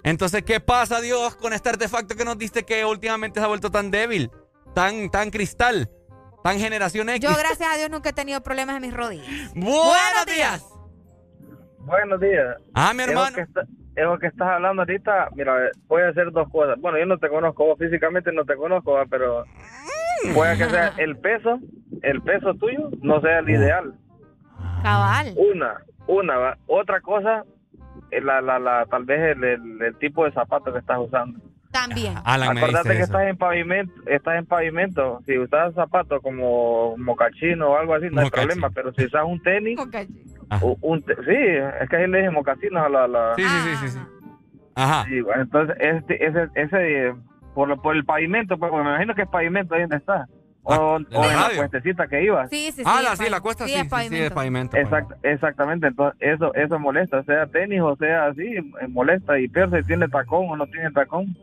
Entonces, 0.03 0.43
¿qué 0.43 0.59
pasa, 0.59 0.99
Dios, 0.99 1.35
con 1.35 1.53
este 1.53 1.69
artefacto 1.69 2.15
que 2.15 2.25
nos 2.25 2.37
diste 2.37 2.63
que 2.63 2.83
últimamente 2.83 3.39
se 3.39 3.45
ha 3.45 3.47
vuelto 3.47 3.69
tan 3.71 3.89
débil, 3.91 4.29
tan, 4.73 5.09
tan 5.09 5.29
cristal, 5.29 5.89
tan 6.47 6.59
generación 6.59 7.09
X? 7.09 7.19
Yo, 7.21 7.29
gracias 7.37 7.69
a 7.73 7.77
Dios, 7.77 7.89
nunca 7.89 8.09
he 8.09 8.13
tenido 8.13 8.41
problemas 8.41 8.75
en 8.77 8.81
mis 8.83 8.93
rodillas. 8.93 9.25
¡Buenos 9.55 10.25
días! 10.33 10.65
Buenos 11.79 12.19
días. 12.19 12.55
Ah, 12.73 12.93
mi 12.93 13.03
hermano. 13.03 13.35
que 13.35 13.41
está- 13.41 13.65
Eso 13.95 14.17
que 14.19 14.27
estás 14.27 14.47
hablando 14.47 14.81
ahorita, 14.83 15.29
mira, 15.35 15.53
voy 15.87 16.01
a 16.03 16.09
hacer 16.09 16.31
dos 16.31 16.49
cosas. 16.51 16.79
Bueno, 16.79 16.97
yo 16.99 17.05
no 17.05 17.17
te 17.17 17.29
conozco, 17.29 17.65
vos 17.65 17.79
físicamente 17.79 18.31
no 18.31 18.45
te 18.45 18.55
conozco, 18.55 18.93
¿va? 18.93 19.05
pero 19.09 19.43
puede 20.33 20.57
que 20.57 20.69
sea 20.69 20.93
el 20.97 21.17
peso, 21.17 21.59
el 22.01 22.21
peso 22.21 22.53
tuyo 22.55 22.89
no 23.01 23.19
sea 23.21 23.39
el 23.39 23.49
ideal. 23.49 23.93
Cabal. 24.83 25.33
Una, 25.37 25.81
una, 26.07 26.37
¿va? 26.37 26.57
otra 26.67 27.01
cosa, 27.01 27.43
eh, 28.11 28.21
la, 28.21 28.41
la, 28.41 28.59
la, 28.59 28.85
tal 28.85 29.05
vez 29.05 29.35
el, 29.35 29.43
el- 29.43 29.81
el 29.81 29.97
tipo 29.97 30.25
de 30.25 30.31
zapato 30.33 30.71
que 30.71 30.79
estás 30.79 30.99
usando. 30.99 31.39
También. 31.81 32.13
Alan 32.23 32.57
Acordate 32.57 32.89
que 32.89 32.95
eso. 32.95 33.03
estás 33.03 33.27
en 33.27 33.37
pavimento, 33.37 33.93
estás 34.07 34.37
en 34.37 34.45
pavimento. 34.45 35.19
Si 35.25 35.37
usas 35.37 35.73
zapatos 35.75 36.21
como 36.21 36.95
mocachino 36.97 37.69
o 37.69 37.77
algo 37.77 37.93
así, 37.93 38.07
no 38.11 38.21
hay 38.21 38.29
problema. 38.29 38.69
Pero 38.71 38.93
si 38.93 39.05
usas 39.05 39.23
un 39.25 39.41
tenis, 39.41 39.79
u- 40.61 40.77
un 40.81 41.01
te- 41.03 41.15
sí, 41.15 41.35
es 41.81 41.89
que 41.89 41.95
ahí 41.97 42.07
le 42.07 42.19
dicen 42.19 42.33
mocacinos 42.33 42.83
a 42.85 42.89
la, 42.89 43.07
la- 43.07 43.33
Sí, 43.35 43.43
sí, 43.43 43.49
sí, 43.63 43.75
sí, 43.81 43.87
sí. 43.89 43.99
Ajá. 44.75 45.05
Sí, 45.05 45.21
bueno, 45.21 45.41
entonces 45.43 45.75
este, 45.79 46.25
ese, 46.25 46.47
ese, 46.55 47.13
por, 47.53 47.67
lo- 47.67 47.81
por 47.81 47.95
el 47.95 48.05
pavimento, 48.05 48.57
porque 48.57 48.75
me 48.75 48.81
imagino 48.81 49.13
que 49.15 49.23
es 49.23 49.29
pavimento 49.29 49.75
ahí 49.75 49.81
donde 49.81 49.97
está. 49.97 50.25
O, 50.69 50.73
Ah, 50.73 50.79
o 50.79 50.97
en 50.97 51.05
en 51.31 51.39
la 51.39 51.49
cuestecita 51.55 52.07
que 52.07 52.23
ibas. 52.25 52.49
Sí, 52.49 52.65
sí, 52.73 52.77
sí. 52.77 52.83
Ah, 52.85 53.01
la, 53.01 53.15
sí, 53.15 53.29
la 53.29 53.39
cuesta 53.39 53.65
sí, 53.65 53.73
es 53.73 53.79
sí, 53.89 54.09
sí, 54.09 54.17
es 54.17 54.31
pavimento. 54.31 54.71
pues. 54.71 54.85
Exact- 54.85 55.15
exactamente, 55.23 55.87
entonces 55.87 56.19
eso 56.21 56.53
eso 56.55 56.77
molesta, 56.77 57.23
sea 57.23 57.47
tenis 57.47 57.79
o 57.81 57.95
sea 57.95 58.25
así, 58.25 58.43
molesta 58.89 59.39
y 59.39 59.47
peor 59.47 59.71
si 59.71 59.87
tiene 59.87 60.09
tacón 60.09 60.49
o 60.49 60.57
no 60.57 60.67
tiene 60.67 60.91
tacón. 60.91 61.37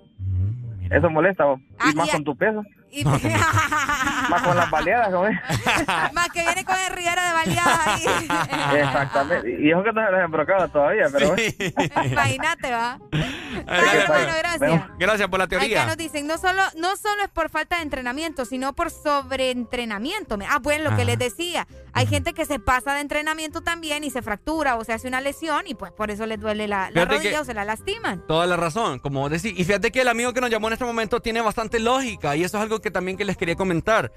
Eso 0.91 1.11
molesta, 1.11 1.45
vos. 1.45 1.61
y 1.61 1.65
Ah, 1.79 1.93
más 1.95 2.07
y 2.07 2.11
a- 2.11 2.13
con 2.13 2.25
tu 2.25 2.37
peso, 2.37 2.63
Y- 2.95 3.05
más 4.31 4.43
con 4.43 4.57
las 4.57 4.71
baleadas, 4.71 5.11
¿no 5.11 5.23
ves? 5.23 5.37
Más 6.13 6.29
que 6.29 6.43
viene 6.43 6.65
con 6.65 6.77
el 6.77 6.93
riera 6.95 7.27
de 7.27 7.33
baleadas 7.33 7.87
ahí. 7.87 8.05
Exactamente, 8.79 9.57
y 9.63 9.71
eso 9.71 9.83
que 9.83 9.93
no 9.93 10.05
se 10.05 10.11
les 10.13 10.21
ha 10.21 10.25
embrocado 10.25 10.69
todavía, 10.69 11.07
pero 11.13 11.29
bueno. 11.29 11.43
Imagínate, 12.05 12.71
va. 12.71 12.99
Ay, 13.67 13.99
bueno, 14.07 14.33
gracias. 14.39 14.83
Gracias 14.99 15.29
por 15.29 15.39
la 15.39 15.45
Acá 15.45 15.59
teoría. 15.59 15.87
nos 15.87 15.97
dicen, 15.97 16.27
no 16.27 16.39
solo, 16.39 16.63
no 16.77 16.97
solo 16.97 17.23
es 17.25 17.31
por 17.31 17.51
falta 17.51 17.77
de 17.77 17.83
entrenamiento, 17.83 18.45
sino 18.45 18.73
por 18.75 18.91
sobreentrenamiento. 18.91 20.39
Ah, 20.49 20.59
bueno, 20.61 20.91
lo 20.91 20.97
que 20.97 21.05
les 21.05 21.19
decía. 21.19 21.67
Hay 21.93 22.07
gente 22.07 22.33
que 22.33 22.45
se 22.45 22.59
pasa 22.59 22.95
de 22.95 23.01
entrenamiento 23.01 23.61
también 23.61 24.03
y 24.03 24.11
se 24.11 24.21
fractura 24.21 24.77
o 24.77 24.85
se 24.85 24.93
hace 24.93 25.07
una 25.07 25.21
lesión 25.21 25.63
y 25.67 25.75
pues 25.75 25.93
por 25.93 26.11
eso 26.11 26.27
les 26.27 26.41
duele 26.41 26.67
la, 26.67 26.91
la 26.91 27.05
rodilla 27.05 27.31
que- 27.31 27.39
o 27.39 27.45
se 27.45 27.55
la 27.55 27.65
lastiman. 27.65 28.27
Toda 28.27 28.47
la 28.47 28.57
razón, 28.57 28.99
como 28.99 29.29
decís. 29.29 29.53
Y 29.57 29.65
fíjate 29.65 29.93
que 29.93 30.01
el 30.01 30.09
amigo 30.09 30.33
que 30.33 30.41
nos 30.41 30.51
llamó 30.51 30.67
en 30.69 30.73
este 30.73 30.85
momento 30.85 31.21
tiene 31.21 31.41
bastante 31.41 31.79
lógica 31.79 32.35
y 32.35 32.43
eso 32.43 32.57
es 32.57 32.63
algo 32.63 32.81
que 32.81 32.84
también 32.91 33.17
que 33.17 33.25
les 33.25 33.37
quería 33.37 33.57
comentar. 33.57 34.13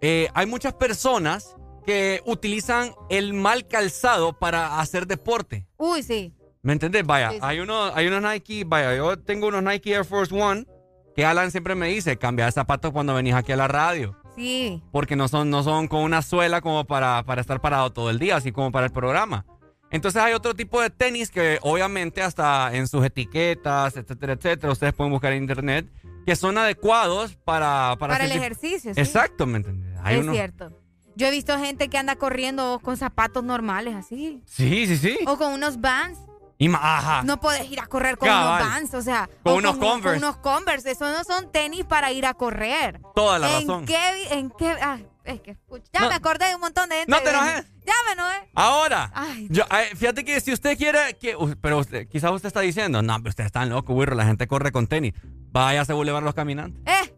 Eh, 0.00 0.28
hay 0.34 0.46
muchas 0.46 0.74
personas 0.74 1.56
que 1.86 2.20
utilizan 2.26 2.92
el 3.10 3.32
mal 3.32 3.66
calzado 3.66 4.38
para 4.38 4.80
hacer 4.80 5.06
deporte. 5.06 5.66
Uy, 5.76 6.02
sí. 6.02 6.34
¿Me 6.62 6.72
entendés? 6.72 7.06
Vaya, 7.06 7.30
Sí, 7.30 7.36
sí. 7.36 7.40
hay, 7.42 7.60
uno, 7.60 7.84
hay 7.94 8.08
unos 8.08 8.22
Nike, 8.22 8.64
vaya, 8.66 8.96
yo 8.96 9.18
tengo 9.18 9.46
unos 9.46 9.62
Nike 9.62 9.92
Air 9.92 10.04
Force 10.04 10.34
One 10.34 10.66
que 11.14 11.24
Alan 11.24 11.50
siempre 11.50 11.74
me 11.74 11.88
dice, 11.88 12.18
cambia 12.18 12.44
de 12.46 12.52
zapatos 12.52 12.90
cuando 12.92 13.14
venís 13.14 13.34
aquí 13.34 13.52
a 13.52 13.56
la 13.56 13.68
radio. 13.68 14.16
Sí. 14.34 14.82
Porque 14.92 15.16
no 15.16 15.28
son, 15.28 15.48
no 15.48 15.62
son 15.62 15.88
con 15.88 16.02
una 16.02 16.20
suela 16.20 16.60
como 16.60 16.84
para, 16.84 17.22
para 17.24 17.40
estar 17.40 17.60
parado 17.62 17.90
todo 17.90 18.10
el 18.10 18.18
día, 18.18 18.36
así 18.36 18.52
como 18.52 18.70
para 18.70 18.86
el 18.86 18.92
programa. 18.92 19.46
Entonces 19.90 20.20
hay 20.20 20.34
otro 20.34 20.54
tipo 20.54 20.82
de 20.82 20.90
tenis 20.90 21.30
que 21.30 21.58
obviamente 21.62 22.20
hasta 22.20 22.74
en 22.74 22.86
sus 22.88 23.02
etiquetas, 23.04 23.96
etcétera, 23.96 24.32
etcétera, 24.34 24.72
ustedes 24.72 24.92
pueden 24.92 25.12
buscar 25.12 25.32
en 25.32 25.42
internet, 25.44 25.86
que 26.26 26.34
son 26.36 26.58
adecuados 26.58 27.36
para... 27.36 27.94
Para, 27.98 28.14
Para, 28.14 28.24
el 28.24 28.32
ejercicio, 28.32 28.92
sí. 28.92 29.00
Exacto, 29.00 29.46
¿me 29.46 29.58
entiendes? 29.58 29.96
Hay 30.02 30.16
es 30.16 30.22
uno- 30.22 30.32
cierto. 30.32 30.82
Yo 31.14 31.28
he 31.28 31.30
visto 31.30 31.58
gente 31.58 31.88
que 31.88 31.96
anda 31.96 32.16
corriendo 32.16 32.78
con 32.82 32.98
zapatos 32.98 33.42
normales 33.42 33.94
así. 33.94 34.42
Sí, 34.44 34.86
sí, 34.86 34.98
sí. 34.98 35.18
O 35.26 35.38
con 35.38 35.52
unos 35.52 35.80
Vans. 35.80 36.18
Y 36.58 36.68
ajá. 36.74 37.22
No 37.22 37.38
puedes 37.38 37.70
ir 37.70 37.80
a 37.80 37.86
correr 37.86 38.18
con 38.18 38.28
Cabal. 38.28 38.60
unos 38.62 38.74
Vans, 38.74 38.94
o 38.94 39.02
sea. 39.02 39.28
Con 39.42 39.52
o 39.54 39.56
unos 39.56 39.76
Converse. 39.76 40.20
Con 40.20 40.28
unos 40.28 40.36
Converse. 40.38 40.90
Eso 40.90 41.10
no 41.10 41.22
son 41.24 41.50
tenis 41.52 41.84
para 41.84 42.12
ir 42.12 42.26
a 42.26 42.34
correr. 42.34 43.00
Toda 43.14 43.38
la 43.38 43.46
¿En 43.48 43.66
razón. 43.68 43.84
Qué, 43.86 43.96
¿En 44.32 44.50
qué? 44.50 44.74
ah, 44.82 44.98
es 45.24 45.40
que, 45.40 45.56
ya 45.92 46.00
No. 46.00 46.08
me 46.08 46.14
acordé 46.14 46.48
de 46.48 46.54
un 46.54 46.60
montón 46.60 46.88
de 46.88 46.96
gente. 46.96 47.10
No 47.10 47.20
te 47.20 47.30
enojes. 47.30 47.64
Ya 47.86 47.94
me 48.06 48.12
enojé. 48.12 48.50
Ahora, 48.54 49.10
Ay. 49.14 49.46
yo, 49.50 49.62
eh, 49.64 49.94
fíjate 49.96 50.24
que 50.24 50.40
si 50.40 50.52
usted 50.52 50.76
quiere, 50.76 51.16
que, 51.20 51.36
pero 51.60 51.78
usted, 51.78 52.08
quizás 52.08 52.30
usted 52.32 52.48
está 52.48 52.60
diciendo, 52.60 53.00
no, 53.00 53.16
pero 53.18 53.30
ustedes 53.30 53.46
están 53.46 53.68
locos, 53.68 53.94
güey, 53.94 54.08
la 54.14 54.24
gente 54.24 54.46
corre 54.48 54.72
con 54.72 54.86
tenis. 54.86 55.14
Váyase 55.56 55.92
a 55.92 55.94
Boulevard 55.94 56.22
Los 56.22 56.34
Caminantes. 56.34 56.82
Eh, 56.84 57.14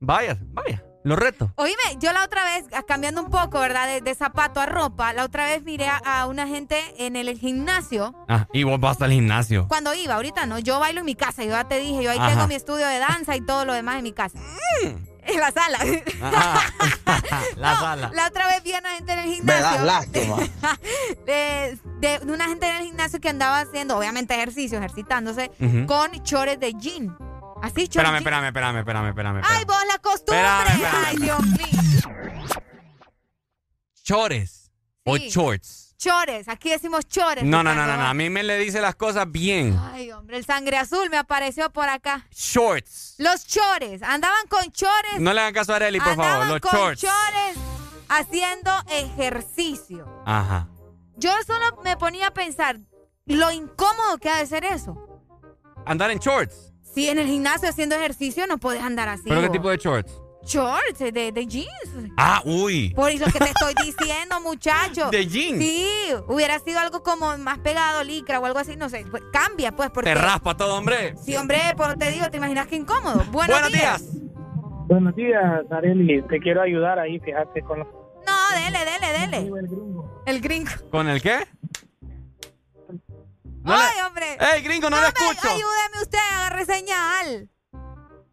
Vaya, 0.00 0.36
vaya, 0.52 0.84
lo 1.04 1.16
reto. 1.16 1.52
oíme, 1.56 1.76
yo 1.98 2.12
la 2.12 2.22
otra 2.22 2.44
vez, 2.44 2.66
ah, 2.72 2.82
cambiando 2.86 3.22
un 3.22 3.30
poco, 3.30 3.58
¿verdad? 3.58 3.86
De, 3.88 4.00
de 4.02 4.14
zapato 4.14 4.60
a 4.60 4.66
ropa, 4.66 5.12
la 5.14 5.24
otra 5.24 5.46
vez 5.46 5.64
miré 5.64 5.88
a, 5.88 5.96
a 5.96 6.26
una 6.26 6.46
gente 6.46 6.78
en 6.98 7.16
el 7.16 7.36
gimnasio. 7.38 8.14
Ah, 8.28 8.46
y 8.52 8.62
vos 8.64 8.78
vas 8.78 9.00
al 9.00 9.10
gimnasio. 9.10 9.66
Cuando 9.68 9.94
iba, 9.94 10.14
ahorita 10.16 10.44
no, 10.46 10.58
yo 10.58 10.78
bailo 10.78 11.00
en 11.00 11.06
mi 11.06 11.14
casa, 11.14 11.42
yo 11.44 11.50
ya 11.50 11.64
te 11.66 11.78
dije, 11.80 12.02
yo 12.02 12.10
ahí 12.10 12.18
Ajá. 12.18 12.28
tengo 12.28 12.46
mi 12.46 12.54
estudio 12.54 12.86
de 12.86 12.98
danza 12.98 13.34
y 13.36 13.40
todo 13.40 13.64
lo 13.64 13.72
demás 13.72 13.96
en 13.96 14.02
mi 14.04 14.12
casa. 14.12 14.38
En 15.30 15.40
la 15.40 15.50
sala. 15.52 15.78
La 17.56 17.76
sala. 17.76 18.10
La 18.14 18.28
otra 18.28 18.46
vez 18.46 18.62
vi 18.62 18.72
a 18.72 18.78
una 18.78 18.90
gente 18.94 19.12
en 19.12 19.18
el 19.18 19.34
gimnasio. 19.34 19.80
Me 19.80 19.84
lástima. 19.84 20.36
de, 21.26 21.78
de- 22.00 22.18
de 22.20 22.32
una 22.32 22.46
gente 22.48 22.66
en 22.66 22.76
el 22.76 22.84
gimnasio 22.86 23.20
que 23.20 23.28
andaba 23.28 23.60
haciendo, 23.60 23.98
obviamente, 23.98 24.34
ejercicio, 24.34 24.78
ejercitándose, 24.78 25.50
con 25.86 26.12
chores 26.22 26.58
de 26.60 26.72
jean. 26.78 27.14
Así, 27.62 27.88
chores 27.88 28.08
Espérame, 28.10 28.16
espérame, 28.18 28.46
espérame, 28.48 28.78
espérame, 28.78 29.08
espérame. 29.08 29.42
Ay, 29.44 29.64
vos 29.64 29.76
la 29.86 29.98
costumbre. 29.98 30.40
Espérame, 30.40 30.84
espérame. 30.84 31.04
Ay, 31.06 31.16
Dios 31.16 31.42
mío. 31.42 32.58
Chores 34.02 34.70
o 35.04 35.16
Sí. 35.16 35.28
shorts. 35.30 35.94
Chores, 35.98 36.48
aquí 36.48 36.70
decimos 36.70 37.08
chores. 37.08 37.42
No, 37.42 37.64
no, 37.64 37.74
no, 37.74 37.80
Ricardo. 37.82 37.96
no, 37.96 38.02
no, 38.04 38.08
a 38.08 38.14
mí 38.14 38.30
me 38.30 38.44
le 38.44 38.56
dice 38.58 38.80
las 38.80 38.94
cosas 38.94 39.30
bien. 39.30 39.76
Ay, 39.92 40.12
hombre, 40.12 40.36
el 40.36 40.44
sangre 40.44 40.76
azul 40.78 41.10
me 41.10 41.16
apareció 41.16 41.70
por 41.70 41.88
acá. 41.88 42.24
Shorts. 42.30 43.16
Los 43.18 43.44
chores, 43.46 44.02
andaban 44.04 44.46
con 44.48 44.70
chores. 44.70 45.18
No 45.18 45.32
le 45.32 45.40
hagan 45.40 45.54
caso 45.54 45.72
a 45.72 45.76
Arely, 45.76 45.98
por 45.98 46.14
favor, 46.14 46.46
los 46.46 46.60
con 46.60 46.70
shorts. 46.72 47.00
chores 47.00 47.56
haciendo 48.08 48.70
ejercicio. 48.90 50.22
Ajá. 50.24 50.68
Yo 51.16 51.32
solo 51.44 51.80
me 51.82 51.96
ponía 51.96 52.28
a 52.28 52.30
pensar 52.32 52.78
lo 53.26 53.50
incómodo 53.50 54.18
que 54.18 54.30
ha 54.30 54.36
de 54.38 54.46
ser 54.46 54.64
eso. 54.64 54.96
Andar 55.84 56.12
en 56.12 56.18
shorts. 56.20 56.67
Si 56.98 57.08
en 57.08 57.20
el 57.20 57.28
gimnasio 57.28 57.68
haciendo 57.68 57.94
ejercicio 57.94 58.48
no 58.48 58.58
puedes 58.58 58.82
andar 58.82 59.08
así. 59.08 59.22
¿Pero 59.28 59.40
qué 59.40 59.50
tipo 59.50 59.70
de 59.70 59.76
shorts? 59.76 60.20
Shorts, 60.44 60.98
de, 60.98 61.30
de 61.30 61.46
jeans. 61.46 62.10
Ah, 62.16 62.42
uy. 62.44 62.92
Por 62.96 63.12
eso 63.12 63.24
que 63.26 63.38
te 63.38 63.50
estoy 63.50 63.72
diciendo, 63.84 64.40
muchacho. 64.42 65.08
¿De 65.08 65.24
jeans? 65.24 65.62
Sí, 65.62 65.86
hubiera 66.26 66.58
sido 66.58 66.80
algo 66.80 67.04
como 67.04 67.38
más 67.38 67.58
pegado, 67.58 68.02
licra 68.02 68.40
o 68.40 68.46
algo 68.46 68.58
así, 68.58 68.74
no 68.74 68.88
sé. 68.88 69.06
Pues, 69.12 69.22
cambia, 69.32 69.70
pues, 69.76 69.90
porque... 69.90 70.10
Te 70.10 70.16
raspa 70.16 70.56
todo, 70.56 70.76
hombre. 70.76 71.14
Sí, 71.22 71.36
hombre, 71.36 71.60
pues 71.76 71.96
te 72.00 72.10
digo, 72.10 72.28
te 72.32 72.38
imaginas 72.38 72.66
qué 72.66 72.74
incómodo. 72.74 73.22
Buenos, 73.30 73.60
Buenos 73.60 73.72
días. 73.72 74.04
Buenos 74.88 75.14
días, 75.14 75.40
Areli. 75.70 76.20
Te 76.22 76.40
quiero 76.40 76.62
ayudar 76.62 76.98
ahí, 76.98 77.20
fíjate, 77.20 77.62
con 77.62 77.78
los... 77.78 77.86
No, 78.26 78.60
dele, 78.60 78.78
dele, 78.84 79.18
dele. 79.20 79.70
El 80.26 80.40
gringo. 80.40 80.72
¿Con 80.90 81.08
el 81.08 81.22
qué? 81.22 81.46
No 83.68 83.76
le- 83.76 83.82
¡Ay, 83.82 84.00
hombre! 84.06 84.38
¡Ey, 84.54 84.62
gringo, 84.62 84.90
no 84.90 85.00
le 85.00 85.06
escucho! 85.08 85.48
Ayúdeme 85.48 86.02
usted, 86.02 86.18
agarre 86.34 86.64
señal. 86.64 87.48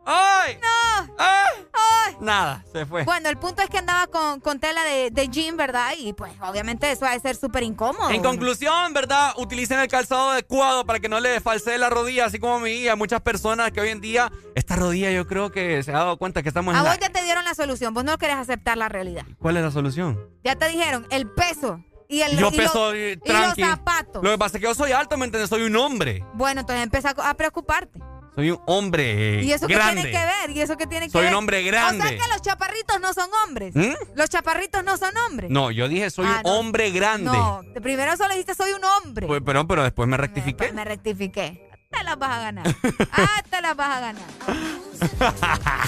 ¡Ay! 0.07 0.59
¡No! 0.61 1.15
¡Ay! 1.17 1.65
¡Ay! 1.73 2.15
Nada, 2.19 2.64
se 2.72 2.85
fue. 2.85 3.03
Bueno, 3.03 3.27
el 3.27 3.38
punto 3.38 3.64
es 3.64 3.69
que 3.69 3.80
andaba 3.80 4.05
con, 4.05 4.39
con 4.39 4.59
tela 4.59 4.83
de, 4.83 5.09
de 5.11 5.27
jean, 5.30 5.57
¿verdad? 5.57 5.93
Y 5.97 6.14
pues 6.14 6.31
obviamente 6.41 6.91
eso 6.91 7.05
ha 7.07 7.11
de 7.11 7.19
ser 7.19 7.35
súper 7.35 7.64
incómodo. 7.64 8.11
En 8.11 8.22
conclusión, 8.22 8.93
¿verdad? 8.93 9.33
Utilicen 9.38 9.80
el 9.80 9.88
calzado 9.88 10.30
adecuado 10.30 10.85
para 10.85 10.99
que 10.99 11.09
no 11.09 11.19
le 11.19 11.41
falsee 11.41 11.80
la 11.80 11.89
rodilla, 11.89 12.25
así 12.25 12.38
como 12.38 12.55
a 12.57 12.59
mí 12.59 12.72
y 12.73 12.88
a 12.88 12.95
muchas 12.95 13.22
personas 13.22 13.72
que 13.72 13.81
hoy 13.81 13.89
en 13.89 13.99
día, 13.99 14.31
esta 14.53 14.75
rodilla 14.75 15.09
yo 15.11 15.25
creo 15.25 15.51
que 15.51 15.81
se 15.81 15.91
ha 15.91 15.95
dado 15.97 16.17
cuenta 16.17 16.43
que 16.43 16.49
estamos 16.49 16.75
A 16.75 16.77
en 16.77 16.83
la... 16.83 16.91
vos 16.91 16.99
ya 16.99 17.09
te 17.09 17.23
dieron 17.23 17.43
la 17.43 17.55
solución, 17.55 17.93
vos 17.95 18.03
no 18.03 18.15
querés 18.19 18.38
aceptar 18.38 18.77
la 18.77 18.88
realidad. 18.89 19.23
¿Cuál 19.39 19.57
es 19.57 19.64
la 19.64 19.72
solución? 19.72 20.19
Ya 20.43 20.55
te 20.55 20.69
dijeron 20.69 21.07
el 21.09 21.30
peso 21.31 21.83
y 22.08 22.22
el 22.22 22.38
yo 22.38 22.50
y 22.53 22.58
peso 22.58 22.92
los- 22.92 22.95
y 22.95 23.16
los 23.16 23.24
tranqui. 23.24 23.61
zapatos. 23.64 24.24
Lo 24.24 24.32
que 24.32 24.38
pasa 24.38 24.58
es 24.58 24.61
que 24.61 24.67
yo 24.67 24.75
soy 24.75 24.92
alto, 24.92 25.17
¿me 25.17 25.25
entiendes? 25.25 25.50
Soy 25.50 25.64
un 25.64 25.75
hombre. 25.75 26.24
Bueno, 26.34 26.61
entonces 26.61 26.84
empieza 26.84 27.09
a 27.17 27.34
preocuparte. 27.35 28.00
Soy 28.35 28.51
un 28.51 28.59
hombre 28.66 29.42
¿Y 29.43 29.53
eso 29.53 29.66
grande. 29.66 30.01
qué 30.01 30.08
tiene 30.09 30.11
que 30.19 30.25
ver? 30.48 30.58
¿Y 30.58 30.61
eso 30.61 30.75
qué 30.75 30.88
tiene 30.88 31.06
que 31.06 31.11
Soy 31.14 31.22
ver? 31.22 31.32
un 31.32 31.38
hombre 31.38 31.64
grande. 31.64 32.03
O 32.03 32.08
sea 32.09 32.17
que 32.17 32.27
los 32.34 32.42
chaparritos 32.42 33.00
no 33.00 33.14
son 33.14 33.30
hombres. 33.45 33.74
¿Mm? 33.75 33.93
Los 34.16 34.30
chaparritos 34.30 34.84
no 34.84 34.98
son 34.98 35.16
hombres. 35.30 35.50
No, 35.50 35.72
yo 35.72 35.88
dije 35.88 36.09
soy 36.09 36.25
Ah, 36.27 36.42
un 36.43 36.51
no. 36.51 36.59
hombre 36.59 36.92
grande. 36.92 37.32
No, 37.32 37.61
primero 37.82 38.17
solo 38.17 38.32
dijiste 38.32 38.53
soy 38.53 38.72
un 38.74 38.84
hombre. 38.84 39.25
Pues, 39.25 39.42
pero, 39.45 39.66
pero 39.66 39.84
después 39.84 40.09
me 40.09 40.17
rectifiqué. 40.17 40.74
Me 40.74 40.84
rectifiqué. 40.84 41.69
Te 41.89 42.03
las 42.03 42.17
vas 42.17 42.31
a 42.31 42.39
ganar. 42.41 42.65
Ah, 43.11 43.43
te 43.49 43.61
las 43.61 43.75
vas 43.75 43.97
a 43.97 43.99
ganar. 43.99 44.23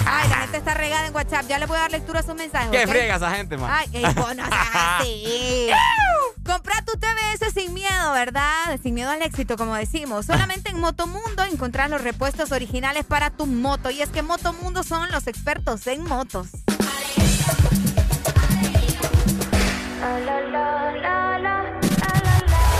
Ay, 0.06 0.28
la 0.28 0.36
gente 0.42 0.56
está 0.58 0.74
regada 0.74 1.06
en 1.06 1.14
WhatsApp. 1.14 1.46
Ya 1.48 1.58
le 1.58 1.66
voy 1.66 1.76
a 1.76 1.80
dar 1.80 1.90
lectura 1.90 2.20
a 2.20 2.22
sus 2.22 2.34
mensajes. 2.34 2.70
¿Qué 2.70 2.84
¿ok? 2.84 2.90
friega 2.90 3.16
esa 3.16 3.30
gente, 3.32 3.56
man? 3.56 3.70
Ay, 3.72 3.88
ey, 3.92 4.04
vos 4.14 4.34
no 4.36 4.44
seas 4.46 4.68
así. 4.74 5.68
Compra 6.44 6.82
tu 6.84 6.92
TBS 6.98 7.52
sin 7.52 7.74
miedo, 7.74 8.12
¿verdad? 8.12 8.78
Sin 8.82 8.94
miedo 8.94 9.10
al 9.10 9.22
éxito, 9.22 9.56
como 9.56 9.74
decimos. 9.74 10.26
Solamente 10.26 10.70
en 10.70 10.80
Motomundo 10.80 11.44
encontrás 11.44 11.90
los 11.90 12.00
repuestos 12.02 12.52
originales 12.52 13.04
para 13.04 13.30
tu 13.30 13.46
moto. 13.46 13.90
Y 13.90 14.00
es 14.00 14.08
que 14.08 14.22
Motomundo 14.22 14.82
son 14.82 15.10
los 15.10 15.26
expertos 15.26 15.86
en 15.86 16.04
motos. 16.04 16.48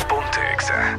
Ponte 0.08 0.40
Exa. 0.54 0.98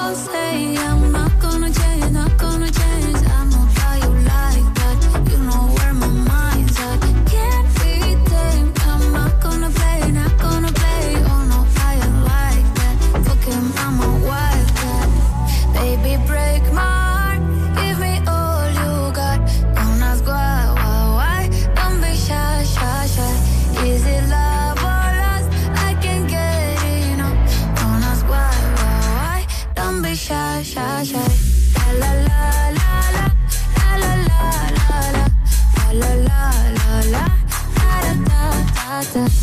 myself 39.15 39.42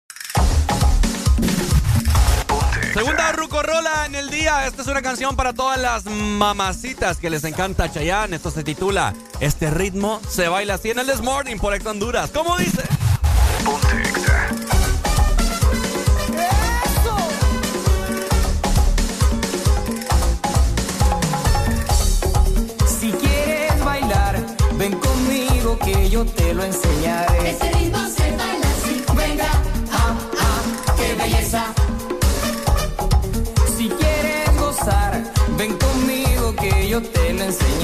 Segunda 2.93 3.31
Rucorola 3.31 4.05
en 4.05 4.15
el 4.15 4.29
día. 4.29 4.67
Esta 4.67 4.81
es 4.81 4.87
una 4.87 5.01
canción 5.01 5.37
para 5.37 5.53
todas 5.53 5.79
las 5.79 6.05
mamacitas 6.05 7.17
que 7.17 7.29
les 7.29 7.45
encanta 7.45 7.89
Chayanne. 7.89 8.35
Esto 8.35 8.51
se 8.51 8.63
titula 8.63 9.13
Este 9.39 9.69
ritmo 9.71 10.19
se 10.27 10.49
baila 10.49 10.73
así 10.73 10.91
en 10.91 10.99
el 10.99 11.07
This 11.07 11.21
Morning 11.21 11.57
por 11.57 11.73
Ex 11.73 11.85
Honduras. 11.85 12.31
¿Cómo 12.31 12.57
dice? 12.57 12.83
Si 22.99 23.11
quieres 23.11 23.85
bailar, 23.85 24.45
ven 24.73 24.99
conmigo 24.99 25.79
que 25.79 26.09
yo 26.09 26.25
te 26.25 26.53
lo 26.53 26.63
enseñaré. 26.65 27.51
Este 27.51 27.71
ritmo 27.71 28.00
yo 37.51 37.80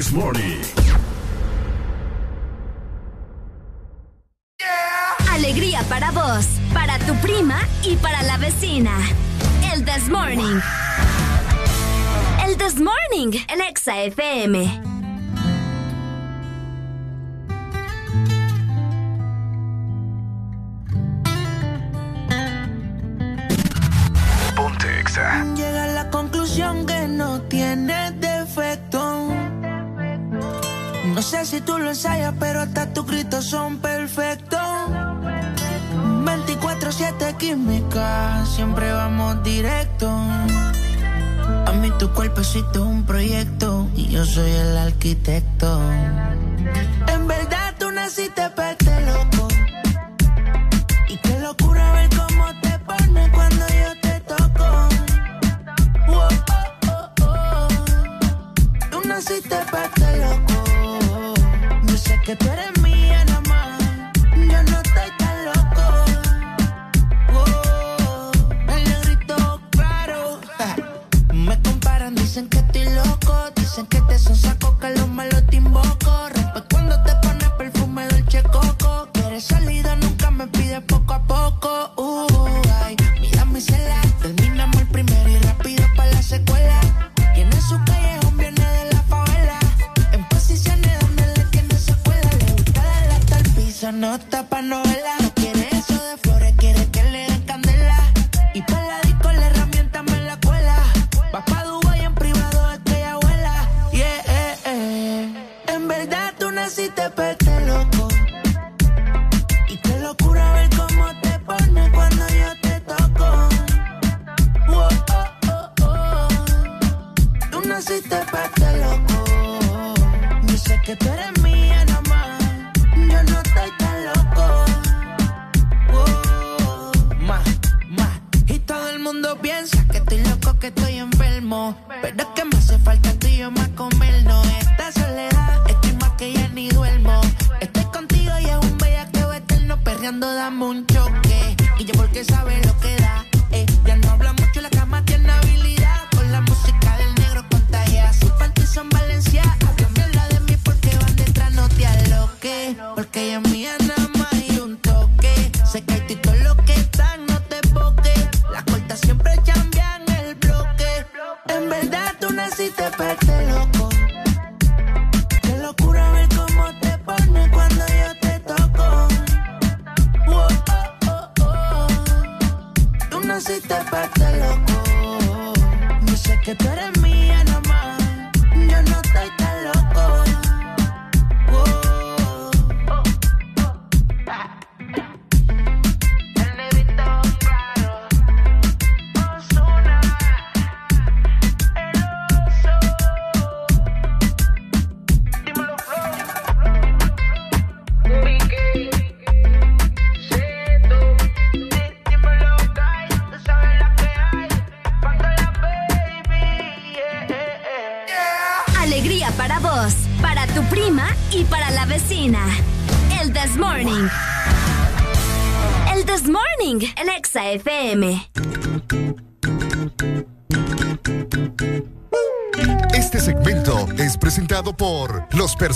This 0.00 0.12
Morning. 0.12 0.69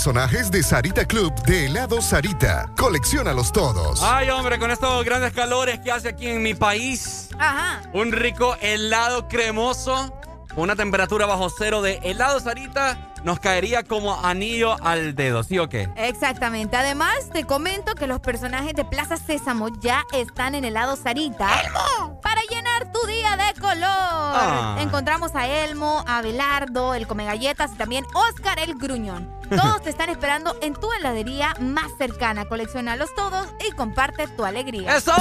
personajes 0.05 0.51
de 0.51 0.61
Sarita 0.61 1.03
Club 1.03 1.33
de 1.45 1.65
helado 1.65 1.99
Sarita. 1.99 2.69
Colecciónalos 2.77 3.51
todos. 3.51 4.03
Ay, 4.03 4.29
hombre, 4.29 4.59
con 4.59 4.69
estos 4.69 5.03
grandes 5.03 5.33
calores 5.33 5.79
que 5.79 5.91
hace 5.91 6.09
aquí 6.09 6.27
en 6.27 6.43
mi 6.43 6.53
país. 6.53 7.29
Ajá. 7.39 7.81
Un 7.91 8.11
rico 8.11 8.55
helado 8.61 9.27
cremoso. 9.27 10.15
Una 10.55 10.75
temperatura 10.75 11.25
bajo 11.25 11.49
cero 11.49 11.81
de 11.81 11.99
helado 12.03 12.39
Sarita 12.39 13.15
nos 13.23 13.39
caería 13.39 13.81
como 13.81 14.23
anillo 14.23 14.75
al 14.83 15.15
dedo, 15.15 15.41
¿sí 15.41 15.57
o 15.57 15.67
qué? 15.69 15.89
Exactamente. 15.95 16.77
Además, 16.77 17.31
te 17.33 17.43
comento 17.43 17.95
que 17.95 18.05
los 18.05 18.19
personajes 18.19 18.75
de 18.75 18.85
Plaza 18.85 19.17
Sésamo 19.17 19.69
ya 19.79 20.03
están 20.13 20.53
en 20.53 20.65
helado 20.65 20.95
Sarita. 20.97 21.61
¡Elmo! 21.61 22.21
Para 22.21 22.41
llenar 22.47 22.91
tu 22.91 23.07
día 23.07 23.35
de 23.37 23.59
color 23.59 24.04
Ah. 24.37 24.77
Encontramos 24.79 25.33
a 25.35 25.47
Elmo, 25.47 26.03
a 26.07 26.21
Belardo, 26.21 26.93
el 26.93 27.07
Come 27.07 27.25
Galletas 27.25 27.71
y 27.73 27.77
también 27.77 28.05
Oscar 28.13 28.59
el 28.59 28.75
Gruñón. 28.75 29.29
Todos 29.49 29.81
te 29.81 29.89
están 29.89 30.09
esperando 30.09 30.55
en 30.61 30.73
tu 30.73 30.91
heladería 30.93 31.53
más 31.59 31.91
cercana. 31.97 32.45
Coleccionalos 32.45 33.13
todos 33.15 33.47
y 33.67 33.71
comparte 33.73 34.27
tu 34.27 34.43
alegría. 34.43 34.97
¡Eso! 34.97 35.13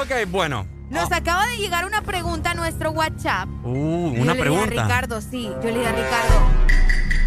Ok, 0.00 0.28
bueno. 0.28 0.66
Nos 0.90 1.10
ah. 1.10 1.16
acaba 1.16 1.46
de 1.46 1.56
llegar 1.56 1.84
una 1.84 2.02
pregunta 2.02 2.50
a 2.52 2.54
nuestro 2.54 2.90
WhatsApp. 2.90 3.48
Uh, 3.64 4.14
yo 4.14 4.22
una 4.22 4.34
le 4.34 4.40
pregunta. 4.40 4.64
A 4.64 4.84
Ricardo, 4.84 5.20
sí, 5.20 5.50
yo 5.62 5.70
le 5.70 5.78
dije 5.78 5.86
a 5.86 5.92
Ricardo. 5.92 6.70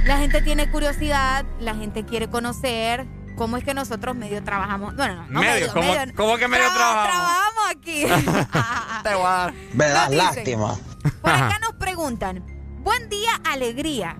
La 0.05 0.17
gente 0.17 0.41
tiene 0.41 0.69
curiosidad, 0.69 1.45
la 1.59 1.75
gente 1.75 2.03
quiere 2.03 2.29
conocer 2.29 3.07
¿Cómo 3.35 3.57
es 3.57 3.63
que 3.63 3.73
nosotros 3.73 4.15
medio 4.15 4.43
trabajamos? 4.43 4.95
Bueno, 4.95 5.15
no, 5.15 5.27
no 5.29 5.39
medio, 5.39 5.53
medio, 5.53 5.73
¿cómo, 5.73 5.93
medio, 5.93 6.13
¿cómo, 6.15 6.37
que 6.37 6.47
medio 6.47 6.65
traba, 6.71 7.03
trabajamos? 7.03 7.11
Trabajamos 7.11 7.63
aquí. 7.69 8.05
Te 9.03 9.15
voy 9.15 9.25
a 9.25 9.29
dar. 9.29 9.53
Me 9.73 9.87
das 9.89 10.11
lástima. 10.11 10.75
Por 11.21 11.31
acá 11.31 11.59
nos 11.59 11.73
preguntan, 11.73 12.43
buen 12.79 13.09
día, 13.09 13.31
alegría. 13.43 14.15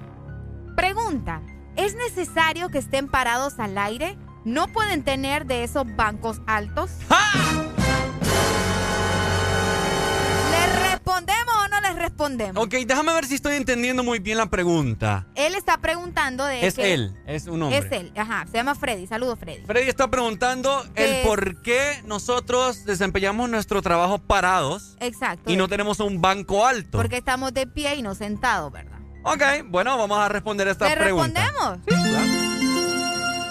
Pregunta, 0.75 1.41
¿es 1.75 1.95
necesario 1.95 2.69
que 2.69 2.79
estén 2.79 3.07
parados 3.07 3.59
al 3.59 3.77
aire? 3.77 4.17
¿No 4.45 4.67
pueden 4.67 5.03
tener 5.03 5.45
de 5.45 5.63
esos 5.63 5.85
bancos 5.95 6.41
altos? 6.47 6.91
¡Ah! 7.09 7.62
Respondemos. 12.03 12.63
Ok, 12.63 12.73
déjame 12.85 13.13
ver 13.13 13.25
si 13.25 13.35
estoy 13.35 13.55
entendiendo 13.55 14.03
muy 14.03 14.19
bien 14.19 14.37
la 14.37 14.45
pregunta. 14.47 15.25
Él 15.35 15.55
está 15.55 15.77
preguntando 15.77 16.45
de 16.45 16.65
Es 16.67 16.75
que- 16.75 16.93
él, 16.93 17.15
es 17.25 17.47
un 17.47 17.61
hombre. 17.63 17.79
Es 17.79 17.91
él, 17.91 18.11
ajá, 18.15 18.45
se 18.47 18.53
llama 18.57 18.75
Freddy. 18.75 19.07
Saludos, 19.07 19.39
Freddy. 19.39 19.65
Freddy 19.65 19.89
está 19.89 20.09
preguntando 20.09 20.83
el 20.95 21.23
por 21.25 21.61
qué 21.61 22.01
nosotros 22.05 22.85
desempeñamos 22.85 23.49
nuestro 23.49 23.81
trabajo 23.81 24.19
parados 24.19 24.95
Exacto. 24.99 25.51
y 25.51 25.55
no 25.55 25.67
tenemos 25.67 25.99
un 25.99 26.21
banco 26.21 26.65
alto. 26.67 26.97
Porque 26.97 27.17
estamos 27.17 27.53
de 27.53 27.65
pie 27.67 27.95
y 27.95 28.01
no 28.01 28.13
sentados, 28.15 28.71
¿verdad? 28.71 28.99
Ok, 29.23 29.41
bueno, 29.69 29.97
vamos 29.97 30.19
a 30.19 30.27
responder 30.27 30.67
esta 30.67 30.89
¿Le 30.89 30.97
pregunta. 30.97 31.41
respondemos? 31.41 31.79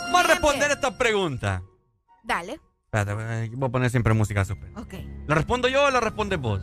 Vamos 0.05 0.21
a 0.21 0.23
responder 0.29 0.71
esta 0.71 0.99
pregunta. 0.99 1.63
Dale. 2.23 2.61
Espérate, 2.85 3.49
voy 3.57 3.69
a 3.69 3.73
poner 3.73 3.91
siempre 3.91 4.13
música 4.13 4.45
super. 4.45 4.71
Ok. 4.77 4.95
¿Lo 5.27 5.35
respondo 5.35 5.69
yo 5.69 5.85
o 5.85 5.91
lo 5.91 6.01
respondes 6.01 6.39
vos? 6.39 6.61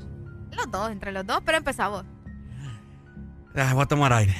Los 0.51 0.69
dos, 0.71 0.91
entre 0.91 1.11
los 1.11 1.25
dos, 1.25 1.41
pero 1.45 1.57
empezamos. 1.57 2.03
Ah, 3.55 3.73
voy 3.73 3.83
a 3.83 3.85
tomar 3.85 4.13
aire. 4.13 4.35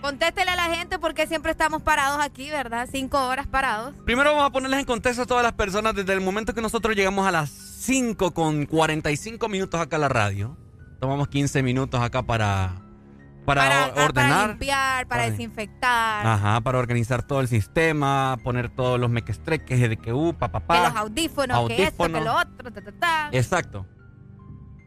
Contéstele 0.00 0.50
a 0.50 0.56
la 0.56 0.74
gente 0.74 0.98
porque 0.98 1.26
siempre 1.28 1.52
estamos 1.52 1.80
parados 1.82 2.20
aquí, 2.20 2.50
¿verdad? 2.50 2.88
Cinco 2.90 3.24
horas 3.28 3.46
parados. 3.46 3.94
Primero 4.04 4.30
vamos 4.32 4.46
a 4.46 4.50
ponerles 4.50 4.80
en 4.80 4.84
contexto 4.86 5.22
a 5.22 5.26
todas 5.26 5.44
las 5.44 5.52
personas 5.52 5.94
desde 5.94 6.12
el 6.12 6.20
momento 6.20 6.52
que 6.54 6.60
nosotros 6.60 6.96
llegamos 6.96 7.24
a 7.26 7.30
las 7.30 7.50
5 7.50 8.32
con 8.34 8.66
45 8.66 9.48
minutos 9.48 9.80
acá 9.80 9.96
a 9.96 10.00
la 10.00 10.08
radio. 10.08 10.56
Tomamos 11.00 11.28
15 11.28 11.62
minutos 11.62 12.00
acá 12.00 12.22
para, 12.24 12.72
para, 13.46 13.62
Para, 13.62 13.76
o- 13.78 13.90
ah, 13.90 13.92
para 13.94 14.04
ordenar. 14.06 14.48
limpiar, 14.50 15.06
para 15.06 15.22
Para- 15.22 15.30
desinfectar. 15.30 16.26
Ajá, 16.26 16.60
para 16.62 16.78
organizar 16.78 17.22
todo 17.22 17.40
el 17.40 17.46
sistema, 17.48 18.36
poner 18.42 18.70
todos 18.74 18.98
los 18.98 19.08
mequestreques 19.08 19.80
de 19.88 19.96
que 19.96 20.12
uh, 20.12 20.34
pa, 20.34 20.50
pa, 20.50 20.60
pa. 20.60 20.74
Que 20.82 20.88
los 20.88 20.96
audífonos, 20.96 21.68
que 21.68 21.82
esto, 21.84 21.96
que 21.96 22.02
Audífonos. 22.18 22.24
lo 22.24 22.34
otro, 22.40 22.72
ta, 22.72 22.80
ta, 22.82 22.92
ta. 22.92 23.28
Exacto. 23.32 23.86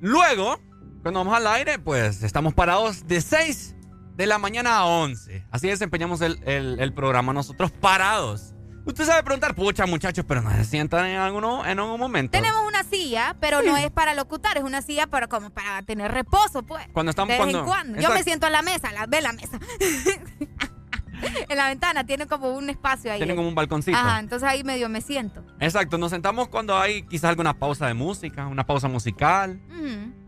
Luego, 0.10 0.60
cuando 1.02 1.20
vamos 1.22 1.36
al 1.36 1.48
aire, 1.48 1.80
pues 1.80 2.22
estamos 2.22 2.54
parados 2.54 3.08
de 3.08 3.22
6 3.22 3.76
de 4.16 4.28
la 4.28 4.38
mañana 4.38 4.78
a 4.78 4.86
11. 4.86 5.48
Así 5.50 5.68
desempeñamos 5.68 6.22
el, 6.22 6.40
el- 6.46 6.80
el 6.80 6.94
programa 6.94 7.34
nosotros 7.34 7.72
parados. 7.72 8.54
Usted 8.86 9.04
sabe 9.04 9.24
preguntar, 9.24 9.56
pucha 9.56 9.88
muchachos, 9.88 10.24
pero 10.28 10.44
no 10.44 10.52
se 10.52 10.64
sientan 10.64 11.08
en, 11.08 11.18
alguno, 11.20 11.66
en 11.66 11.80
algún 11.80 12.00
momento. 12.00 12.38
Tenemos 12.38 12.62
una 12.68 12.84
silla, 12.84 13.36
pero 13.40 13.64
no 13.64 13.76
es 13.78 13.90
para 13.90 14.14
locutar, 14.14 14.58
es 14.58 14.64
una 14.64 14.84
silla 14.84 15.08
para 15.08 15.26
como 15.28 15.50
para 15.50 15.82
tener 15.82 16.12
reposo, 16.12 16.62
pues. 16.62 16.88
Cuando 16.94 17.10
estamos 17.10 17.30
de 17.30 17.34
vez 17.34 17.40
cuando- 17.40 17.60
en 17.62 17.66
cuando. 17.66 18.00
Yo 18.00 18.12
me 18.12 18.22
siento 18.22 18.46
en 18.46 18.52
la 18.54 18.62
mesa, 18.62 18.92
la, 18.92 19.08
ve 19.08 19.22
la 19.22 19.34
mesa. 19.34 19.60
en 21.50 21.58
la 21.58 21.68
ventana 21.68 22.06
tiene 22.06 22.28
como 22.28 22.52
un 22.52 22.70
espacio 22.70 23.12
ahí. 23.12 23.20
Tienen 23.20 23.36
como 23.36 23.48
un 23.48 23.56
balconcito. 23.56 23.98
Ajá, 23.98 24.20
entonces 24.20 24.48
ahí 24.48 24.64
medio 24.64 24.90
me 24.90 25.02
siento. 25.02 25.44
Exacto, 25.60 25.98
nos 25.98 26.12
sentamos 26.12 26.48
cuando 26.48 26.78
hay 26.78 27.04
quizás 27.04 27.30
alguna 27.30 27.58
pausa 27.58 27.88
de 27.88 27.94
música, 27.94 28.48
una 28.48 28.66
pausa 28.66 28.88
musical. 28.88 29.60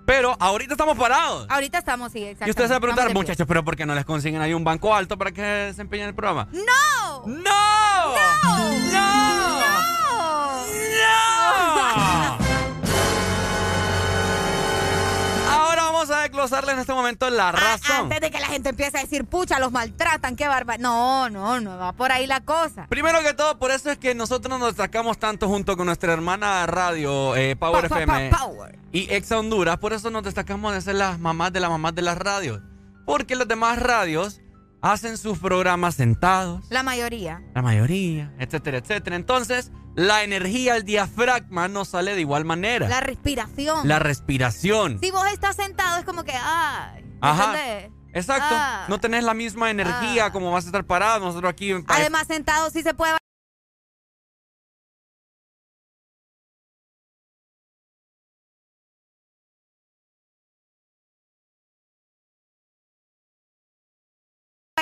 Pero 0.05 0.37
ahorita 0.39 0.73
estamos 0.73 0.97
parados. 0.97 1.47
Ahorita 1.49 1.79
estamos, 1.79 2.13
sí, 2.13 2.23
exacto. 2.23 2.47
Y 2.47 2.51
usted 2.51 2.63
se 2.63 2.69
va 2.69 2.77
a 2.77 2.79
preguntar, 2.79 3.13
muchachos, 3.13 3.45
pero 3.45 3.65
¿por 3.65 3.75
qué 3.75 3.85
no 3.85 3.93
les 3.93 4.05
consiguen 4.05 4.41
ahí 4.41 4.53
un 4.53 4.63
banco 4.63 4.95
alto 4.95 5.17
para 5.17 5.31
que 5.31 5.41
desempeñen 5.41 6.07
el 6.07 6.15
programa? 6.15 6.47
¡No! 6.53 7.27
¡No! 7.27 7.33
¡No! 7.35 8.57
¡No! 8.93 9.59
¡No! 10.61 11.46
Desglosarle 16.27 16.73
en 16.73 16.79
este 16.79 16.93
momento 16.93 17.29
la 17.29 17.51
razón. 17.51 17.95
Antes 18.03 18.21
de 18.21 18.31
que 18.31 18.39
la 18.39 18.47
gente 18.47 18.69
empiece 18.69 18.97
a 18.97 19.01
decir, 19.01 19.25
pucha, 19.25 19.59
los 19.59 19.71
maltratan, 19.71 20.35
qué 20.35 20.47
barba. 20.47 20.77
No, 20.77 21.29
no, 21.29 21.59
no 21.59 21.77
va 21.77 21.93
por 21.93 22.11
ahí 22.11 22.27
la 22.27 22.41
cosa. 22.41 22.87
Primero 22.89 23.21
que 23.21 23.33
todo, 23.33 23.57
por 23.57 23.71
eso 23.71 23.89
es 23.91 23.97
que 23.97 24.13
nosotros 24.15 24.59
nos 24.59 24.69
destacamos 24.69 25.17
tanto 25.17 25.47
junto 25.47 25.75
con 25.77 25.85
nuestra 25.85 26.13
hermana 26.13 26.65
radio 26.65 27.35
eh, 27.35 27.55
Power 27.55 27.87
Pa, 27.87 27.95
pa, 27.95 28.01
FM 28.03 28.29
pa, 28.29 28.37
Power. 28.39 28.79
y 28.91 29.11
Exa 29.13 29.39
Honduras. 29.39 29.77
Por 29.77 29.93
eso 29.93 30.09
nos 30.09 30.23
destacamos 30.23 30.73
de 30.73 30.81
ser 30.81 30.95
las 30.95 31.19
mamás 31.19 31.51
de 31.53 31.59
las 31.59 31.69
mamás 31.69 31.95
de 31.95 32.01
las 32.01 32.17
radios. 32.17 32.61
Porque 33.05 33.35
las 33.35 33.47
demás 33.47 33.79
radios 33.79 34.41
hacen 34.81 35.17
sus 35.17 35.39
programas 35.39 35.95
sentados, 35.95 36.65
La 36.69 36.83
mayoría. 36.83 37.41
la 37.55 37.61
mayoría, 37.61 38.33
etcétera, 38.39 38.77
etcétera. 38.77 39.15
Entonces, 39.15 39.71
la 39.95 40.23
energía, 40.23 40.75
el 40.75 40.83
diafragma 40.83 41.67
no 41.67 41.83
sale 41.85 42.13
de 42.15 42.21
igual 42.21 42.45
manera. 42.45 42.87
La 42.87 43.01
respiración. 43.01 43.87
La 43.87 43.99
respiración. 43.99 44.99
Si 45.01 45.09
vos 45.11 45.25
estás 45.31 45.55
sentado 45.55 45.97
es 45.97 46.05
como 46.05 46.23
que, 46.23 46.33
ay. 46.33 47.03
¿me 47.03 47.17
Ajá. 47.21 47.53
entendés? 47.53 47.91
Exacto. 48.13 48.47
Ah. 48.51 48.85
No 48.87 48.99
tenés 48.99 49.23
la 49.23 49.33
misma 49.33 49.69
energía 49.69 50.31
como 50.31 50.51
vas 50.51 50.63
a 50.65 50.67
estar 50.67 50.83
parado. 50.85 51.25
Nosotros 51.25 51.49
aquí 51.49 51.71
Además, 51.87 52.27
sentado 52.27 52.69
sí 52.69 52.81
se 52.83 52.93
puede 52.93 53.13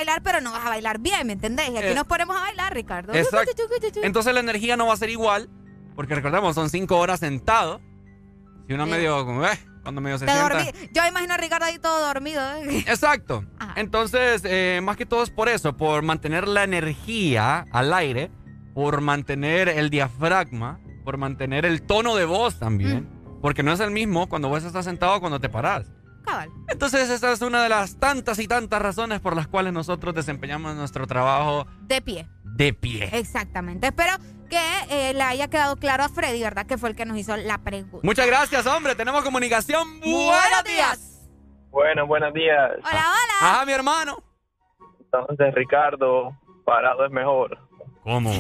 bailar, 0.06 0.22
pero 0.24 0.42
no 0.42 0.52
vas 0.52 0.66
a 0.66 0.70
bailar 0.70 1.00
bien, 1.00 1.28
¿me 1.28 1.34
entendés? 1.34 1.70
Y 1.70 1.78
aquí 1.78 1.88
Eh, 1.88 1.96
nos 1.96 2.06
ponemos 2.06 2.36
a 2.38 2.42
bailar, 2.42 2.74
Ricardo. 2.74 3.14
Exacto. 3.14 3.52
Entonces 4.04 4.34
la 4.34 4.40
energía 4.40 4.78
no 4.78 4.88
va 4.88 4.94
a 4.94 4.98
ser 4.98 5.10
igual, 5.10 5.50
porque 5.96 6.16
recordemos, 6.16 6.56
son 6.56 6.70
cinco 6.70 6.98
horas 6.98 7.20
sentado. 7.20 7.82
Si 8.68 8.74
uno 8.74 8.86
Sí. 8.86 8.92
medio, 8.92 9.26
como, 9.26 9.46
eh, 9.46 9.60
cuando 9.84 10.02
medio 10.02 10.18
se 10.18 10.26
Te 10.26 10.32
sienta. 10.32 10.54
dormí. 10.56 10.72
Yo 10.94 11.06
imagino 11.08 11.34
a 11.34 11.38
Ricardo 11.38 11.66
ahí 11.66 11.78
todo 11.80 12.06
dormido. 12.08 12.42
¿eh? 12.58 12.84
Exacto. 12.88 13.46
Entonces, 13.76 14.42
eh, 14.46 14.80
más 14.84 14.98
que 14.98 15.06
todo 15.06 15.24
es 15.24 15.30
por 15.30 15.50
eso, 15.50 15.76
por 15.78 16.02
mantener 16.04 16.48
la 16.48 16.64
energía 16.64 17.66
al 17.72 17.94
aire, 17.94 18.32
por 18.74 19.02
mantener 19.02 19.70
el 19.70 19.90
diafragma, 19.90 20.80
por 21.04 21.18
mantener 21.18 21.66
el 21.66 21.82
tono 21.84 22.16
de 22.16 22.26
voz 22.26 22.58
también, 22.60 23.08
porque 23.42 23.62
no 23.64 23.72
es 23.72 23.80
el 23.80 23.92
mismo 23.92 24.28
cuando 24.28 24.50
vos 24.50 24.64
estás 24.64 24.86
sentado 24.86 25.20
cuando 25.20 25.40
te 25.40 25.50
parás. 25.50 25.92
Cabal. 26.26 26.50
Entonces, 26.68 27.10
esa 27.10 27.32
es 27.32 27.42
una 27.42 27.64
de 27.64 27.70
las 27.70 27.98
tantas 28.00 28.40
y 28.40 28.48
tantas 28.48 28.82
razones 28.82 29.20
por 29.20 29.36
las 29.36 29.48
cuales 29.48 29.72
nosotros 29.74 30.14
desempeñamos 30.16 30.76
nuestro 30.76 31.06
trabajo 31.08 31.68
De 31.82 32.02
pie. 32.02 32.28
de 32.44 32.74
pie. 32.74 33.10
Exactamente. 33.14 33.88
Espero 33.88 34.14
que 34.50 34.60
eh, 34.90 35.14
le 35.14 35.24
haya 35.24 35.48
quedado 35.50 35.76
claro 35.78 36.04
a 36.04 36.10
Freddy, 36.10 36.42
¿verdad? 36.42 36.66
Que 36.66 36.78
fue 36.78 36.90
el 36.90 36.96
que 36.96 37.06
nos 37.06 37.18
hizo 37.18 37.36
la 37.38 37.58
pregunta. 37.60 38.00
Muchas 38.04 38.28
gracias, 38.28 38.66
hombre. 38.68 38.96
Tenemos 38.96 39.24
comunicación. 39.24 40.00
Buenos 40.02 40.64
días. 40.66 41.12
Bueno, 41.72 42.06
buenos 42.08 42.34
días. 42.34 42.72
Hola, 42.80 43.06
hola. 43.06 43.34
Ajá, 43.42 43.66
mi 43.66 43.72
hermano. 43.74 44.18
Entonces, 45.00 45.54
Ricardo, 45.56 46.32
parado 46.66 47.06
es 47.06 47.12
mejor. 47.12 47.58
¿Cómo? 48.04 48.32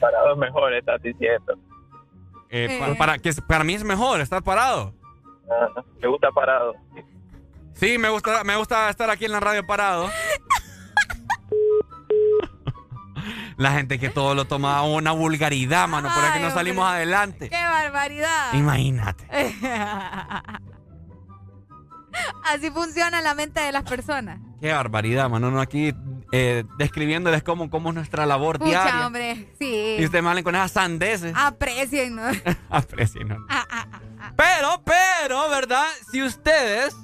Parado 0.00 0.32
es 0.32 0.38
mejor, 0.38 0.72
estás 0.74 1.02
diciendo. 1.02 1.54
Eh, 2.50 2.78
pa- 2.80 2.94
para, 2.96 3.18
que 3.18 3.32
para 3.46 3.64
mí 3.64 3.74
es 3.74 3.84
mejor 3.84 4.20
estar 4.20 4.42
parado. 4.42 4.94
¿Te 6.00 6.06
gusta 6.06 6.30
parado? 6.32 6.74
Sí, 7.74 7.96
me 7.98 8.08
gusta, 8.08 8.44
me 8.44 8.56
gusta 8.56 8.88
estar 8.90 9.08
aquí 9.10 9.24
en 9.24 9.32
la 9.32 9.40
radio 9.40 9.66
parado. 9.66 10.08
La 13.56 13.72
gente 13.72 13.98
que 13.98 14.08
todo 14.08 14.34
lo 14.34 14.46
toma 14.46 14.78
a 14.78 14.82
una 14.84 15.12
vulgaridad, 15.12 15.86
mano. 15.86 16.08
Por 16.14 16.24
eso 16.24 16.32
que 16.32 16.40
no 16.40 16.50
salimos 16.50 16.82
hombre. 16.84 16.96
adelante. 16.96 17.50
¡Qué 17.50 17.62
barbaridad! 17.62 18.54
Imagínate. 18.54 19.26
Así 22.44 22.70
funciona 22.70 23.20
la 23.20 23.34
mente 23.34 23.60
de 23.60 23.70
las 23.72 23.82
personas. 23.82 24.40
Qué 24.62 24.72
barbaridad, 24.72 25.28
mano. 25.28 25.50
No 25.50 25.60
aquí 25.60 25.92
eh, 26.32 26.64
describiéndoles 26.78 27.42
cómo, 27.42 27.70
cómo 27.70 27.88
es 27.90 27.94
nuestra 27.96 28.24
labor 28.26 28.58
Pucha, 28.58 28.70
diaria. 28.84 29.06
hombre, 29.06 29.52
sí. 29.58 29.96
Y 29.98 30.04
ustedes 30.04 30.22
me 30.22 30.28
hablan 30.30 30.44
con 30.44 30.54
esas 30.54 30.72
sandeces. 30.72 31.32
Aprecien, 31.36 32.14
¿no? 32.16 32.22
Aprecien, 32.70 33.28
¿no? 33.28 33.36
Ah, 33.48 33.66
ah, 33.70 33.86
ah. 33.92 34.32
Pero, 34.36 34.82
pero, 34.84 35.48
¿verdad? 35.50 35.86
Si 36.12 36.22
ustedes. 36.22 36.94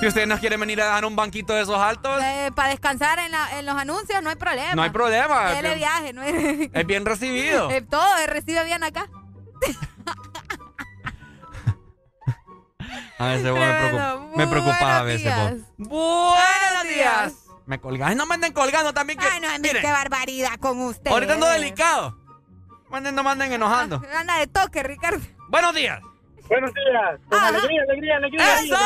Si 0.00 0.06
ustedes 0.06 0.28
nos 0.28 0.38
quieren 0.38 0.60
venir 0.60 0.80
a 0.80 0.84
dar 0.86 1.04
un 1.04 1.16
banquito 1.16 1.54
de 1.54 1.62
esos 1.62 1.76
altos, 1.76 2.22
Eh, 2.22 2.52
para 2.54 2.68
descansar 2.68 3.18
en, 3.18 3.32
la- 3.32 3.58
en 3.58 3.66
los 3.66 3.74
anuncios 3.74 4.22
no 4.22 4.30
hay 4.30 4.36
problema. 4.36 4.74
no 4.76 4.82
hay 4.82 4.90
problema. 4.90 5.50
Dele 5.54 5.74
viaje, 5.74 6.12
no 6.12 6.22
hay... 6.22 6.70
Es 6.74 6.86
bien 6.86 7.04
recibido. 7.04 7.68
Eh, 7.70 7.82
todo 7.82 8.06
se 8.18 8.26
recibe 8.28 8.62
bien 8.64 8.84
acá. 8.84 9.08
A 13.18 13.26
veces 13.28 13.50
vos 13.50 13.58
me, 13.60 13.66
preocup- 13.66 14.36
me 14.36 14.46
preocupas 14.46 14.82
a 14.82 15.02
veces 15.02 15.22
días. 15.24 15.52
vos. 15.78 15.88
Buenos 15.88 16.82
días. 16.94 17.34
Me 17.66 17.78
colgáis. 17.80 18.16
No 18.16 18.26
me 18.26 18.34
anden 18.34 18.52
colgando 18.52 18.92
también 18.94 19.18
que. 19.18 19.26
Ay, 19.26 19.40
no, 19.40 19.48
miren, 19.60 19.82
qué 19.82 19.90
barbaridad 19.92 20.54
con 20.60 20.80
usted. 20.80 21.10
ahorita 21.10 21.34
ando 21.34 21.48
delicado. 21.48 22.16
Manden, 22.90 23.14
no 23.14 23.22
manden 23.22 23.52
enojando. 23.52 24.00
Anda 24.18 24.38
de 24.38 24.46
toque, 24.46 24.82
Ricardo. 24.82 25.20
Buenos 25.48 25.74
días. 25.74 26.00
Buenos 26.48 26.72
días. 26.72 27.20
Con 27.28 27.38
alegría, 27.44 27.82
alegría, 27.82 28.16
alegría. 28.16 28.54
¡Eso! 28.60 28.76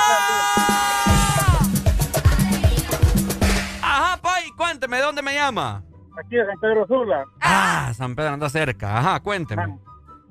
Ajá, 3.83 4.17
Pai, 4.21 4.45
cuénteme, 4.57 4.97
¿de 4.97 5.03
dónde 5.05 5.23
me 5.23 5.35
llama? 5.35 5.83
Aquí 6.19 6.37
de 6.37 6.47
San 6.47 6.59
Pedro 6.61 6.87
Sula. 6.87 7.25
Ah, 7.41 7.93
San 7.95 8.15
Pedro 8.17 8.31
anda 8.31 8.49
cerca. 8.49 8.99
Ajá, 8.99 9.21
cuénteme. 9.21 9.79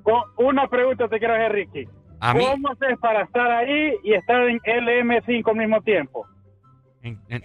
Con 0.03 0.21
una 0.38 0.67
pregunta 0.67 1.07
te 1.07 1.19
quiero 1.19 1.35
hacer, 1.35 1.51
Ricky. 1.53 1.88
A 2.24 2.33
mí. 2.33 2.45
¿Cómo 2.45 2.69
haces 2.69 2.98
para 3.00 3.24
estar 3.24 3.50
ahí 3.51 3.93
y 4.03 4.14
estar 4.14 4.41
en 4.48 4.59
LM5 4.59 5.50
al 5.50 5.56
mismo 5.58 5.82
tiempo? 5.82 6.25
En, 7.01 7.19
en- 7.30 7.41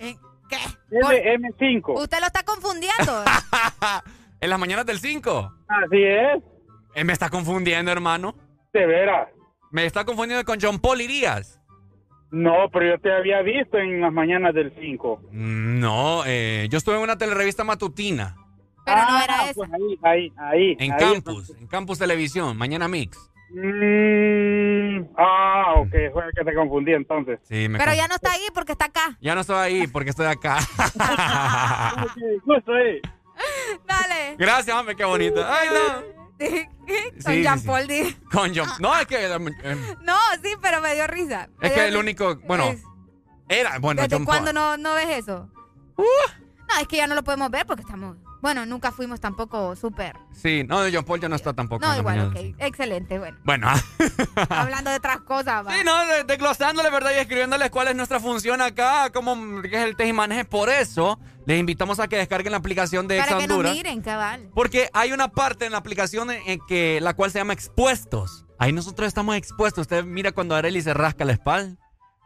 ¿Qué? 0.48 0.56
LM5. 0.90 1.98
Usted 2.00 2.20
lo 2.20 2.26
está 2.26 2.44
confundiendo. 2.44 3.24
en 4.40 4.50
las 4.50 4.58
mañanas 4.58 4.86
del 4.86 4.98
5. 5.00 5.52
Así 5.66 6.02
es. 6.04 7.04
me 7.04 7.12
está 7.12 7.30
confundiendo, 7.30 7.90
hermano. 7.90 8.34
De 8.72 8.86
veras. 8.86 9.28
Me 9.72 9.86
está 9.86 10.04
confundiendo 10.04 10.44
con 10.44 10.58
John 10.60 10.78
Paul 10.78 11.00
Irías. 11.00 11.60
No, 12.30 12.68
pero 12.72 12.86
yo 12.96 13.00
te 13.00 13.12
había 13.12 13.40
visto 13.42 13.78
en 13.78 14.00
las 14.00 14.12
mañanas 14.12 14.52
del 14.54 14.72
5. 14.78 15.20
Mm, 15.32 15.80
No, 15.80 16.22
eh, 16.26 16.66
yo 16.70 16.78
estuve 16.78 16.96
en 16.96 17.02
una 17.02 17.16
telerevista 17.16 17.64
matutina. 17.64 18.36
Pero 18.84 18.98
no 18.98 19.06
Ah, 19.08 19.24
era 19.24 19.44
esa. 19.44 19.54
pues 19.54 19.70
ahí, 19.72 19.98
ahí, 20.02 20.32
ahí. 20.36 20.76
En 20.78 20.92
ahí. 20.92 20.98
Campus, 20.98 21.50
en 21.58 21.66
Campus 21.66 21.98
Televisión, 21.98 22.56
Mañana 22.56 22.86
Mix. 22.88 23.18
Mm, 23.50 24.65
ah, 25.16 25.74
ok, 25.76 25.90
fue 26.12 26.24
el 26.26 26.32
que 26.34 26.44
te 26.44 26.54
confundí 26.54 26.92
entonces. 26.92 27.38
Sí, 27.44 27.68
me 27.68 27.78
Pero 27.78 27.94
ya 27.94 28.08
no 28.08 28.14
está 28.14 28.32
ahí 28.32 28.46
porque 28.54 28.72
está 28.72 28.86
acá. 28.86 29.16
Ya 29.20 29.34
no 29.34 29.40
estoy 29.42 29.56
ahí 29.56 29.86
porque 29.86 30.10
estoy 30.10 30.26
acá. 30.26 30.58
Justo 32.44 32.72
ahí. 32.72 33.00
Dale. 33.86 34.36
Gracias, 34.38 34.76
hombre, 34.76 34.96
qué 34.96 35.04
bonito. 35.04 35.44
Ay, 35.46 35.68
no. 35.72 36.16
Con 36.38 37.34
Sí, 37.34 37.42
Jean 37.42 37.58
sí. 37.58 37.66
Paul 37.66 37.86
di- 37.86 38.12
Con 38.30 38.54
John. 38.54 38.68
No, 38.80 38.94
es 38.98 39.06
que. 39.06 39.24
eh, 39.24 39.76
No, 40.02 40.16
sí, 40.42 40.54
pero 40.60 40.80
me 40.80 40.94
dio 40.94 41.06
risa. 41.06 41.48
Me 41.58 41.68
Es 41.68 41.74
dio 41.74 41.82
que 41.82 41.88
el 41.88 41.96
único. 41.96 42.36
Bueno, 42.46 42.74
era. 43.48 43.78
Bueno, 43.78 44.02
¿Desde 44.02 44.16
John 44.16 44.24
cuándo 44.26 44.52
Paul. 44.52 44.54
no, 44.54 44.76
no 44.90 44.94
ves 44.94 45.18
eso? 45.18 45.50
No, 45.96 46.80
es 46.80 46.88
que 46.88 46.96
ya 46.96 47.06
no 47.06 47.14
lo 47.14 47.22
podemos 47.24 47.50
ver 47.50 47.64
porque 47.66 47.82
estamos. 47.82 48.16
Bueno, 48.46 48.64
nunca 48.64 48.92
fuimos 48.92 49.20
tampoco 49.20 49.74
súper. 49.74 50.14
Sí, 50.30 50.62
no, 50.62 50.80
de 50.80 50.94
John 50.94 51.04
Paul 51.04 51.18
ya 51.20 51.28
no 51.28 51.34
está 51.34 51.52
tampoco. 51.52 51.84
No, 51.84 51.96
igual, 51.98 52.16
mañana, 52.16 52.28
ok. 52.28 52.36
sí. 52.40 52.54
Excelente, 52.60 53.18
bueno. 53.18 53.36
Bueno, 53.42 53.68
Hablando 54.50 54.88
de 54.90 54.98
otras 54.98 55.18
cosas, 55.22 55.66
va. 55.66 55.72
Sí, 55.74 55.80
no, 55.84 56.06
de- 56.06 56.22
desglosándoles, 56.22 56.92
¿verdad? 56.92 57.10
Y 57.16 57.18
escribiéndoles 57.18 57.70
cuál 57.70 57.88
es 57.88 57.96
nuestra 57.96 58.20
función 58.20 58.60
acá, 58.62 59.10
cómo 59.12 59.34
es 59.64 59.72
el 59.72 59.96
teje 59.96 60.10
y 60.10 60.12
maneje. 60.12 60.44
Por 60.44 60.68
eso, 60.68 61.18
les 61.44 61.58
invitamos 61.58 61.98
a 61.98 62.06
que 62.06 62.18
descarguen 62.18 62.52
la 62.52 62.58
aplicación 62.58 63.08
de 63.08 63.18
Para 63.18 63.36
que 63.38 63.48
nos 63.48 63.64
miren, 63.64 64.00
cabal. 64.00 64.48
Porque 64.54 64.90
hay 64.92 65.12
una 65.12 65.26
parte 65.26 65.66
en 65.66 65.72
la 65.72 65.78
aplicación 65.78 66.30
en, 66.30 66.40
en 66.48 66.60
que 66.68 67.00
la 67.00 67.14
cual 67.14 67.32
se 67.32 67.40
llama 67.40 67.52
expuestos. 67.52 68.46
Ahí 68.60 68.72
nosotros 68.72 69.08
estamos 69.08 69.34
expuestos. 69.34 69.82
Usted 69.82 70.04
mira 70.04 70.30
cuando 70.30 70.54
Areli 70.54 70.82
se 70.82 70.94
rasca 70.94 71.24
la 71.24 71.32
espalda. 71.32 71.74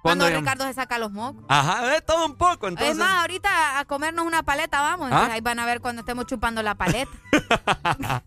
Cuando 0.03 0.29
yo- 0.29 0.39
Ricardo 0.39 0.65
se 0.67 0.75
saca 0.75 0.99
los 0.99 1.13
mocos. 1.13 1.45
Ajá, 1.49 1.95
es 1.95 2.05
todo 2.07 2.25
un 2.27 2.37
poco. 2.37 2.69
Entonces, 2.69 2.93
Es 2.93 2.99
más, 2.99 3.21
ahorita 3.21 3.79
a 3.79 3.85
comernos 3.85 4.25
una 4.27 4.43
paleta 4.43 4.81
vamos. 4.81 5.11
¿Ah? 5.13 5.29
Ahí 5.33 5.41
van 5.41 5.59
a 5.59 5.67
ver 5.67 5.81
cuando 5.81 6.01
estemos 6.01 6.27
chupando 6.27 6.63
la 6.63 6.75
paleta. 6.75 7.11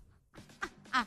Ay, 0.93 1.05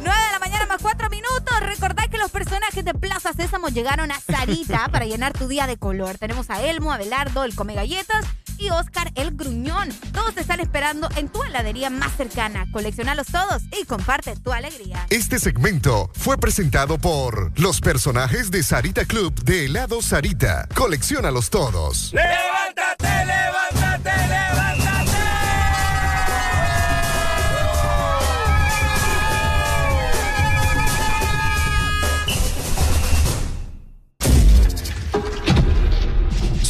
de 0.00 0.32
la 0.32 0.38
mañana 0.38 0.66
más 0.66 0.80
4 0.80 1.10
minutos. 1.10 1.60
Recordad 1.60 2.08
que 2.08 2.18
los 2.18 2.30
personajes 2.30 2.84
de 2.84 2.94
Plaza 2.94 3.32
Sésamo 3.32 3.68
llegaron 3.68 4.12
a 4.12 4.20
Sarita 4.20 4.88
para 4.92 5.06
llenar 5.06 5.32
tu 5.32 5.48
día 5.48 5.66
de 5.66 5.76
color. 5.76 6.18
Tenemos 6.18 6.50
a 6.50 6.62
Elmo, 6.62 6.92
Abelardo, 6.92 7.42
el 7.42 7.56
Come 7.56 7.74
Galletas 7.74 8.24
y 8.58 8.70
Oscar 8.70 9.10
el 9.16 9.32
Gruñón. 9.32 9.88
Todos 10.12 10.36
te 10.36 10.42
están 10.42 10.60
esperando 10.60 11.08
en 11.16 11.28
tu 11.28 11.42
heladería 11.42 11.90
más 11.90 12.16
cercana. 12.16 12.66
Coleccionalos 12.70 13.26
todos 13.26 13.62
y 13.72 13.84
comparte 13.84 14.36
tu 14.36 14.52
alegría. 14.52 15.04
Este 15.10 15.40
segmento 15.40 16.10
fue 16.14 16.38
presentado 16.38 16.96
por 16.98 17.58
los 17.58 17.80
personajes 17.80 18.52
de 18.52 18.62
Sarita 18.62 19.04
Club 19.04 19.34
de 19.42 19.64
helado 19.64 20.00
Sarita. 20.00 20.68
Colecciónalos 20.76 21.50
todos. 21.50 22.12
¡Levántate, 22.12 23.26
levántate, 23.26 24.28
levántate! 24.28 24.81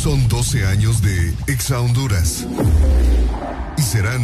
Son 0.03 0.27
12 0.27 0.67
años 0.67 1.01
de 1.01 1.33
Exa 1.47 1.79
Honduras. 1.79 2.45
Y 3.79 3.83
serán 3.83 4.21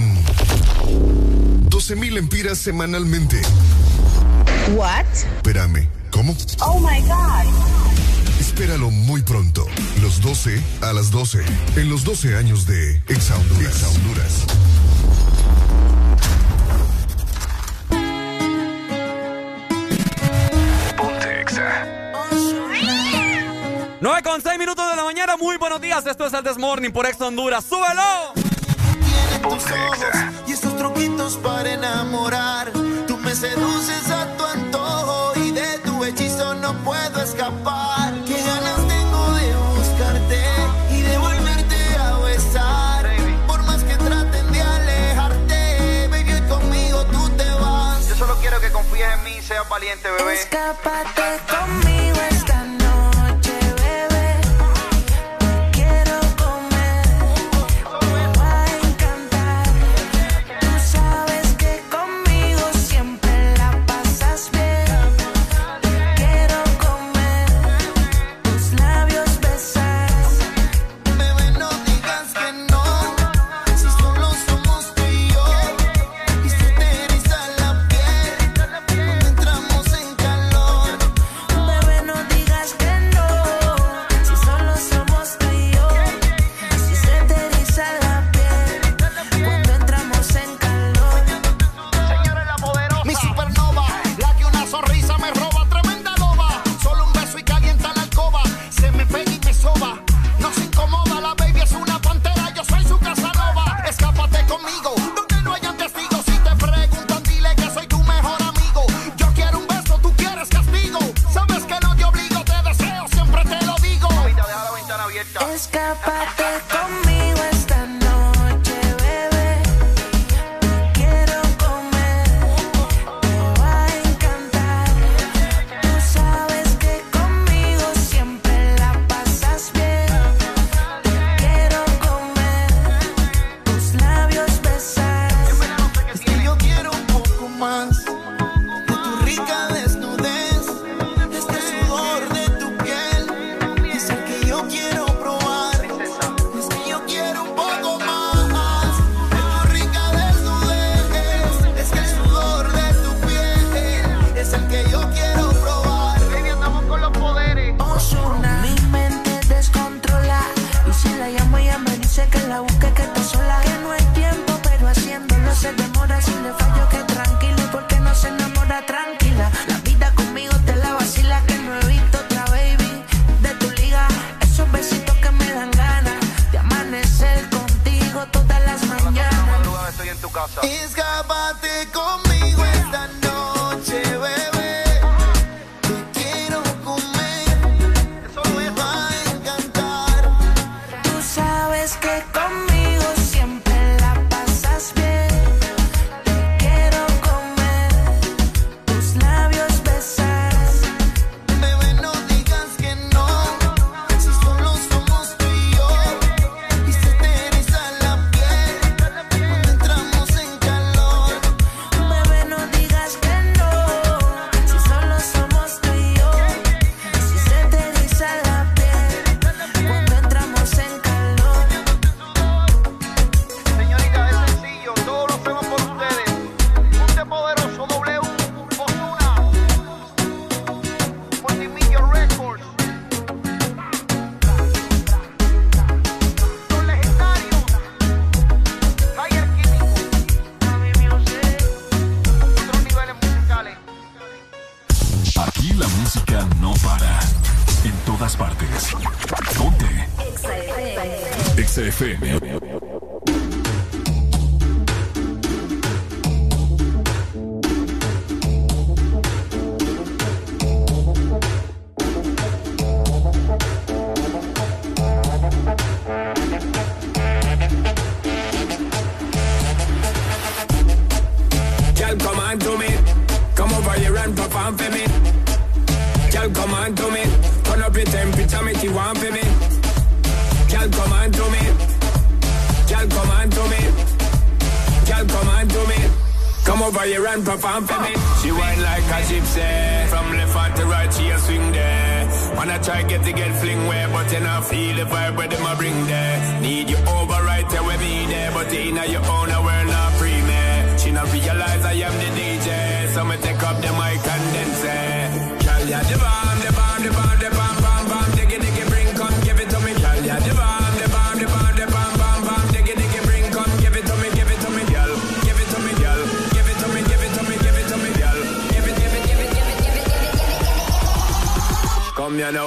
12 1.69 1.95
mil 1.95 2.17
empiras 2.17 2.59
semanalmente. 2.59 3.41
What? 4.75 5.07
Espérame, 5.37 5.89
¿cómo? 6.11 6.37
Oh 6.63 6.81
my 6.81 7.01
god. 7.03 7.47
Espéralo 8.41 8.91
muy 8.91 9.23
pronto. 9.23 9.69
Los 10.03 10.21
12 10.21 10.61
a 10.81 10.93
las 10.93 11.13
12. 11.13 11.45
En 11.77 11.89
los 11.89 12.03
12 12.03 12.35
años 12.35 12.67
de 12.67 13.01
Exa 13.07 13.37
Honduras. 13.37 13.77
Exa 13.77 13.89
Honduras. 13.91 14.47
9 24.01 24.23
con 24.23 24.41
6 24.41 24.59
minutos 24.59 24.89
de 24.89 24.97
la 24.97 25.03
mañana. 25.03 25.37
Muy 25.37 25.57
buenos 25.57 25.81
días. 25.81 26.07
Esto 26.07 26.27
es 26.27 26.33
el 26.33 26.45
Desmorning 26.45 26.93
por 26.93 27.07
Ex 27.07 27.21
Honduras. 27.21 27.65
¡Súbelo! 27.65 28.33
y 30.47 30.53
estos 30.53 30.77
truquitos 30.77 31.37
para 31.39 31.73
enamorar. 31.73 32.71
Tú 33.07 33.17
me 33.19 33.35
seduces 33.35 34.11
a 34.11 34.37
tu 34.37 34.45
antojo 34.45 35.33
y 35.37 35.51
de 35.51 35.79
tu 35.79 36.05
hechizo 36.05 36.55
no 36.55 36.75
puedo 36.85 37.23
escapar. 37.23 38.15
Qué 38.25 38.37
ganas 38.43 38.87
tengo 38.87 39.33
de 39.33 39.57
buscarte 39.77 40.45
y 40.91 41.03
de 41.03 41.19
volverte 41.19 41.97
a 41.99 42.19
besar. 42.19 43.11
Por 43.47 43.63
más 43.65 43.83
que 43.83 43.97
traten 43.97 44.53
de 44.53 44.61
alejarte, 44.61 46.09
baby, 46.09 46.33
hoy 46.33 46.49
conmigo 46.49 47.05
tú 47.07 47.29
te 47.31 47.51
vas. 47.55 48.07
Yo 48.09 48.15
solo 48.15 48.37
quiero 48.41 48.61
que 48.61 48.71
confíes 48.71 49.09
en 49.15 49.25
mí 49.25 49.37
y 49.39 49.43
seas 49.43 49.69
valiente, 49.69 50.09
bebé. 50.11 50.35
Escápate 50.35 51.41
conmigo 51.49 51.98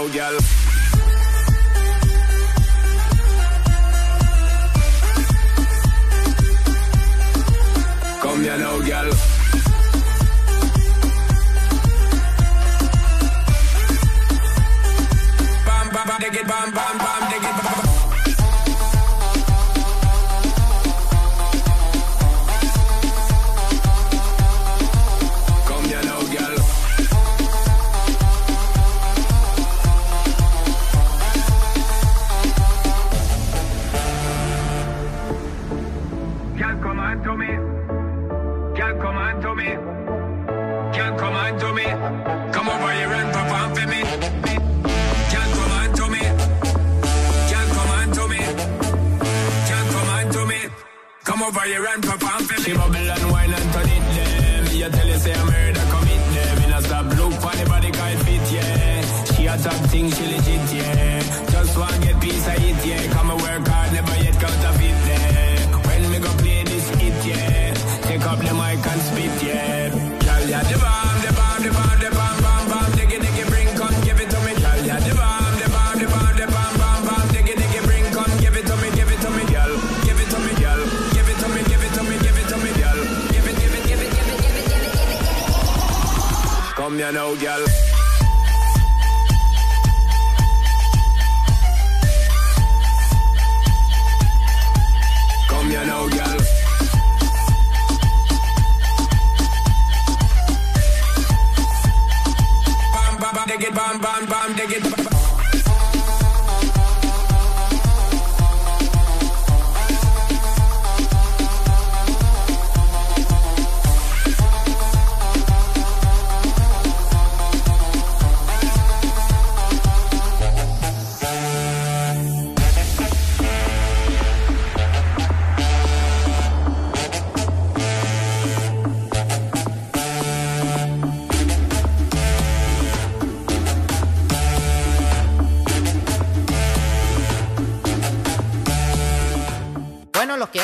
girl. 0.09 0.60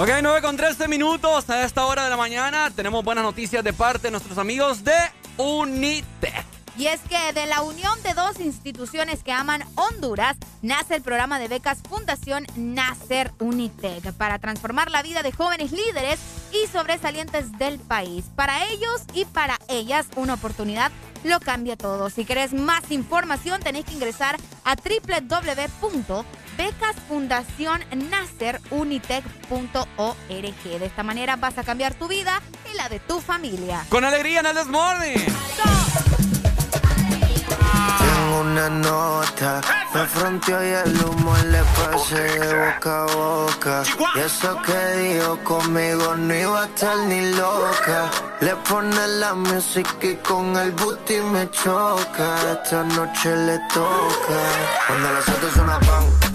Ok, 0.00 0.10
9 0.22 0.42
con 0.42 0.56
13 0.56 0.86
minutos 0.86 1.50
a 1.50 1.64
esta 1.64 1.84
hora 1.84 2.04
de 2.04 2.10
la 2.10 2.16
mañana. 2.16 2.70
Tenemos 2.70 3.04
buenas 3.04 3.24
noticias 3.24 3.64
de 3.64 3.72
parte 3.72 4.06
de 4.06 4.10
nuestros 4.12 4.38
amigos 4.38 4.84
de 4.84 4.94
Unitec. 5.38 6.46
Y 6.76 6.86
es 6.86 7.00
que 7.00 7.32
de 7.32 7.46
la 7.46 7.62
unión 7.62 8.00
de 8.04 8.14
dos 8.14 8.38
instituciones 8.38 9.24
que 9.24 9.32
aman 9.32 9.64
Honduras, 9.74 10.36
nace 10.62 10.94
el 10.94 11.02
programa 11.02 11.40
de 11.40 11.48
becas 11.48 11.80
Fundación 11.88 12.46
Nacer 12.54 13.32
Unitec 13.40 14.12
para 14.12 14.38
transformar 14.38 14.88
la 14.92 15.02
vida 15.02 15.24
de 15.24 15.32
jóvenes 15.32 15.72
líderes 15.72 16.20
y 16.52 16.68
sobresalientes 16.68 17.50
del 17.58 17.80
país. 17.80 18.26
Para 18.36 18.68
ellos 18.68 19.02
y 19.14 19.24
para 19.24 19.58
ellas, 19.68 20.06
una 20.14 20.34
oportunidad 20.34 20.92
lo 21.24 21.40
cambia 21.40 21.76
todo. 21.76 22.08
Si 22.08 22.24
querés 22.24 22.52
más 22.52 22.92
información, 22.92 23.60
tenés 23.60 23.84
que 23.84 23.94
ingresar 23.94 24.36
a 24.62 24.76
De 29.48 30.84
esta 30.84 31.02
manera 31.02 31.36
vas 31.36 31.56
a 31.56 31.64
cambiar 31.64 31.94
tu 31.94 32.06
vida 32.06 32.42
y 32.70 32.76
la 32.76 32.90
de 32.90 33.00
tu 33.00 33.18
familia. 33.18 33.84
Con 33.88 34.04
alegría 34.04 34.40
en 34.40 34.46
el 34.46 34.54
Desmorning. 34.54 35.24
Tengo 37.98 38.40
una 38.42 38.68
nota, 38.68 39.62
me 39.94 40.06
fronteó 40.06 40.62
y 40.62 40.72
el 40.72 41.02
humo 41.02 41.34
le 41.50 41.62
pasé 41.62 42.38
de 42.38 42.54
boca 42.54 43.02
a 43.02 43.06
boca. 43.06 43.82
Y 44.16 44.18
eso 44.20 44.60
que 44.62 44.98
dijo 44.98 45.38
conmigo 45.44 46.14
no 46.14 46.34
iba 46.34 46.62
a 46.62 46.66
estar 46.66 46.98
ni 47.06 47.32
loca. 47.32 48.10
Le 48.40 48.54
pone 48.56 49.08
la 49.18 49.32
música 49.32 50.06
y 50.06 50.14
con 50.16 50.56
el 50.58 50.72
booty 50.72 51.20
me 51.32 51.50
choca. 51.50 52.36
Esta 52.52 52.84
noche 52.84 53.34
le 53.34 53.58
toca. 53.72 54.40
Cuando 54.86 55.12
las 55.12 55.28
otras 55.28 55.54
pan, 55.54 55.80
pan, 55.80 56.27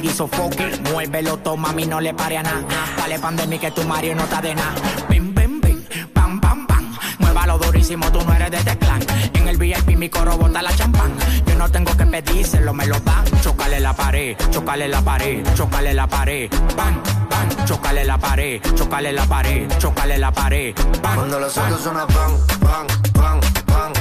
y 0.00 0.08
sofoque. 0.08 0.80
Muévelo, 0.90 1.36
toma, 1.38 1.68
mami, 1.68 1.86
no 1.86 2.00
le 2.00 2.14
pare 2.14 2.38
a 2.38 2.42
nada. 2.42 2.62
Dale 2.96 3.18
pandemia 3.18 3.58
que 3.58 3.70
tu 3.70 3.82
Mario 3.84 4.14
no 4.14 4.24
está 4.24 4.40
de 4.40 4.54
nada. 4.54 4.74
Bim, 5.08 5.34
bim, 5.34 5.60
bim, 5.60 5.82
pam, 6.14 6.40
pam, 6.40 6.66
pam. 6.66 6.96
Muévalo 7.18 7.58
durísimo, 7.58 8.10
tú 8.10 8.20
no 8.24 8.32
eres 8.32 8.50
de 8.50 8.56
este 8.58 8.78
clan. 8.78 9.02
En 9.34 9.48
el 9.48 9.58
VIP 9.58 9.96
mi 9.96 10.08
coro 10.08 10.38
bota 10.38 10.62
la 10.62 10.74
champán. 10.74 11.12
Yo 11.46 11.54
no 11.56 11.70
tengo 11.70 11.94
que 11.96 12.06
pedírselo, 12.06 12.72
me 12.72 12.86
lo 12.86 12.98
dan. 13.00 13.24
Chocale 13.42 13.80
la 13.80 13.92
pared, 13.92 14.36
chocale 14.50 14.88
la 14.88 15.02
pared, 15.02 15.44
chocale 15.54 15.92
la 15.92 16.06
pared. 16.06 16.50
Bam, 16.76 17.02
bam, 17.28 17.64
chocale 17.66 18.04
la 18.04 18.16
pared, 18.18 18.62
chocale 18.74 19.12
la 19.12 19.26
pared, 19.26 19.68
chocale 19.78 20.18
la 20.18 20.32
pared. 20.32 20.74
Cuando 21.02 21.38
los 21.38 21.58
autos 21.58 21.82
suenan 21.82 22.06
pan, 22.06 22.32
pan, 22.60 22.86
pan, 23.12 23.40
pan, 23.66 23.92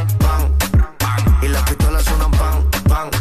pan. 0.99 1.37
Y 1.41 1.47
las 1.49 1.63
pistolas 1.63 2.03
suenan 2.05 2.31
pan, 2.31 2.63
pan, 2.87 3.09
pan, 3.09 3.11
pan, 3.11 3.20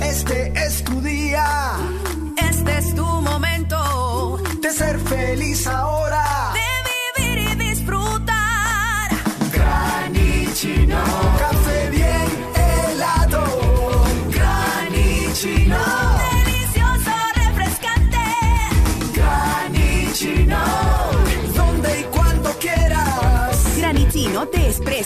Este 0.00 0.52
es 0.56 0.82
tu 0.84 1.00
día. 1.00 1.13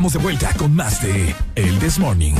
Estamos 0.00 0.12
de 0.14 0.18
vuelta 0.20 0.54
con 0.56 0.74
más 0.74 1.02
de 1.02 1.34
El 1.56 1.78
This 1.78 1.98
Morning. 1.98 2.32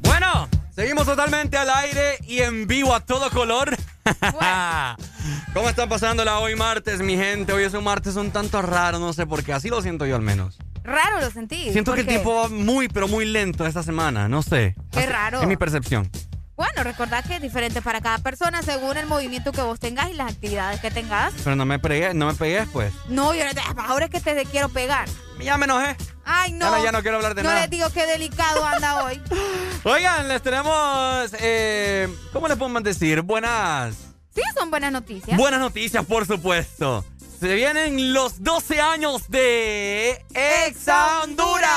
Bueno, 0.00 0.48
seguimos 0.74 1.04
totalmente 1.04 1.58
al 1.58 1.68
aire 1.68 2.16
y 2.26 2.38
en 2.38 2.66
vivo 2.66 2.94
a 2.94 3.00
todo 3.00 3.28
color. 3.28 3.76
¿Cómo 5.52 5.68
están 5.68 5.90
pasándola 5.90 6.38
hoy 6.38 6.56
martes, 6.56 7.00
mi 7.02 7.16
gente? 7.18 7.52
Hoy 7.52 7.64
es 7.64 7.74
un 7.74 7.84
martes 7.84 8.16
un 8.16 8.30
tanto 8.30 8.62
raro, 8.62 8.98
no 8.98 9.12
sé 9.12 9.26
por 9.26 9.44
qué. 9.44 9.52
Así 9.52 9.68
lo 9.68 9.82
siento 9.82 10.06
yo 10.06 10.16
al 10.16 10.22
menos. 10.22 10.56
Raro 10.82 11.20
lo 11.20 11.30
sentí. 11.30 11.70
Siento 11.70 11.92
que 11.92 11.96
¿Por 11.96 11.98
el 11.98 12.06
qué? 12.06 12.10
tiempo 12.12 12.34
va 12.34 12.48
muy, 12.48 12.88
pero 12.88 13.06
muy 13.06 13.26
lento 13.26 13.66
esta 13.66 13.82
semana. 13.82 14.30
No 14.30 14.40
sé. 14.40 14.74
Qué 14.90 15.00
Así- 15.00 15.08
raro. 15.08 15.42
Es 15.42 15.46
mi 15.46 15.58
percepción. 15.58 16.10
Bueno, 16.56 16.82
recordad 16.84 17.22
que 17.22 17.36
es 17.36 17.42
diferente 17.42 17.82
para 17.82 18.00
cada 18.00 18.16
persona 18.16 18.62
según 18.62 18.96
el 18.96 19.04
movimiento 19.04 19.52
que 19.52 19.60
vos 19.60 19.78
tengas 19.78 20.08
y 20.08 20.14
las 20.14 20.32
actividades 20.32 20.80
que 20.80 20.90
tengas. 20.90 21.34
Pero 21.44 21.54
no 21.54 21.66
me 21.66 21.78
pegué, 21.78 22.14
no 22.14 22.26
me 22.28 22.32
pegué 22.32 22.60
después. 22.60 22.94
No, 23.10 23.34
yo 23.34 23.44
no 23.44 23.52
te- 23.52 23.60
ahora 23.86 24.06
es 24.06 24.10
que 24.10 24.20
te 24.20 24.42
quiero 24.46 24.70
pegar. 24.70 25.06
Ya 25.46 25.56
me 25.56 25.64
enojé. 25.66 25.96
Ay, 26.24 26.50
no. 26.50 26.66
Ya 26.66 26.70
no- 26.78 26.84
ya 26.84 26.90
no 26.92 27.02
quiero 27.02 27.18
hablar 27.18 27.36
de 27.36 27.44
no 27.44 27.48
nada. 27.50 27.60
les 27.60 27.70
digo 27.70 27.88
qué 27.90 28.04
delicado 28.04 28.64
anda 28.64 29.04
hoy. 29.04 29.22
Oigan, 29.84 30.26
les 30.26 30.42
tenemos. 30.42 31.30
Eh, 31.38 32.08
¿Cómo 32.32 32.48
les 32.48 32.56
podemos 32.56 32.82
decir? 32.82 33.22
Buenas. 33.22 33.94
Sí, 34.34 34.42
son 34.58 34.70
buenas 34.70 34.90
noticias. 34.90 35.36
Buenas 35.38 35.60
noticias, 35.60 36.04
por 36.04 36.26
supuesto. 36.26 37.04
Se 37.38 37.54
vienen 37.54 38.12
los 38.12 38.42
12 38.42 38.80
años 38.80 39.30
de 39.30 40.20
Exa 40.34 41.20
Honduras. 41.22 41.70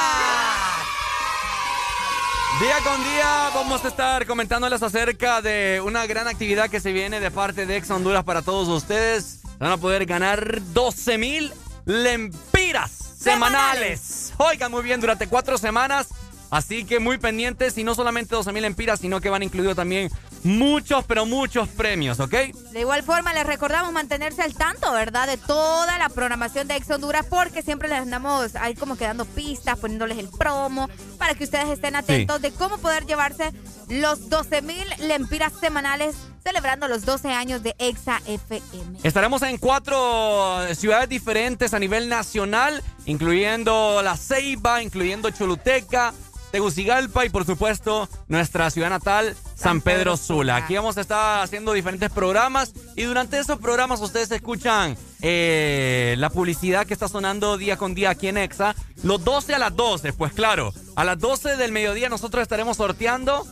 Día 2.59 2.75
con 2.83 3.03
día 3.03 3.49
vamos 3.53 3.85
a 3.85 3.87
estar 3.89 4.25
comentándoles 4.25 4.81
acerca 4.81 5.41
de 5.43 5.79
una 5.85 6.07
gran 6.07 6.27
actividad 6.27 6.69
que 6.71 6.79
se 6.81 6.91
viene 6.91 7.19
de 7.19 7.29
parte 7.29 7.67
de 7.67 7.77
Exa 7.77 7.95
Honduras 7.95 8.23
para 8.23 8.41
todos 8.41 8.67
ustedes. 8.67 9.41
Van 9.59 9.71
a 9.73 9.77
poder 9.77 10.05
ganar 10.07 10.59
12 10.73 11.17
mil 11.19 11.53
lempiras 11.85 13.08
semanales. 13.19 14.33
Oigan 14.37 14.71
muy 14.71 14.83
bien, 14.83 15.01
durante 15.01 15.27
cuatro 15.27 15.57
semanas 15.57 16.07
Así 16.49 16.83
que 16.83 16.99
muy 16.99 17.17
pendientes 17.17 17.77
y 17.77 17.83
no 17.83 17.93
solamente 17.93 18.35
12 18.35 18.51
mil 18.51 18.65
empiras, 18.65 18.99
sino 18.99 19.21
que 19.21 19.29
van 19.29 19.43
incluidos 19.43 19.75
también 19.75 20.09
muchos, 20.43 21.05
pero 21.05 21.25
muchos 21.25 21.67
premios, 21.69 22.19
¿ok? 22.19 22.33
De 22.71 22.79
igual 22.79 23.03
forma, 23.03 23.33
les 23.33 23.45
recordamos 23.45 23.91
mantenerse 23.91 24.41
al 24.41 24.55
tanto, 24.55 24.91
¿verdad? 24.91 25.27
De 25.27 25.37
toda 25.37 25.97
la 25.99 26.09
programación 26.09 26.67
de 26.67 26.75
Ex 26.75 26.89
Honduras, 26.89 27.25
porque 27.29 27.61
siempre 27.61 27.87
les 27.87 27.99
andamos 27.99 28.55
ahí 28.55 28.73
como 28.73 28.95
quedando 28.95 29.25
pistas, 29.25 29.77
poniéndoles 29.77 30.17
el 30.17 30.29
promo, 30.29 30.89
para 31.17 31.35
que 31.35 31.43
ustedes 31.43 31.69
estén 31.69 31.95
atentos 31.95 32.41
de 32.41 32.51
cómo 32.51 32.77
poder 32.79 33.05
llevarse 33.05 33.51
los 33.89 34.29
12 34.29 34.61
mil 34.61 34.85
lempiras 34.99 35.53
semanales 35.59 36.15
celebrando 36.43 36.87
los 36.87 37.05
12 37.05 37.29
años 37.31 37.63
de 37.63 37.75
Exa 37.79 38.21
FM. 38.25 38.99
Estaremos 39.03 39.41
en 39.41 39.57
cuatro 39.57 40.59
ciudades 40.75 41.09
diferentes 41.09 41.73
a 41.73 41.79
nivel 41.79 42.09
nacional, 42.09 42.83
incluyendo 43.05 44.01
La 44.01 44.17
Ceiba, 44.17 44.81
incluyendo 44.81 45.29
Choluteca, 45.29 46.13
Tegucigalpa 46.51 47.25
y 47.25 47.29
por 47.29 47.45
supuesto 47.45 48.09
nuestra 48.27 48.69
ciudad 48.71 48.89
natal, 48.89 49.35
San 49.55 49.81
Pedro 49.81 50.17
Sula. 50.17 50.55
Aquí 50.55 50.75
vamos 50.75 50.97
a 50.97 51.01
estar 51.01 51.43
haciendo 51.43 51.73
diferentes 51.73 52.09
programas 52.09 52.73
y 52.95 53.03
durante 53.03 53.39
esos 53.39 53.59
programas 53.59 54.01
ustedes 54.01 54.31
escuchan 54.31 54.97
eh, 55.21 56.15
la 56.17 56.29
publicidad 56.29 56.87
que 56.87 56.93
está 56.93 57.07
sonando 57.07 57.57
día 57.57 57.77
con 57.77 57.93
día 57.93 58.11
aquí 58.11 58.27
en 58.27 58.37
Exa. 58.37 58.75
Los 59.03 59.23
12 59.23 59.55
a 59.55 59.59
las 59.59 59.75
12, 59.75 60.13
pues 60.13 60.33
claro, 60.33 60.73
a 60.95 61.03
las 61.03 61.19
12 61.19 61.55
del 61.55 61.71
mediodía 61.71 62.09
nosotros 62.09 62.41
estaremos 62.41 62.77
sorteando. 62.77 63.45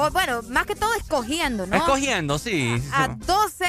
O 0.00 0.10
bueno, 0.12 0.42
más 0.48 0.64
que 0.64 0.76
todo 0.76 0.94
escogiendo, 0.94 1.66
¿no? 1.66 1.74
Escogiendo, 1.76 2.38
sí. 2.38 2.80
A 2.92 3.08
12 3.08 3.66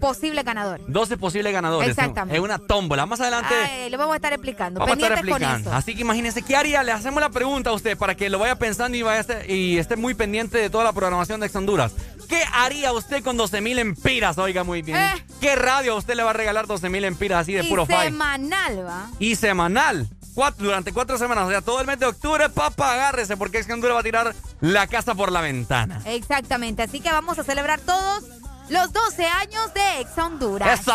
posibles 0.00 0.44
ganadores. 0.44 0.84
12 0.88 1.16
posibles 1.16 1.52
ganadores. 1.52 1.90
Exactamente. 1.90 2.36
Es 2.36 2.42
una 2.42 2.58
tómbola. 2.58 3.06
Más 3.06 3.20
adelante. 3.20 3.54
Ay, 3.54 3.90
le 3.90 3.96
vamos 3.96 4.12
a 4.12 4.16
estar 4.16 4.32
explicando. 4.32 4.80
Vamos 4.80 4.96
a 4.96 5.00
estar 5.00 5.12
explicando. 5.18 5.70
eso. 5.70 5.76
Así 5.76 5.94
que 5.94 6.02
imagínense, 6.02 6.42
¿qué 6.42 6.56
haría? 6.56 6.82
Le 6.82 6.92
hacemos 6.92 7.20
la 7.20 7.30
pregunta 7.30 7.70
a 7.70 7.72
usted 7.72 7.96
para 7.96 8.14
que 8.14 8.28
lo 8.28 8.38
vaya 8.38 8.56
pensando 8.56 8.96
y, 8.96 9.02
vaya 9.02 9.18
a 9.18 9.22
estar- 9.22 9.48
y 9.50 9.78
esté 9.78 9.96
muy 9.96 10.14
pendiente 10.14 10.58
de 10.58 10.70
toda 10.70 10.84
la 10.84 10.92
programación 10.92 11.40
de 11.40 11.46
Ex 11.46 11.56
Honduras. 11.56 11.92
¿Qué 12.28 12.42
haría 12.52 12.92
usted 12.92 13.22
con 13.24 13.36
12 13.36 13.60
mil 13.60 13.78
empiras? 13.78 14.36
Oiga, 14.38 14.62
muy 14.64 14.82
bien. 14.82 14.98
Eh. 14.98 15.24
¿Qué 15.40 15.56
radio 15.56 15.94
a 15.94 15.96
usted 15.96 16.14
le 16.14 16.22
va 16.22 16.30
a 16.30 16.34
regalar 16.34 16.66
12 16.66 16.88
mil 16.90 17.04
empiras 17.04 17.40
así 17.42 17.54
de 17.54 17.64
y 17.64 17.68
puro 17.68 17.86
five? 17.86 18.04
semanal, 18.04 18.86
¿va? 18.86 19.06
Y 19.18 19.34
semanal. 19.36 20.08
Cuatro- 20.34 20.64
durante 20.66 20.92
cuatro 20.92 21.16
semanas, 21.18 21.46
o 21.46 21.50
sea, 21.50 21.62
todo 21.62 21.80
el 21.80 21.86
mes 21.86 21.98
de 21.98 22.06
octubre, 22.06 22.48
papá, 22.50 22.92
agárrese, 22.92 23.36
porque 23.36 23.58
Ex 23.58 23.68
Honduras 23.70 23.96
va 23.96 24.00
a 24.00 24.04
tirar 24.04 24.34
la 24.60 24.86
casa 24.86 25.14
por 25.14 25.32
la 25.32 25.40
ventana. 25.40 26.00
Exactamente. 26.04 26.82
Así 26.82 27.00
que 27.00 27.10
vamos 27.10 27.38
a 27.38 27.44
celebrar 27.44 27.80
todos 27.80 28.22
los 28.68 28.92
12 28.92 29.24
años 29.26 29.72
de 29.74 30.00
Ex 30.02 30.16
Honduras. 30.18 30.80
¡Eso! 30.80 30.94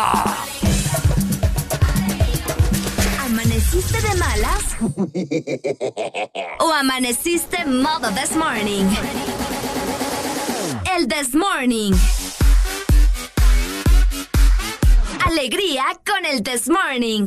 ¿Amaneciste 3.24 4.00
de 4.00 4.14
malas? 4.14 4.62
¿O 6.60 6.72
amaneciste 6.72 7.64
modo 7.66 8.08
this 8.12 8.36
morning? 8.36 8.84
El 10.96 11.08
this 11.08 11.34
morning. 11.34 11.92
Alegría 15.26 15.84
con 16.06 16.24
el 16.24 16.42
this 16.42 16.68
morning. 16.68 17.26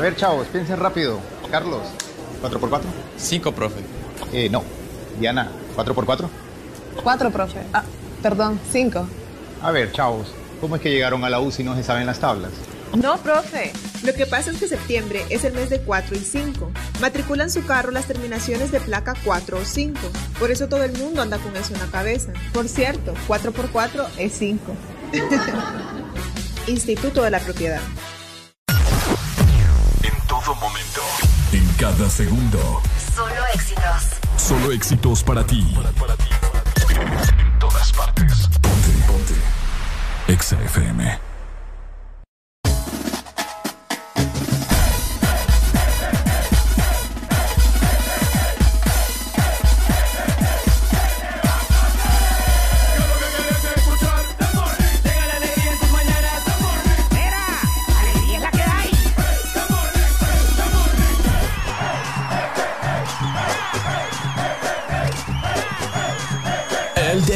A 0.00 0.02
ver, 0.02 0.16
chavos, 0.16 0.46
piensen 0.46 0.80
rápido. 0.80 1.20
Carlos, 1.50 1.82
¿4x4? 2.42 2.80
5, 3.18 3.52
profe. 3.52 3.80
Eh, 4.32 4.48
no. 4.48 4.64
Diana, 5.18 5.50
¿4x4? 5.76 6.26
Cuatro, 7.02 7.30
profe. 7.30 7.58
Ah, 7.74 7.84
perdón, 8.22 8.58
cinco. 8.72 9.06
A 9.60 9.70
ver, 9.72 9.92
chavos, 9.92 10.28
¿cómo 10.58 10.76
es 10.76 10.80
que 10.80 10.90
llegaron 10.90 11.22
a 11.22 11.28
la 11.28 11.38
U 11.40 11.50
si 11.52 11.62
no 11.62 11.76
se 11.76 11.82
saben 11.82 12.06
las 12.06 12.18
tablas? 12.18 12.50
No, 12.94 13.18
profe. 13.18 13.72
Lo 14.02 14.14
que 14.14 14.24
pasa 14.24 14.52
es 14.52 14.56
que 14.56 14.68
septiembre 14.68 15.26
es 15.28 15.44
el 15.44 15.52
mes 15.52 15.68
de 15.68 15.82
4 15.82 16.16
y 16.16 16.20
5. 16.20 16.70
Matriculan 17.02 17.50
su 17.50 17.66
carro 17.66 17.90
las 17.90 18.06
terminaciones 18.06 18.72
de 18.72 18.80
placa 18.80 19.12
4 19.22 19.58
o 19.58 19.64
5. 19.66 20.00
Por 20.38 20.50
eso 20.50 20.66
todo 20.66 20.82
el 20.82 20.96
mundo 20.96 21.20
anda 21.20 21.36
con 21.36 21.54
eso 21.58 21.74
en 21.74 21.80
la 21.80 21.88
cabeza. 21.88 22.32
Por 22.54 22.68
cierto, 22.68 23.12
4 23.26 23.52
por 23.52 23.68
4 23.68 24.06
es 24.16 24.32
5. 24.32 24.72
Instituto 26.68 27.22
de 27.22 27.30
la 27.30 27.40
Propiedad. 27.40 27.82
En 30.30 30.36
todo 30.36 30.54
momento. 30.54 31.00
En 31.52 31.66
cada 31.74 32.08
segundo. 32.08 32.80
Solo 33.16 33.46
éxitos. 33.52 33.82
Solo 34.36 34.70
éxitos 34.70 35.24
para 35.24 35.44
ti. 35.44 35.76
En 36.88 37.58
todas 37.58 37.92
partes. 37.92 38.48
Ponte. 38.62 38.90
Ponte. 39.08 39.34
Exa 40.28 40.56
FM. 40.62 41.29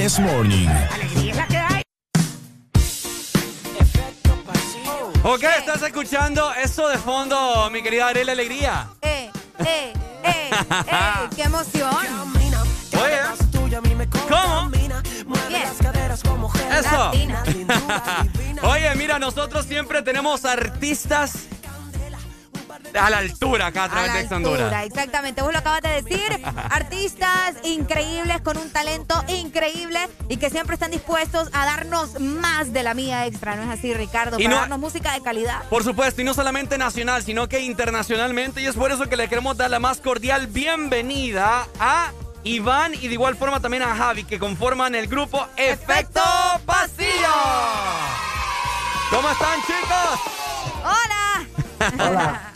This 0.04 0.18
Morning. 0.18 0.68
Ok, 5.22 5.42
estás 5.58 5.80
escuchando 5.80 6.52
eso 6.62 6.88
de 6.90 6.98
fondo, 6.98 7.70
mi 7.70 7.82
querida 7.82 8.08
Arela 8.08 8.32
Alegría. 8.32 8.86
Eh, 9.00 9.30
eh, 9.60 9.94
eh, 10.22 10.50
eh, 10.52 11.28
qué 11.34 11.44
emoción. 11.44 11.90
Oye, 13.02 13.18
¿cómo? 14.28 14.70
Eso. 16.70 17.10
Oye, 18.68 18.94
mira, 18.96 19.18
nosotros 19.18 19.64
siempre 19.64 20.02
tenemos 20.02 20.44
artistas 20.44 21.46
a 22.94 23.10
la 23.10 23.18
altura 23.18 23.66
acá 23.66 23.82
a 23.82 23.84
A 23.86 23.88
través 23.90 24.08
la 24.08 24.14
de 24.14 24.34
altura, 24.36 24.84
exactamente. 24.84 25.42
Vos 25.42 25.52
lo 25.52 25.58
acabas 25.58 25.82
de 25.82 26.02
decir. 26.02 26.40
Artistas 26.70 27.54
increíbles 27.64 28.40
con 28.42 28.56
un 28.56 28.70
talento 28.70 29.22
increíble 29.28 30.08
y 30.28 30.36
que 30.36 30.50
siempre 30.50 30.74
están 30.74 30.90
dispuestos 30.90 31.48
a 31.52 31.64
darnos 31.66 32.20
más 32.20 32.72
de 32.72 32.82
la 32.82 32.94
mía 32.94 33.26
extra. 33.26 33.56
¿No 33.56 33.62
es 33.64 33.78
así, 33.78 33.92
Ricardo? 33.94 34.38
Y 34.38 34.44
Para 34.44 34.54
no- 34.54 34.60
darnos 34.62 34.78
música 34.78 35.12
de 35.12 35.22
calidad. 35.22 35.62
Por 35.68 35.82
supuesto, 35.84 36.20
y 36.20 36.24
no 36.24 36.34
solamente 36.34 36.78
nacional, 36.78 37.22
sino 37.22 37.48
que 37.48 37.60
internacionalmente. 37.60 38.60
Y 38.62 38.66
es 38.66 38.76
por 38.76 38.92
eso 38.92 39.08
que 39.08 39.16
le 39.16 39.28
queremos 39.28 39.56
dar 39.56 39.70
la 39.70 39.78
más 39.80 39.98
cordial 40.00 40.46
bienvenida 40.46 41.66
a 41.80 42.12
Iván 42.44 42.94
y 42.94 43.08
de 43.08 43.14
igual 43.14 43.36
forma 43.36 43.60
también 43.60 43.82
a 43.82 43.96
Javi 43.96 44.24
que 44.24 44.38
conforman 44.38 44.94
el 44.94 45.06
grupo 45.08 45.46
Efecto 45.56 46.20
Pasillo. 46.66 47.34
¿Cómo 49.10 49.30
están 49.30 49.60
chicos? 49.62 50.20
Hola. 50.82 51.63
Hola. 51.92 52.52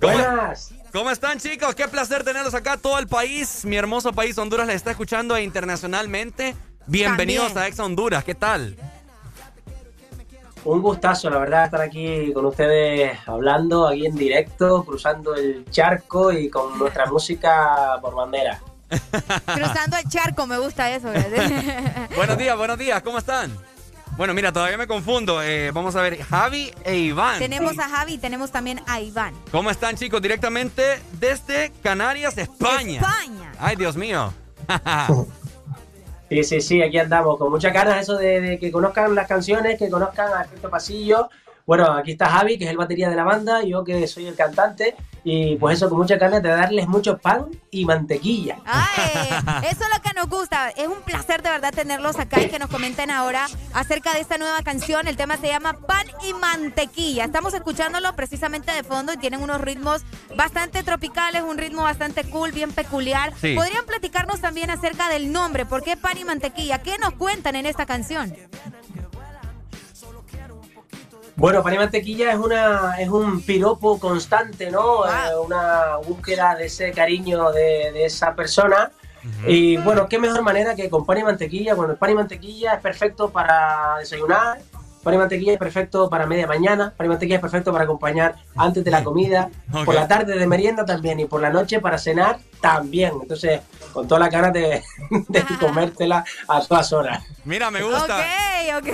Buenas. 0.00 0.70
¿Cómo 0.92 1.10
están 1.10 1.38
chicos? 1.38 1.74
Qué 1.74 1.88
placer 1.88 2.24
tenerlos 2.24 2.54
acá. 2.54 2.76
Todo 2.76 2.98
el 2.98 3.06
país, 3.06 3.64
mi 3.64 3.76
hermoso 3.76 4.12
país 4.12 4.36
Honduras 4.38 4.66
les 4.66 4.76
está 4.76 4.90
escuchando 4.90 5.38
internacionalmente. 5.38 6.54
Bienvenidos 6.86 7.46
También. 7.48 7.64
a 7.64 7.68
Ex 7.68 7.78
Honduras. 7.80 8.24
¿Qué 8.24 8.34
tal? 8.34 8.76
Un 10.64 10.82
gustazo, 10.82 11.30
la 11.30 11.38
verdad, 11.38 11.66
estar 11.66 11.80
aquí 11.80 12.32
con 12.32 12.44
ustedes 12.46 13.16
hablando, 13.26 13.86
aquí 13.86 14.06
en 14.06 14.16
directo, 14.16 14.84
cruzando 14.84 15.34
el 15.34 15.64
charco 15.70 16.32
y 16.32 16.50
con 16.50 16.78
nuestra 16.78 17.06
música 17.10 17.98
por 18.00 18.14
bandera. 18.14 18.60
Cruzando 18.88 19.96
el 19.96 20.08
charco, 20.08 20.46
me 20.46 20.58
gusta 20.58 20.90
eso. 20.90 21.08
¿verdad? 21.10 22.08
buenos 22.16 22.38
días, 22.38 22.56
buenos 22.56 22.78
días. 22.78 23.02
¿Cómo 23.02 23.18
están? 23.18 23.56
Bueno, 24.16 24.32
mira, 24.32 24.50
todavía 24.50 24.78
me 24.78 24.86
confundo. 24.86 25.42
Eh, 25.42 25.70
vamos 25.72 25.94
a 25.94 26.00
ver, 26.00 26.22
Javi 26.22 26.72
e 26.84 26.96
Iván. 26.96 27.38
tenemos 27.38 27.78
a 27.78 27.88
Javi 27.88 28.14
y 28.14 28.18
tenemos 28.18 28.50
también 28.50 28.80
a 28.86 29.00
Iván. 29.00 29.34
¿Cómo 29.52 29.70
están 29.70 29.94
chicos? 29.96 30.22
Directamente 30.22 31.00
desde 31.20 31.70
Canarias, 31.82 32.38
España. 32.38 33.00
España. 33.00 33.52
Ay, 33.58 33.76
Dios 33.76 33.96
mío. 33.96 34.32
Sí, 36.28 36.42
sí, 36.42 36.60
sí, 36.60 36.82
aquí 36.82 36.98
andamos, 36.98 37.38
con 37.38 37.52
muchas 37.52 37.72
ganas 37.72 38.02
eso 38.02 38.16
de, 38.16 38.40
de 38.40 38.58
que 38.58 38.72
conozcan 38.72 39.14
las 39.14 39.28
canciones, 39.28 39.78
que 39.78 39.88
conozcan 39.88 40.32
a 40.36 40.42
Efecto 40.42 40.68
Pasillo. 40.68 41.30
Bueno, 41.66 41.92
aquí 41.92 42.12
está 42.12 42.28
Javi, 42.28 42.58
que 42.58 42.64
es 42.64 42.70
el 42.70 42.76
batería 42.76 43.10
de 43.10 43.16
la 43.16 43.24
banda, 43.24 43.64
yo 43.64 43.82
que 43.82 44.06
soy 44.06 44.26
el 44.26 44.36
cantante, 44.36 44.94
y 45.24 45.56
pues 45.56 45.76
eso, 45.76 45.88
con 45.88 45.98
muchas 45.98 46.20
ganas 46.20 46.40
de 46.40 46.48
darles 46.48 46.86
mucho 46.86 47.18
pan 47.18 47.46
y 47.72 47.84
mantequilla. 47.84 48.58
Eso 49.68 49.82
es 49.82 49.88
lo 49.92 50.00
que 50.00 50.14
nos 50.14 50.28
gusta. 50.28 50.70
Es 50.70 50.86
un 50.86 51.02
placer 51.02 51.42
de 51.42 51.50
verdad 51.50 51.72
tenerlos 51.74 52.20
acá 52.20 52.40
y 52.40 52.48
que 52.48 52.60
nos 52.60 52.70
comenten 52.70 53.10
ahora 53.10 53.48
acerca 53.74 54.14
de 54.14 54.20
esta 54.20 54.38
nueva 54.38 54.62
canción. 54.62 55.08
El 55.08 55.16
tema 55.16 55.38
se 55.38 55.48
llama 55.48 55.72
Pan 55.72 56.06
y 56.24 56.32
Mantequilla. 56.34 57.24
Estamos 57.24 57.52
escuchándolo 57.52 58.14
precisamente 58.14 58.70
de 58.70 58.84
fondo 58.84 59.14
y 59.14 59.16
tienen 59.16 59.42
unos 59.42 59.60
ritmos 59.60 60.02
bastante 60.36 60.84
tropicales, 60.84 61.42
un 61.42 61.58
ritmo 61.58 61.82
bastante 61.82 62.22
cool, 62.30 62.52
bien 62.52 62.70
peculiar. 62.70 63.32
Sí. 63.40 63.56
¿Podrían 63.56 63.84
platicarnos 63.86 64.40
también 64.40 64.70
acerca 64.70 65.08
del 65.08 65.32
nombre? 65.32 65.66
¿Por 65.66 65.82
qué 65.82 65.96
Pan 65.96 66.16
y 66.16 66.22
Mantequilla? 66.22 66.78
¿Qué 66.82 66.96
nos 66.98 67.14
cuentan 67.14 67.56
en 67.56 67.66
esta 67.66 67.86
canción? 67.86 68.32
Bueno, 71.36 71.62
pan 71.62 71.74
y 71.74 71.78
mantequilla 71.78 72.32
es 72.32 72.38
una 72.38 72.94
es 72.98 73.08
un 73.10 73.42
piropo 73.42 73.98
constante, 73.98 74.70
¿no? 74.70 75.04
Eh, 75.04 75.38
una 75.44 75.96
búsqueda 75.98 76.54
de 76.54 76.66
ese 76.66 76.92
cariño 76.92 77.52
de, 77.52 77.92
de 77.92 78.06
esa 78.06 78.34
persona. 78.34 78.90
Y 79.46 79.76
bueno, 79.78 80.08
qué 80.08 80.20
mejor 80.20 80.40
manera 80.42 80.76
que 80.76 80.88
con 80.88 81.04
pan 81.04 81.18
y 81.18 81.24
mantequilla. 81.24 81.74
Bueno, 81.74 81.92
el 81.92 81.98
pan 81.98 82.10
y 82.10 82.14
mantequilla 82.14 82.74
es 82.74 82.80
perfecto 82.80 83.30
para 83.30 83.96
desayunar, 83.98 84.58
pan 85.02 85.14
y 85.14 85.18
mantequilla 85.18 85.52
es 85.52 85.58
perfecto 85.58 86.08
para 86.08 86.26
media 86.26 86.46
mañana, 86.46 86.94
pan 86.96 87.06
y 87.06 87.08
mantequilla 87.08 87.36
es 87.36 87.40
perfecto 87.40 87.72
para 87.72 87.84
acompañar 87.84 88.36
antes 88.56 88.84
de 88.84 88.90
la 88.90 89.02
comida, 89.02 89.50
por 89.84 89.94
la 89.94 90.06
tarde 90.06 90.38
de 90.38 90.46
merienda 90.46 90.84
también 90.84 91.18
y 91.20 91.26
por 91.26 91.40
la 91.40 91.50
noche 91.50 91.80
para 91.80 91.98
cenar 91.98 92.38
también. 92.60 93.14
Entonces, 93.20 93.60
con 93.92 94.06
todas 94.06 94.20
las 94.22 94.30
ganas 94.30 94.52
de, 94.52 94.82
de 95.28 95.44
comértela 95.60 96.24
a 96.48 96.60
todas 96.60 96.92
horas. 96.92 97.24
Mira, 97.44 97.70
me 97.70 97.82
gusta. 97.82 98.24
Ok, 98.74 98.88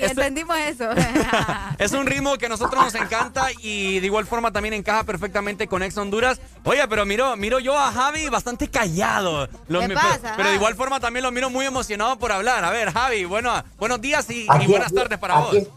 entendimos 0.00 0.56
eso. 0.58 0.88
Es 1.78 1.92
un 1.92 2.06
ritmo 2.06 2.36
que 2.38 2.46
a 2.46 2.48
nosotros 2.48 2.82
nos 2.82 2.94
encanta 2.94 3.46
y 3.62 4.00
de 4.00 4.06
igual 4.06 4.26
forma 4.26 4.50
también 4.52 4.74
encaja 4.74 5.04
perfectamente 5.04 5.68
con 5.68 5.82
Ex 5.82 5.96
Honduras. 5.96 6.40
Oye, 6.64 6.86
pero 6.88 7.06
miro, 7.06 7.36
miro 7.36 7.58
yo 7.60 7.78
a 7.78 7.92
Javi 7.92 8.28
bastante 8.28 8.68
callado. 8.68 9.48
Lo- 9.68 9.80
¿Qué 9.80 9.90
pasa, 9.90 10.18
pero, 10.22 10.34
pero 10.36 10.48
de 10.50 10.54
igual 10.56 10.74
forma 10.74 10.98
también 10.98 11.22
lo 11.24 11.30
miro 11.30 11.50
muy 11.50 11.66
emocionado 11.66 12.18
por 12.18 12.32
hablar. 12.32 12.64
A 12.64 12.70
ver, 12.70 12.92
Javi, 12.92 13.24
bueno, 13.26 13.52
buenos 13.78 14.00
días 14.00 14.28
y, 14.30 14.46
buenas 14.46 14.86
aquí, 14.88 14.94
tardes 14.96 15.18
para 15.18 15.38
aquí. 15.38 15.58
vos. 15.60 15.68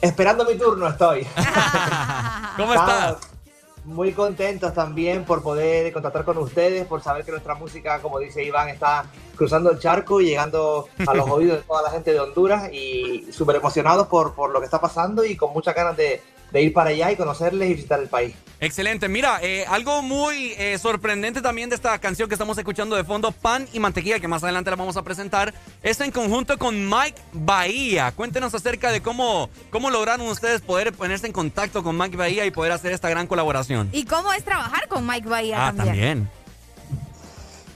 Esperando 0.00 0.44
mi 0.44 0.56
turno 0.56 0.88
estoy. 0.88 1.26
¿Cómo 2.56 2.74
estás? 2.74 3.16
Muy 3.84 4.12
contentos 4.12 4.74
también 4.74 5.24
por 5.24 5.42
poder 5.42 5.92
contactar 5.92 6.24
con 6.24 6.38
ustedes, 6.38 6.86
por 6.86 7.02
saber 7.02 7.24
que 7.24 7.30
nuestra 7.30 7.54
música, 7.54 8.00
como 8.00 8.18
dice 8.18 8.44
Iván, 8.44 8.68
está 8.68 9.06
cruzando 9.36 9.70
el 9.70 9.78
charco 9.78 10.20
y 10.20 10.26
llegando 10.26 10.88
a 11.06 11.14
los 11.14 11.28
oídos 11.30 11.58
de 11.58 11.62
toda 11.62 11.82
la 11.82 11.90
gente 11.90 12.12
de 12.12 12.20
Honduras 12.20 12.70
y 12.72 13.26
súper 13.32 13.56
emocionados 13.56 14.06
por, 14.06 14.34
por 14.34 14.50
lo 14.50 14.60
que 14.60 14.66
está 14.66 14.80
pasando 14.80 15.24
y 15.24 15.36
con 15.36 15.52
muchas 15.52 15.74
ganas 15.74 15.96
de, 15.96 16.20
de 16.52 16.62
ir 16.62 16.72
para 16.72 16.90
allá 16.90 17.10
y 17.10 17.16
conocerles 17.16 17.70
y 17.70 17.74
visitar 17.74 18.00
el 18.00 18.08
país. 18.08 18.34
Excelente. 18.62 19.08
Mira, 19.08 19.38
eh, 19.42 19.64
algo 19.68 20.02
muy 20.02 20.52
eh, 20.58 20.76
sorprendente 20.78 21.40
también 21.40 21.70
de 21.70 21.76
esta 21.76 21.98
canción 21.98 22.28
que 22.28 22.34
estamos 22.34 22.58
escuchando 22.58 22.94
de 22.94 23.04
fondo, 23.04 23.32
Pan 23.32 23.66
y 23.72 23.80
Mantequilla, 23.80 24.20
que 24.20 24.28
más 24.28 24.44
adelante 24.44 24.68
la 24.68 24.76
vamos 24.76 24.98
a 24.98 25.02
presentar, 25.02 25.54
es 25.82 25.98
en 26.02 26.10
conjunto 26.10 26.58
con 26.58 26.86
Mike 26.88 27.20
Bahía. 27.32 28.12
Cuéntenos 28.12 28.54
acerca 28.54 28.92
de 28.92 29.00
cómo, 29.00 29.48
cómo 29.70 29.88
lograron 29.90 30.26
ustedes 30.28 30.60
poder 30.60 30.92
ponerse 30.92 31.26
en 31.26 31.32
contacto 31.32 31.82
con 31.82 31.96
Mike 31.96 32.18
Bahía 32.18 32.44
y 32.44 32.50
poder 32.50 32.72
hacer 32.72 32.92
esta 32.92 33.08
gran 33.08 33.26
colaboración. 33.26 33.88
¿Y 33.92 34.04
cómo 34.04 34.30
es 34.34 34.44
trabajar 34.44 34.88
con 34.88 35.06
Mike 35.06 35.28
Bahía 35.28 35.68
Ah, 35.68 35.72
también? 35.74 35.86
también. 35.88 36.30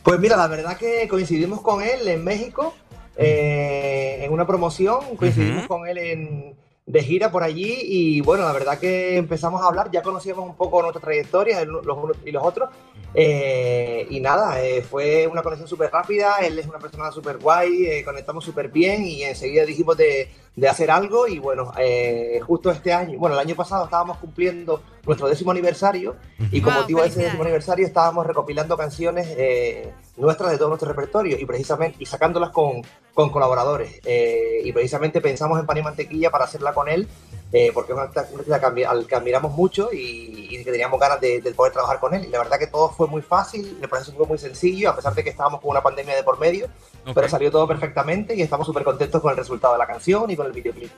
Pues 0.03 0.21
mira, 0.21 0.37
la 0.37 0.49
verdad 0.49 0.77
que 0.77 1.09
coincidimos 1.09 1.63
con 1.63 1.81
él 1.83 2.07
en 2.09 2.23
México, 2.23 2.75
eh, 3.17 4.19
en 4.21 4.31
una 4.35 4.47
promoción, 4.47 5.17
coincidimos 5.17 5.67
con 5.67 5.89
él 5.89 5.97
en, 5.97 6.55
de 6.87 7.03
gira 7.03 7.31
por 7.33 7.43
allí 7.43 7.79
y 7.83 8.21
bueno, 8.21 8.45
la 8.45 8.53
verdad 8.53 8.79
que 8.79 9.17
empezamos 9.17 9.63
a 9.63 9.67
hablar, 9.69 9.91
ya 9.91 10.03
conocíamos 10.03 10.45
un 10.47 10.55
poco 10.55 10.83
nuestra 10.83 11.01
trayectoria, 11.01 11.61
el- 11.63 11.69
los 11.71 11.97
unos 11.97 12.17
y 12.27 12.31
los 12.31 12.45
otros, 12.45 12.69
eh, 13.15 14.07
y 14.11 14.21
nada, 14.21 14.63
eh, 14.63 14.83
fue 14.83 15.27
una 15.27 15.43
conexión 15.43 15.67
súper 15.69 15.91
rápida, 15.91 16.37
él 16.43 16.59
es 16.59 16.67
una 16.67 16.79
persona 16.79 17.11
súper 17.11 17.39
guay, 17.39 17.87
eh, 17.87 18.05
conectamos 18.05 18.45
súper 18.45 18.69
bien 18.69 19.03
y 19.05 19.23
enseguida 19.23 19.65
dijimos 19.65 19.97
de, 19.97 20.29
de 20.57 20.68
hacer 20.68 20.91
algo 20.91 21.26
y 21.26 21.39
bueno, 21.41 21.73
eh, 21.78 22.41
justo 22.47 22.70
este 22.70 22.92
año, 22.92 23.18
bueno, 23.18 23.34
el 23.34 23.41
año 23.41 23.57
pasado 23.57 23.84
estábamos 23.84 24.18
cumpliendo 24.18 24.83
nuestro 25.05 25.28
décimo 25.28 25.50
aniversario 25.50 26.16
y 26.52 26.60
con 26.60 26.73
Wow, 26.73 26.83
motivo 26.83 27.02
de 27.02 27.08
ese 27.08 27.23
décimo 27.23 27.42
aniversario 27.42 27.84
estábamos 27.84 28.24
recopilando 28.26 28.76
canciones 28.76 29.26
eh, 29.36 29.92
nuestras 30.16 30.52
de 30.52 30.58
todo 30.58 30.68
nuestro 30.68 30.89
repertorio 30.89 31.39
y 31.39 31.44
precisamente 31.44 31.97
y 31.99 32.07
sacándolas 32.07 32.50
con, 32.50 32.83
con 33.12 33.31
colaboradores. 33.31 34.00
Eh, 34.05 34.60
y 34.65 34.73
precisamente 34.73 35.20
pensamos 35.20 35.58
en 35.58 35.66
Pan 35.66 35.78
y 35.78 35.83
Mantequilla 35.83 36.31
para 36.31 36.44
hacerla 36.44 36.73
con 36.73 36.89
él, 36.89 37.08
eh, 37.52 37.73
porque 37.74 37.92
es 37.92 37.99
un 37.99 38.05
artista 38.05 38.73
al 38.89 39.07
que 39.07 39.15
admiramos 39.15 39.52
mucho 39.52 39.91
y, 39.92 40.49
y 40.50 40.65
que 40.65 40.70
teníamos 40.70 41.00
ganas 41.00 41.20
de, 41.20 41.41
de 41.41 41.52
poder 41.52 41.73
trabajar 41.73 41.99
con 41.99 42.15
él. 42.15 42.24
Y 42.24 42.28
la 42.28 42.39
verdad 42.39 42.58
que 42.60 42.68
todo 42.68 42.91
fue 42.91 43.08
muy 43.08 43.23
fácil, 43.23 43.76
el 43.83 43.89
proceso 43.89 44.12
fue 44.16 44.26
muy 44.26 44.39
sencillo, 44.39 44.91
a 44.91 44.97
pesar 44.97 45.15
de 45.15 45.24
que 45.24 45.31
estábamos 45.31 45.60
con 45.60 45.70
una 45.70 45.83
pandemia 45.83 46.15
de 46.15 46.23
por 46.23 46.39
medio, 46.39 46.68
pero 47.12 47.28
salió 47.28 47.50
todo 47.50 47.66
perfectamente 47.66 48.34
y 48.34 48.42
estamos 48.42 48.66
súper 48.66 48.84
contentos 48.84 49.20
con 49.20 49.31
el 49.33 49.36
resultado 49.36 49.74
de 49.74 49.78
la 49.78 49.86
canción 49.86 50.31
y 50.31 50.36
con 50.36 50.47
el 50.47 50.52
videoclip. 50.52 50.91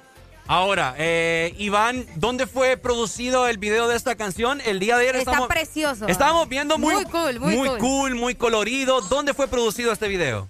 Ahora, 0.48 0.94
eh, 0.96 1.54
Iván, 1.58 2.06
¿dónde 2.14 2.46
fue 2.46 2.76
producido 2.76 3.48
el 3.48 3.58
video 3.58 3.88
de 3.88 3.96
esta 3.96 4.14
canción? 4.14 4.60
El 4.64 4.78
día 4.78 4.96
de 4.96 5.02
ayer 5.02 5.16
Está 5.16 5.30
estamos, 5.32 5.48
precioso. 5.48 6.06
estábamos 6.06 6.48
viendo 6.48 6.78
muy, 6.78 6.94
Muy 6.94 7.04
cool, 7.06 7.40
muy 7.40 7.56
cool. 7.56 7.78
cool, 7.78 8.14
muy 8.14 8.34
colorido. 8.36 9.00
¿Dónde 9.00 9.34
fue 9.34 9.48
producido 9.48 9.90
este 9.90 10.06
video? 10.06 10.46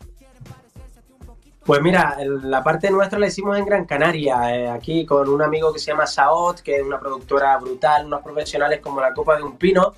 Pues 1.67 1.83
mira, 1.83 2.17
el- 2.21 2.49
la 2.49 2.63
parte 2.63 2.89
nuestra 2.93 3.19
la 3.19 3.27
hicimos 3.27 3.59
en 3.59 3.65
Gran 3.67 3.87
Canaria, 3.87 4.55
eh, 4.55 4.69
aquí 4.69 5.05
con 5.05 5.29
un 5.29 5.43
amigo 5.43 5.73
que 5.73 5.81
se 5.81 5.91
llama 5.91 6.07
Saot, 6.07 6.61
que 6.61 6.77
es 6.77 6.83
una 6.85 7.01
productora 7.01 7.57
brutal, 7.59 8.07
unos 8.07 8.23
profesionales 8.23 8.79
como 8.81 9.01
la 9.01 9.13
copa 9.13 9.37
de 9.37 9.43
un 9.43 9.57
pino. 9.57 9.93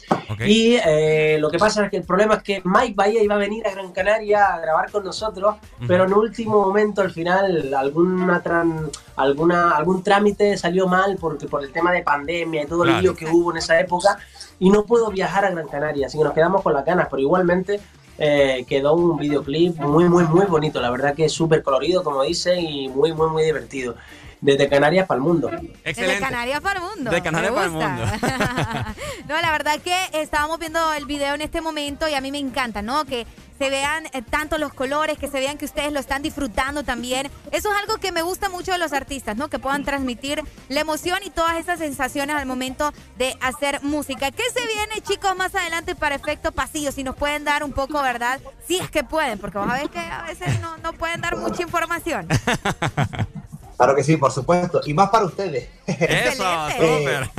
Y 0.46 0.76
eh, 0.82 1.36
lo 1.38 1.50
que 1.50 1.58
pasa 1.58 1.84
es 1.84 1.90
que 1.90 1.98
el 1.98 2.04
problema 2.04 2.36
es 2.36 2.42
que 2.42 2.62
Mike 2.64 2.94
Bahía 2.96 3.22
iba 3.22 3.34
a 3.34 3.38
venir 3.38 3.66
a 3.66 3.70
Gran 3.72 3.92
Canaria 3.92 4.54
a 4.54 4.60
grabar 4.60 4.90
con 4.90 5.04
nosotros, 5.04 5.56
pero 5.86 6.04
en 6.04 6.14
último 6.14 6.58
momento, 6.58 7.02
al 7.02 7.10
final, 7.10 7.74
alguna 7.74 8.42
tran- 8.42 8.90
alguna, 9.16 9.72
algún 9.76 10.02
trámite 10.02 10.56
salió 10.56 10.86
mal 10.86 11.18
porque 11.20 11.46
por 11.48 11.62
el 11.62 11.70
tema 11.70 11.92
de 11.92 12.02
pandemia 12.02 12.62
y 12.62 12.66
todo 12.66 12.84
el 12.84 12.88
Claro. 12.88 13.02
lío 13.02 13.14
que 13.14 13.26
hubo 13.26 13.50
en 13.50 13.58
esa 13.58 13.78
época, 13.78 14.16
y 14.58 14.70
no 14.70 14.84
puedo 14.86 15.10
viajar 15.10 15.44
a 15.44 15.50
Gran 15.50 15.68
Canaria, 15.68 16.06
así 16.06 16.16
que 16.16 16.24
nos 16.24 16.32
quedamos 16.32 16.62
con 16.62 16.72
las 16.72 16.84
ganas, 16.86 17.08
pero 17.10 17.20
igualmente 17.20 17.78
eh, 18.18 18.64
quedó 18.68 18.94
un 18.94 19.16
videoclip 19.16 19.78
muy, 19.78 20.08
muy, 20.08 20.24
muy 20.24 20.46
bonito. 20.46 20.80
La 20.80 20.90
verdad 20.90 21.14
que 21.14 21.24
es 21.26 21.32
súper 21.32 21.62
colorido, 21.62 22.02
como 22.02 22.22
dicen, 22.22 22.58
y 22.64 22.88
muy, 22.88 23.12
muy, 23.12 23.30
muy 23.30 23.44
divertido. 23.44 23.94
Desde 24.40 24.68
Canarias 24.68 25.06
para 25.06 25.18
el 25.18 25.24
mundo. 25.24 25.48
De 25.48 25.94
Canarias 26.20 26.60
para 26.60 26.80
el 26.80 26.86
mundo. 26.86 27.10
De 27.10 27.22
Canarias 27.22 27.52
para 27.52 27.66
el 27.66 27.72
gusta. 27.72 28.94
no, 29.28 29.40
la 29.40 29.50
verdad 29.50 29.80
que 29.80 29.96
estábamos 30.14 30.58
viendo 30.58 30.92
el 30.94 31.06
video 31.06 31.34
en 31.34 31.42
este 31.42 31.60
momento 31.60 32.08
y 32.08 32.14
a 32.14 32.20
mí 32.20 32.30
me 32.30 32.38
encanta, 32.38 32.82
¿no? 32.82 33.04
Que 33.04 33.26
se 33.58 33.70
vean 33.70 34.06
eh, 34.12 34.22
tanto 34.22 34.56
los 34.56 34.72
colores, 34.72 35.18
que 35.18 35.26
se 35.26 35.40
vean 35.40 35.58
que 35.58 35.64
ustedes 35.64 35.92
lo 35.92 35.98
están 35.98 36.22
disfrutando 36.22 36.84
también. 36.84 37.28
Eso 37.50 37.72
es 37.72 37.78
algo 37.78 37.96
que 37.98 38.12
me 38.12 38.22
gusta 38.22 38.48
mucho 38.48 38.72
de 38.72 38.78
los 38.78 38.92
artistas, 38.92 39.36
¿no? 39.36 39.48
Que 39.48 39.58
puedan 39.58 39.84
transmitir 39.84 40.42
la 40.68 40.80
emoción 40.80 41.18
y 41.24 41.30
todas 41.30 41.56
esas 41.56 41.80
sensaciones 41.80 42.36
al 42.36 42.46
momento 42.46 42.92
de 43.16 43.36
hacer 43.40 43.82
música. 43.82 44.30
¿Qué 44.30 44.44
se 44.54 44.64
viene, 44.66 45.00
chicos, 45.02 45.36
más 45.36 45.54
adelante 45.54 45.96
para 45.96 46.14
efecto 46.14 46.52
pasillo? 46.52 46.92
Si 46.92 47.02
nos 47.02 47.16
pueden 47.16 47.44
dar 47.44 47.64
un 47.64 47.72
poco, 47.72 48.00
¿verdad? 48.00 48.40
Si 48.66 48.78
es 48.78 48.90
que 48.90 49.02
pueden, 49.02 49.38
porque 49.38 49.58
vas 49.58 49.70
a 49.70 49.78
ver 49.78 49.90
que 49.90 49.98
a 49.98 50.22
veces 50.22 50.60
no, 50.60 50.76
no 50.78 50.92
pueden 50.92 51.20
dar 51.20 51.36
mucha 51.36 51.62
información. 51.62 52.28
Claro 53.78 53.94
que 53.94 54.02
sí, 54.04 54.16
por 54.18 54.30
supuesto. 54.32 54.80
Y 54.84 54.92
más 54.92 55.08
para 55.08 55.24
ustedes. 55.24 55.68
Eso, 55.86 56.44
súper. 56.76 57.30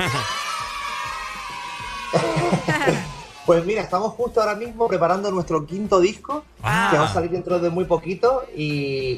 Pues 3.46 3.64
mira, 3.66 3.80
estamos 3.82 4.12
justo 4.12 4.40
ahora 4.40 4.54
mismo 4.54 4.86
preparando 4.86 5.28
nuestro 5.32 5.66
quinto 5.66 5.98
disco, 5.98 6.44
Ah. 6.62 6.88
que 6.92 6.98
va 6.98 7.06
a 7.06 7.12
salir 7.12 7.30
dentro 7.30 7.58
de 7.58 7.68
muy 7.68 7.84
poquito, 7.84 8.44
y, 8.54 8.62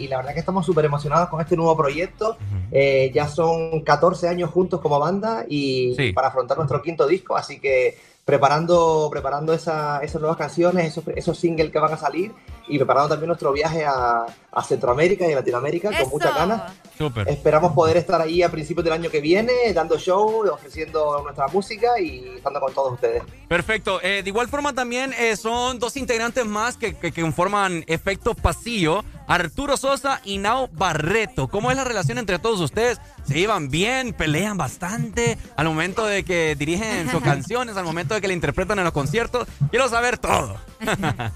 y 0.01 0.09
la 0.09 0.19
verdad 0.19 0.33
que 0.33 0.41
estamos 0.41 0.65
súper 0.65 0.87
emocionados 0.87 1.29
con 1.29 1.41
este 1.43 1.55
nuevo 1.55 1.77
proyecto. 1.77 2.39
Eh, 2.71 3.11
ya 3.13 3.29
son 3.29 3.83
14 3.83 4.29
años 4.29 4.49
juntos 4.51 4.81
como 4.81 4.99
banda 4.99 5.45
y 5.49 5.95
Sí. 5.97 6.13
para 6.15 6.29
afrontar 6.29 6.57
nuestro 6.57 6.81
quinto 6.81 7.07
disco, 7.07 7.37
así 7.37 7.61
que 7.61 7.99
preparando, 8.25 9.09
preparando 9.11 9.53
esa- 9.53 9.99
esas 10.03 10.21
nuevas 10.21 10.39
canciones, 10.39 10.87
esos, 10.87 11.05
esos 11.17 11.39
singles 11.39 11.71
que 11.73 11.79
van 11.79 11.93
a 11.93 11.97
salir 11.97 12.33
y 12.69 12.79
preparando 12.79 13.09
también 13.11 13.27
nuestro 13.27 13.53
viaje 13.53 13.85
a, 13.85 14.25
a 14.53 14.63
Centroamérica 14.65 15.27
y 15.29 15.35
Latinoamérica 15.35 15.91
con 16.01 16.09
muchas 16.11 16.35
ganas. 16.35 16.73
Súper. 16.97 17.29
Esperamos 17.29 17.73
poder 17.73 17.97
estar 17.97 18.21
ahí 18.21 18.43
a 18.43 18.49
principios 18.51 18.85
del 18.85 18.93
año 18.93 19.11
que 19.11 19.21
viene, 19.21 19.53
dando 19.75 19.99
show, 19.99 20.47
ofreciendo 20.49 21.21
nuestra 21.23 21.49
música 21.49 21.99
y 22.01 22.37
estando 22.37 22.61
con 22.61 22.73
todos 22.73 22.93
ustedes. 22.93 23.23
Perfecto. 23.49 24.01
Eh, 24.03 24.23
de 24.23 24.29
igual 24.31 24.47
forma 24.49 24.73
también 24.73 25.13
eh, 25.19 25.37
son 25.37 25.79
dos 25.81 25.97
integrantes 25.97 26.47
más 26.47 26.77
que, 26.77 26.95
que, 26.95 27.11
que 27.11 27.23
conforman 27.23 27.85
Efecto 27.89 28.35
Pasillo, 28.35 29.03
Arturo 29.33 29.79
Sosa 29.79 30.21
y 30.25 30.37
Nao 30.37 30.69
Barreto. 30.69 31.49
¿Cómo 31.49 31.71
es 31.71 31.77
la 31.79 31.85
relación 31.85 32.19
entre 32.19 32.39
todos 32.39 32.61
ustedes? 32.61 33.01
¿Se 33.25 33.33
llevan 33.33 33.71
bien? 33.71 34.13
¿Pelean 34.13 34.59
bastante? 34.59 35.39
Al 35.57 35.67
momento 35.67 36.05
de 36.05 36.23
que 36.23 36.55
dirigen 36.55 37.11
sus 37.11 37.23
canciones, 37.25 37.79
al 37.79 37.85
momento 37.85 38.15
de 38.15 38.21
que 38.21 38.29
la 38.29 38.35
interpretan 38.35 38.79
en 38.79 38.85
los 38.85 38.93
conciertos. 38.93 39.49
Quiero 39.71 39.89
saber 39.89 40.19
todo. 40.19 40.57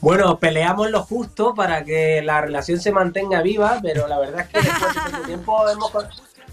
Bueno, 0.00 0.38
peleamos 0.38 0.90
lo 0.90 1.04
justo 1.04 1.54
para 1.54 1.84
que 1.84 2.20
la 2.22 2.40
relación 2.40 2.80
se 2.80 2.90
mantenga 2.90 3.40
viva, 3.40 3.78
pero 3.80 4.08
la 4.08 4.18
verdad 4.18 4.40
es 4.40 4.48
que 4.48 4.68
después 4.68 5.12
de 5.12 5.24
tiempo 5.26 5.68
hemos, 5.70 5.92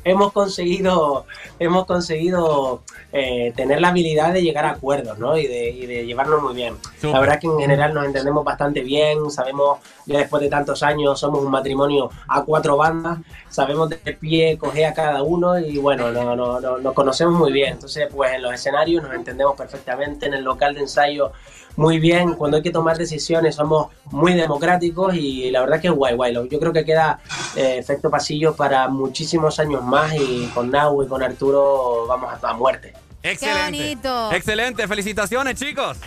hemos 0.04 0.32
conseguido, 0.32 1.26
hemos 1.60 1.86
conseguido 1.86 2.82
eh, 3.12 3.54
tener 3.56 3.82
la 3.82 3.90
habilidad 3.90 4.34
de 4.34 4.42
llegar 4.42 4.66
a 4.66 4.72
acuerdos, 4.72 5.18
¿no? 5.20 5.38
Y 5.38 5.48
de, 5.48 5.70
y 5.70 5.86
de 5.86 6.06
llevarnos 6.06 6.42
muy 6.42 6.54
bien. 6.56 6.76
La 7.14 7.20
verdad 7.20 7.36
es 7.36 7.42
que 7.42 7.48
en 7.48 7.60
general 7.60 7.94
nos 7.94 8.06
entendemos 8.06 8.44
bastante 8.44 8.82
bien, 8.82 9.30
sabemos, 9.32 9.80
ya 10.06 10.20
después 10.20 10.42
de 10.42 10.50
tantos 10.50 10.84
años, 10.84 11.20
somos 11.20 11.44
un 11.44 11.52
matrimonio 11.52 12.10
a 12.28 12.44
cuatro 12.44 12.78
bandas, 12.78 13.20
sabemos 13.50 13.90
de 13.90 14.00
qué 14.00 14.14
pie 14.14 14.58
coger 14.58 14.86
a 14.86 14.94
cada 14.94 15.24
uno 15.24 15.60
y 15.60 15.78
bueno, 15.78 16.12
no, 16.12 16.36
no, 16.36 16.60
no- 16.60 16.78
nos 16.78 16.94
conocemos 16.94 17.34
muy 17.38 17.52
bien. 17.52 17.74
Entonces, 17.74 18.08
pues 18.14 18.34
en 18.34 18.42
los 18.42 18.54
escenarios 18.54 19.04
nos 19.04 19.14
entendemos 19.14 19.56
perfectamente, 19.56 20.26
en 20.28 20.34
el 20.34 20.44
local 20.44 20.74
de 20.76 20.82
ensayo 20.82 21.32
muy 21.80 21.98
bien, 22.00 22.34
cuando 22.34 22.58
hay 22.58 22.64
que 22.64 22.72
tomar 22.72 22.98
decisiones 22.98 23.56
somos 23.56 23.88
muy 24.12 24.34
democráticos 24.34 25.16
y 25.16 25.50
la 25.50 25.62
verdad 25.62 25.80
que 25.80 25.88
es 25.88 25.94
guay, 25.94 26.14
guay. 26.16 26.34
Lo- 26.34 26.46
Yo 26.46 26.60
creo 26.60 26.74
que 26.74 26.84
queda 26.84 27.20
eh, 27.56 27.78
efecto 27.80 28.10
pasillo 28.10 28.54
para 28.56 28.90
muchísimos 28.90 29.60
años 29.60 29.82
más 29.84 30.14
y 30.14 30.50
con 30.54 30.70
Nau 30.72 31.02
y 31.04 31.08
con 31.08 31.24
Arturo 31.24 32.06
vamos 32.08 32.34
a, 32.44 32.50
a 32.50 32.54
muerte. 32.54 32.94
Excelente. 33.24 33.64
bonito. 33.82 34.32
Excelente. 34.34 34.88
Felicitaciones, 34.88 35.58
chicos. 35.58 35.98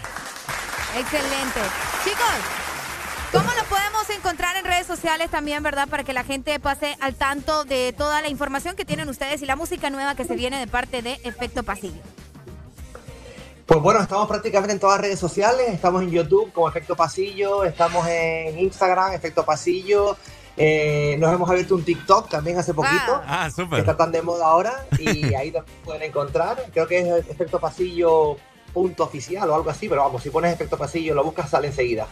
Excelente. 0.99 1.61
Chicos, 2.05 2.39
¿cómo 3.33 3.49
lo 3.55 3.65
podemos 3.65 4.11
encontrar 4.11 4.57
en 4.57 4.65
redes 4.65 4.87
sociales 4.87 5.31
también, 5.31 5.63
verdad? 5.63 5.89
Para 5.89 6.05
que 6.05 6.13
la 6.13 6.23
gente 6.25 6.59
pase 6.61 6.97
al 7.01 7.15
tanto 7.15 7.65
de 7.65 7.95
toda 7.97 8.21
la 8.21 8.29
información 8.29 8.77
que 8.77 8.85
tienen 8.85 9.09
ustedes 9.09 9.41
y 9.43 9.47
la 9.47 9.57
música 9.57 9.89
nueva 9.91 10.15
que 10.15 10.25
se 10.25 10.37
viene 10.37 10.59
de 10.59 10.67
parte 10.67 11.01
de 11.01 11.15
Efecto 11.25 11.63
Pasillo. 11.63 12.01
Pues 13.73 13.83
bueno, 13.83 14.03
estamos 14.03 14.29
prácticamente 14.29 14.75
en 14.75 14.79
todas 14.79 14.97
las 14.99 15.07
redes 15.07 15.19
sociales, 15.19 15.67
estamos 15.71 16.03
en 16.03 16.11
YouTube 16.11 16.53
como 16.53 16.69
Efecto 16.69 16.95
Pasillo, 16.95 17.65
estamos 17.65 18.07
en 18.07 18.59
Instagram, 18.59 19.15
Efecto 19.15 19.47
Pasillo, 19.47 20.15
eh, 20.59 21.17
nos 21.19 21.33
hemos 21.33 21.49
abierto 21.49 21.75
un 21.77 21.83
TikTok 21.83 22.29
también 22.29 22.59
hace 22.59 22.75
poquito, 22.75 23.23
Ah, 23.27 23.49
que 23.71 23.79
está 23.79 23.97
tan 23.97 24.13
de 24.13 24.21
moda 24.21 24.45
ahora, 24.45 24.85
y 24.99 25.33
ahí 25.35 25.51
también 25.53 25.79
pueden 25.87 26.03
encontrar, 26.03 26.63
creo 26.71 26.87
que 26.87 26.99
es 26.99 27.27
Efecto 27.31 27.59
Pasillo 27.59 28.37
punto 28.75 29.05
oficial 29.05 29.49
o 29.49 29.55
algo 29.55 29.71
así, 29.71 29.89
pero 29.89 30.03
vamos, 30.03 30.23
si 30.23 30.29
pones 30.31 30.53
efecto 30.53 30.79
pasillo, 30.79 31.15
lo 31.15 31.23
buscas, 31.25 31.51
sale 31.51 31.69
enseguida. 31.69 32.07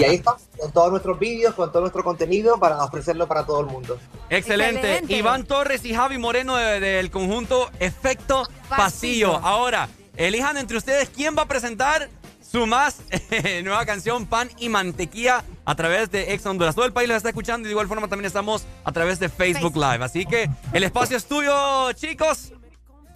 Y 0.00 0.04
ahí 0.04 0.14
estamos, 0.16 0.40
con 0.58 0.72
todos 0.72 0.90
nuestros 0.90 1.18
vídeos, 1.18 1.54
con 1.54 1.70
todo 1.70 1.82
nuestro 1.82 2.02
contenido 2.02 2.58
para 2.58 2.82
ofrecerlo 2.82 3.26
para 3.28 3.44
todo 3.44 3.60
el 3.60 3.66
mundo. 3.66 3.98
Excelente. 4.30 4.78
Excelente. 4.80 5.14
Iván 5.16 5.44
Torres 5.44 5.84
y 5.84 5.94
Javi 5.94 6.16
Moreno 6.16 6.56
de- 6.56 6.80
del 6.80 7.10
conjunto 7.10 7.70
Efecto 7.78 8.44
Pasillo. 8.70 9.32
Pasillo. 9.32 9.36
Ahora, 9.46 9.86
elijan 10.18 10.56
entre 10.58 10.76
ustedes 10.76 11.08
quién 11.08 11.34
va 11.36 11.42
a 11.42 11.48
presentar 11.48 12.10
su 12.40 12.66
más 12.66 13.00
eh, 13.30 13.62
nueva 13.62 13.86
canción 13.86 14.26
Pan 14.26 14.50
y 14.58 14.68
Mantequilla 14.68 15.44
a 15.64 15.74
través 15.74 16.10
de 16.10 16.34
Ex 16.34 16.44
Honduras. 16.44 16.74
Todo 16.74 16.84
el 16.84 16.92
país 16.92 17.08
los 17.08 17.18
está 17.18 17.28
escuchando 17.30 17.66
y 17.66 17.68
de 17.68 17.72
igual 17.72 17.88
forma 17.88 18.08
también 18.08 18.26
estamos 18.26 18.66
a 18.84 18.92
través 18.92 19.18
de 19.18 19.28
Facebook 19.28 19.76
Live. 19.76 20.04
Así 20.04 20.26
que 20.26 20.50
el 20.72 20.82
espacio 20.82 21.16
es 21.16 21.26
tuyo, 21.26 21.92
chicos. 21.92 22.52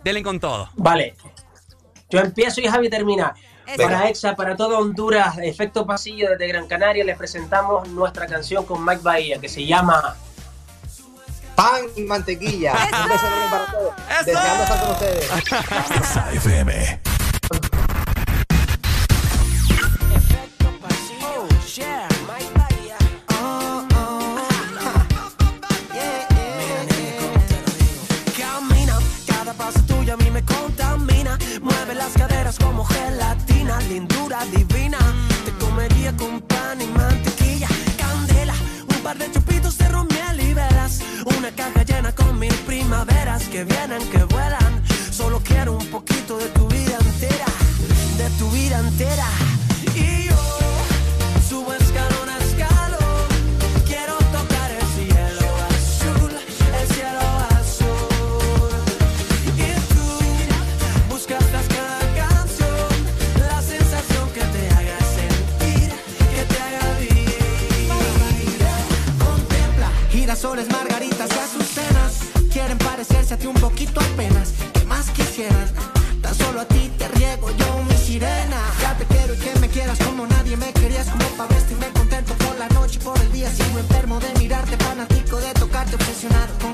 Denle 0.04 0.22
con 0.22 0.40
todo. 0.40 0.68
Vale. 0.74 1.16
Yo 2.10 2.20
empiezo 2.20 2.60
y 2.60 2.66
Javi 2.66 2.90
termina. 2.90 3.34
Eso. 3.66 3.82
Para 3.82 4.08
EXA, 4.08 4.34
para 4.34 4.56
toda 4.56 4.78
Honduras, 4.78 5.38
Efecto 5.38 5.86
Pasillo 5.86 6.30
desde 6.30 6.48
Gran 6.48 6.66
Canaria, 6.66 7.04
les 7.04 7.16
presentamos 7.16 7.88
nuestra 7.88 8.26
canción 8.26 8.66
con 8.66 8.84
Mike 8.84 9.02
Bahía 9.02 9.38
que 9.38 9.48
se 9.48 9.64
llama 9.64 10.16
Pan 11.62 11.82
y 11.94 12.02
mantequilla. 12.02 12.72
Un 12.72 13.08
beso 13.08 13.24
enorme 13.24 13.46
para 13.48 13.66
todos. 13.70 13.94
¡Eso! 14.10 14.24
Deseando 14.26 14.62
estar 14.64 14.80
con 14.80 14.90
ustedes. 14.90 15.30
Exa 15.96 16.32
FM. 16.32 17.00
Camina, 28.36 28.98
cada 29.28 29.52
paso 29.54 29.80
tuyo 29.86 30.14
a 30.14 30.16
mí 30.16 30.30
me 30.32 30.44
contamina. 30.44 31.38
Mueve 31.60 31.94
las 31.94 32.12
caderas 32.14 32.58
como 32.58 32.84
gelatina, 32.84 33.80
lindura 33.82 34.44
divina. 34.46 34.98
Te 35.44 35.52
comería 35.64 36.12
con 36.16 36.40
pan 36.40 36.80
y 36.80 36.86
mantequilla, 36.86 37.68
candela. 37.96 38.54
Un 38.88 39.00
par 39.04 39.16
de 39.16 39.30
chupitos 39.30 39.78
de 39.78 39.88
romiel 39.90 40.40
y 40.40 40.54
Una 41.38 41.50
caja 41.52 41.82
llena 41.84 42.14
con 42.14 42.38
mil 42.38 42.54
primaveras 42.66 43.44
que 43.44 43.64
vienen, 43.64 44.02
que 44.10 44.24
vuelan. 44.24 44.82
Solo 45.10 45.40
quiero 45.40 45.72
un 45.76 45.86
poquito 45.86 46.36
de 46.38 46.46
tu 46.48 46.66
vida 46.68 46.96
entera, 47.00 47.46
de 48.18 48.30
tu 48.38 48.50
vida 48.50 48.78
entera. 48.78 49.26
girasoles, 70.42 70.68
margaritas 70.72 71.30
y 71.30 71.38
azucenas 71.38 72.18
quieren 72.52 72.76
parecerse 72.78 73.34
a 73.34 73.38
ti 73.38 73.46
un 73.46 73.54
poquito 73.54 74.00
apenas. 74.00 74.54
¿Qué 74.72 74.84
más 74.86 75.08
quisieran? 75.10 75.68
Tan 76.20 76.34
solo 76.34 76.60
a 76.60 76.64
ti 76.64 76.90
te 76.98 77.06
riego 77.08 77.48
yo, 77.56 77.84
mi 77.88 77.96
sirena. 77.96 78.58
Ya 78.80 78.96
te 78.96 79.04
quiero 79.04 79.34
y 79.34 79.38
que 79.38 79.56
me 79.60 79.68
quieras 79.68 79.98
como 79.98 80.26
nadie 80.26 80.56
me 80.56 80.72
querías, 80.72 81.08
como 81.10 81.24
pa' 81.36 81.46
vestirme 81.46 81.86
contento 81.92 82.34
por 82.34 82.58
la 82.58 82.68
noche 82.70 82.98
y 83.00 83.04
por 83.04 83.20
el 83.20 83.30
día. 83.30 83.50
Sigo 83.50 83.78
enfermo 83.78 84.18
de 84.18 84.34
mirarte, 84.40 84.76
fanático 84.78 85.36
de 85.36 85.52
tocarte, 85.54 85.94
obsesionado 85.94 86.71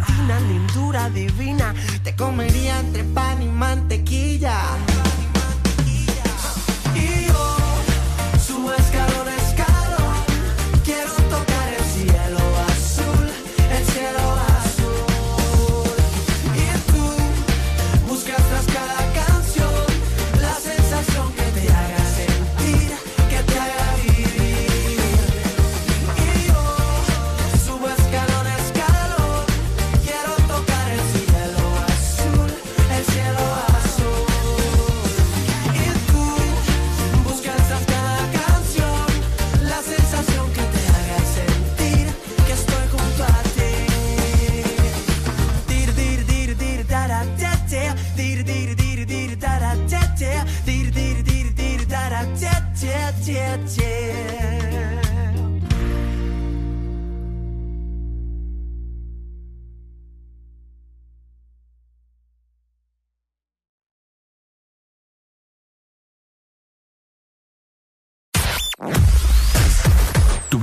gelatina, 0.00 0.40
lindura 0.40 1.10
divina. 1.10 1.74
Te 2.02 2.14
comería 2.14 2.80
entre 2.80 3.04
pan 3.04 3.42
y 3.42 3.46
mantequilla. 3.46 4.58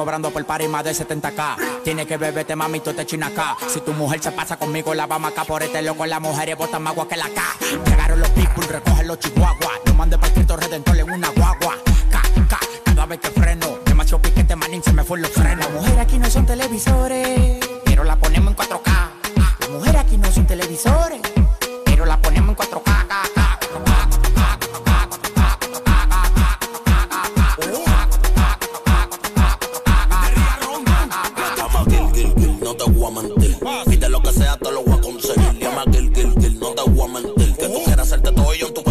cobrando 0.00 0.30
por 0.30 0.42
party 0.46 0.66
más 0.66 0.82
de 0.82 0.92
70k. 0.92 1.82
Tiene 1.84 2.06
que 2.06 2.16
beberte, 2.16 2.56
mami, 2.56 2.80
tú 2.80 2.94
te 2.94 3.04
china 3.04 3.26
acá. 3.26 3.54
Si 3.68 3.82
tu 3.82 3.92
mujer 3.92 4.22
se 4.22 4.32
pasa 4.32 4.56
conmigo, 4.56 4.94
la 4.94 5.06
vamos 5.06 5.30
acá 5.30 5.44
por 5.44 5.62
este 5.62 5.82
loco. 5.82 6.06
Las 6.06 6.22
mujeres 6.22 6.56
botan 6.56 6.82
más 6.82 6.92
agua 6.94 7.06
que 7.06 7.18
la 7.18 7.28
K. 7.28 7.42
Llegaron 7.84 8.18
los 8.18 8.30
people, 8.30 8.66
recogen 8.66 9.06
los 9.06 9.18
chihuahuas. 9.18 9.80
Yo 9.84 9.92
mandé 9.92 10.16
para 10.16 10.32
Cristo 10.32 10.56
Redentor 10.56 10.96
en 10.96 11.10
una 11.10 11.28
guagua. 11.28 11.74
K, 12.10 12.22
K, 12.48 12.58
cada 12.82 13.04
vez 13.04 13.20
que 13.20 13.28
freno. 13.28 13.66
Demasiado 13.84 14.22
piquete, 14.22 14.56
manín, 14.56 14.82
se 14.82 14.90
me 14.94 15.04
fue 15.04 15.20
los 15.20 15.32
frenos. 15.32 15.66
Las 15.66 15.70
mujeres 15.70 15.98
aquí 15.98 16.18
no 16.18 16.30
son 16.30 16.46
televisores, 16.46 17.58
pero 17.84 18.02
la 18.02 18.16
ponemos 18.16 18.52
en 18.52 18.56
4K. 18.56 19.10
Las 19.36 19.68
mujeres 19.68 20.00
aquí 20.00 20.16
no 20.16 20.32
son 20.32 20.46
televisores, 20.46 21.20
yo 38.60 38.68
tu 38.74 38.89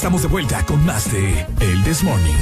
estamos 0.00 0.22
de 0.22 0.28
vuelta 0.28 0.64
con 0.64 0.82
más 0.86 1.12
de 1.12 1.46
El 1.60 1.84
This 1.84 2.02
Morning. 2.02 2.34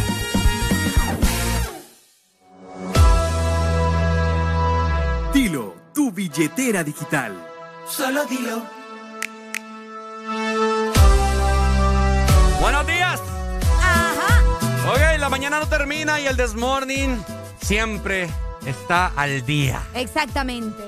Dilo, 5.34 5.74
tu 5.92 6.12
billetera 6.12 6.84
digital. 6.84 7.34
Solo 7.84 8.26
dilo. 8.26 8.62
Buenos 12.60 12.86
días. 12.86 13.20
Ajá. 13.82 14.92
Ok, 14.92 15.18
la 15.18 15.28
mañana 15.28 15.58
no 15.58 15.66
termina 15.66 16.20
y 16.20 16.26
el 16.26 16.36
This 16.36 16.54
Morning 16.54 17.16
siempre 17.60 18.30
está 18.66 19.08
al 19.16 19.44
día. 19.44 19.82
Exactamente. 19.94 20.87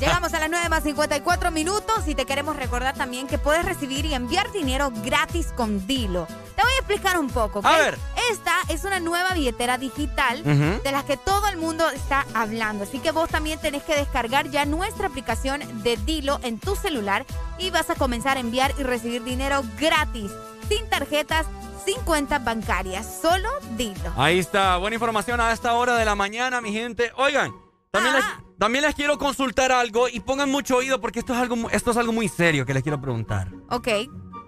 Llegamos 0.00 0.34
a 0.34 0.40
las 0.40 0.50
9 0.50 0.68
más 0.68 0.82
54 0.82 1.50
minutos 1.50 2.06
y 2.06 2.14
te 2.14 2.24
queremos 2.24 2.56
recordar 2.56 2.94
también 2.94 3.26
que 3.26 3.38
puedes 3.38 3.64
recibir 3.64 4.04
y 4.04 4.14
enviar 4.14 4.50
dinero 4.52 4.92
gratis 5.04 5.52
con 5.54 5.86
Dilo. 5.86 6.26
Te 6.56 6.62
voy 6.62 6.72
a 6.72 6.78
explicar 6.78 7.18
un 7.18 7.28
poco. 7.28 7.60
A 7.64 7.78
ver. 7.78 7.98
Esta 8.30 8.54
es 8.68 8.84
una 8.84 9.00
nueva 9.00 9.34
billetera 9.34 9.78
digital 9.78 10.42
de 10.44 10.92
la 10.92 11.04
que 11.04 11.16
todo 11.16 11.48
el 11.48 11.56
mundo 11.56 11.88
está 11.90 12.26
hablando. 12.34 12.84
Así 12.84 12.98
que 12.98 13.10
vos 13.10 13.28
también 13.28 13.58
tenés 13.60 13.82
que 13.82 13.94
descargar 13.94 14.50
ya 14.50 14.64
nuestra 14.64 15.08
aplicación 15.08 15.62
de 15.82 15.96
Dilo 15.96 16.40
en 16.42 16.58
tu 16.58 16.76
celular 16.76 17.24
y 17.58 17.70
vas 17.70 17.90
a 17.90 17.94
comenzar 17.94 18.36
a 18.36 18.40
enviar 18.40 18.72
y 18.78 18.82
recibir 18.82 19.22
dinero 19.22 19.62
gratis, 19.78 20.30
sin 20.68 20.88
tarjetas, 20.88 21.46
sin 21.84 22.00
cuentas 22.02 22.42
bancarias. 22.44 23.20
Solo 23.20 23.48
Dilo. 23.76 24.12
Ahí 24.16 24.38
está. 24.38 24.76
Buena 24.76 24.94
información 24.94 25.40
a 25.40 25.52
esta 25.52 25.74
hora 25.74 25.96
de 25.96 26.04
la 26.04 26.14
mañana, 26.14 26.60
mi 26.60 26.72
gente. 26.72 27.12
Oigan 27.16 27.61
también, 27.92 28.14
les, 28.14 28.24
también 28.58 28.84
les 28.84 28.94
quiero 28.94 29.18
consultar 29.18 29.70
algo 29.70 30.08
y 30.08 30.20
pongan 30.20 30.50
mucho 30.50 30.76
oído 30.78 30.98
porque 31.00 31.18
esto 31.18 31.34
es 31.34 31.38
algo, 31.38 31.68
esto 31.70 31.90
es 31.90 31.96
algo 31.98 32.12
muy 32.12 32.26
serio 32.26 32.64
que 32.64 32.72
les 32.72 32.82
quiero 32.82 32.98
preguntar. 33.00 33.48
Ok. 33.68 33.88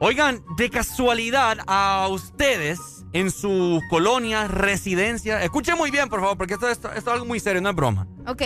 Oigan, 0.01 0.43
de 0.57 0.71
casualidad 0.71 1.59
a 1.67 2.09
ustedes 2.11 2.81
en 3.13 3.31
sus 3.31 3.83
colonias, 3.91 4.51
residencias, 4.51 5.43
escuchen 5.45 5.77
muy 5.77 5.91
bien, 5.91 6.09
por 6.09 6.21
favor, 6.21 6.39
porque 6.39 6.55
esto, 6.55 6.69
esto- 6.69 6.89
esto 6.93 7.11
es 7.11 7.15
algo 7.15 7.27
muy 7.27 7.39
serio, 7.39 7.61
no 7.61 7.69
es 7.69 7.77
broma. 7.77 8.07
Ok. 8.27 8.43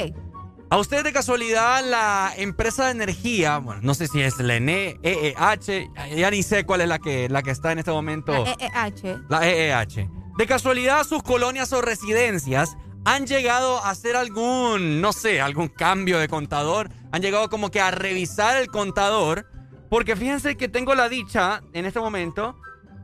A 0.70 0.76
ustedes 0.76 1.04
de 1.04 1.12
casualidad 1.12 1.82
la 1.84 2.32
empresa 2.36 2.86
de 2.86 2.90
energía, 2.90 3.58
bueno, 3.58 3.80
no 3.84 3.94
sé 3.94 4.08
si 4.08 4.20
es 4.20 4.36
la 4.40 4.56
EEH, 4.56 5.90
ya 6.16 6.30
ni 6.30 6.42
sé 6.42 6.64
cuál 6.66 6.80
es 6.82 6.88
la 6.88 6.98
que, 6.98 7.28
la 7.28 7.42
que 7.42 7.50
está 7.52 7.70
en 7.72 7.78
este 7.78 7.92
momento. 7.92 8.32
La 8.32 8.50
EEH. 8.88 9.18
La 9.28 9.48
EEH. 9.48 10.10
De 10.36 10.46
casualidad, 10.46 11.04
sus 11.04 11.22
colonias 11.22 11.72
o 11.72 11.80
residencias 11.80 12.76
han 13.04 13.26
llegado 13.26 13.82
a 13.84 13.90
hacer 13.90 14.16
algún, 14.16 15.00
no 15.00 15.12
sé, 15.12 15.40
algún 15.40 15.68
cambio 15.68 16.18
de 16.18 16.28
contador. 16.28 16.90
Han 17.12 17.22
llegado 17.22 17.48
como 17.48 17.70
que 17.70 17.80
a 17.80 17.90
revisar 17.90 18.56
el 18.56 18.68
contador. 18.68 19.46
Porque 19.88 20.16
fíjense 20.16 20.56
que 20.56 20.68
tengo 20.68 20.94
la 20.94 21.08
dicha 21.08 21.62
en 21.72 21.86
este 21.86 21.98
momento 21.98 22.54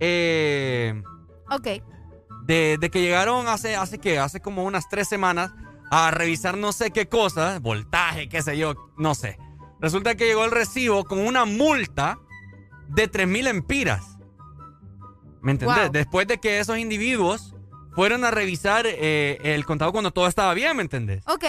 eh, 0.00 1.02
Ok. 1.50 1.66
de, 2.46 2.76
de 2.78 2.90
que 2.90 3.00
llegaron 3.00 3.48
hace, 3.48 3.74
hace 3.74 3.98
qué, 3.98 4.18
hace 4.18 4.40
como 4.40 4.64
unas 4.64 4.88
tres 4.90 5.08
semanas 5.08 5.52
a 5.90 6.10
revisar 6.10 6.58
no 6.58 6.72
sé 6.72 6.90
qué 6.90 7.08
cosa, 7.08 7.58
voltaje, 7.58 8.28
qué 8.28 8.42
sé 8.42 8.58
yo, 8.58 8.74
no 8.98 9.14
sé. 9.14 9.38
Resulta 9.80 10.14
que 10.14 10.26
llegó 10.26 10.44
el 10.44 10.50
recibo 10.50 11.04
con 11.04 11.20
una 11.20 11.46
multa 11.46 12.18
de 12.88 13.10
3.000 13.10 13.48
empiras. 13.48 14.18
¿Me 15.40 15.52
entendés? 15.52 15.84
Wow. 15.84 15.90
Después 15.92 16.26
de 16.26 16.38
que 16.38 16.58
esos 16.58 16.76
individuos 16.78 17.53
fueron 17.94 18.24
a 18.24 18.30
revisar 18.30 18.84
eh, 18.86 19.38
el 19.42 19.64
contador 19.64 19.92
cuando 19.92 20.10
todo 20.10 20.26
estaba 20.26 20.54
bien, 20.54 20.76
¿me 20.76 20.82
entendés? 20.82 21.22
Ok. 21.26 21.44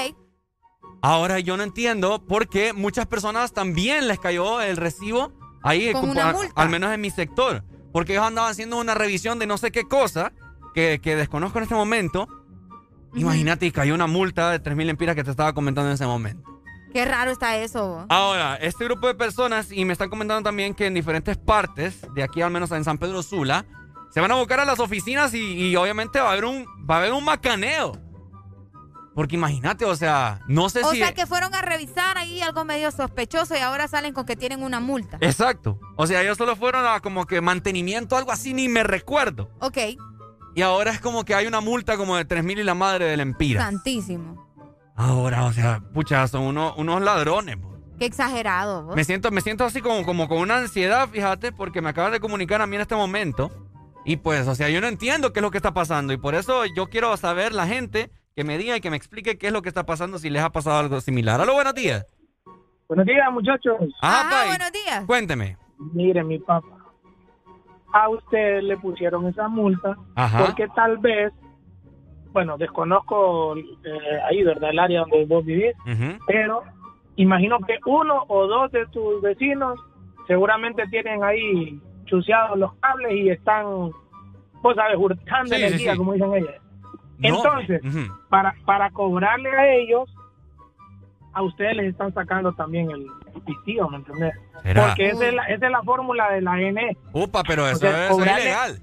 Ahora 1.01 1.39
yo 1.39 1.57
no 1.57 1.63
entiendo 1.63 2.25
por 2.25 2.47
qué 2.49 2.73
muchas 2.73 3.05
personas 3.05 3.53
también 3.53 4.07
les 4.07 4.19
cayó 4.19 4.61
el 4.61 4.77
recibo 4.77 5.31
ahí, 5.63 5.91
Con 5.91 6.09
una 6.09 6.31
multa. 6.33 6.53
al 6.55 6.69
menos 6.69 6.91
en 6.93 7.01
mi 7.01 7.09
sector. 7.11 7.63
Porque 7.91 8.13
ellos 8.13 8.25
andaban 8.25 8.51
haciendo 8.51 8.77
una 8.77 8.93
revisión 8.93 9.39
de 9.39 9.47
no 9.47 9.57
sé 9.57 9.71
qué 9.71 9.87
cosa 9.87 10.33
que, 10.73 10.99
que 11.01 11.15
desconozco 11.15 11.59
en 11.59 11.63
este 11.63 11.75
momento. 11.75 12.27
Imagínate, 13.13 13.65
y 13.65 13.71
cayó 13.71 13.95
una 13.95 14.07
multa 14.07 14.51
de 14.51 14.61
3.000 14.61 14.89
empiras 14.89 15.15
que 15.15 15.23
te 15.23 15.31
estaba 15.31 15.53
comentando 15.53 15.89
en 15.89 15.95
ese 15.95 16.05
momento. 16.05 16.43
Qué 16.91 17.05
raro 17.05 17.31
está 17.31 17.57
eso. 17.57 18.05
Ahora, 18.09 18.55
este 18.55 18.85
grupo 18.85 19.07
de 19.07 19.15
personas, 19.15 19.71
y 19.71 19.85
me 19.85 19.93
están 19.93 20.09
comentando 20.09 20.43
también 20.43 20.73
que 20.73 20.85
en 20.87 20.93
diferentes 20.93 21.37
partes, 21.37 22.05
de 22.13 22.23
aquí 22.23 22.41
al 22.41 22.51
menos 22.51 22.71
en 22.71 22.83
San 22.83 22.97
Pedro 22.97 23.21
Sula, 23.23 23.65
se 24.15 24.21
van 24.21 24.31
a 24.31 24.35
buscar 24.35 24.61
a 24.61 24.65
las 24.65 24.79
oficinas 24.79 25.33
y, 25.33 25.39
y 25.39 25.75
obviamente 25.75 26.21
va 26.21 26.29
a 26.29 26.31
haber 26.31 26.45
un, 26.45 26.65
va 26.89 26.95
a 26.95 26.97
haber 26.99 27.11
un 27.11 27.25
macaneo. 27.25 27.91
Porque 29.13 29.35
imagínate, 29.35 29.83
o 29.83 29.93
sea, 29.93 30.39
no 30.47 30.69
sé 30.69 30.83
O 30.85 30.91
si... 30.91 30.99
sea 30.99 31.13
que 31.13 31.25
fueron 31.25 31.53
a 31.53 31.61
revisar 31.61 32.17
ahí 32.17 32.39
algo 32.41 32.63
medio 32.63 32.91
sospechoso 32.91 33.55
y 33.57 33.59
ahora 33.59 33.89
salen 33.89 34.13
con 34.13 34.25
que 34.25 34.37
tienen 34.37 34.63
una 34.63 34.79
multa. 34.79 35.17
Exacto. 35.19 35.81
O 35.97 36.07
sea, 36.07 36.21
ellos 36.21 36.37
solo 36.37 36.55
fueron 36.55 36.85
a 36.85 37.01
como 37.01 37.25
que 37.27 37.41
mantenimiento, 37.41 38.15
algo 38.15 38.31
así, 38.31 38.53
ni 38.53 38.69
me 38.69 38.83
recuerdo. 38.83 39.49
Ok. 39.59 39.79
Y 40.55 40.61
ahora 40.61 40.91
es 40.91 41.01
como 41.01 41.25
que 41.25 41.35
hay 41.35 41.45
una 41.45 41.59
multa 41.59 41.97
como 41.97 42.15
de 42.15 42.23
3 42.23 42.41
mil 42.45 42.57
y 42.59 42.63
la 42.63 42.73
madre 42.73 43.07
del 43.07 43.19
Empira. 43.19 43.63
Santísimo. 43.63 44.49
Ahora, 44.95 45.43
o 45.43 45.51
sea, 45.51 45.81
pucha, 45.93 46.25
son 46.29 46.43
unos, 46.43 46.73
unos 46.77 47.01
ladrones. 47.01 47.57
po. 47.57 47.75
Qué 47.99 48.05
exagerado. 48.05 48.83
vos. 48.85 48.95
Me 48.95 49.03
siento, 49.03 49.29
me 49.31 49.41
siento 49.41 49.65
así 49.65 49.81
como, 49.81 50.05
como 50.05 50.29
con 50.29 50.37
una 50.37 50.55
ansiedad, 50.59 51.09
fíjate, 51.09 51.51
porque 51.51 51.81
me 51.81 51.89
acaban 51.89 52.13
de 52.13 52.21
comunicar 52.21 52.61
a 52.61 52.65
mí 52.65 52.77
en 52.77 52.81
este 52.81 52.95
momento. 52.95 53.51
Y 54.05 54.17
pues, 54.17 54.47
o 54.47 54.53
sea, 54.53 54.69
yo 54.69 54.81
no 54.81 54.87
entiendo 54.87 55.33
qué 55.33 55.39
es 55.39 55.43
lo 55.43 55.49
que 55.51 55.57
está 55.57 55.73
pasando. 55.73 56.13
Y 56.13 56.17
por 56.17 56.35
eso 56.35 56.63
yo 56.75 56.87
quiero 56.87 57.17
saber 57.17 57.53
la 57.53 57.65
gente 57.65 58.11
que 58.35 58.43
me 58.43 58.57
diga 58.57 58.77
y 58.77 58.81
que 58.81 58.91
me 58.91 58.97
explique 58.97 59.37
qué 59.37 59.47
es 59.47 59.53
lo 59.53 59.63
que 59.63 59.69
está 59.69 59.85
pasando, 59.85 60.19
si 60.19 60.29
les 60.29 60.43
ha 60.43 60.51
pasado 60.51 60.77
algo 60.77 61.01
similar. 61.01 61.41
Aló, 61.41 61.53
buenos 61.55 61.73
días. 61.73 62.05
Buenos 62.87 63.07
días, 63.07 63.31
muchachos. 63.31 63.77
Ajá, 64.01 64.29
pai. 64.29 64.47
buenos 64.49 64.71
días. 64.71 65.05
Cuénteme. 65.05 65.57
Mire, 65.93 66.23
mi 66.23 66.37
papá. 66.37 66.67
A 67.93 68.09
usted 68.09 68.61
le 68.61 68.77
pusieron 68.77 69.25
esa 69.27 69.47
multa 69.47 69.95
Ajá. 70.15 70.45
porque 70.45 70.67
tal 70.75 70.97
vez, 70.97 71.31
bueno, 72.31 72.57
desconozco 72.57 73.55
eh, 73.55 73.61
ahí, 74.29 74.43
¿verdad? 74.43 74.69
El 74.69 74.79
área 74.79 74.99
donde 74.99 75.25
vos 75.25 75.45
vivís, 75.45 75.73
pero 76.27 76.61
imagino 77.15 77.57
que 77.59 77.79
uno 77.85 78.25
o 78.27 78.47
dos 78.47 78.71
de 78.73 78.85
tus 78.87 79.21
vecinos 79.21 79.79
seguramente 80.27 80.85
tienen 80.89 81.23
ahí 81.23 81.79
chuseados 82.05 82.57
los 82.57 82.73
cables 82.75 83.11
y 83.13 83.29
están, 83.29 83.65
vos 84.61 84.75
sabes, 84.75 84.97
hurtando 84.97 85.55
Sí, 85.55 85.61
energía, 85.63 85.91
sí. 85.93 85.97
como 85.97 86.13
dicen 86.13 86.33
ellas. 86.33 86.55
No. 87.19 87.29
Entonces, 87.37 87.81
para, 88.29 88.53
para 88.65 88.89
cobrarle 88.91 89.49
a 89.49 89.73
ellos, 89.75 90.09
a 91.33 91.41
ustedes 91.41 91.75
les 91.77 91.85
están 91.87 92.13
sacando 92.13 92.53
también 92.53 92.89
el 92.91 93.05
pistillo, 93.45 93.87
¿me 93.89 93.97
entendés? 93.97 94.33
¿Será? 94.63 94.87
Porque 94.87 95.09
esa 95.09 95.27
es 95.27 95.33
la, 95.33 95.43
esa 95.45 95.65
es 95.65 95.71
la 95.71 95.83
fórmula 95.83 96.29
de 96.31 96.41
la 96.41 96.55
NE. 96.57 96.97
Upa, 97.13 97.43
pero 97.45 97.67
eso, 97.67 97.77
sea, 97.77 97.89
es- 97.89 97.95
eso 97.95 98.03
es 98.05 98.11
cobrarle- 98.27 98.41
ilegal. 98.41 98.79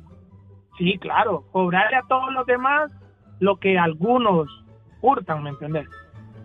Sí, 0.79 0.99
claro, 0.99 1.45
cobrarle 1.53 1.97
a 1.97 2.03
todos 2.09 2.33
los 2.33 2.47
demás 2.47 2.91
lo 3.41 3.57
que 3.57 3.79
algunos 3.79 4.49
hurtan, 5.01 5.43
¿me 5.43 5.51
entendés? 5.51 5.87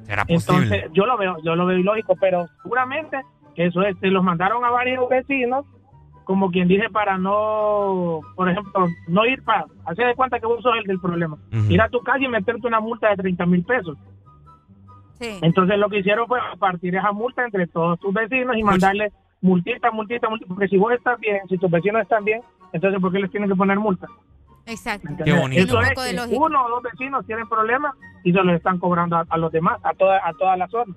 ¿Será 0.04 0.26
posible? 0.26 0.64
Entonces, 0.64 0.92
yo 0.94 1.06
lo 1.06 1.18
veo, 1.18 1.38
yo 1.44 1.56
lo 1.56 1.66
veo 1.66 1.78
ilógico, 1.78 2.16
pero 2.20 2.48
seguramente 2.64 3.22
eso 3.56 3.82
es, 3.84 3.98
se 4.00 4.08
los 4.08 4.24
mandaron 4.24 4.64
a 4.66 4.70
varios 4.72 5.08
vecinos, 5.10 5.66
como 6.28 6.52
quien 6.52 6.68
dice, 6.68 6.90
para 6.90 7.18
no, 7.18 8.20
por 8.36 8.50
ejemplo, 8.50 8.86
no 9.08 9.26
ir 9.26 9.42
para 9.44 9.66
hacer 9.86 10.08
de 10.08 10.16
cuenta 10.16 10.42
que 10.42 10.46
vos 10.46 10.62
sos 10.62 10.74
el 10.78 10.84
del 10.84 11.00
problema. 11.00 11.38
Ir 11.70 11.82
a 11.82 11.88
tu 11.88 12.02
casa 12.02 12.20
y 12.20 12.28
meterte 12.28 12.68
una 12.68 12.82
multa 12.82 13.10
de 13.10 13.16
30 13.16 13.46
mil 13.46 13.64
pesos. 13.64 13.98
Sí. 15.20 15.40
Entonces 15.42 15.80
lo 15.80 15.88
que 15.90 16.00
hicieron 16.00 16.28
fue 16.28 16.40
partir 16.60 16.96
esa 16.96 17.14
multa 17.14 17.46
entre 17.46 17.66
todos 17.68 17.98
tus 18.02 18.14
vecinos 18.14 18.58
y 18.58 18.64
mandarle 18.64 19.14
multita, 19.40 19.90
multita, 19.90 20.28
multita, 20.30 20.50
porque 20.50 20.68
si 20.68 20.78
vos 20.78 20.92
estás 20.92 21.18
bien, 21.18 21.40
si 21.48 21.58
tus 21.58 21.72
vecinos 21.72 22.02
están 22.02 22.26
bien, 22.26 22.42
entonces 22.74 23.00
¿por 23.00 23.14
qué 23.14 23.20
les 23.20 23.32
tienen 23.32 23.50
que 23.50 23.56
poner 23.56 23.80
multa? 23.80 24.08
Exacto. 24.66 25.08
Qué 25.24 25.32
bonito. 25.32 25.64
Eso 25.64 25.78
Un 25.78 25.84
es 25.86 25.90
poco 25.92 26.02
de 26.04 26.38
uno 26.38 26.66
o 26.66 26.70
dos 26.70 26.84
vecinos 26.84 27.26
tienen 27.26 27.48
problemas 27.48 27.96
y 28.26 28.34
se 28.34 28.44
los 28.44 28.54
están 28.54 28.80
cobrando 28.80 29.16
a, 29.16 29.26
a 29.30 29.38
los 29.38 29.50
demás, 29.50 29.80
a 29.84 29.94
toda, 29.94 30.20
a 30.28 30.34
toda 30.34 30.58
la 30.58 30.68
zona. 30.68 30.94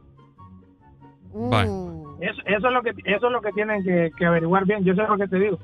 Uh, 1.33 2.10
Eso, 2.21 2.41
eso 2.45 2.67
es 2.69 2.73
lo 2.73 2.83
que 2.83 2.91
eso 3.05 3.27
es 3.27 3.33
lo 3.33 3.41
que 3.41 3.53
tienen 3.53 3.83
que, 3.83 4.11
que 4.17 4.27
averiguar 4.27 4.65
bien. 4.67 4.85
Yo 4.85 4.95
sé 4.95 5.03
lo 5.03 5.17
que 5.17 5.29
te 5.29 5.39
digo. 5.39 5.59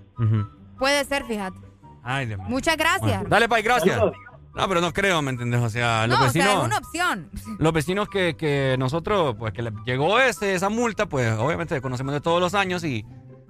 Puede 0.78 1.04
ser, 1.04 1.24
fíjate. 1.24 1.58
Ay, 2.02 2.26
mío. 2.26 2.38
Muchas 2.48 2.76
gracias. 2.76 3.00
Bueno, 3.00 3.28
dale, 3.28 3.48
Pai, 3.48 3.62
gracias. 3.62 3.96
Saludos. 3.96 4.16
No, 4.54 4.68
pero 4.68 4.80
no 4.80 4.92
creo, 4.92 5.20
¿me 5.20 5.30
entendés? 5.30 5.60
O 5.60 5.68
sea, 5.68 6.06
los 6.06 6.18
no, 6.18 6.24
vecinos... 6.24 6.48
o 6.48 6.50
sea, 6.50 6.60
es 6.60 6.66
una 6.66 6.78
opción. 6.78 7.30
Los 7.58 7.72
vecinos 7.74 8.08
que, 8.08 8.36
que 8.36 8.76
nosotros, 8.78 9.36
pues 9.38 9.52
que 9.52 9.60
le 9.60 9.70
llegó 9.84 10.18
ese, 10.18 10.54
esa 10.54 10.70
multa, 10.70 11.06
pues 11.06 11.30
obviamente 11.32 11.78
conocemos 11.82 12.14
de 12.14 12.22
todos 12.22 12.40
los 12.40 12.54
años 12.54 12.82
y 12.82 13.04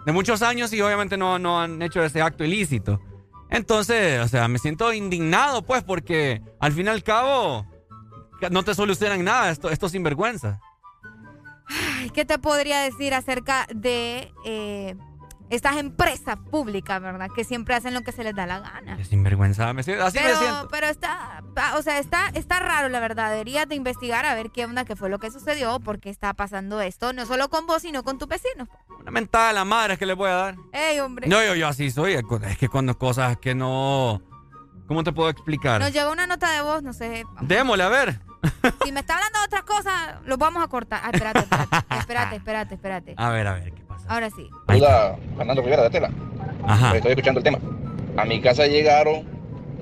de 0.04 0.12
muchos 0.12 0.42
años 0.42 0.72
y 0.72 0.80
obviamente 0.80 1.16
no, 1.16 1.38
no 1.38 1.60
han 1.60 1.80
hecho 1.80 2.02
ese 2.02 2.22
acto 2.22 2.42
ilícito. 2.42 3.00
Entonces, 3.50 4.20
o 4.24 4.26
sea, 4.26 4.48
me 4.48 4.58
siento 4.58 4.92
indignado, 4.92 5.62
pues, 5.62 5.84
porque 5.84 6.42
al 6.58 6.72
fin 6.72 6.86
y 6.86 6.88
al 6.88 7.04
cabo 7.04 7.66
no 8.50 8.64
te 8.64 8.74
solucionan 8.74 9.22
nada 9.24 9.50
esto, 9.50 9.70
estos 9.70 9.92
sinvergüenza. 9.92 10.60
Ay, 11.68 12.10
¿Qué 12.10 12.24
te 12.24 12.38
podría 12.38 12.80
decir 12.80 13.14
acerca 13.14 13.66
de 13.74 14.32
eh, 14.44 14.96
estas 15.50 15.76
empresas 15.76 16.36
públicas, 16.50 17.00
verdad? 17.00 17.28
Que 17.34 17.44
siempre 17.44 17.74
hacen 17.74 17.94
lo 17.94 18.02
que 18.02 18.12
se 18.12 18.24
les 18.24 18.34
da 18.34 18.46
la 18.46 18.60
gana. 18.60 19.02
Sinvergüenza, 19.04 19.72
me 19.72 19.82
siento- 19.82 20.04
así 20.04 20.18
pero, 20.18 20.34
me 20.34 20.40
siento. 20.46 20.68
pero 20.70 20.86
está, 20.88 21.42
o 21.76 21.82
sea, 21.82 21.98
está, 21.98 22.28
está 22.34 22.60
raro, 22.60 22.88
la 22.88 23.00
verdad. 23.00 23.30
Deberías 23.30 23.68
de 23.68 23.74
investigar 23.74 24.26
a 24.26 24.34
ver 24.34 24.50
qué 24.50 24.64
onda, 24.64 24.84
qué 24.84 24.96
fue 24.96 25.08
lo 25.08 25.18
que 25.18 25.30
sucedió, 25.30 25.80
por 25.80 26.00
qué 26.00 26.10
está 26.10 26.34
pasando 26.34 26.80
esto, 26.80 27.12
no 27.12 27.26
solo 27.26 27.48
con 27.48 27.66
vos, 27.66 27.82
sino 27.82 28.02
con 28.04 28.18
tus 28.18 28.28
vecinos. 28.28 28.68
Una 29.00 29.10
mentada 29.10 29.50
a 29.50 29.52
la 29.52 29.64
madre 29.64 29.94
es 29.94 29.98
que 29.98 30.06
le 30.06 30.14
voy 30.14 30.30
a 30.30 30.34
dar. 30.34 30.56
Ey, 30.72 30.98
hombre. 31.00 31.28
No, 31.28 31.42
yo, 31.44 31.54
yo 31.54 31.68
así 31.68 31.90
soy. 31.90 32.14
Es 32.14 32.58
que 32.58 32.68
cuando 32.68 32.96
cosas 32.98 33.36
que 33.38 33.54
no... 33.54 34.22
¿Cómo 34.88 35.02
te 35.02 35.12
puedo 35.12 35.28
explicar? 35.30 35.80
Nos 35.80 35.92
llegó 35.92 36.12
una 36.12 36.28
nota 36.28 36.48
de 36.52 36.62
voz, 36.62 36.80
no 36.84 36.92
sé. 36.92 37.24
Démosle, 37.40 37.82
a 37.82 37.88
ver. 37.88 38.20
Si 38.84 38.92
me 38.92 39.00
está 39.00 39.14
hablando 39.14 39.38
de 39.40 39.44
otras 39.46 39.62
cosas, 39.62 40.14
lo 40.24 40.36
vamos 40.36 40.62
a 40.62 40.68
cortar. 40.68 41.00
Ah, 41.02 41.10
espérate, 41.12 41.40
espérate, 41.40 41.76
espérate, 41.98 42.36
espérate, 42.36 42.74
espérate. 42.74 43.14
A 43.16 43.30
ver, 43.30 43.46
a 43.46 43.54
ver, 43.54 43.72
¿qué 43.72 43.82
pasa? 43.82 44.06
Ahora 44.08 44.30
sí. 44.30 44.48
Fernando 45.36 45.62
Rivera 45.62 45.82
de 45.84 45.90
Tela. 45.90 46.10
Ajá. 46.66 46.96
Estoy 46.96 47.12
escuchando 47.12 47.40
el 47.40 47.44
tema. 47.44 47.58
A 48.16 48.24
mi 48.24 48.40
casa 48.40 48.66
llegaron 48.66 49.24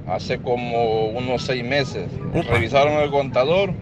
hace 0.08 0.38
como 0.40 1.06
unos 1.06 1.42
seis 1.42 1.64
meses. 1.64 2.08
Revisaron 2.48 2.94
el 2.94 3.10
contador 3.10 3.72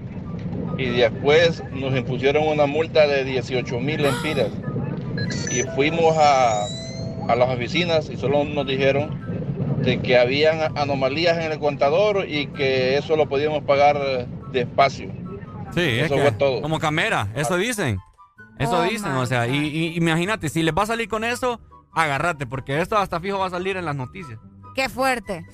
y 0.79 0.89
después 0.89 1.63
nos 1.73 1.95
impusieron 1.97 2.47
una 2.47 2.67
multa 2.67 3.07
de 3.07 3.25
18 3.25 3.81
mil 3.81 4.05
empiras. 4.05 4.49
Y 5.51 5.63
fuimos 5.75 6.17
a, 6.17 6.65
a 7.29 7.37
las 7.37 7.49
oficinas 7.49 8.09
y 8.11 8.17
solo 8.17 8.45
nos 8.45 8.67
dijeron 8.67 9.21
de 9.83 10.01
que 10.01 10.17
habían 10.17 10.77
anomalías 10.77 11.39
en 11.39 11.53
el 11.53 11.59
contador 11.59 12.27
y 12.29 12.47
que 12.49 12.97
eso 12.97 13.17
lo 13.17 13.29
podíamos 13.29 13.65
pagar 13.65 14.27
despacio. 14.53 15.11
Sí, 15.75 15.81
Eso 16.01 16.15
es 16.17 16.21
fue 16.23 16.33
todo. 16.33 16.61
como 16.63 16.79
camera, 16.79 17.29
eso 17.35 17.57
dicen. 17.57 17.99
Eso 18.59 18.79
Oh, 18.79 18.83
dicen, 18.83 19.13
o 19.13 19.27
sea, 19.27 19.47
y, 19.49 19.57
y 19.57 19.97
imagínate, 19.97 20.49
si 20.49 20.63
les 20.63 20.75
va 20.75 20.83
a 20.83 20.87
salir 20.87 21.09
con 21.09 21.25
eso, 21.25 21.61
agárrate, 21.93 22.47
porque 22.47 22.81
esto 22.81 22.97
hasta 22.99 23.19
fijo 23.19 23.39
va 23.39 23.47
a 23.47 23.51
salir 23.51 23.77
en 23.77 23.85
las 23.87 23.97
noticias. 23.97 24.39
Qué 24.75 24.89
fuerte. 24.89 25.45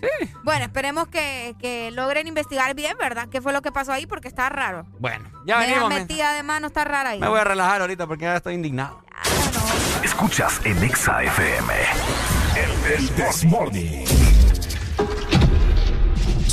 Bueno, 0.44 0.64
esperemos 0.64 1.08
que, 1.08 1.54
que 1.58 1.90
logren 1.90 2.26
investigar 2.28 2.74
bien, 2.74 2.96
¿verdad? 3.00 3.28
¿Qué 3.28 3.40
fue 3.40 3.52
lo 3.52 3.62
que 3.62 3.72
pasó 3.72 3.92
ahí? 3.92 4.06
Porque 4.06 4.28
está 4.28 4.48
raro. 4.48 4.86
Bueno, 5.00 5.24
ya 5.46 5.58
venimos. 5.58 5.88
Me, 5.88 6.00
metida 6.00 6.32
de 6.34 6.42
mano 6.42 6.66
está 6.68 6.84
rara 6.84 7.10
ahí. 7.10 7.20
me 7.20 7.28
voy 7.28 7.40
a 7.40 7.44
relajar 7.44 7.80
ahorita 7.80 8.06
porque 8.06 8.24
ya 8.26 8.36
estoy 8.36 8.54
indignado. 8.54 9.02
Escuchas 10.04 10.60
en 10.64 10.82
Exa 10.84 11.22
FM. 11.24 11.72
El 12.56 13.08
This 13.10 13.44
Morning. 13.44 14.04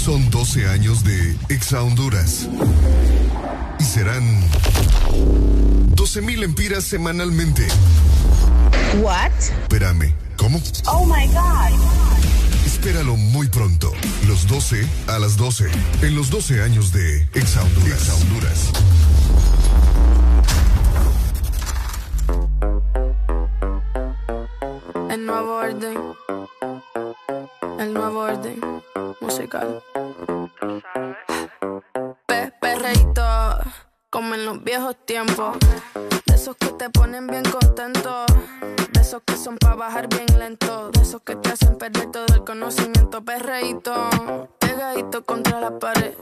Son 0.05 0.29
12 0.29 0.67
años 0.67 1.03
de 1.03 1.35
Exa 1.49 1.81
Honduras. 1.81 2.47
Y 3.79 3.83
serán 3.83 4.23
12.000 5.95 6.43
empiras 6.43 6.83
semanalmente. 6.83 7.67
What? 9.01 9.31
Espérame, 9.63 10.13
¿cómo? 10.37 10.61
Oh 10.85 11.07
my 11.07 11.25
god. 11.29 11.71
Espéralo 12.67 13.15
muy 13.15 13.47
pronto. 13.47 13.91
Los 14.27 14.45
12 14.45 14.87
a 15.07 15.17
las 15.17 15.37
12. 15.37 15.71
En 16.03 16.13
los 16.13 16.29
12 16.29 16.61
años 16.61 16.91
de 16.91 17.27
Exa 17.33 17.63
Honduras. 17.63 17.99
Exa 17.99 18.13
Honduras. 18.13 18.71
El 25.09 25.25
nuevo 25.25 25.55
orden. 25.55 25.97
El 27.77 27.93
nuevo 27.93 28.19
orden 28.21 28.59
musical. 29.19 29.83
Pe 32.25 32.53
perreíto, 32.61 33.23
como 34.09 34.33
en 34.35 34.45
los 34.45 34.63
viejos 34.63 34.95
tiempos. 35.05 35.57
De 36.25 36.35
esos 36.35 36.55
que 36.55 36.67
te 36.67 36.89
ponen 36.89 37.27
bien 37.27 37.43
contento. 37.43 38.25
De 38.91 39.01
esos 39.01 39.21
que 39.25 39.35
son 39.35 39.57
para 39.57 39.75
bajar 39.75 40.07
bien 40.07 40.39
lento. 40.39 40.89
De 40.91 41.01
esos 41.01 41.21
que 41.21 41.35
te 41.35 41.49
hacen 41.49 41.77
perder 41.77 42.11
todo 42.11 42.25
el 42.33 42.43
conocimiento. 42.43 43.23
Perreíto, 43.23 44.49
pegadito 44.59 45.25
contra 45.25 45.59
la 45.59 45.77
pared. 45.77 46.13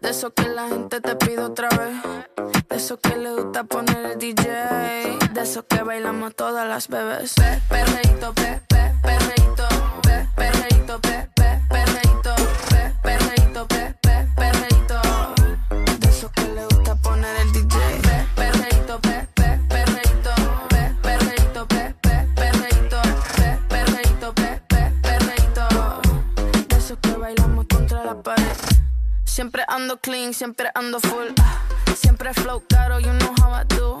De 0.00 0.10
esos 0.10 0.32
que 0.34 0.48
la 0.48 0.68
gente 0.68 1.00
te 1.00 1.16
pide 1.16 1.40
otra 1.40 1.68
vez. 1.70 2.66
De 2.68 2.76
esos 2.76 2.98
que 2.98 3.16
le 3.16 3.32
gusta 3.32 3.64
poner 3.64 4.04
el 4.04 4.18
DJ. 4.18 4.44
De 5.32 5.40
esos 5.40 5.64
que 5.64 5.82
bailamos 5.82 6.34
todas 6.34 6.68
las 6.68 6.88
bebés. 6.88 7.34
Pe 7.34 7.62
perreíto, 7.68 8.34
pe, 8.34 8.60
pe, 8.68 8.92
perreíto. 9.02 9.66
Pe 10.02 10.28
perreíto, 10.98 11.00
pe, 11.00 11.28
pe, 11.34 11.60
perreíto. 11.68 12.34
Pe 12.68 12.92
perreíto, 13.02 13.66
pe, 13.66 13.94
pe, 14.00 14.28
perreíto. 14.36 15.00
De 15.98 16.08
esos 16.08 16.30
que 16.30 16.42
le 16.42 16.64
gusta 16.66 16.94
poner 16.96 17.36
el 17.40 17.52
DJ. 17.52 17.76
Pe 18.02 18.26
perreíto, 18.34 19.00
pe, 19.00 19.28
pe, 19.34 19.58
perreíto. 19.68 20.34
Pe 20.68 20.94
perreíto, 21.02 21.66
pe, 21.66 21.94
pe, 22.02 22.28
perreíto. 22.34 23.00
Pe 23.36 23.58
perreíto, 23.68 24.34
pe, 24.34 24.62
pe. 24.68 24.90
De 26.68 26.76
esos 26.76 26.98
que 26.98 27.12
bailamos 27.16 27.66
contra 27.68 28.04
la 28.04 28.14
pared. 28.22 28.56
Siempre 29.24 29.64
ando 29.68 29.98
clean, 29.98 30.32
siempre 30.34 30.70
ando 30.74 31.00
full. 31.00 31.28
ah. 31.40 31.60
Siempre 31.96 32.32
flow 32.34 32.62
caro, 32.68 32.98
you 33.00 33.12
know 33.14 33.34
how 33.40 33.52
I 33.52 33.64
do. 33.64 34.00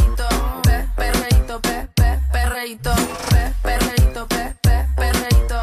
Perreíto. 2.61 2.91
Pe, 3.29 3.53
perreíto, 3.63 4.27
pe, 4.27 4.55
pe, 4.61 4.85
perreíto. 4.95 5.61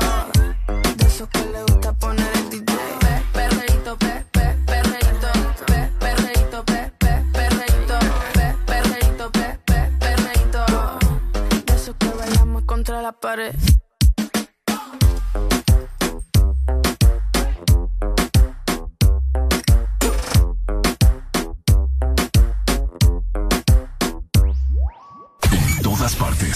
De 0.97 1.07
esos 1.07 1.29
que 1.29 1.45
le 1.53 1.63
gusta 1.63 1.93
poner 1.93 2.27
el 2.35 2.51
DJ. 2.51 2.75
Pe, 3.01 3.23
perreíto, 3.33 3.97
pe, 3.97 4.25
pe, 4.33 4.57
perreíto. 4.67 5.29
Pe, 5.67 5.93
perreíto, 6.01 6.65
pe, 6.65 6.93
pe, 6.99 7.23
perreíto. 7.33 7.99
Pe, 8.35 8.57
perreíto, 8.67 9.31
pe, 9.31 9.59
pe, 9.65 9.93
perreíto. 10.01 10.65
De 11.67 11.73
esos 11.75 11.95
que 11.97 12.09
bailamos 12.09 12.65
contra 12.65 13.01
la 13.01 13.13
pared. 13.13 13.55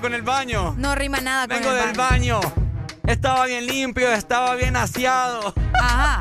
baño. 0.00 0.02
Con 0.02 0.14
el 0.14 0.22
baño. 0.22 0.74
No 0.78 0.94
rima 0.94 1.20
nada 1.20 1.46
con 1.46 1.56
Vengo 1.58 1.70
el 1.72 1.86
del 1.86 1.96
baño. 1.96 2.40
Estaba 3.06 3.46
bien 3.46 3.66
limpio, 3.66 4.10
estaba 4.12 4.54
bien 4.54 4.76
aseado. 4.76 5.52
Ajá. 5.80 6.18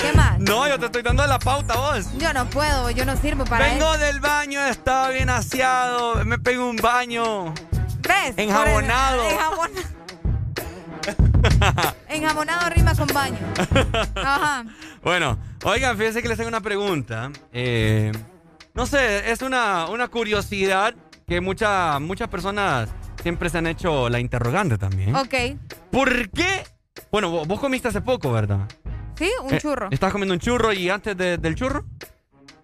¿Qué 0.00 0.12
más? 0.14 0.38
No, 0.38 0.66
yo 0.68 0.78
te 0.78 0.86
estoy 0.86 1.02
dando 1.02 1.26
la 1.26 1.38
pauta 1.38 1.74
vos. 1.76 2.06
Yo 2.18 2.32
no 2.32 2.46
puedo, 2.48 2.90
yo 2.90 3.04
no 3.04 3.16
sirvo 3.16 3.44
para 3.44 3.66
Vengo 3.66 3.94
eso. 3.94 3.98
del 4.04 4.20
baño, 4.20 4.64
estaba 4.66 5.10
bien 5.10 5.28
aseado, 5.30 6.24
me 6.24 6.38
pego 6.38 6.68
un 6.68 6.76
baño. 6.76 7.52
¿Ves? 8.00 8.34
Enjabonado. 8.36 9.22
Por- 9.22 9.32
enjabonado. 9.32 9.86
Enjabonado 12.08 12.70
rima 12.70 12.94
con 12.94 13.06
baño. 13.08 13.38
Ajá. 14.16 14.64
Bueno, 15.02 15.38
oigan, 15.64 15.96
fíjense 15.96 16.20
que 16.20 16.28
les 16.28 16.38
hago 16.40 16.48
una 16.50 16.60
pregunta. 16.60 17.30
Eh, 17.54 18.12
no 18.74 18.84
sé, 18.84 19.30
es 19.32 19.40
una, 19.40 19.86
una 19.86 20.08
curiosidad 20.08 20.94
que 21.30 21.40
mucha- 21.40 22.00
muchas 22.00 22.26
personas 22.28 22.88
siempre 23.22 23.48
se 23.50 23.58
han 23.58 23.68
hecho 23.68 24.08
la 24.08 24.18
interrogante 24.18 24.76
también. 24.78 25.14
Ok. 25.14 25.34
¿Por 25.92 26.28
qué? 26.30 26.64
Bueno, 27.12 27.30
vos, 27.30 27.46
vos 27.46 27.60
comiste 27.60 27.86
hace 27.86 28.00
poco, 28.00 28.32
¿verdad? 28.32 28.66
Sí, 29.16 29.30
un 29.44 29.54
Eh, 29.54 29.58
churro. 29.60 29.86
¿Estabas 29.92 30.10
comiendo 30.12 30.34
un 30.34 30.40
churro 30.40 30.72
y 30.72 30.90
antes 30.90 31.16
de- 31.16 31.38
del 31.38 31.54
churro? 31.54 31.84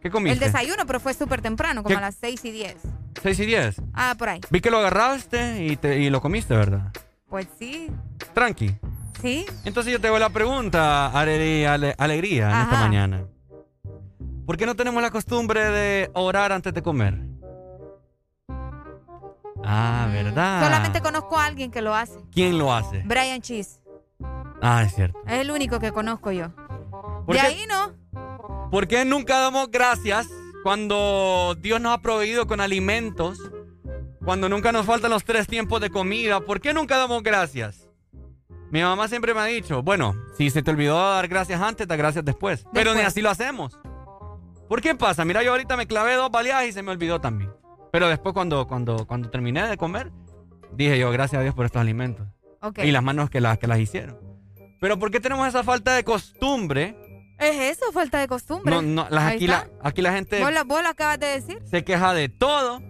¿Qué 0.00 0.08
El 0.08 0.10
comiste? 0.10 0.44
desayuno, 0.46 0.84
pero 0.84 0.98
fue 0.98 1.14
súper 1.14 1.42
temprano, 1.42 1.84
como 1.84 1.94
¿Qué? 1.94 1.98
a 1.98 2.00
las 2.00 2.16
6 2.16 2.44
y 2.44 2.50
10. 2.50 2.74
6 3.22 3.38
y 3.38 3.46
10. 3.46 3.76
Ah, 3.94 4.16
por 4.18 4.30
ahí. 4.30 4.40
Vi 4.50 4.60
que 4.60 4.72
lo 4.72 4.78
agarraste 4.78 5.64
y, 5.64 5.76
te- 5.76 6.00
y 6.00 6.10
lo 6.10 6.20
comiste, 6.20 6.56
¿verdad? 6.56 6.90
Pues 7.28 7.46
sí. 7.60 7.86
Tranqui. 8.34 8.74
Sí. 9.22 9.46
Entonces 9.64 9.92
yo 9.92 10.00
te 10.00 10.08
hago 10.08 10.18
la 10.18 10.30
pregunta, 10.30 11.06
Ale- 11.16 11.68
Ale- 11.68 11.94
Alegría, 11.98 12.50
en 12.50 12.60
esta 12.62 12.80
mañana. 12.80 13.22
¿Por 14.44 14.56
qué 14.56 14.66
no 14.66 14.74
tenemos 14.74 15.00
la 15.02 15.12
costumbre 15.12 15.70
de 15.70 16.10
orar 16.14 16.50
antes 16.50 16.74
de 16.74 16.82
comer? 16.82 17.25
Ah, 19.64 20.08
¿verdad? 20.12 20.62
Solamente 20.62 21.00
conozco 21.00 21.38
a 21.38 21.46
alguien 21.46 21.70
que 21.70 21.82
lo 21.82 21.94
hace. 21.94 22.18
¿Quién 22.32 22.58
lo 22.58 22.72
hace? 22.72 23.02
Brian 23.04 23.40
Cheese. 23.40 23.80
Ah, 24.62 24.82
es 24.84 24.94
cierto. 24.94 25.18
Es 25.26 25.40
el 25.40 25.50
único 25.50 25.78
que 25.80 25.92
conozco 25.92 26.30
yo. 26.32 26.48
¿Por 27.26 27.34
De 27.34 27.40
qué? 27.40 27.46
ahí 27.46 27.64
no. 27.68 28.70
¿Por 28.70 28.86
qué 28.88 29.04
nunca 29.04 29.38
damos 29.38 29.70
gracias 29.70 30.26
cuando 30.62 31.56
Dios 31.60 31.80
nos 31.80 31.94
ha 31.94 31.98
proveído 32.02 32.46
con 32.46 32.60
alimentos? 32.60 33.38
Cuando 34.24 34.48
nunca 34.48 34.72
nos 34.72 34.86
faltan 34.86 35.10
los 35.10 35.24
tres 35.24 35.46
tiempos 35.46 35.80
de 35.80 35.90
comida. 35.90 36.40
¿Por 36.40 36.60
qué 36.60 36.72
nunca 36.74 36.96
damos 36.98 37.22
gracias? 37.22 37.88
Mi 38.70 38.82
mamá 38.82 39.06
siempre 39.06 39.32
me 39.32 39.40
ha 39.40 39.44
dicho, 39.44 39.82
bueno, 39.84 40.16
si 40.36 40.50
se 40.50 40.60
te 40.62 40.70
olvidó 40.72 40.96
dar 41.12 41.28
gracias 41.28 41.60
antes, 41.62 41.86
da 41.86 41.94
gracias 41.94 42.24
después. 42.24 42.64
Pero 42.72 42.90
ni 42.90 42.96
Después. 42.96 43.06
así 43.06 43.22
lo 43.22 43.30
hacemos. 43.30 43.78
¿Por 44.68 44.80
qué 44.80 44.96
pasa? 44.96 45.24
Mira, 45.24 45.44
yo 45.44 45.52
ahorita 45.52 45.76
me 45.76 45.86
clavé 45.86 46.14
dos 46.14 46.30
baleadas 46.32 46.66
y 46.66 46.72
se 46.72 46.82
me 46.82 46.90
olvidó 46.90 47.20
también. 47.20 47.52
Pero 47.96 48.10
después 48.10 48.34
cuando, 48.34 48.66
cuando, 48.68 49.06
cuando 49.06 49.30
terminé 49.30 49.66
de 49.66 49.78
comer, 49.78 50.12
dije 50.70 50.98
yo, 50.98 51.10
gracias 51.10 51.40
a 51.40 51.42
Dios 51.42 51.54
por 51.54 51.64
estos 51.64 51.80
alimentos. 51.80 52.26
Ok. 52.60 52.80
Y 52.80 52.90
las 52.90 53.02
manos 53.02 53.30
que 53.30 53.40
las, 53.40 53.56
que 53.56 53.66
las 53.66 53.78
hicieron. 53.78 54.18
Pero 54.82 54.98
¿por 54.98 55.10
qué 55.10 55.18
tenemos 55.18 55.48
esa 55.48 55.64
falta 55.64 55.94
de 55.94 56.04
costumbre? 56.04 56.94
Es 57.38 57.78
eso, 57.78 57.90
falta 57.92 58.18
de 58.20 58.28
costumbre. 58.28 58.74
No, 58.74 58.82
no, 58.82 59.06
las- 59.08 59.32
aquí, 59.32 59.46
la, 59.46 59.66
aquí 59.82 60.02
la 60.02 60.12
gente 60.12 60.42
¿Vos, 60.42 60.52
lo, 60.52 60.62
vos 60.66 60.82
lo 60.82 60.90
acabas 60.90 61.18
de 61.20 61.26
decir? 61.28 61.58
se 61.64 61.84
queja 61.84 62.12
de 62.12 62.28
todo. 62.28 62.82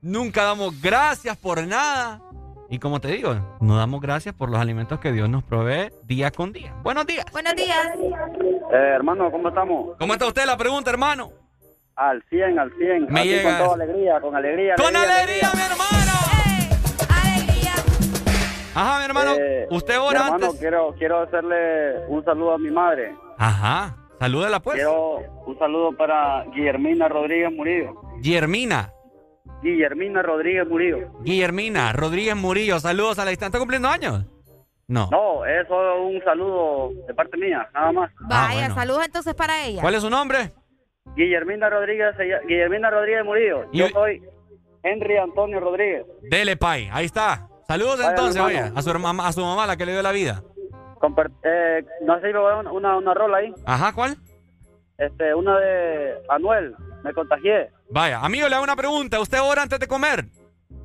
Nunca 0.00 0.44
damos 0.44 0.80
gracias 0.80 1.36
por 1.36 1.62
nada. 1.66 2.22
Y 2.70 2.78
como 2.78 3.02
te 3.02 3.08
digo, 3.08 3.58
no 3.60 3.76
damos 3.76 4.00
gracias 4.00 4.34
por 4.34 4.48
los 4.48 4.58
alimentos 4.58 4.98
que 4.98 5.12
Dios 5.12 5.28
nos 5.28 5.44
provee 5.44 5.90
día 6.04 6.30
con 6.30 6.54
día. 6.54 6.74
Buenos 6.82 7.04
días. 7.06 7.26
Buenos 7.32 7.54
días. 7.54 7.86
Eh, 7.98 8.92
hermano, 8.94 9.30
¿cómo 9.30 9.50
estamos? 9.50 9.94
¿Cómo 9.98 10.14
está 10.14 10.26
usted? 10.26 10.46
La 10.46 10.56
pregunta, 10.56 10.90
hermano. 10.90 11.43
Al 11.96 12.22
100, 12.28 12.58
al 12.58 12.72
100. 12.76 13.06
Me 13.08 13.20
Aquí 13.20 13.28
llega- 13.28 13.58
Con 13.58 13.66
toda 13.68 13.84
alegría, 13.84 14.20
con 14.20 14.36
alegría. 14.36 14.74
¡Con 14.76 14.96
alegría, 14.96 15.50
mi 15.54 15.60
hermano! 15.60 15.84
Ajá, 18.76 18.98
mi 18.98 19.04
hermano. 19.04 19.34
Eh, 19.38 19.66
usted 19.70 19.94
mi 19.94 20.00
ora 20.00 20.18
hermano, 20.26 20.46
antes. 20.46 20.60
quiero, 20.60 20.94
quiero 20.98 21.20
hacerle 21.22 22.06
un 22.08 22.24
saludo 22.24 22.54
a 22.54 22.58
mi 22.58 22.70
madre. 22.72 23.14
Ajá. 23.38 23.96
Salúdela 24.18 24.58
pues. 24.60 24.74
Quiero 24.76 25.18
un 25.46 25.58
saludo 25.58 25.96
para 25.96 26.44
Guillermina 26.52 27.06
Rodríguez 27.08 27.52
Murillo. 27.52 27.94
Guillermina. 28.20 28.90
Guillermina 29.62 30.22
Rodríguez 30.22 30.66
Murillo. 30.68 31.08
Guillermina 31.22 31.92
Rodríguez 31.92 32.34
Murillo. 32.34 32.80
Saludos 32.80 33.18
a 33.20 33.24
la 33.24 33.30
distancia. 33.30 33.48
¿Está 33.56 33.58
cumpliendo 33.60 33.88
años? 33.88 34.24
No. 34.88 35.08
No, 35.10 35.46
es 35.46 35.66
solo 35.68 36.06
un 36.06 36.20
saludo 36.24 36.90
de 37.06 37.14
parte 37.14 37.36
mía, 37.36 37.68
nada 37.72 37.92
más. 37.92 38.10
Vaya, 38.20 38.54
bueno. 38.60 38.74
saludos 38.74 39.04
entonces 39.06 39.34
para 39.34 39.64
ella. 39.64 39.80
¿Cuál 39.80 39.94
es 39.94 40.02
su 40.02 40.10
nombre? 40.10 40.52
Guillermina 41.16 41.68
Rodríguez, 41.70 42.14
Guillermina 42.46 42.90
Rodríguez 42.90 43.24
Murillo. 43.24 43.66
Yo 43.72 43.88
soy 43.88 44.22
Henry 44.82 45.16
Antonio 45.16 45.60
Rodríguez. 45.60 46.04
Dele, 46.22 46.56
Pai. 46.56 46.88
Ahí 46.92 47.06
está. 47.06 47.48
Saludos 47.66 48.00
entonces, 48.06 48.40
oye, 48.42 48.58
a 48.58 48.82
su, 48.82 48.90
herma- 48.90 49.26
a 49.26 49.32
su 49.32 49.40
mamá, 49.40 49.66
la 49.66 49.76
que 49.76 49.86
le 49.86 49.92
dio 49.92 50.02
la 50.02 50.12
vida. 50.12 50.42
Eh, 51.44 51.84
no 52.02 52.18
sé 52.20 52.30
si 52.30 52.36
una, 52.36 52.96
una 52.96 53.14
rola 53.14 53.38
ahí. 53.38 53.52
Ajá, 53.66 53.92
¿cuál? 53.92 54.16
Este, 54.98 55.34
una 55.34 55.58
de 55.58 56.14
Anuel, 56.28 56.74
me 57.02 57.12
contagié. 57.12 57.68
Vaya, 57.90 58.20
amigo, 58.20 58.48
le 58.48 58.54
hago 58.54 58.64
una 58.64 58.76
pregunta. 58.76 59.20
¿Usted 59.20 59.38
ora 59.42 59.62
antes 59.62 59.78
de 59.80 59.86
comer? 59.86 60.24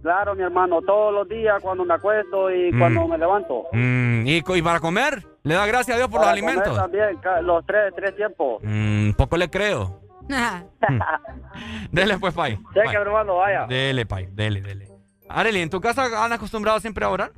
Claro, 0.01 0.33
mi 0.35 0.43
hermano, 0.43 0.81
todos 0.81 1.13
los 1.13 1.27
días 1.27 1.61
cuando 1.61 1.83
me 1.85 1.93
acuesto 1.93 2.49
y 2.51 2.71
Mm. 2.71 2.79
cuando 2.79 3.07
me 3.07 3.17
levanto. 3.17 3.65
Mm, 3.73 4.23
¿y, 4.27 4.61
para 4.61 4.79
comer? 4.79 5.23
¿Le 5.43 5.53
da 5.55 5.65
gracias 5.65 5.95
a 5.95 5.97
Dios 5.97 6.09
por 6.09 6.19
Para 6.21 6.31
los 6.31 6.33
alimentos? 6.33 6.77
comer 6.79 7.15
También, 7.21 7.45
los 7.45 7.65
tres, 7.65 7.93
tres 7.95 8.15
tiempos. 8.15 8.61
Mm, 8.63 9.11
poco 9.11 9.35
le 9.37 9.49
creo. 9.49 9.99
Dele 11.91 12.17
pues, 12.19 12.33
Pai. 12.33 12.59
Cheque, 12.73 12.95
hermano, 12.95 13.37
vaya. 13.37 13.65
Dele, 13.67 14.05
Pai, 14.05 14.27
dele, 14.31 14.61
dele. 14.61 14.87
Arely, 15.27 15.61
¿en 15.61 15.69
tu 15.69 15.81
casa 15.81 16.23
han 16.23 16.33
acostumbrado 16.33 16.79
siempre 16.79 17.05
a 17.05 17.09
orar? 17.09 17.31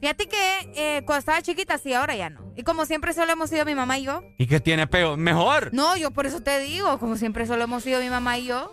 Fíjate 0.00 0.28
que 0.28 0.72
eh, 0.74 1.02
cuando 1.06 1.20
estaba 1.20 1.42
chiquita 1.42 1.78
sí, 1.78 1.94
ahora 1.94 2.14
ya 2.14 2.28
no. 2.28 2.52
Y 2.54 2.62
como 2.62 2.84
siempre 2.84 3.12
solo 3.12 3.32
hemos 3.32 3.50
sido 3.50 3.64
mi 3.64 3.74
mamá 3.74 3.98
y 3.98 4.04
yo. 4.04 4.22
¿Y 4.38 4.46
qué 4.46 4.60
tiene 4.60 4.86
peo? 4.86 5.16
Mejor. 5.16 5.72
No, 5.72 5.96
yo 5.96 6.10
por 6.10 6.26
eso 6.26 6.42
te 6.42 6.58
digo, 6.60 6.98
como 6.98 7.16
siempre 7.16 7.46
solo 7.46 7.64
hemos 7.64 7.82
sido 7.82 8.00
mi 8.00 8.10
mamá 8.10 8.38
y 8.38 8.46
yo. 8.46 8.72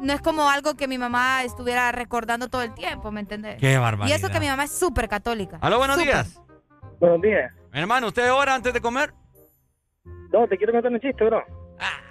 No 0.00 0.12
es 0.12 0.20
como 0.20 0.48
algo 0.48 0.76
que 0.76 0.86
mi 0.86 0.96
mamá 0.96 1.42
estuviera 1.42 1.90
recordando 1.90 2.48
todo 2.48 2.62
el 2.62 2.72
tiempo, 2.72 3.10
¿me 3.10 3.20
entendés? 3.20 3.56
Qué 3.58 3.78
barbaridad. 3.78 4.16
Y 4.16 4.18
eso 4.18 4.30
que 4.30 4.38
mi 4.40 4.46
mamá 4.46 4.64
es 4.64 4.78
súper 4.78 5.08
católica. 5.08 5.58
Aló, 5.60 5.78
buenos 5.78 5.96
Súper. 5.96 6.14
días. 6.14 6.40
Buenos 7.00 7.20
días. 7.20 7.52
Hermano, 7.72 8.06
¿usted 8.06 8.32
ora 8.32 8.54
antes 8.54 8.72
de 8.72 8.80
comer? 8.80 9.12
No, 10.32 10.46
te 10.46 10.56
quiero 10.56 10.72
contar 10.72 10.92
un 10.92 11.00
chiste, 11.00 11.24
bro. 11.24 11.42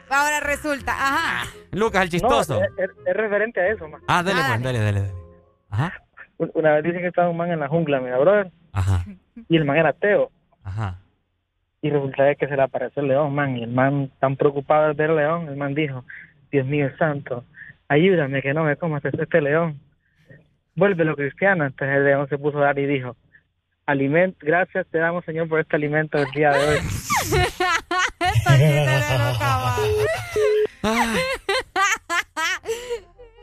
Ahora 0.09 0.39
resulta, 0.41 0.91
ajá. 0.93 1.49
Lucas, 1.71 2.03
el 2.03 2.09
chistoso. 2.09 2.59
No, 2.59 2.65
es, 2.65 2.71
es- 2.77 3.07
es 3.07 3.13
referente 3.15 3.59
a 3.59 3.67
eso, 3.69 3.87
man. 3.87 4.01
ah, 4.07 4.21
pues, 4.23 4.35
dele, 4.63 4.79
dele, 4.79 5.01
dele. 5.01 5.11
Ajá. 5.69 5.93
Un- 6.37 6.51
Una 6.53 6.73
vez 6.75 6.83
dicen 6.83 7.01
que 7.01 7.07
estaba 7.07 7.29
un 7.29 7.37
man 7.37 7.51
en 7.51 7.59
la 7.59 7.67
jungla, 7.67 7.99
mira, 7.99 8.17
brother. 8.17 8.51
Ajá. 8.73 9.03
Y 9.49 9.57
el 9.57 9.65
man 9.65 9.77
era 9.77 9.89
ateo. 9.89 10.31
Ajá. 10.63 10.99
Y 11.81 11.89
resulta 11.89 12.23
de 12.23 12.35
que 12.35 12.47
se 12.47 12.55
le 12.55 12.61
apareció 12.63 13.01
el 13.01 13.09
león, 13.09 13.33
man. 13.35 13.57
Y 13.57 13.63
el 13.63 13.71
man, 13.71 14.11
tan 14.19 14.35
preocupado 14.35 14.87
de 14.87 14.93
ver 14.93 15.09
el 15.11 15.15
león, 15.17 15.47
el 15.49 15.55
man 15.57 15.73
dijo, 15.75 16.03
Dios 16.51 16.65
mío 16.65 16.89
santo, 16.97 17.43
ayúdame 17.87 18.41
que 18.41 18.53
no 18.53 18.63
me 18.63 18.75
comas 18.77 19.03
este, 19.05 19.23
este 19.23 19.41
león. 19.41 19.79
Vuélvelo 20.75 21.15
cristiano. 21.15 21.65
Entonces 21.65 21.97
el 21.97 22.05
león 22.05 22.27
se 22.29 22.37
puso 22.37 22.59
a 22.59 22.65
dar 22.65 22.79
y 22.79 22.85
dijo, 22.85 23.15
Aliment, 23.85 24.35
gracias 24.41 24.85
te 24.91 24.97
damos, 24.97 25.23
Señor, 25.25 25.47
por 25.47 25.59
este 25.59 25.75
alimento 25.75 26.17
del 26.17 26.29
día 26.31 26.51
de 26.51 26.67
hoy. 26.67 26.77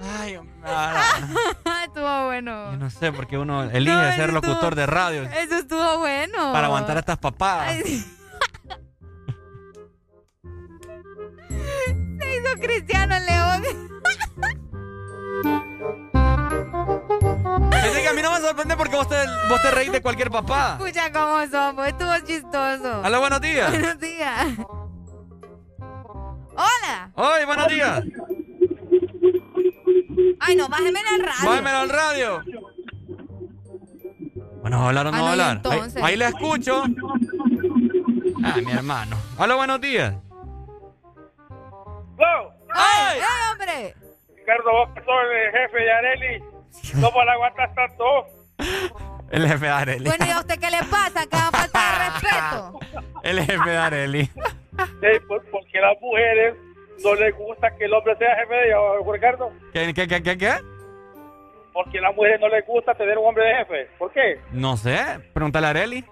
Ay, 0.00 0.38
estuvo 1.84 2.24
bueno. 2.26 2.72
Yo 2.72 2.76
no 2.78 2.90
sé 2.90 3.12
por 3.12 3.26
qué 3.26 3.38
uno 3.38 3.62
elige 3.64 3.96
No, 3.96 4.12
ser 4.14 4.32
locutor 4.32 4.54
estuvo- 4.54 4.74
de 4.76 4.86
radio 4.86 5.22
Eso 5.24 5.56
estuvo 5.56 5.98
bueno. 5.98 6.52
para 6.52 6.66
aguantar 6.66 6.96
estas 6.98 7.18
papadas. 7.18 7.68
Ay. 7.68 7.82
Se 12.18 12.36
hizo 12.36 12.60
cristiano 12.60 13.14
el 13.16 13.26
león. 13.26 13.62
Es 17.72 17.98
que 17.98 18.08
a 18.08 18.12
mí 18.14 18.22
no 18.22 18.32
me 18.32 18.40
sorprende 18.40 18.76
porque 18.76 18.96
vos 18.96 19.08
te, 19.08 19.16
vos 19.48 19.60
te 19.62 19.70
reís 19.70 19.92
de 19.92 20.00
cualquier 20.02 20.30
papada. 20.30 20.72
Escucha 20.78 21.12
cómo 21.12 21.46
somos. 21.50 21.86
Estuvo 21.86 22.18
chistoso. 22.26 23.02
Aló, 23.04 23.20
buenos 23.20 23.40
días. 23.40 23.70
Buenos 23.70 23.98
días. 24.00 24.46
Hola. 26.56 27.10
Hoy, 27.14 27.44
buenos 27.44 27.68
días. 27.68 28.02
Ay, 30.40 30.56
no, 30.56 30.68
bájeme 30.68 31.00
el 31.00 31.22
radio. 31.24 31.50
Bájemelo 31.50 31.78
al 31.78 31.88
radio. 31.88 32.42
Bueno, 34.60 34.78
¿va 34.78 34.84
a 34.84 34.88
hablar 34.88 35.06
o 35.06 35.10
no 35.10 35.16
Ah, 35.18 35.20
va 35.22 35.32
a 35.32 35.36
no, 35.36 35.36
y 35.36 35.40
hablar? 35.42 35.60
Ahí, 35.72 36.02
ahí 36.02 36.16
la 36.16 36.28
escucho. 36.28 36.84
Ah, 38.44 38.56
mi 38.64 38.72
hermano. 38.72 39.16
Aló, 39.38 39.56
buenos 39.56 39.80
días. 39.80 40.14
¡Ay! 42.76 43.18
¡Eh, 43.20 43.22
hombre! 43.52 43.94
Ricardo, 44.36 44.70
vos 44.72 44.88
que 44.94 45.00
sos 45.00 45.14
el 45.32 45.52
jefe 45.52 45.78
de 45.78 45.92
Areli, 45.92 46.44
¿cómo 47.00 47.24
la 47.24 47.32
aguantas 47.32 47.74
tanto? 47.74 48.04
El 49.30 49.48
jefe 49.48 49.64
de 49.64 49.70
Areli. 49.70 50.04
Bueno, 50.04 50.26
¿y 50.26 50.30
a 50.30 50.38
usted 50.40 50.58
qué 50.60 50.70
le 50.70 50.78
pasa? 50.84 51.26
Que 51.26 51.36
va 51.36 51.48
a 51.48 51.50
faltar 51.50 51.98
de 51.98 52.04
respeto. 52.10 52.78
El 53.22 53.40
jefe 53.40 53.70
de 53.70 53.76
Areli. 53.78 54.30
Sí, 54.78 55.20
por- 55.28 55.44
porque 55.50 55.80
las 55.80 56.00
mujeres 56.00 56.54
no 57.02 57.14
les 57.14 57.34
gusta 57.36 57.74
que 57.76 57.84
el 57.84 57.92
hombre 57.94 58.16
sea 58.16 58.36
jefe 58.36 58.54
de 58.54 58.66
ellas, 58.68 58.78
Ricardo. 59.10 59.52
¿Qué, 59.72 59.92
qué, 59.94 60.06
qué, 60.08 60.22
qué, 60.22 60.38
qué? 60.38 60.52
Porque 61.72 61.98
a 61.98 62.02
las 62.02 62.14
mujeres 62.14 62.40
no 62.40 62.48
les 62.48 62.64
gusta 62.66 62.94
tener 62.94 63.18
un 63.18 63.26
hombre 63.26 63.44
de 63.44 63.54
jefe. 63.56 63.88
¿Por 63.98 64.12
qué? 64.12 64.40
No 64.52 64.76
sé. 64.76 64.96
Pregúntale 65.32 65.66
a 65.66 65.70
Areli. 65.70 66.04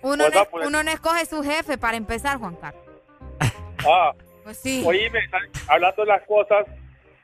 Uno, 0.00 0.16
Pues 0.24 0.34
no, 0.34 0.40
no, 0.40 0.44
pues. 0.50 0.66
uno 0.66 0.82
no 0.82 0.90
escoge 0.90 1.26
su 1.26 1.42
jefe 1.42 1.76
para 1.76 1.96
empezar, 1.96 2.38
Juan 2.38 2.56
Carlos. 2.56 2.82
Ah, 3.86 4.12
Pues 4.44 4.56
sí. 4.58 4.82
oíme, 4.86 5.20
hablando 5.68 6.02
de 6.04 6.08
las 6.08 6.22
cosas, 6.22 6.66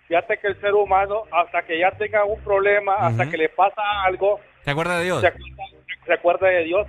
fíjate 0.09 0.39
que 0.39 0.49
el 0.49 0.61
ser 0.61 0.75
humano, 0.75 1.23
hasta 1.33 1.63
que 1.63 1.79
ya 1.79 1.91
tenga 1.93 2.25
un 2.25 2.41
problema, 2.43 2.95
hasta 2.97 3.29
que 3.31 3.37
le 3.39 3.49
pasa 3.49 3.81
algo, 4.05 4.41
¿Te 4.65 4.71
acuerdas 4.73 4.99
de 4.99 5.05
Dios? 5.05 5.21
se 5.21 5.27
acuerda, 5.29 5.63
se 6.07 6.13
acuerda 6.13 6.49
de 6.49 6.65
Dios. 6.65 6.87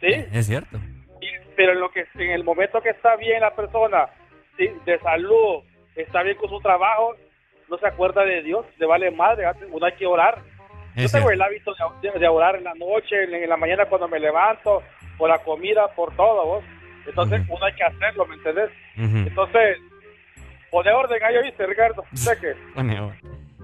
¿Sí? 0.00 0.08
Es 0.32 0.46
cierto. 0.46 0.78
Pero 1.56 1.72
en 1.72 1.80
lo 1.80 1.90
que 1.90 2.06
en 2.14 2.30
el 2.30 2.44
momento 2.44 2.80
que 2.80 2.90
está 2.90 3.16
bien 3.16 3.40
la 3.40 3.54
persona 3.54 4.08
sí, 4.56 4.68
de 4.84 4.98
salud 5.00 5.62
está 5.94 6.22
bien 6.22 6.36
con 6.36 6.48
su 6.50 6.60
trabajo 6.60 7.14
no 7.68 7.78
se 7.78 7.86
acuerda 7.88 8.22
de 8.24 8.42
Dios 8.42 8.64
le 8.78 8.86
vale 8.86 9.10
madre 9.10 9.46
uno 9.70 9.86
hay 9.86 9.92
que 9.94 10.06
orar. 10.06 10.38
Yo 10.94 11.08
tengo 11.10 11.28
cierto. 11.28 11.30
el 11.30 11.42
hábito 11.42 11.74
de, 12.00 12.10
de- 12.10 12.18
de 12.18 12.28
orar 12.28 12.56
en 12.56 12.64
la 12.64 12.74
noche 12.74 13.24
en, 13.24 13.34
en 13.34 13.48
la 13.48 13.56
mañana 13.56 13.84
cuando 13.86 14.08
me 14.08 14.18
levanto 14.20 14.82
por 15.18 15.28
la 15.28 15.38
comida 15.38 15.88
por 15.94 16.14
todo 16.16 16.44
vos 16.46 16.64
entonces 17.06 17.42
uno 17.48 17.64
hay 17.64 17.74
que 17.74 17.84
hacerlo 17.84 18.26
¿me 18.26 18.34
entendés? 18.36 18.70
entonces 18.96 19.78
pone 20.70 20.90
orden 20.92 21.22
ahí 21.22 21.36
oíste 21.36 21.66
Ricardo 21.66 22.04
sé 22.14 22.38
que 22.40 22.54
Bueno, 22.74 23.12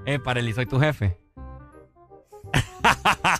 eh, 0.06 0.18
Pareli, 0.18 0.52
soy 0.52 0.66
tu 0.66 0.78
jefe. 0.80 1.16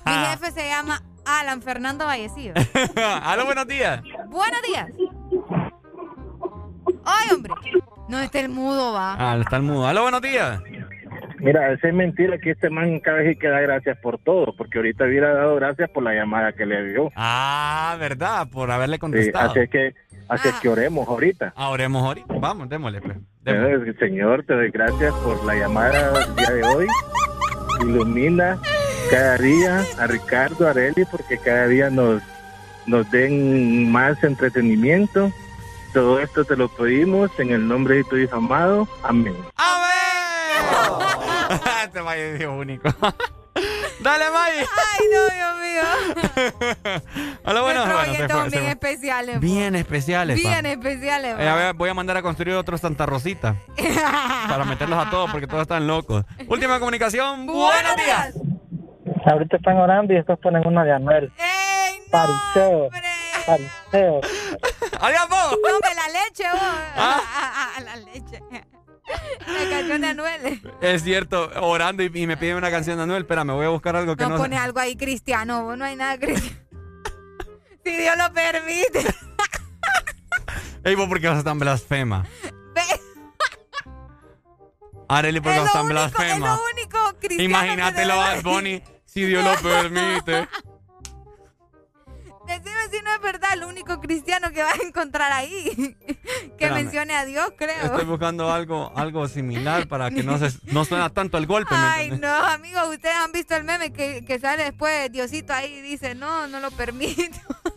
Mi 0.06 0.12
jefe 0.30 0.50
se 0.52 0.68
llama 0.68 1.00
Alan 1.24 1.62
Fernando 1.62 2.04
Vallecillo. 2.06 2.54
Aló, 3.22 3.44
buenos 3.46 3.66
días. 3.66 4.02
Buenos 4.28 4.62
días. 4.62 4.88
Ay, 7.04 7.28
hombre. 7.34 7.52
No, 8.08 8.20
este 8.20 8.40
el 8.40 8.48
mudo 8.48 8.92
va. 8.92 9.14
Ah, 9.18 9.36
está 9.40 9.56
el 9.56 9.62
mudo. 9.62 9.86
Aló, 9.86 10.02
buenos 10.02 10.20
días. 10.22 10.60
Mira, 11.38 11.72
esa 11.72 11.88
es 11.88 11.94
mentira 11.94 12.38
que 12.38 12.52
este 12.52 12.70
man 12.70 13.00
cada 13.00 13.18
vez 13.18 13.36
que 13.38 13.48
da 13.48 13.60
gracias 13.60 13.98
por 13.98 14.18
todo, 14.18 14.54
porque 14.56 14.78
ahorita 14.78 15.04
hubiera 15.04 15.34
dado 15.34 15.56
gracias 15.56 15.90
por 15.90 16.04
la 16.04 16.14
llamada 16.14 16.52
que 16.52 16.64
le 16.66 16.84
dio. 16.92 17.10
Ah, 17.16 17.96
verdad, 17.98 18.46
por 18.48 18.70
haberle 18.70 18.96
Sí, 18.96 19.00
contestado. 19.00 19.50
así 19.50 19.58
es 19.60 19.70
que, 19.70 19.94
así 20.28 20.48
es 20.48 20.54
que 20.60 20.68
oremos 20.68 21.08
ahorita. 21.08 21.52
Ah, 21.56 21.70
oremos 21.70 22.04
ahorita. 22.04 22.32
Vamos, 22.38 22.68
démosle, 22.68 23.00
pues. 23.00 23.16
Eh, 23.46 23.94
Señor, 23.98 24.44
te 24.44 24.54
doy 24.54 24.70
gracias 24.70 25.12
por 25.14 25.42
la 25.44 25.54
llamada 25.56 26.12
del 26.26 26.36
día 26.36 26.50
de 26.50 26.62
hoy. 26.62 26.86
Ilumina 27.80 28.60
cada 29.10 29.36
día 29.38 29.84
a 29.98 30.06
Ricardo, 30.06 30.66
a 30.66 30.70
Areli, 30.70 31.04
porque 31.04 31.36
cada 31.38 31.66
día 31.66 31.90
nos, 31.90 32.22
nos 32.86 33.10
den 33.10 33.90
más 33.90 34.22
entretenimiento. 34.24 35.32
Todo 35.92 36.20
esto 36.20 36.44
te 36.44 36.56
lo 36.56 36.68
pedimos 36.68 37.30
en 37.38 37.50
el 37.50 37.66
nombre 37.68 37.96
de 37.96 38.04
tu 38.04 38.16
Hijo 38.16 38.36
amado. 38.36 38.88
Amén. 39.02 39.36
este 41.84 42.00
May 42.02 42.20
es 42.20 42.38
Dios 42.38 42.52
único. 42.56 42.88
Dale, 44.00 44.24
May. 44.30 44.52
Ay, 44.58 45.06
no, 45.12 45.20
Dios 45.34 45.54
mío. 45.60 45.82
Aló, 47.44 47.62
bueno, 47.62 47.84
Nuestros 47.86 47.86
bueno, 47.86 48.04
se 48.04 48.10
oyentes 48.10 48.32
fue, 48.32 48.40
son 48.40 48.50
se 48.50 48.56
bien 48.56 48.64
fue. 48.64 48.72
especiales. 48.72 49.40
Bien 49.40 49.76
especiales. 49.76 50.36
Bien 50.36 50.64
especiales. 50.66 51.36
Eh, 51.38 51.48
a 51.48 51.54
ver, 51.54 51.74
voy 51.74 51.88
a 51.90 51.94
mandar 51.94 52.16
a 52.16 52.22
construir 52.22 52.56
otro 52.56 52.76
Santa 52.78 53.06
Rosita 53.06 53.54
para 54.48 54.64
meterlos 54.64 55.06
a 55.06 55.10
todos 55.10 55.30
porque 55.30 55.46
todos 55.46 55.62
están 55.62 55.86
locos. 55.86 56.24
Última 56.48 56.80
comunicación. 56.80 57.46
Buenos 57.46 57.94
días. 57.96 58.34
Ahorita 59.26 59.56
están 59.56 59.76
orando 59.76 60.12
y 60.12 60.16
después 60.16 60.38
ponen 60.40 60.66
una 60.66 60.84
de 60.84 60.92
Anuel. 60.92 61.32
Pariseo. 62.10 62.88
Pariseo. 63.46 64.20
Adiós, 65.00 65.28
vos. 65.28 65.58
La 65.96 66.08
leche, 66.08 66.44
vos. 66.52 66.60
¿Ah? 66.96 67.20
Ah, 67.20 67.72
ah, 67.76 67.80
la 67.80 67.96
leche. 67.96 68.40
La 69.46 69.68
canción 69.76 70.00
de 70.00 70.06
Anuel. 70.06 70.62
Es 70.80 71.02
cierto, 71.02 71.50
orando 71.60 72.02
y, 72.04 72.10
y 72.14 72.26
me 72.26 72.36
piden 72.36 72.56
una 72.56 72.70
canción 72.70 72.96
de 72.96 73.02
Anuel. 73.02 73.22
Espera, 73.22 73.44
me 73.44 73.52
voy 73.52 73.66
a 73.66 73.68
buscar 73.68 73.96
algo 73.96 74.16
que 74.16 74.22
No 74.24 74.30
no. 74.30 74.36
pone 74.36 74.56
algo 74.56 74.78
ahí 74.78 74.96
cristiano, 74.96 75.64
vos 75.64 75.76
no 75.76 75.84
hay 75.84 75.96
nada 75.96 76.16
cristiano. 76.18 76.56
Si 77.84 77.90
Dios 77.96 78.16
lo 78.16 78.32
permite. 78.32 79.04
Ey, 80.84 80.94
vos, 80.94 81.08
¿por 81.08 81.20
qué 81.20 81.26
vas 81.26 81.36
a 81.36 81.38
estar 81.40 81.50
tan 81.50 81.58
blasfema? 81.58 82.24
Areli, 85.08 85.40
¿por 85.40 85.52
qué 85.52 85.58
vas 85.58 85.66
a 85.66 85.68
estar 85.68 85.82
tan 85.82 85.88
blasfema? 85.90 86.56
Lo 86.56 86.62
único 86.72 86.98
cristiano. 87.20 87.42
Imagínatelo, 87.44 88.12
que 88.14 88.18
Bad 88.18 88.42
Bunny, 88.42 88.82
si 89.12 89.24
Dios 89.24 89.44
lo 89.44 89.54
permite. 89.62 90.48
Decime 92.46 92.88
si 92.90 93.00
no 93.02 93.14
es 93.14 93.20
verdad, 93.22 93.56
lo 93.56 93.68
único 93.68 94.00
cristiano 94.00 94.50
que 94.50 94.62
vas 94.62 94.78
a 94.78 94.82
encontrar 94.82 95.30
ahí. 95.32 95.96
que 96.06 96.64
Espérame. 96.64 96.74
mencione 96.74 97.14
a 97.14 97.24
Dios, 97.24 97.52
creo. 97.56 97.84
Estoy 97.84 98.04
buscando 98.04 98.52
algo, 98.52 98.92
algo 98.96 99.28
similar 99.28 99.86
para 99.86 100.10
que 100.10 100.22
no 100.22 100.38
se 100.38 100.50
no 100.72 100.84
suena 100.84 101.08
tanto 101.10 101.38
el 101.38 101.46
golpe. 101.46 101.72
¿me 101.74 101.80
Ay, 101.80 102.10
no, 102.10 102.28
amigos, 102.28 102.82
ustedes 102.88 103.14
han 103.14 103.32
visto 103.32 103.54
el 103.54 103.64
meme 103.64 103.92
que, 103.92 104.24
que 104.24 104.38
sale 104.40 104.64
después, 104.64 105.10
Diosito 105.12 105.52
ahí 105.52 105.80
dice, 105.82 106.14
no, 106.14 106.48
no 106.48 106.58
lo 106.60 106.70
permito. 106.72 107.38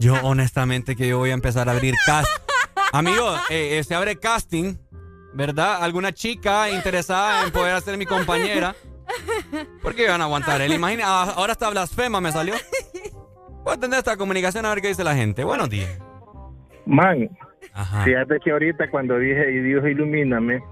yo, 0.00 0.14
honestamente 0.22 0.96
que 0.96 1.06
yo 1.06 1.18
voy 1.18 1.30
a 1.30 1.34
empezar 1.34 1.68
a 1.68 1.72
abrir 1.72 1.94
cast. 2.06 2.28
Amigo, 2.92 3.36
eh, 3.50 3.78
eh, 3.78 3.84
se 3.84 3.94
abre 3.94 4.16
casting, 4.16 4.76
¿verdad? 5.34 5.82
Alguna 5.82 6.12
chica 6.12 6.70
interesada 6.70 7.44
en 7.44 7.52
poder 7.52 7.80
ser 7.82 7.96
mi 7.96 8.06
compañera. 8.06 8.74
¿Por 9.82 9.94
qué 9.94 10.08
van 10.08 10.20
a 10.20 10.24
aguantar 10.24 10.60
él? 10.60 10.72
Imagina, 10.72 11.04
ah, 11.06 11.34
ahora 11.36 11.52
hasta 11.52 11.68
blasfema 11.70 12.20
me 12.20 12.32
salió. 12.32 12.54
Voy 13.64 13.72
a 13.72 13.74
atender 13.74 13.98
esta 13.98 14.16
comunicación 14.16 14.64
a 14.64 14.70
ver 14.70 14.80
qué 14.80 14.88
dice 14.88 15.04
la 15.04 15.14
gente. 15.14 15.44
Buenos 15.44 15.68
días. 15.68 16.00
Man, 16.86 17.28
Ajá. 17.74 18.04
fíjate 18.04 18.38
que 18.42 18.50
ahorita 18.50 18.90
cuando 18.90 19.18
dije, 19.18 19.52
y 19.52 19.60
Dios 19.60 19.84
ilumíname, 19.86 20.62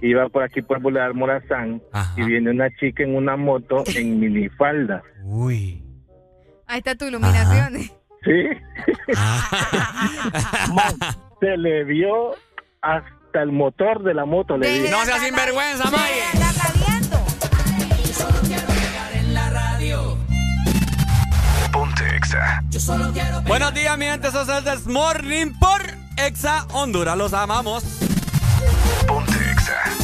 iba 0.00 0.28
por 0.28 0.44
aquí 0.44 0.62
por 0.62 0.80
Boulevard 0.80 1.14
Morazán 1.14 1.82
y 2.16 2.22
viene 2.22 2.50
una 2.50 2.70
chica 2.76 3.02
en 3.02 3.16
una 3.16 3.36
moto 3.36 3.82
en 3.94 4.20
minifalda. 4.20 5.02
Uy. 5.24 5.82
Ahí 6.66 6.78
está 6.78 6.94
tu 6.94 7.06
iluminación. 7.06 7.74
Sí. 8.24 8.48
Man, 10.72 10.96
se 11.40 11.56
le 11.56 11.84
vio 11.84 12.34
hasta 12.80 13.42
el 13.42 13.52
motor 13.52 14.02
de 14.02 14.14
la 14.14 14.24
moto. 14.24 14.56
Le 14.56 14.82
vi. 14.82 14.88
No 14.88 15.04
seas 15.04 15.20
sinvergüenza, 15.20 15.90
May. 15.90 16.12
Ponte 21.72 22.16
Exa. 22.16 22.62
Buenos 23.46 23.74
días, 23.74 23.98
mi 23.98 24.06
gente. 24.06 24.28
Eso 24.28 24.42
es 24.42 24.48
el 24.48 24.64
This 24.64 24.86
Morning 24.86 25.52
por 25.58 25.82
Exa 26.16 26.66
Honduras. 26.72 27.16
Los 27.16 27.34
amamos. 27.34 27.84
Ponte 29.06 29.32
Exa. 29.50 30.03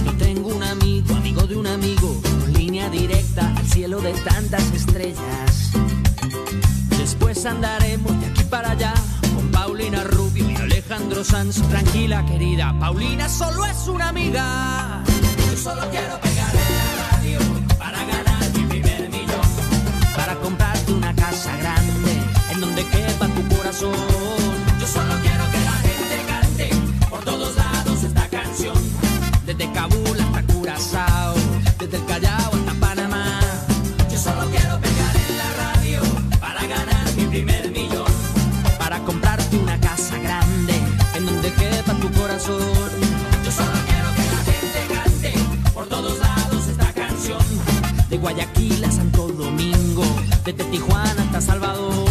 cielo 3.81 3.99
de 3.99 4.13
tantas 4.13 4.63
estrellas. 4.73 5.71
Después 6.99 7.43
andaremos 7.47 8.11
de 8.21 8.27
aquí 8.27 8.43
para 8.43 8.71
allá 8.71 8.93
con 9.33 9.49
Paulina 9.49 10.03
Rubio 10.03 10.47
y 10.51 10.55
Alejandro 10.55 11.23
Sanz. 11.23 11.59
Tranquila, 11.67 12.23
querida, 12.27 12.75
Paulina 12.79 13.27
solo 13.27 13.65
es 13.65 13.87
una 13.87 14.09
amiga. 14.09 15.03
Yo 15.47 15.57
solo 15.57 15.81
quiero 15.89 16.19
pegarle 16.21 16.61
la 16.75 17.09
radio 17.09 17.39
para 17.79 17.97
ganar 18.05 18.43
mi 18.55 18.65
primer 18.65 19.09
millón. 19.09 19.49
Para 20.15 20.35
comprarte 20.35 20.93
una 20.93 21.15
casa 21.15 21.57
grande 21.57 22.13
en 22.51 22.61
donde 22.61 22.83
quepa 22.85 23.27
tu 23.29 23.55
corazón. 23.55 23.95
Yo 24.79 24.85
solo 24.85 25.13
quiero 25.23 25.43
que 25.53 25.59
la 25.69 25.77
gente 25.87 26.15
cante 26.27 26.69
por 27.09 27.21
todos 27.21 27.55
lados 27.55 28.03
esta 28.03 28.27
canción. 28.27 28.77
Desde 29.47 29.71
Kabul 29.71 30.19
hasta 30.19 30.53
Curazao, 30.53 31.33
desde 31.79 31.97
el 31.97 32.05
Callao 32.05 32.30
Yo 42.47 43.51
solo 43.51 43.71
quiero 43.85 44.09
que 44.15 44.23
la 44.25 44.37
gente 44.51 44.93
cante 44.95 45.33
por 45.75 45.85
todos 45.85 46.17
lados 46.17 46.67
esta 46.67 46.91
canción. 46.91 47.39
De 48.09 48.17
Guayaquil 48.17 48.83
a 48.83 48.91
Santo 48.91 49.27
Domingo, 49.27 50.03
desde 50.43 50.63
Tijuana 50.63 51.21
hasta 51.21 51.39
Salvador. 51.39 52.10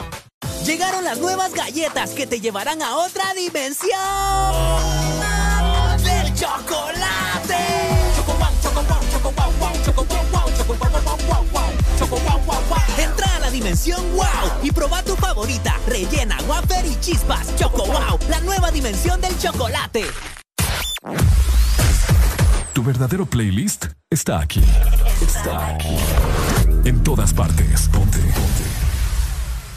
Llegaron 0.65 1.03
las 1.03 1.17
nuevas 1.17 1.53
galletas 1.53 2.11
que 2.11 2.27
te 2.27 2.39
llevarán 2.39 2.81
a 2.81 2.97
otra 2.97 3.33
dimensión. 3.33 3.89
¡Del 6.03 6.33
chocolate! 6.35 7.55
Entra 12.97 13.35
a 13.35 13.39
la 13.39 13.49
dimensión 13.49 13.99
wow 14.15 14.25
y 14.61 14.71
proba 14.71 15.01
tu 15.03 15.15
favorita. 15.15 15.75
Rellena, 15.87 16.37
wafer 16.47 16.85
y 16.85 16.99
chispas. 16.99 17.55
Choco 17.55 17.85
wow, 17.85 18.19
la 18.29 18.39
nueva 18.41 18.69
dimensión 18.71 19.19
del 19.19 19.37
chocolate. 19.39 20.05
Tu 22.73 22.83
verdadero 22.83 23.25
playlist 23.25 23.87
está 24.09 24.39
aquí. 24.39 24.63
Está 25.21 25.67
aquí. 25.67 25.97
En 26.85 27.03
todas 27.03 27.33
partes. 27.33 27.89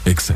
Exa 0.05 0.33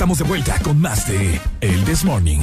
estamos 0.00 0.16
de 0.16 0.24
vuelta 0.24 0.58
con 0.60 0.80
más 0.80 1.06
de 1.06 1.38
El 1.60 1.84
This 1.84 2.04
Morning. 2.06 2.38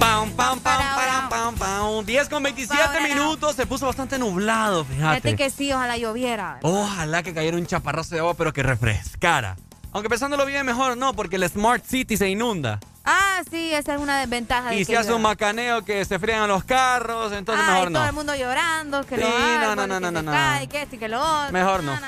Pam, 0.00 0.28
pam, 0.32 0.58
pam, 0.58 0.82
pam, 0.96 1.28
pam, 1.28 1.54
pam. 1.54 2.04
10 2.04 2.28
con 2.28 2.42
27 2.42 3.00
minutos. 3.02 3.54
Se 3.54 3.66
puso 3.66 3.86
bastante 3.86 4.18
nublado, 4.18 4.84
Fíjate 4.84 5.20
fíjate. 5.20 5.36
que 5.36 5.48
sí, 5.48 5.72
ojalá 5.72 5.96
lloviera. 5.96 6.58
Ojalá 6.62 7.22
que 7.22 7.32
cayera 7.32 7.56
un 7.56 7.66
chaparrazo 7.66 8.16
de 8.16 8.20
agua, 8.20 8.34
pero 8.34 8.52
que 8.52 8.64
refrescara. 8.64 9.54
Aunque 9.92 10.08
pensándolo 10.08 10.44
bien, 10.44 10.66
mejor 10.66 10.96
no, 10.96 11.14
porque 11.14 11.36
el 11.36 11.48
Smart 11.48 11.84
City 11.86 12.16
se 12.16 12.28
inunda. 12.28 12.80
Ah, 13.04 13.42
sí, 13.50 13.72
esa 13.72 13.94
es 13.94 14.00
una 14.00 14.18
desventaja. 14.18 14.68
de 14.70 14.74
Y 14.76 14.78
que 14.80 14.84
se 14.84 14.96
hace 14.98 15.14
un 15.14 15.22
macaneo 15.22 15.82
que 15.82 16.04
se 16.04 16.18
frían 16.18 16.46
los 16.46 16.62
carros, 16.64 17.32
entonces 17.32 17.64
Ay, 17.66 17.72
mejor 17.72 17.92
todo 17.92 18.02
no. 18.02 18.08
el 18.08 18.12
mundo 18.12 18.34
llorando, 18.34 19.06
que 19.06 19.16
Sí, 19.16 19.22
lo 19.22 19.28
no, 19.30 19.76
no, 19.76 19.86
no, 19.86 19.94
que 19.94 20.00
no, 20.00 20.10
no, 20.10 20.22
no. 20.22 20.30
cae, 20.30 20.66
que 20.66 20.82
esto 20.82 20.96
y 20.96 20.98
que 20.98 21.08
lo 21.08 21.18
otro. 21.18 21.52
Mejor 21.52 21.82
no. 21.82 21.94
No, 21.94 22.00
no, 22.00 22.06
no, 22.06 22.07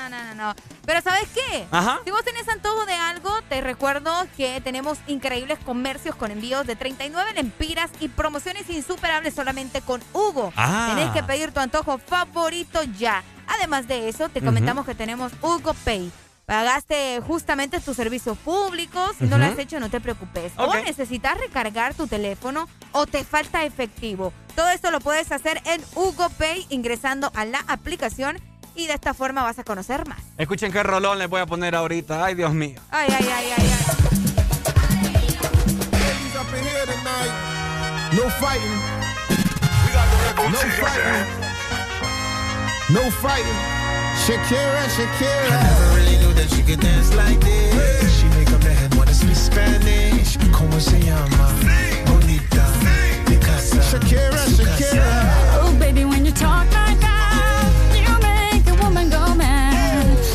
Pero 0.91 1.03
¿sabes 1.03 1.29
qué? 1.33 1.65
Ajá. 1.71 2.01
Si 2.03 2.11
vos 2.11 2.21
tenés 2.25 2.49
antojo 2.49 2.85
de 2.85 2.95
algo, 2.95 3.31
te 3.47 3.61
recuerdo 3.61 4.11
que 4.35 4.59
tenemos 4.59 4.97
increíbles 5.07 5.57
comercios 5.59 6.15
con 6.15 6.31
envíos 6.31 6.67
de 6.67 6.75
39 6.75 7.31
lempiras 7.33 7.89
y 8.01 8.09
promociones 8.09 8.69
insuperables 8.69 9.33
solamente 9.33 9.79
con 9.79 10.01
Hugo. 10.11 10.51
Ah. 10.57 10.91
Tenés 10.93 11.13
que 11.13 11.23
pedir 11.23 11.53
tu 11.53 11.61
antojo 11.61 11.97
favorito 11.97 12.83
ya. 12.99 13.23
Además 13.47 13.87
de 13.87 14.09
eso, 14.09 14.27
te 14.27 14.41
comentamos 14.41 14.85
que 14.85 14.93
tenemos 14.93 15.31
Hugo 15.41 15.73
Pay. 15.85 16.11
Pagaste 16.45 17.21
justamente 17.25 17.79
tus 17.79 17.95
servicios 17.95 18.37
públicos. 18.39 19.13
Si 19.17 19.27
no 19.27 19.37
lo 19.37 19.45
has 19.45 19.57
hecho, 19.57 19.79
no 19.79 19.89
te 19.89 20.01
preocupes. 20.01 20.51
O 20.57 20.73
necesitas 20.73 21.37
recargar 21.37 21.93
tu 21.93 22.07
teléfono 22.07 22.67
o 22.91 23.07
te 23.07 23.23
falta 23.23 23.63
efectivo. 23.63 24.33
Todo 24.57 24.67
esto 24.67 24.91
lo 24.91 24.99
puedes 24.99 25.31
hacer 25.31 25.61
en 25.63 25.81
Hugo 25.95 26.29
Pay 26.31 26.65
ingresando 26.69 27.31
a 27.33 27.45
la 27.45 27.59
aplicación 27.69 28.41
y 28.75 28.87
de 28.87 28.93
esta 28.93 29.13
forma 29.13 29.43
vas 29.43 29.59
a 29.59 29.63
conocer 29.63 30.07
más. 30.07 30.19
Escuchen 30.37 30.71
qué 30.71 30.83
rolón 30.83 31.19
les 31.19 31.29
voy 31.29 31.41
a 31.41 31.45
poner 31.45 31.75
ahorita. 31.75 32.23
Ay, 32.23 32.35
Dios 32.35 32.53
mío. 32.53 32.79
Ay, 32.91 33.09
ay, 33.09 33.27
ay, 33.27 33.51
ay, 33.51 33.53
ay. 33.57 33.91
up. 36.41 37.21
No 38.13 38.29
fighting. 38.29 38.77
No 40.51 40.59
fighting. 40.79 41.25
No 42.89 43.11
fighting. 43.21 43.59
Shakira, 44.25 44.83
Shakira. 44.95 45.47
I 45.47 45.63
never 45.63 45.95
really 45.95 46.17
knew 46.17 46.33
that 46.33 46.49
she 46.49 46.61
could 46.61 46.79
dance 46.79 47.13
like 47.15 47.39
this. 47.39 48.19
She 48.19 48.27
make 48.29 48.49
a 48.49 48.59
man 48.59 48.89
wanna 48.97 49.13
speak 49.13 49.35
Spanish. 49.35 50.37
Como 50.51 50.79
se 50.79 50.99
llama? 50.99 51.47
Bonita. 52.05 52.65
Shakira, 53.89 54.45
Shakira. 54.57 55.40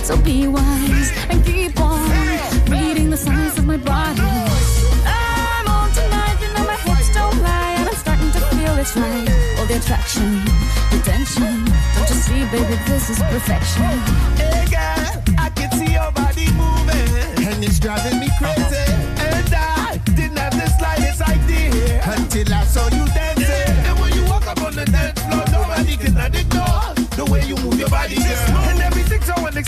So 0.07 0.17
be 0.19 0.47
wise 0.47 1.11
and 1.31 1.45
keep 1.45 1.81
on 1.81 2.09
reading 2.71 3.11
the 3.11 3.17
signs 3.17 3.59
of 3.59 3.67
my 3.67 3.77
body. 3.77 4.21
I'm 5.05 5.67
on 5.67 5.91
tonight, 5.91 6.39
you 6.41 6.47
know 6.55 6.65
my 6.65 6.77
hips 6.77 7.13
don't 7.13 7.43
lie, 7.43 7.75
and 7.81 7.89
I'm 7.89 7.95
starting 7.97 8.31
to 8.31 8.41
feel 8.55 8.79
it's 8.79 8.97
right. 8.97 9.29
All 9.59 9.67
the 9.67 9.79
attraction, 9.79 10.45
the 10.93 11.03
tension. 11.03 11.65
Don't 11.97 12.09
you 12.09 12.21
see, 12.23 12.45
baby, 12.55 12.79
this 12.87 13.11
is 13.11 13.19
perfection. 13.19 13.99
Hey 14.39 14.67
girl, 14.71 15.25
I 15.39 15.51
can 15.57 15.73
see 15.73 15.95
your 15.95 16.13
body 16.13 16.53
moving. 16.53 17.45
And 17.45 17.65
it's 17.65 17.81
driving 17.81 18.21
me 18.21 18.29
crazy. 18.39 18.87
And 19.19 19.53
I 19.53 19.99
didn't 20.15 20.39
have 20.39 20.55
the 20.55 20.71
slightest 20.79 21.21
idea. 21.23 22.01
Until 22.05 22.55
I 22.55 22.63
saw 22.63 22.87
you 22.95 23.06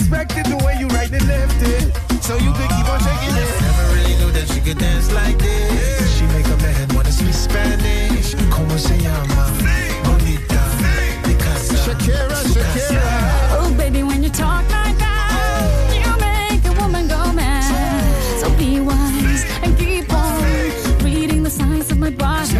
so 0.09 0.15
unexpected, 0.15 0.45
the 0.45 0.65
way 0.65 0.75
you 0.79 0.87
right 0.87 1.11
and 1.11 1.27
left 1.27 1.61
it. 1.61 2.23
So 2.23 2.35
you 2.35 2.51
could 2.53 2.69
keep 2.69 2.89
on 2.89 2.99
shaking 2.99 3.35
it. 3.35 3.61
Never 3.61 3.95
really 3.95 4.15
knew 4.17 4.31
that 4.31 4.47
she 4.47 4.59
could 4.59 4.77
dance 4.77 5.11
like 5.11 5.37
this. 5.37 6.17
She 6.17 6.25
make 6.27 6.45
a 6.47 6.57
man 6.57 6.87
wanna 6.95 7.11
speak 7.11 7.33
Spanish. 7.33 8.35
Como 8.49 8.77
se 8.77 8.97
llama? 8.97 9.51
Bonita. 10.03 10.61
Picasa. 11.23 11.75
Shakira, 11.85 12.39
Shakira. 12.53 13.01
Oh, 13.51 13.73
baby, 13.77 14.03
when 14.03 14.23
you 14.23 14.29
talk 14.29 14.63
like 14.71 14.97
that, 14.97 15.93
you 15.93 16.11
make 16.17 16.63
a 16.65 16.73
woman 16.81 17.07
go 17.07 17.33
mad. 17.33 17.63
So 18.41 18.49
be 18.57 18.79
wise 18.79 19.45
and 19.63 19.77
keep 19.77 20.11
on 20.13 20.43
reading 21.03 21.43
the 21.43 21.49
signs 21.49 21.91
of 21.91 21.97
my 21.97 22.09
body. 22.11 22.57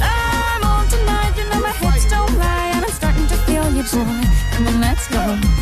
I'm 0.00 0.64
on 0.64 0.86
tonight, 0.88 1.32
you 1.36 1.44
know 1.50 1.60
my 1.60 1.72
hips 1.72 2.10
don't 2.10 2.38
lie, 2.38 2.72
and 2.74 2.84
I'm 2.84 2.92
starting 2.92 3.26
to 3.28 3.36
feel 3.46 3.70
you, 3.72 3.84
boy. 3.84 4.28
Come 4.52 4.66
on, 4.68 4.80
let's 4.80 5.08
go 5.08 5.61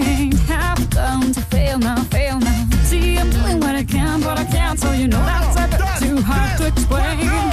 I 4.31 4.35
can, 4.35 4.35
but 4.35 4.39
I 4.39 4.45
can't, 4.45 4.79
so 4.79 4.91
you 4.91 5.07
know 5.07 5.25
that's 5.25 5.57
a 5.57 5.67
bit 5.67 6.09
too 6.09 6.21
hard 6.21 6.57
to 6.57 6.67
explain. 6.67 7.50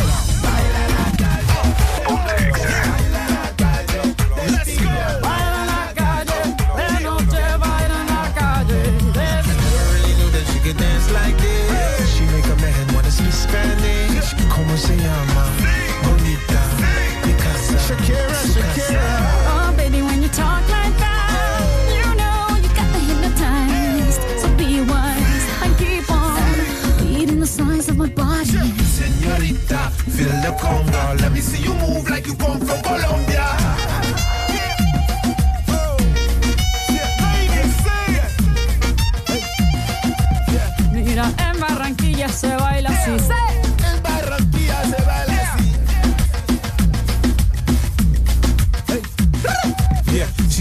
Feel 29.68 30.28
the 30.40 30.56
conga. 30.58 31.20
Let 31.20 31.30
me 31.32 31.40
see 31.40 31.62
you 31.62 31.74
move 31.74 32.08
like 32.08 32.26
you 32.26 32.34
come 32.36 32.58
from 32.58 32.82
Colombia. 32.82 33.27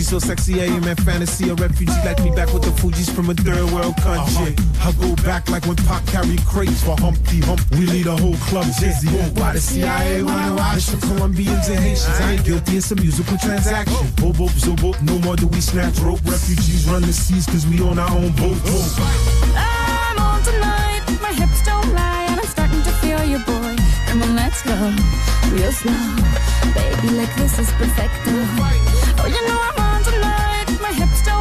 So 0.08 0.20
sexy, 0.20 0.62
I 0.62 0.66
am 0.68 0.86
in 0.86 0.96
fantasy. 0.96 1.50
A 1.50 1.56
refugee 1.56 1.92
like 2.06 2.24
me 2.24 2.32
back 2.32 2.54
with 2.54 2.64
the 2.64 2.72
Fuji's 2.80 3.10
from 3.10 3.30
a 3.30 3.34
third 3.34 3.70
world 3.76 3.98
country. 3.98 4.56
Uh-huh. 4.56 4.88
I 4.88 4.92
go 4.96 5.14
back 5.24 5.50
like 5.50 5.66
when 5.68 5.76
Pac 5.76 6.06
carried 6.08 6.40
crates 6.46 6.82
for 6.82 6.96
Humpty 6.96 7.42
Hump. 7.42 7.60
We 7.72 7.88
lead 7.88 8.08
a 8.08 8.16
whole 8.16 8.40
club 8.48 8.66
dizzy. 8.80 9.10
Oh. 9.12 9.28
Why 9.36 9.52
the 9.52 9.60
CIA 9.60 10.24
wanna 10.24 10.56
watch 10.56 10.86
the 10.88 10.98
Colombians 11.08 11.68
and 11.68 11.80
Haitians? 11.80 12.08
I 12.22 12.34
ain't 12.34 12.46
guilty, 12.46 12.78
it's 12.78 12.90
a 12.92 12.96
musical 12.96 13.38
transaction. 13.38 13.98
Oh. 14.24 14.32
boop, 14.32 14.56
zo, 14.58 14.76
boop, 14.76 14.96
no 15.04 15.20
more 15.20 15.36
do 15.36 15.48
we 15.48 15.60
snatch 15.60 16.00
rope. 16.00 16.24
Refugees 16.24 16.88
run 16.88 17.02
the 17.02 17.12
seas 17.12 17.46
cause 17.46 17.68
we 17.68 17.82
own 17.82 18.00
our 18.00 18.10
own 18.10 18.32
boat. 18.40 18.56
boat. 18.64 18.92
I'm 19.60 20.20
on 20.20 20.42
tonight, 20.44 21.04
my 21.22 21.34
hips 21.34 21.64
don't 21.64 21.92
lie, 21.94 22.28
and 22.32 22.40
I'm 22.40 22.48
starting 22.48 22.82
to 22.84 22.94
feel 23.04 23.24
you, 23.26 23.40
boy. 23.40 23.76
Come 24.08 24.24
on, 24.24 24.36
let's 24.38 24.64
go, 24.64 24.78
real 25.52 25.72
slow. 25.72 26.16
Baby, 26.72 27.10
like 27.20 27.34
this 27.36 27.60
is 27.60 27.70
perfect. 27.76 28.16
Oh, 29.20 29.28
you 29.28 29.42
know 29.48 29.60
I'm 29.60 29.76
on 29.76 29.78
tonight, 29.78 29.78
my 29.78 29.87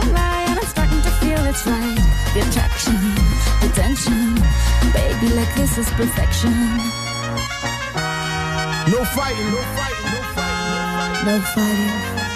hips 0.06 0.12
don't 0.12 0.14
lie, 0.14 0.44
and 0.48 0.58
I'm 0.58 0.66
starting 0.66 1.02
to 1.02 1.10
feel 1.20 1.44
it's 1.46 1.66
right. 1.66 1.98
The 2.34 2.40
attraction, 2.40 3.14
the 3.60 3.68
tension. 3.74 4.34
Baby, 4.92 5.34
like 5.34 5.54
this 5.54 5.78
is 5.78 5.88
perfection. 5.90 6.52
No 8.90 9.04
fighting, 9.04 9.50
no 9.50 9.62
fighting, 9.76 10.10
no 10.12 10.22
fighting. 10.34 11.26
No 11.26 11.40
fighting. 11.54 12.26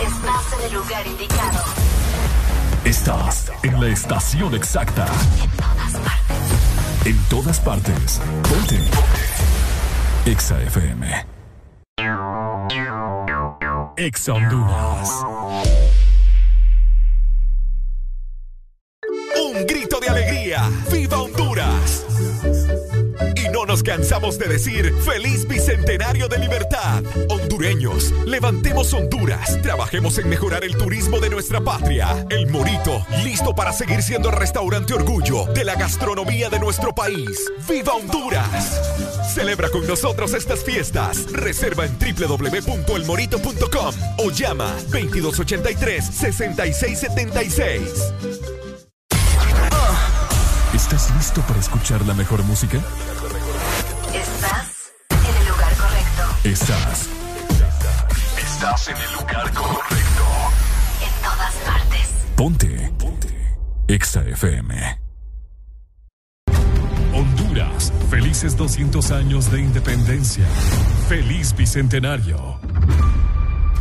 Estás 0.00 0.52
en 0.52 0.66
el 0.66 0.72
lugar 0.74 1.06
indicado. 1.06 1.64
Estás 2.84 3.52
en 3.62 3.80
la 3.80 3.88
estación 3.88 4.54
exacta. 4.54 5.06
En 7.04 7.16
todas 7.28 7.60
partes. 7.60 8.20
Ponte. 8.48 9.19
Exa 10.30 10.62
FM. 10.62 11.26
Exa 13.96 14.32
Honduras. 14.32 15.10
Un 19.34 19.66
grito 19.66 19.98
de 19.98 20.08
alegría. 20.08 20.70
¡Viva 20.88 21.18
Honduras! 21.18 21.79
Nos 23.70 23.82
cansamos 23.84 24.36
de 24.36 24.48
decir 24.48 24.92
feliz 25.04 25.46
bicentenario 25.46 26.26
de 26.26 26.38
libertad. 26.38 27.04
Hondureños, 27.28 28.12
levantemos 28.26 28.92
Honduras. 28.92 29.62
Trabajemos 29.62 30.18
en 30.18 30.28
mejorar 30.28 30.64
el 30.64 30.76
turismo 30.76 31.20
de 31.20 31.30
nuestra 31.30 31.60
patria. 31.60 32.26
El 32.30 32.48
Morito, 32.48 33.06
listo 33.22 33.54
para 33.54 33.72
seguir 33.72 34.02
siendo 34.02 34.28
el 34.28 34.34
restaurante 34.34 34.92
orgullo 34.92 35.44
de 35.54 35.64
la 35.64 35.76
gastronomía 35.76 36.50
de 36.50 36.58
nuestro 36.58 36.92
país. 36.92 37.48
¡Viva 37.68 37.92
Honduras! 37.92 39.32
Celebra 39.32 39.68
con 39.68 39.86
nosotros 39.86 40.34
estas 40.34 40.64
fiestas. 40.64 41.30
Reserva 41.30 41.86
en 41.86 41.96
www.elmorito.com 41.96 43.94
o 44.18 44.30
llama 44.32 44.74
2283-6676. 44.90 47.78
¿Estás 50.74 51.14
listo 51.14 51.40
para 51.42 51.60
escuchar 51.60 52.04
la 52.04 52.14
mejor 52.14 52.42
música? 52.42 52.80
Estás. 56.44 57.10
Estás 58.38 58.88
en 58.88 58.96
el 58.96 59.12
lugar 59.12 59.52
correcto. 59.52 60.24
En 61.02 61.22
todas 61.22 61.54
partes. 61.66 62.14
Ponte. 62.34 62.92
Ponte. 62.98 63.58
Exa 63.86 64.22
FM. 64.22 65.00
Honduras, 67.12 67.92
felices 68.08 68.56
200 68.56 69.10
años 69.10 69.50
de 69.50 69.60
independencia. 69.60 70.46
Feliz 71.10 71.54
bicentenario. 71.54 72.58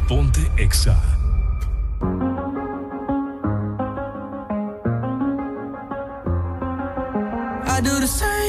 Ponte 0.10 0.42
Exa. 0.58 1.02
I 7.66 7.82
do 7.82 8.00
the 8.02 8.08
same 8.08 8.49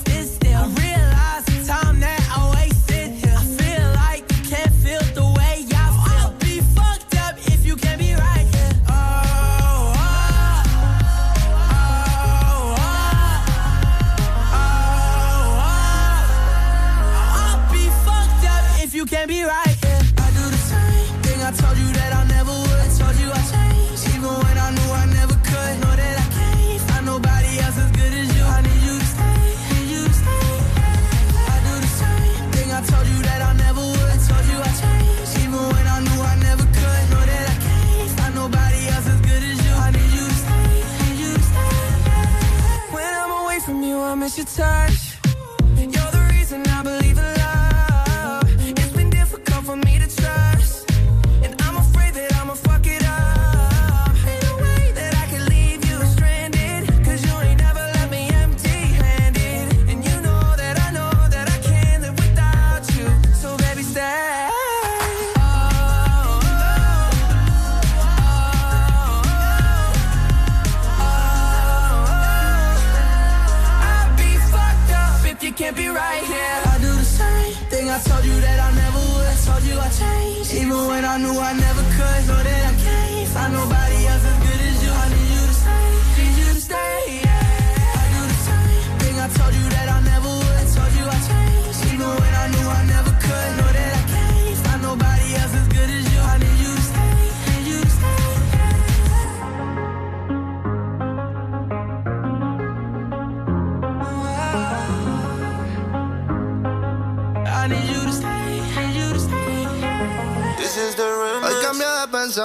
your 44.37 44.45
touch. 44.45 45.10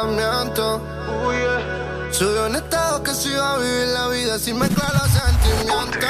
Pensamiento. 0.06 0.80
Subió 2.10 2.46
un 2.46 2.56
estado 2.56 3.02
que 3.02 3.14
se 3.14 3.30
iba 3.30 3.54
a 3.54 3.58
vivir 3.58 3.88
la 3.88 4.08
vida 4.08 4.38
sin 4.38 4.58
mezclar 4.58 4.92
los 4.94 5.10
sentimientos. 5.10 6.00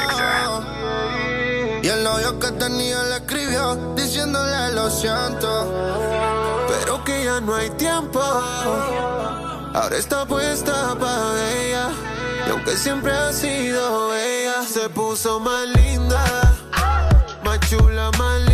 Y 1.81 1.87
el 1.87 2.03
novio 2.03 2.39
que 2.39 2.51
tenía 2.51 3.03
le 3.03 3.15
escribió 3.17 3.75
diciéndole 3.95 4.71
lo 4.73 4.89
siento. 4.89 5.73
Pero 6.67 7.03
que 7.03 7.23
ya 7.25 7.41
no 7.41 7.55
hay 7.55 7.69
tiempo. 7.71 8.21
Ahora 8.21 9.97
está 9.97 10.25
puesta 10.25 10.95
para 10.99 11.51
ella. 11.53 11.89
Yo 12.47 12.53
aunque 12.53 12.77
siempre 12.77 13.11
ha 13.11 13.33
sido 13.33 14.15
ella, 14.15 14.63
se 14.63 14.87
puso 14.89 15.39
más 15.39 15.67
linda, 15.67 16.23
más 17.43 17.59
chula, 17.69 18.11
más 18.17 18.39
linda. 18.41 18.46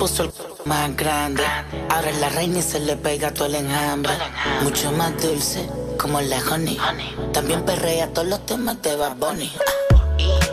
Puso 0.00 0.22
el 0.22 0.32
más 0.64 0.96
grande. 0.96 1.44
Ahora 1.90 2.10
la 2.12 2.30
reina 2.30 2.60
y 2.60 2.62
se 2.62 2.80
le 2.80 2.96
pega 2.96 3.34
todo 3.34 3.46
el 3.48 3.56
enjambre. 3.56 4.14
Mucho 4.62 4.90
más 4.92 5.12
dulce, 5.20 5.68
como 5.98 6.22
la 6.22 6.38
honey. 6.50 6.78
También 7.34 7.62
perrea 7.66 8.10
todos 8.10 8.26
los 8.26 8.46
temas 8.46 8.80
de 8.80 8.96
Bad. 8.96 9.14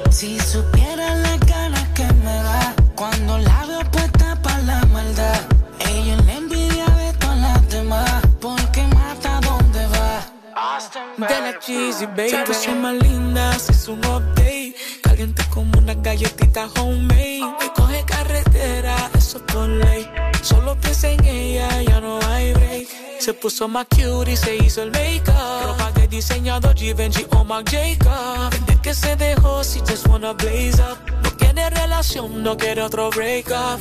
Si 0.10 0.38
supiera 0.42 1.16
la 1.16 1.40
cara 1.40 1.82
que 1.96 2.06
me 2.26 2.36
da 2.48 2.76
cuando 2.94 3.38
la 3.38 3.66
veo 3.68 3.84
puesta 3.90 4.38
para 4.44 4.60
la 4.64 4.86
maldad. 4.88 5.40
Ella 5.80 6.18
la 6.26 6.34
envidia 6.34 6.86
de 6.86 7.14
todas 7.14 7.38
las 7.38 7.70
demás. 7.70 8.22
Porque 8.42 8.82
mata 8.88 9.40
donde 9.48 9.88
va. 9.88 11.28
De 11.30 11.42
la 11.42 11.58
cheesy, 11.60 12.06
baby. 12.06 12.54
Se 12.54 12.76
más 12.76 12.96
linda, 12.96 13.58
se 13.58 13.72
hizo 13.72 13.94
un 13.94 14.00
update. 14.00 14.47
Caliente 15.18 15.44
como 15.50 15.80
una 15.80 15.96
galletita 15.96 16.70
homemade. 16.80 17.42
Que 17.60 17.74
coge 17.74 18.06
carretera, 18.06 19.10
eso 19.18 19.44
por 19.48 19.68
ley. 19.68 20.08
Solo 20.44 20.80
piensa 20.80 21.10
en 21.10 21.26
ella, 21.26 21.82
ya 21.82 22.00
no 22.00 22.20
hay 22.28 22.54
break. 22.54 22.88
Se 23.20 23.34
puso 23.34 23.68
más 23.68 23.88
cute 23.88 24.34
y 24.34 24.38
se 24.38 24.58
hizo 24.58 24.84
el 24.84 24.92
make-up. 24.92 25.34
Ropa 25.64 25.92
de 25.94 26.08
diseñador 26.08 26.76
Givenchy 26.76 27.26
o 27.32 27.44
Marc 27.44 27.68
Jacob. 27.72 28.52
Desde 28.52 28.80
que 28.80 28.94
se 28.94 29.16
dejó, 29.16 29.64
si 29.64 29.80
just 29.80 30.06
wanna 30.08 30.34
blaze 30.34 30.80
up. 30.84 31.00
No 31.24 31.36
quiere 31.36 31.68
relación, 31.72 32.44
no 32.44 32.56
quiere 32.56 32.84
otro 32.84 33.10
break-up. 33.10 33.80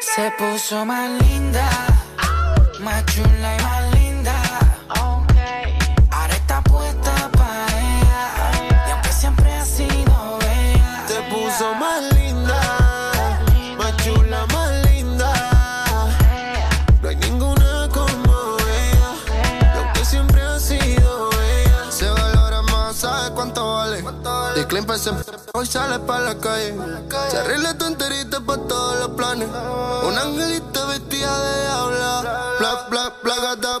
Se 0.00 0.28
puso 0.32 0.84
más 0.84 1.08
linda, 1.22 1.70
más 2.80 3.06
chula 3.06 3.56
y 3.56 3.62
más 3.62 3.81
hoy 25.54 25.66
sale 25.66 25.98
pa' 26.00 26.20
la 26.20 26.34
calle. 26.38 26.74
Se 27.30 27.38
arregla 27.38 27.76
tu 27.78 27.84
enterita 27.86 28.40
pa' 28.40 28.58
todos 28.58 28.98
los 29.00 29.10
planes. 29.10 29.48
Un 30.06 30.18
angelito 30.18 30.86
vestida 30.88 31.38
de 31.40 31.62
diabla. 31.62 32.20
Bla, 32.58 32.86
bla, 32.90 33.12
bla, 33.22 33.36
gata, 33.36 33.80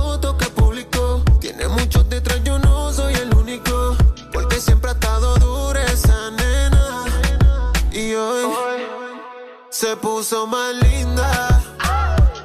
se 9.81 9.95
puso 9.95 10.45
más 10.45 10.75
linda. 10.75 11.59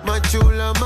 Más 0.05 0.23
chula, 0.23 0.73
más 0.81 0.86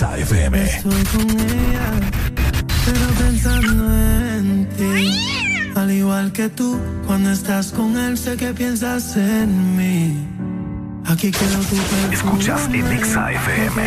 Exa 0.00 0.16
FM. 0.16 0.64
Estoy 0.64 1.04
con 1.12 1.30
ella, 1.30 1.90
pero 2.86 3.06
pensando 3.18 3.84
en 3.98 4.66
ti. 4.74 5.72
Al 5.76 5.90
igual 5.92 6.32
que 6.32 6.48
tú, 6.48 6.80
cuando 7.06 7.30
estás 7.30 7.70
con 7.70 7.98
él, 7.98 8.16
sé 8.16 8.34
que 8.38 8.54
piensas 8.54 9.14
en 9.18 9.76
mí. 9.76 10.26
Aquí 11.04 11.30
quedó 11.30 11.58
tu 11.68 11.76
perfume. 11.76 12.14
Escuchas 12.14 12.66
en 12.72 12.92
Exa 12.92 13.30
FM. 13.30 13.82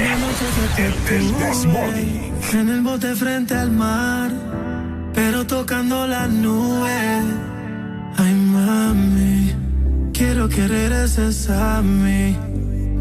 El 0.78 0.94
del 1.10 1.38
Desmorning. 1.40 2.31
En 2.53 2.69
el 2.69 2.81
bote 2.81 3.15
frente 3.15 3.56
al 3.56 3.72
mar, 3.72 4.29
pero 5.15 5.47
tocando 5.47 6.06
las 6.06 6.29
nubes. 6.29 7.24
Ay, 8.17 8.33
mami, 8.35 9.56
quiero 10.13 10.47
que 10.47 10.67
regreses 10.67 11.49
a 11.49 11.81
mí. 11.81 12.38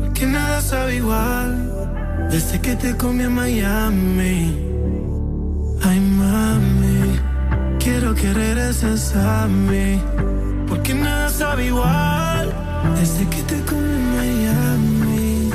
Porque 0.00 0.24
nada 0.24 0.62
sabe 0.62 0.96
igual 0.96 1.81
desde 2.30 2.60
que 2.60 2.76
te 2.76 2.96
comí 2.96 3.24
en 3.24 3.34
Miami. 3.34 4.58
Ay, 5.82 6.00
mami, 6.00 7.18
quiero 7.78 8.14
que 8.14 8.32
regreses 8.32 9.14
a 9.16 9.46
mí. 9.46 10.00
Porque 10.68 10.94
nada 10.94 11.28
sabe 11.28 11.66
igual 11.66 12.52
desde 12.98 13.28
que 13.28 13.42
te 13.42 13.60
comí 13.62 13.92
en 13.92 14.16
Miami. 14.16 15.50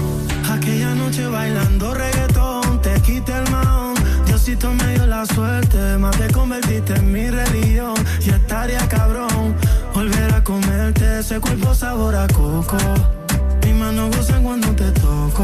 Aquella 0.51 0.95
noche 0.95 1.27
bailando 1.27 1.93
reggaetón, 1.93 2.81
te 2.81 2.93
quité 3.01 3.33
el 3.37 3.49
maón. 3.51 3.95
Diosito 4.25 4.73
me 4.73 4.93
dio 4.93 5.05
la 5.07 5.25
suerte, 5.25 5.97
más 5.97 6.17
te 6.17 6.31
convertiste 6.31 6.93
en 6.95 7.11
mi 7.11 7.29
religión. 7.29 7.95
Y 8.25 8.29
estaría 8.29 8.87
cabrón 8.89 9.55
volver 9.93 10.33
a 10.33 10.43
comerte 10.43 11.19
ese 11.19 11.39
cuerpo 11.39 11.73
sabor 11.73 12.15
a 12.15 12.27
coco. 12.27 12.77
Mis 13.63 13.75
manos 13.75 14.15
gozan 14.15 14.43
cuando 14.43 14.67
te 14.75 14.91
toco. 14.91 15.43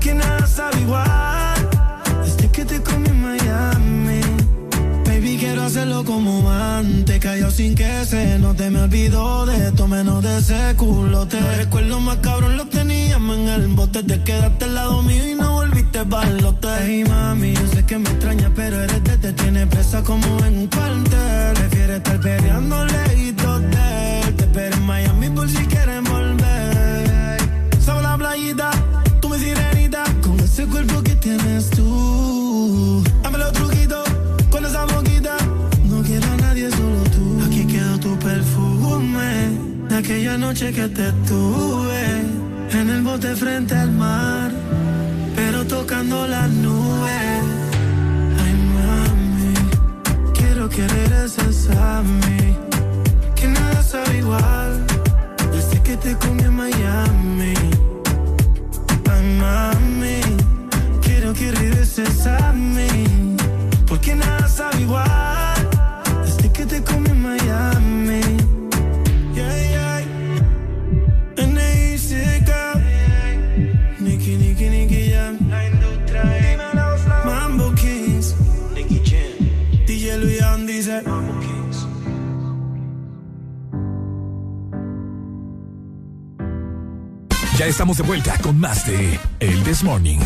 Porque 0.00 0.14
nada 0.14 0.46
sabe 0.46 0.80
igual. 0.80 1.68
Desde 2.24 2.48
que 2.48 2.64
te 2.64 2.82
comí 2.82 3.06
en 3.06 3.20
Miami. 3.20 4.20
Baby, 5.04 5.36
quiero 5.38 5.64
hacerlo 5.64 6.06
como 6.06 6.50
antes. 6.50 7.20
cayó 7.20 7.50
sin 7.50 7.74
que 7.74 8.06
se 8.06 8.38
no 8.38 8.54
te 8.54 8.70
me 8.70 8.80
olvidó 8.80 9.44
de 9.44 9.68
esto 9.68 9.86
menos 9.86 10.22
de 10.22 10.38
ese 10.38 10.74
culote. 10.76 11.38
Recuerdo 11.58 12.00
más 12.00 12.16
cabrón 12.22 12.56
lo 12.56 12.64
teníamos 12.64 13.36
en 13.36 13.48
el 13.48 13.68
bote. 13.68 14.02
Te 14.02 14.22
quedaste 14.22 14.64
al 14.64 14.74
lado 14.74 15.02
mío 15.02 15.32
y 15.32 15.34
no 15.34 15.52
volviste 15.52 16.02
balote. 16.04 16.68
Hey 16.80 17.04
mami, 17.06 17.52
yo 17.52 17.66
sé 17.66 17.84
que 17.84 17.98
me 17.98 18.08
extraña, 18.08 18.50
pero 18.56 18.82
eres 18.82 19.04
de 19.04 19.18
te 19.18 19.34
tiene 19.34 19.66
presa 19.66 20.02
como 20.02 20.24
en 20.46 20.60
un 20.60 20.66
cuartel. 20.68 21.52
Prefiere 21.56 21.96
estar 21.96 22.18
peleando 22.20 22.86
lejitos 22.86 23.60
de 23.60 24.20
él. 24.22 24.34
Te 24.34 24.44
espero 24.44 24.76
en 24.76 24.86
Miami 24.86 25.28
por 25.28 25.46
si 25.46 25.62
quieren 25.66 26.04
volver. 26.04 27.38
Sobre 27.84 28.02
la 28.02 28.16
playita, 28.16 28.70
ese 30.60 30.68
cuerpo 30.68 31.02
que 31.02 31.16
tienes 31.16 31.70
tú. 31.70 33.02
Dame 33.22 33.38
los 33.38 33.52
truquitos 33.52 34.06
con 34.50 34.64
esa 34.64 34.84
boquita. 34.84 35.36
No 35.84 36.02
quiero 36.02 36.26
a 36.32 36.36
nadie, 36.36 36.70
solo 36.70 37.02
tú. 37.14 37.42
Aquí 37.46 37.64
quedó 37.66 37.98
tu 37.98 38.18
perfume 38.18 39.58
de 39.88 39.96
aquella 39.96 40.36
noche 40.36 40.72
que 40.72 40.88
te 40.88 41.12
tuve 41.28 42.04
en 42.72 42.90
el 42.90 43.02
bote 43.02 43.34
frente 43.36 43.74
al 43.74 43.90
mar, 43.92 44.50
pero 45.34 45.64
tocando 45.66 46.26
las 46.26 46.50
nubes. 46.50 47.42
Ay, 48.42 48.54
mami, 48.76 49.54
quiero 50.34 50.68
que 50.68 50.86
regreses 50.86 51.70
a 51.70 52.02
mí, 52.02 52.56
que 53.34 53.48
nada 53.48 53.82
sabe 53.82 54.18
igual 54.18 54.84
desde 55.52 55.82
que 55.82 55.96
te 55.96 56.14
comí 56.16 56.42
en 56.42 56.54
Miami. 56.54 57.54
Ay, 59.10 59.22
mami, 59.42 60.29
quiero 61.34 61.34
que 61.34 61.60
regreses 61.60 62.26
a 62.26 62.52
mí, 62.52 63.36
porque 63.86 64.14
nada 64.14 64.48
sabe 64.48 64.80
igual 64.80 65.68
desde 66.24 66.50
que 66.52 66.66
te 66.66 66.82
comí 66.82 67.10
en 67.10 67.22
Miami. 67.22 68.20
Yeah, 69.34 69.70
yeah. 69.70 70.02
N.I.C.K. 71.36 72.74
Nicky, 74.00 74.36
Nicky, 74.36 74.68
Nicky 74.70 75.10
Jam. 75.10 75.38
Mambo 77.24 77.74
Kings. 77.74 78.34
Nicky 78.74 79.00
Jam. 79.04 79.86
DJ 79.86 80.18
Luyan 80.18 80.66
dice. 80.66 81.02
Mambo 81.02 81.38
Kings. 81.40 81.86
Ya 87.58 87.66
estamos 87.66 87.98
de 87.98 88.02
vuelta 88.04 88.38
con 88.38 88.58
más 88.58 88.86
de 88.86 89.18
El 89.40 89.62
This 89.64 89.82
Morning. 89.82 90.18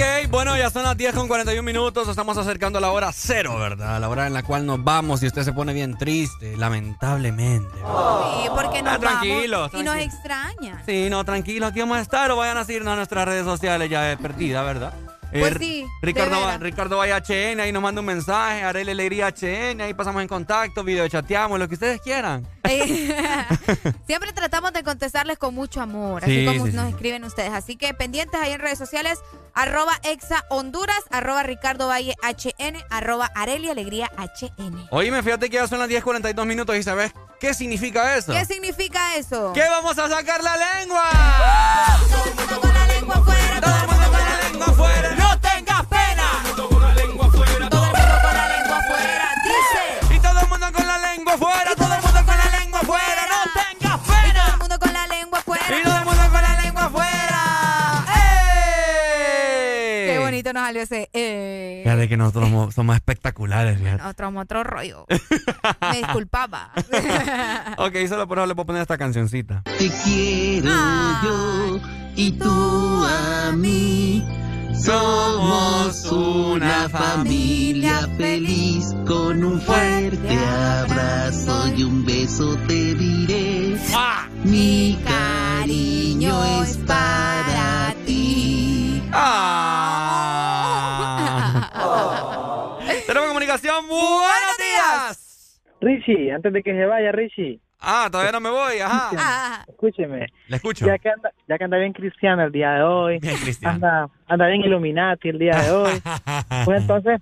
Ok, 0.00 0.30
bueno, 0.30 0.56
ya 0.56 0.70
son 0.70 0.84
las 0.84 0.96
10 0.96 1.14
con 1.14 1.28
41 1.28 1.62
minutos. 1.62 2.08
Estamos 2.08 2.34
acercando 2.38 2.78
a 2.78 2.80
la 2.80 2.90
hora 2.90 3.10
cero, 3.12 3.58
¿verdad? 3.58 4.00
La 4.00 4.08
hora 4.08 4.26
en 4.26 4.32
la 4.32 4.42
cual 4.42 4.64
nos 4.64 4.82
vamos 4.82 5.22
y 5.22 5.26
usted 5.26 5.42
se 5.42 5.52
pone 5.52 5.74
bien 5.74 5.98
triste, 5.98 6.56
lamentablemente. 6.56 7.68
Sí, 7.76 8.48
porque 8.56 8.82
nos 8.82 8.94
Ah, 8.94 8.98
tranquilo, 8.98 9.60
vamos 9.60 9.74
y 9.78 9.82
nos 9.82 9.96
extraña. 9.96 10.82
Sí, 10.86 11.08
no, 11.10 11.22
tranquilo, 11.24 11.66
aquí 11.66 11.80
vamos 11.80 11.98
a 11.98 12.00
estar 12.00 12.30
o 12.30 12.36
vayan 12.36 12.56
a 12.56 12.64
seguirnos 12.64 12.94
a 12.94 12.96
nuestras 12.96 13.26
redes 13.26 13.44
sociales, 13.44 13.90
ya 13.90 14.10
es 14.12 14.18
perdida, 14.18 14.62
¿verdad? 14.62 14.94
Pues 15.30 15.52
Eh, 15.54 15.58
sí, 15.58 15.86
Ricardo. 16.02 16.58
Ricardo 16.58 16.96
Vaya 16.98 17.18
HN, 17.18 17.60
ahí 17.60 17.72
nos 17.72 17.82
manda 17.82 18.00
un 18.00 18.06
mensaje, 18.06 18.62
Arele 18.62 18.92
Alegría 18.92 19.28
HN, 19.28 19.80
ahí 19.80 19.94
pasamos 19.94 20.22
en 20.22 20.28
contacto, 20.28 20.82
video 20.84 21.06
chateamos, 21.08 21.58
lo 21.58 21.68
que 21.68 21.74
ustedes 21.74 22.00
quieran. 22.00 22.46
Siempre 24.06 24.32
tratamos 24.32 24.72
de 24.72 24.82
contestarles 24.82 25.38
con 25.38 25.54
mucho 25.54 25.80
amor, 25.80 26.22
Sí, 26.24 26.46
así 26.46 26.58
como 26.58 26.66
sí, 26.70 26.72
nos 26.72 26.88
escriben 26.88 27.24
ustedes. 27.24 27.52
Así 27.52 27.76
que 27.76 27.94
pendientes 27.94 28.40
ahí 28.40 28.52
en 28.52 28.60
redes 28.60 28.78
sociales, 28.78 29.18
arroba 29.54 29.92
exa 30.04 30.44
Honduras, 30.50 31.00
arroba 31.10 31.42
Ricardo 31.42 31.88
Valle 31.88 32.14
HN, 32.22 32.76
arroba 32.90 33.30
Arelia 33.34 33.72
Alegría 33.72 34.10
HN. 34.16 34.86
Oíme, 34.90 35.22
fíjate 35.22 35.48
que 35.50 35.56
ya 35.56 35.66
son 35.68 35.78
las 35.78 35.88
10.42 35.88 36.44
minutos 36.46 36.76
y 36.76 36.82
¿sabes 36.82 37.12
qué 37.40 37.54
significa 37.54 38.16
eso? 38.16 38.32
¿Qué 38.32 38.44
significa 38.44 39.16
eso? 39.16 39.52
¡Que 39.52 39.62
vamos 39.68 39.98
a 39.98 40.08
sacar 40.08 40.42
la 40.42 40.56
lengua! 40.56 41.08
Todo 42.10 42.24
el 42.24 42.34
mundo 42.34 42.60
con 42.60 42.74
la 42.74 42.86
lengua 42.86 43.14
afuera, 43.16 43.60
todo 43.60 43.74
el 43.74 43.86
mundo 43.88 44.10
con 44.10 44.12
la 44.20 44.48
lengua 44.48 44.66
afuera, 44.66 45.09
Ese. 60.76 61.08
Eh. 61.12 61.80
Fíjate 61.84 62.08
que 62.08 62.16
nosotros 62.16 62.48
mo- 62.50 62.70
somos 62.76 62.96
espectaculares, 62.96 63.78
fíjate. 63.78 64.02
Nosotros 64.02 64.32
otro 64.36 64.64
rollo. 64.64 65.06
Me 65.92 65.98
disculpaba. 65.98 66.70
Ok, 67.78 67.96
solo 68.08 68.26
por 68.28 68.38
eso 68.38 68.46
le 68.46 68.54
puedo 68.54 68.66
poner 68.66 68.82
esta 68.82 68.98
cancioncita. 68.98 69.62
Te 69.64 69.90
quiero 70.04 70.70
yo 71.22 71.80
y 72.16 72.32
tú 72.32 73.04
a 73.04 73.52
mí. 73.52 74.26
Somos 74.74 76.10
una 76.10 76.88
familia 76.88 78.08
feliz 78.16 78.94
con 79.06 79.44
un 79.44 79.60
fuerte 79.60 80.38
abrazo 80.38 81.68
y 81.76 81.82
un 81.82 82.02
beso 82.04 82.56
te 82.66 82.94
diré. 82.94 83.76
Mi 84.44 84.98
cariño 85.04 86.42
es 86.62 86.78
para 86.78 87.94
ti. 88.06 89.02
Ah. 89.12 89.66
Tenemos 93.06 93.28
comunicación. 93.50 93.88
Buenos 93.88 94.56
días. 94.58 95.60
Richie, 95.80 96.32
antes 96.32 96.52
de 96.52 96.62
que 96.62 96.72
se 96.72 96.86
vaya, 96.86 97.10
Richie. 97.12 97.60
Ah, 97.80 98.08
todavía 98.10 98.32
no 98.32 98.40
me 98.40 98.50
voy, 98.50 98.78
ajá. 98.78 99.10
Ah, 99.16 99.64
Escúcheme. 99.66 100.26
Le 100.48 100.56
escucho. 100.56 100.84
Ya 100.86 100.98
que 100.98 101.08
anda, 101.08 101.32
ya 101.48 101.56
que 101.56 101.64
anda 101.64 101.78
bien 101.78 101.94
cristiano 101.94 102.42
el 102.44 102.52
día 102.52 102.72
de 102.72 102.82
hoy. 102.82 103.18
Bien 103.20 103.36
cristiano. 103.38 103.74
Anda, 103.76 104.08
anda 104.26 104.46
bien 104.48 104.60
Illuminati 104.62 105.30
el 105.30 105.38
día 105.38 105.56
de 105.62 105.70
hoy. 105.70 106.02
Pues 106.66 106.82
entonces, 106.82 107.20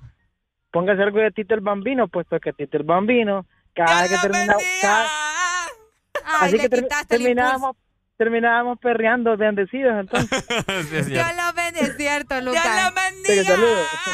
póngase 0.72 1.02
algo 1.02 1.18
de 1.20 1.30
Tito 1.30 1.54
el 1.54 1.60
Bambino, 1.60 2.08
puesto 2.08 2.40
que 2.40 2.52
Tito 2.52 2.76
el 2.76 2.82
Bambino, 2.82 3.46
cada 3.74 4.02
vez 4.02 4.10
que 4.10 4.18
termina, 4.28 4.54
cada- 4.82 5.06
Ay, 6.24 6.48
así 6.48 6.56
le 6.56 6.62
que 6.64 6.68
ter- 6.68 6.82
quitaste 6.82 7.16
el 7.16 7.22
terminábamos, 8.18 8.78
perreando 8.80 9.36
bendecidos 9.36 9.94
entonces. 9.98 10.44
Sí, 10.88 11.10
Dios 11.10 11.26
lo 11.36 11.52
bendiga, 11.54 11.86
es 11.86 11.96
cierto, 11.96 12.40
Lucas. 12.40 12.62
Dios 12.62 12.76
lo 12.84 12.94
bendiga. 12.94 13.54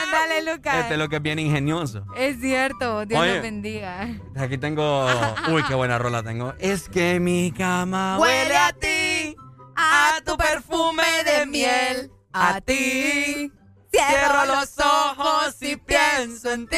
Ándale, 0.03 0.53
Lucas. 0.53 0.77
Este 0.77 0.93
es 0.95 0.99
lo 0.99 1.09
que 1.09 1.17
es 1.17 1.23
bien 1.23 1.39
ingenioso. 1.39 2.05
Es 2.17 2.41
cierto, 2.41 3.07
Dios 3.07 3.21
Oye. 3.21 3.37
lo 3.37 3.43
bendiga. 3.43 4.09
Aquí 4.37 4.59
tengo. 4.59 5.07
Uy, 5.53 5.63
qué 5.65 5.75
buena 5.75 5.99
rola 5.99 6.23
tengo. 6.23 6.55
Es 6.59 6.89
que 6.89 7.19
mi 7.21 7.53
cama 7.53 8.19
Huele 8.19 8.57
a 8.57 8.73
ti, 8.73 9.37
a 9.77 10.19
tu 10.25 10.37
perfume 10.37 11.03
de 11.25 11.47
miel, 11.47 12.11
a 12.33 12.61
ti. 12.61 13.51
Cierro 13.91 14.45
los 14.47 14.75
ojos 14.79 15.57
y 15.63 15.77
pienso 15.77 16.53
en 16.53 16.67
ti. 16.67 16.77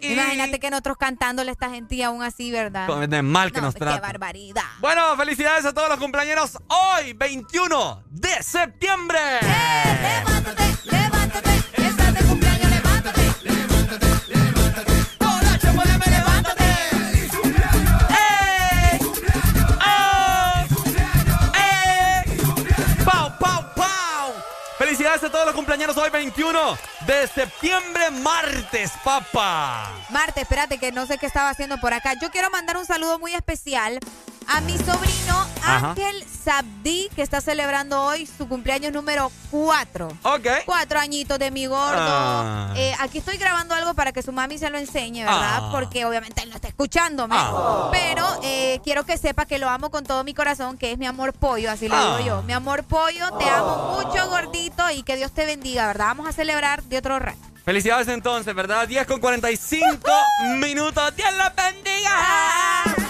Imagínate 0.00 0.58
que 0.60 0.70
nosotros 0.70 0.96
cantándole 0.98 1.50
a 1.50 1.52
esta 1.52 1.70
gente 1.70 1.94
y 1.94 2.02
aún 2.02 2.22
así, 2.22 2.50
¿verdad? 2.50 2.86
De 3.08 3.22
mal 3.22 3.52
que 3.52 3.60
No, 3.60 3.66
nos 3.66 3.74
qué 3.74 3.80
trata. 3.80 4.00
barbaridad. 4.00 4.62
Bueno, 4.80 5.16
felicidades 5.16 5.64
a 5.64 5.72
todos 5.72 5.88
los 5.88 5.98
cumpleaños 5.98 6.56
hoy, 6.68 7.12
21 7.14 8.02
de 8.10 8.42
septiembre. 8.42 9.18
Estás 9.40 10.95
todos 25.36 25.48
los 25.48 25.54
cumpleaños 25.54 25.94
hoy, 25.98 26.08
21 26.08 26.78
de 27.06 27.26
septiembre, 27.26 28.10
martes, 28.10 28.92
papá. 29.04 29.92
Marte, 30.08 30.40
espérate 30.40 30.78
que 30.78 30.92
no 30.92 31.04
sé 31.04 31.18
qué 31.18 31.26
estaba 31.26 31.50
haciendo 31.50 31.76
por 31.76 31.92
acá. 31.92 32.14
Yo 32.22 32.30
quiero 32.30 32.48
mandar 32.48 32.78
un 32.78 32.86
saludo 32.86 33.18
muy 33.18 33.34
especial 33.34 34.00
a 34.48 34.60
mi 34.60 34.76
sobrino 34.78 35.46
Ajá. 35.62 35.90
Ángel 35.90 36.24
Sabdi, 36.44 37.08
que 37.14 37.22
está 37.22 37.40
celebrando 37.40 38.00
hoy 38.02 38.26
su 38.26 38.48
cumpleaños 38.48 38.92
número 38.92 39.32
4. 39.50 40.08
Ok. 40.22 40.46
Cuatro 40.64 41.00
añitos 41.00 41.38
de 41.38 41.50
mi 41.50 41.66
gordo. 41.66 41.96
Ah. 41.96 42.72
Eh, 42.76 42.94
aquí 43.00 43.18
estoy 43.18 43.36
grabando 43.36 43.74
algo 43.74 43.94
para 43.94 44.12
que 44.12 44.22
su 44.22 44.32
mami 44.32 44.58
se 44.58 44.70
lo 44.70 44.78
enseñe, 44.78 45.24
¿verdad? 45.24 45.60
Ah. 45.62 45.68
Porque 45.72 46.04
obviamente 46.04 46.42
él 46.42 46.50
no 46.50 46.54
está 46.54 46.68
escuchándome. 46.68 47.34
Ah. 47.36 47.88
Pero 47.90 48.24
eh, 48.44 48.80
quiero 48.84 49.04
que 49.04 49.18
sepa 49.18 49.46
que 49.46 49.58
lo 49.58 49.68
amo 49.68 49.90
con 49.90 50.04
todo 50.04 50.22
mi 50.22 50.34
corazón, 50.34 50.78
que 50.78 50.92
es 50.92 50.98
mi 50.98 51.06
amor 51.06 51.32
pollo, 51.32 51.70
así 51.70 51.88
le 51.88 51.96
digo 51.96 52.20
yo. 52.20 52.42
Mi 52.42 52.52
amor 52.52 52.84
pollo, 52.84 53.36
te 53.38 53.48
amo 53.48 54.00
mucho, 54.00 54.28
gordito, 54.28 54.88
y 54.90 55.02
que 55.02 55.16
Dios 55.16 55.32
te 55.32 55.46
bendiga, 55.46 55.88
¿verdad? 55.88 56.06
Vamos 56.06 56.28
a 56.28 56.32
celebrar 56.32 56.82
de 56.84 56.98
otro 56.98 57.18
rato. 57.18 57.38
Felicidades 57.64 58.06
entonces, 58.06 58.54
¿verdad? 58.54 58.86
10 58.86 59.08
con 59.08 59.18
45 59.18 59.98
minutos. 60.60 61.16
¡Dios 61.16 61.30
los 61.36 61.52
bendiga! 61.56 63.05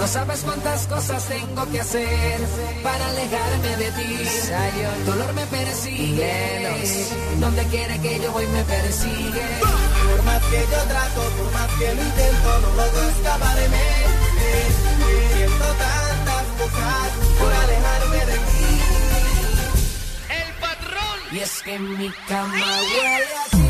Ah. 0.00 0.06
sabes 0.06 0.40
cuántas 0.42 0.86
cosas 0.86 1.24
tengo 1.26 1.70
que 1.70 1.80
hacer 1.80 2.40
para 2.82 3.06
alejarme 3.08 3.76
de 3.76 3.90
ti. 3.92 4.24
Dolor 5.04 5.32
me 5.34 5.46
persigue, 5.46 7.04
donde 7.38 7.62
quiera 7.66 7.98
que 7.98 8.20
yo 8.20 8.32
voy 8.32 8.46
me 8.46 8.64
persigue. 8.64 9.46
Por 9.60 10.22
más 10.24 10.42
que 10.44 10.60
yo 10.60 10.80
trato, 10.88 11.20
por 11.36 11.52
más 11.52 11.70
que 11.78 11.94
lo 11.94 12.02
intento, 12.02 12.60
no 12.62 12.68
logro 12.76 13.08
escaparme. 13.10 13.86
Siento 15.34 15.64
tantas 15.64 16.46
cosas 16.58 17.08
por 17.38 17.52
alejarme 17.52 18.26
de 18.26 18.38
ti. 18.48 18.80
El 20.40 20.52
patrón. 20.60 21.18
Y 21.32 21.38
es 21.40 21.62
que 21.62 21.78
mi 21.78 22.10
cama 22.28 22.66
huele 22.92 23.67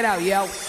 a 0.00 0.18
ti. 0.18 0.24
yo. 0.24 0.44
Yo, 0.44 0.63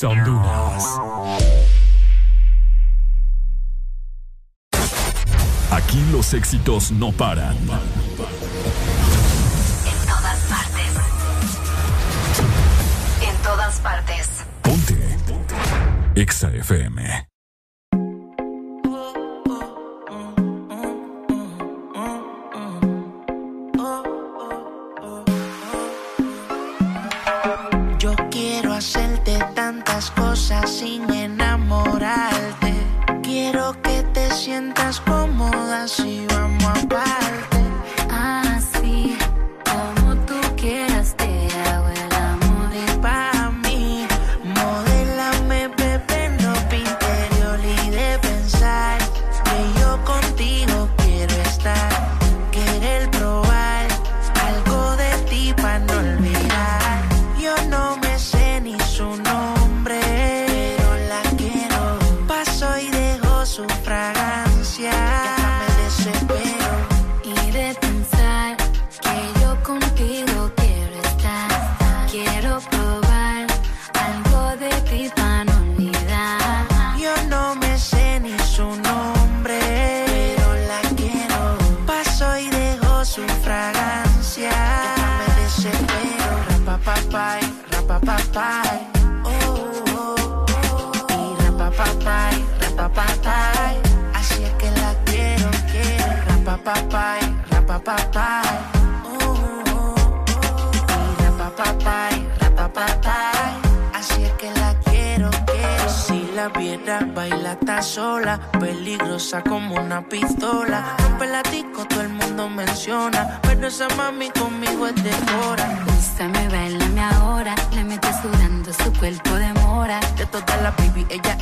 EXA 0.00 0.08
Honduras. 0.08 0.98
Aquí 5.70 6.02
los 6.10 6.32
éxitos 6.32 6.90
no 6.90 7.12
paran. 7.12 7.54
En 7.54 7.66
todas 10.06 10.38
partes. 10.48 10.92
En 13.28 13.36
todas 13.42 13.80
partes. 13.80 14.28
Ponte. 14.62 15.18
EXA 16.14 16.48
FM. 16.48 17.29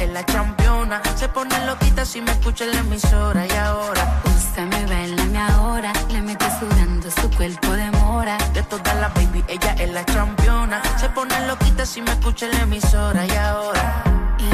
Es 0.00 0.10
la 0.10 0.24
championa. 0.24 1.00
Se 1.16 1.28
pone 1.28 1.54
loquita 1.66 2.04
si 2.04 2.20
me 2.20 2.30
escucha 2.32 2.64
en 2.64 2.72
la 2.72 2.80
emisora. 2.80 3.46
Y 3.46 3.56
ahora, 3.56 4.20
Úsame, 4.24 4.86
bailame 4.86 5.38
ahora. 5.38 5.92
Le 6.10 6.20
mete 6.22 6.46
sudando 6.58 7.10
su 7.10 7.30
cuerpo 7.36 7.72
de 7.72 7.90
mora. 7.92 8.36
de 8.54 8.62
todas 8.62 8.94
las 9.00 9.12
baby, 9.14 9.44
ella 9.48 9.72
es 9.78 9.90
la 9.92 10.04
championa. 10.04 10.82
Se 10.96 11.08
pone 11.10 11.34
loquita 11.46 11.84
si 11.86 12.00
me 12.02 12.10
escucha 12.12 12.46
en 12.46 12.52
la 12.52 12.60
emisora. 12.62 13.26
Y 13.26 13.36
ahora, 13.36 14.04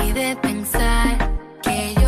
Y 0.03 0.13
de 0.13 0.37
pensar 0.37 1.17
que 1.63 1.95
yo 2.01 2.04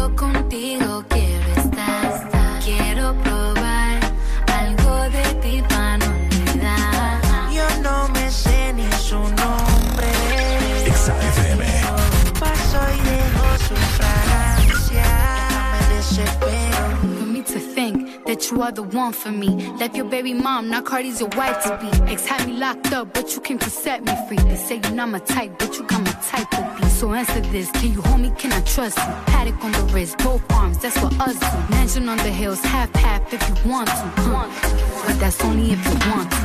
that 18.37 18.51
you 18.51 18.61
are 18.63 18.71
the 18.73 18.83
one 18.83 19.13
for 19.13 19.33
me. 19.33 19.49
Left 19.79 19.97
your 19.97 20.05
baby 20.05 20.35
mom, 20.35 20.69
now 20.69 20.83
Cardi's 20.83 21.21
your 21.21 21.31
wife 21.31 21.63
to 21.65 21.71
be. 21.81 22.13
Ex 22.13 22.27
had 22.27 22.47
me 22.47 22.53
locked 22.55 22.93
up, 22.93 23.15
but 23.15 23.35
you 23.35 23.41
came 23.41 23.59
to 23.59 23.71
set 23.71 24.05
me 24.05 24.13
free. 24.29 24.37
They 24.37 24.57
say 24.57 24.77
you're 24.83 24.93
not 24.93 25.09
my 25.09 25.21
type, 25.21 25.59
but 25.59 25.75
you 25.77 25.85
got 25.85 26.03
my 26.03 26.13
type 26.31 26.51
to 26.51 26.77
be. 26.79 26.87
So 26.89 27.13
answer 27.15 27.41
this, 27.41 27.71
can 27.73 27.93
you 27.93 28.03
hold 28.03 28.21
me, 28.21 28.31
can 28.37 28.53
I 28.53 28.61
trust 28.61 28.99
you? 28.99 29.05
Paddock 29.33 29.65
on 29.65 29.73
the 29.73 29.83
wrist, 29.95 30.19
both 30.19 30.43
arms, 30.53 30.79
that's 30.79 30.99
what 31.01 31.19
us 31.21 31.39
do. 31.39 31.75
Mansion 31.75 32.09
on 32.11 32.19
the 32.19 32.31
hills, 32.31 32.61
half 32.63 32.95
half 32.97 33.33
if 33.33 33.41
you 33.49 33.71
want 33.71 33.89
to. 33.89 33.95
huh. 33.95 35.07
But 35.07 35.19
that's 35.19 35.43
only 35.43 35.73
if 35.73 35.83
you 35.87 36.11
want 36.11 36.31
to. 36.31 36.37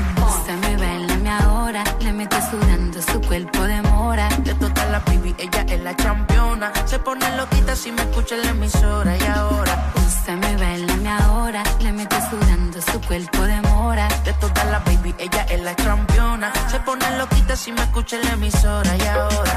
Ahora, 1.43 1.83
le 2.01 2.11
mete 2.13 2.37
sudando 2.49 3.01
su 3.01 3.19
cuerpo 3.21 3.63
de 3.65 3.81
mora. 4.11 4.27
De 4.43 4.53
todas 4.55 4.89
las 4.91 5.03
baby, 5.05 5.33
ella 5.37 5.65
es 5.67 5.81
la 5.81 5.95
championa. 5.95 6.71
Se 6.85 6.99
pone 6.99 7.25
loquita 7.37 7.75
si 7.75 7.91
me 7.91 8.01
escucha 8.01 8.35
en 8.35 8.41
la 8.41 8.49
emisora. 8.49 9.17
Y 9.17 9.25
ahora, 9.35 9.73
Úsame, 10.05 10.55
bailame 10.57 11.09
ahora, 11.09 11.63
le 11.79 11.91
mete 11.91 12.17
sudando 12.29 12.81
su 12.81 12.99
cuerpo 13.07 13.41
de 13.43 13.61
mora. 13.61 14.07
de 14.25 14.33
todas 14.33 14.65
las 14.71 14.83
baby, 14.85 15.15
ella 15.17 15.43
es 15.49 15.61
la 15.61 15.75
championa. 15.75 16.51
Se 16.67 16.79
pone 16.81 17.05
loquita 17.17 17.55
si 17.55 17.71
me 17.71 17.81
escucha 17.81 18.17
en 18.17 18.25
la 18.25 18.33
emisora. 18.33 18.91
Y 18.97 19.07
ahora, 19.07 19.53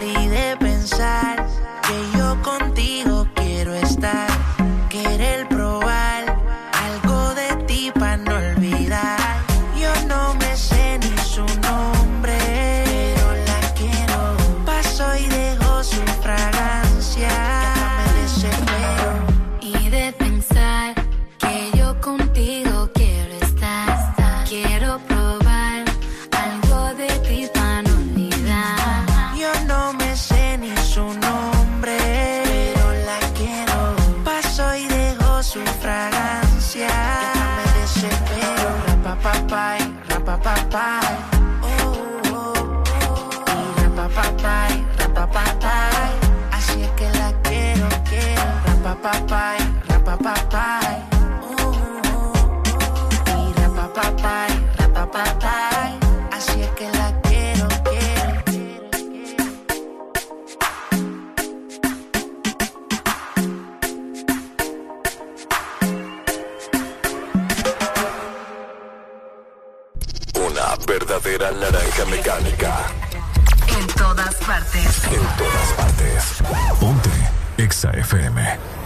y 0.00 0.28
de 0.28 0.56
pensar 0.58 1.46
que 1.86 2.18
yo 2.18 2.42
contigo 2.42 3.26
quiero 3.34 3.74
estar. 3.74 4.33
Verdadera 71.24 71.52
naranja 71.52 72.04
mecánica. 72.04 72.86
En 73.78 73.86
todas 73.94 74.34
partes. 74.36 75.04
En 75.04 75.22
todas 75.38 75.72
partes. 75.74 76.42
Ponte 76.78 77.10
Exa 77.56 77.90
FM. 77.92 78.83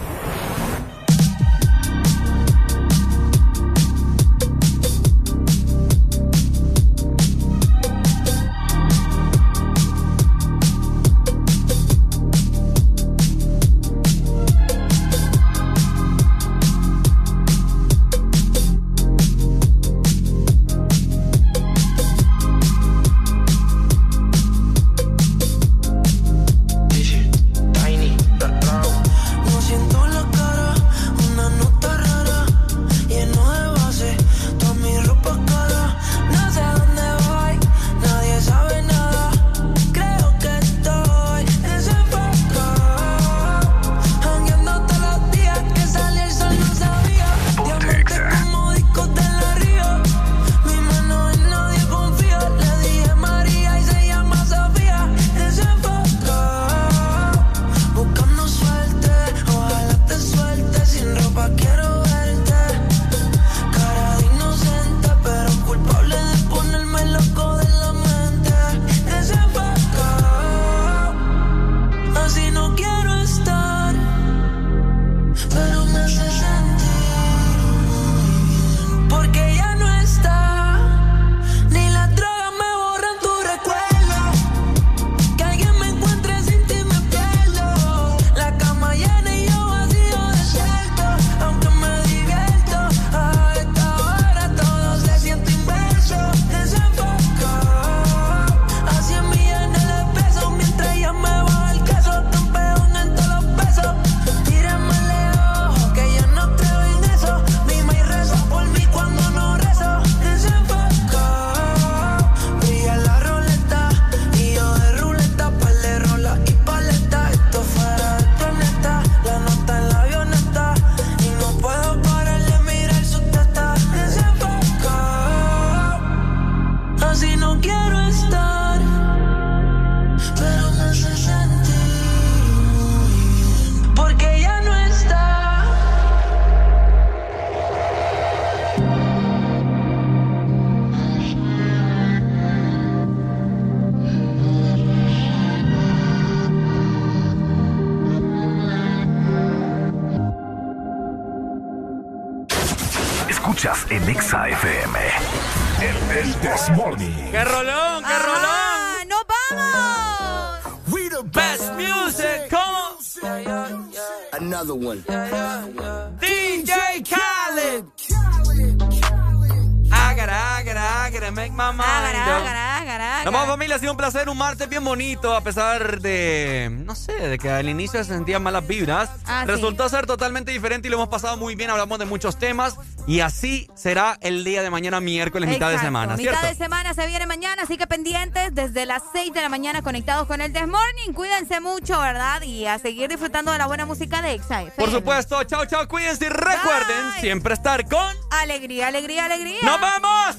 Que 177.39 177.49
al 177.49 177.69
inicio 177.69 178.03
se 178.03 178.13
sentían 178.13 178.43
malas 178.43 178.67
vibras. 178.67 179.09
Ah, 179.25 179.43
sí. 179.45 179.51
Resultó 179.51 179.89
ser 179.89 180.05
totalmente 180.05 180.51
diferente 180.51 180.87
y 180.87 180.91
lo 180.91 180.97
hemos 180.97 181.09
pasado 181.09 181.37
muy 181.37 181.55
bien, 181.55 181.69
hablamos 181.69 181.97
de 181.99 182.05
muchos 182.05 182.37
temas 182.37 182.75
y 183.07 183.21
así 183.21 183.67
será 183.75 184.17
el 184.21 184.43
día 184.43 184.61
de 184.61 184.69
mañana, 184.69 184.99
miércoles, 184.99 185.49
mitad 185.49 185.71
de 185.71 185.79
semana, 185.79 186.15
Mitad 186.15 186.41
de 186.43 186.55
semana 186.55 186.93
se 186.93 187.07
viene 187.07 187.25
mañana, 187.25 187.63
así 187.63 187.77
que 187.77 187.87
pendientes 187.87 188.53
desde 188.53 188.85
las 188.85 189.01
6 189.13 189.33
de 189.33 189.41
la 189.41 189.49
mañana 189.49 189.81
conectados 189.81 190.27
con 190.27 190.41
el 190.41 190.53
This 190.53 190.67
Morning. 190.67 191.13
Cuídense 191.13 191.59
mucho, 191.59 191.99
¿verdad? 191.99 192.41
Y 192.43 192.65
a 192.65 192.77
seguir 192.77 193.09
disfrutando 193.09 193.51
de 193.51 193.57
la 193.57 193.67
buena 193.67 193.85
música 193.85 194.21
de 194.21 194.33
Exa. 194.33 194.65
Por 194.77 194.91
supuesto, 194.91 195.43
chao, 195.45 195.65
chao, 195.65 195.87
cuídense 195.87 196.25
y 196.25 196.29
recuerden 196.29 197.13
siempre 197.19 197.53
estar 197.53 197.87
con... 197.87 198.15
Alegría, 198.31 198.87
alegría, 198.87 199.25
alegría. 199.25 199.59
¡Nos 199.63 199.79
vemos! 199.79 200.35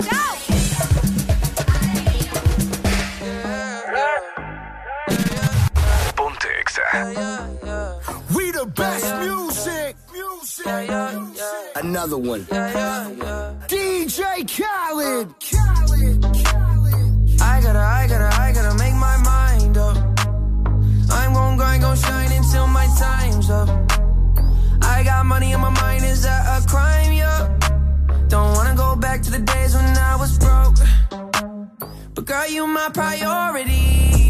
Ponte 3.90 3.96
Exa. 3.96 4.39
We 6.92 8.50
the 8.50 8.66
best 8.74 9.14
music. 9.20 9.94
Music. 10.12 10.66
Another 11.76 12.18
one. 12.18 12.44
DJ 13.70 14.24
Khaled. 14.50 15.32
I 17.40 17.60
gotta, 17.62 17.78
I 17.78 18.06
gotta, 18.08 18.40
I 18.40 18.52
gotta 18.52 18.76
make 18.76 18.94
my 18.94 19.16
mind 19.18 19.78
up. 19.78 19.96
I'm 21.12 21.32
gon' 21.32 21.56
grind, 21.56 21.82
gon' 21.82 21.96
shine 21.96 22.32
until 22.32 22.66
my 22.66 22.88
time's 22.98 23.48
up. 23.50 23.68
I 24.82 25.04
got 25.04 25.26
money 25.26 25.52
in 25.52 25.60
my 25.60 25.70
mind, 25.70 26.04
is 26.04 26.24
that 26.24 26.42
a 26.60 26.66
crime? 26.68 27.12
Yeah. 27.12 27.56
Don't 28.26 28.52
wanna 28.56 28.74
go 28.74 28.96
back 28.96 29.22
to 29.22 29.30
the 29.30 29.38
days 29.38 29.76
when 29.76 29.96
I 29.96 30.16
was 30.16 30.36
broke. 30.38 30.74
But 32.16 32.24
girl, 32.24 32.48
you 32.48 32.66
my 32.66 32.88
priority. 32.92 34.29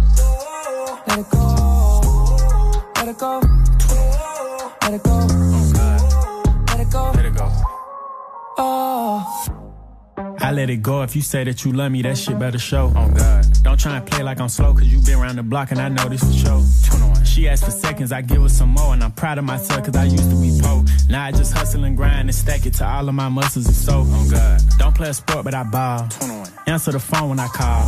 Let 1.11 1.19
it 1.19 1.29
go. 1.29 1.41
Let 2.95 3.07
it 3.09 3.17
go. 3.17 3.41
Let 4.81 4.93
it 4.93 5.03
go. 5.03 5.17
Let 6.67 6.79
it 6.79 6.89
go. 6.89 7.11
Let 7.11 7.25
it 7.25 7.35
go. 7.35 7.51
Oh. 8.57 9.45
I 10.39 10.53
let 10.53 10.69
it 10.69 10.77
go 10.77 11.01
if 11.01 11.13
you 11.13 11.21
say 11.21 11.43
that 11.43 11.65
you 11.65 11.73
love 11.73 11.91
me, 11.91 12.01
that 12.03 12.17
shit 12.17 12.39
better 12.39 12.57
show. 12.57 12.93
Oh 12.95 13.11
God. 13.11 13.45
Don't 13.61 13.77
try 13.77 13.97
and 13.97 14.07
play 14.07 14.23
like 14.23 14.39
I'm 14.39 14.47
slow, 14.47 14.73
cause 14.73 14.85
you 14.85 15.01
been 15.01 15.19
around 15.19 15.35
the 15.35 15.43
block 15.43 15.71
and 15.71 15.81
I 15.81 15.89
know 15.89 16.07
this 16.07 16.23
for 16.23 16.31
sure. 16.31 17.25
She 17.25 17.49
asked 17.49 17.65
for 17.65 17.71
seconds, 17.71 18.13
I 18.13 18.21
give 18.21 18.41
her 18.41 18.47
some 18.47 18.69
more, 18.69 18.93
and 18.93 19.03
I'm 19.03 19.11
proud 19.11 19.37
of 19.37 19.43
myself 19.43 19.83
cause 19.83 19.97
I 19.97 20.05
used 20.05 20.29
to 20.29 20.41
be 20.41 20.57
poor. 20.63 20.85
Now 21.09 21.25
I 21.25 21.33
just 21.33 21.51
hustle 21.51 21.83
and 21.83 21.97
grind 21.97 22.29
and 22.29 22.33
stack 22.33 22.65
it 22.65 22.75
to 22.75 22.87
all 22.87 23.09
of 23.09 23.15
my 23.15 23.27
muscles 23.27 23.65
and 23.65 23.75
so. 23.75 24.05
Oh 24.07 24.29
God. 24.31 24.61
Don't 24.77 24.95
play 24.95 25.09
a 25.09 25.13
sport, 25.13 25.43
but 25.43 25.53
I 25.53 25.63
ball. 25.63 26.07
Answer 26.67 26.91
the 26.91 26.99
phone 26.99 27.29
when 27.29 27.39
I 27.39 27.47
call. 27.47 27.83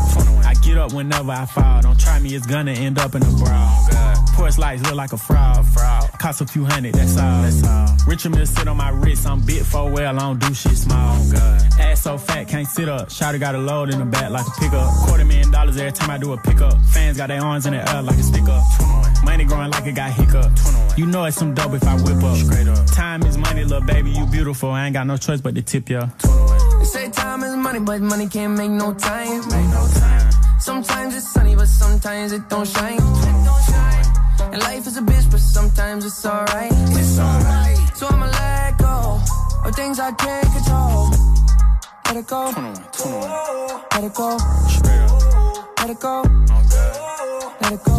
I 0.45 0.55
get 0.55 0.77
up 0.77 0.93
whenever 0.93 1.31
I 1.31 1.45
fall. 1.45 1.81
Don't 1.81 1.99
try 1.99 2.19
me, 2.19 2.33
it's 2.35 2.45
gonna 2.45 2.71
end 2.71 2.97
up 2.97 3.13
in 3.15 3.21
a 3.21 3.31
brawl. 3.37 3.87
Porch 4.33 4.57
lights 4.57 4.81
look 4.83 4.95
like 4.95 5.13
a 5.13 5.17
fraud. 5.17 5.65
fraud. 5.67 6.09
Cost 6.19 6.41
a 6.41 6.45
few 6.45 6.65
hundred, 6.65 6.95
that's 6.95 7.17
all. 7.17 7.41
That's 7.43 7.63
all. 7.63 7.87
Richard 8.07 8.31
Mill 8.31 8.45
sit 8.45 8.67
on 8.67 8.77
my 8.77 8.89
wrist, 8.89 9.27
I'm 9.27 9.41
bit 9.41 9.63
for 9.63 9.89
well, 9.91 10.17
I 10.17 10.19
don't 10.19 10.39
do 10.39 10.53
shit 10.53 10.75
small. 10.75 11.15
Ass 11.79 12.01
so 12.01 12.17
fat, 12.17 12.47
can't 12.47 12.67
sit 12.67 12.89
up. 12.89 13.09
Shotty 13.09 13.39
got 13.39 13.53
a 13.53 13.59
load 13.59 13.89
in 13.93 13.99
the 13.99 14.05
back 14.05 14.31
like 14.31 14.45
a 14.47 14.59
pickup. 14.59 14.91
Quarter 15.05 15.25
million 15.25 15.51
dollars 15.51 15.77
every 15.77 15.91
time 15.91 16.09
I 16.09 16.17
do 16.17 16.33
a 16.33 16.37
pickup. 16.37 16.73
Fans 16.85 17.17
got 17.17 17.27
their 17.27 17.41
arms 17.41 17.65
in 17.65 17.73
the 17.73 17.93
air 17.93 18.01
like 18.01 18.17
a 18.17 18.23
stick 18.23 18.43
up. 18.49 18.63
Money 19.23 19.45
growing 19.45 19.69
like 19.69 19.85
it 19.85 19.93
got 19.95 20.11
hiccup. 20.11 20.51
You 20.97 21.05
know 21.05 21.25
it's 21.25 21.37
some 21.37 21.53
dope 21.53 21.73
if 21.73 21.83
I 21.83 21.95
whip 21.95 22.23
up. 22.23 22.87
Time 22.87 23.21
is 23.23 23.37
money, 23.37 23.63
little 23.63 23.85
baby, 23.85 24.11
you 24.11 24.25
beautiful. 24.25 24.71
I 24.71 24.85
ain't 24.85 24.93
got 24.93 25.05
no 25.05 25.17
choice 25.17 25.41
but 25.41 25.55
to 25.55 25.61
tip 25.61 25.89
ya. 25.89 26.09
They 26.83 26.89
say 26.89 27.09
time 27.11 27.41
is 27.43 27.55
money, 27.55 27.79
but 27.79 28.01
money 28.01 28.27
can't 28.27 28.57
make 28.57 28.69
no 28.69 28.93
time. 28.93 29.41
Sometimes 30.59 31.15
it's 31.15 31.29
sunny, 31.29 31.55
but 31.55 31.69
sometimes 31.69 32.33
it 32.33 32.49
don't 32.49 32.67
shine. 32.67 32.99
And 34.51 34.61
life 34.63 34.85
is 34.85 34.97
a 34.97 35.01
bitch, 35.01 35.31
but 35.31 35.39
sometimes 35.39 36.03
it's 36.05 36.25
alright. 36.25 36.73
So 37.95 38.07
I'ma 38.07 38.25
let 38.25 38.77
go 38.79 39.17
of 39.63 39.73
things 39.77 39.97
I 39.97 40.11
can't 40.11 40.45
control. 40.51 41.09
Let 42.07 42.17
it 42.17 42.27
go. 42.27 42.51
21, 42.51 42.75
21. 42.91 43.81
Let 43.93 44.03
it 44.03 44.13
go. 44.13 44.37
Let 45.79 45.89
it 45.89 45.99
go. 46.01 46.21
I'm 46.51 46.67
good. 46.67 46.95
Let 47.61 47.71
it 47.71 47.83
go. 47.85 47.95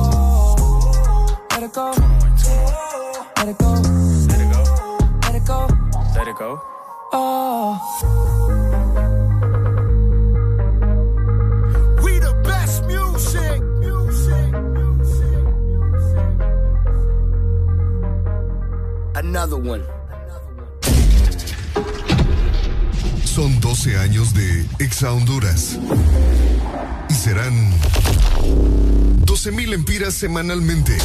Let 1.52 1.62
it 1.62 1.72
go. 1.72 1.88
Let 3.38 3.48
it 3.48 3.48
go. 3.48 3.48
Let 3.48 3.48
it 3.48 3.58
go. 3.58 3.70
Let 5.22 5.34
it 5.34 5.46
go. 5.46 5.68
Let 6.14 6.28
it 6.28 6.36
go. 6.36 6.83
Oh. 7.16 7.78
We 12.02 12.18
the 12.18 12.34
best 12.42 12.84
music. 12.86 13.62
Music. 13.78 14.54
Another 19.14 19.56
one. 19.56 19.84
Son 23.24 23.60
12 23.60 23.96
años 23.98 24.34
de 24.34 24.66
Exa 24.80 25.12
Honduras. 25.12 25.78
Y 27.08 27.14
serán 27.14 27.70
12 29.24 29.52
mil 29.52 29.72
empiras 29.72 30.14
semanalmente. 30.14 30.98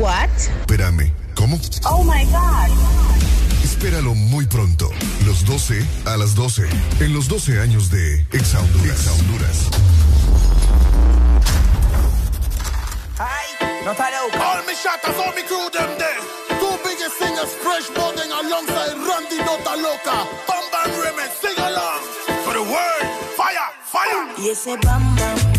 What? 0.00 0.30
Espérame, 0.62 1.12
¿cómo? 1.36 1.60
Oh 1.84 2.02
my 2.02 2.24
god. 2.24 3.21
Espéralo 3.82 4.14
muy 4.14 4.46
pronto. 4.46 4.88
Los 5.26 5.44
12 5.44 5.84
a 6.04 6.16
las 6.16 6.36
12. 6.36 6.68
En 7.00 7.12
los 7.12 7.26
12 7.26 7.58
años 7.58 7.90
de 7.90 8.24
Exa 8.30 8.60
Honduras. 8.60 9.00
Exa 9.00 9.12
Honduras. 9.12 9.70
All 14.38 14.62
me 14.66 14.74
shatters, 14.74 15.16
all 15.18 15.34
me 15.34 15.42
crew 15.42 15.68
them 15.72 15.98
there. 15.98 16.20
Two 16.60 16.78
biggest 16.84 17.18
singers, 17.18 17.52
fresh 17.54 17.90
boarding 17.90 18.30
alongside 18.30 18.94
Randy 19.02 19.38
Nota 19.38 19.74
Loca. 19.74 20.28
Bam 20.46 20.62
Bam 20.70 20.90
Remix, 21.02 21.32
sing 21.42 21.58
along. 21.58 22.02
For 22.44 22.54
the 22.54 22.62
word, 22.62 23.04
fire, 23.36 23.68
fire. 23.82 24.28
Y 24.38 24.50
ese 24.50 24.76
bam 24.76 25.16
bam 25.16 25.51